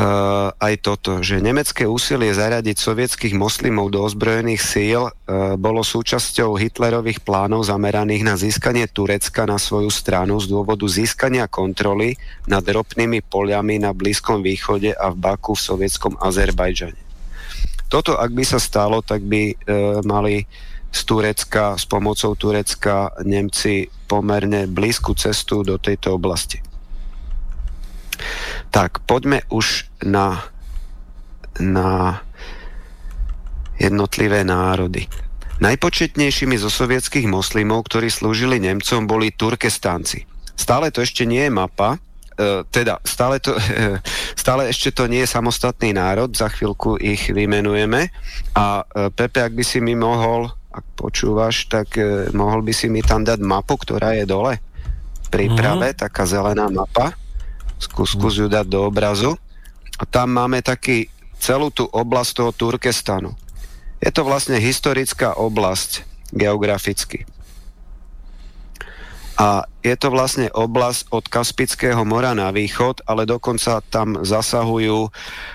uh, 0.00 0.48
aj 0.56 0.74
toto, 0.80 1.20
že 1.20 1.36
nemecké 1.44 1.84
úsilie 1.84 2.32
zaradiť 2.32 2.80
sovietských 2.80 3.36
moslimov 3.36 3.92
do 3.92 4.08
ozbrojených 4.08 4.64
síl 4.64 5.00
uh, 5.04 5.12
bolo 5.60 5.84
súčasťou 5.84 6.56
Hitlerových 6.56 7.20
plánov 7.20 7.68
zameraných 7.68 8.24
na 8.24 8.40
získanie 8.40 8.88
Turecka 8.88 9.44
na 9.44 9.60
svoju 9.60 9.92
stranu 9.92 10.40
z 10.40 10.48
dôvodu 10.48 10.88
získania 10.88 11.44
kontroly 11.44 12.16
nad 12.48 12.64
ropnými 12.64 13.20
poliami 13.20 13.84
na 13.84 13.92
Blízkom 13.92 14.40
východe 14.40 14.96
a 14.96 15.12
v 15.12 15.20
Baku 15.20 15.52
v 15.52 15.60
sovietskom 15.60 16.16
Azerbajdžane. 16.24 16.96
Toto, 17.92 18.16
ak 18.16 18.32
by 18.32 18.48
sa 18.48 18.56
stalo, 18.56 19.04
tak 19.04 19.20
by 19.28 19.52
uh, 19.52 20.00
mali 20.08 20.48
z 20.90 21.00
Turecka, 21.06 21.78
s 21.78 21.86
pomocou 21.86 22.34
Turecka 22.34 23.14
Nemci 23.22 23.86
pomerne 24.10 24.66
blízku 24.66 25.14
cestu 25.14 25.62
do 25.62 25.78
tejto 25.78 26.18
oblasti. 26.18 26.58
Tak, 28.70 29.02
poďme 29.06 29.46
už 29.50 29.86
na, 30.06 30.44
na 31.58 32.20
jednotlivé 33.80 34.44
národy. 34.44 35.08
Najpočetnejšími 35.60 36.56
zo 36.56 36.72
sovietských 36.72 37.28
moslimov, 37.28 37.88
ktorí 37.88 38.08
slúžili 38.08 38.60
Nemcom, 38.60 39.04
boli 39.04 39.32
Turkestánci. 39.32 40.24
Stále 40.56 40.92
to 40.92 41.00
ešte 41.04 41.24
nie 41.24 41.48
je 41.48 41.52
mapa, 41.52 41.96
e, 41.96 42.64
teda 42.68 43.00
stále, 43.04 43.40
to, 43.40 43.56
e, 43.60 44.00
stále 44.36 44.68
ešte 44.68 44.92
to 44.92 45.08
nie 45.08 45.24
je 45.24 45.32
samostatný 45.32 45.96
národ, 45.96 46.32
za 46.32 46.48
chvíľku 46.52 47.00
ich 47.00 47.28
vymenujeme. 47.32 48.12
A 48.56 48.84
e, 48.84 49.12
Pepe, 49.12 49.44
ak 49.44 49.52
by 49.56 49.64
si 49.64 49.80
mi 49.80 49.96
mohol, 49.96 50.48
ak 50.70 50.84
počúvaš, 50.94 51.66
tak 51.66 51.98
mohol 52.30 52.62
by 52.62 52.70
si 52.70 52.86
mi 52.86 53.02
tam 53.02 53.26
dať 53.26 53.42
mapu, 53.42 53.74
ktorá 53.74 54.14
je 54.14 54.24
dole 54.24 54.62
v 55.26 55.28
príprave, 55.28 55.90
mm-hmm. 55.90 56.02
taká 56.06 56.22
zelená 56.26 56.70
mapa. 56.70 57.14
Skús, 57.80 58.14
skús 58.14 58.38
ju 58.38 58.46
dať 58.46 58.66
do 58.70 58.86
obrazu. 58.86 59.34
A 59.98 60.06
tam 60.06 60.32
máme 60.32 60.62
taký 60.62 61.10
celú 61.40 61.72
tú 61.72 61.88
oblasť 61.88 62.30
toho 62.36 62.50
Turkestanu. 62.52 63.34
Je 63.98 64.12
to 64.12 64.24
vlastne 64.24 64.56
historická 64.60 65.36
oblasť 65.36 66.04
geograficky. 66.32 67.26
A 69.40 69.64
je 69.80 69.96
to 69.96 70.12
vlastne 70.12 70.52
oblasť 70.52 71.08
od 71.16 71.24
Kaspického 71.24 72.04
mora 72.04 72.36
na 72.36 72.52
východ, 72.52 73.00
ale 73.08 73.24
dokonca 73.24 73.80
tam 73.88 74.20
zasahujú, 74.20 75.08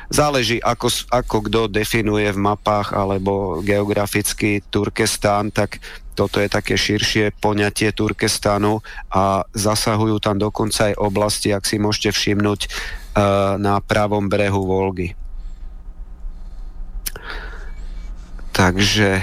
záleží 0.10 0.58
ako, 0.58 0.90
ako 1.14 1.38
kto 1.46 1.62
definuje 1.70 2.26
v 2.34 2.40
mapách 2.42 2.98
alebo 2.98 3.62
geograficky 3.62 4.66
Turkestán, 4.74 5.54
tak 5.54 5.78
toto 6.18 6.42
je 6.42 6.50
také 6.50 6.74
širšie 6.74 7.38
poňatie 7.38 7.94
Turkestanu 7.94 8.82
a 9.14 9.46
zasahujú 9.54 10.18
tam 10.18 10.42
dokonca 10.42 10.90
aj 10.90 10.98
oblasti, 10.98 11.54
ak 11.54 11.70
si 11.70 11.78
môžete 11.78 12.10
všimnúť, 12.10 12.66
eh, 12.66 12.72
na 13.62 13.78
pravom 13.86 14.26
brehu 14.26 14.66
Volgy. 14.66 15.14
Takže 18.50 19.22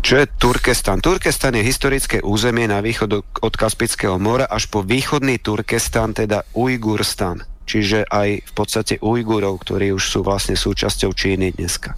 Čo 0.00 0.16
je 0.16 0.26
Turkestan? 0.40 1.04
Turkestan 1.04 1.60
je 1.60 1.62
historické 1.62 2.24
územie 2.24 2.64
na 2.64 2.80
východ 2.80 3.20
od 3.20 3.54
Kaspického 3.54 4.16
mora 4.16 4.48
až 4.48 4.72
po 4.72 4.80
východný 4.80 5.36
Turkestan, 5.38 6.16
teda 6.16 6.40
Ujgurstan. 6.56 7.44
Čiže 7.68 8.08
aj 8.08 8.28
v 8.42 8.52
podstate 8.56 8.98
Ujgurov, 8.98 9.60
ktorí 9.62 9.92
už 9.92 10.02
sú 10.02 10.18
vlastne 10.24 10.56
súčasťou 10.58 11.12
Číny 11.14 11.54
dneska. 11.54 11.94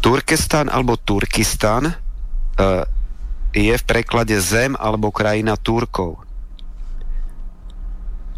Turkestan 0.00 0.72
alebo 0.72 0.96
Turkistan 0.96 1.92
uh, 1.92 2.82
je 3.52 3.74
v 3.76 3.84
preklade 3.86 4.34
zem 4.40 4.72
alebo 4.74 5.12
krajina 5.12 5.54
Turkov. 5.54 6.24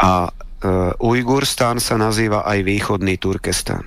A 0.03 0.29
uh, 0.29 0.93
Ujgurstan 1.01 1.79
sa 1.79 1.95
nazýva 1.95 2.43
aj 2.43 2.59
východný 2.67 3.17
Turkestan. 3.23 3.87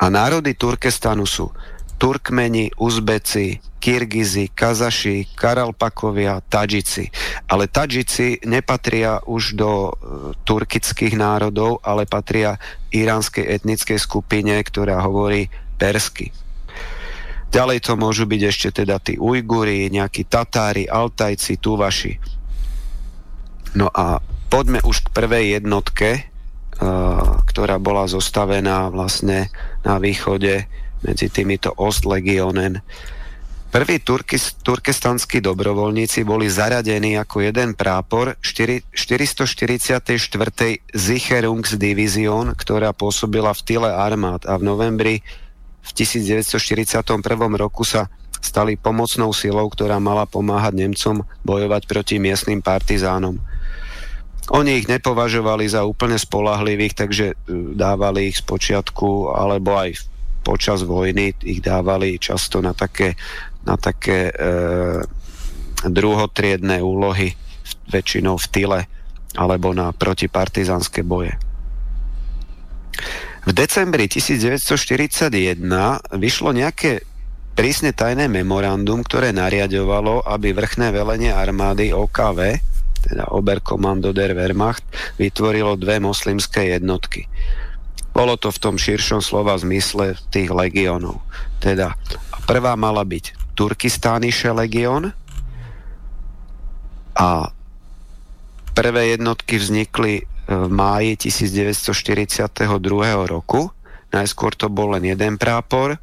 A 0.00 0.08
národy 0.08 0.56
Turkestanu 0.56 1.28
sú 1.28 1.52
Turkmeni, 2.00 2.72
Uzbeci, 2.80 3.60
Kirgizi, 3.76 4.48
Kazaši, 4.48 5.28
Karalpakovia, 5.36 6.40
Tadžici. 6.40 7.12
Ale 7.44 7.68
Tadžici 7.68 8.40
nepatria 8.48 9.20
už 9.28 9.52
do 9.52 9.72
e, 9.72 9.92
turkických 10.48 11.12
národov, 11.12 11.84
ale 11.84 12.08
patria 12.08 12.56
iránskej 12.88 13.44
etnickej 13.44 14.00
skupine, 14.00 14.56
ktorá 14.64 15.04
hovorí 15.04 15.52
persky. 15.76 16.32
Ďalej 17.52 17.84
to 17.84 18.00
môžu 18.00 18.24
byť 18.24 18.42
ešte 18.48 18.68
teda 18.80 18.96
tí 18.96 19.20
Ujguri, 19.20 19.92
nejakí 19.92 20.24
Tatári, 20.24 20.88
Altajci, 20.88 21.60
Tuvaši. 21.60 22.16
No 23.76 23.92
a 23.92 24.24
poďme 24.48 24.80
už 24.86 25.04
k 25.04 25.14
prvej 25.14 25.58
jednotke, 25.58 26.10
uh, 26.22 27.42
ktorá 27.50 27.82
bola 27.82 28.06
zostavená 28.06 28.86
vlastne 28.94 29.50
na 29.82 29.98
východe 29.98 30.70
medzi 31.04 31.32
týmito 31.32 31.72
Ostlegionen. 31.76 32.80
Prví 33.70 34.02
turkis, 34.02 34.58
turkestanskí 34.66 35.38
dobrovoľníci 35.38 36.26
boli 36.26 36.50
zaradení 36.50 37.14
ako 37.14 37.46
jeden 37.46 37.78
prápor 37.78 38.34
4, 38.42 38.90
444. 38.90 40.10
Sicherungsdivision, 40.90 42.58
ktorá 42.58 42.90
pôsobila 42.90 43.54
v 43.54 43.62
tyle 43.62 43.86
armád 43.86 44.42
a 44.50 44.58
v 44.58 44.66
novembri 44.66 45.14
v 45.86 45.90
1941 45.94 46.98
roku 47.54 47.86
sa 47.86 48.10
stali 48.42 48.74
pomocnou 48.74 49.30
silou, 49.30 49.70
ktorá 49.70 50.02
mala 50.02 50.26
pomáhať 50.26 50.74
Nemcom 50.74 51.22
bojovať 51.46 51.86
proti 51.86 52.18
miestnym 52.18 52.58
partizánom. 52.64 53.38
Oni 54.50 54.82
ich 54.82 54.90
nepovažovali 54.90 55.70
za 55.70 55.86
úplne 55.86 56.18
spolahlivých, 56.18 56.94
takže 56.98 57.26
e, 57.30 57.34
dávali 57.78 58.34
ich 58.34 58.42
z 58.42 58.44
počiatku, 58.50 59.30
alebo 59.30 59.78
aj 59.78 59.94
v 59.94 60.02
počas 60.40 60.82
vojny 60.82 61.36
ich 61.44 61.60
dávali 61.60 62.16
často 62.16 62.64
na 62.64 62.72
také, 62.72 63.16
na 63.64 63.76
také 63.76 64.32
e, 64.32 64.34
druhotriedné 65.84 66.80
úlohy, 66.80 67.36
väčšinou 67.88 68.36
v 68.38 68.46
tyle 68.50 68.80
alebo 69.38 69.70
na 69.70 69.94
protipartizánske 69.94 71.06
boje. 71.06 71.38
V 73.40 73.50
decembri 73.56 74.04
1941 74.04 75.30
vyšlo 76.12 76.50
nejaké 76.52 77.00
prísne 77.56 77.96
tajné 77.96 78.28
memorandum, 78.28 79.00
ktoré 79.00 79.32
nariadovalo, 79.32 80.24
aby 80.28 80.52
vrchné 80.52 80.92
velenie 80.92 81.32
armády 81.32 81.94
OKV, 81.94 82.60
teda 83.00 83.32
Oberkommando 83.32 84.12
der 84.12 84.36
Wehrmacht, 84.36 84.84
vytvorilo 85.16 85.80
dve 85.80 86.04
moslimské 86.04 86.76
jednotky. 86.76 87.24
Bolo 88.10 88.34
to 88.36 88.50
v 88.50 88.58
tom 88.58 88.76
širšom 88.76 89.22
slova 89.22 89.54
zmysle 89.56 90.18
tých 90.34 90.50
legiónov. 90.50 91.22
Teda 91.62 91.94
prvá 92.44 92.74
mala 92.74 93.06
byť 93.06 93.54
Turkistániše 93.54 94.50
legión 94.50 95.12
a 97.14 97.52
prvé 98.72 99.14
jednotky 99.14 99.60
vznikli 99.60 100.14
e, 100.20 100.22
v 100.48 100.68
máji 100.72 101.28
1942 101.28 102.48
roku. 103.28 103.70
Najskôr 104.10 104.56
to 104.58 104.72
bol 104.72 104.96
len 104.96 105.06
jeden 105.06 105.38
prápor 105.38 106.00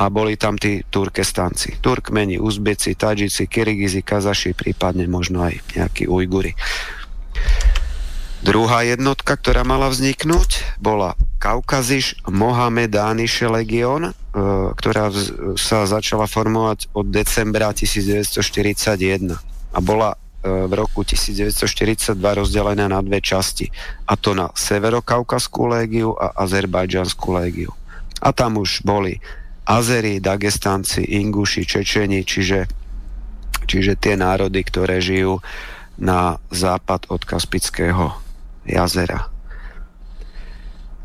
a 0.00 0.04
boli 0.08 0.36
tam 0.40 0.56
tí 0.56 0.80
turkestanci. 0.88 1.82
Turkmeni, 1.84 2.40
Uzbeci, 2.40 2.96
Tadžici, 2.96 3.44
Kirigizi, 3.50 4.00
Kazaši, 4.00 4.56
prípadne 4.56 5.04
možno 5.04 5.44
aj 5.44 5.60
nejakí 5.76 6.08
Ujguri. 6.08 6.56
Druhá 8.40 8.88
jednotka, 8.88 9.36
ktorá 9.36 9.68
mala 9.68 9.92
vzniknúť, 9.92 10.80
bola 10.80 11.12
Kaukaziš 11.36 12.24
Mohamedaniše 12.24 13.44
legion, 13.52 14.08
e, 14.08 14.12
ktorá 14.72 15.12
sa 15.60 15.84
začala 15.84 16.24
formovať 16.24 16.88
od 16.96 17.04
decembra 17.12 17.68
1941 17.76 19.36
a 19.76 19.78
bola 19.84 20.16
e, 20.16 20.16
v 20.48 20.72
roku 20.72 21.04
1942 21.04 22.16
rozdelená 22.16 22.88
na 22.88 23.04
dve 23.04 23.20
časti, 23.20 23.68
a 24.08 24.16
to 24.16 24.32
na 24.32 24.48
Severokaukaskú 24.56 25.68
légiu 25.68 26.16
a 26.16 26.32
Azerbajdžanskú 26.40 27.36
légiu. 27.36 27.76
A 28.24 28.32
tam 28.32 28.56
už 28.56 28.80
boli 28.88 29.20
Azeri, 29.68 30.16
Dagestanci, 30.16 31.04
Inguši, 31.04 31.68
Čečeni, 31.68 32.24
čiže, 32.24 32.64
čiže 33.68 34.00
tie 34.00 34.16
národy, 34.16 34.64
ktoré 34.64 34.96
žijú 34.96 35.44
na 36.00 36.40
západ 36.48 37.12
od 37.12 37.20
Kaspického 37.28 38.29
jazera. 38.70 39.26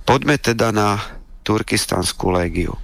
Poďme 0.06 0.38
teda 0.38 0.69
na 0.69 1.02
Turkistanskú 1.42 2.30
légiu. 2.30 2.77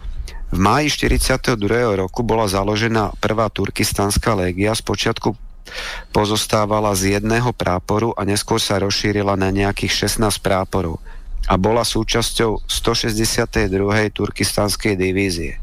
V 0.51 0.59
máji 0.59 0.91
42. 0.91 1.55
roku 1.95 2.25
bola 2.25 2.49
založená 2.49 3.15
prvá 3.23 3.47
turkistanská 3.47 4.35
légia, 4.35 4.75
spočiatku 4.75 5.37
pozostávala 6.11 6.91
z 6.97 7.17
jedného 7.17 7.55
práporu 7.55 8.11
a 8.19 8.27
neskôr 8.27 8.59
sa 8.59 8.81
rozšírila 8.81 9.39
na 9.39 9.53
nejakých 9.53 10.11
16 10.11 10.43
práporov 10.43 10.99
a 11.47 11.55
bola 11.55 11.87
súčasťou 11.87 12.67
162. 12.67 13.55
turkistanskej 14.11 14.93
divízie. 14.99 15.57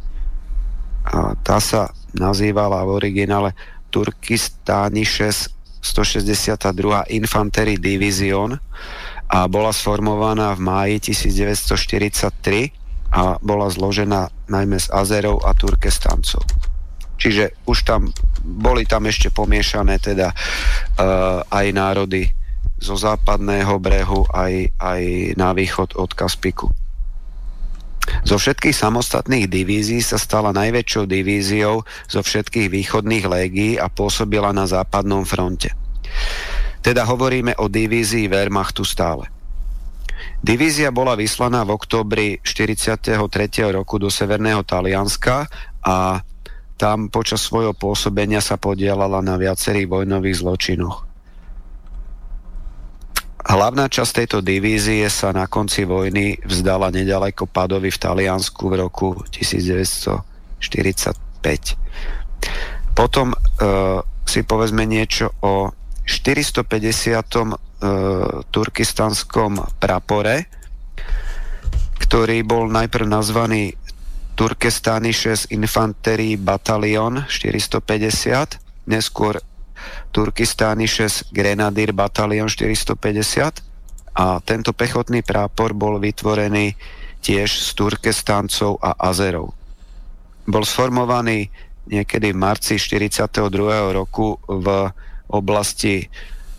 A 1.05 1.37
tá 1.45 1.61
sa 1.61 1.93
nazývala 2.17 2.83
v 2.89 2.91
originále 2.97 3.51
Turkistáni 3.93 5.05
6 5.05 5.59
162. 5.79 7.15
Infantery 7.15 7.79
Division 7.79 8.59
a 9.29 9.45
bola 9.45 9.77
sformovaná 9.77 10.57
v 10.57 10.61
máji 10.65 11.13
1943 11.13 13.13
a 13.13 13.37
bola 13.41 13.69
zložená 13.69 14.33
najmä 14.49 14.81
z 14.81 14.89
Azerov 14.93 15.45
a 15.45 15.53
Turkestancov. 15.53 16.45
Čiže 17.19 17.51
už 17.67 17.83
tam 17.85 18.15
boli 18.41 18.87
tam 18.87 19.11
ešte 19.11 19.29
pomiešané 19.29 19.99
teda 19.99 20.33
uh, 20.33 21.43
aj 21.45 21.67
národy 21.75 22.31
zo 22.79 22.95
západného 22.95 23.75
brehu 23.83 24.23
aj, 24.31 24.71
aj 24.79 25.03
na 25.35 25.51
východ 25.51 25.99
od 25.99 26.15
Kaspiku. 26.15 26.71
Zo 28.25 28.41
všetkých 28.41 28.73
samostatných 28.73 29.51
divízií 29.51 30.01
sa 30.01 30.17
stala 30.17 30.57
najväčšou 30.57 31.05
divíziou 31.05 31.85
zo 32.09 32.21
všetkých 32.25 32.73
východných 32.73 33.29
légií 33.29 33.77
a 33.77 33.93
pôsobila 33.93 34.57
na 34.57 34.65
západnom 34.65 35.29
fronte. 35.29 35.77
Teda 36.89 37.05
hovoríme 37.05 37.53
o 37.61 37.69
divízii 37.69 38.33
Wehrmachtu 38.33 38.81
stále. 38.81 39.29
Divízia 40.41 40.89
bola 40.89 41.21
vyslaná 41.21 41.61
v 41.61 41.77
oktobri 41.77 42.41
43. 42.41 43.13
roku 43.77 44.01
do 44.01 44.09
Severného 44.09 44.65
Talianska 44.65 45.53
a 45.85 46.25
tam 46.81 47.13
počas 47.13 47.45
svojho 47.45 47.77
pôsobenia 47.77 48.41
sa 48.41 48.57
podielala 48.57 49.21
na 49.21 49.37
viacerých 49.37 49.85
vojnových 49.85 50.41
zločinoch. 50.41 51.05
Hlavná 53.45 53.93
časť 53.93 54.25
tejto 54.25 54.41
divízie 54.41 55.05
sa 55.13 55.29
na 55.37 55.45
konci 55.45 55.85
vojny 55.85 56.41
vzdala 56.41 56.89
nedaleko 56.89 57.45
Padovi 57.45 57.93
v 57.93 58.01
Taliansku 58.01 58.65
v 58.65 58.89
roku 58.89 59.13
1945. 59.37 60.57
Potom 62.97 63.37
e, 63.37 63.39
si 64.25 64.41
povedzme 64.41 64.89
niečo 64.89 65.37
o 65.45 65.77
450. 66.09 67.69
E, 67.79 67.87
turkistanskom 68.51 69.63
prapore, 69.79 70.51
ktorý 72.03 72.43
bol 72.43 72.67
najprv 72.67 73.07
nazvaný 73.07 73.79
Turkestani 74.35 75.15
6 75.15 75.55
Infantery 75.55 76.35
Batalion 76.35 77.23
450, 77.31 78.59
neskôr 78.91 79.39
Turkistány 80.11 80.91
6 80.91 81.31
Grenadier 81.31 81.95
Batalion 81.95 82.51
450 82.51 83.63
a 84.19 84.43
tento 84.43 84.75
pechotný 84.75 85.23
prápor 85.23 85.71
bol 85.71 86.03
vytvorený 86.03 86.75
tiež 87.23 87.47
z 87.63 87.69
Turkestáncov 87.79 88.83
a 88.83 88.95
Azerov. 88.99 89.55
Bol 90.51 90.67
sformovaný 90.67 91.47
niekedy 91.87 92.35
v 92.35 92.39
marci 92.43 92.75
42. 92.75 93.39
roku 93.95 94.39
v 94.51 94.91
oblasti 95.29 96.09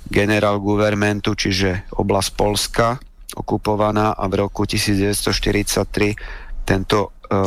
generál 0.10 0.58
guvermentu, 0.58 1.38
čiže 1.38 1.86
oblasť 1.94 2.30
Polska, 2.34 2.98
okupovaná 3.38 4.18
a 4.18 4.26
v 4.26 4.42
roku 4.42 4.66
1943 4.66 6.66
tento 6.66 7.14
e, 7.30 7.38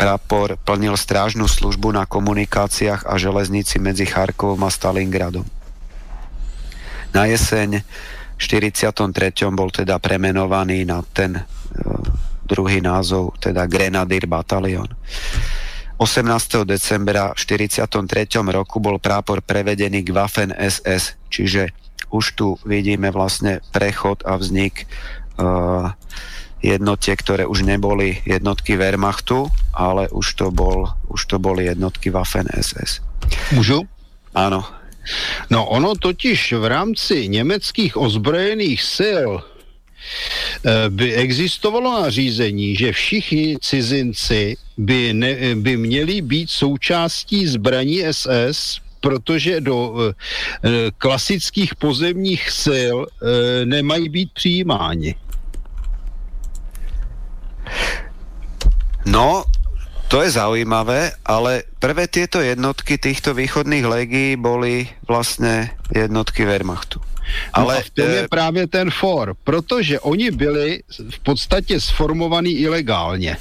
prapor 0.00 0.56
plnil 0.64 0.96
strážnu 0.96 1.44
službu 1.44 1.92
na 1.92 2.08
komunikáciách 2.08 3.04
a 3.04 3.20
železnici 3.20 3.76
medzi 3.82 4.08
Charkovom 4.08 4.64
a 4.64 4.72
Stalingradom. 4.72 5.44
Na 7.12 7.28
jeseň 7.28 7.84
v 8.38 8.40
43. 8.40 8.88
bol 9.52 9.68
teda 9.68 10.00
premenovaný 10.00 10.88
na 10.88 11.04
ten 11.04 11.36
e, 11.36 11.42
druhý 12.48 12.80
názov, 12.80 13.36
teda 13.42 13.68
Grenadier 13.68 14.24
Batalion. 14.24 14.88
18. 15.98 16.62
decembra 16.62 17.34
v 17.34 17.42
43. 17.42 17.82
roku 18.54 18.78
bol 18.78 19.02
prápor 19.02 19.42
prevedený 19.42 20.06
k 20.06 20.14
Waffen 20.14 20.54
SS, 20.54 21.18
čiže 21.26 21.74
už 22.14 22.24
tu 22.38 22.46
vidíme 22.62 23.10
vlastne 23.10 23.58
prechod 23.74 24.22
a 24.22 24.38
vznik 24.38 24.86
uh, 25.42 25.90
jednotie, 26.62 27.18
ktoré 27.18 27.50
už 27.50 27.66
neboli 27.66 28.22
jednotky 28.22 28.78
Wehrmachtu, 28.78 29.50
ale 29.74 30.06
už 30.14 30.38
to, 30.38 30.54
bol, 30.54 30.86
už 31.10 31.26
to 31.26 31.42
boli 31.42 31.66
jednotky 31.66 32.14
Waffen 32.14 32.46
SS. 32.46 33.02
Můžu? 33.52 33.82
Áno. 34.38 34.62
No 35.50 35.66
ono 35.66 35.98
totiž 35.98 36.52
v 36.62 36.64
rámci 36.68 37.28
německých 37.28 37.96
ozbrojených 37.96 38.80
sil 38.94 39.30
Eh, 39.40 39.57
by 40.88 41.14
existovalo 41.14 42.02
nařízení, 42.02 42.76
že 42.76 42.92
všichni 42.92 43.56
cizinci 43.60 44.56
by, 44.76 45.14
ne, 45.14 45.54
by 45.54 45.76
měli 45.76 46.20
být 46.20 46.50
součástí 46.50 47.46
zbraní 47.46 48.02
SS, 48.10 48.80
protože 49.00 49.60
do 49.60 49.94
e, 49.98 50.12
klasických 50.98 51.74
pozemních 51.74 52.50
sil 52.64 52.96
e, 53.06 53.06
nemají 53.66 54.08
být 54.08 54.30
přijímáni. 54.32 55.14
No, 59.06 59.44
to 60.08 60.22
je 60.22 60.30
zaujímavé, 60.30 61.12
ale 61.24 61.62
prvé 61.78 62.08
tieto 62.08 62.40
jednotky 62.40 62.98
týchto 62.98 63.34
východných 63.34 63.84
legií 63.84 64.36
boli 64.36 64.88
vlastne 65.08 65.70
jednotky 65.94 66.44
Wehrmachtu. 66.44 67.00
No 67.56 67.62
Ale 67.62 67.82
v 67.82 67.90
tom 67.90 68.10
je 68.10 68.28
právě 68.28 68.66
ten 68.66 68.90
for, 68.90 69.36
protože 69.44 70.00
oni 70.00 70.30
byli 70.30 70.82
v 71.10 71.18
podstatě 71.18 71.80
sformovaní 71.80 72.52
ilegálně. 72.52 73.36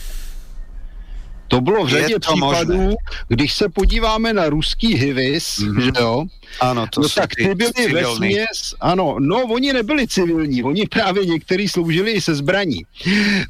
To 1.47 1.61
bylo 1.61 1.85
v 1.85 1.89
řadě 1.89 2.19
případů, 2.19 2.77
možné. 2.77 2.95
když 3.27 3.53
se 3.53 3.69
podíváme 3.69 4.33
na 4.33 4.49
ruský 4.49 4.95
Hivis, 4.95 5.59
mm-hmm. 5.59 5.81
že 5.81 5.91
jo, 5.99 6.25
ano, 6.59 6.87
to 6.87 7.01
no 7.01 7.09
tak 7.09 7.35
ty 7.35 7.55
byli 7.55 7.93
ve 7.93 8.05
směs, 8.15 8.75
ano, 8.79 9.15
no 9.19 9.43
oni 9.43 9.73
nebyli 9.73 10.07
civilní, 10.07 10.63
oni 10.63 10.85
právě 10.87 11.25
někteří 11.25 11.67
sloužili 11.67 12.11
i 12.11 12.21
se 12.21 12.35
zbraní. 12.35 12.85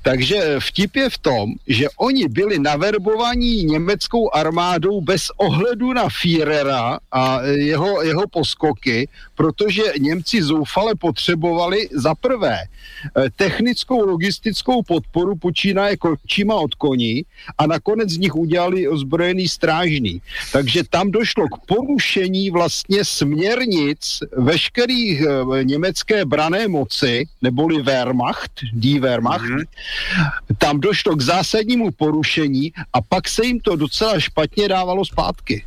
Takže 0.03 0.56
vtip 0.59 0.95
je 0.95 1.09
v 1.09 1.17
tom, 1.17 1.53
že 1.67 1.88
oni 1.98 2.27
byli 2.27 2.59
naverbovaní 2.59 3.64
německou 3.64 4.34
armádou 4.34 5.01
bez 5.01 5.22
ohledu 5.38 5.93
na 5.93 6.09
Führera 6.09 7.00
a 7.11 7.42
jeho, 7.42 8.01
jeho 8.01 8.27
poskoky, 8.27 9.09
protože 9.35 9.84
Němci 10.00 10.43
zoufale 10.43 10.95
potřebovali 10.95 11.90
za 11.92 12.16
prvé 12.16 12.58
eh, 12.61 13.30
technickou 13.35 14.06
logistickou 14.06 14.84
podporu 14.84 15.35
počínaje 15.35 15.98
kočíma 15.98 16.56
od 16.56 16.76
koní 16.76 17.26
a 17.58 17.67
nakonec 17.67 18.09
z 18.09 18.17
nich 18.17 18.35
udělali 18.35 18.88
ozbrojený 18.88 19.48
strážný. 19.48 20.22
Takže 20.51 20.84
tam 20.90 21.11
došlo 21.11 21.48
k 21.48 21.58
porušení 21.66 22.50
vlastně 22.50 22.86
vlastně 22.88 23.06
směrnic 23.06 24.19
veškerých 24.38 25.22
e, 25.22 25.64
německé 25.64 26.25
brané 26.25 26.67
moci, 26.67 27.27
neboli 27.41 27.82
Wehrmacht, 27.82 28.51
die 28.74 28.99
Wehrmacht, 28.99 29.43
mm-hmm. 29.43 29.66
tam 30.57 30.80
došlo 30.80 31.16
k 31.16 31.22
zásadnímu 31.22 31.91
porušení 31.91 32.74
a 32.93 33.01
pak 33.01 33.27
se 33.27 33.45
jim 33.45 33.59
to 33.59 33.75
docela 33.75 34.19
špatně 34.19 34.67
dávalo 34.67 35.06
zpátky. 35.06 35.66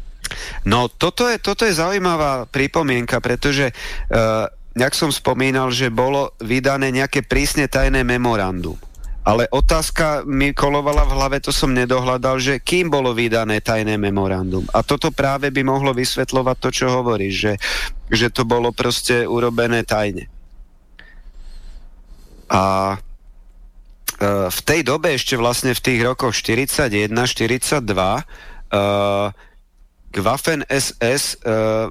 No 0.65 0.89
toto 0.89 1.29
je, 1.29 1.39
toto 1.39 1.65
je 1.65 1.75
zaujímavá 1.75 2.47
pripomienka, 2.47 3.19
pretože 3.21 3.75
uh, 3.75 4.47
jak 4.79 4.95
som 4.95 5.11
spomínal, 5.11 5.75
že 5.75 5.91
bolo 5.91 6.39
vydané 6.39 6.95
nejaké 6.95 7.27
prísne 7.27 7.67
tajné 7.67 8.07
memorandum. 8.07 8.79
Ale 9.31 9.47
otázka 9.47 10.27
mi 10.27 10.51
kolovala 10.51 11.07
v 11.07 11.15
hlave, 11.15 11.37
to 11.39 11.55
som 11.55 11.71
nedohľadal, 11.71 12.43
že 12.43 12.59
kým 12.59 12.91
bolo 12.91 13.15
vydané 13.15 13.63
tajné 13.63 13.95
memorandum. 13.95 14.67
A 14.75 14.83
toto 14.83 15.15
práve 15.15 15.55
by 15.55 15.63
mohlo 15.63 15.95
vysvetľovať 15.95 16.57
to, 16.59 16.69
čo 16.75 16.87
hovoríš, 16.91 17.35
že, 17.39 17.55
že 18.11 18.27
to 18.35 18.43
bolo 18.43 18.75
proste 18.75 19.23
urobené 19.31 19.87
tajne. 19.87 20.27
A 22.51 22.99
e, 24.19 24.51
v 24.51 24.61
tej 24.67 24.83
dobe 24.83 25.15
ešte 25.15 25.39
vlastne 25.39 25.79
v 25.79 25.85
tých 25.87 26.01
rokoch 26.03 26.35
41, 26.35 26.91
42 27.15 27.87
uh, 27.87 29.31
Waffen 30.11 30.67
SS 30.67 31.39
uh, 31.47 31.87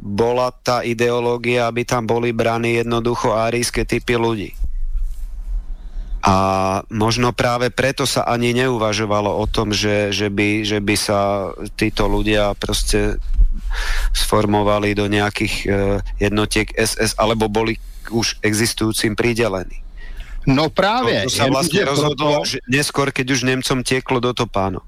bola 0.00 0.48
tá 0.64 0.80
ideológia, 0.80 1.68
aby 1.68 1.84
tam 1.84 2.08
boli 2.08 2.32
brány 2.32 2.80
jednoducho 2.80 3.36
árijské 3.36 3.84
typy 3.84 4.16
ľudí. 4.16 4.63
A 6.24 6.36
možno 6.88 7.36
práve 7.36 7.68
preto 7.68 8.08
sa 8.08 8.24
ani 8.24 8.56
neuvažovalo 8.56 9.28
o 9.28 9.44
tom, 9.44 9.76
že, 9.76 10.08
že, 10.08 10.32
by, 10.32 10.64
že 10.64 10.80
by 10.80 10.96
sa 10.96 11.52
títo 11.76 12.08
ľudia 12.08 12.56
proste 12.56 13.20
sformovali 14.16 14.96
do 14.96 15.04
nejakých 15.04 15.54
uh, 15.68 16.00
jednotiek 16.16 16.72
SS, 16.72 17.20
alebo 17.20 17.52
boli 17.52 17.76
už 18.08 18.40
existujúcim 18.40 19.12
pridelení. 19.12 19.84
No 20.46 20.68
právě. 20.68 21.24
To, 21.24 21.32
to 21.32 21.36
sa 21.40 21.46
vlastne 21.48 21.82
rozhodlo 21.88 22.44
proto, 22.44 22.56
že 22.56 22.58
neskôr, 22.68 23.08
keď 23.12 23.26
už 23.32 23.40
Nemcom 23.48 23.80
tieklo 23.80 24.20
do 24.20 24.32
topánok. 24.32 24.84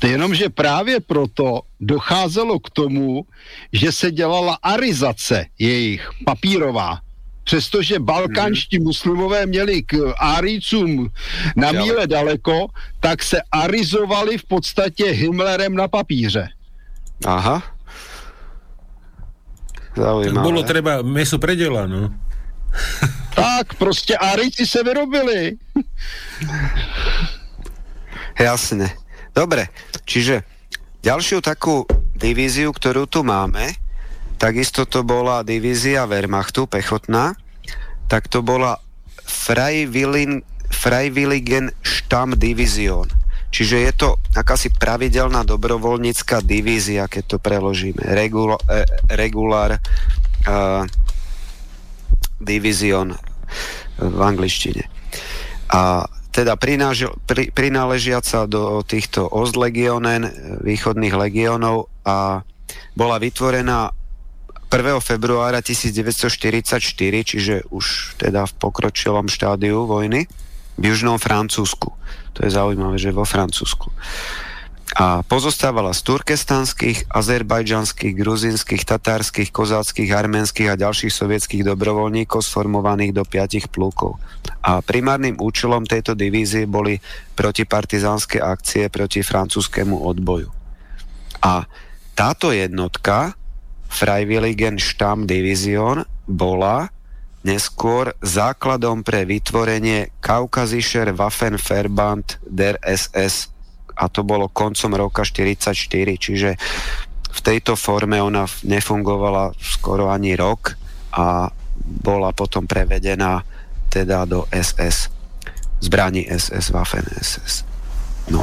Jenomže 0.00 0.48
právě 0.48 1.00
proto 1.00 1.60
docházelo 1.80 2.60
k 2.60 2.70
tomu, 2.70 3.24
že 3.72 3.92
se 3.92 4.10
dělala 4.10 4.58
arizace 4.62 5.46
jejich 5.58 6.08
papírová. 6.24 7.00
Přestože 7.44 7.98
balkánští 7.98 8.76
hmm. 8.76 8.84
muslimové 8.84 9.46
měli 9.46 9.82
k 9.82 10.14
árícům 10.18 11.10
na 11.56 11.72
míle 11.72 12.06
daleko, 12.06 12.66
tak 13.00 13.22
se 13.22 13.40
arizovali 13.52 14.38
v 14.38 14.44
podstatě 14.44 15.04
Himmlerem 15.04 15.74
na 15.74 15.88
papíře. 15.88 16.48
Aha. 17.26 17.62
Zaujímavé. 19.96 20.42
Bolo 20.42 20.62
treba 20.62 21.02
meso 21.02 21.38
predela, 21.38 21.86
no. 21.86 22.14
tak, 23.34 23.74
prostě 23.74 24.16
árici 24.16 24.66
se 24.66 24.82
vyrobili. 24.82 25.56
Jasne. 28.40 28.88
Dobre, 29.36 29.68
čiže 30.08 30.42
ďalšiu 31.04 31.44
takú 31.44 31.84
divíziu, 32.16 32.72
ktorú 32.72 33.06
tu 33.06 33.22
máme, 33.22 33.76
takisto 34.40 34.88
to 34.88 35.04
bola 35.04 35.44
divízia 35.44 36.08
Wehrmachtu, 36.08 36.64
pechotná, 36.64 37.36
tak 38.08 38.26
to 38.32 38.40
bola 38.40 38.80
Freiwilligen, 39.20 40.40
Freiwilligen 40.72 41.76
Stammdivision. 41.84 43.12
Čiže 43.50 43.76
je 43.82 43.92
to 43.92 44.08
akási 44.32 44.72
pravidelná 44.72 45.44
dobrovoľnícka 45.44 46.40
divízia, 46.40 47.10
keď 47.10 47.36
to 47.36 47.36
preložíme. 47.42 48.00
Regula, 48.00 48.56
eh, 48.70 48.86
regular 49.10 49.76
uh, 49.76 50.86
division 52.38 53.10
v 53.98 54.20
angličtine. 54.22 54.86
A 55.74 56.06
teda 56.30 56.54
prináž, 56.54 57.10
pri, 57.26 57.50
prináležiaca 57.50 58.46
do 58.46 58.86
týchto 58.86 59.26
Ostlegionen, 59.26 60.30
východných 60.62 61.14
legionov 61.14 61.90
a 62.06 62.46
bola 62.94 63.18
vytvorená 63.18 63.90
1. 64.70 65.02
februára 65.02 65.58
1944, 65.58 66.78
čiže 67.26 67.54
už 67.74 68.14
teda 68.22 68.46
v 68.46 68.52
pokročilom 68.54 69.26
štádiu 69.26 69.84
vojny, 69.90 70.30
v 70.78 70.84
južnom 70.86 71.18
Francúzsku. 71.18 71.90
To 72.32 72.38
je 72.46 72.50
zaujímavé, 72.54 72.96
že 72.96 73.10
vo 73.10 73.26
Francúzsku 73.26 73.90
a 74.90 75.22
pozostávala 75.22 75.94
z 75.94 76.02
turkestanských, 76.02 77.14
azerbajdžanských, 77.14 78.14
gruzinských, 78.18 78.82
tatárskych, 78.82 79.54
kozáckých, 79.54 80.10
arménskych 80.10 80.66
a 80.66 80.80
ďalších 80.80 81.14
sovietských 81.14 81.62
dobrovoľníkov 81.62 82.42
sformovaných 82.42 83.14
do 83.14 83.22
piatich 83.22 83.70
plúkov. 83.70 84.18
A 84.66 84.82
primárnym 84.82 85.38
účelom 85.38 85.86
tejto 85.86 86.18
divízie 86.18 86.66
boli 86.66 86.98
protipartizánske 87.38 88.42
akcie 88.42 88.90
proti 88.90 89.22
francúzskému 89.22 89.94
odboju. 89.94 90.50
A 91.46 91.64
táto 92.18 92.50
jednotka 92.50 93.38
Freiwilligen 93.90 94.78
Stamm 94.78 95.26
Division 95.26 96.06
bola 96.30 96.88
neskôr 97.42 98.14
základom 98.22 99.02
pre 99.02 99.26
vytvorenie 99.26 100.14
Kaukazischer 100.22 101.10
Waffenverband 101.10 102.38
der 102.46 102.78
SS 102.84 103.50
a 104.00 104.08
to 104.08 104.24
bolo 104.24 104.48
koncom 104.48 104.96
roka 104.96 105.26
44, 105.26 106.16
čiže 106.16 106.56
v 107.30 107.40
tejto 107.44 107.76
forme 107.76 108.16
ona 108.16 108.48
nefungovala 108.64 109.52
skoro 109.60 110.08
ani 110.08 110.32
rok 110.34 110.72
a 111.12 111.52
bola 111.80 112.32
potom 112.32 112.64
prevedená 112.64 113.44
teda 113.92 114.24
do 114.24 114.46
SS, 114.48 115.10
zbraní 115.84 116.24
SS, 116.24 116.72
Waffen 116.72 117.04
SS. 117.20 117.66
No. 118.30 118.40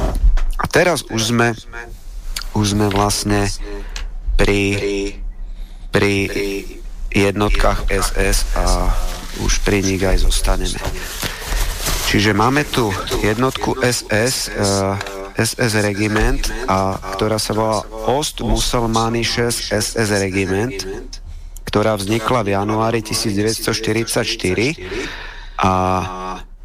A 0.58 0.64
teraz 0.66 1.02
už 1.08 1.34
sme, 1.34 1.56
už 2.54 2.76
sme 2.76 2.86
vlastne 2.90 3.48
pri, 4.36 4.76
pri 5.92 6.30
jednotkách 7.12 7.88
SS 7.88 8.52
a 8.56 8.92
už 9.44 9.62
pri 9.64 9.80
nich 9.84 10.02
aj 10.02 10.24
zostaneme. 10.26 10.80
Čiže 12.08 12.32
máme 12.32 12.64
tu 12.64 12.88
jednotku 13.20 13.76
SS, 13.84 14.48
SS 15.36 15.72
Regiment, 15.84 16.40
a, 16.66 16.96
ktorá 17.14 17.36
sa 17.36 17.52
volá 17.52 17.84
Ost 18.08 18.40
Musalmanisches 18.40 19.68
SS 19.68 20.08
Regiment, 20.16 20.74
ktorá 21.68 21.94
vznikla 22.00 22.40
v 22.42 22.56
januári 22.56 23.04
1944 23.04 24.24
a 25.60 25.72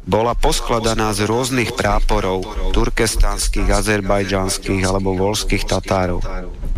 bola 0.04 0.32
poskladaná 0.36 1.12
z 1.16 1.28
rôznych 1.28 1.76
práporov 1.76 2.44
turkestanských, 2.72 3.68
azerbajdžanských 3.68 4.80
alebo 4.84 5.16
volských 5.16 5.64
Tatárov. 5.68 6.20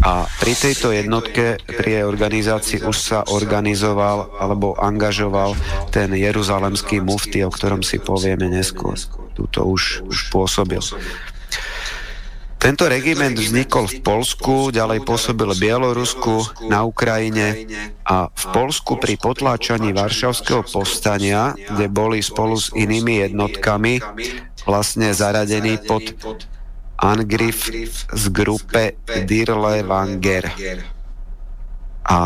A 0.04 0.28
pri 0.38 0.52
tejto 0.52 0.92
jednotke, 0.92 1.56
pri 1.64 2.00
jej 2.00 2.04
organizácii 2.04 2.84
už 2.84 2.96
sa 2.96 3.18
organizoval 3.24 4.28
alebo 4.36 4.76
angažoval 4.76 5.56
ten 5.88 6.12
jeruzalemský 6.12 7.00
mufti, 7.00 7.40
o 7.40 7.50
ktorom 7.50 7.80
si 7.80 7.96
povieme 7.96 8.46
neskôr. 8.52 8.96
Tuto 9.32 9.64
už, 9.64 10.04
už 10.04 10.28
pôsobil. 10.28 10.84
Tento 12.56 12.88
regiment 12.88 13.36
vznikol 13.36 13.86
v 13.86 14.00
Polsku, 14.00 14.74
ďalej 14.74 15.04
pôsobil 15.04 15.46
v 15.54 15.70
Bielorusku, 15.70 16.66
na 16.66 16.82
Ukrajine 16.88 17.68
a 18.02 18.32
v 18.32 18.44
Polsku 18.50 18.96
pri 18.96 19.20
potláčaní 19.20 19.92
Varšavského 19.92 20.64
povstania, 20.64 21.52
kde 21.54 21.86
boli 21.86 22.24
spolu 22.24 22.56
s 22.56 22.72
inými 22.72 23.28
jednotkami 23.28 24.00
vlastne 24.66 25.14
zaradení 25.14 25.78
pod 25.84 26.10
Angriff 26.96 27.70
z 28.12 28.24
grupe 28.32 28.96
Dirlewanger. 29.24 30.50
A 32.06 32.18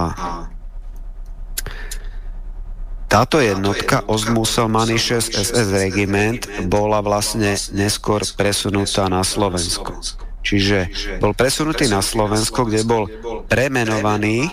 táto 3.10 3.42
jednotka 3.42 4.06
Ostmuselmanisches 4.06 5.34
SS 5.34 5.74
Regiment 5.74 6.46
bola 6.70 7.02
vlastne 7.02 7.58
neskôr 7.74 8.22
presunutá 8.38 9.10
na 9.10 9.26
Slovensko. 9.26 9.98
Čiže 10.46 10.88
bol 11.18 11.34
presunutý 11.34 11.90
na 11.90 12.00
Slovensko, 12.06 12.70
kde 12.70 12.86
bol 12.86 13.10
premenovaný 13.50 14.46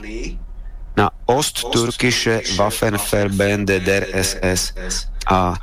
na 0.97 1.13
Osttürkische 1.29 2.41
Waffenverbände 2.57 3.77
der 3.85 4.09
SS. 4.09 4.73
A 5.29 5.53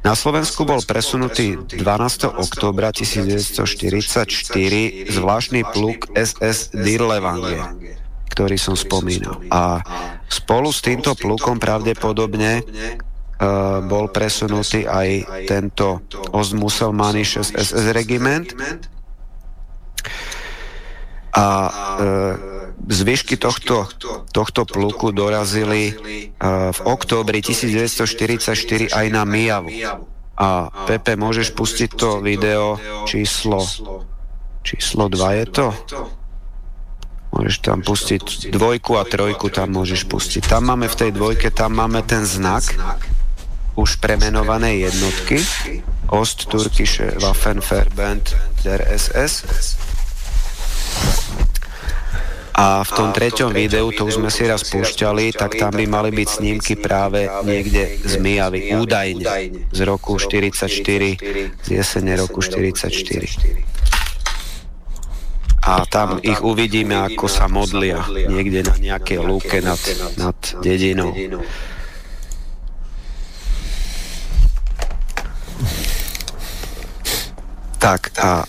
na 0.00 0.16
Slovensku 0.16 0.64
bol 0.64 0.80
presunutý 0.84 1.60
12. 1.60 2.40
októbra 2.40 2.92
1944 2.92 5.12
zvláštny 5.12 5.60
pluk 5.72 6.08
SS 6.16 6.72
Dirlewanger 6.72 8.00
ktorý 8.30 8.56
som 8.56 8.78
spomínal. 8.78 9.42
A 9.50 9.82
spolu 10.30 10.70
s 10.70 10.80
týmto 10.80 11.18
plukom 11.18 11.58
pravdepodobne 11.58 12.62
Uh, 13.40 13.80
bol 13.88 14.12
presunutý 14.12 14.84
aj 14.84 15.24
tento 15.48 16.04
Ostmuselmanisches 16.28 17.56
SS 17.56 17.88
regiment 17.96 18.52
a 21.32 21.72
uh, 21.72 22.59
zvyšky 22.88 23.36
tohto, 23.36 23.88
tohto 24.32 24.62
pluku 24.64 25.12
dorazili 25.12 25.92
uh, 25.92 26.70
v 26.72 26.80
októbri 26.86 27.44
1944 27.44 28.92
aj 28.92 29.06
na 29.12 29.22
Mijavu. 29.28 29.68
A 30.40 30.72
Pepe, 30.88 31.20
môžeš 31.20 31.52
pustiť 31.52 31.90
to 32.00 32.24
video 32.24 32.80
číslo 33.04 33.60
číslo 34.62 35.08
2 35.08 35.40
je 35.40 35.46
to? 35.50 35.66
Môžeš 37.30 37.56
tam 37.62 37.78
pustiť 37.80 38.50
dvojku 38.50 38.98
a 38.98 39.06
trojku, 39.06 39.54
tam 39.54 39.78
môžeš 39.78 40.02
pustiť. 40.10 40.50
Tam 40.50 40.66
máme 40.66 40.90
v 40.90 40.98
tej 40.98 41.10
dvojke, 41.14 41.54
tam 41.54 41.78
máme 41.78 42.02
ten 42.02 42.26
znak 42.26 42.66
už 43.78 44.02
premenovanej 44.02 44.90
jednotky 44.90 45.38
Osttürkische 46.10 47.14
Waffenverband 47.22 48.34
der 48.66 48.82
SS. 48.82 49.46
A 52.60 52.84
v 52.84 52.90
tom 52.92 53.08
treťom 53.08 53.56
videu, 53.56 53.88
to 53.88 54.04
už 54.04 54.20
sme 54.20 54.28
si 54.28 54.44
raz 54.44 54.68
púšťali, 54.68 55.32
tak 55.32 55.56
tam 55.56 55.72
by 55.72 55.88
mali 55.88 56.12
byť 56.12 56.28
snímky 56.28 56.76
práve 56.76 57.24
niekde 57.48 57.96
z 58.04 58.20
Mijavy, 58.20 58.76
údajne, 58.76 59.24
z 59.72 59.80
roku 59.88 60.20
44, 60.20 60.68
z 61.64 61.68
jesene 61.72 62.12
roku 62.20 62.44
44. 62.44 62.92
A 65.64 65.88
tam 65.88 66.20
ich 66.20 66.44
uvidíme, 66.44 67.00
ako 67.00 67.32
sa 67.32 67.48
modlia 67.48 68.04
niekde 68.28 68.68
na 68.68 68.76
nejakej 68.76 69.24
lúke 69.24 69.64
nad, 69.64 69.80
nad 70.20 70.36
dedinou. 70.60 71.16
Tak 77.80 78.12
a 78.20 78.44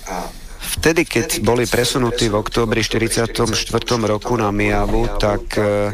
vtedy, 0.79 1.03
keď 1.03 1.43
boli 1.43 1.67
presunutí 1.67 2.31
v 2.31 2.39
októbri 2.39 2.79
44. 2.83 3.35
roku 4.07 4.33
na 4.39 4.49
Mijavu, 4.55 5.07
tak 5.19 5.43
uh, 5.59 5.91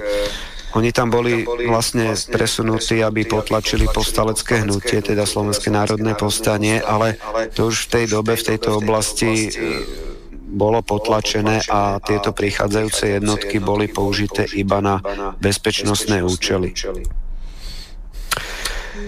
oni 0.78 0.94
tam 0.94 1.10
boli 1.10 1.48
vlastne 1.66 2.14
presunutí, 2.30 3.02
aby 3.02 3.26
potlačili 3.26 3.90
povstalecké 3.90 4.68
hnutie, 4.68 5.02
teda 5.02 5.26
Slovenské 5.26 5.74
národné 5.74 6.14
povstanie, 6.14 6.84
ale 6.84 7.18
to 7.58 7.74
už 7.74 7.88
v 7.88 7.92
tej 7.98 8.06
dobe, 8.14 8.38
v 8.38 8.48
tejto 8.54 8.78
oblasti 8.78 9.50
uh, 9.50 10.08
bolo 10.48 10.80
potlačené 10.80 11.68
a 11.68 12.00
tieto 12.00 12.32
prichádzajúce 12.32 13.20
jednotky 13.20 13.60
boli 13.60 13.92
použité 13.92 14.48
iba 14.56 14.80
na 14.80 15.04
bezpečnostné 15.44 16.24
účely. 16.24 16.72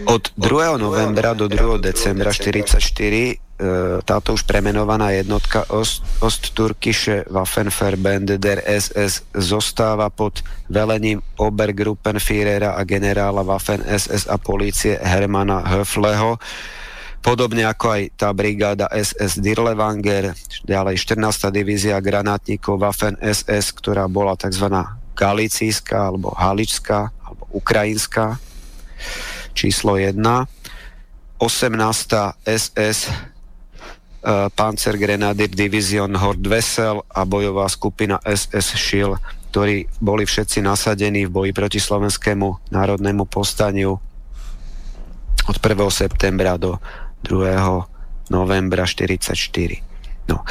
Od 0.05 0.23
2. 0.37 0.77
novembra 0.77 1.33
do 1.33 1.47
2. 1.47 1.79
decembra 1.81 2.31
1944 2.31 3.49
E, 3.59 3.99
táto 4.07 4.39
už 4.39 4.47
premenovaná 4.47 5.11
jednotka 5.11 5.67
Ost, 5.67 5.99
Osttürkische 6.23 7.27
Waffenverbände 7.27 8.39
der 8.39 8.63
SS 8.63 9.27
zostáva 9.35 10.07
pod 10.07 10.39
velením 10.71 11.19
Obergruppenführera 11.35 12.79
a 12.79 12.87
generála 12.87 13.43
Waffen 13.43 13.83
SS 13.83 14.31
a 14.31 14.39
polície 14.39 14.95
Hermana 14.95 15.59
Höfleho. 15.67 16.39
Podobne 17.19 17.67
ako 17.67 17.99
aj 17.99 18.03
tá 18.15 18.31
brigáda 18.31 18.87
SS 18.95 19.43
Dirlewanger, 19.43 20.31
ďalej 20.63 20.95
14. 21.19 21.51
divízia 21.51 21.99
granátnikov 21.99 22.79
Waffen 22.79 23.19
SS, 23.19 23.75
ktorá 23.75 24.07
bola 24.07 24.39
tzv. 24.39 24.71
galicijská 25.19 26.15
alebo 26.15 26.31
haličská 26.31 27.11
alebo 27.11 27.43
ukrajinská, 27.51 28.39
číslo 29.53 29.97
1. 29.97 30.15
18. 31.39 32.35
SS 32.43 33.09
Eh, 34.19 34.47
Panzer 34.51 34.99
Grenadier 34.99 35.47
Division 35.47 36.11
Hord 36.11 36.43
Wessel 36.43 36.99
a 37.07 37.23
bojová 37.23 37.71
skupina 37.71 38.19
SS 38.19 38.75
Shield, 38.75 39.15
ktorí 39.47 39.87
boli 40.03 40.27
všetci 40.27 40.59
nasadení 40.59 41.23
v 41.23 41.31
boji 41.31 41.51
proti 41.55 41.79
slovenskému 41.79 42.67
národnému 42.67 43.23
povstaniu 43.31 43.95
od 45.47 45.57
1. 45.63 45.71
septembra 45.87 46.59
do 46.59 46.83
2. 47.31 48.27
novembra 48.27 48.83
1944. 48.83 50.27
No, 50.27 50.43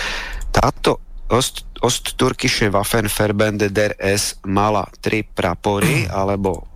táto 0.48 1.04
Ost, 1.28 1.68
Osttürkische 1.84 2.72
Waffenverbände 2.72 3.68
der 3.68 4.00
S 4.00 4.40
mala 4.48 4.88
tri 5.04 5.28
prapory, 5.28 6.08
alebo 6.24 6.67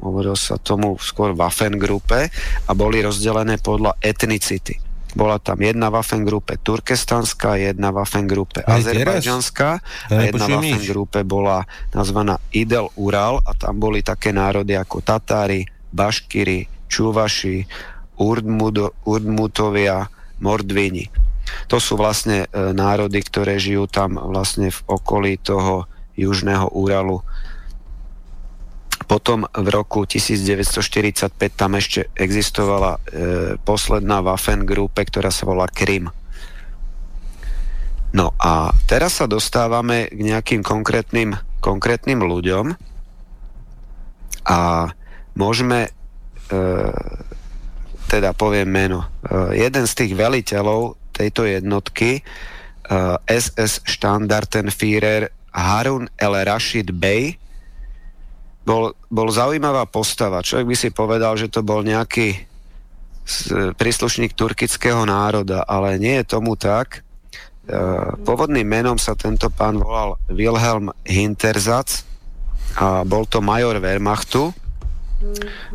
hovoril 0.00 0.34
sa 0.34 0.56
tomu 0.56 0.96
skôr 1.00 1.36
Waffengruppe 1.36 2.32
a 2.66 2.70
boli 2.72 3.04
rozdelené 3.04 3.60
podľa 3.60 3.96
etnicity. 4.00 4.80
Bola 5.10 5.42
tam 5.42 5.58
jedna 5.58 5.90
Waffengruppe 5.90 6.62
turkestanská, 6.62 7.58
jedna 7.58 7.90
Waffengruppe 7.90 8.62
azerbajdžanská 8.62 9.70
a 10.06 10.20
jedna 10.22 10.46
Waffengruppe 10.46 11.26
bola 11.26 11.66
nazvaná 11.90 12.38
Idel 12.54 12.86
Ural 12.94 13.42
a 13.42 13.50
tam 13.58 13.82
boli 13.82 14.06
také 14.06 14.30
národy 14.30 14.78
ako 14.78 15.02
Tatári, 15.02 15.66
Baškiri, 15.90 16.86
Čuvaši, 16.86 17.66
Urdmudo, 18.22 18.94
Urdmutovia, 19.02 20.06
Mordvini. 20.38 21.10
To 21.66 21.82
sú 21.82 21.98
vlastne 21.98 22.46
e, 22.46 22.70
národy, 22.70 23.18
ktoré 23.26 23.58
žijú 23.58 23.90
tam 23.90 24.14
vlastne 24.14 24.70
v 24.70 24.80
okolí 24.86 25.42
toho 25.42 25.90
južného 26.14 26.70
Uralu 26.70 27.18
potom 29.06 29.48
v 29.48 29.68
roku 29.72 30.04
1945 30.04 31.32
tam 31.56 31.76
ešte 31.76 32.12
existovala 32.14 32.96
e, 32.96 33.00
posledná 33.60 34.20
Waffengruppe, 34.20 35.04
ktorá 35.08 35.32
sa 35.32 35.48
volá 35.48 35.66
Krym. 35.68 36.12
No 38.10 38.34
a 38.42 38.74
teraz 38.90 39.22
sa 39.22 39.30
dostávame 39.30 40.10
k 40.10 40.18
nejakým 40.18 40.66
konkrétnym, 40.66 41.38
konkrétnym 41.62 42.20
ľuďom 42.26 42.74
a 44.50 44.90
môžeme 45.38 45.86
e, 45.86 45.90
teda 48.10 48.34
poviem 48.34 48.66
meno. 48.66 49.06
E, 49.22 49.62
jeden 49.62 49.86
z 49.86 49.92
tých 49.94 50.12
veliteľov 50.18 50.98
tejto 51.14 51.46
jednotky 51.46 52.18
e, 52.18 52.22
SS 53.30 53.86
Standartenführer 53.86 55.30
Harun 55.54 56.10
El 56.18 56.34
Rashid 56.34 56.90
Bey 56.90 57.38
bol, 58.70 58.84
bol 59.10 59.28
zaujímavá 59.34 59.82
postava. 59.90 60.46
Človek 60.46 60.66
by 60.70 60.76
si 60.78 60.88
povedal, 60.94 61.34
že 61.34 61.50
to 61.50 61.66
bol 61.66 61.82
nejaký 61.82 62.46
príslušník 63.74 64.34
turkického 64.34 65.02
národa, 65.06 65.66
ale 65.66 65.98
nie 65.98 66.22
je 66.22 66.30
tomu 66.38 66.54
tak. 66.54 67.02
E, 67.66 67.70
pôvodným 68.26 68.66
menom 68.66 68.98
sa 68.98 69.14
tento 69.14 69.50
pán 69.50 69.78
volal 69.78 70.18
Wilhelm 70.30 70.90
Hinterzac 71.06 72.02
a 72.78 73.02
bol 73.06 73.26
to 73.26 73.42
major 73.42 73.78
Wehrmachtu. 73.78 74.54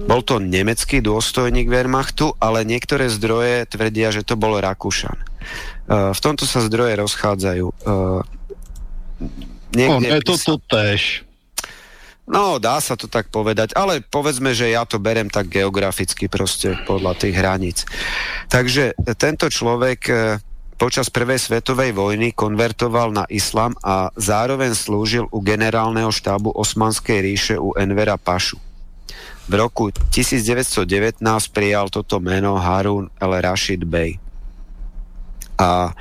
Bol 0.01 0.25
to 0.25 0.41
nemecký 0.41 1.05
dôstojník 1.05 1.69
Wehrmachtu, 1.69 2.33
ale 2.41 2.65
niektoré 2.65 3.07
zdroje 3.13 3.69
tvrdia, 3.69 4.09
že 4.09 4.25
to 4.25 4.35
bol 4.35 4.57
Rakúšan. 4.57 5.15
E, 5.15 5.25
v 6.11 6.19
tomto 6.19 6.43
sa 6.43 6.59
zdroje 6.59 6.99
rozchádzajú. 6.99 7.67
E, 7.71 7.75
niekde 9.79 9.95
On 9.95 10.03
je 10.03 10.23
to 10.27 10.35
to 10.35 10.55
tež. 10.67 11.24
No, 12.25 12.57
dá 12.57 12.81
sa 12.81 12.97
to 12.97 13.05
tak 13.05 13.29
povedať, 13.29 13.77
ale 13.77 14.01
povedzme, 14.01 14.57
že 14.57 14.73
ja 14.73 14.81
to 14.81 14.97
berem 14.97 15.29
tak 15.29 15.45
geograficky 15.45 16.25
proste 16.25 16.73
podľa 16.89 17.13
tých 17.21 17.37
hraníc. 17.37 17.85
Takže 18.49 18.97
tento 19.13 19.45
človek 19.45 19.99
e, 20.09 20.13
počas 20.73 21.13
prvej 21.13 21.37
svetovej 21.37 21.93
vojny 21.93 22.33
konvertoval 22.33 23.13
na 23.13 23.29
islam 23.29 23.77
a 23.85 24.09
zároveň 24.17 24.73
slúžil 24.73 25.29
u 25.29 25.37
generálneho 25.37 26.09
štábu 26.09 26.49
Osmanskej 26.49 27.21
ríše 27.21 27.55
u 27.61 27.77
Envera 27.77 28.17
Pašu. 28.17 28.57
V 29.45 29.53
roku 29.53 29.93
1919 29.93 31.21
prijal 31.53 31.93
toto 31.93 32.17
meno 32.17 32.57
Harun 32.57 33.13
el 33.21 33.31
Rashid 33.37 33.85
Bey. 33.85 34.17
A 35.61 35.93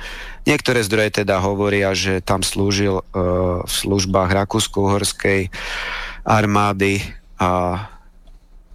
niektoré 0.49 0.81
zdroje 0.81 1.21
teda 1.21 1.37
hovoria, 1.37 1.93
že 1.93 2.19
tam 2.25 2.41
slúžil 2.41 2.99
uh, 2.99 3.61
v 3.61 3.71
službách 3.71 4.33
Rakúsko-Uhorskej 4.33 5.53
armády 6.25 6.99
a 7.37 7.79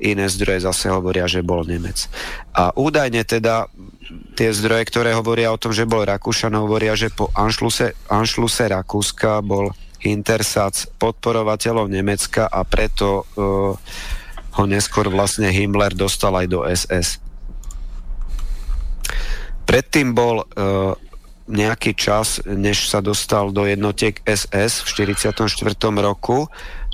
iné 0.00 0.26
zdroje 0.32 0.64
zase 0.64 0.88
hovoria, 0.88 1.28
že 1.28 1.44
bol 1.44 1.66
Nemec. 1.66 2.08
A 2.56 2.72
údajne 2.72 3.20
teda 3.26 3.68
tie 4.34 4.50
zdroje, 4.50 4.88
ktoré 4.88 5.12
hovoria 5.12 5.52
o 5.52 5.60
tom, 5.60 5.76
že 5.76 5.84
bol 5.84 6.08
Rakúšan, 6.08 6.56
hovoria, 6.56 6.96
že 6.96 7.12
po 7.12 7.28
Anšluse, 7.36 7.92
Anšluse 8.08 8.64
Rakúska 8.70 9.44
bol 9.44 9.76
Intersac 10.00 10.88
podporovateľom 10.96 11.92
Nemecka 11.92 12.48
a 12.48 12.64
preto 12.64 13.28
uh, 13.36 13.76
ho 14.56 14.64
neskôr 14.64 15.12
vlastne 15.12 15.52
Himmler 15.52 15.92
dostal 15.92 16.32
aj 16.40 16.46
do 16.48 16.64
SS. 16.64 17.20
Predtým 19.68 20.16
bol 20.16 20.42
uh, 20.42 20.96
nejaký 21.50 21.92
čas, 21.92 22.40
než 22.48 22.88
sa 22.88 23.04
dostal 23.04 23.52
do 23.52 23.68
jednotiek 23.68 24.22
SS 24.24 24.86
v 24.86 25.20
44. 25.20 25.36
roku, 26.00 26.48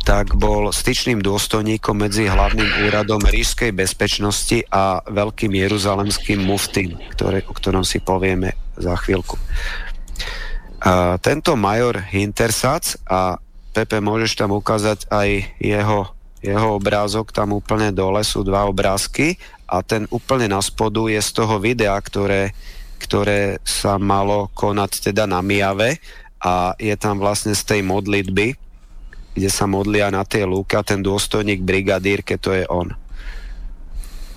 tak 0.07 0.39
bol 0.39 0.71
styčným 0.71 1.19
dôstojníkom 1.19 2.07
medzi 2.07 2.31
hlavným 2.31 2.87
úradom 2.87 3.19
ríšskej 3.19 3.75
bezpečnosti 3.75 4.63
a 4.71 5.03
veľkým 5.03 5.51
jeruzalemským 5.51 6.47
muftým, 6.47 6.95
ktoré, 7.11 7.43
o 7.43 7.51
ktorom 7.51 7.83
si 7.83 7.99
povieme 7.99 8.55
za 8.79 8.95
chvíľku. 8.95 9.35
A 10.79 11.19
tento 11.19 11.59
major 11.59 11.99
Hintersac 11.99 12.95
a 13.03 13.43
Pepe, 13.75 13.99
môžeš 13.99 14.39
tam 14.39 14.55
ukázať 14.55 15.11
aj 15.11 15.29
jeho, 15.59 16.15
jeho 16.39 16.69
obrázok, 16.79 17.35
tam 17.35 17.59
úplne 17.59 17.91
dole 17.91 18.23
sú 18.23 18.47
dva 18.47 18.71
obrázky 18.71 19.43
a 19.67 19.83
ten 19.83 20.07
úplne 20.15 20.47
na 20.47 20.63
spodu 20.63 21.11
je 21.11 21.19
z 21.19 21.31
toho 21.35 21.59
videa, 21.59 21.99
ktoré, 21.99 22.55
ktoré 23.03 23.59
sa 23.67 23.99
malo 23.99 24.55
konať 24.55 25.11
teda 25.11 25.27
na 25.27 25.43
Mijave 25.43 25.99
a 26.39 26.79
je 26.79 26.95
tam 26.95 27.19
vlastne 27.19 27.59
z 27.59 27.63
tej 27.67 27.81
modlitby, 27.83 28.66
kde 29.37 29.53
sa 29.53 29.69
modlia 29.69 30.09
na 30.09 30.25
tie 30.25 30.49
lúka 30.49 30.81
ten 30.81 31.05
dôstojník 31.05 31.61
brigadírke, 31.61 32.41
to 32.41 32.57
je 32.57 32.65
on. 32.73 32.97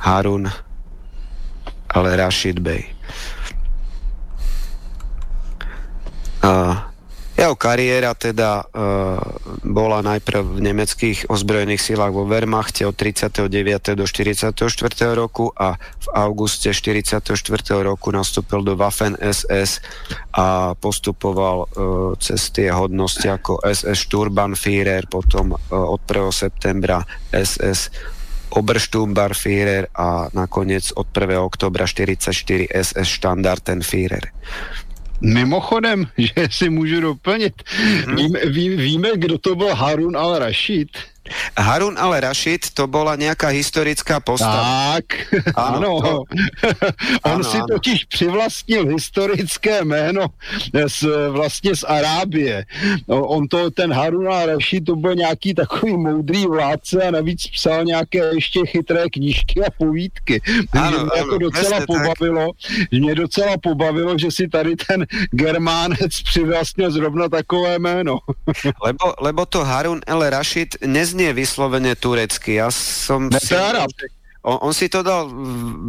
Harun 0.03 0.51
al-Rashid 1.95 2.59
Bey. 2.59 2.83
Uh, 6.43 6.88
Jeho 7.39 7.55
kariéra 7.55 8.11
teda 8.19 8.67
e, 8.67 8.83
bola 9.63 10.03
najprv 10.03 10.43
v 10.43 10.59
nemeckých 10.59 11.31
ozbrojených 11.31 11.79
silách 11.79 12.11
vo 12.11 12.27
Wehrmachte 12.27 12.83
od 12.83 12.99
39. 12.99 13.95
do 13.95 14.03
44. 14.03 14.51
roku 15.15 15.47
a 15.55 15.79
v 15.79 16.07
auguste 16.19 16.75
44. 16.75 17.31
roku 17.79 18.11
nastúpil 18.11 18.59
do 18.59 18.75
Waffen 18.75 19.15
SS 19.15 19.79
a 20.35 20.75
postupoval 20.75 21.63
e, 21.63 21.67
cez 22.19 22.51
tie 22.51 22.75
hodnosti 22.75 23.23
ako 23.23 23.63
SS 23.63 24.11
Sturmbannführer, 24.11 25.07
potom 25.07 25.55
e, 25.55 25.71
od 25.71 26.03
1. 26.03 26.35
septembra 26.35 27.07
SS 27.31 27.87
Obersturmbannführer 28.49 29.93
a 29.93 30.27
nakoniec 30.33 30.91
od 30.91 31.07
1. 31.13 31.39
oktobra 31.39 31.87
44 31.87 32.67
SS 32.67 33.07
Standartenführer. 33.07 34.33
Mimochodem, 35.21 36.07
že 36.17 36.47
si 36.51 36.69
můžu 36.69 37.01
doplnit, 37.01 37.53
mm-hmm. 37.63 38.15
víme, 38.15 38.39
ví, 38.45 38.69
víme, 38.69 39.09
kdo 39.15 39.37
to 39.37 39.55
byl 39.55 39.75
Harun 39.75 40.17
al-Rashid? 40.17 40.89
Harun 41.57 41.97
al-Rashid 41.97 42.73
to 42.73 42.87
bola 42.87 43.13
nejaká 43.13 43.53
historická 43.53 44.19
postava. 44.19 44.97
Tak, 44.97 45.05
ano. 45.55 46.01
To... 46.01 46.13
On 47.29 47.41
ano, 47.41 47.43
si 47.43 47.57
ano. 47.57 47.67
totiž 47.67 48.05
přivlastnil 48.05 48.87
historické 48.87 49.83
jméno 49.83 50.27
z, 50.87 51.05
vlastně 51.29 51.75
z 51.75 51.83
Arábie. 51.83 52.65
On 53.07 53.47
to, 53.47 53.71
ten 53.71 53.93
Harun 53.93 54.27
al-Rashid 54.27 54.83
to 54.85 54.95
byl 54.95 55.15
nějaký 55.15 55.53
takový 55.53 55.97
moudrý 55.97 56.45
vládce 56.45 57.03
a 57.03 57.11
navíc 57.11 57.47
psal 57.47 57.85
nějaké 57.85 58.19
ještě 58.33 58.65
chytré 58.65 59.09
knížky 59.09 59.65
a 59.65 59.69
povídky. 59.77 60.41
Ano, 60.71 60.89
mě 60.89 60.97
ano, 60.99 61.09
jako 61.15 61.37
docela 61.37 61.79
pobavilo, 61.87 62.51
tak. 62.67 62.91
mě 62.91 63.15
docela 63.15 63.57
pobavilo, 63.57 64.17
že 64.17 64.31
si 64.31 64.47
tady 64.47 64.75
ten 64.75 65.05
Germánec 65.31 66.21
přivlastnil 66.23 66.91
zrovna 66.91 67.29
takové 67.29 67.79
jméno. 67.79 68.17
lebo, 68.85 69.13
lebo 69.21 69.45
to 69.45 69.63
Harun 69.63 69.99
al-Rashid 70.07 70.67
nezná 70.85 71.08
neznie 71.09 71.33
vyslovene 71.33 71.97
turecky. 71.97 72.61
Ja 72.61 72.69
som... 72.69 73.33
Ne, 73.33 73.41
si, 73.41 73.57
on, 74.45 74.57
on 74.61 74.73
si 74.77 74.93
to 74.93 75.01
dal 75.01 75.25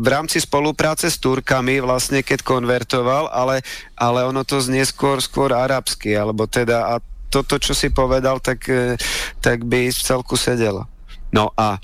v 0.00 0.08
rámci 0.08 0.40
spolupráce 0.40 1.12
s 1.12 1.20
Turkami, 1.20 1.76
vlastne 1.84 2.24
keď 2.24 2.40
konvertoval, 2.40 3.28
ale, 3.28 3.60
ale 4.00 4.24
ono 4.24 4.40
to 4.48 4.64
znie 4.64 4.80
skôr, 4.88 5.20
skôr 5.20 5.52
arabsky, 5.52 6.16
alebo 6.16 6.48
teda 6.48 6.96
a 6.96 7.04
toto, 7.28 7.60
čo 7.60 7.76
si 7.76 7.92
povedal, 7.92 8.40
tak, 8.40 8.64
e, 8.72 8.96
tak 9.44 9.68
by 9.68 9.92
celku 9.92 10.40
sedelo. 10.40 10.88
No 11.36 11.52
a 11.52 11.76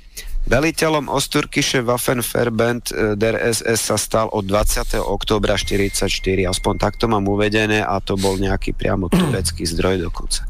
Veliteľom 0.46 1.10
Osturkische 1.10 1.82
Waffenverband 1.82 2.94
e, 2.94 3.18
der 3.18 3.34
SS 3.34 3.90
sa 3.90 3.98
stal 3.98 4.30
od 4.30 4.46
20. 4.46 4.94
októbra 5.02 5.58
44, 5.58 6.06
aspoň 6.46 6.74
takto 6.78 7.10
mám 7.10 7.26
uvedené 7.26 7.82
a 7.82 7.98
to 7.98 8.14
bol 8.14 8.38
nejaký 8.38 8.70
priamo 8.70 9.10
turecký 9.10 9.66
zdroj 9.66 10.06
dokonca. 10.06 10.46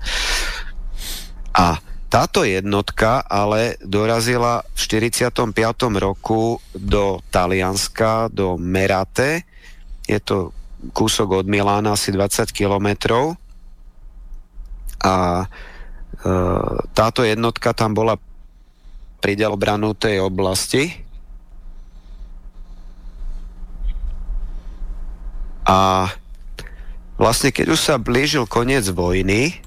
A 1.57 1.81
táto 2.07 2.47
jednotka 2.47 3.19
ale 3.27 3.75
dorazila 3.83 4.63
v 4.63 4.79
45. 4.79 5.43
roku 5.99 6.63
do 6.71 7.19
Talianska, 7.35 8.31
do 8.31 8.55
Merate. 8.55 9.43
Je 10.07 10.23
to 10.23 10.55
kúsok 10.95 11.43
od 11.43 11.47
Milána, 11.51 11.99
asi 11.99 12.15
20 12.15 12.47
kilometrov. 12.55 13.35
A 15.03 15.15
e, 15.43 15.47
táto 16.95 17.27
jednotka 17.27 17.75
tam 17.75 17.99
bola 17.99 18.15
pridel 19.19 19.51
obranu 19.51 19.91
tej 19.99 20.23
oblasti. 20.23 21.03
A 25.67 26.07
vlastne 27.19 27.51
keď 27.51 27.75
už 27.75 27.81
sa 27.83 27.95
blížil 27.99 28.47
koniec 28.47 28.87
vojny, 28.95 29.59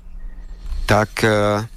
tak 0.88 1.12
e, 1.28 1.68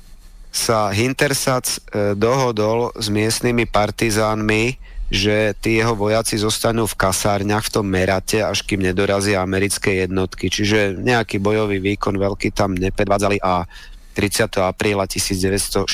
sa 0.53 0.93
Hintersac 0.93 1.65
e, 1.65 2.13
dohodol 2.13 2.93
s 2.93 3.09
miestnymi 3.09 3.65
partizánmi, 3.73 4.77
že 5.09 5.57
tí 5.61 5.81
jeho 5.81 5.97
vojaci 5.97 6.37
zostanú 6.37 6.85
v 6.85 6.97
kasárňach 6.97 7.65
v 7.65 7.73
tom 7.73 7.89
merate, 7.89 8.45
až 8.45 8.65
kým 8.65 8.85
nedorazia 8.85 9.41
americké 9.41 10.05
jednotky. 10.05 10.53
Čiže 10.53 11.01
nejaký 11.01 11.41
bojový 11.41 11.81
výkon 11.81 12.21
veľký 12.21 12.53
tam 12.53 12.77
nepredvádzali 12.77 13.41
a 13.41 13.65
30. 14.13 14.61
apríla 14.61 15.09
1945 15.09 15.89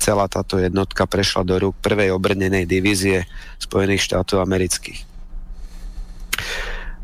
celá 0.00 0.24
táto 0.32 0.56
jednotka 0.56 1.04
prešla 1.04 1.44
do 1.44 1.60
rúk 1.60 1.76
prvej 1.84 2.16
obrnenej 2.16 2.64
divízie 2.64 3.28
Spojených 3.60 4.08
štátov 4.08 4.40
amerických. 4.40 5.04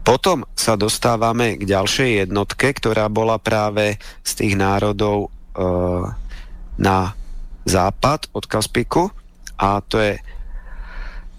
Potom 0.00 0.48
sa 0.56 0.80
dostávame 0.80 1.60
k 1.60 1.68
ďalšej 1.68 2.24
jednotke, 2.24 2.72
ktorá 2.72 3.12
bola 3.12 3.36
práve 3.36 4.00
z 4.24 4.32
tých 4.32 4.54
národov 4.56 5.28
e, 5.52 5.66
na 6.78 7.16
západ 7.66 8.30
od 8.32 8.44
Kaspiku 8.46 9.10
a 9.58 9.80
to 9.80 9.98
je 9.98 10.20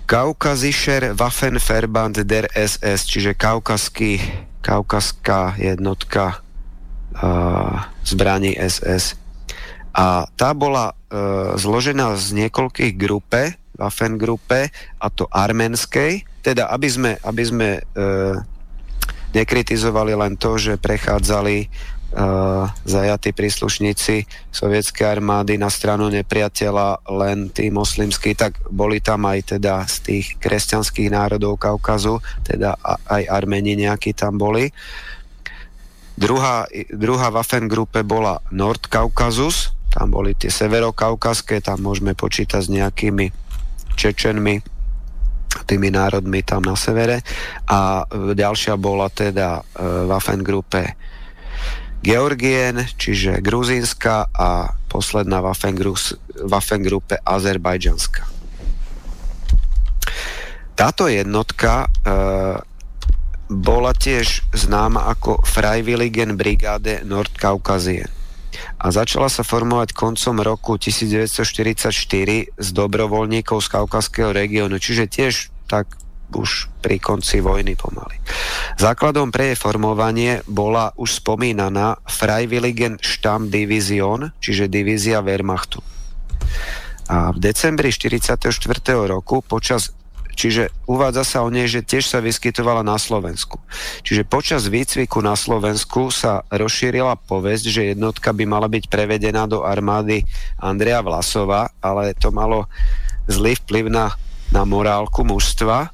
Kaukazischer 0.07 1.11
Waffenverband 1.11 2.23
der 2.23 2.47
SS, 2.55 3.03
čiže 3.11 3.35
kaukaský, 3.35 4.23
kaukaská 4.63 5.59
jednotka 5.59 6.39
uh, 7.19 7.83
zbraní 8.07 8.55
SS. 8.55 9.19
A 9.91 10.23
tá 10.39 10.55
bola 10.55 10.95
uh, 10.95 11.59
zložená 11.59 12.15
z 12.15 12.39
niekoľkých 12.39 12.95
grupe, 12.95 13.59
Waffengruppe, 13.75 14.71
a 14.95 15.07
to 15.11 15.27
arménskej, 15.27 16.23
teda 16.39 16.71
aby 16.71 16.87
sme, 16.87 17.11
aby 17.19 17.43
sme 17.43 17.69
uh, 17.83 18.39
nekritizovali 19.35 20.15
len 20.15 20.39
to, 20.39 20.55
že 20.55 20.79
prechádzali 20.79 21.67
zajatí 22.81 23.29
príslušníci 23.29 24.25
sovietskej 24.49 25.05
armády 25.05 25.61
na 25.61 25.69
stranu 25.69 26.09
nepriateľa 26.09 27.05
len 27.13 27.53
tí 27.53 27.69
moslimskí, 27.69 28.33
tak 28.33 28.57
boli 28.73 28.97
tam 28.97 29.29
aj 29.29 29.57
teda 29.57 29.85
z 29.85 29.95
tých 30.01 30.25
kresťanských 30.41 31.13
národov 31.13 31.61
Kaukazu, 31.61 32.17
teda 32.41 32.73
aj 33.05 33.23
Armeni 33.29 33.77
nejakí 33.77 34.17
tam 34.17 34.41
boli. 34.41 34.73
Druhá, 36.17 36.65
druhá 36.89 37.29
Waffengruppe 37.29 38.01
bola 38.01 38.41
Nordkaukazus, 38.49 39.77
tam 39.93 40.17
boli 40.17 40.33
tie 40.33 40.49
severokaukaské, 40.49 41.61
tam 41.61 41.85
môžeme 41.85 42.17
počítať 42.17 42.65
s 42.65 42.73
nejakými 42.73 43.29
Čečenmi, 43.93 44.57
tými 45.69 45.89
národmi 45.93 46.41
tam 46.41 46.65
na 46.65 46.73
severe. 46.73 47.21
A 47.69 48.01
ďalšia 48.09 48.73
bola 48.81 49.09
teda 49.13 49.61
uh, 49.61 50.09
Waffengruppe 50.09 50.97
Georgien, 52.07 52.87
čiže 52.95 53.43
Gruzínska 53.43 54.31
a 54.31 54.71
posledná 54.87 55.43
Waffengruppe 55.43 57.19
Azerbajdžanská. 57.19 58.23
Táto 60.79 61.11
jednotka 61.11 61.83
e, 61.83 61.87
bola 63.51 63.91
tiež 63.91 64.47
známa 64.55 65.11
ako 65.11 65.43
Freiwilligen 65.43 66.39
Brigade 66.39 67.03
Nordkaukazien 67.03 68.07
a 68.79 68.87
začala 68.87 69.27
sa 69.27 69.43
formovať 69.43 69.91
koncom 69.91 70.39
roku 70.39 70.79
1944 70.79 71.91
z 72.55 72.67
dobrovoľníkov 72.71 73.57
z 73.59 73.67
kaukazského 73.67 74.31
regiónu, 74.31 74.79
čiže 74.79 75.11
tiež 75.11 75.33
tak 75.67 75.91
už 76.35 76.67
pri 76.83 76.99
konci 76.99 77.39
vojny 77.39 77.79
pomaly. 77.79 78.19
Základom 78.75 79.31
pre 79.31 79.55
formovanie 79.55 80.43
bola 80.47 80.91
už 80.99 81.23
spomínaná 81.23 81.99
Freiwilligen 82.03 82.99
Stammdivision, 82.99 84.35
čiže 84.43 84.67
divízia 84.67 85.23
Wehrmachtu. 85.23 85.79
A 87.07 87.31
v 87.31 87.39
decembri 87.39 87.89
1944. 87.89 89.07
roku 89.07 89.39
počas 89.39 89.95
Čiže 90.37 90.69
uvádza 90.85 91.25
sa 91.25 91.39
o 91.41 91.49
nej, 91.49 91.65
že 91.65 91.81
tiež 91.81 92.05
sa 92.05 92.21
vyskytovala 92.21 92.85
na 92.85 93.01
Slovensku. 93.01 93.57
Čiže 94.05 94.21
počas 94.21 94.69
výcviku 94.69 95.17
na 95.25 95.33
Slovensku 95.33 96.13
sa 96.13 96.45
rozšírila 96.53 97.17
povesť, 97.25 97.65
že 97.65 97.81
jednotka 97.97 98.29
by 98.37 98.45
mala 98.45 98.69
byť 98.69 98.85
prevedená 98.85 99.49
do 99.49 99.65
armády 99.65 100.21
Andreja 100.61 101.01
Vlasova, 101.01 101.73
ale 101.81 102.13
to 102.13 102.29
malo 102.29 102.69
zlý 103.25 103.57
vplyv 103.65 103.89
na, 103.89 104.13
na 104.53 104.61
morálku 104.61 105.25
mužstva 105.25 105.89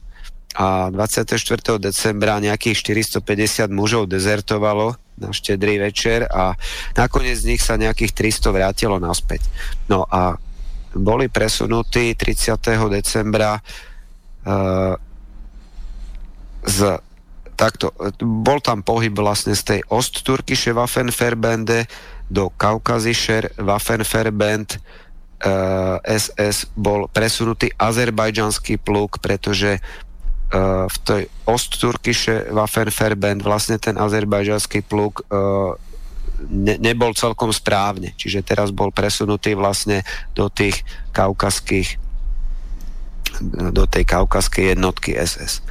a 0.53 0.89
24. 0.93 1.35
decembra 1.81 2.37
nejakých 2.37 3.01
450 3.21 3.73
mužov 3.73 4.09
dezertovalo 4.09 4.95
na 5.17 5.29
štedrý 5.29 5.77
večer 5.77 6.25
a 6.29 6.57
nakoniec 6.97 7.37
z 7.37 7.53
nich 7.53 7.61
sa 7.61 7.77
nejakých 7.77 8.13
300 8.13 8.49
vrátilo 8.49 8.97
naspäť. 8.97 9.45
No 9.89 10.05
a 10.09 10.37
boli 10.93 11.29
presunutí 11.29 12.13
30. 12.13 12.57
decembra 12.89 13.57
uh, 13.57 14.93
z 16.63 16.79
takto, 17.53 17.93
bol 18.21 18.59
tam 18.61 18.81
pohyb 18.81 19.13
vlastne 19.13 19.53
z 19.53 19.61
tej 19.63 19.81
Osttürkische 19.89 20.73
Waffenverbände 20.73 21.85
do 22.29 22.49
Kaukazischer 22.49 23.53
Waffenverband 23.61 24.81
uh, 25.45 26.01
eh, 26.01 26.17
SS 26.17 26.73
bol 26.73 27.05
presunutý 27.11 27.69
azerbajdžanský 27.77 28.81
pluk, 28.81 29.21
pretože 29.21 29.77
v 30.53 30.97
tej 31.01 31.25
Osttürkische 31.49 32.53
Waffenverband 32.53 33.41
vlastne 33.41 33.81
ten 33.81 33.97
azerbajžanský 33.97 34.85
pluk 34.85 35.25
uh, 35.33 35.73
ne, 36.49 36.75
nebol 36.77 37.17
celkom 37.17 37.49
správne. 37.49 38.13
Čiže 38.13 38.45
teraz 38.45 38.69
bol 38.69 38.93
presunutý 38.93 39.57
vlastne 39.57 40.05
do 40.37 40.53
tých 40.53 40.85
kaukaských 41.15 42.01
do 43.73 43.89
tej 43.89 44.05
kaukaskej 44.05 44.77
jednotky 44.77 45.17
SS. 45.17 45.65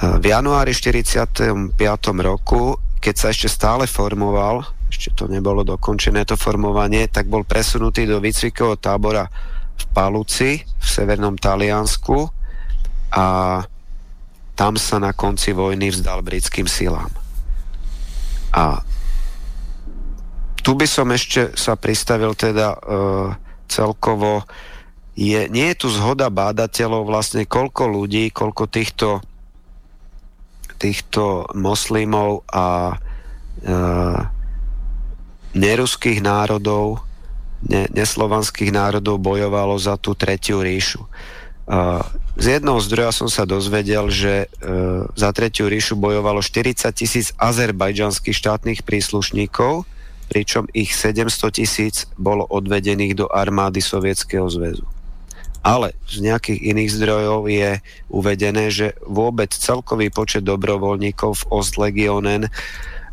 V 0.00 0.24
januári 0.24 0.72
45. 0.72 1.76
roku, 2.24 2.80
keď 2.96 3.14
sa 3.14 3.28
ešte 3.28 3.52
stále 3.52 3.84
formoval, 3.84 4.64
ešte 4.88 5.12
to 5.12 5.28
nebolo 5.28 5.60
dokončené 5.68 6.24
to 6.24 6.40
formovanie, 6.40 7.12
tak 7.12 7.28
bol 7.28 7.44
presunutý 7.44 8.08
do 8.08 8.24
výcvikového 8.24 8.80
tábora 8.80 9.28
v 9.76 9.84
Paluci 9.92 10.64
v 10.64 10.86
severnom 10.88 11.36
Taliansku 11.36 12.39
a 13.10 13.26
tam 14.54 14.74
sa 14.76 15.00
na 15.00 15.10
konci 15.16 15.56
vojny 15.56 15.90
vzdal 15.90 16.22
britským 16.22 16.68
silám. 16.68 17.10
A 18.54 18.82
tu 20.60 20.76
by 20.76 20.84
som 20.84 21.08
ešte 21.10 21.56
sa 21.56 21.74
pristavil 21.74 22.36
teda 22.36 22.76
e, 22.76 22.78
celkovo 23.70 24.44
je, 25.16 25.48
nie 25.50 25.66
je 25.74 25.80
tu 25.80 25.88
zhoda 25.90 26.30
bádateľov 26.30 27.08
vlastne 27.08 27.44
koľko 27.44 27.88
ľudí, 27.90 28.30
koľko 28.30 28.64
týchto 28.70 29.08
týchto 30.80 31.44
moslimov 31.52 32.48
a 32.48 32.96
e, 33.60 33.74
neruských 35.52 36.24
národov, 36.24 37.04
ne, 37.68 37.84
neslovanských 37.92 38.72
národov 38.72 39.20
bojovalo 39.20 39.76
za 39.76 40.00
tú 40.00 40.16
tretiu 40.16 40.64
ríšu. 40.64 41.04
Z 42.40 42.46
jednoho 42.58 42.82
zdroja 42.82 43.14
som 43.14 43.30
sa 43.30 43.46
dozvedel, 43.46 44.10
že 44.10 44.46
e, 44.50 44.66
za 45.14 45.30
tretiu 45.30 45.70
ríšu 45.70 45.94
bojovalo 45.94 46.42
40 46.42 46.90
tisíc 46.90 47.30
azerbajdžanských 47.38 48.34
štátnych 48.34 48.80
príslušníkov, 48.82 49.86
pričom 50.32 50.66
ich 50.74 50.90
700 50.90 51.30
tisíc 51.54 52.10
bolo 52.18 52.42
odvedených 52.42 53.14
do 53.14 53.26
armády 53.30 53.78
Sovietskeho 53.78 54.50
zväzu 54.50 54.82
ale 55.60 55.92
z 56.08 56.24
nejakých 56.24 56.72
iných 56.72 56.90
zdrojov 56.96 57.40
je 57.52 57.70
uvedené, 58.08 58.72
že 58.72 58.96
vôbec 59.04 59.52
celkový 59.52 60.08
počet 60.08 60.44
dobrovoľníkov 60.48 61.44
v 61.44 61.48
Ostlegionen 61.52 62.48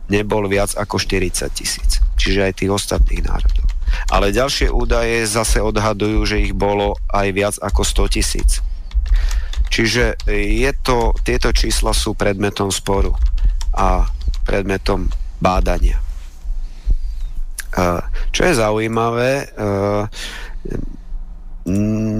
nebol 0.07 0.47
viac 0.47 0.71
ako 0.79 0.95
40 0.95 1.51
tisíc. 1.51 1.99
Čiže 2.15 2.47
aj 2.47 2.53
tých 2.63 2.71
ostatných 2.71 3.27
národov. 3.27 3.66
Ale 4.07 4.35
ďalšie 4.35 4.69
údaje 4.71 5.25
zase 5.25 5.59
odhadujú, 5.59 6.23
že 6.23 6.43
ich 6.45 6.53
bolo 6.53 6.95
aj 7.09 7.27
viac 7.33 7.55
ako 7.59 7.81
100 7.83 8.13
tisíc. 8.13 8.51
Čiže 9.67 10.15
je 10.31 10.71
to, 10.79 11.11
tieto 11.27 11.51
čísla 11.51 11.91
sú 11.91 12.15
predmetom 12.15 12.71
sporu 12.71 13.11
a 13.75 14.07
predmetom 14.47 15.11
bádania. 15.43 15.99
Čo 18.31 18.41
je 18.47 18.53
zaujímavé, 18.57 19.51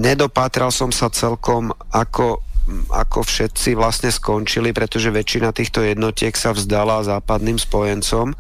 nedopátral 0.04 0.70
som 0.76 0.92
sa 0.92 1.08
celkom, 1.08 1.72
ako, 1.90 2.44
ako 2.92 3.24
všetci 3.24 3.80
vlastne 3.80 4.12
skončili, 4.12 4.76
pretože 4.76 5.08
väčšina 5.08 5.56
týchto 5.56 5.82
jednotiek 5.88 6.36
sa 6.36 6.52
vzdala 6.52 7.08
západným 7.08 7.56
spojencom. 7.56 8.36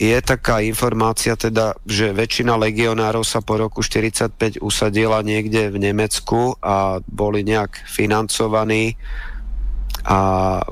Je 0.00 0.16
taká 0.24 0.64
informácia 0.64 1.36
teda, 1.36 1.76
že 1.84 2.16
väčšina 2.16 2.56
legionárov 2.56 3.20
sa 3.20 3.44
po 3.44 3.60
roku 3.60 3.84
45 3.84 4.64
usadila 4.64 5.20
niekde 5.20 5.68
v 5.68 5.76
Nemecku 5.76 6.56
a 6.64 7.04
boli 7.04 7.44
nejak 7.44 7.84
financovaní 7.84 8.96
a 10.08 10.20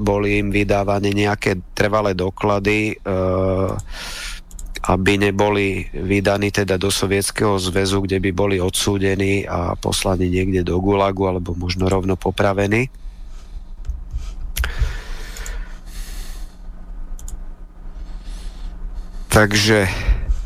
boli 0.01 0.41
im 0.41 0.49
vydávané 0.49 1.13
nejaké 1.13 1.61
trvalé 1.77 2.17
doklady. 2.17 2.97
Uh, 3.05 3.77
aby 4.89 5.21
neboli 5.21 5.85
vydaní 5.93 6.49
teda 6.49 6.81
do 6.81 6.89
Sovietskeho 6.89 7.61
zväzu, 7.61 8.09
kde 8.09 8.23
by 8.25 8.31
boli 8.33 8.57
odsúdení 8.57 9.45
a 9.45 9.77
poslaní 9.77 10.33
niekde 10.33 10.65
do 10.65 10.81
Gulagu 10.81 11.29
alebo 11.29 11.53
možno 11.53 11.91
rovno 11.93 12.17
popravení. 12.17 12.89
Takže 19.39 19.87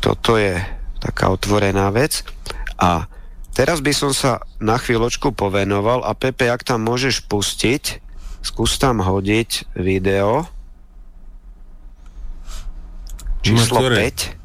toto 0.05 0.37
je 0.37 0.53
taká 1.01 1.33
otvorená 1.33 1.89
vec. 1.89 2.21
A 2.77 3.09
teraz 3.57 3.81
by 3.81 3.89
som 3.89 4.13
sa 4.13 4.45
na 4.61 4.77
chvíľočku 4.77 5.33
povenoval 5.33 6.05
a 6.05 6.13
Pepe, 6.13 6.45
ak 6.45 6.61
tam 6.61 6.85
môžeš 6.85 7.25
pustiť, 7.25 7.97
skús 8.45 8.77
tam 8.77 9.01
hodiť 9.01 9.73
video 9.73 10.45
číslo 13.41 13.81
5. 13.81 14.37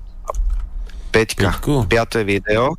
5. 1.13 1.45
5. 1.85 2.25
video. 2.25 2.73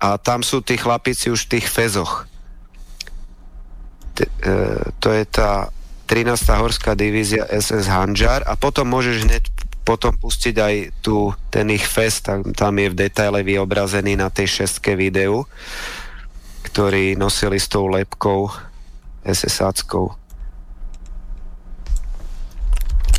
A 0.00 0.16
tam 0.16 0.40
sú 0.40 0.64
tí 0.64 0.80
chlapíci 0.80 1.28
už 1.28 1.44
v 1.44 1.60
tých 1.60 1.66
fezoch. 1.68 2.24
T- 4.16 4.24
e, 4.24 4.80
to 4.96 5.12
je 5.12 5.28
tá 5.28 5.68
13. 6.08 6.40
horská 6.56 6.96
divízia 6.96 7.44
SS 7.52 7.84
Hanžar 7.84 8.48
a 8.48 8.56
potom 8.56 8.88
môžeš 8.88 9.28
hneď 9.28 9.44
potom 9.84 10.14
pustiť 10.14 10.56
aj 10.56 10.74
tu 11.00 11.32
ten 11.48 11.66
ich 11.72 11.84
fest, 11.84 12.28
tam, 12.28 12.44
tam 12.54 12.76
je 12.78 12.92
v 12.92 12.98
detaile 12.98 13.40
vyobrazený 13.42 14.14
na 14.14 14.28
tej 14.28 14.62
šestke 14.62 14.94
videu, 14.94 15.48
ktorý 16.68 17.16
nosili 17.16 17.56
s 17.58 17.66
tou 17.66 17.88
lepkou 17.88 18.52
SS-áckou. 19.24 20.14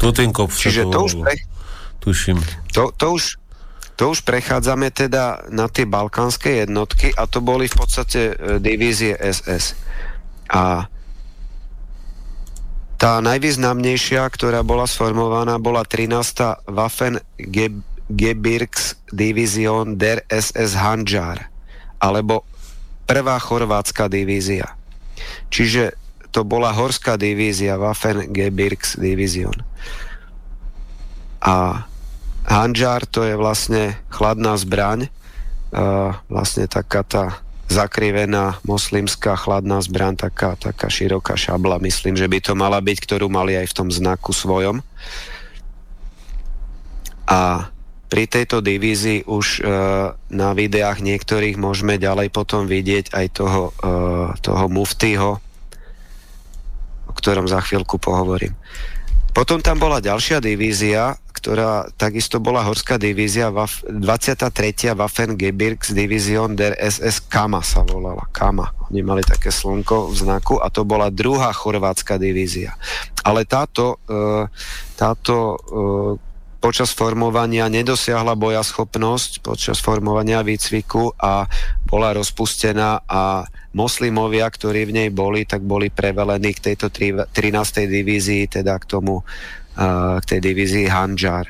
Totenkopf 0.02 0.58
Čiže 0.58 0.90
to, 0.90 0.94
to 0.94 1.00
už 1.06 1.14
pre, 1.22 1.36
Tuším. 2.02 2.42
To, 2.74 2.90
to, 2.98 3.08
už, 3.14 3.38
to 3.94 4.04
už 4.10 4.26
prechádzame 4.26 4.90
teda 4.90 5.46
na 5.54 5.70
tie 5.70 5.86
balkánske 5.86 6.66
jednotky 6.66 7.14
a 7.14 7.30
to 7.30 7.46
boli 7.46 7.70
v 7.70 7.76
podstate 7.78 8.34
e, 8.34 8.58
divízie 8.58 9.14
SS. 9.14 9.78
A 10.50 10.90
tá 13.02 13.18
najvýznamnejšia, 13.18 14.22
ktorá 14.30 14.62
bola 14.62 14.86
sformovaná, 14.86 15.58
bola 15.58 15.82
13. 15.82 16.70
Waffen 16.70 17.18
Gebirgs 18.14 18.94
Division 19.10 19.98
der 19.98 20.22
SS 20.30 20.78
Hanjar, 20.78 21.50
alebo 21.98 22.46
prvá 23.10 23.42
chorvátska 23.42 24.06
divízia. 24.06 24.78
Čiže 25.50 25.98
to 26.30 26.46
bola 26.46 26.70
horská 26.70 27.18
divízia 27.18 27.74
Waffen 27.82 28.30
Gebirgs 28.30 28.94
Division. 29.02 29.66
A 31.42 31.90
Hanžar 32.46 33.10
to 33.10 33.26
je 33.26 33.34
vlastne 33.34 33.98
chladná 34.14 34.54
zbraň, 34.62 35.10
uh, 35.74 36.14
vlastne 36.30 36.70
taká 36.70 37.02
tá 37.02 37.42
zakrivená 37.72 38.60
moslimská 38.68 39.40
chladná 39.40 39.80
zbraň, 39.80 40.20
taká, 40.20 40.60
taká 40.60 40.92
široká 40.92 41.40
šabla, 41.40 41.80
myslím, 41.80 42.20
že 42.20 42.28
by 42.28 42.44
to 42.44 42.54
mala 42.54 42.84
byť, 42.84 42.98
ktorú 43.00 43.32
mali 43.32 43.56
aj 43.56 43.72
v 43.72 43.78
tom 43.80 43.88
znaku 43.88 44.36
svojom. 44.36 44.84
A 47.32 47.72
pri 48.12 48.28
tejto 48.28 48.60
divízii 48.60 49.24
už 49.24 49.64
uh, 49.64 50.12
na 50.28 50.50
videách 50.52 51.00
niektorých 51.00 51.56
môžeme 51.56 51.96
ďalej 51.96 52.28
potom 52.28 52.68
vidieť 52.68 53.16
aj 53.16 53.26
toho, 53.32 53.72
uh, 53.80 54.36
toho 54.44 54.68
muftyho, 54.68 55.40
o 57.08 57.14
ktorom 57.16 57.48
za 57.48 57.64
chvíľku 57.64 57.96
pohovorím. 57.96 58.52
Potom 59.32 59.64
tam 59.64 59.80
bola 59.80 60.04
ďalšia 60.04 60.44
divízia, 60.44 61.16
ktorá 61.42 61.90
takisto 61.98 62.38
bola 62.38 62.62
horská 62.62 63.02
divízia, 63.02 63.50
23. 63.50 64.94
Waffen 64.94 65.34
Gebirgs 65.34 65.90
Division 65.90 66.54
der 66.54 66.78
SS 66.78 67.26
Kama 67.26 67.66
sa 67.66 67.82
volala. 67.82 68.30
Kama. 68.30 68.70
Oni 68.94 69.02
mali 69.02 69.26
také 69.26 69.50
slnko 69.50 70.14
v 70.14 70.16
znaku 70.22 70.62
a 70.62 70.70
to 70.70 70.86
bola 70.86 71.10
druhá 71.10 71.50
chorvátska 71.50 72.22
divízia. 72.22 72.78
Ale 73.26 73.50
táto, 73.50 73.98
e, 74.06 74.46
táto 74.94 75.34
e, 75.34 75.56
počas 76.62 76.94
formovania 76.94 77.66
nedosiahla 77.74 78.38
bojaschopnosť, 78.38 79.42
počas 79.42 79.82
formovania 79.82 80.46
výcviku 80.46 81.18
a 81.18 81.50
bola 81.90 82.14
rozpustená 82.14 83.02
a 83.10 83.50
moslimovia, 83.74 84.46
ktorí 84.46 84.86
v 84.86 84.94
nej 84.94 85.10
boli, 85.10 85.50
tak 85.50 85.66
boli 85.66 85.90
prevelení 85.90 86.54
k 86.54 86.72
tejto 86.72 86.94
13. 86.94 87.34
divízii, 87.90 88.62
teda 88.62 88.78
k 88.78 88.86
tomu 88.86 89.26
k 90.22 90.24
tej 90.26 90.40
divízii 90.40 90.88
Hanjar. 90.88 91.50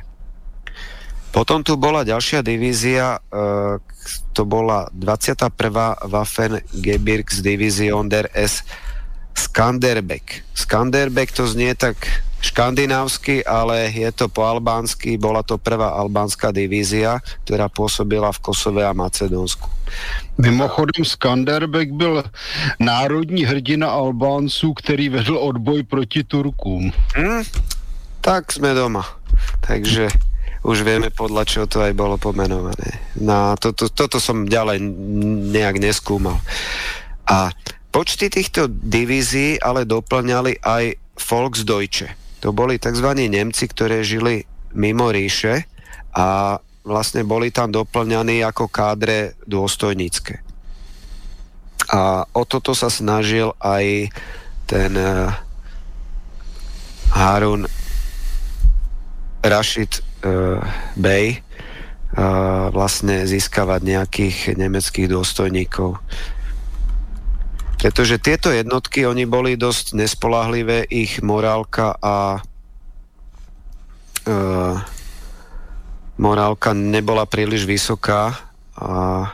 Potom 1.31 1.63
tu 1.63 1.79
bola 1.79 2.03
ďalšia 2.03 2.43
divízia, 2.43 3.23
to 4.35 4.43
bola 4.43 4.91
21. 4.91 5.47
Waffen 6.11 6.59
Gebirgs 6.75 7.39
Division 7.39 8.11
der 8.11 8.27
S 8.35 8.67
Skanderbek. 9.31 10.43
Skanderbek 10.53 11.31
to 11.31 11.47
znie 11.47 11.71
tak 11.75 11.95
škandinávsky, 12.41 13.45
ale 13.45 13.93
je 13.93 14.11
to 14.11 14.27
po 14.27 14.43
albánsky. 14.43 15.15
Bola 15.15 15.45
to 15.45 15.61
prvá 15.61 15.93
albánska 15.93 16.51
divízia, 16.51 17.21
ktorá 17.45 17.69
pôsobila 17.69 18.33
v 18.33 18.41
Kosove 18.41 18.83
a 18.83 18.91
Macedónsku. 18.97 19.69
Mimochodem 20.37 21.05
Skanderbek 21.05 21.91
byl 21.91 22.23
národní 22.79 23.45
hrdina 23.45 23.91
Albánců, 23.91 24.73
který 24.73 25.09
vedl 25.09 25.37
odboj 25.37 25.83
proti 25.83 26.23
Turkům. 26.23 26.91
Hmm, 27.15 27.43
tak 28.21 28.53
sme 28.53 28.77
doma. 28.77 29.03
takže 29.65 30.09
už 30.61 30.85
vieme 30.85 31.09
podľa 31.09 31.43
čoho 31.49 31.65
to 31.65 31.81
aj 31.81 31.97
bolo 31.97 32.21
pomenované. 32.21 33.01
No, 33.17 33.57
toto, 33.57 33.89
toto 33.89 34.21
som 34.21 34.45
ďalej 34.45 34.77
nejak 35.49 35.81
neskúmal. 35.81 36.37
A 37.25 37.49
počty 37.89 38.29
týchto 38.29 38.69
divízií 38.69 39.57
ale 39.57 39.89
doplňali 39.89 40.61
aj 40.61 41.01
Volksdeutsche. 41.17 42.13
To 42.45 42.53
boli 42.53 42.77
tzv. 42.77 43.09
Nemci, 43.09 43.65
ktoré 43.69 44.05
žili 44.05 44.45
mimo 44.77 45.09
ríše 45.09 45.65
a 46.13 46.57
vlastne 46.85 47.25
boli 47.25 47.49
tam 47.49 47.73
doplňaní 47.73 48.45
ako 48.45 48.69
kádre 48.69 49.37
dôstojnícke. 49.49 50.41
A 51.89 52.25
o 52.37 52.41
toto 52.45 52.77
sa 52.77 52.89
snažil 52.93 53.53
aj 53.57 54.13
ten 54.69 54.93
uh, 54.93 55.33
Harun 57.17 57.65
Rashid 59.41 60.01
uh, 60.21 60.61
Bey 60.93 61.37
uh, 61.37 62.69
vlastne 62.69 63.25
získavať 63.25 63.81
nejakých 63.81 64.37
nemeckých 64.57 65.09
dôstojníkov. 65.09 65.97
Pretože 67.81 68.21
tieto 68.21 68.53
jednotky, 68.53 69.09
oni 69.09 69.25
boli 69.25 69.57
dosť 69.57 69.97
nespolahlivé, 69.97 70.85
ich 70.85 71.17
morálka 71.25 71.97
a 71.97 72.37
uh, 74.29 74.75
morálka 76.21 76.77
nebola 76.77 77.25
príliš 77.25 77.65
vysoká 77.65 78.37
a, 78.77 79.33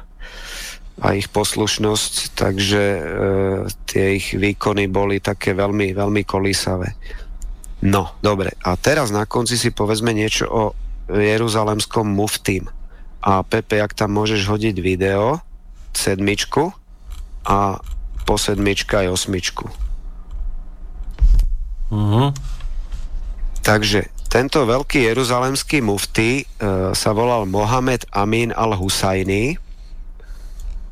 a 1.03 1.07
ich 1.11 1.27
poslušnosť, 1.27 2.39
takže 2.39 2.83
uh, 2.95 3.01
tie 3.83 4.15
ich 4.15 4.31
výkony 4.31 4.87
boli 4.87 5.19
také 5.19 5.51
veľmi, 5.51 5.91
veľmi 5.91 6.23
kolísavé. 6.23 6.95
No, 7.81 8.17
dobre. 8.25 8.57
A 8.65 8.73
teraz 8.73 9.13
na 9.13 9.29
konci 9.29 9.53
si 9.53 9.69
povedzme 9.69 10.09
niečo 10.09 10.49
o 10.49 10.63
jeruzalemskom 11.11 12.09
muftým. 12.09 12.65
A 13.21 13.45
Pepe, 13.45 13.81
ak 13.81 13.93
tam 13.93 14.17
môžeš 14.17 14.49
hodiť 14.49 14.75
video, 14.81 15.41
sedmičku 15.93 16.73
a 17.45 17.81
po 18.25 18.35
sedmička 18.35 19.05
aj 19.05 19.13
osmičku. 19.13 19.65
Uh-huh. 21.87 22.29
Takže 23.63 24.11
tento 24.27 24.67
veľký 24.67 25.07
jeruzalemský 25.07 25.79
mufty 25.79 26.43
e, 26.43 26.91
sa 26.91 27.11
volal 27.15 27.47
Mohamed 27.47 28.03
Amin 28.11 28.51
al-Husajni, 28.51 29.55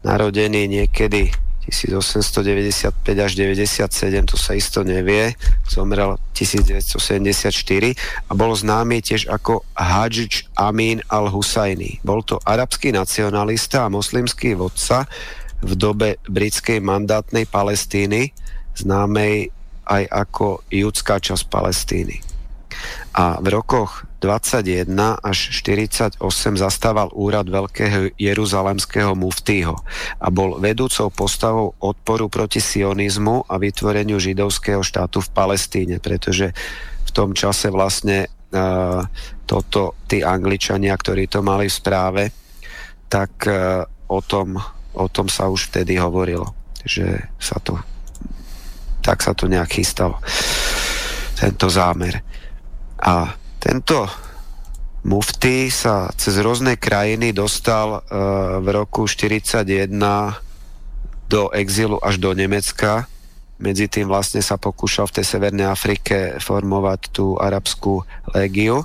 narodený 0.08 0.72
niekedy 0.72 1.36
1895 1.70 2.94
až 3.22 3.32
97, 3.38 3.86
to 4.26 4.36
sa 4.38 4.58
isto 4.58 4.82
nevie, 4.82 5.38
zomrel 5.70 6.18
1974 6.34 7.94
a 8.28 8.32
bol 8.34 8.52
známy 8.54 9.06
tiež 9.06 9.30
ako 9.30 9.62
Hadžič 9.78 10.50
Amin 10.58 11.06
al-Husajni. 11.10 12.02
Bol 12.02 12.26
to 12.26 12.42
arabský 12.42 12.90
nacionalista 12.90 13.86
a 13.86 13.94
moslimský 13.94 14.58
vodca 14.58 15.06
v 15.62 15.72
dobe 15.78 16.18
britskej 16.26 16.82
mandátnej 16.82 17.46
Palestíny, 17.50 18.34
známej 18.74 19.54
aj 19.86 20.04
ako 20.10 20.66
judská 20.74 21.22
časť 21.22 21.46
Palestíny 21.48 22.25
a 23.16 23.40
v 23.40 23.48
rokoch 23.52 24.04
21 24.20 24.90
až 25.22 25.38
48 25.62 26.20
zastával 26.58 27.14
úrad 27.14 27.46
veľkého 27.46 28.16
jeruzalemského 28.18 29.14
muftího 29.14 29.78
a 30.18 30.28
bol 30.34 30.58
vedúcou 30.58 31.14
postavou 31.14 31.78
odporu 31.80 32.28
proti 32.28 32.60
sionizmu 32.60 33.46
a 33.46 33.56
vytvoreniu 33.62 34.18
židovského 34.18 34.82
štátu 34.82 35.22
v 35.22 35.30
Palestíne, 35.30 35.98
pretože 36.02 36.52
v 37.06 37.12
tom 37.14 37.38
čase 37.38 37.70
vlastne 37.70 38.28
uh, 38.28 39.06
toto 39.46 39.96
tí 40.10 40.26
Angličania, 40.26 40.98
ktorí 40.98 41.30
to 41.30 41.46
mali 41.46 41.70
v 41.70 41.78
správe, 41.78 42.24
tak 43.06 43.46
uh, 43.46 43.86
o, 44.10 44.20
tom, 44.26 44.58
o 44.98 45.06
tom 45.08 45.30
sa 45.30 45.48
už 45.48 45.70
vtedy 45.70 46.02
hovorilo, 46.02 46.50
že 46.82 47.30
sa 47.38 47.62
to 47.62 47.78
tak 49.06 49.22
sa 49.22 49.38
to 49.38 49.46
nejak 49.46 49.70
chystalo 49.70 50.18
tento 51.38 51.70
zámer. 51.70 52.26
A 53.02 53.36
tento 53.60 54.08
mufty 55.06 55.70
sa 55.70 56.10
cez 56.18 56.40
rôzne 56.42 56.80
krajiny 56.80 57.30
dostal 57.36 58.02
uh, 58.02 58.58
v 58.62 58.68
roku 58.74 59.06
41 59.06 59.66
do 61.30 61.50
exilu 61.54 61.98
až 62.02 62.22
do 62.22 62.34
Nemecka. 62.34 63.10
Medzi 63.56 63.88
tým 63.88 64.10
vlastne 64.12 64.44
sa 64.44 64.60
pokúšal 64.60 65.08
v 65.10 65.16
tej 65.22 65.26
Severnej 65.26 65.68
Afrike 65.70 66.38
formovať 66.44 67.02
tú 67.14 67.40
arabskú 67.40 68.04
légiu. 68.36 68.84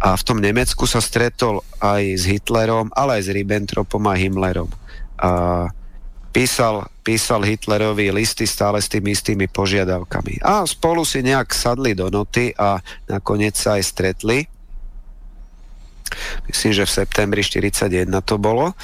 A 0.00 0.16
v 0.16 0.22
tom 0.24 0.40
Nemecku 0.40 0.88
sa 0.88 1.04
stretol 1.04 1.60
aj 1.84 2.02
s 2.16 2.24
Hitlerom, 2.24 2.88
ale 2.96 3.20
aj 3.20 3.28
s 3.28 3.34
Ribbentropom 3.36 4.00
a 4.08 4.16
Himmlerom. 4.16 4.72
A 5.20 5.30
písal, 6.32 6.88
písal 7.10 7.42
Hitlerovi 7.42 8.14
listy 8.14 8.46
stále 8.46 8.78
s 8.78 8.86
tými 8.86 9.18
istými 9.18 9.50
požiadavkami. 9.50 10.46
A 10.46 10.62
spolu 10.62 11.02
si 11.02 11.26
nejak 11.26 11.50
sadli 11.50 11.98
do 11.98 12.06
noty 12.06 12.54
a 12.54 12.78
nakoniec 13.10 13.58
sa 13.58 13.74
aj 13.74 13.82
stretli. 13.82 14.46
Myslím, 16.46 16.70
že 16.70 16.86
v 16.86 16.94
septembri 17.02 17.42
41 17.42 18.06
to 18.22 18.38
bolo. 18.38 18.78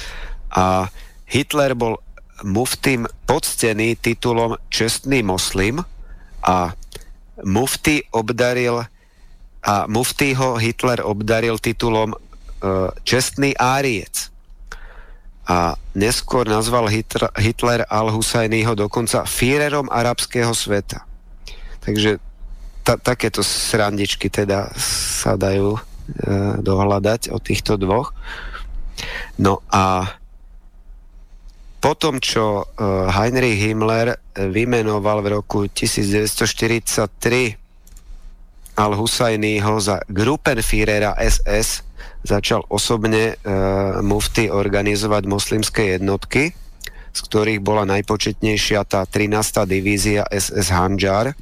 A 0.51 0.91
Hitler 1.23 1.71
bol 1.71 2.03
muftým 2.43 3.07
poctený 3.23 3.95
titulom 3.95 4.59
Čestný 4.67 5.23
moslim 5.23 5.79
a 6.43 6.75
mufty 7.47 8.03
obdaril 8.11 8.83
a 9.63 9.75
muftýho 9.87 10.59
Hitler 10.59 10.99
obdaril 10.99 11.63
titulom 11.63 12.11
e, 12.11 12.17
Čestný 13.07 13.55
áriec 13.55 14.35
a 15.47 15.79
neskôr 15.95 16.43
nazval 16.43 16.91
Hitler, 16.91 17.31
Hitler 17.39 17.87
al-Husajnýho 17.87 18.75
dokonca 18.75 19.23
Führerom 19.23 19.87
arabského 19.87 20.51
sveta. 20.51 21.07
Takže 21.79 22.19
ta, 22.83 22.99
takéto 22.99 23.39
srandičky 23.39 24.27
teda 24.27 24.75
sa 24.75 25.39
dajú 25.39 25.79
e, 25.79 25.81
dohľadať 26.59 27.31
o 27.31 27.39
týchto 27.39 27.79
dvoch. 27.79 28.11
No 29.39 29.63
a 29.71 30.11
potom, 31.79 32.19
čo 32.19 32.67
e, 32.67 32.83
Heinrich 33.07 33.63
Himmler 33.63 34.19
vymenoval 34.35 35.23
v 35.23 35.27
roku 35.39 35.71
1943 35.71 37.55
al-Husajnýho 38.75 39.79
za 39.79 40.03
Gruppenführera 40.11 41.15
SS, 41.15 41.86
začal 42.23 42.65
osobne 42.69 43.33
e, 43.33 43.55
mufty 44.01 44.49
organizovať 44.49 45.23
moslimské 45.25 45.97
jednotky, 45.97 46.53
z 47.13 47.19
ktorých 47.25 47.61
bola 47.61 47.83
najpočetnejšia 47.89 48.85
tá 48.85 49.05
13. 49.05 49.65
divízia 49.65 50.23
SS 50.29 50.69
Hanjar. 50.69 51.33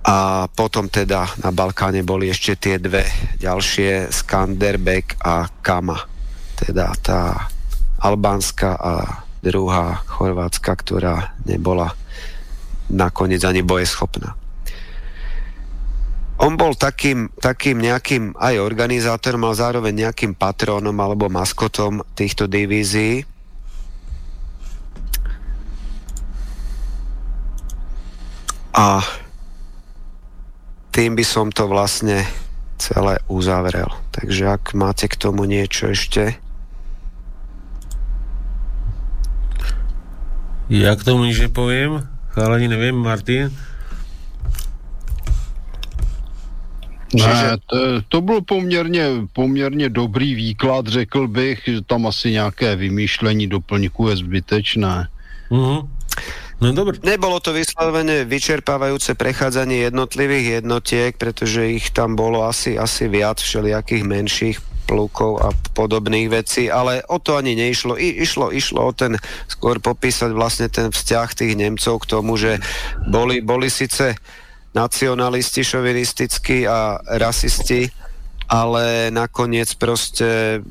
A 0.00 0.48
potom 0.48 0.88
teda 0.88 1.28
na 1.44 1.52
Balkáne 1.52 2.00
boli 2.00 2.32
ešte 2.32 2.56
tie 2.56 2.76
dve 2.80 3.04
ďalšie 3.36 4.08
Skanderbeg 4.08 5.20
a 5.20 5.44
Kama. 5.60 6.08
Teda 6.56 6.96
tá 7.04 7.52
albánska 8.00 8.80
a 8.80 8.94
druhá 9.44 10.00
chorvátska, 10.08 10.72
ktorá 10.72 11.36
nebola 11.44 11.92
nakoniec 12.88 13.44
ani 13.44 13.60
bojeschopná. 13.60 14.39
On 16.40 16.56
bol 16.56 16.72
takým, 16.72 17.28
takým 17.36 17.84
nejakým 17.84 18.32
aj 18.32 18.64
organizátorom, 18.64 19.44
ale 19.44 19.60
zároveň 19.60 19.92
nejakým 20.08 20.32
patrónom 20.32 20.96
alebo 20.96 21.28
maskotom 21.28 22.00
týchto 22.16 22.48
divízií. 22.48 23.28
A 28.72 29.04
tým 30.96 31.12
by 31.12 31.24
som 31.28 31.52
to 31.52 31.68
vlastne 31.68 32.24
celé 32.80 33.20
uzavrel. 33.28 33.92
Takže 34.08 34.56
ak 34.56 34.72
máte 34.72 35.12
k 35.12 35.20
tomu 35.20 35.44
niečo 35.44 35.92
ešte. 35.92 36.40
Ja 40.72 40.96
k 40.96 41.04
tomu 41.04 41.28
nič 41.28 41.36
nepoviem, 41.44 42.08
ale 42.32 42.52
ani 42.56 42.72
neviem, 42.72 42.96
Martin. 42.96 43.52
Ne, 47.14 47.58
to, 47.66 47.76
to 48.08 48.18
byl 48.20 48.40
poměrně, 48.40 49.26
poměrně 49.32 49.88
dobrý 49.88 50.34
výklad, 50.34 50.86
řekl 50.86 51.28
bych, 51.28 51.58
že 51.66 51.82
tam 51.82 52.06
asi 52.06 52.30
nějaké 52.30 52.76
vymýšlení 52.76 53.46
doplňku 53.46 54.08
je 54.08 54.16
zbytečné. 54.16 55.08
Uh-huh. 55.50 55.88
No 56.60 56.72
dobre. 56.76 57.00
Nebolo 57.02 57.40
to 57.40 57.56
vyslovene 57.56 58.28
vyčerpávajúce 58.28 59.16
prechádzanie 59.16 59.88
jednotlivých 59.88 60.60
jednotiek, 60.60 61.16
pretože 61.16 61.72
ich 61.72 61.88
tam 61.90 62.14
bolo 62.14 62.44
asi, 62.44 62.76
asi 62.76 63.08
viac 63.08 63.40
všelijakých 63.40 64.04
menších 64.04 64.56
plukov 64.84 65.40
a 65.40 65.48
podobných 65.72 66.28
vecí, 66.28 66.68
ale 66.68 67.00
o 67.08 67.16
to 67.16 67.40
ani 67.40 67.56
neišlo. 67.56 67.96
I, 67.96 68.22
išlo, 68.22 68.52
išlo 68.52 68.86
o 68.86 68.92
ten, 68.92 69.16
skôr 69.48 69.80
popísať 69.80 70.36
vlastne 70.36 70.68
ten 70.68 70.92
vzťah 70.92 71.28
tých 71.32 71.54
Nemcov 71.56 72.04
k 72.04 72.10
tomu, 72.12 72.36
že 72.36 72.60
boli, 73.08 73.40
boli 73.40 73.72
síce 73.72 74.20
nacionalisti, 74.70 75.66
šovinistickí 75.66 76.66
a 76.66 76.98
rasisti, 77.18 77.90
ale 78.50 79.10
nakoniec 79.10 79.74
proste 79.78 80.62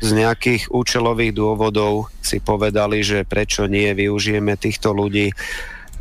z 0.00 0.10
nejakých 0.12 0.68
účelových 0.68 1.32
dôvodov 1.32 2.12
si 2.20 2.40
povedali, 2.40 3.00
že 3.00 3.24
prečo 3.24 3.64
nie 3.64 3.88
využijeme 3.96 4.56
týchto 4.60 4.92
ľudí 4.92 5.32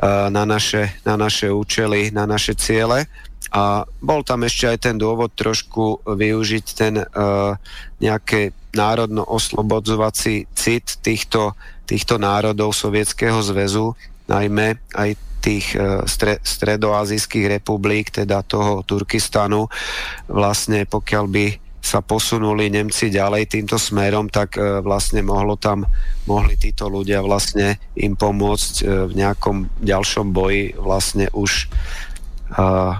na 0.03 0.43
naše, 0.43 0.91
na 1.07 1.15
naše 1.15 1.47
účely, 1.47 2.11
na 2.11 2.27
naše 2.27 2.59
ciele. 2.59 3.07
A 3.55 3.87
bol 4.03 4.19
tam 4.27 4.43
ešte 4.43 4.67
aj 4.67 4.77
ten 4.83 4.95
dôvod 4.99 5.31
trošku 5.31 6.03
využiť 6.03 6.65
ten 6.75 6.99
uh, 6.99 7.55
nejaké 8.03 8.51
národno-oslobodzovací 8.75 10.51
cit 10.51 10.99
týchto, 10.99 11.55
týchto 11.87 12.19
národov 12.19 12.75
Sovietskeho 12.75 13.39
zväzu, 13.39 13.95
najmä 14.25 14.79
aj 14.95 15.09
tých 15.45 15.77
stre, 16.09 16.41
stredoazijských 16.41 17.61
republik, 17.61 18.09
teda 18.09 18.41
toho 18.41 18.81
Turkistanu, 18.81 19.69
vlastne 20.25 20.89
pokiaľ 20.89 21.25
by 21.29 21.45
sa 21.85 22.01
posunuli 22.01 22.73
Nemci 22.73 23.13
ďalej 23.13 23.45
týmto 23.45 23.77
smerom, 23.77 24.25
tak 24.25 24.57
e, 24.57 24.81
vlastne 24.81 25.21
mohlo 25.21 25.53
tam, 25.53 25.85
mohli 26.25 26.57
títo 26.57 26.89
ľudia 26.89 27.21
vlastne 27.21 27.77
im 27.93 28.17
pomôcť 28.17 28.73
e, 28.81 28.83
v 29.05 29.13
nejakom 29.13 29.69
ďalšom 29.85 30.33
boji 30.33 30.73
vlastne 30.81 31.29
už 31.29 31.69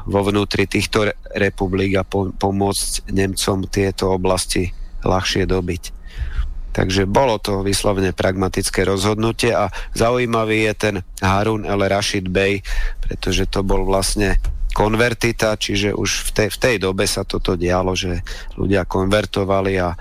vo 0.09 0.21
vnútri 0.25 0.65
týchto 0.65 1.05
republik 1.37 1.95
a 1.95 2.03
pomôcť 2.33 3.13
Nemcom 3.13 3.69
tieto 3.69 4.17
oblasti 4.17 4.73
ľahšie 5.05 5.45
dobiť. 5.45 5.83
Takže 6.75 7.07
bolo 7.07 7.39
to 7.39 7.63
vyslovene 7.63 8.11
pragmatické 8.11 8.83
rozhodnutie 8.83 9.55
a 9.55 9.71
zaujímavý 9.95 10.67
je 10.67 10.73
ten 10.75 10.95
Harun 11.23 11.63
el 11.63 11.79
Rashid 11.79 12.27
Bey, 12.27 12.59
pretože 12.99 13.47
to 13.47 13.63
bol 13.63 13.87
vlastne 13.87 14.35
konvertita, 14.75 15.55
čiže 15.55 15.95
už 15.95 16.27
v 16.27 16.29
tej, 16.35 16.47
v 16.51 16.57
tej 16.59 16.75
dobe 16.83 17.07
sa 17.07 17.23
toto 17.23 17.55
dialo, 17.55 17.95
že 17.95 18.19
ľudia 18.59 18.83
konvertovali 18.83 19.79
a, 19.79 19.95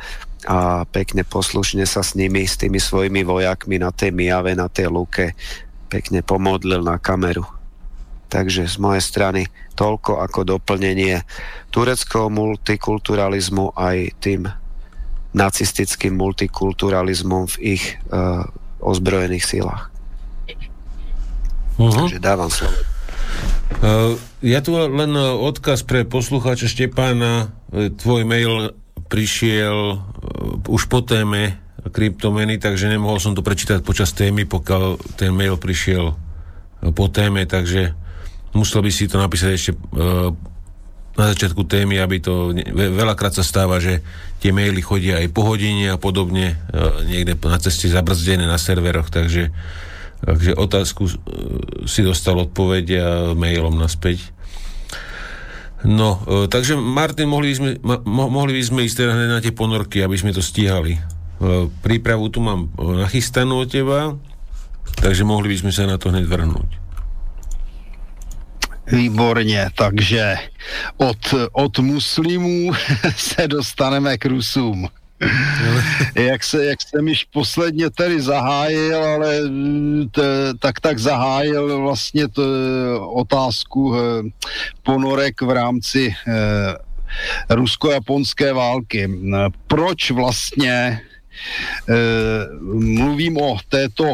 a 0.51 0.83
pekne 0.91 1.23
poslušne 1.23 1.87
sa 1.87 2.03
s 2.03 2.19
nimi, 2.19 2.43
s 2.43 2.59
tými 2.59 2.83
svojimi 2.83 3.23
vojakmi 3.23 3.79
na 3.79 3.95
tej 3.95 4.11
Mijave, 4.11 4.59
na 4.59 4.67
tej 4.67 4.91
luke 4.91 5.39
pekne 5.87 6.27
pomodlil 6.27 6.83
na 6.83 6.99
kameru. 6.99 7.47
Takže 8.27 8.67
z 8.67 8.83
mojej 8.83 8.99
strany 8.99 9.47
toľko 9.79 10.19
ako 10.27 10.59
doplnenie 10.59 11.23
tureckého 11.71 12.27
multikulturalizmu 12.35 13.79
aj 13.79 14.19
tým 14.19 14.51
nacistickým 15.35 16.15
multikulturalizmom 16.15 17.51
v 17.59 17.77
ich 17.77 17.99
uh, 18.09 18.47
ozbrojených 18.79 19.45
sílach. 19.45 19.91
Uh-huh. 21.75 22.07
Takže 22.07 22.23
dávam 22.23 22.49
slovo. 22.49 22.79
Uh, 23.83 24.15
ja 24.41 24.63
tu 24.63 24.79
len 24.79 25.13
odkaz 25.19 25.83
pre 25.83 26.07
poslucháča 26.07 26.71
Štepána. 26.71 27.51
Tvoj 27.75 28.23
mail 28.23 28.71
prišiel 29.11 29.99
už 30.71 30.87
po 30.87 31.03
téme 31.03 31.59
kryptomeny, 31.85 32.57
takže 32.57 32.89
nemohol 32.89 33.19
som 33.21 33.37
to 33.37 33.45
prečítať 33.45 33.85
počas 33.85 34.15
témy, 34.17 34.49
pokiaľ 34.49 35.19
ten 35.19 35.35
mail 35.35 35.59
prišiel 35.61 36.17
po 36.95 37.07
téme, 37.13 37.45
takže 37.45 37.93
musel 38.57 38.81
by 38.81 38.91
si 38.93 39.11
to 39.11 39.19
napísať 39.19 39.51
ešte 39.53 39.73
uh, 39.75 40.33
na 41.15 41.31
začiatku 41.31 41.63
témy, 41.71 42.03
aby 42.03 42.19
to 42.19 42.51
veľakrát 42.75 43.35
sa 43.35 43.47
stáva, 43.47 43.79
že 43.79 44.03
tie 44.43 44.51
maily 44.51 44.83
chodia 44.83 45.23
aj 45.23 45.31
po 45.31 45.47
hodine 45.47 45.95
a 45.95 45.99
podobne, 45.99 46.59
niekde 47.07 47.39
na 47.47 47.59
ceste 47.63 47.87
zabrzdené 47.87 48.45
na 48.51 48.59
serveroch, 48.59 49.09
takže 49.09 49.55
Takže 50.25 50.57
otázku 50.57 51.05
e, 51.05 51.13
si 51.85 52.01
dostal 52.01 52.41
odpoveď 52.41 52.85
a 52.97 53.09
mailom 53.37 53.77
naspäť. 53.77 54.33
No, 55.85 56.25
e, 56.25 56.49
takže 56.49 56.81
Martin, 56.81 57.29
mohli 57.29 57.53
sme, 57.53 57.77
mo, 57.85 58.33
mohli 58.33 58.57
by 58.57 58.63
sme 58.65 58.81
ísť 58.89 59.05
teda 59.05 59.13
na 59.29 59.45
tie 59.45 59.53
ponorky, 59.53 60.01
aby 60.01 60.17
sme 60.17 60.33
to 60.33 60.41
stíhali. 60.41 60.97
E, 60.97 61.01
prípravu 61.85 62.33
tu 62.33 62.41
mám 62.41 62.73
nachystanú 62.81 63.61
od 63.61 63.69
teba, 63.69 64.17
takže 64.97 65.29
mohli 65.29 65.53
by 65.53 65.57
sme 65.69 65.73
sa 65.77 65.85
na 65.85 66.01
to 66.01 66.09
hneď 66.09 66.25
vrhnúť. 66.25 66.84
Výborně, 68.87 69.71
takže 69.75 70.37
od, 70.97 71.35
od 71.53 71.79
muslimů 71.79 72.73
se 73.17 73.49
dostaneme 73.49 74.19
k 74.19 74.27
Rusům. 74.27 74.89
jak, 76.15 76.45
se, 76.45 76.65
jak 76.65 76.79
jsem 76.83 77.09
již 77.09 77.25
posledně 77.25 77.91
tady 77.91 78.21
zahájil, 78.21 79.05
ale 79.05 79.41
t, 80.11 80.23
tak 80.59 80.81
tak 80.81 80.99
zahájil 80.99 81.81
vlastně 81.81 82.29
t, 82.29 82.43
otázku 83.01 83.97
eh, 83.97 84.01
ponorek 84.83 85.43
v 85.43 85.51
rámci 85.51 86.15
eh, 86.29 87.55
rusko-japonské 87.55 88.53
války. 88.53 89.11
Proč 89.67 90.11
vlastně 90.11 91.01
Eh, 91.07 91.14
mluvím 92.71 93.37
o 93.37 93.57
této 93.69 94.05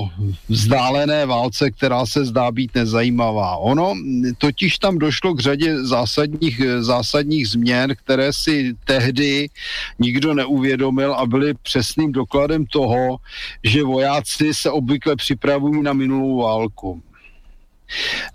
vzdálené 0.48 1.26
válce, 1.26 1.70
která 1.70 2.06
se 2.06 2.24
zdá 2.24 2.50
být 2.50 2.74
nezajímavá. 2.74 3.56
Ono 3.56 3.94
totiž 4.38 4.78
tam 4.78 4.98
došlo 4.98 5.34
k 5.34 5.40
řadě 5.40 5.84
zásadních, 5.84 6.60
zásadních 6.78 7.48
změn, 7.48 7.94
které 7.96 8.30
si 8.32 8.74
tehdy 8.84 9.48
nikdo 9.98 10.34
neuvědomil 10.34 11.14
a 11.14 11.26
byly 11.26 11.54
přesným 11.62 12.12
dokladem 12.12 12.66
toho, 12.66 13.16
že 13.64 13.82
vojáci 13.82 14.54
se 14.54 14.70
obvykle 14.70 15.16
připravují 15.16 15.82
na 15.82 15.92
minulou 15.92 16.42
válku. 16.42 17.02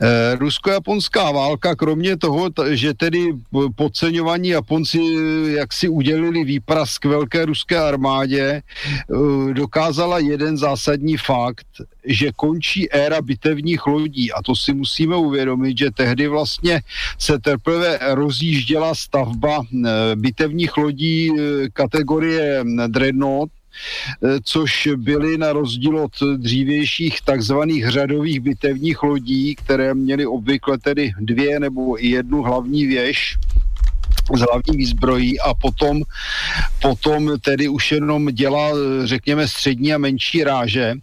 Eh, 0.02 0.36
rusko-japonská 0.36 1.32
válka, 1.32 1.76
kromě 1.76 2.18
toho, 2.18 2.50
že 2.72 2.94
tedy 2.94 3.34
podceňovaní 3.76 4.50
Japonci 4.50 5.00
eh, 5.00 5.52
jak 5.52 5.74
si 5.74 5.90
udělili 5.90 6.44
výprask 6.44 7.06
velké 7.06 7.46
ruské 7.46 7.80
armádě, 7.80 8.62
eh, 8.62 9.54
dokázala 9.54 10.20
jeden 10.20 10.58
zásadní 10.58 11.18
fakt, 11.18 11.68
že 12.06 12.32
končí 12.36 12.92
éra 12.92 13.22
bitevních 13.22 13.88
lodí. 13.88 14.32
A 14.32 14.42
to 14.42 14.56
si 14.56 14.74
musíme 14.74 15.16
uvědomit, 15.16 15.78
že 15.78 15.92
tehdy 15.92 16.28
vlastně 16.28 16.82
se 17.18 17.40
teprve 17.40 18.00
rozjížděla 18.02 18.96
stavba 18.96 19.62
bitevních 20.16 20.78
lodí 20.78 21.32
kategorie 21.74 22.64
Dreadnought, 22.88 23.52
Eh, 23.52 23.65
což 24.44 24.90
byly 24.96 25.38
na 25.38 25.54
rozdíl 25.54 25.98
od 26.00 26.12
dřívějších 26.38 27.22
takzvaných 27.22 27.90
řadových 27.90 28.40
bitevních 28.40 29.04
lodí, 29.04 29.56
které 29.56 29.94
měly 29.94 30.26
obvykle 30.26 30.78
tedy 30.78 31.12
dvě 31.20 31.60
nebo 31.60 31.98
jednu 31.98 32.42
hlavní 32.42 32.86
věž, 32.86 33.38
z 34.34 34.40
hlavní 34.40 34.78
výzbrojí 34.78 35.40
a 35.40 35.54
potom, 35.54 36.02
potom 36.82 37.40
tedy 37.40 37.68
už 37.68 37.92
jenom 37.92 38.26
dělá, 38.26 38.70
řekněme, 39.04 39.48
střední 39.48 39.94
a 39.94 39.98
menší 39.98 40.44
ráže, 40.44 40.94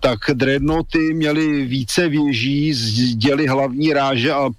tak 0.00 0.18
dreadnoughty 0.34 1.14
měly 1.14 1.64
více 1.64 2.08
věží, 2.08 2.74
děly 3.14 3.46
hlavní 3.46 3.92
ráže 3.92 4.32
a 4.32 4.50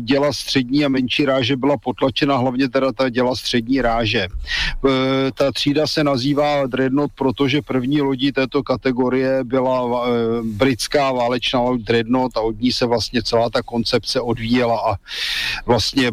děla 0.00 0.32
střední 0.32 0.84
a 0.84 0.88
menší 0.88 1.24
ráže 1.24 1.56
byla 1.56 1.76
potlačena, 1.76 2.36
hlavně 2.36 2.68
teda 2.68 2.92
ta 2.92 3.08
děla 3.08 3.36
střední 3.36 3.80
ráže. 3.82 4.20
E, 4.20 4.28
ta 5.34 5.52
třída 5.52 5.86
se 5.86 6.04
nazývá 6.04 6.66
dreadnought, 6.66 7.14
protože 7.14 7.62
první 7.62 8.00
lodí 8.00 8.32
této 8.32 8.62
kategorie 8.62 9.44
byla 9.44 10.06
britská 10.42 11.12
válečná 11.12 11.60
loď 11.60 11.80
dreadnought 11.80 12.36
a 12.36 12.40
od 12.40 12.60
ní 12.60 12.72
se 12.72 12.86
vlastně 12.86 13.22
celá 13.22 13.50
ta 13.50 13.62
koncepce 13.62 14.20
odvíjela 14.20 14.80
a 14.92 14.96
vlastně 15.66 16.10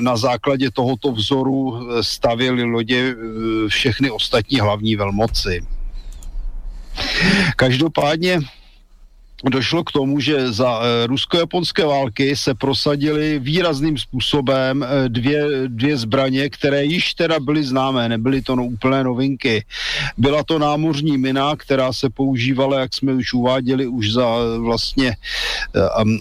na 0.00 0.16
základě 0.16 0.70
toho 0.70 0.91
tohoto 0.96 1.12
vzoru 1.12 1.56
eh, 1.74 2.02
stavěly 2.02 2.62
lodě 2.62 3.14
eh, 3.14 3.68
všechny 3.68 4.10
ostatní 4.10 4.60
hlavní 4.60 4.96
velmoci. 4.96 5.66
Každopádně 7.56 8.40
došlo 9.50 9.84
k 9.84 9.92
tomu, 9.92 10.20
že 10.20 10.52
za 10.52 10.80
e, 10.80 11.06
rusko-japonské 11.06 11.84
války 11.84 12.36
se 12.36 12.54
prosadily 12.54 13.38
výrazným 13.38 13.98
způsobem 13.98 14.82
e, 14.82 15.08
dvě, 15.08 15.44
dvě 15.66 15.96
zbraně, 15.96 16.50
které 16.50 16.84
již 16.84 17.14
teda 17.14 17.40
byly 17.40 17.64
známé, 17.64 18.08
nebyly 18.08 18.42
to 18.42 18.56
no, 18.56 18.66
úplné 18.66 19.04
novinky. 19.04 19.64
Byla 20.16 20.44
to 20.44 20.58
námořní 20.58 21.18
mina, 21.18 21.56
která 21.56 21.92
se 21.92 22.10
používala, 22.10 22.80
jak 22.80 22.94
jsme 22.94 23.12
už 23.12 23.32
uváděli, 23.32 23.86
už 23.86 24.12
za 24.12 24.26
vlastně 24.58 25.08
e, 25.10 25.16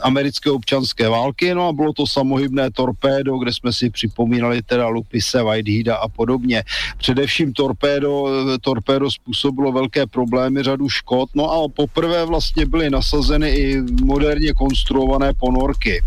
americké 0.02 0.52
občanské 0.52 1.10
války, 1.10 1.54
no 1.54 1.68
a 1.68 1.74
bylo 1.74 1.94
to 1.94 2.08
samohybné 2.08 2.72
torpédo, 2.72 3.38
kde 3.38 3.54
jsme 3.54 3.74
si 3.74 3.90
připomínali 3.90 4.62
teda 4.62 4.88
Lupise, 4.88 5.44
Whiteheada 5.44 5.96
a 5.96 6.08
podobně. 6.08 6.64
Především 6.98 7.54
torpédo, 7.54 8.28
torpédo 8.62 9.12
způsobilo 9.12 9.72
velké 9.72 10.08
problémy, 10.08 10.64
řadu 10.64 10.90
škod, 10.90 11.30
no 11.36 11.52
a 11.52 11.68
poprvé 11.68 12.26
vlastně 12.26 12.66
byly 12.66 12.90
nas 12.90 13.11
nasazeny 13.12 13.50
i 13.50 13.82
moderně 14.04 14.54
konstruované 14.54 15.34
ponorky. 15.34 16.04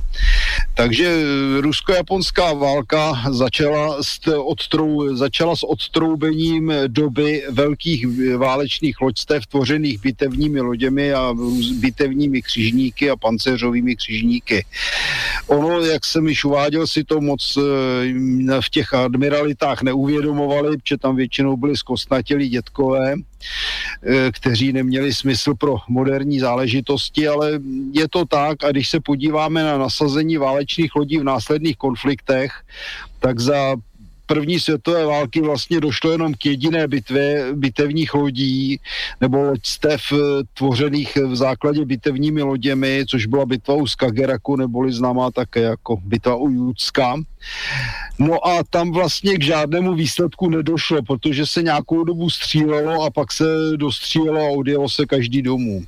Takže 0.74 1.22
rusko-japonská 1.60 2.52
válka 2.52 3.22
začala 3.30 4.02
s, 4.02 4.18
odtrou, 4.26 5.16
začala 5.16 5.56
s 5.56 5.62
odtroubením 5.62 6.72
doby 6.86 7.42
velkých 7.50 8.06
válečných 8.36 9.00
loďstev 9.00 9.46
tvořených 9.46 10.00
bitevními 10.00 10.60
loděmi 10.60 11.12
a 11.12 11.34
bitevními 11.80 12.42
křižníky 12.42 13.10
a 13.10 13.16
pancéřovými 13.16 13.96
křižníky. 13.96 14.64
Ono, 15.46 15.80
jak 15.80 16.04
jsem 16.04 16.28
již 16.28 16.44
uváděl, 16.44 16.86
si 16.86 17.04
to 17.04 17.20
moc 17.20 17.58
eh, 17.58 18.60
v 18.60 18.70
těch 18.70 18.94
admiralitách 18.94 19.82
neuvědomovali, 19.82 20.76
protože 20.76 20.98
tam 20.98 21.16
většinou 21.16 21.56
byli 21.56 21.76
zkostnatělí 21.76 22.48
dětkové, 22.48 23.14
kteří 24.32 24.72
neměli 24.72 25.14
smysl 25.14 25.54
pro 25.54 25.76
moderní 25.88 26.40
záležitosti, 26.40 27.28
ale 27.28 27.60
je 27.92 28.08
to 28.08 28.24
tak. 28.24 28.64
A 28.64 28.70
když 28.70 28.88
se 28.88 29.00
podíváme 29.00 29.64
na 29.64 29.78
nasazení 29.78 30.36
válečných 30.36 30.94
lodí 30.94 31.18
v 31.18 31.24
následných 31.24 31.76
konfliktech, 31.76 32.52
tak 33.20 33.40
za 33.40 33.76
první 34.26 34.60
světové 34.60 35.06
války 35.06 35.40
vlastně 35.40 35.80
došlo 35.80 36.10
jenom 36.10 36.34
k 36.34 36.46
jediné 36.46 36.88
bitvě 36.88 37.46
bitevních 37.52 38.14
lodí 38.14 38.80
nebo 39.20 39.42
loďstev 39.42 40.02
eh, 40.12 40.16
tvořených 40.54 41.16
v 41.16 41.36
základě 41.36 41.84
bitevními 41.84 42.42
loděmi, 42.42 43.04
což 43.08 43.26
byla 43.26 43.46
bitva 43.46 43.74
u 43.74 43.86
Skageraku, 43.86 44.56
neboli 44.56 44.92
známá 44.92 45.30
také 45.30 45.60
jako 45.60 45.96
bitva 46.04 46.36
u 46.36 46.48
Judska. 46.48 47.16
No 48.18 48.46
a 48.46 48.64
tam 48.70 48.92
vlastně 48.92 49.36
k 49.36 49.42
žádnému 49.42 49.94
výsledku 49.94 50.50
nedošlo, 50.50 51.02
protože 51.02 51.46
se 51.46 51.62
nějakou 51.62 52.04
dobu 52.04 52.30
střílelo 52.30 53.02
a 53.02 53.10
pak 53.10 53.32
se 53.32 53.44
dostřílelo 53.76 54.46
a 54.46 54.58
odjelo 54.58 54.88
se 54.88 55.06
každý 55.06 55.42
domů 55.42 55.84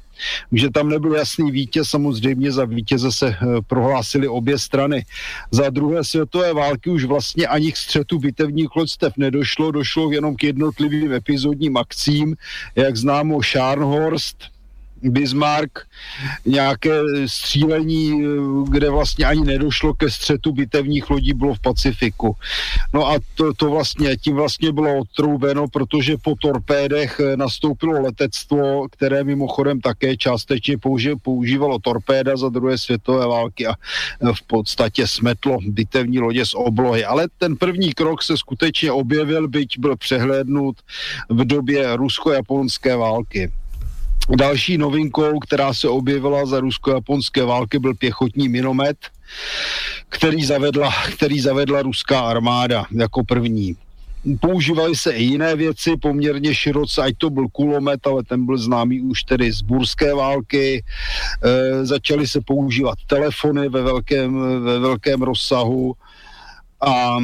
že 0.53 0.71
tam 0.71 0.89
nebyl 0.89 1.15
jasný 1.15 1.51
vítěz, 1.51 1.89
samozřejmě 1.89 2.53
za 2.53 2.65
vítěze 2.65 3.13
se 3.13 3.29
eh, 3.29 3.37
prohlásili 3.67 4.29
obě 4.29 4.59
strany. 4.59 5.05
Za 5.51 5.71
druhé 5.71 6.05
světové 6.05 6.55
války 6.55 6.91
už 6.91 7.05
vlastně 7.05 7.47
ani 7.47 7.73
k 7.73 7.77
střetu 7.77 8.19
bitevních 8.19 8.77
loďstev 8.77 9.13
nedošlo, 9.17 9.71
došlo 9.71 10.13
jenom 10.13 10.37
k 10.37 10.45
jednotlivým 10.45 11.13
epizodním 11.13 11.77
akcím, 11.77 12.37
jak 12.77 12.97
známo 12.97 13.43
Scharnhorst, 13.43 14.56
Bismarck, 15.03 15.79
nějaké 16.47 16.91
střílení, 17.27 18.23
kde 18.69 18.91
vlastně 18.91 19.25
ani 19.25 19.45
nedošlo 19.45 19.95
ke 19.95 20.11
střetu 20.11 20.53
bitevních 20.53 21.11
lodí, 21.11 21.33
bylo 21.33 21.55
v 21.55 21.61
Pacifiku. 21.61 22.37
No 22.95 23.09
a 23.09 23.19
to, 23.35 23.55
to 23.55 23.71
vlastně, 23.71 24.17
tím 24.17 24.37
vlastně 24.37 24.73
bylo 24.73 24.99
odtroubeno, 24.99 25.69
protože 25.69 26.17
po 26.23 26.35
torpédech 26.41 27.21
nastoupilo 27.37 28.03
letectvo, 28.03 28.89
které 28.89 29.25
mimochodem 29.25 29.81
také 29.81 30.17
částečně 30.17 30.77
používalo 31.23 31.79
torpéda 31.79 32.37
za 32.37 32.49
druhé 32.49 32.79
světové 32.79 33.27
války 33.27 33.67
a 33.67 33.75
v 34.35 34.43
podstatě 34.47 35.07
smetlo 35.07 35.59
bitevní 35.69 36.19
lodě 36.19 36.47
z 36.47 36.55
oblohy. 36.55 37.05
Ale 37.05 37.29
ten 37.39 37.57
první 37.57 37.93
krok 37.93 38.23
se 38.23 38.37
skutečně 38.37 38.93
objevil, 38.93 39.49
byť 39.49 39.79
byl 39.79 39.97
přehlédnut 39.97 40.77
v 41.29 41.45
době 41.45 41.97
rusko-japonské 41.97 42.97
války. 42.97 43.53
Další 44.35 44.79
novinkou, 44.79 45.39
která 45.39 45.75
se 45.75 45.89
objevila 45.89 46.47
za 46.47 46.61
rusko-japonské 46.61 47.45
války, 47.45 47.79
byl 47.79 47.95
pěchotní 47.95 48.49
minomet, 48.49 48.97
který 50.09 50.45
zavedla, 50.45 50.93
který 51.17 51.41
zavedla 51.41 51.83
ruská 51.83 52.21
armáda 52.21 52.85
jako 52.91 53.25
první. 53.25 53.77
Používaly 54.41 54.97
se 54.97 55.13
i 55.13 55.23
jiné 55.23 55.57
věci 55.57 55.97
poměrně 55.97 56.55
široce, 56.55 57.03
ať 57.03 57.15
to 57.19 57.31
byl 57.31 57.49
kulomet, 57.49 58.07
ale 58.07 58.23
ten 58.23 58.47
byl 58.47 58.59
známý 58.59 59.01
už 59.01 59.23
tedy 59.23 59.53
z 59.53 59.63
burské 59.63 60.15
války. 60.15 60.85
E, 61.43 61.87
začaly 61.87 62.27
se 62.27 62.41
používat 62.41 62.99
telefony 63.07 63.69
ve 63.69 63.83
velkém, 63.83 64.63
ve 64.65 64.79
velkém 64.79 65.23
rozsahu 65.23 65.95
a 66.81 67.19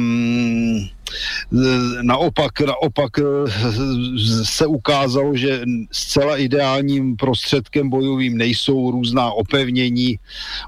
naopak, 2.01 2.59
naopak 2.59 3.11
eh, 3.19 3.23
se 4.43 4.65
ukázalo, 4.65 5.35
že 5.35 5.61
zcela 5.91 6.37
ideálním 6.37 7.15
prostředkem 7.15 7.89
bojovým 7.89 8.37
nejsou 8.37 8.91
různá 8.91 9.31
opevnění, 9.31 10.19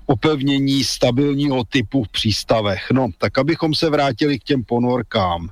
opevnění 0.06 0.84
stabilního 0.84 1.64
typu 1.64 2.04
v 2.04 2.10
přístavech. 2.10 2.92
No, 2.92 3.08
tak 3.18 3.38
abychom 3.38 3.76
se 3.76 3.90
vrátili 3.90 4.40
k 4.40 4.44
těm 4.44 4.64
ponorkám. 4.64 5.50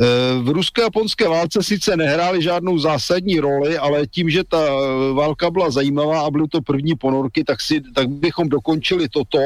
Eh, 0.00 0.42
v 0.42 0.48
rusko-japonské 0.48 1.28
válce 1.28 1.62
sice 1.62 1.96
nehrály 1.96 2.42
žádnou 2.42 2.78
zásadní 2.78 3.40
roli, 3.40 3.78
ale 3.78 4.06
tím, 4.06 4.30
že 4.30 4.44
ta 4.44 4.58
válka 5.12 5.50
byla 5.50 5.70
zajímavá 5.70 6.20
a 6.20 6.30
byly 6.30 6.48
to 6.48 6.62
první 6.62 6.94
ponorky, 6.94 7.44
tak, 7.44 7.60
si, 7.60 7.80
tak 7.94 8.08
bychom 8.08 8.48
dokončili 8.48 9.08
toto 9.08 9.38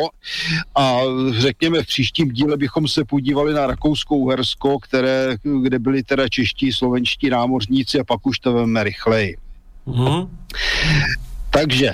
a 0.75 1.01
řekněme 1.39 1.83
v 1.83 1.87
příštím 1.87 2.31
díle 2.31 2.57
bychom 2.57 2.89
se 2.89 3.05
podívali 3.05 3.55
na 3.55 3.67
Rakouskou 3.67 4.29
Hersko, 4.29 4.79
které, 4.79 5.37
kde 5.63 5.79
byli 5.79 6.03
teda 6.03 6.29
čeští, 6.29 6.73
slovenští 6.73 7.31
námořníci 7.31 8.01
a 8.01 8.05
pak 8.05 8.27
už 8.27 8.39
to 8.39 8.53
veme 8.53 8.85
rychleji. 8.85 9.37
Mm-hmm. 9.87 10.29
Takže 11.51 11.93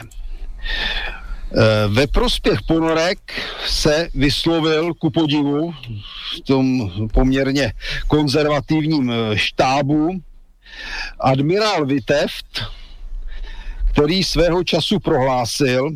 ve 1.88 2.06
prospěch 2.06 2.62
ponorek 2.62 3.18
se 3.66 4.08
vyslovil 4.14 4.94
ku 4.94 5.10
podivu 5.10 5.74
v 6.36 6.40
tom 6.40 6.90
poměrně 7.12 7.72
konzervativním 8.08 9.10
eh, 9.10 9.38
štábu 9.38 10.10
admirál 11.20 11.86
Viteft, 11.86 12.62
který 13.92 14.24
svého 14.24 14.64
času 14.64 15.00
prohlásil, 15.00 15.90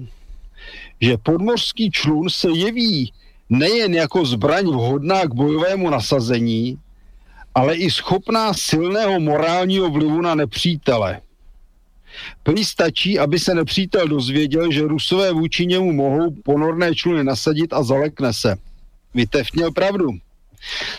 že 1.00 1.16
podmořský 1.16 1.90
člun 1.90 2.30
se 2.30 2.50
jeví 2.50 3.12
nejen 3.50 3.94
jako 3.94 4.24
zbraň 4.24 4.64
vhodná 4.64 5.22
k 5.24 5.34
bojovému 5.34 5.90
nasazení, 5.90 6.78
ale 7.54 7.76
i 7.76 7.90
schopná 7.90 8.54
silného 8.54 9.20
morálního 9.20 9.90
vlivu 9.90 10.20
na 10.20 10.34
nepřítele. 10.34 11.20
Prý 12.42 12.64
stačí, 12.64 13.18
aby 13.18 13.38
se 13.38 13.54
nepřítel 13.54 14.08
dozvěděl, 14.08 14.72
že 14.72 14.82
Rusové 14.82 15.32
vůči 15.32 15.66
němu 15.66 15.92
mohou 15.92 16.30
ponorné 16.44 16.94
čluny 16.94 17.24
nasadit 17.24 17.72
a 17.72 17.82
zalekne 17.82 18.32
se. 18.32 18.56
Vitev 19.14 19.46
měl 19.52 19.70
pravdu. 19.72 20.08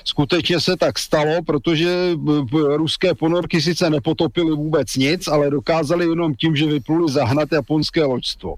Skutečně 0.04 0.60
se 0.60 0.78
tak 0.78 1.00
stalo, 1.00 1.44
protože 1.46 2.12
ruské 2.52 3.16
ponorky 3.16 3.62
sice 3.62 3.90
nepotopily 3.90 4.52
vůbec 4.52 4.96
nic, 4.96 5.28
ale 5.28 5.50
dokázali 5.50 6.06
jenom 6.06 6.36
tím, 6.36 6.56
že 6.56 6.66
vypluli 6.66 7.12
zahnat 7.12 7.52
japonské 7.52 8.04
loďstvo. 8.04 8.56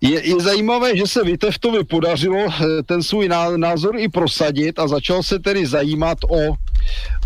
Je, 0.00 0.28
je 0.28 0.40
zajímavé, 0.40 0.96
že 0.96 1.06
se 1.06 1.24
Viteftovi 1.24 1.84
podařilo 1.84 2.38
eh, 2.38 2.82
ten 2.82 3.02
svůj 3.02 3.28
názor 3.56 3.98
i 3.98 4.08
prosadit 4.08 4.78
a 4.78 4.88
začal 4.88 5.22
se 5.22 5.38
tedy 5.38 5.66
zajímat 5.66 6.18
o 6.30 6.54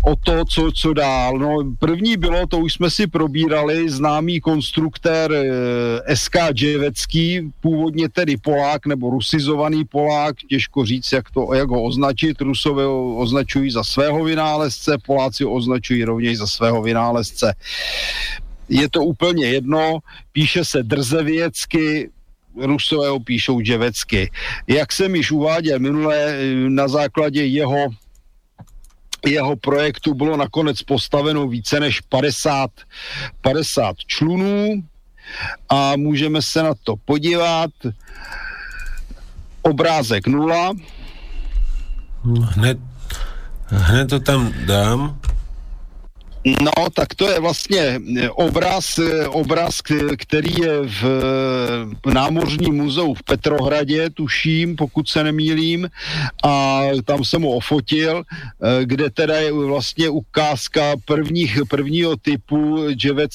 o 0.05 0.15
to, 0.15 0.45
co, 0.45 0.71
co 0.75 0.93
dál. 0.93 1.37
No, 1.37 1.57
první 1.79 2.17
bylo, 2.17 2.47
to 2.47 2.57
už 2.59 2.73
jsme 2.73 2.89
si 2.89 3.07
probírali, 3.07 3.89
známý 3.89 4.39
konstruktér 4.39 5.31
eh, 5.31 6.15
SK 6.15 6.35
Dževecký, 6.51 7.51
původně 7.61 8.09
tedy 8.09 8.37
Polák 8.37 8.85
nebo 8.85 9.09
rusizovaný 9.09 9.85
Polák, 9.85 10.35
těžko 10.49 10.85
říct, 10.85 11.11
jak, 11.11 11.31
to, 11.31 11.53
jak 11.53 11.69
ho 11.69 11.83
označit. 11.83 12.41
Rusové 12.41 12.85
ho 12.85 13.15
označují 13.15 13.71
za 13.71 13.83
svého 13.83 14.23
vynálezce, 14.23 14.97
Poláci 15.05 15.43
ho 15.43 15.51
označují 15.51 16.03
rovněž 16.03 16.37
za 16.37 16.47
svého 16.47 16.81
vynálezce. 16.81 17.55
Je 18.69 18.89
to 18.89 19.03
úplně 19.03 19.45
jedno, 19.45 19.99
píše 20.31 20.65
se 20.65 20.83
drzevěcky, 20.83 22.09
Rusové 22.61 23.19
píšou 23.23 23.61
dževecky. 23.61 24.31
Jak 24.67 24.93
jsem 24.93 25.15
již 25.15 25.31
uváděl 25.31 25.79
minule, 25.79 26.37
na 26.67 26.87
základě 26.87 27.45
jeho 27.45 27.89
jeho 29.25 29.55
projektu 29.55 30.13
bylo 30.13 30.37
nakonec 30.37 30.81
postaveno 30.81 31.47
více 31.47 31.79
než 31.79 32.01
50, 32.01 32.71
50 33.41 33.95
člunů 33.97 34.83
a 35.69 35.95
můžeme 35.95 36.41
se 36.41 36.63
na 36.63 36.73
to 36.83 36.95
podívat. 37.05 37.71
Obrázek 39.61 40.27
nula. 40.27 40.73
Hned, 42.41 42.77
hned 43.67 44.09
to 44.09 44.19
tam 44.19 44.53
dám. 44.65 45.19
No, 46.45 46.71
tak 46.93 47.15
to 47.15 47.29
je 47.29 47.39
vlastně 47.39 47.99
eh, 48.19 48.29
obraz, 48.29 48.99
eh, 48.99 49.27
obraz, 49.27 49.81
který 50.17 50.53
je 50.61 50.81
v 50.83 51.03
námořním 52.13 52.75
muzeu 52.75 53.13
v 53.13 53.23
Petrohradě, 53.23 54.09
tuším, 54.09 54.75
pokud 54.75 55.09
se 55.09 55.23
nemýlím, 55.23 55.89
a 56.43 56.81
tam 57.05 57.23
jsem 57.23 57.41
ho 57.41 57.49
ofotil, 57.49 58.23
eh, 58.23 58.85
kde 58.85 59.09
teda 59.09 59.35
je 59.35 59.51
vlastně 59.51 60.09
ukázka 60.09 60.95
prvních, 61.05 61.59
prvního 61.69 62.15
typu 62.15 62.87
dževec, 62.91 63.31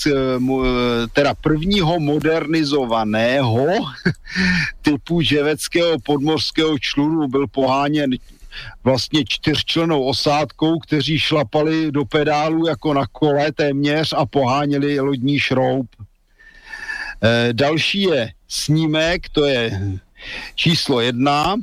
teda 1.12 1.35
prvního 1.35 2.01
modernizovaného 2.01 3.67
typu 4.83 5.20
ževeckého 5.20 5.97
podmořského 6.05 6.78
člunu 6.78 7.28
byl 7.28 7.47
poháněn 7.47 8.11
vlastně 8.85 9.25
čtyřčlenou 9.28 10.05
osádkou, 10.05 10.78
kteří 10.78 11.18
šlapali 11.18 11.93
do 11.93 12.05
pedálu 12.05 12.67
jako 12.67 12.94
na 12.94 13.07
kole 13.07 13.52
téměř 13.52 14.15
a 14.17 14.27
poháněli 14.27 15.01
lodní 15.01 15.39
šroub. 15.39 15.86
E, 17.23 17.52
další 17.52 18.02
je 18.02 18.33
snímek, 18.49 19.28
to 19.28 19.44
je 19.44 19.81
číslo 20.55 21.01
jedna. 21.01 21.57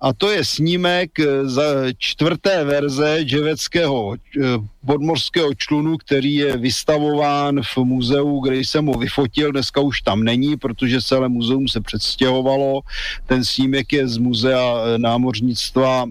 A 0.00 0.12
to 0.12 0.30
je 0.30 0.44
snímek 0.44 1.20
eh, 1.20 1.48
za 1.48 1.62
čtvrté 1.98 2.64
verze 2.64 3.24
dževeckého 3.24 4.14
eh, 4.14 4.40
podmorského 4.86 5.54
člunu, 5.54 5.96
který 5.96 6.34
je 6.34 6.56
vystavován 6.56 7.62
v 7.62 7.76
muzeu, 7.76 8.40
kde 8.40 8.56
jsem 8.56 8.86
ho 8.86 8.94
vyfotil, 8.94 9.52
dneska 9.52 9.80
už 9.80 10.00
tam 10.00 10.24
není, 10.24 10.56
protože 10.56 11.02
celé 11.02 11.28
muzeum 11.28 11.68
se 11.68 11.80
předstěhovalo. 11.80 12.80
Ten 13.26 13.44
snímek 13.44 13.92
je 13.92 14.08
z 14.08 14.16
muzea 14.18 14.74
eh, 14.76 14.98
námořnictva, 14.98 16.06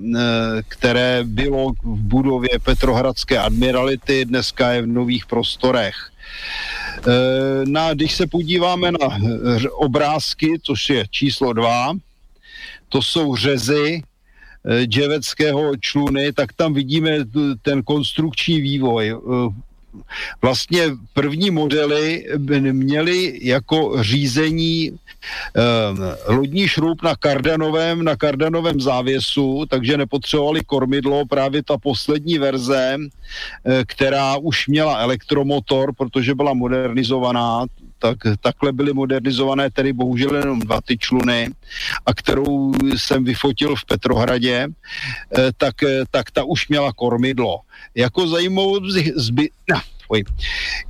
které 0.67 1.23
bylo 1.23 1.71
v 1.83 1.97
budově 2.01 2.49
Petrohradské 2.63 3.39
admirality, 3.39 4.25
dneska 4.25 4.71
je 4.71 4.81
v 4.81 4.87
nových 4.87 5.25
prostorech. 5.25 5.95
Na, 7.65 7.93
když 7.93 8.15
se 8.15 8.27
podíváme 8.27 8.91
na 8.91 9.17
obrázky, 9.71 10.59
což 10.63 10.89
je 10.89 11.05
číslo 11.09 11.53
dva, 11.53 11.93
to 12.95 13.01
jsou 13.01 13.35
řezy 13.35 14.01
eh, 14.65 14.83
dževeckého 14.83 15.77
čluny, 15.77 16.33
tak 16.33 16.53
tam 16.53 16.73
vidíme 16.73 17.11
ten 17.61 17.83
konstrukční 17.83 18.61
vývoj. 18.61 19.11
Eh, 19.11 19.49
vlastně 20.41 20.83
první 21.13 21.51
modely 21.51 22.25
měly 22.71 23.39
jako 23.43 24.03
řízení 24.03 24.91
eh, 24.91 26.33
lodní 26.33 26.67
šroub 26.67 27.03
na 27.03 27.15
kardanovém, 27.15 28.03
na 28.03 28.15
kardanovém 28.15 28.79
závěsu, 28.79 29.65
takže 29.69 29.97
nepotřebovali 29.97 30.61
kormidlo. 30.63 31.25
Právě 31.25 31.63
ta 31.63 31.77
poslední 31.77 32.37
verze, 32.37 32.97
která 33.87 34.37
už 34.37 34.67
měla 34.67 34.99
elektromotor, 34.99 35.93
protože 35.95 36.35
byla 36.35 36.53
modernizovaná, 36.53 37.65
tak 37.99 38.17
takhle 38.41 38.71
byly 38.71 38.93
modernizované 38.93 39.71
tedy 39.71 39.93
bohužel 39.93 40.35
jenom 40.35 40.59
dva 40.59 40.81
ty 40.81 40.97
čluny 40.97 41.49
a 42.05 42.13
kterou 42.13 42.73
jsem 42.97 43.23
vyfotil 43.23 43.75
v 43.75 43.85
Petrohradě, 43.85 44.67
eh, 44.67 45.51
tak, 45.57 45.83
eh, 45.83 46.03
tak 46.11 46.31
ta 46.31 46.43
už 46.43 46.67
měla 46.67 46.93
kormidlo. 46.93 47.59
Jako 47.95 48.27
zajímavost 48.27 48.93
bych, 48.93 49.11
zby, 49.15 49.49
no, 49.69 49.81
oj, 50.07 50.23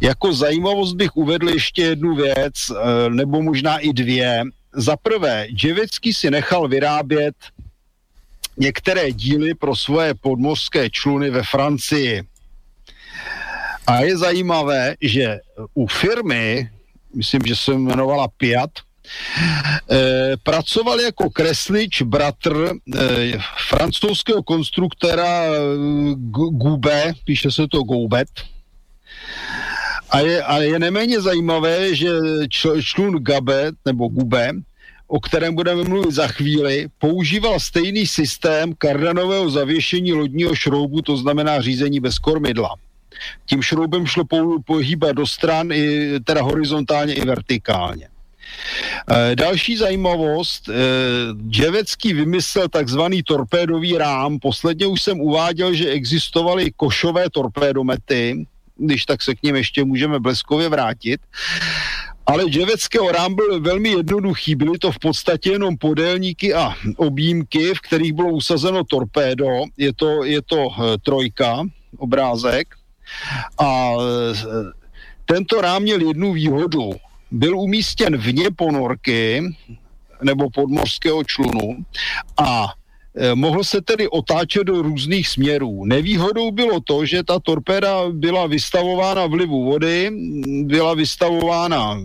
jako 0.01 0.33
zajímavost 0.33 0.93
bych 0.93 1.15
uvedl 1.15 1.49
ještě 1.49 1.81
jednu 1.81 2.15
věc, 2.15 2.55
eh, 2.69 3.09
nebo 3.09 3.41
možná 3.41 3.77
i 3.77 3.93
dvě. 3.93 4.43
Za 4.73 4.97
prvé, 4.97 5.47
Dževecký 5.55 6.13
si 6.13 6.31
nechal 6.31 6.67
vyrábět 6.67 7.35
některé 8.57 9.11
díly 9.11 9.53
pro 9.53 9.75
svoje 9.75 10.13
podmořské 10.13 10.89
čluny 10.89 11.29
ve 11.29 11.43
Francii. 11.43 12.23
A 13.87 14.01
je 14.01 14.17
zajímavé, 14.17 14.95
že 15.01 15.39
u 15.73 15.87
firmy, 15.87 16.69
myslím, 17.15 17.41
že 17.45 17.55
se 17.55 17.71
jmenovala 17.71 18.27
Piat, 18.27 18.69
E, 19.91 20.37
pracoval 20.43 20.99
jako 20.99 21.29
kreslič 21.29 22.01
bratr 22.01 22.69
e, 22.95 23.37
francouzského 23.69 24.43
konstruktora 24.43 25.45
Gube, 26.51 27.13
píše 27.25 27.51
se 27.51 27.67
to 27.67 27.83
Goubet. 27.83 28.27
A 30.09 30.19
je, 30.19 30.43
a 30.43 30.57
je 30.57 30.79
neméně 30.79 31.21
zajímavé, 31.21 31.95
že 31.95 32.09
čl, 32.49 32.81
člun 32.81 33.23
Gabe, 33.23 33.71
nebo 33.85 34.07
Gube, 34.07 34.51
o 35.07 35.19
kterém 35.19 35.55
budeme 35.55 35.83
mluvit 35.83 36.11
za 36.11 36.27
chvíli, 36.27 36.87
používal 36.97 37.59
stejný 37.59 38.07
systém 38.07 38.73
kardanového 38.77 39.49
zavěšení 39.49 40.13
lodního 40.13 40.55
šroubu, 40.55 41.01
to 41.01 41.17
znamená 41.17 41.61
řízení 41.61 41.99
bez 41.99 42.19
kormidla. 42.19 42.75
Tím 43.45 43.61
šroubem 43.61 44.05
šlo 44.05 44.23
pohýbat 44.65 45.15
do 45.15 45.27
stran, 45.27 45.71
i, 45.71 46.11
teda 46.23 46.41
horizontálně 46.41 47.13
i 47.13 47.25
vertikálně. 47.25 48.07
E, 49.11 49.35
další 49.35 49.77
zajímavost, 49.77 50.69
e, 50.69 50.73
Dževecký 51.49 52.13
vymyslel 52.13 52.69
takzvaný 52.69 53.23
torpédový 53.23 53.97
rám. 53.97 54.39
Posledně 54.39 54.87
už 54.87 55.01
jsem 55.01 55.21
uváděl, 55.21 55.73
že 55.73 55.89
existovaly 55.89 56.71
košové 56.71 57.29
torpédomety, 57.29 58.45
když 58.77 59.05
tak 59.05 59.23
se 59.23 59.35
k 59.35 59.43
ním 59.43 59.55
ještě 59.55 59.83
můžeme 59.83 60.19
bleskově 60.19 60.69
vrátit. 60.69 61.21
Ale 62.25 62.43
Dževeckého 62.43 63.11
rám 63.11 63.35
byl 63.35 63.61
velmi 63.61 63.89
jednoduchý. 63.89 64.55
Byly 64.55 64.77
to 64.77 64.91
v 64.91 64.99
podstatě 64.99 65.51
jenom 65.51 65.77
podélníky 65.77 66.53
a 66.53 66.73
objímky, 66.97 67.73
v 67.73 67.81
kterých 67.81 68.13
bylo 68.13 68.31
usazeno 68.31 68.83
torpédo. 68.83 69.47
Je 69.77 69.93
to, 69.93 70.23
je 70.23 70.41
to 70.41 70.67
e, 70.69 70.97
trojka, 70.97 71.63
obrázek. 71.97 72.67
A 73.57 73.91
tento 75.25 75.61
rám 75.61 75.81
měl 75.81 76.01
jednu 76.07 76.33
výhodu. 76.33 76.91
Byl 77.31 77.59
umístěn 77.59 78.17
vně 78.17 78.51
ponorky 78.55 79.43
nebo 80.23 80.49
podmořského 80.49 81.23
člunu 81.23 81.77
a 82.37 82.73
e, 83.15 83.35
mohl 83.35 83.63
se 83.63 83.81
tedy 83.81 84.07
otáčet 84.07 84.63
do 84.63 84.81
různých 84.81 85.27
směrů. 85.27 85.85
Nevýhodou 85.85 86.51
bylo 86.51 86.79
to, 86.79 87.05
že 87.05 87.23
ta 87.23 87.39
torpéda 87.39 88.09
byla 88.11 88.47
vystavována 88.47 89.25
vlivu 89.25 89.65
vody, 89.65 90.11
byla 90.63 90.93
vystavována 90.93 91.99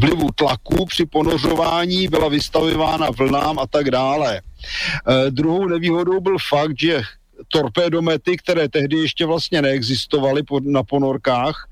vlivu 0.00 0.28
tlaku 0.34 0.86
při 0.86 1.06
ponořování, 1.06 2.08
byla 2.08 2.28
vystavována 2.28 3.10
vlnám 3.10 3.58
a 3.58 3.66
tak 3.66 3.90
dále. 3.90 4.40
E, 4.40 5.30
druhou 5.30 5.68
nevýhodou 5.68 6.20
byl 6.20 6.36
fakt, 6.48 6.80
že 6.80 7.02
torpédomety, 7.48 8.36
které 8.36 8.68
tehdy 8.68 8.96
ještě 8.96 9.26
vlastně 9.26 9.62
neexistovaly 9.62 10.42
na 10.60 10.82
ponorkách, 10.82 11.68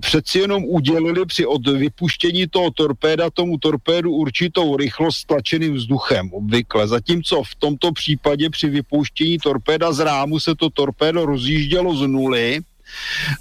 přeci 0.00 0.38
jenom 0.38 0.64
udělili 0.64 1.26
při 1.26 1.46
od 1.46 1.68
vypuštění 1.68 2.46
toho 2.46 2.70
torpéda 2.70 3.30
tomu 3.30 3.58
torpédu 3.58 4.12
určitou 4.12 4.76
rychlost 4.76 5.24
tlačeným 5.24 5.74
vzduchem 5.74 6.32
obvykle. 6.32 6.88
Zatímco 6.88 7.42
v 7.42 7.54
tomto 7.54 7.92
případě 7.92 8.50
při 8.50 8.68
vypouštění 8.68 9.38
torpéda 9.38 9.92
z 9.92 9.98
rámu 10.00 10.40
se 10.40 10.54
to 10.54 10.70
torpédo 10.70 11.26
rozjíždělo 11.26 11.96
z 11.96 12.06
nuly, 12.06 12.60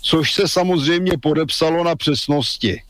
což 0.02 0.34
se 0.34 0.48
samozřejmě 0.48 1.18
podepsalo 1.18 1.84
na 1.84 1.96
přesnosti 1.96 2.82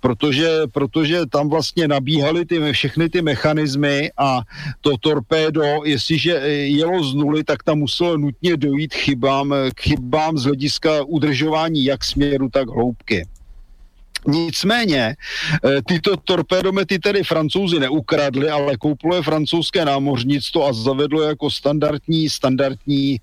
protože, 0.00 0.48
protože 0.72 1.26
tam 1.26 1.48
vlastně 1.48 1.88
nabíhaly 1.88 2.44
ty, 2.46 2.72
všechny 2.72 3.08
ty 3.08 3.22
mechanismy 3.22 4.10
a 4.18 4.40
to 4.80 4.96
torpédo, 4.96 5.62
jestliže 5.84 6.32
jelo 6.66 7.04
z 7.04 7.14
nuly, 7.14 7.44
tak 7.44 7.62
tam 7.62 7.78
muselo 7.78 8.16
nutně 8.16 8.56
dojít 8.56 8.94
chybám, 8.94 9.54
k 9.74 9.80
chybám 9.80 10.38
z 10.38 10.44
hlediska 10.44 11.04
udržování 11.04 11.84
jak 11.84 12.04
směru, 12.04 12.48
tak 12.48 12.68
hloubky. 12.68 13.26
Nicméně 14.26 15.16
eh, 15.64 15.82
tyto 15.86 16.16
torpédomety 16.16 16.98
tedy 16.98 17.24
francouzi 17.24 17.80
neukradli, 17.80 18.50
ale 18.50 18.76
koupilo 18.76 19.16
je 19.16 19.22
francouzské 19.22 19.84
námořnictvo 19.84 20.66
a 20.66 20.72
zavedlo 20.72 21.22
jako 21.22 21.50
standardní, 21.50 22.28
standardní 22.28 23.16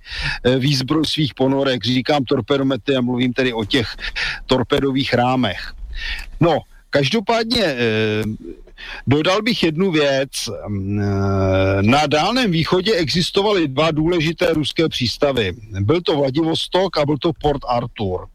eh, 0.43 0.59
výzbroj 0.59 1.05
svých 1.05 1.33
ponorek. 1.33 1.85
Říkám 1.85 2.23
torpédomety 2.23 2.95
a 2.95 3.01
mluvím 3.01 3.33
tedy 3.33 3.53
o 3.53 3.65
těch 3.65 3.95
torpédových 4.45 5.13
rámech. 5.13 5.73
No, 6.39 6.59
každopádně 6.89 7.63
eh, 7.63 8.23
Dodal 9.07 9.41
bych 9.41 9.63
jednu 9.63 9.91
věc. 9.91 10.31
Eh, 10.47 11.01
na 11.81 12.07
Dálném 12.07 12.51
východě 12.51 12.93
existovaly 12.93 13.67
dva 13.67 13.91
důležité 13.91 14.53
ruské 14.53 14.89
přístavy. 14.89 15.53
Byl 15.79 16.01
to 16.01 16.17
Vladivostok 16.17 16.97
a 16.97 17.05
byl 17.05 17.17
to 17.17 17.31
Port 17.41 17.61
Arthur. 17.67 18.27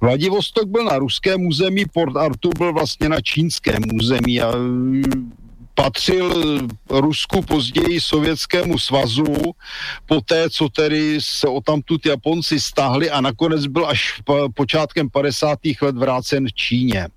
Vladivostok 0.00 0.68
byl 0.68 0.84
na 0.84 0.98
ruském 0.98 1.46
území, 1.46 1.84
Port 1.92 2.16
Arthur 2.16 2.52
byl 2.58 2.72
vlastně 2.72 3.08
na 3.08 3.20
čínském 3.20 3.82
území 3.94 4.40
a 4.40 4.52
patřil 5.76 6.60
Rusku, 6.90 7.42
později 7.42 8.00
Sovětskému 8.00 8.78
svazu, 8.78 9.36
poté, 10.06 10.50
co 10.50 10.68
tedy 10.68 11.18
se 11.20 11.48
o 11.48 11.60
tamtud 11.60 12.06
Japonci 12.06 12.60
stáhli 12.60 13.10
a 13.10 13.20
nakonec 13.20 13.66
byl 13.66 13.86
až 13.86 14.22
počátkem 14.54 15.10
50. 15.10 15.58
let 15.82 15.96
vrácen 15.96 16.46
v 16.46 16.52
Číně. 16.52 17.08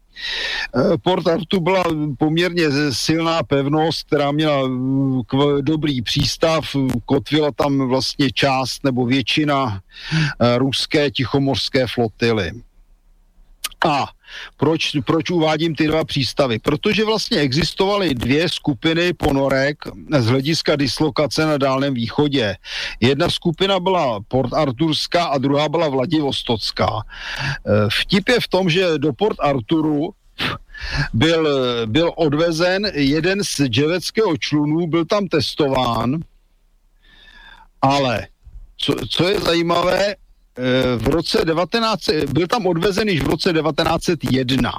Eh, 0.76 0.98
Port 1.04 1.28
Artu 1.28 1.60
byla 1.60 1.84
poměrně 2.18 2.64
silná 2.92 3.44
pevnost, 3.44 4.08
která 4.08 4.32
měla 4.32 4.70
dobrý 5.62 6.02
přístav, 6.02 6.76
kotvila 7.06 7.52
tam 7.52 7.88
vlastně 7.88 8.32
část 8.32 8.84
nebo 8.84 9.06
většina 9.06 9.80
eh, 10.12 10.58
ruské 10.58 11.12
tichomorské 11.12 11.88
flotily. 11.88 12.52
A 13.88 14.06
proč, 14.58 14.92
proč 15.06 15.30
uvádím 15.30 15.76
ty 15.76 15.88
dva 15.88 16.04
přístavy? 16.04 16.60
Protože 16.60 17.06
vlastně 17.06 17.38
existovaly 17.38 18.14
dvě 18.14 18.50
skupiny 18.50 19.14
ponorek 19.14 19.78
z 20.20 20.26
hlediska 20.26 20.76
dislokace 20.76 21.46
na 21.46 21.58
Dálném 21.58 21.94
východě. 21.94 22.56
Jedna 23.00 23.30
skupina 23.30 23.80
byla 23.80 24.20
Port 24.28 24.54
Arturská 24.54 25.24
a 25.24 25.38
druhá 25.38 25.70
byla 25.70 25.88
Vladivostocká. 25.88 26.90
E, 26.90 27.90
vtip 27.90 28.30
je 28.30 28.40
v 28.40 28.48
tom, 28.48 28.70
že 28.70 28.98
do 28.98 29.14
Port 29.14 29.40
Arturu 29.40 30.14
byl, 31.14 31.48
byl 31.86 32.12
odvezen 32.16 32.88
jeden 32.94 33.44
z 33.44 33.68
dževeckého 33.68 34.38
člunů, 34.38 34.88
byl 34.88 35.06
tam 35.06 35.28
testován, 35.28 36.20
ale 37.82 38.28
co, 38.78 38.96
co 39.10 39.28
je 39.28 39.40
zajímavé, 39.40 40.16
v 40.98 41.08
roce 41.08 41.46
19, 41.46 42.10
byl 42.34 42.48
tam 42.48 42.68
odvezen 42.68 43.10
již 43.10 43.22
v 43.22 43.28
roce 43.28 43.54
1901 43.54 44.72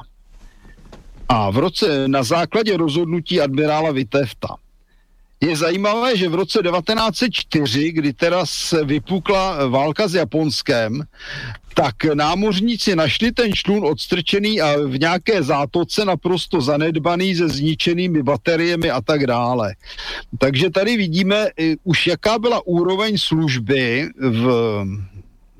a 1.28 1.50
v 1.50 1.58
roce 1.58 2.08
na 2.08 2.22
základě 2.22 2.76
rozhodnutí 2.76 3.40
admirála 3.40 3.92
Vitefta. 3.92 4.48
je 5.40 5.56
zajímavé, 5.56 6.16
že 6.16 6.28
v 6.28 6.34
roce 6.34 6.58
1904, 6.62 7.92
kdy 7.92 8.12
teda 8.12 8.44
vypukla 8.84 9.66
válka 9.68 10.08
s 10.08 10.14
Japonskem, 10.14 11.02
tak 11.74 12.04
námořníci 12.14 12.96
našli 12.96 13.32
ten 13.32 13.52
člun 13.52 13.84
odstrčený 13.84 14.60
a 14.60 14.76
v 14.76 14.98
nějaké 14.98 15.42
zátoce 15.42 16.04
naprosto 16.04 16.60
zanedbaný 16.60 17.34
se 17.34 17.48
zničenými 17.48 18.22
bateriemi 18.22 18.90
a 18.90 19.00
tak 19.00 19.26
dále. 19.26 19.74
Takže 20.38 20.70
tady 20.70 20.96
vidíme 20.96 21.46
už 21.84 22.06
jaká 22.06 22.38
byla 22.38 22.66
úroveň 22.66 23.18
služby 23.18 24.08
v 24.18 24.84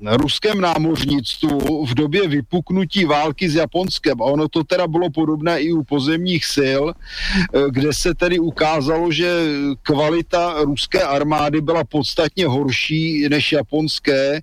ruském 0.01 0.61
námořnictvu 0.61 1.85
v 1.85 1.93
době 1.93 2.27
vypuknutí 2.27 3.05
války 3.05 3.49
s 3.49 3.55
Japonskem. 3.55 4.21
A 4.21 4.25
ono 4.25 4.47
to 4.47 4.63
teda 4.63 4.87
bylo 4.87 5.09
podobné 5.09 5.61
i 5.61 5.71
u 5.71 5.83
pozemních 5.83 6.45
sil, 6.55 6.83
eh, 6.91 7.59
kde 7.69 7.93
se 7.93 8.13
tedy 8.13 8.39
ukázalo, 8.39 9.11
že 9.11 9.29
kvalita 9.81 10.63
ruské 10.63 11.01
armády 11.01 11.61
byla 11.61 11.83
podstatně 11.83 12.47
horší 12.47 13.29
než 13.29 13.51
japonské, 13.51 14.37
eh, 14.37 14.41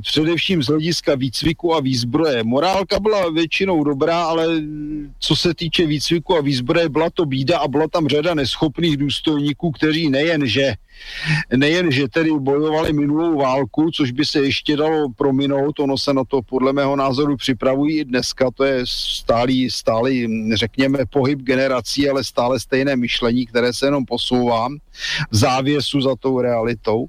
především 0.00 0.62
z 0.62 0.66
hlediska 0.66 1.14
výcviku 1.14 1.74
a 1.74 1.80
výzbroje. 1.80 2.44
Morálka 2.44 3.00
byla 3.00 3.30
většinou 3.30 3.84
dobrá, 3.84 4.24
ale 4.24 4.46
co 5.18 5.36
se 5.36 5.54
týče 5.54 5.86
výcviku 5.86 6.36
a 6.36 6.40
výzbroje, 6.40 6.88
byla 6.88 7.10
to 7.10 7.26
bída 7.26 7.58
a 7.58 7.68
byla 7.68 7.88
tam 7.88 8.08
řada 8.08 8.34
neschopných 8.34 8.96
důstojníků, 8.96 9.70
kteří 9.70 10.10
nejen, 10.10 10.46
že 10.46 10.74
nejen, 11.56 11.92
že 11.92 12.08
tedy 12.08 12.30
bojovali 12.30 12.92
minulou 12.92 13.38
válku, 13.38 13.90
což 13.90 14.10
by 14.10 14.24
se 14.24 14.40
ještě 14.40 14.53
dalo 14.76 15.08
prominout, 15.16 15.78
ono 15.78 15.98
se 15.98 16.12
na 16.12 16.24
to 16.24 16.42
podle 16.42 16.72
mého 16.72 16.96
názoru 16.96 17.36
připravují 17.36 17.98
i 17.98 18.04
dneska, 18.04 18.50
to 18.50 18.64
je 18.64 18.80
stálý, 18.84 19.70
stálý, 19.70 20.28
řekněme, 20.54 20.98
pohyb 21.06 21.38
generací, 21.42 22.08
ale 22.08 22.24
stále 22.24 22.60
stejné 22.60 22.96
myšlení, 22.96 23.46
které 23.46 23.72
se 23.72 23.86
jenom 23.86 24.04
posouvá 24.04 24.68
v 25.30 25.36
závěsu 25.36 26.00
za 26.00 26.16
tou 26.16 26.40
realitou. 26.40 27.06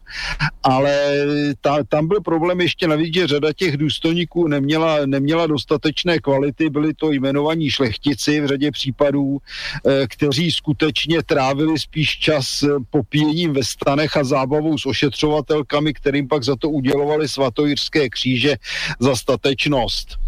Ale 0.63 1.25
ta, 1.61 1.83
tam 1.83 2.07
byl 2.07 2.21
problém 2.21 2.61
ještě 2.61 2.87
navíc, 2.87 3.13
že 3.13 3.27
řada 3.27 3.53
těch 3.53 3.77
důstojníků 3.77 4.47
neměla, 4.47 5.05
neměla 5.05 5.47
dostatečné 5.47 6.19
kvality, 6.19 6.69
byli 6.69 6.93
to 6.93 7.11
jmenovaní 7.11 7.69
šlechtici 7.69 8.41
v 8.41 8.47
řadě 8.47 8.71
případů, 8.71 9.37
eh, 9.37 10.07
kteří 10.07 10.51
skutečně 10.51 11.23
trávili 11.23 11.79
spíš 11.79 12.19
čas 12.19 12.63
popíjením 12.89 13.53
ve 13.53 13.63
stanech 13.63 14.17
a 14.17 14.23
zábavou 14.23 14.77
s 14.77 14.85
ošetřovatelkami, 14.85 15.93
kterým 15.93 16.27
pak 16.27 16.43
za 16.43 16.55
to 16.55 16.69
udělovali 16.69 17.29
svatojírské 17.29 18.09
kříže 18.09 18.55
za 18.99 19.15
statečnost. 19.15 20.24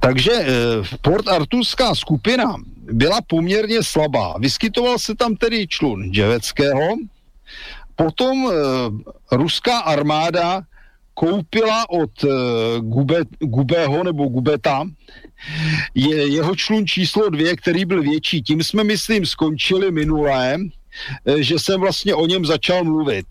Takže 0.00 0.32
e, 0.32 0.46
Port 1.02 1.28
Arturská 1.28 1.94
skupina 1.94 2.56
byla 2.92 3.20
poměrně 3.26 3.82
slabá. 3.82 4.34
Vyskytoval 4.38 4.98
se 4.98 5.14
tam 5.14 5.36
tedy 5.36 5.66
člun 5.68 6.12
Dževeckého, 6.12 6.88
potom 7.96 8.46
e, 8.46 8.52
ruská 9.36 9.78
armáda 9.78 10.62
koupila 11.14 11.90
od 11.90 12.24
e, 12.24 12.28
Gube, 12.80 13.20
Gubého 13.38 14.04
nebo 14.04 14.26
Gubeta 14.26 14.84
je, 15.94 16.28
jeho 16.34 16.56
člun 16.56 16.86
číslo 16.86 17.28
dvě, 17.28 17.56
který 17.56 17.84
byl 17.84 18.02
větší. 18.02 18.42
Tím 18.42 18.62
jsme, 18.62 18.84
myslím, 18.84 19.26
skončili 19.26 19.90
minulé 19.90 20.58
Eh, 21.24 21.42
že 21.42 21.58
jsem 21.58 21.80
vlastně 21.80 22.14
o 22.14 22.26
něm 22.26 22.46
začal 22.46 22.84
mluvit. 22.84 23.26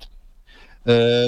Eh, 0.88 1.28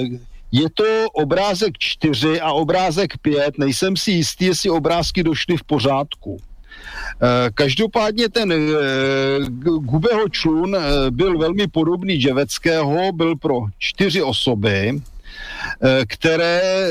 je 0.52 0.70
to 0.74 0.84
obrázek 1.12 1.78
4 1.78 2.40
a 2.40 2.52
obrázek 2.52 3.18
5. 3.22 3.58
Nejsem 3.58 3.96
si 3.96 4.10
jistý, 4.10 4.44
jestli 4.44 4.70
obrázky 4.70 5.22
došly 5.22 5.56
v 5.56 5.64
pořádku. 5.64 6.36
Eh, 6.36 7.50
každopádně 7.54 8.28
ten 8.28 8.54
Gubeho 9.80 10.28
člun 10.28 10.76
byl 11.10 11.38
velmi 11.38 11.66
podobný 11.66 12.14
Dževeckého, 12.14 13.12
byl 13.12 13.36
pro 13.36 13.60
čtyři 13.78 14.22
osoby, 14.22 15.00
které, 16.08 16.88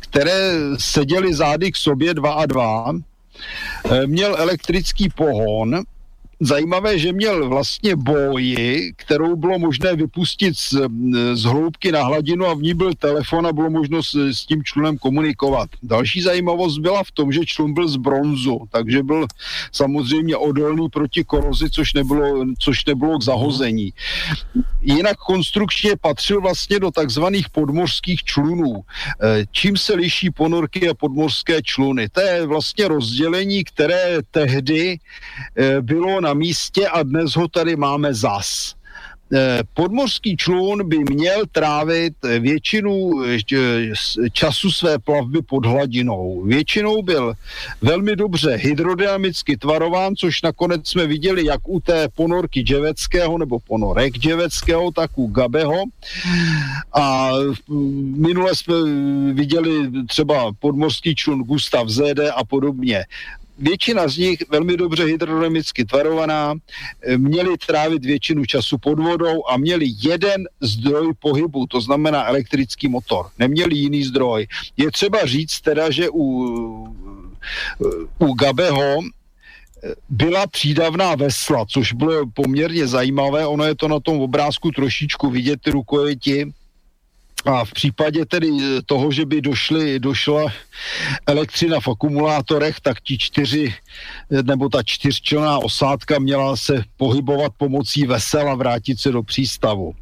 které 0.00 0.52
seděly 0.78 1.34
zády 1.34 1.72
k 1.72 1.76
sobě 1.76 2.14
dva 2.14 2.32
a 2.32 2.46
dva. 2.46 2.92
Měl 4.06 4.36
elektrický 4.38 5.08
pohon, 5.08 5.82
zajímavé, 6.42 6.98
že 6.98 7.12
měl 7.12 7.48
vlastně 7.48 7.96
boji, 7.96 8.92
kterou 8.96 9.36
bylo 9.36 9.58
možné 9.58 9.96
vypustit 9.96 10.56
z, 10.56 10.74
z 11.34 11.42
hloubky 11.42 11.92
na 11.92 12.04
hladinu 12.04 12.46
a 12.46 12.54
v 12.54 12.62
ní 12.62 12.74
byl 12.74 12.94
telefon 12.94 13.46
a 13.46 13.52
bylo 13.52 13.70
možno 13.70 14.02
s, 14.02 14.14
s 14.14 14.46
tím 14.46 14.64
člunem 14.64 14.98
komunikovat. 14.98 15.70
Další 15.82 16.22
zajímavost 16.22 16.78
byla 16.78 17.04
v 17.04 17.10
tom, 17.10 17.32
že 17.32 17.46
člun 17.46 17.74
byl 17.74 17.88
z 17.88 17.96
bronzu, 17.96 18.60
takže 18.70 19.02
byl 19.02 19.26
samozřejmě 19.72 20.36
odolný 20.36 20.88
proti 20.88 21.24
korozi, 21.24 21.70
což 21.70 21.94
nebylo, 21.94 22.44
což 22.58 22.84
nebylo 22.84 23.18
k 23.18 23.22
zahození. 23.22 23.92
Jinak 24.82 25.16
konstrukčně 25.16 25.96
patřil 26.00 26.40
vlastně 26.40 26.80
do 26.80 26.90
takzvaných 26.90 27.48
podmořských 27.48 28.24
člunů. 28.24 28.82
E, 29.22 29.46
čím 29.50 29.76
se 29.76 29.94
liší 29.94 30.30
ponorky 30.30 30.88
a 30.88 30.94
podmořské 30.94 31.62
čluny? 31.62 32.08
To 32.08 32.20
je 32.20 32.46
vlastně 32.46 32.88
rozdělení, 32.88 33.64
které 33.64 34.18
tehdy 34.30 34.98
e, 35.56 35.82
bylo 35.82 36.20
na 36.20 36.31
místě 36.34 36.88
a 36.88 37.02
dnes 37.02 37.36
ho 37.36 37.48
tady 37.48 37.76
máme 37.76 38.14
zas. 38.14 38.74
Eh, 39.34 39.60
podmořský 39.74 40.36
člun 40.36 40.88
by 40.88 40.98
měl 40.98 41.42
trávit 41.52 42.14
většinu 42.38 43.10
eh, 43.24 44.30
času 44.32 44.70
své 44.70 44.98
plavby 44.98 45.42
pod 45.42 45.66
hladinou. 45.66 46.42
Většinou 46.46 47.02
byl 47.02 47.34
velmi 47.80 48.16
dobře 48.16 48.50
hydrodynamicky 48.54 49.56
tvarován, 49.56 50.16
což 50.16 50.42
nakonec 50.42 50.88
jsme 50.88 51.06
viděli 51.06 51.44
jak 51.44 51.68
u 51.68 51.80
té 51.80 52.08
ponorky 52.08 52.60
Dževeckého 52.60 53.38
nebo 53.38 53.58
ponorek 53.58 54.14
Dževeckého, 54.14 54.90
tak 54.90 55.10
u 55.18 55.26
Gabeho. 55.26 55.82
A 56.92 57.30
minule 58.16 58.54
jsme 58.54 58.74
viděli 59.32 59.90
třeba 60.08 60.52
podmořský 60.58 61.14
člun 61.14 61.42
Gustav 61.42 61.88
Zede 61.88 62.30
a 62.30 62.44
podobně 62.44 63.04
většina 63.58 64.08
z 64.08 64.16
nich 64.16 64.38
velmi 64.50 64.76
dobře 64.76 65.04
hydrodynamicky 65.04 65.84
tvarovaná, 65.84 66.54
eh, 67.02 67.18
měli 67.18 67.58
trávit 67.66 68.04
většinu 68.04 68.44
času 68.44 68.78
pod 68.78 68.98
vodou 68.98 69.46
a 69.48 69.56
měli 69.56 69.86
jeden 70.02 70.48
zdroj 70.60 71.12
pohybu, 71.18 71.66
to 71.66 71.80
znamená 71.80 72.26
elektrický 72.26 72.88
motor. 72.88 73.26
Neměli 73.38 73.76
jiný 73.76 74.04
zdroj. 74.04 74.46
Je 74.76 74.90
třeba 74.90 75.26
říct 75.26 75.60
teda, 75.60 75.90
že 75.90 76.10
u, 76.10 76.22
u 78.18 78.34
Gabeho 78.34 78.98
eh, 78.98 79.94
byla 80.08 80.46
přídavná 80.46 81.14
vesla, 81.14 81.66
což 81.68 81.92
bylo 81.92 82.26
poměrně 82.34 82.86
zajímavé. 82.86 83.46
Ono 83.46 83.64
je 83.64 83.74
to 83.74 83.88
na 83.88 84.00
tom 84.00 84.20
obrázku 84.20 84.70
trošičku 84.70 85.30
vidět, 85.30 85.60
ty 85.60 85.70
rukojeti 85.70 86.52
a 87.44 87.64
v 87.64 87.72
případě 87.72 88.26
tedy 88.26 88.50
toho, 88.86 89.12
že 89.12 89.26
by 89.26 89.40
došly, 89.40 90.00
došla 90.00 90.52
elektřina 91.26 91.80
v 91.80 91.88
akumulátorech, 91.88 92.80
tak 92.80 93.00
ti 93.00 93.18
čtyři, 93.18 93.74
nebo 94.42 94.68
ta 94.68 94.82
čtyřčlená 94.82 95.58
osádka 95.58 96.18
měla 96.18 96.56
se 96.56 96.84
pohybovat 96.96 97.52
pomocí 97.56 98.06
vesel 98.06 98.50
a 98.50 98.54
vrátit 98.54 99.00
se 99.00 99.12
do 99.12 99.22
přístavu. 99.22 99.94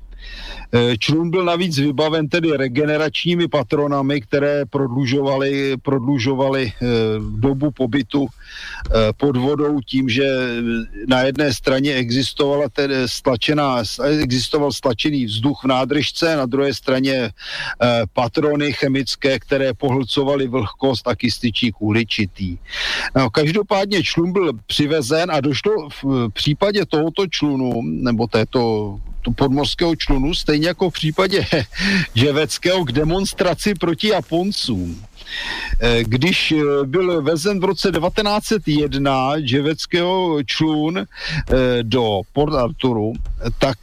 Eh, 0.72 0.96
člun 0.98 1.30
byl 1.30 1.44
navíc 1.44 1.78
vybaven 1.78 2.28
tedy 2.28 2.56
regeneračními 2.56 3.48
patronami, 3.48 4.20
které 4.20 4.64
prodlužovaly, 4.66 5.76
prodlužovaly 5.82 6.72
eh, 6.72 6.86
dobu 7.38 7.70
pobytu 7.70 8.26
eh, 8.26 8.90
pod 9.16 9.36
vodou 9.36 9.80
tím, 9.80 10.08
že 10.08 10.24
na 11.08 11.20
jedné 11.20 11.54
straně 11.54 11.94
existovala 11.94 12.68
tedy 12.68 12.94
stlačená, 13.06 13.82
existoval 14.20 14.72
stlačený 14.72 15.24
vzduch 15.24 15.60
v 15.64 15.66
nádržce, 15.66 16.36
na 16.36 16.46
druhé 16.46 16.74
straně 16.74 17.30
patrony 18.12 18.72
chemické, 18.72 19.38
které 19.38 19.74
pohlcovaly 19.74 20.48
vlhkost 20.48 21.08
a 21.08 21.14
kystičík 21.16 21.74
uhličitý. 21.78 22.58
No, 23.16 23.30
každopádně 23.30 24.02
člun 24.02 24.32
byl 24.32 24.52
přivezen 24.66 25.30
a 25.30 25.40
došlo 25.40 25.88
v 26.02 26.28
případě 26.32 26.86
tohoto 26.86 27.26
člunu, 27.26 27.82
nebo 27.82 28.26
této 28.26 28.98
podmorského 29.36 29.96
člunu, 29.96 30.34
stejně 30.34 30.68
jako 30.68 30.90
v 30.90 30.92
případě 30.92 31.46
Ževeckého 32.14 32.84
k 32.84 32.92
demonstraci 32.92 33.74
proti 33.74 34.08
Japoncům. 34.08 35.04
Eh, 35.80 36.04
když 36.04 36.52
eh, 36.52 36.84
byl 36.84 37.22
vezen 37.22 37.60
v 37.60 37.64
roce 37.64 37.92
1901 37.92 39.34
Ževeckého 39.44 40.42
člun 40.46 40.98
eh, 40.98 41.04
do 41.82 42.20
Port 42.32 42.54
Arturu, 42.54 43.12
tak 43.58 43.78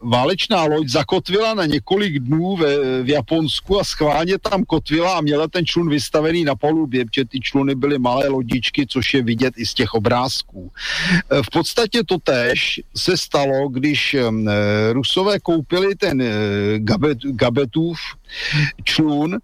válečná 0.00 0.64
loď 0.64 0.88
zakotvila 0.88 1.54
na 1.54 1.66
několik 1.66 2.18
dnů 2.18 2.56
ve, 2.56 3.02
v 3.02 3.08
Japonsku 3.08 3.80
a 3.80 3.84
schválně 3.84 4.38
tam 4.38 4.64
kotvila 4.64 5.18
a 5.18 5.20
měla 5.20 5.48
ten 5.48 5.66
člun 5.66 5.90
vystavený 5.90 6.44
na 6.44 6.54
palubě, 6.54 7.04
protože 7.04 7.24
ty 7.24 7.40
čluny 7.40 7.74
byly 7.74 7.98
malé 7.98 8.28
lodičky, 8.28 8.86
což 8.86 9.14
je 9.14 9.22
vidět 9.22 9.54
i 9.56 9.66
z 9.66 9.74
těch 9.74 9.94
obrázků. 9.94 10.72
V 11.42 11.50
podstatě 11.50 12.04
to 12.04 12.18
tež 12.18 12.80
se 12.96 13.16
stalo, 13.16 13.68
když 13.68 14.16
Rusové 14.92 15.38
koupili 15.38 15.94
ten 15.94 16.22
Gabet, 16.78 17.18
Gabetův 17.18 17.98
člun, 18.84 19.38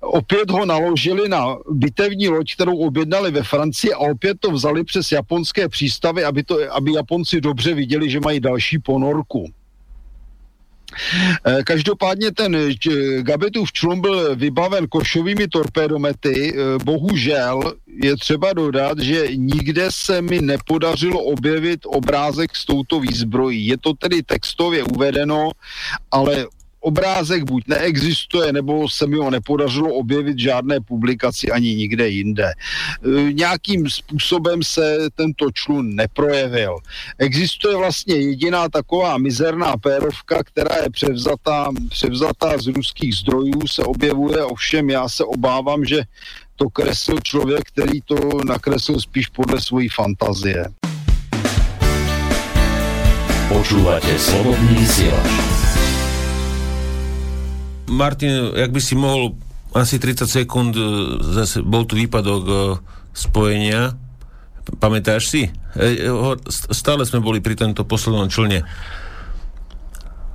opět 0.00 0.50
ho 0.50 0.66
na 0.66 0.80
naložili 0.80 1.28
na 1.28 1.56
bitevní 1.70 2.28
loď, 2.28 2.54
kterou 2.54 2.76
objednali 2.76 3.30
ve 3.30 3.42
Francii 3.42 3.92
a 3.92 3.98
opět 3.98 4.36
to 4.40 4.50
vzali 4.50 4.84
přes 4.84 5.12
japonské 5.12 5.68
přístavy, 5.68 6.24
aby, 6.24 6.42
to, 6.42 6.58
aby 6.72 6.92
Japonci 6.92 7.40
dobře 7.40 7.74
viděli, 7.74 8.10
že 8.10 8.20
mají 8.20 8.40
další 8.40 8.78
ponorku. 8.78 9.46
Eh, 11.46 11.62
každopádně 11.62 12.32
ten 12.32 12.56
eh, 12.56 13.22
Gabetův 13.22 13.72
člun 13.72 14.00
byl 14.00 14.36
vybaven 14.36 14.88
košovými 14.88 15.48
torpédomety. 15.48 16.34
Eh, 16.50 16.84
bohužel 16.84 17.74
je 18.02 18.16
třeba 18.16 18.52
dodat, 18.52 18.98
že 18.98 19.28
nikde 19.36 19.86
se 19.90 20.22
mi 20.22 20.40
nepodařilo 20.40 21.22
objevit 21.22 21.80
obrázek 21.86 22.56
s 22.56 22.64
touto 22.64 23.00
výzbrojí. 23.00 23.66
Je 23.66 23.78
to 23.78 23.94
tedy 23.94 24.22
textově 24.22 24.82
uvedeno, 24.82 25.50
ale 26.10 26.46
obrázek 26.80 27.44
buď 27.44 27.64
neexistuje, 27.66 28.52
nebo 28.52 28.88
se 28.88 29.06
mi 29.06 29.16
ho 29.16 29.30
nepodařilo 29.30 29.94
objevit 29.94 30.38
žádné 30.38 30.80
publikaci 30.80 31.50
ani 31.50 31.74
nikde 31.74 32.08
jinde. 32.08 32.52
E, 32.52 33.32
nějakým 33.32 33.90
způsobem 33.90 34.62
se 34.62 34.98
tento 35.14 35.50
člun 35.50 35.94
neprojevil. 35.94 36.76
Existuje 37.18 37.76
vlastně 37.76 38.14
jediná 38.14 38.68
taková 38.68 39.18
mizerná 39.18 39.76
pérovka, 39.76 40.44
která 40.44 40.76
je 40.82 40.90
převzatá, 40.90 41.68
převzatá 41.88 42.58
z 42.58 42.66
ruských 42.66 43.14
zdrojů, 43.14 43.60
se 43.70 43.82
objevuje, 43.82 44.44
ovšem 44.44 44.90
já 44.90 45.08
se 45.08 45.24
obávám, 45.24 45.84
že 45.84 46.02
to 46.56 46.70
kreslil 46.70 47.18
člověk, 47.22 47.62
který 47.68 48.00
to 48.00 48.16
nakreslil 48.44 49.00
spíš 49.00 49.26
podle 49.26 49.60
svojí 49.60 49.88
fantazie. 49.88 50.64
Počúvate 53.48 54.18
slobodný 54.18 54.78
vysielač. 54.78 55.59
Martin, 57.90 58.54
jak 58.54 58.70
by 58.70 58.80
si 58.80 58.94
mohol 58.94 59.34
asi 59.74 59.98
30 59.98 60.30
sekúnd, 60.30 60.72
e, 60.78 60.82
zase 61.34 61.62
bol 61.66 61.82
tu 61.84 61.98
výpadok 61.98 62.42
e, 62.46 62.54
spojenia. 63.14 63.98
Pamätáš 64.78 65.26
si? 65.26 65.42
E, 65.74 66.06
stále 66.70 67.02
sme 67.02 67.18
boli 67.18 67.42
pri 67.42 67.58
tomto 67.58 67.82
poslednom 67.82 68.30
člne. 68.30 68.62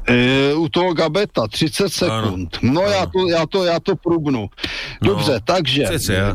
E, 0.05 0.53
u 0.53 0.69
toho 0.69 0.93
Gabeta 0.93 1.47
30 1.49 1.89
sekund. 1.89 2.49
Ano. 2.61 2.71
No 2.75 2.81
ano. 2.85 2.93
Já, 2.93 3.03
to, 3.05 3.19
já, 3.27 3.43
to, 3.45 3.59
já 3.63 3.77
to 3.79 3.95
prubnu. 3.95 4.49
No, 5.01 5.07
Dobře, 5.09 5.33
no, 5.33 5.39
takže. 5.39 5.83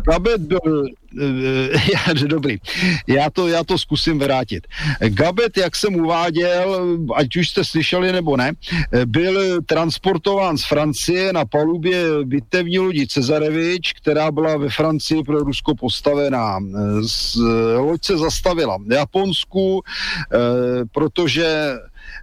Gabet 0.02 0.40
byl 0.40 0.90
já, 1.92 2.12
dobrý, 2.26 2.58
já 3.06 3.30
to, 3.30 3.48
já 3.48 3.64
to 3.64 3.78
zkusím 3.78 4.18
vrátit. 4.18 4.66
Gabet, 5.08 5.56
jak 5.56 5.76
jsem 5.76 5.94
uváděl, 5.94 6.98
ať 7.14 7.36
už 7.36 7.48
jste 7.48 7.64
slyšeli 7.64 8.12
nebo 8.12 8.36
ne, 8.36 8.52
byl 9.04 9.62
transportován 9.62 10.58
z 10.58 10.64
Francie 10.64 11.32
na 11.32 11.44
palubě 11.44 12.04
bitevní 12.24 12.78
lodi 12.78 13.06
Cezarevič, 13.06 13.92
která 13.92 14.30
byla 14.30 14.56
ve 14.56 14.70
Francii 14.70 15.22
pro 15.22 15.38
Rusko 15.38 15.74
postavená. 15.74 16.58
Loď 17.76 18.04
se 18.04 18.18
zastavila 18.18 18.78
v 18.86 18.92
Japonsku, 18.92 19.82
eh, 19.82 20.36
protože 20.92 21.76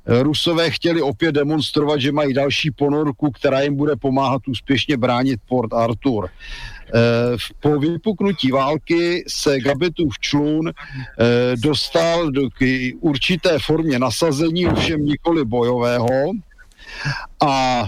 Rusové 0.06 0.72
chtěli 0.72 1.02
opět 1.02 1.32
demonstrovat, 1.32 2.02
že 2.02 2.12
mají 2.12 2.34
další 2.34 2.72
ponorku, 2.72 3.32
která 3.32 3.62
jim 3.62 3.76
bude 3.76 3.96
pomáhat 3.96 4.48
úspěšně 4.48 4.98
bránit 4.98 5.40
Port 5.48 5.74
Arthur. 5.74 6.30
Eh, 6.88 7.38
po 7.60 7.80
vypuknutí 7.80 8.52
války 8.52 9.24
se 9.28 9.60
Gabetův 9.60 10.20
člun 10.20 10.70
eh, 10.70 10.74
dostal 11.56 12.32
do 12.32 12.42
určité 13.00 13.60
formě 13.60 14.00
nasazení, 14.00 14.68
ovšem 14.68 15.06
nikoli 15.06 15.46
bojového. 15.46 16.32
A 17.48 17.84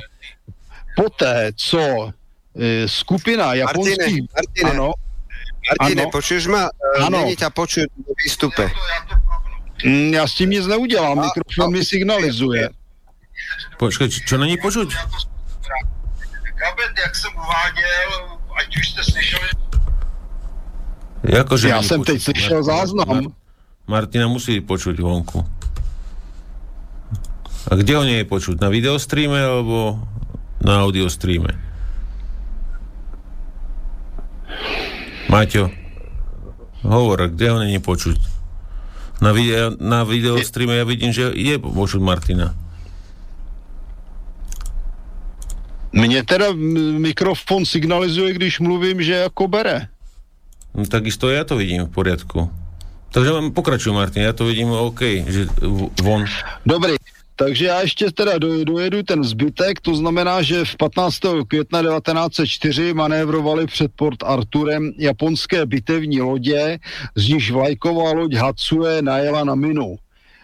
poté, 0.96 1.52
co 1.56 1.80
eh, 2.10 2.88
skupina 2.88 3.54
japonských... 3.54 3.98
Martine, 3.98 4.28
Martine, 4.36 4.72
ano, 4.72 4.94
Martine 5.80 6.02
ano, 6.02 6.12
počuješ 6.12 6.48
ma? 6.48 6.70
Ano. 7.00 7.20
Není 7.24 7.36
ťa 7.36 7.50
počuť 7.50 7.88
v 7.88 8.14
výstupe. 8.24 8.72
Mm, 9.86 10.14
já 10.14 10.28
s 10.28 10.34
tím 10.34 10.50
nic 10.50 10.68
neudělám, 10.68 11.22
mikrofon 11.22 11.72
mi 11.72 11.86
signalizuje. 11.86 12.70
Počkej, 13.80 14.10
čo 14.28 14.36
není 14.36 14.58
počuť? 14.60 14.92
Gabet, 16.60 16.92
jak 17.00 17.16
jsem 17.16 17.32
uváděl, 17.32 18.39
ať 18.60 18.78
už 18.78 18.86
jste 18.90 19.04
slyšeli... 19.04 19.48
Jako, 21.24 21.58
že 21.58 21.70
Já 21.70 21.82
jsem 21.82 22.04
teď 22.04 22.22
slyšel 22.22 22.64
záznam. 22.64 23.34
Martina 23.88 24.28
musí 24.30 24.62
počuť 24.62 25.02
vonku. 25.02 25.42
A 27.68 27.76
kde 27.76 27.94
ho 27.98 28.04
nie 28.06 28.22
je 28.22 28.26
počuť? 28.30 28.62
Na 28.62 28.70
videostreame 28.70 29.36
alebo 29.36 30.00
na 30.62 30.86
audiostreame? 30.86 31.58
Maťo, 35.30 35.74
hovor, 36.86 37.34
kde 37.34 37.48
ho 37.50 37.58
nie 37.66 37.78
je 37.78 37.84
počuť? 37.84 38.20
Na, 39.20 39.36
video, 39.36 39.76
na 39.78 40.08
videostreame 40.08 40.80
ja 40.80 40.86
vidím, 40.88 41.12
že 41.12 41.34
je 41.36 41.60
počuť 41.60 42.00
Martina. 42.00 42.56
Mně 45.92 46.24
teda 46.24 46.54
mikrofon 46.98 47.66
signalizuje, 47.66 48.34
když 48.34 48.60
mluvím, 48.60 49.02
že 49.02 49.14
jako 49.14 49.48
bere. 49.48 49.88
No, 50.76 50.86
takisto 50.86 51.34
ja 51.34 51.42
to 51.44 51.58
vidím 51.58 51.90
v 51.90 51.92
poriadku. 51.92 52.46
Takže 53.10 53.32
pokračuj, 53.58 53.90
Martin, 53.90 54.22
ja 54.22 54.38
to 54.38 54.46
vidím 54.46 54.70
OK, 54.70 55.02
že 55.26 55.50
von. 55.98 56.30
Dobrý, 56.62 56.94
takže 57.36 57.66
já 57.66 57.82
ještě 57.82 58.12
teda 58.12 58.38
dojedu 58.38 59.04
ten 59.04 59.24
zbytek, 59.24 59.80
to 59.82 59.96
znamená, 59.96 60.42
že 60.42 60.66
v 60.66 60.76
15. 60.78 61.20
května 61.48 61.82
1904 61.82 62.94
manévrovali 62.94 63.66
před 63.66 63.92
Port 63.96 64.24
Arturem 64.24 64.92
japonské 64.98 65.66
bitevní 65.66 66.22
lodě, 66.22 66.80
z 67.16 67.28
níž 67.28 67.52
vlajková 67.52 68.12
loď 68.12 68.34
Hatsue 68.34 69.02
najela 69.02 69.44
na 69.44 69.56
minu. 69.56 69.98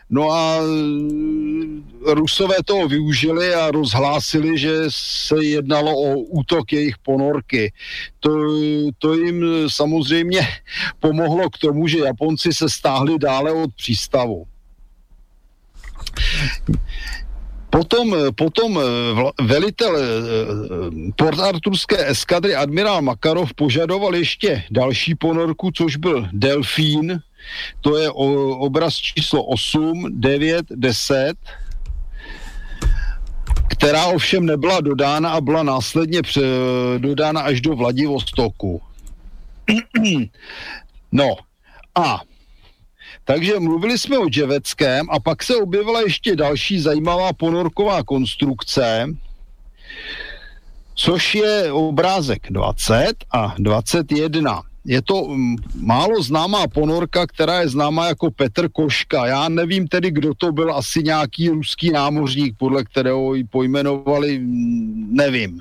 No 0.10 0.32
a 0.32 0.58
e, 0.58 2.14
Rusové 2.14 2.56
toho 2.66 2.88
využili 2.88 3.54
a 3.54 3.72
rozhlásili, 3.72 4.58
že 4.58 4.74
se 4.90 5.44
jednalo 5.46 5.92
o 5.92 6.20
útok 6.20 6.74
jejich 6.74 6.98
ponorky. 6.98 7.74
To, 8.20 8.30
to 8.98 9.14
jim 9.14 9.46
samozřejmě 9.68 10.48
pomohlo 11.00 11.50
k 11.50 11.58
tomu, 11.58 11.88
že 11.88 12.00
Japonci 12.00 12.54
se 12.54 12.70
stáhli 12.70 13.20
dále 13.20 13.52
od 13.52 13.74
přístavu. 13.76 14.46
Potom, 17.70 18.16
potom 18.36 18.80
velitel 19.42 19.98
e, 19.98 20.02
Port 21.16 21.40
Arturské 21.40 22.08
eskadry 22.08 22.56
admirál 22.56 23.02
Makarov 23.02 23.54
požadoval 23.54 24.16
ještě 24.16 24.64
další 24.72 25.16
ponorku, 25.16 25.72
což 25.72 25.96
byl 25.96 26.28
Delfín, 26.32 27.20
to 27.82 27.98
je 27.98 28.12
o, 28.12 28.58
obraz 28.58 28.94
číslo 28.96 29.44
8, 29.44 30.08
9, 30.10 30.66
10, 30.70 31.34
která 33.70 34.06
ovšem 34.06 34.46
nebyla 34.46 34.82
dodána 34.82 35.30
a 35.30 35.42
byla 35.42 35.64
následně 35.64 36.22
pře, 36.22 36.42
dodána 36.98 37.42
až 37.42 37.62
do 37.62 37.76
Vladivostoku. 37.76 38.82
no 41.12 41.36
a 41.96 42.22
takže 43.26 43.60
mluvili 43.60 43.98
jsme 43.98 44.18
o 44.18 44.30
Dževeckém 44.30 45.10
a 45.10 45.20
pak 45.20 45.44
se 45.44 45.56
objevila 45.56 46.02
ještě 46.02 46.36
další 46.36 46.80
zajímavá 46.80 47.34
ponorková 47.34 48.04
konstrukce, 48.04 49.08
což 50.96 51.36
je 51.36 51.72
obrázek 51.72 52.48
20 52.50 53.14
a 53.32 53.56
21 53.60 54.62
je 54.86 55.02
to 55.02 55.28
mm, 55.28 55.56
málo 55.82 56.22
známá 56.22 56.68
ponorka, 56.68 57.28
která 57.28 57.62
je 57.62 57.70
známá 57.70 58.08
jako 58.08 58.32
Petr 58.32 58.70
Koška. 58.70 59.26
Já 59.26 59.50
nevím 59.50 59.88
tedy, 59.88 60.12
kdo 60.12 60.34
to 60.34 60.52
byl, 60.52 60.76
asi 60.76 61.04
nějaký 61.04 61.50
ruský 61.50 61.92
námořník, 61.92 62.56
podle 62.58 62.84
kterého 62.84 63.34
ji 63.34 63.44
pojmenovali, 63.44 64.40
mm, 64.40 65.16
nevím. 65.16 65.60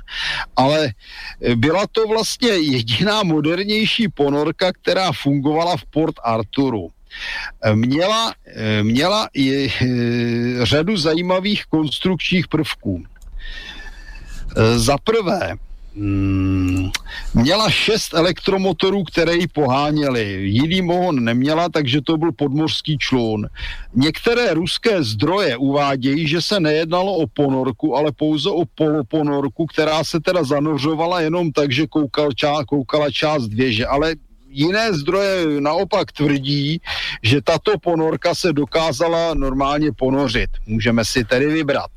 Ale 0.57 0.93
e, 1.41 1.57
byla 1.57 1.87
to 1.93 2.07
vlastně 2.07 2.49
jediná 2.49 3.23
modernější 3.23 4.09
ponorka, 4.09 4.73
která 4.73 5.13
fungovala 5.13 5.77
v 5.77 5.85
Port 5.85 6.17
Arturu. 6.25 6.91
E, 7.63 7.75
měla, 7.75 8.35
e, 8.47 8.83
měla 8.83 9.29
i 9.35 9.73
řadu 10.63 10.97
zajímavých 10.97 11.65
konstrukčních 11.67 12.49
prvků. 12.49 13.05
Za 14.77 14.99
prvé, 14.99 15.57
měla 17.35 17.71
šest 17.71 18.15
elektromotorů, 18.15 19.05
které 19.05 19.35
ji 19.35 19.47
poháněly. 19.47 20.23
Jiný 20.43 20.83
mohon 20.83 21.25
neměla, 21.25 21.69
takže 21.69 22.01
to 22.01 22.17
byl 22.17 22.33
podmořský 22.33 22.99
člun. 22.99 23.49
Některé 23.95 24.55
ruské 24.55 25.03
zdroje 25.03 25.57
uvádějí, 25.57 26.29
že 26.29 26.43
se 26.43 26.61
nejednalo 26.61 27.17
o 27.17 27.27
ponorku, 27.27 27.97
ale 27.97 28.13
pouze 28.13 28.51
o 28.51 28.65
poloponorku, 28.75 29.67
která 29.67 30.05
se 30.05 30.21
teda 30.21 30.45
zanořovala 30.45 31.21
jenom 31.21 31.53
tak, 31.53 31.73
že 31.73 31.87
koukal 31.87 32.33
čá, 32.33 32.65
koukala 32.67 33.11
část 33.11 33.49
věže. 33.49 33.87
Ale 33.87 34.15
jiné 34.49 34.93
zdroje 34.93 35.61
naopak 35.61 36.13
tvrdí, 36.13 36.81
že 37.23 37.43
tato 37.43 37.79
ponorka 37.79 38.35
se 38.35 38.53
dokázala 38.53 39.35
normálně 39.35 39.93
ponořit. 39.93 40.51
Můžeme 40.67 41.05
si 41.05 41.25
tedy 41.25 41.47
vybrat. 41.47 41.91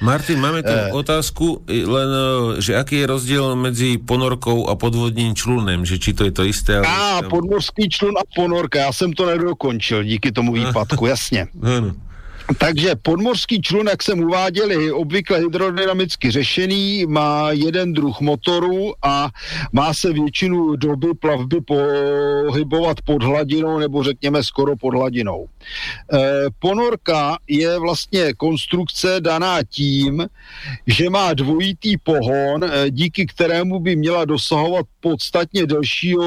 Martin, 0.00 0.40
máme 0.40 0.64
tu 0.64 0.72
e... 0.72 0.92
otázku, 0.92 1.62
len, 1.68 2.10
že 2.56 2.72
aký 2.72 3.04
je 3.04 3.06
rozdiel 3.06 3.52
medzi 3.52 4.00
ponorkou 4.00 4.68
a 4.68 4.74
podvodným 4.74 5.36
člunem, 5.36 5.84
že 5.84 6.00
či 6.00 6.16
to 6.16 6.24
je 6.24 6.32
to 6.32 6.42
isté? 6.48 6.80
Á, 6.80 7.20
podmorský 7.28 7.88
člun 7.88 8.16
a 8.16 8.24
ponorka, 8.24 8.78
já 8.78 8.92
jsem 8.92 9.12
to 9.12 9.26
nedokončil 9.26 10.04
díky 10.04 10.32
tomu 10.32 10.52
výpadku, 10.58 11.06
jasně. 11.06 11.48
Ano. 11.62 12.09
Takže 12.58 12.96
podmorský 13.02 13.62
člun, 13.62 13.86
jak 13.86 14.02
jsem 14.02 14.20
uváděl, 14.20 14.70
je 14.70 14.92
obvykle 14.92 15.38
hydrodynamicky 15.38 16.30
řešený, 16.30 17.06
má 17.06 17.50
jeden 17.50 17.92
druh 17.92 18.20
motoru 18.20 18.92
a 19.02 19.30
má 19.72 19.94
se 19.94 20.12
většinu 20.12 20.76
doby 20.76 21.06
plavby 21.20 21.60
pohybovat 21.60 22.96
pod 23.04 23.22
hladinou 23.22 23.78
nebo 23.78 24.02
řekněme 24.02 24.44
skoro 24.44 24.76
pod 24.76 24.94
hladinou. 24.94 25.46
E, 25.46 26.18
ponorka 26.58 27.38
je 27.48 27.78
vlastně 27.78 28.32
konstrukce 28.34 29.16
daná 29.20 29.62
tím, 29.62 30.26
že 30.86 31.10
má 31.10 31.34
dvojitý 31.34 31.96
pohon, 31.96 32.64
e, 32.64 32.90
díky 32.90 33.26
kterému 33.26 33.80
by 33.80 33.96
měla 33.96 34.24
dosahovat 34.24 34.86
podstatně 35.00 35.66
delšího, 35.66 36.24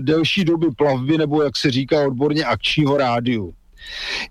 delší 0.00 0.44
doby 0.44 0.66
plavby 0.76 1.18
nebo 1.18 1.42
jak 1.42 1.56
se 1.56 1.70
říká 1.70 2.06
odborně 2.06 2.44
akčního 2.44 2.96
rádiu. 2.96 3.54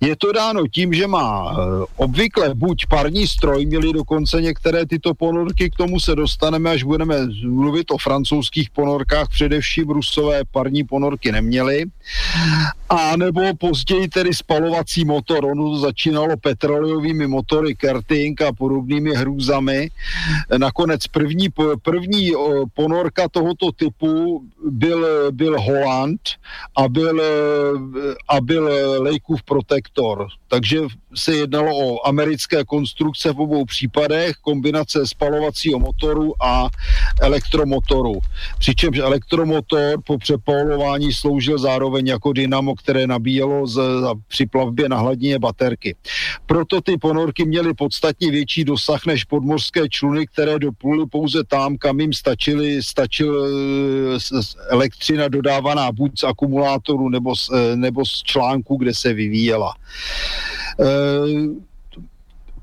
Je 0.01 0.15
to 0.15 0.31
dáno 0.31 0.67
tím, 0.67 0.93
že 0.93 1.07
má 1.07 1.51
eh, 1.51 1.85
obvykle 1.95 2.55
buď 2.55 2.85
parní 2.85 3.27
stroj, 3.27 3.65
měli 3.65 3.93
dokonce 3.93 4.41
některé 4.41 4.85
tyto 4.85 5.13
ponorky, 5.13 5.69
k 5.69 5.75
tomu 5.75 5.99
se 5.99 6.15
dostaneme, 6.15 6.71
až 6.71 6.83
budeme 6.83 7.15
mluvit 7.43 7.91
o 7.91 7.97
francouzských 7.97 8.69
ponorkách, 8.69 9.29
především 9.29 9.89
rusové 9.89 10.41
parní 10.51 10.83
ponorky 10.83 11.31
neměli, 11.31 11.85
a 12.89 13.15
nebo 13.17 13.41
později 13.55 14.07
tedy 14.07 14.33
spalovací 14.33 15.05
motor, 15.05 15.45
ono 15.45 15.69
to 15.69 15.77
začínalo 15.77 16.37
petroleovými 16.37 17.27
motory, 17.27 17.75
karting 17.75 18.41
a 18.41 18.53
podobnými 18.53 19.15
hrůzami. 19.15 19.89
Nakonec 20.57 21.07
první, 21.07 21.47
první 21.81 22.31
ponorka 22.73 23.29
tohoto 23.29 23.71
typu 23.71 24.43
byl, 24.69 25.31
byl 25.31 25.61
Holland 25.61 26.21
a 26.77 26.87
byl, 26.87 27.21
a 28.27 28.41
byl 28.41 28.69
Lakeův 29.03 29.43
protektor. 29.43 30.27
Takže 30.47 30.81
se 31.15 31.35
jednalo 31.35 31.71
o 31.77 32.07
americké 32.07 32.63
konstrukce 32.63 33.33
v 33.33 33.39
obou 33.39 33.65
případech, 33.65 34.35
kombinace 34.41 35.07
spalovacího 35.07 35.79
motoru 35.79 36.33
a 36.43 36.69
elektromotoru. 37.21 38.13
Přičemž 38.59 38.97
elektromotor 38.97 40.01
po 40.05 40.17
přepolování 40.17 41.13
sloužil 41.13 41.57
zároveň 41.57 41.94
jako 42.03 42.33
dynamo, 42.33 42.75
které 42.75 43.07
nabíjelo 43.07 43.67
z, 43.67 43.81
při 44.27 44.45
plavbě 44.45 44.89
na 44.89 44.97
hladině 44.97 45.39
baterky. 45.39 45.95
Proto 46.45 46.81
ty 46.81 46.97
ponorky 46.97 47.45
měly 47.45 47.73
podstatně 47.73 48.31
větší 48.31 48.63
dosah 48.63 49.05
než 49.05 49.23
podmořské 49.23 49.89
čluny, 49.89 50.27
které 50.27 50.59
dopluly 50.59 51.05
pouze 51.05 51.43
tam, 51.43 51.77
kam 51.77 51.99
jim 51.99 52.13
stačily, 52.13 52.83
stačil 52.83 53.45
eh, 53.45 54.41
elektřina 54.69 55.27
dodávaná 55.27 55.91
buď 55.91 56.19
z 56.19 56.23
akumulátoru 56.23 57.09
nebo 57.09 57.35
z, 57.35 57.49
eh, 57.53 57.75
nebo 57.75 58.05
z 58.05 58.23
článku, 58.23 58.77
kde 58.77 58.93
se 58.93 59.13
vyvíjela. 59.13 59.73
Eh, 60.79 61.74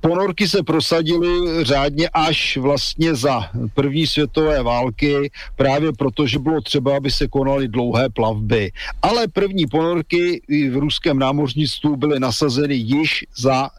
ponorky 0.03 0.49
se 0.49 0.63
prosadily 0.63 1.65
řádně 1.65 2.09
až 2.13 2.57
vlastně 2.57 3.15
za 3.15 3.51
první 3.75 4.07
světové 4.07 4.63
války, 4.63 5.31
právě 5.57 5.93
protože 5.93 6.33
že 6.33 6.39
bylo 6.39 6.61
třeba, 6.61 6.97
aby 6.97 7.11
se 7.11 7.29
konaly 7.29 7.69
dlouhé 7.69 8.09
plavby. 8.09 8.73
Ale 9.03 9.29
první 9.29 9.67
ponorky 9.67 10.43
v 10.49 10.77
ruském 10.77 11.19
námořnictvu 11.19 11.97
byly 11.97 12.21
nasazeny 12.21 12.75
již 12.75 13.25
za 13.37 13.71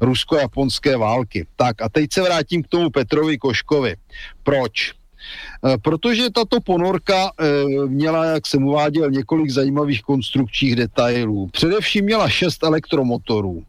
rusko-japonské 0.00 0.96
války. 0.96 1.46
Tak 1.56 1.82
a 1.82 1.88
teď 1.88 2.12
se 2.12 2.22
vrátím 2.22 2.62
k 2.62 2.68
tomu 2.68 2.90
Petrovi 2.90 3.38
Koškovi. 3.38 3.96
Proč? 4.42 4.92
Eh, 5.64 5.78
protože 5.78 6.30
tato 6.30 6.60
ponorka 6.60 7.30
eh, 7.40 7.44
měla, 7.86 8.24
jak 8.24 8.46
jsem 8.46 8.64
uváděl, 8.64 9.10
několik 9.10 9.50
zajímavých 9.50 10.02
konstrukčních 10.02 10.76
detailů. 10.76 11.48
Především 11.52 12.04
měla 12.04 12.28
šest 12.28 12.64
elektromotorů. 12.64 13.62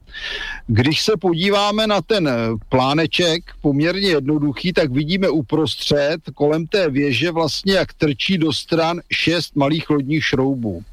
Když 0.68 1.02
se 1.02 1.12
podíváme 1.20 1.88
na 1.88 2.02
ten 2.02 2.28
eh, 2.28 2.34
pláneček, 2.70 3.44
poměrně 3.62 4.08
jednoduchý, 4.10 4.74
tak 4.74 4.92
vidíme 4.92 5.30
uprostřed 5.30 6.22
kolem 6.34 6.68
té 6.68 6.90
věže 6.90 7.32
vlastně, 7.32 7.74
jak 7.74 7.94
trčí 7.94 8.38
do 8.38 8.54
stran 8.54 9.02
šest 9.12 9.56
malých 9.56 9.90
lodních 9.90 10.26
šroubů. 10.26 10.84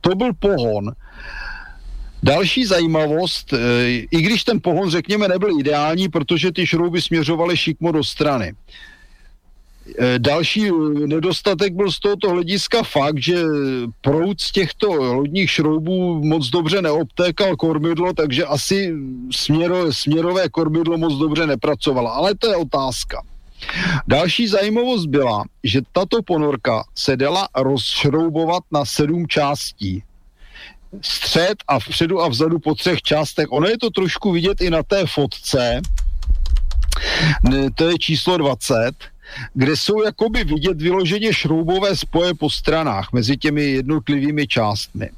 To 0.00 0.14
byl 0.14 0.32
pohon. 0.32 0.92
Další 2.22 2.64
zajímavost, 2.64 3.54
i 4.10 4.22
když 4.22 4.44
ten 4.44 4.60
pohon, 4.60 4.90
řekněme, 4.90 5.28
nebyl 5.28 5.60
ideální, 5.60 6.08
protože 6.08 6.52
ty 6.52 6.66
šrouby 6.66 7.00
směřovaly 7.00 7.56
šikmo 7.56 7.92
do 7.92 8.04
strany. 8.04 8.54
Eh, 9.98 10.18
další 10.18 10.70
nedostatek 11.06 11.72
byl 11.72 11.92
z 11.92 11.98
tohoto 11.98 12.30
hlediska 12.30 12.82
fakt, 12.82 13.22
že 13.22 13.44
proud 14.00 14.40
z 14.40 14.52
těchto 14.52 14.86
lodních 14.94 15.50
šroubů 15.50 16.24
moc 16.24 16.50
dobře 16.50 16.82
neobtékal 16.82 17.56
kormidlo, 17.56 18.12
takže 18.12 18.44
asi 18.44 18.94
směro, 19.32 19.92
směrové 19.92 20.48
kormidlo 20.48 20.98
moc 20.98 21.14
dobře 21.18 21.46
nepracovalo. 21.46 22.14
Ale 22.14 22.34
to 22.34 22.50
je 22.50 22.56
otázka. 22.56 23.22
Další 24.08 24.48
zajímavost 24.48 25.06
byla, 25.06 25.44
že 25.64 25.80
tato 25.92 26.22
ponorka 26.22 26.84
se 26.94 27.16
dala 27.16 27.48
rozšroubovat 27.56 28.62
na 28.72 28.84
sedm 28.84 29.28
částí. 29.28 30.02
Střed 31.00 31.54
a 31.68 31.80
vpředu 31.80 32.20
a 32.20 32.28
vzadu 32.28 32.58
po 32.58 32.74
třech 32.74 33.02
částech. 33.02 33.46
Ono 33.50 33.68
je 33.68 33.78
to 33.78 33.90
trošku 33.90 34.32
vidět 34.32 34.60
i 34.60 34.70
na 34.70 34.82
té 34.82 35.06
fotce. 35.06 35.80
To 37.74 37.90
je 37.90 37.98
číslo 37.98 38.36
20 38.36 38.92
kde 39.54 39.76
jsou 39.76 40.02
jakoby 40.02 40.44
vidět 40.44 40.82
vyloženě 40.82 41.32
šroubové 41.32 41.96
spoje 41.96 42.34
po 42.34 42.50
stranách 42.50 43.12
mezi 43.12 43.36
těmi 43.36 43.62
jednotlivými 43.62 44.46
částmi. 44.46 45.10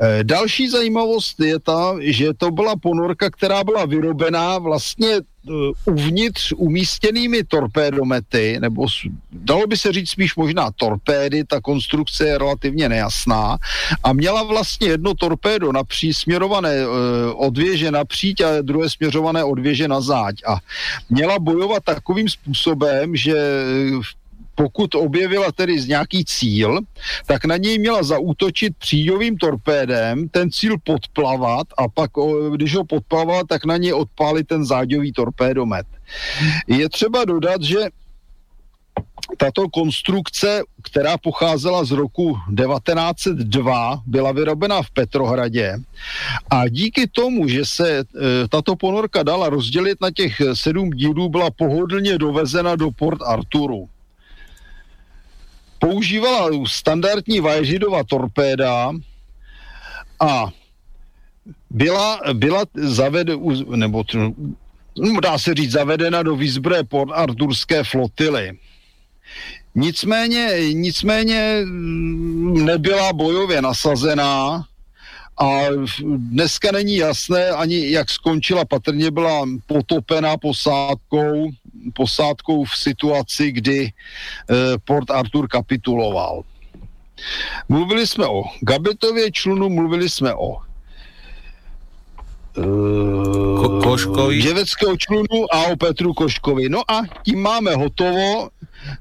E, 0.00 0.24
další 0.24 0.68
zajímavost 0.68 1.40
je 1.40 1.58
ta, 1.58 1.94
že 2.00 2.34
to 2.34 2.50
byla 2.50 2.76
ponorka, 2.76 3.30
která 3.30 3.64
byla 3.64 3.84
vyrobená 3.84 4.58
vlastně 4.58 5.20
uvnitř 5.84 6.52
umístěnými 6.56 7.44
torpédomety, 7.44 8.56
nebo 8.60 8.86
dalo 9.32 9.66
by 9.66 9.76
se 9.76 9.92
říct 9.92 10.10
spíš 10.10 10.36
možná 10.36 10.70
torpédy, 10.70 11.44
ta 11.44 11.60
konstrukce 11.60 12.26
je 12.26 12.38
relativně 12.38 12.88
nejasná. 12.88 13.58
A 14.04 14.12
měla 14.12 14.42
vlastně 14.42 14.88
jedno 14.88 15.14
torpédo 15.14 15.72
napří, 15.72 16.14
směrované 16.14 16.74
e, 16.74 16.86
odvěže 17.34 17.90
napříč 17.90 18.40
a 18.40 18.62
druhé 18.62 18.90
směřované 18.90 19.44
odvěže 19.44 19.88
na 19.88 20.00
záď. 20.00 20.34
A 20.46 20.56
měla 21.10 21.38
bojovat 21.38 21.84
takovým 21.84 22.28
způsobem, 22.28 23.16
že 23.16 23.34
v 24.02 24.25
pokud 24.56 24.94
objevila 24.94 25.52
tedy 25.52 25.80
z 25.80 25.88
nějaký 25.88 26.24
cíl, 26.24 26.80
tak 27.26 27.44
na 27.44 27.56
něj 27.56 27.78
měla 27.78 28.02
zaútočit 28.02 28.76
příďovým 28.76 29.36
torpédem, 29.36 30.28
ten 30.28 30.50
cíl 30.50 30.76
podplavat 30.84 31.66
a 31.78 31.88
pak, 31.88 32.10
když 32.52 32.74
ho 32.74 32.84
podplavala, 32.84 33.44
tak 33.44 33.64
na 33.64 33.76
něj 33.76 33.92
odpálit 33.92 34.46
ten 34.46 34.64
záďový 34.64 35.12
torpédomet. 35.12 35.86
Je 36.66 36.88
třeba 36.88 37.24
dodat, 37.24 37.62
že 37.62 37.78
tato 39.36 39.68
konstrukce, 39.68 40.62
která 40.82 41.18
pocházela 41.18 41.84
z 41.84 41.90
roku 41.90 42.38
1902, 42.56 44.02
byla 44.06 44.32
vyrobena 44.32 44.82
v 44.82 44.90
Petrohradě 44.90 45.78
a 46.50 46.68
díky 46.68 47.06
tomu, 47.06 47.48
že 47.48 47.64
se 47.64 47.98
e, 47.98 48.04
tato 48.48 48.76
ponorka 48.76 49.22
dala 49.22 49.48
rozdělit 49.48 50.00
na 50.00 50.10
těch 50.10 50.40
sedm 50.54 50.90
dílů, 50.90 51.28
byla 51.28 51.50
pohodlně 51.50 52.18
dovezena 52.18 52.76
do 52.76 52.90
Port 52.90 53.22
Arturu 53.22 53.88
používala 55.78 56.50
standardní 56.66 57.40
Vaježidova 57.40 58.04
torpéda 58.04 58.92
a 60.20 60.50
byla, 61.70 62.20
byla 62.32 62.64
zavede, 62.74 63.36
nebo 63.76 64.04
no, 64.98 65.20
dá 65.20 65.38
se 65.38 65.54
říct, 65.54 65.70
zavedena 65.70 66.22
do 66.22 66.36
výzbroje 66.36 66.84
Port 66.84 67.12
Arturské 67.14 67.84
flotily. 67.84 68.58
Nicméně, 69.74 70.48
nicméně 70.72 71.60
mm, 71.64 72.64
nebyla 72.64 73.12
bojově 73.12 73.62
nasazená 73.62 74.64
a 75.38 75.60
dneska 76.06 76.72
není 76.72 76.96
jasné 76.96 77.48
ani, 77.48 77.90
jak 77.90 78.10
skončila. 78.10 78.64
Patrně 78.64 79.10
byla 79.10 79.46
potopená 79.66 80.36
posádkou, 80.36 81.50
posádkou 81.94 82.64
v 82.64 82.76
situaci, 82.76 83.52
kdy 83.52 83.80
e, 83.84 83.92
Port 84.84 85.10
Arthur 85.10 85.48
kapituloval. 85.48 86.42
Mluvili 87.68 88.06
jsme 88.06 88.26
o 88.26 88.44
Gabetově 88.60 89.32
člunu, 89.32 89.68
mluvili 89.68 90.08
jsme 90.08 90.34
o 90.34 90.56
Ko- 92.56 93.82
Koškovi. 93.82 94.40
Ževeckého 94.40 94.96
člunu 94.96 95.44
a 95.52 95.64
o 95.64 95.76
Petru 95.76 96.14
Koškovi. 96.14 96.68
No 96.68 96.90
a 96.90 97.02
tím 97.22 97.42
máme 97.42 97.74
hotovo 97.74 98.48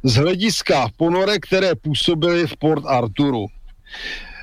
z 0.03 0.15
hlediska 0.15 0.89
ponorek, 0.97 1.45
které 1.45 1.75
působily 1.75 2.47
v 2.47 2.57
Port 2.57 2.85
Arturu. 2.85 3.45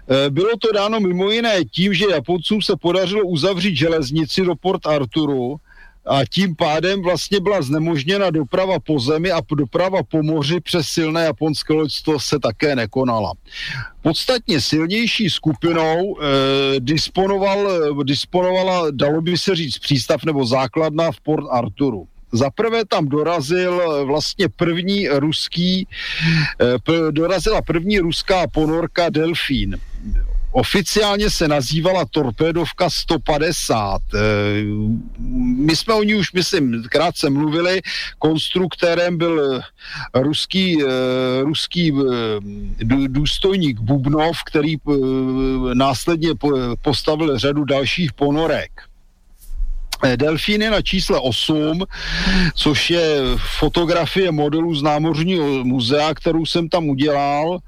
Eh, 0.09 0.31
bylo 0.31 0.57
to 0.59 0.73
dáno 0.73 1.01
mimo 1.01 1.31
jiné 1.31 1.65
tím, 1.65 1.94
že 1.94 2.05
Japoncům 2.11 2.62
se 2.62 2.77
podařilo 2.77 3.25
uzavřít 3.25 3.77
železnici 3.77 4.43
do 4.43 4.55
Port 4.55 4.86
Arturu 4.86 5.57
a 6.07 6.25
tím 6.31 6.57
pádem 6.57 7.03
vlastně 7.03 7.41
byla 7.41 7.63
znemožněna 7.63 8.31
doprava 8.31 8.79
po 8.79 9.01
zemi 9.01 9.31
a 9.31 9.41
doprava 9.57 10.03
po 10.03 10.23
moři 10.23 10.61
přes 10.61 10.87
silné 10.87 11.25
japonské 11.25 11.73
loďstvo 11.73 12.21
se 12.21 12.39
také 12.39 12.77
nekonala. 12.77 13.33
Podstatně 14.03 14.61
silnější 14.61 15.31
skupinou 15.31 16.17
eh, 16.21 16.25
disponoval, 16.81 17.69
disponovala, 18.05 18.91
dalo 18.91 19.21
by 19.21 19.39
se 19.39 19.55
říct, 19.57 19.79
přístav 19.79 20.25
nebo 20.25 20.47
základna 20.47 21.13
v 21.13 21.21
Port 21.21 21.47
Arturu. 21.51 22.09
Za 22.33 22.51
prvé 22.51 22.85
tam 22.85 23.09
dorazil 23.09 23.83
eh, 23.83 24.05
vlastně 24.05 24.49
první 24.49 25.09
ruský, 25.09 25.89
eh, 26.61 27.13
dorazila 27.13 27.63
první 27.63 27.99
ruská 27.99 28.47
ponorka 28.47 29.11
Delfín. 29.11 29.79
Oficiálně 30.53 31.31
se 31.31 31.49
nazývala 31.49 32.05
torpédovka 32.05 32.91
150. 32.91 34.03
Eh, 34.15 34.19
my 35.57 35.77
jsme 35.77 35.95
o 35.95 36.03
ní 36.03 36.15
už, 36.15 36.33
myslím, 36.33 36.83
krátce 36.89 37.31
mluvili. 37.31 37.81
Konstruktérem 38.19 39.19
byl 39.19 39.61
ruský, 40.15 40.79
ruský 41.43 41.93
důstojník 43.07 43.81
Bubnov, 43.81 44.37
který 44.47 44.77
následně 45.75 46.29
postavil 46.83 47.39
řadu 47.39 47.65
dalších 47.65 48.13
ponorek. 48.13 48.71
Eh, 50.05 50.17
delfíny 50.17 50.71
na 50.71 50.83
čísle 50.83 51.21
8, 51.21 51.85
což 52.55 52.91
je 52.91 53.21
fotografie 53.59 54.31
modelu 54.31 54.75
z 54.75 54.83
námořního 54.83 55.65
muzea, 55.65 56.15
kterou 56.15 56.47
jsem 56.47 56.69
tam 56.69 56.89
udělal. 56.89 57.59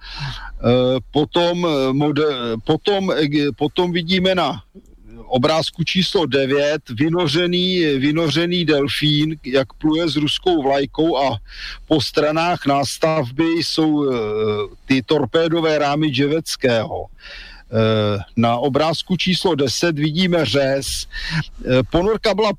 Eh, 0.65 0.97
potom, 1.13 1.67
eh, 1.67 2.57
potom, 2.65 3.13
potom 3.57 3.93
vidíme 3.93 4.35
na 4.35 4.65
obrázku 5.29 5.85
číslo 5.85 6.27
9 6.27 6.89
vynořený, 6.89 7.85
vynořený 7.99 8.65
delfín, 8.65 9.37
jak 9.45 9.73
pluje 9.73 10.09
s 10.09 10.17
ruskou 10.17 10.63
vlajkou 10.63 11.17
a 11.17 11.37
po 11.89 12.01
stranách 12.01 12.67
nástavby 12.67 13.45
jsou 13.45 14.11
ty 14.87 15.03
torpédové 15.03 15.79
rámy 15.79 16.09
Dževeckého. 16.09 17.07
Eh, 17.75 18.19
na 18.37 18.57
obrázku 18.57 19.17
číslo 19.17 19.55
10 19.55 19.99
vidíme 19.99 20.45
řez. 20.45 20.87
Eh, 20.87 21.83
ponorka 21.91 22.35
byla, 22.35 22.53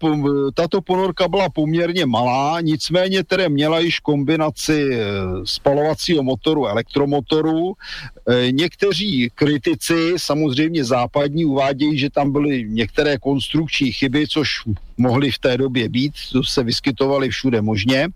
tato 0.54 0.82
ponorka 0.82 1.28
byla 1.28 1.50
poměrně 1.50 2.06
malá, 2.06 2.62
nicméně 2.62 3.24
tedy 3.24 3.50
měla 3.50 3.80
již 3.80 4.00
kombinaci 4.00 4.90
eh, 4.94 5.06
spalovacího 5.44 6.24
motoru, 6.24 6.68
elektromotoru. 6.68 7.74
Někteří 8.52 9.30
kritici, 9.36 10.14
samozřejmě 10.18 10.84
západní, 10.84 11.46
uvádějí, 11.46 11.98
že 11.98 12.10
tam 12.10 12.32
byly 12.32 12.66
některé 12.68 13.18
konstrukční 13.18 13.92
chyby, 13.92 14.28
což 14.28 14.50
mohly 14.98 15.32
v 15.32 15.40
té 15.40 15.58
době 15.58 15.90
být, 15.90 16.14
to 16.32 16.44
se 16.44 16.64
vyskytovaly 16.64 17.30
všude 17.30 17.62
možně. 17.62 18.08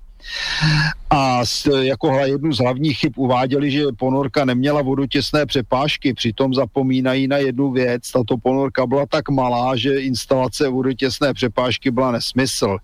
A 1.09 1.41
jako 1.81 2.19
jednu 2.19 2.53
z 2.53 2.59
hlavních 2.59 2.97
chyb 2.97 3.13
uváděli, 3.15 3.71
že 3.71 3.83
ponorka 3.97 4.45
neměla 4.45 4.81
vodotěsné 4.81 5.45
přepážky, 5.45 6.13
přitom 6.13 6.53
zapomínají 6.53 7.27
na 7.27 7.37
jednu 7.37 7.71
věc. 7.71 8.11
Tato 8.11 8.37
ponorka 8.37 8.85
byla 8.87 9.05
tak 9.05 9.29
malá, 9.29 9.75
že 9.75 10.01
instalace 10.01 10.69
vodotěsné 10.69 11.33
přepážky 11.33 11.91
byla 11.91 12.11
nesmysl. 12.11 12.77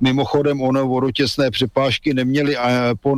Mimochodem, 0.00 0.62
ono 0.62 0.86
vodotěsné 0.86 1.50
přepážky 1.50 2.14
neměly 2.14 2.56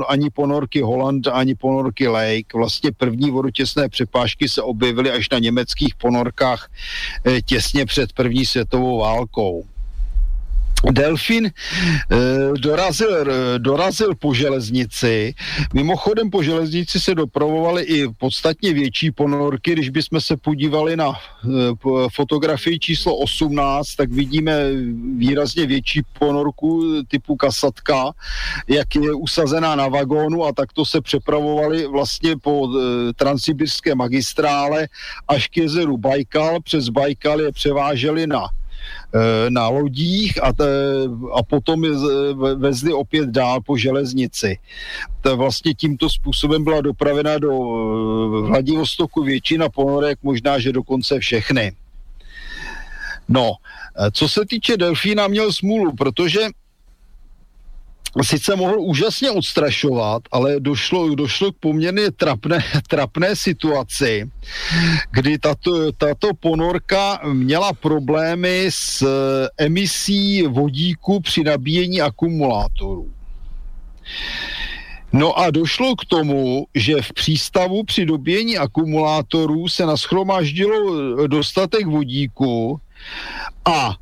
ani 0.09 0.31
ponorky 0.31 0.81
Holland, 0.81 1.27
ani 1.27 1.55
ponorky 1.55 2.09
Lake. 2.09 2.55
Vlastně 2.55 2.93
první 2.93 3.31
vodotěsné 3.31 3.89
přepážky 3.89 4.49
se 4.49 4.63
objevily 4.63 5.11
až 5.11 5.31
na 5.31 5.39
německých 5.39 5.95
ponorkách 5.95 6.71
eh, 7.25 7.43
těsně 7.43 7.87
před 7.87 8.13
první 8.13 8.47
světovou 8.47 8.99
válkou. 8.99 9.65
Delfín 10.85 11.47
e, 11.47 11.53
dorazil, 12.61 13.31
e, 13.31 13.59
dorazil 13.59 14.15
po 14.15 14.35
železnici. 14.35 15.35
Mimochodem 15.75 16.31
po 16.31 16.43
železnici 16.43 17.01
se 17.01 17.15
dopravovaly 17.15 17.83
i 17.83 18.09
podstatně 18.09 18.73
větší 18.73 19.11
ponorky. 19.11 19.73
Když 19.73 19.91
bychom 19.91 20.21
se 20.21 20.37
podívali 20.37 20.97
na 20.97 21.09
e, 21.11 21.17
fotografii 22.15 22.79
číslo 22.79 23.17
18, 23.17 23.95
tak 23.95 24.13
vidíme 24.13 24.71
výrazně 25.17 25.67
větší 25.67 26.03
ponorku 26.19 27.03
typu 27.09 27.37
kasatka, 27.37 28.13
jak 28.69 28.95
je 28.95 29.13
usazená 29.13 29.75
na 29.75 29.89
vagónu 29.89 30.45
a 30.45 30.53
takto 30.53 30.85
se 30.85 31.01
přepravovali 31.01 31.87
vlastně 31.87 32.37
po 32.37 32.69
e, 32.69 33.13
transsibirské 33.13 33.95
magistrále 33.95 34.89
až 35.29 35.49
k 35.49 35.57
jezeru 35.57 35.97
Bajkal. 35.97 36.61
Přes 36.61 36.89
Bajkal 36.89 37.41
je 37.41 37.53
převáželi 37.53 38.27
na 38.27 38.41
Eh, 38.41 38.68
na 39.49 39.69
lodích 39.69 40.45
a, 40.45 40.53
te, 40.53 40.65
a 41.35 41.43
potom 41.43 41.85
je 41.85 41.91
vezli 42.57 42.93
opět 42.93 43.29
dál 43.29 43.61
po 43.61 43.77
železnici. 43.77 44.59
To 45.21 45.37
vlastně 45.37 45.75
tímto 45.75 46.11
způsobem 46.11 46.65
byla 46.65 46.81
dopravena 46.81 47.39
do 47.39 47.53
Vladivostoku 48.47 49.23
většina 49.23 49.69
ponorek, 49.69 50.19
možná, 50.23 50.59
že 50.59 50.73
dokonce 50.73 51.21
všechny. 51.21 51.73
No, 53.29 53.53
eh, 53.99 54.11
co 54.11 54.29
se 54.29 54.47
týče 54.47 54.77
delfína, 54.77 55.29
měl 55.29 55.53
smůlu, 55.53 55.93
protože 55.97 56.41
sice 58.23 58.57
mohl 58.57 58.81
úžasně 58.81 59.31
odstrašovat, 59.31 60.23
ale 60.33 60.61
došlo, 60.61 61.15
došlo 61.15 61.53
k 61.53 61.57
poměrně 61.61 62.11
trapné, 62.11 62.65
trapné 62.89 63.37
situaci, 63.37 64.31
kdy 65.11 65.39
tato, 65.39 65.93
tato 65.93 66.35
ponorka 66.41 67.21
měla 67.33 67.73
problémy 67.73 68.69
s 68.73 69.07
emisí 69.59 70.43
vodíku 70.43 71.21
při 71.21 71.45
nabíjení 71.45 72.01
akumulátorů. 72.01 73.11
No 75.13 75.39
a 75.39 75.51
došlo 75.51 75.97
k 75.97 76.05
tomu, 76.05 76.67
že 76.75 77.03
v 77.03 77.13
přístavu 77.13 77.85
při 77.85 78.07
dobíjení 78.07 78.59
akumulátorů 78.59 79.69
se 79.69 79.87
naschromáždilo 79.87 81.27
dostatek 81.27 81.87
vodíku 81.87 82.81
a 83.65 83.97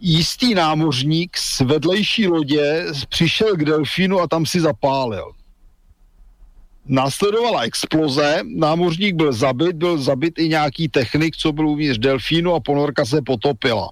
jistý 0.00 0.54
námořník 0.54 1.36
z 1.36 1.60
vedlejší 1.60 2.26
lodě 2.26 2.86
přišel 3.08 3.56
k 3.56 3.64
delfínu 3.64 4.20
a 4.20 4.26
tam 4.26 4.46
si 4.46 4.60
zapálil. 4.60 5.32
Následovala 6.86 7.62
exploze, 7.62 8.40
námořník 8.56 9.14
byl 9.14 9.32
zabit, 9.32 9.76
byl 9.76 9.98
zabit 9.98 10.38
i 10.38 10.48
nějaký 10.48 10.88
technik, 10.88 11.36
co 11.36 11.52
byl 11.52 11.68
uvnitř 11.68 11.98
delfínu 11.98 12.54
a 12.54 12.60
ponorka 12.60 13.04
se 13.04 13.22
potopila. 13.22 13.90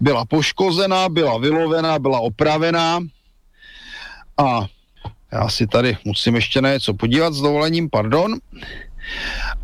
Byla 0.00 0.24
poškozená, 0.24 1.08
byla 1.08 1.38
vylovená, 1.38 1.98
byla 1.98 2.20
opravená 2.20 3.00
a 4.38 4.66
já 5.32 5.48
si 5.48 5.66
tady 5.66 5.96
musím 6.04 6.34
ještě 6.34 6.60
na 6.60 6.72
něco 6.72 6.94
podívat 6.94 7.34
s 7.34 7.40
dovolením, 7.40 7.90
pardon. 7.90 8.34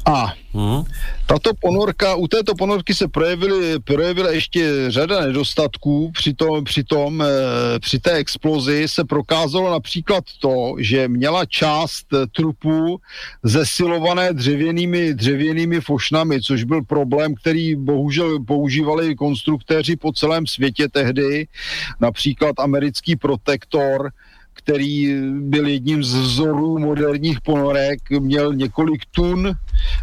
A 0.05 0.35
hmm. 0.53 0.83
tato 1.27 1.51
ponorka, 1.61 2.15
u 2.15 2.29
této 2.29 2.55
ponorky 2.55 2.95
se 2.95 3.09
projevily, 3.09 3.79
projevila 3.79 4.31
ještě 4.31 4.71
řada 4.89 5.21
nedostatků, 5.21 6.11
přitom, 6.15 6.65
přitom 6.65 7.23
e, 7.23 7.27
při 7.79 7.99
té 7.99 8.13
explozi 8.13 8.89
se 8.89 9.05
prokázalo 9.05 9.71
například 9.71 10.25
to, 10.41 10.75
že 10.79 11.09
měla 11.09 11.47
část 11.47 12.07
trupu 12.33 13.01
zesilované 13.43 14.33
dřevěnými, 14.33 15.15
dřevěnými 15.15 15.81
fošnami, 15.81 16.41
což 16.41 16.65
byl 16.65 16.83
problém, 16.83 17.35
který 17.35 17.77
bohužel 17.77 18.41
používali 18.45 19.15
konstruktéři 19.15 19.97
po 19.97 20.13
celém 20.13 20.47
světě 20.47 20.89
tehdy, 20.89 21.47
například 22.01 22.61
americký 22.61 23.17
protektor, 23.17 24.11
který 24.55 25.15
byl 25.31 25.67
jedním 25.67 26.05
z 26.05 26.15
vzorů 26.15 26.79
moderních 26.79 27.41
ponorek, 27.41 28.11
měl 28.11 28.55
několik 28.55 29.03
tun 29.11 29.53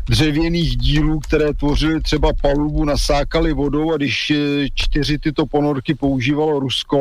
dřevěných 0.09 0.77
dílů, 0.77 1.19
které 1.19 1.53
tvořily 1.53 2.01
třeba 2.01 2.29
palubu, 2.41 2.85
nasákali 2.85 3.53
vodou 3.53 3.93
a 3.93 3.97
když 3.97 4.31
eh, 4.31 4.67
čtyři 4.75 5.19
tyto 5.19 5.45
ponorky 5.45 5.95
používalo 5.95 6.59
Rusko, 6.59 6.99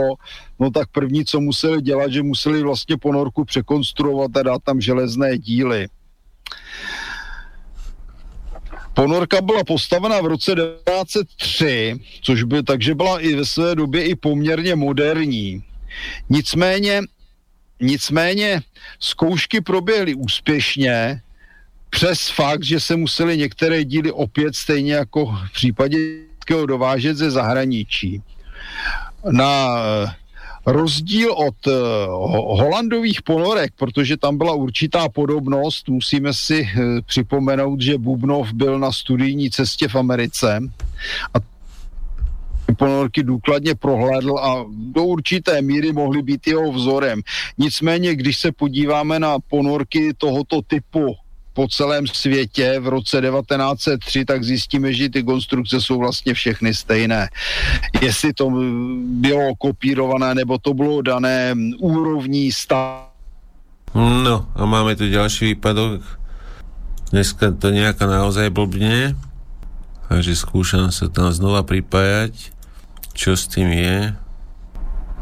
no 0.60 0.70
tak 0.70 0.88
první, 0.92 1.24
co 1.24 1.40
museli 1.40 1.82
dělat, 1.82 2.12
že 2.12 2.22
museli 2.22 2.62
vlastně 2.62 2.96
ponorku 2.96 3.44
překonstruovat 3.44 4.36
a 4.36 4.42
dát 4.42 4.62
tam 4.64 4.80
železné 4.80 5.38
díly. 5.38 5.88
Ponorka 8.94 9.40
byla 9.40 9.64
postavena 9.64 10.20
v 10.20 10.26
roce 10.26 10.54
1903, 10.54 11.96
což 12.22 12.42
by, 12.42 12.62
takže 12.62 12.94
byla 12.94 13.20
i 13.20 13.34
ve 13.34 13.44
své 13.44 13.74
době 13.74 14.04
i 14.04 14.14
poměrně 14.14 14.74
moderní. 14.74 15.62
Nicméně 16.30 17.00
Nicméně 17.80 18.62
zkoušky 19.00 19.60
proběhly 19.60 20.14
úspěšně, 20.14 21.22
přes 21.90 22.28
fakt, 22.28 22.62
že 22.62 22.80
se 22.80 22.96
museli 22.96 23.36
některé 23.36 23.84
díly 23.84 24.12
opět 24.12 24.56
stejně 24.56 24.94
jako 24.94 25.26
v 25.26 25.52
případě 25.52 25.98
dovážet 26.66 27.16
ze 27.16 27.30
zahraničí. 27.30 28.22
Na 29.30 29.76
eh, 29.78 30.10
rozdíl 30.66 31.32
od 31.32 31.66
uh, 31.66 31.74
holandových 32.60 33.22
ponorek, 33.22 33.72
protože 33.76 34.16
tam 34.16 34.38
byla 34.38 34.54
určitá 34.54 35.08
podobnost, 35.08 35.88
musíme 35.88 36.34
si 36.34 36.62
uh, 36.62 37.00
připomenout, 37.06 37.80
že 37.80 37.98
Bubnov 37.98 38.52
byl 38.52 38.78
na 38.78 38.92
studijní 38.92 39.50
cestě 39.50 39.88
v 39.88 39.94
Americe 39.94 40.60
a 41.34 41.38
ponorky 42.76 43.22
důkladně 43.22 43.74
prohlédl 43.74 44.38
a 44.38 44.64
do 44.70 45.04
určité 45.04 45.62
míry 45.62 45.92
mohly 45.92 46.22
být 46.22 46.46
jeho 46.46 46.72
vzorem. 46.72 47.20
Nicméně, 47.58 48.14
když 48.14 48.38
se 48.38 48.52
podíváme 48.52 49.18
na 49.18 49.38
ponorky 49.38 50.14
tohoto 50.18 50.62
typu 50.62 51.16
po 51.52 51.68
celém 51.68 52.06
světě 52.06 52.80
v 52.80 52.88
roce 52.88 53.20
1903, 53.20 54.24
tak 54.24 54.44
zjistíme, 54.44 54.92
že 54.92 55.08
ty 55.08 55.22
konstrukce 55.22 55.80
jsou 55.80 55.98
vlastně 55.98 56.34
všechny 56.34 56.74
stejné. 56.74 57.28
Jestli 58.00 58.32
to 58.32 58.50
bylo 59.02 59.54
kopírované, 59.58 60.34
nebo 60.34 60.58
to 60.58 60.74
bylo 60.74 61.02
dané 61.02 61.54
úrovní 61.78 62.52
stav. 62.52 63.10
No 63.94 64.46
a 64.54 64.64
máme 64.64 64.96
tu 64.96 65.08
ďalší 65.08 65.44
výpadok. 65.44 66.04
Dneska 67.08 67.56
to 67.56 67.72
nejaká 67.72 68.04
naozaj 68.04 68.52
blbne. 68.52 69.16
Takže 70.12 70.36
skúšam 70.36 70.92
sa 70.92 71.08
tam 71.08 71.32
znova 71.32 71.64
pripájať. 71.64 72.52
Čo 73.18 73.34
s 73.34 73.50
tým 73.50 73.74
je? 73.74 74.14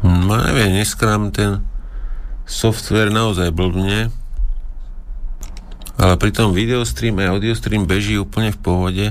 No 0.05 0.37
neviem, 0.37 0.69
dneska 0.69 1.09
nám 1.09 1.33
ten 1.33 1.65
software 2.45 3.09
naozaj 3.09 3.49
blbne. 3.49 4.13
Ale 5.97 6.13
pri 6.21 6.29
tom 6.29 6.53
videostream 6.53 7.17
a 7.17 7.33
audiostream 7.33 7.89
beží 7.89 8.21
úplne 8.21 8.53
v 8.53 8.61
pohode. 8.61 9.05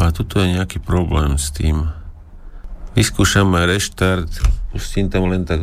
Ale 0.00 0.16
tuto 0.16 0.40
je 0.40 0.56
nejaký 0.56 0.80
problém 0.80 1.36
s 1.36 1.52
tým. 1.52 1.92
Vyskúšam 2.96 3.52
aj 3.52 3.68
reštart. 3.68 4.32
Pustím 4.72 5.12
tam 5.12 5.28
len 5.28 5.44
tak 5.44 5.60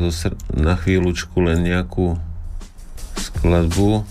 na 0.53 0.77
chvíľučku 0.77 1.41
len 1.41 1.65
nejakú 1.65 2.21
skladbu. 3.17 4.05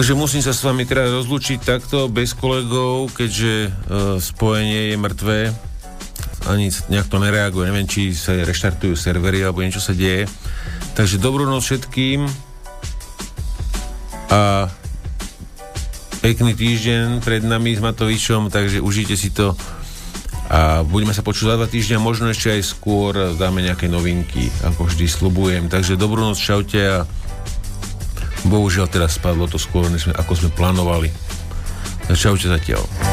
Takže 0.00 0.16
musím 0.16 0.40
sa 0.40 0.56
s 0.56 0.64
vami 0.64 0.88
teraz 0.88 1.12
rozlučiť 1.12 1.60
takto 1.60 2.08
bez 2.08 2.32
kolegov, 2.32 3.12
keďže 3.12 3.68
e, 3.68 3.70
spojenie 4.16 4.88
je 4.88 4.96
mŕtvé. 4.96 5.40
Ani 6.48 6.72
nejak 6.88 7.04
to 7.12 7.20
nereaguje. 7.20 7.68
Neviem, 7.68 7.84
či 7.84 8.16
sa 8.16 8.32
reštartujú 8.32 8.96
servery 8.96 9.44
alebo 9.44 9.60
niečo 9.60 9.76
sa 9.76 9.92
deje. 9.92 10.24
Takže 10.96 11.20
dobrú 11.20 11.44
noc 11.44 11.68
všetkým 11.68 12.24
a 14.32 14.72
pekný 16.24 16.56
týždeň 16.56 17.20
pred 17.20 17.44
nami 17.44 17.76
s 17.76 17.84
Matovičom, 17.84 18.48
takže 18.48 18.80
užite 18.80 19.20
si 19.20 19.28
to 19.28 19.52
a 20.48 20.80
budeme 20.80 21.12
sa 21.12 21.20
počuť 21.20 21.44
za 21.44 21.56
dva 21.60 21.68
týždňa, 21.68 22.00
možno 22.00 22.32
ešte 22.32 22.56
aj 22.56 22.62
skôr 22.64 23.36
dáme 23.36 23.60
nejaké 23.60 23.84
novinky, 23.92 24.48
ako 24.64 24.88
vždy 24.88 25.04
slubujem. 25.12 25.68
Takže 25.68 26.00
dobrú 26.00 26.24
noc, 26.24 26.40
čaute 26.40 26.80
a 26.80 27.04
Bohužiaľ 28.48 28.86
teraz 28.88 29.18
spadlo 29.20 29.44
to 29.50 29.60
skôr, 29.60 29.84
než 29.90 30.08
sme, 30.08 30.14
ako 30.16 30.32
sme 30.38 30.50
plánovali. 30.56 31.12
Čaute 32.10 32.50
zatiaľ. 32.50 33.09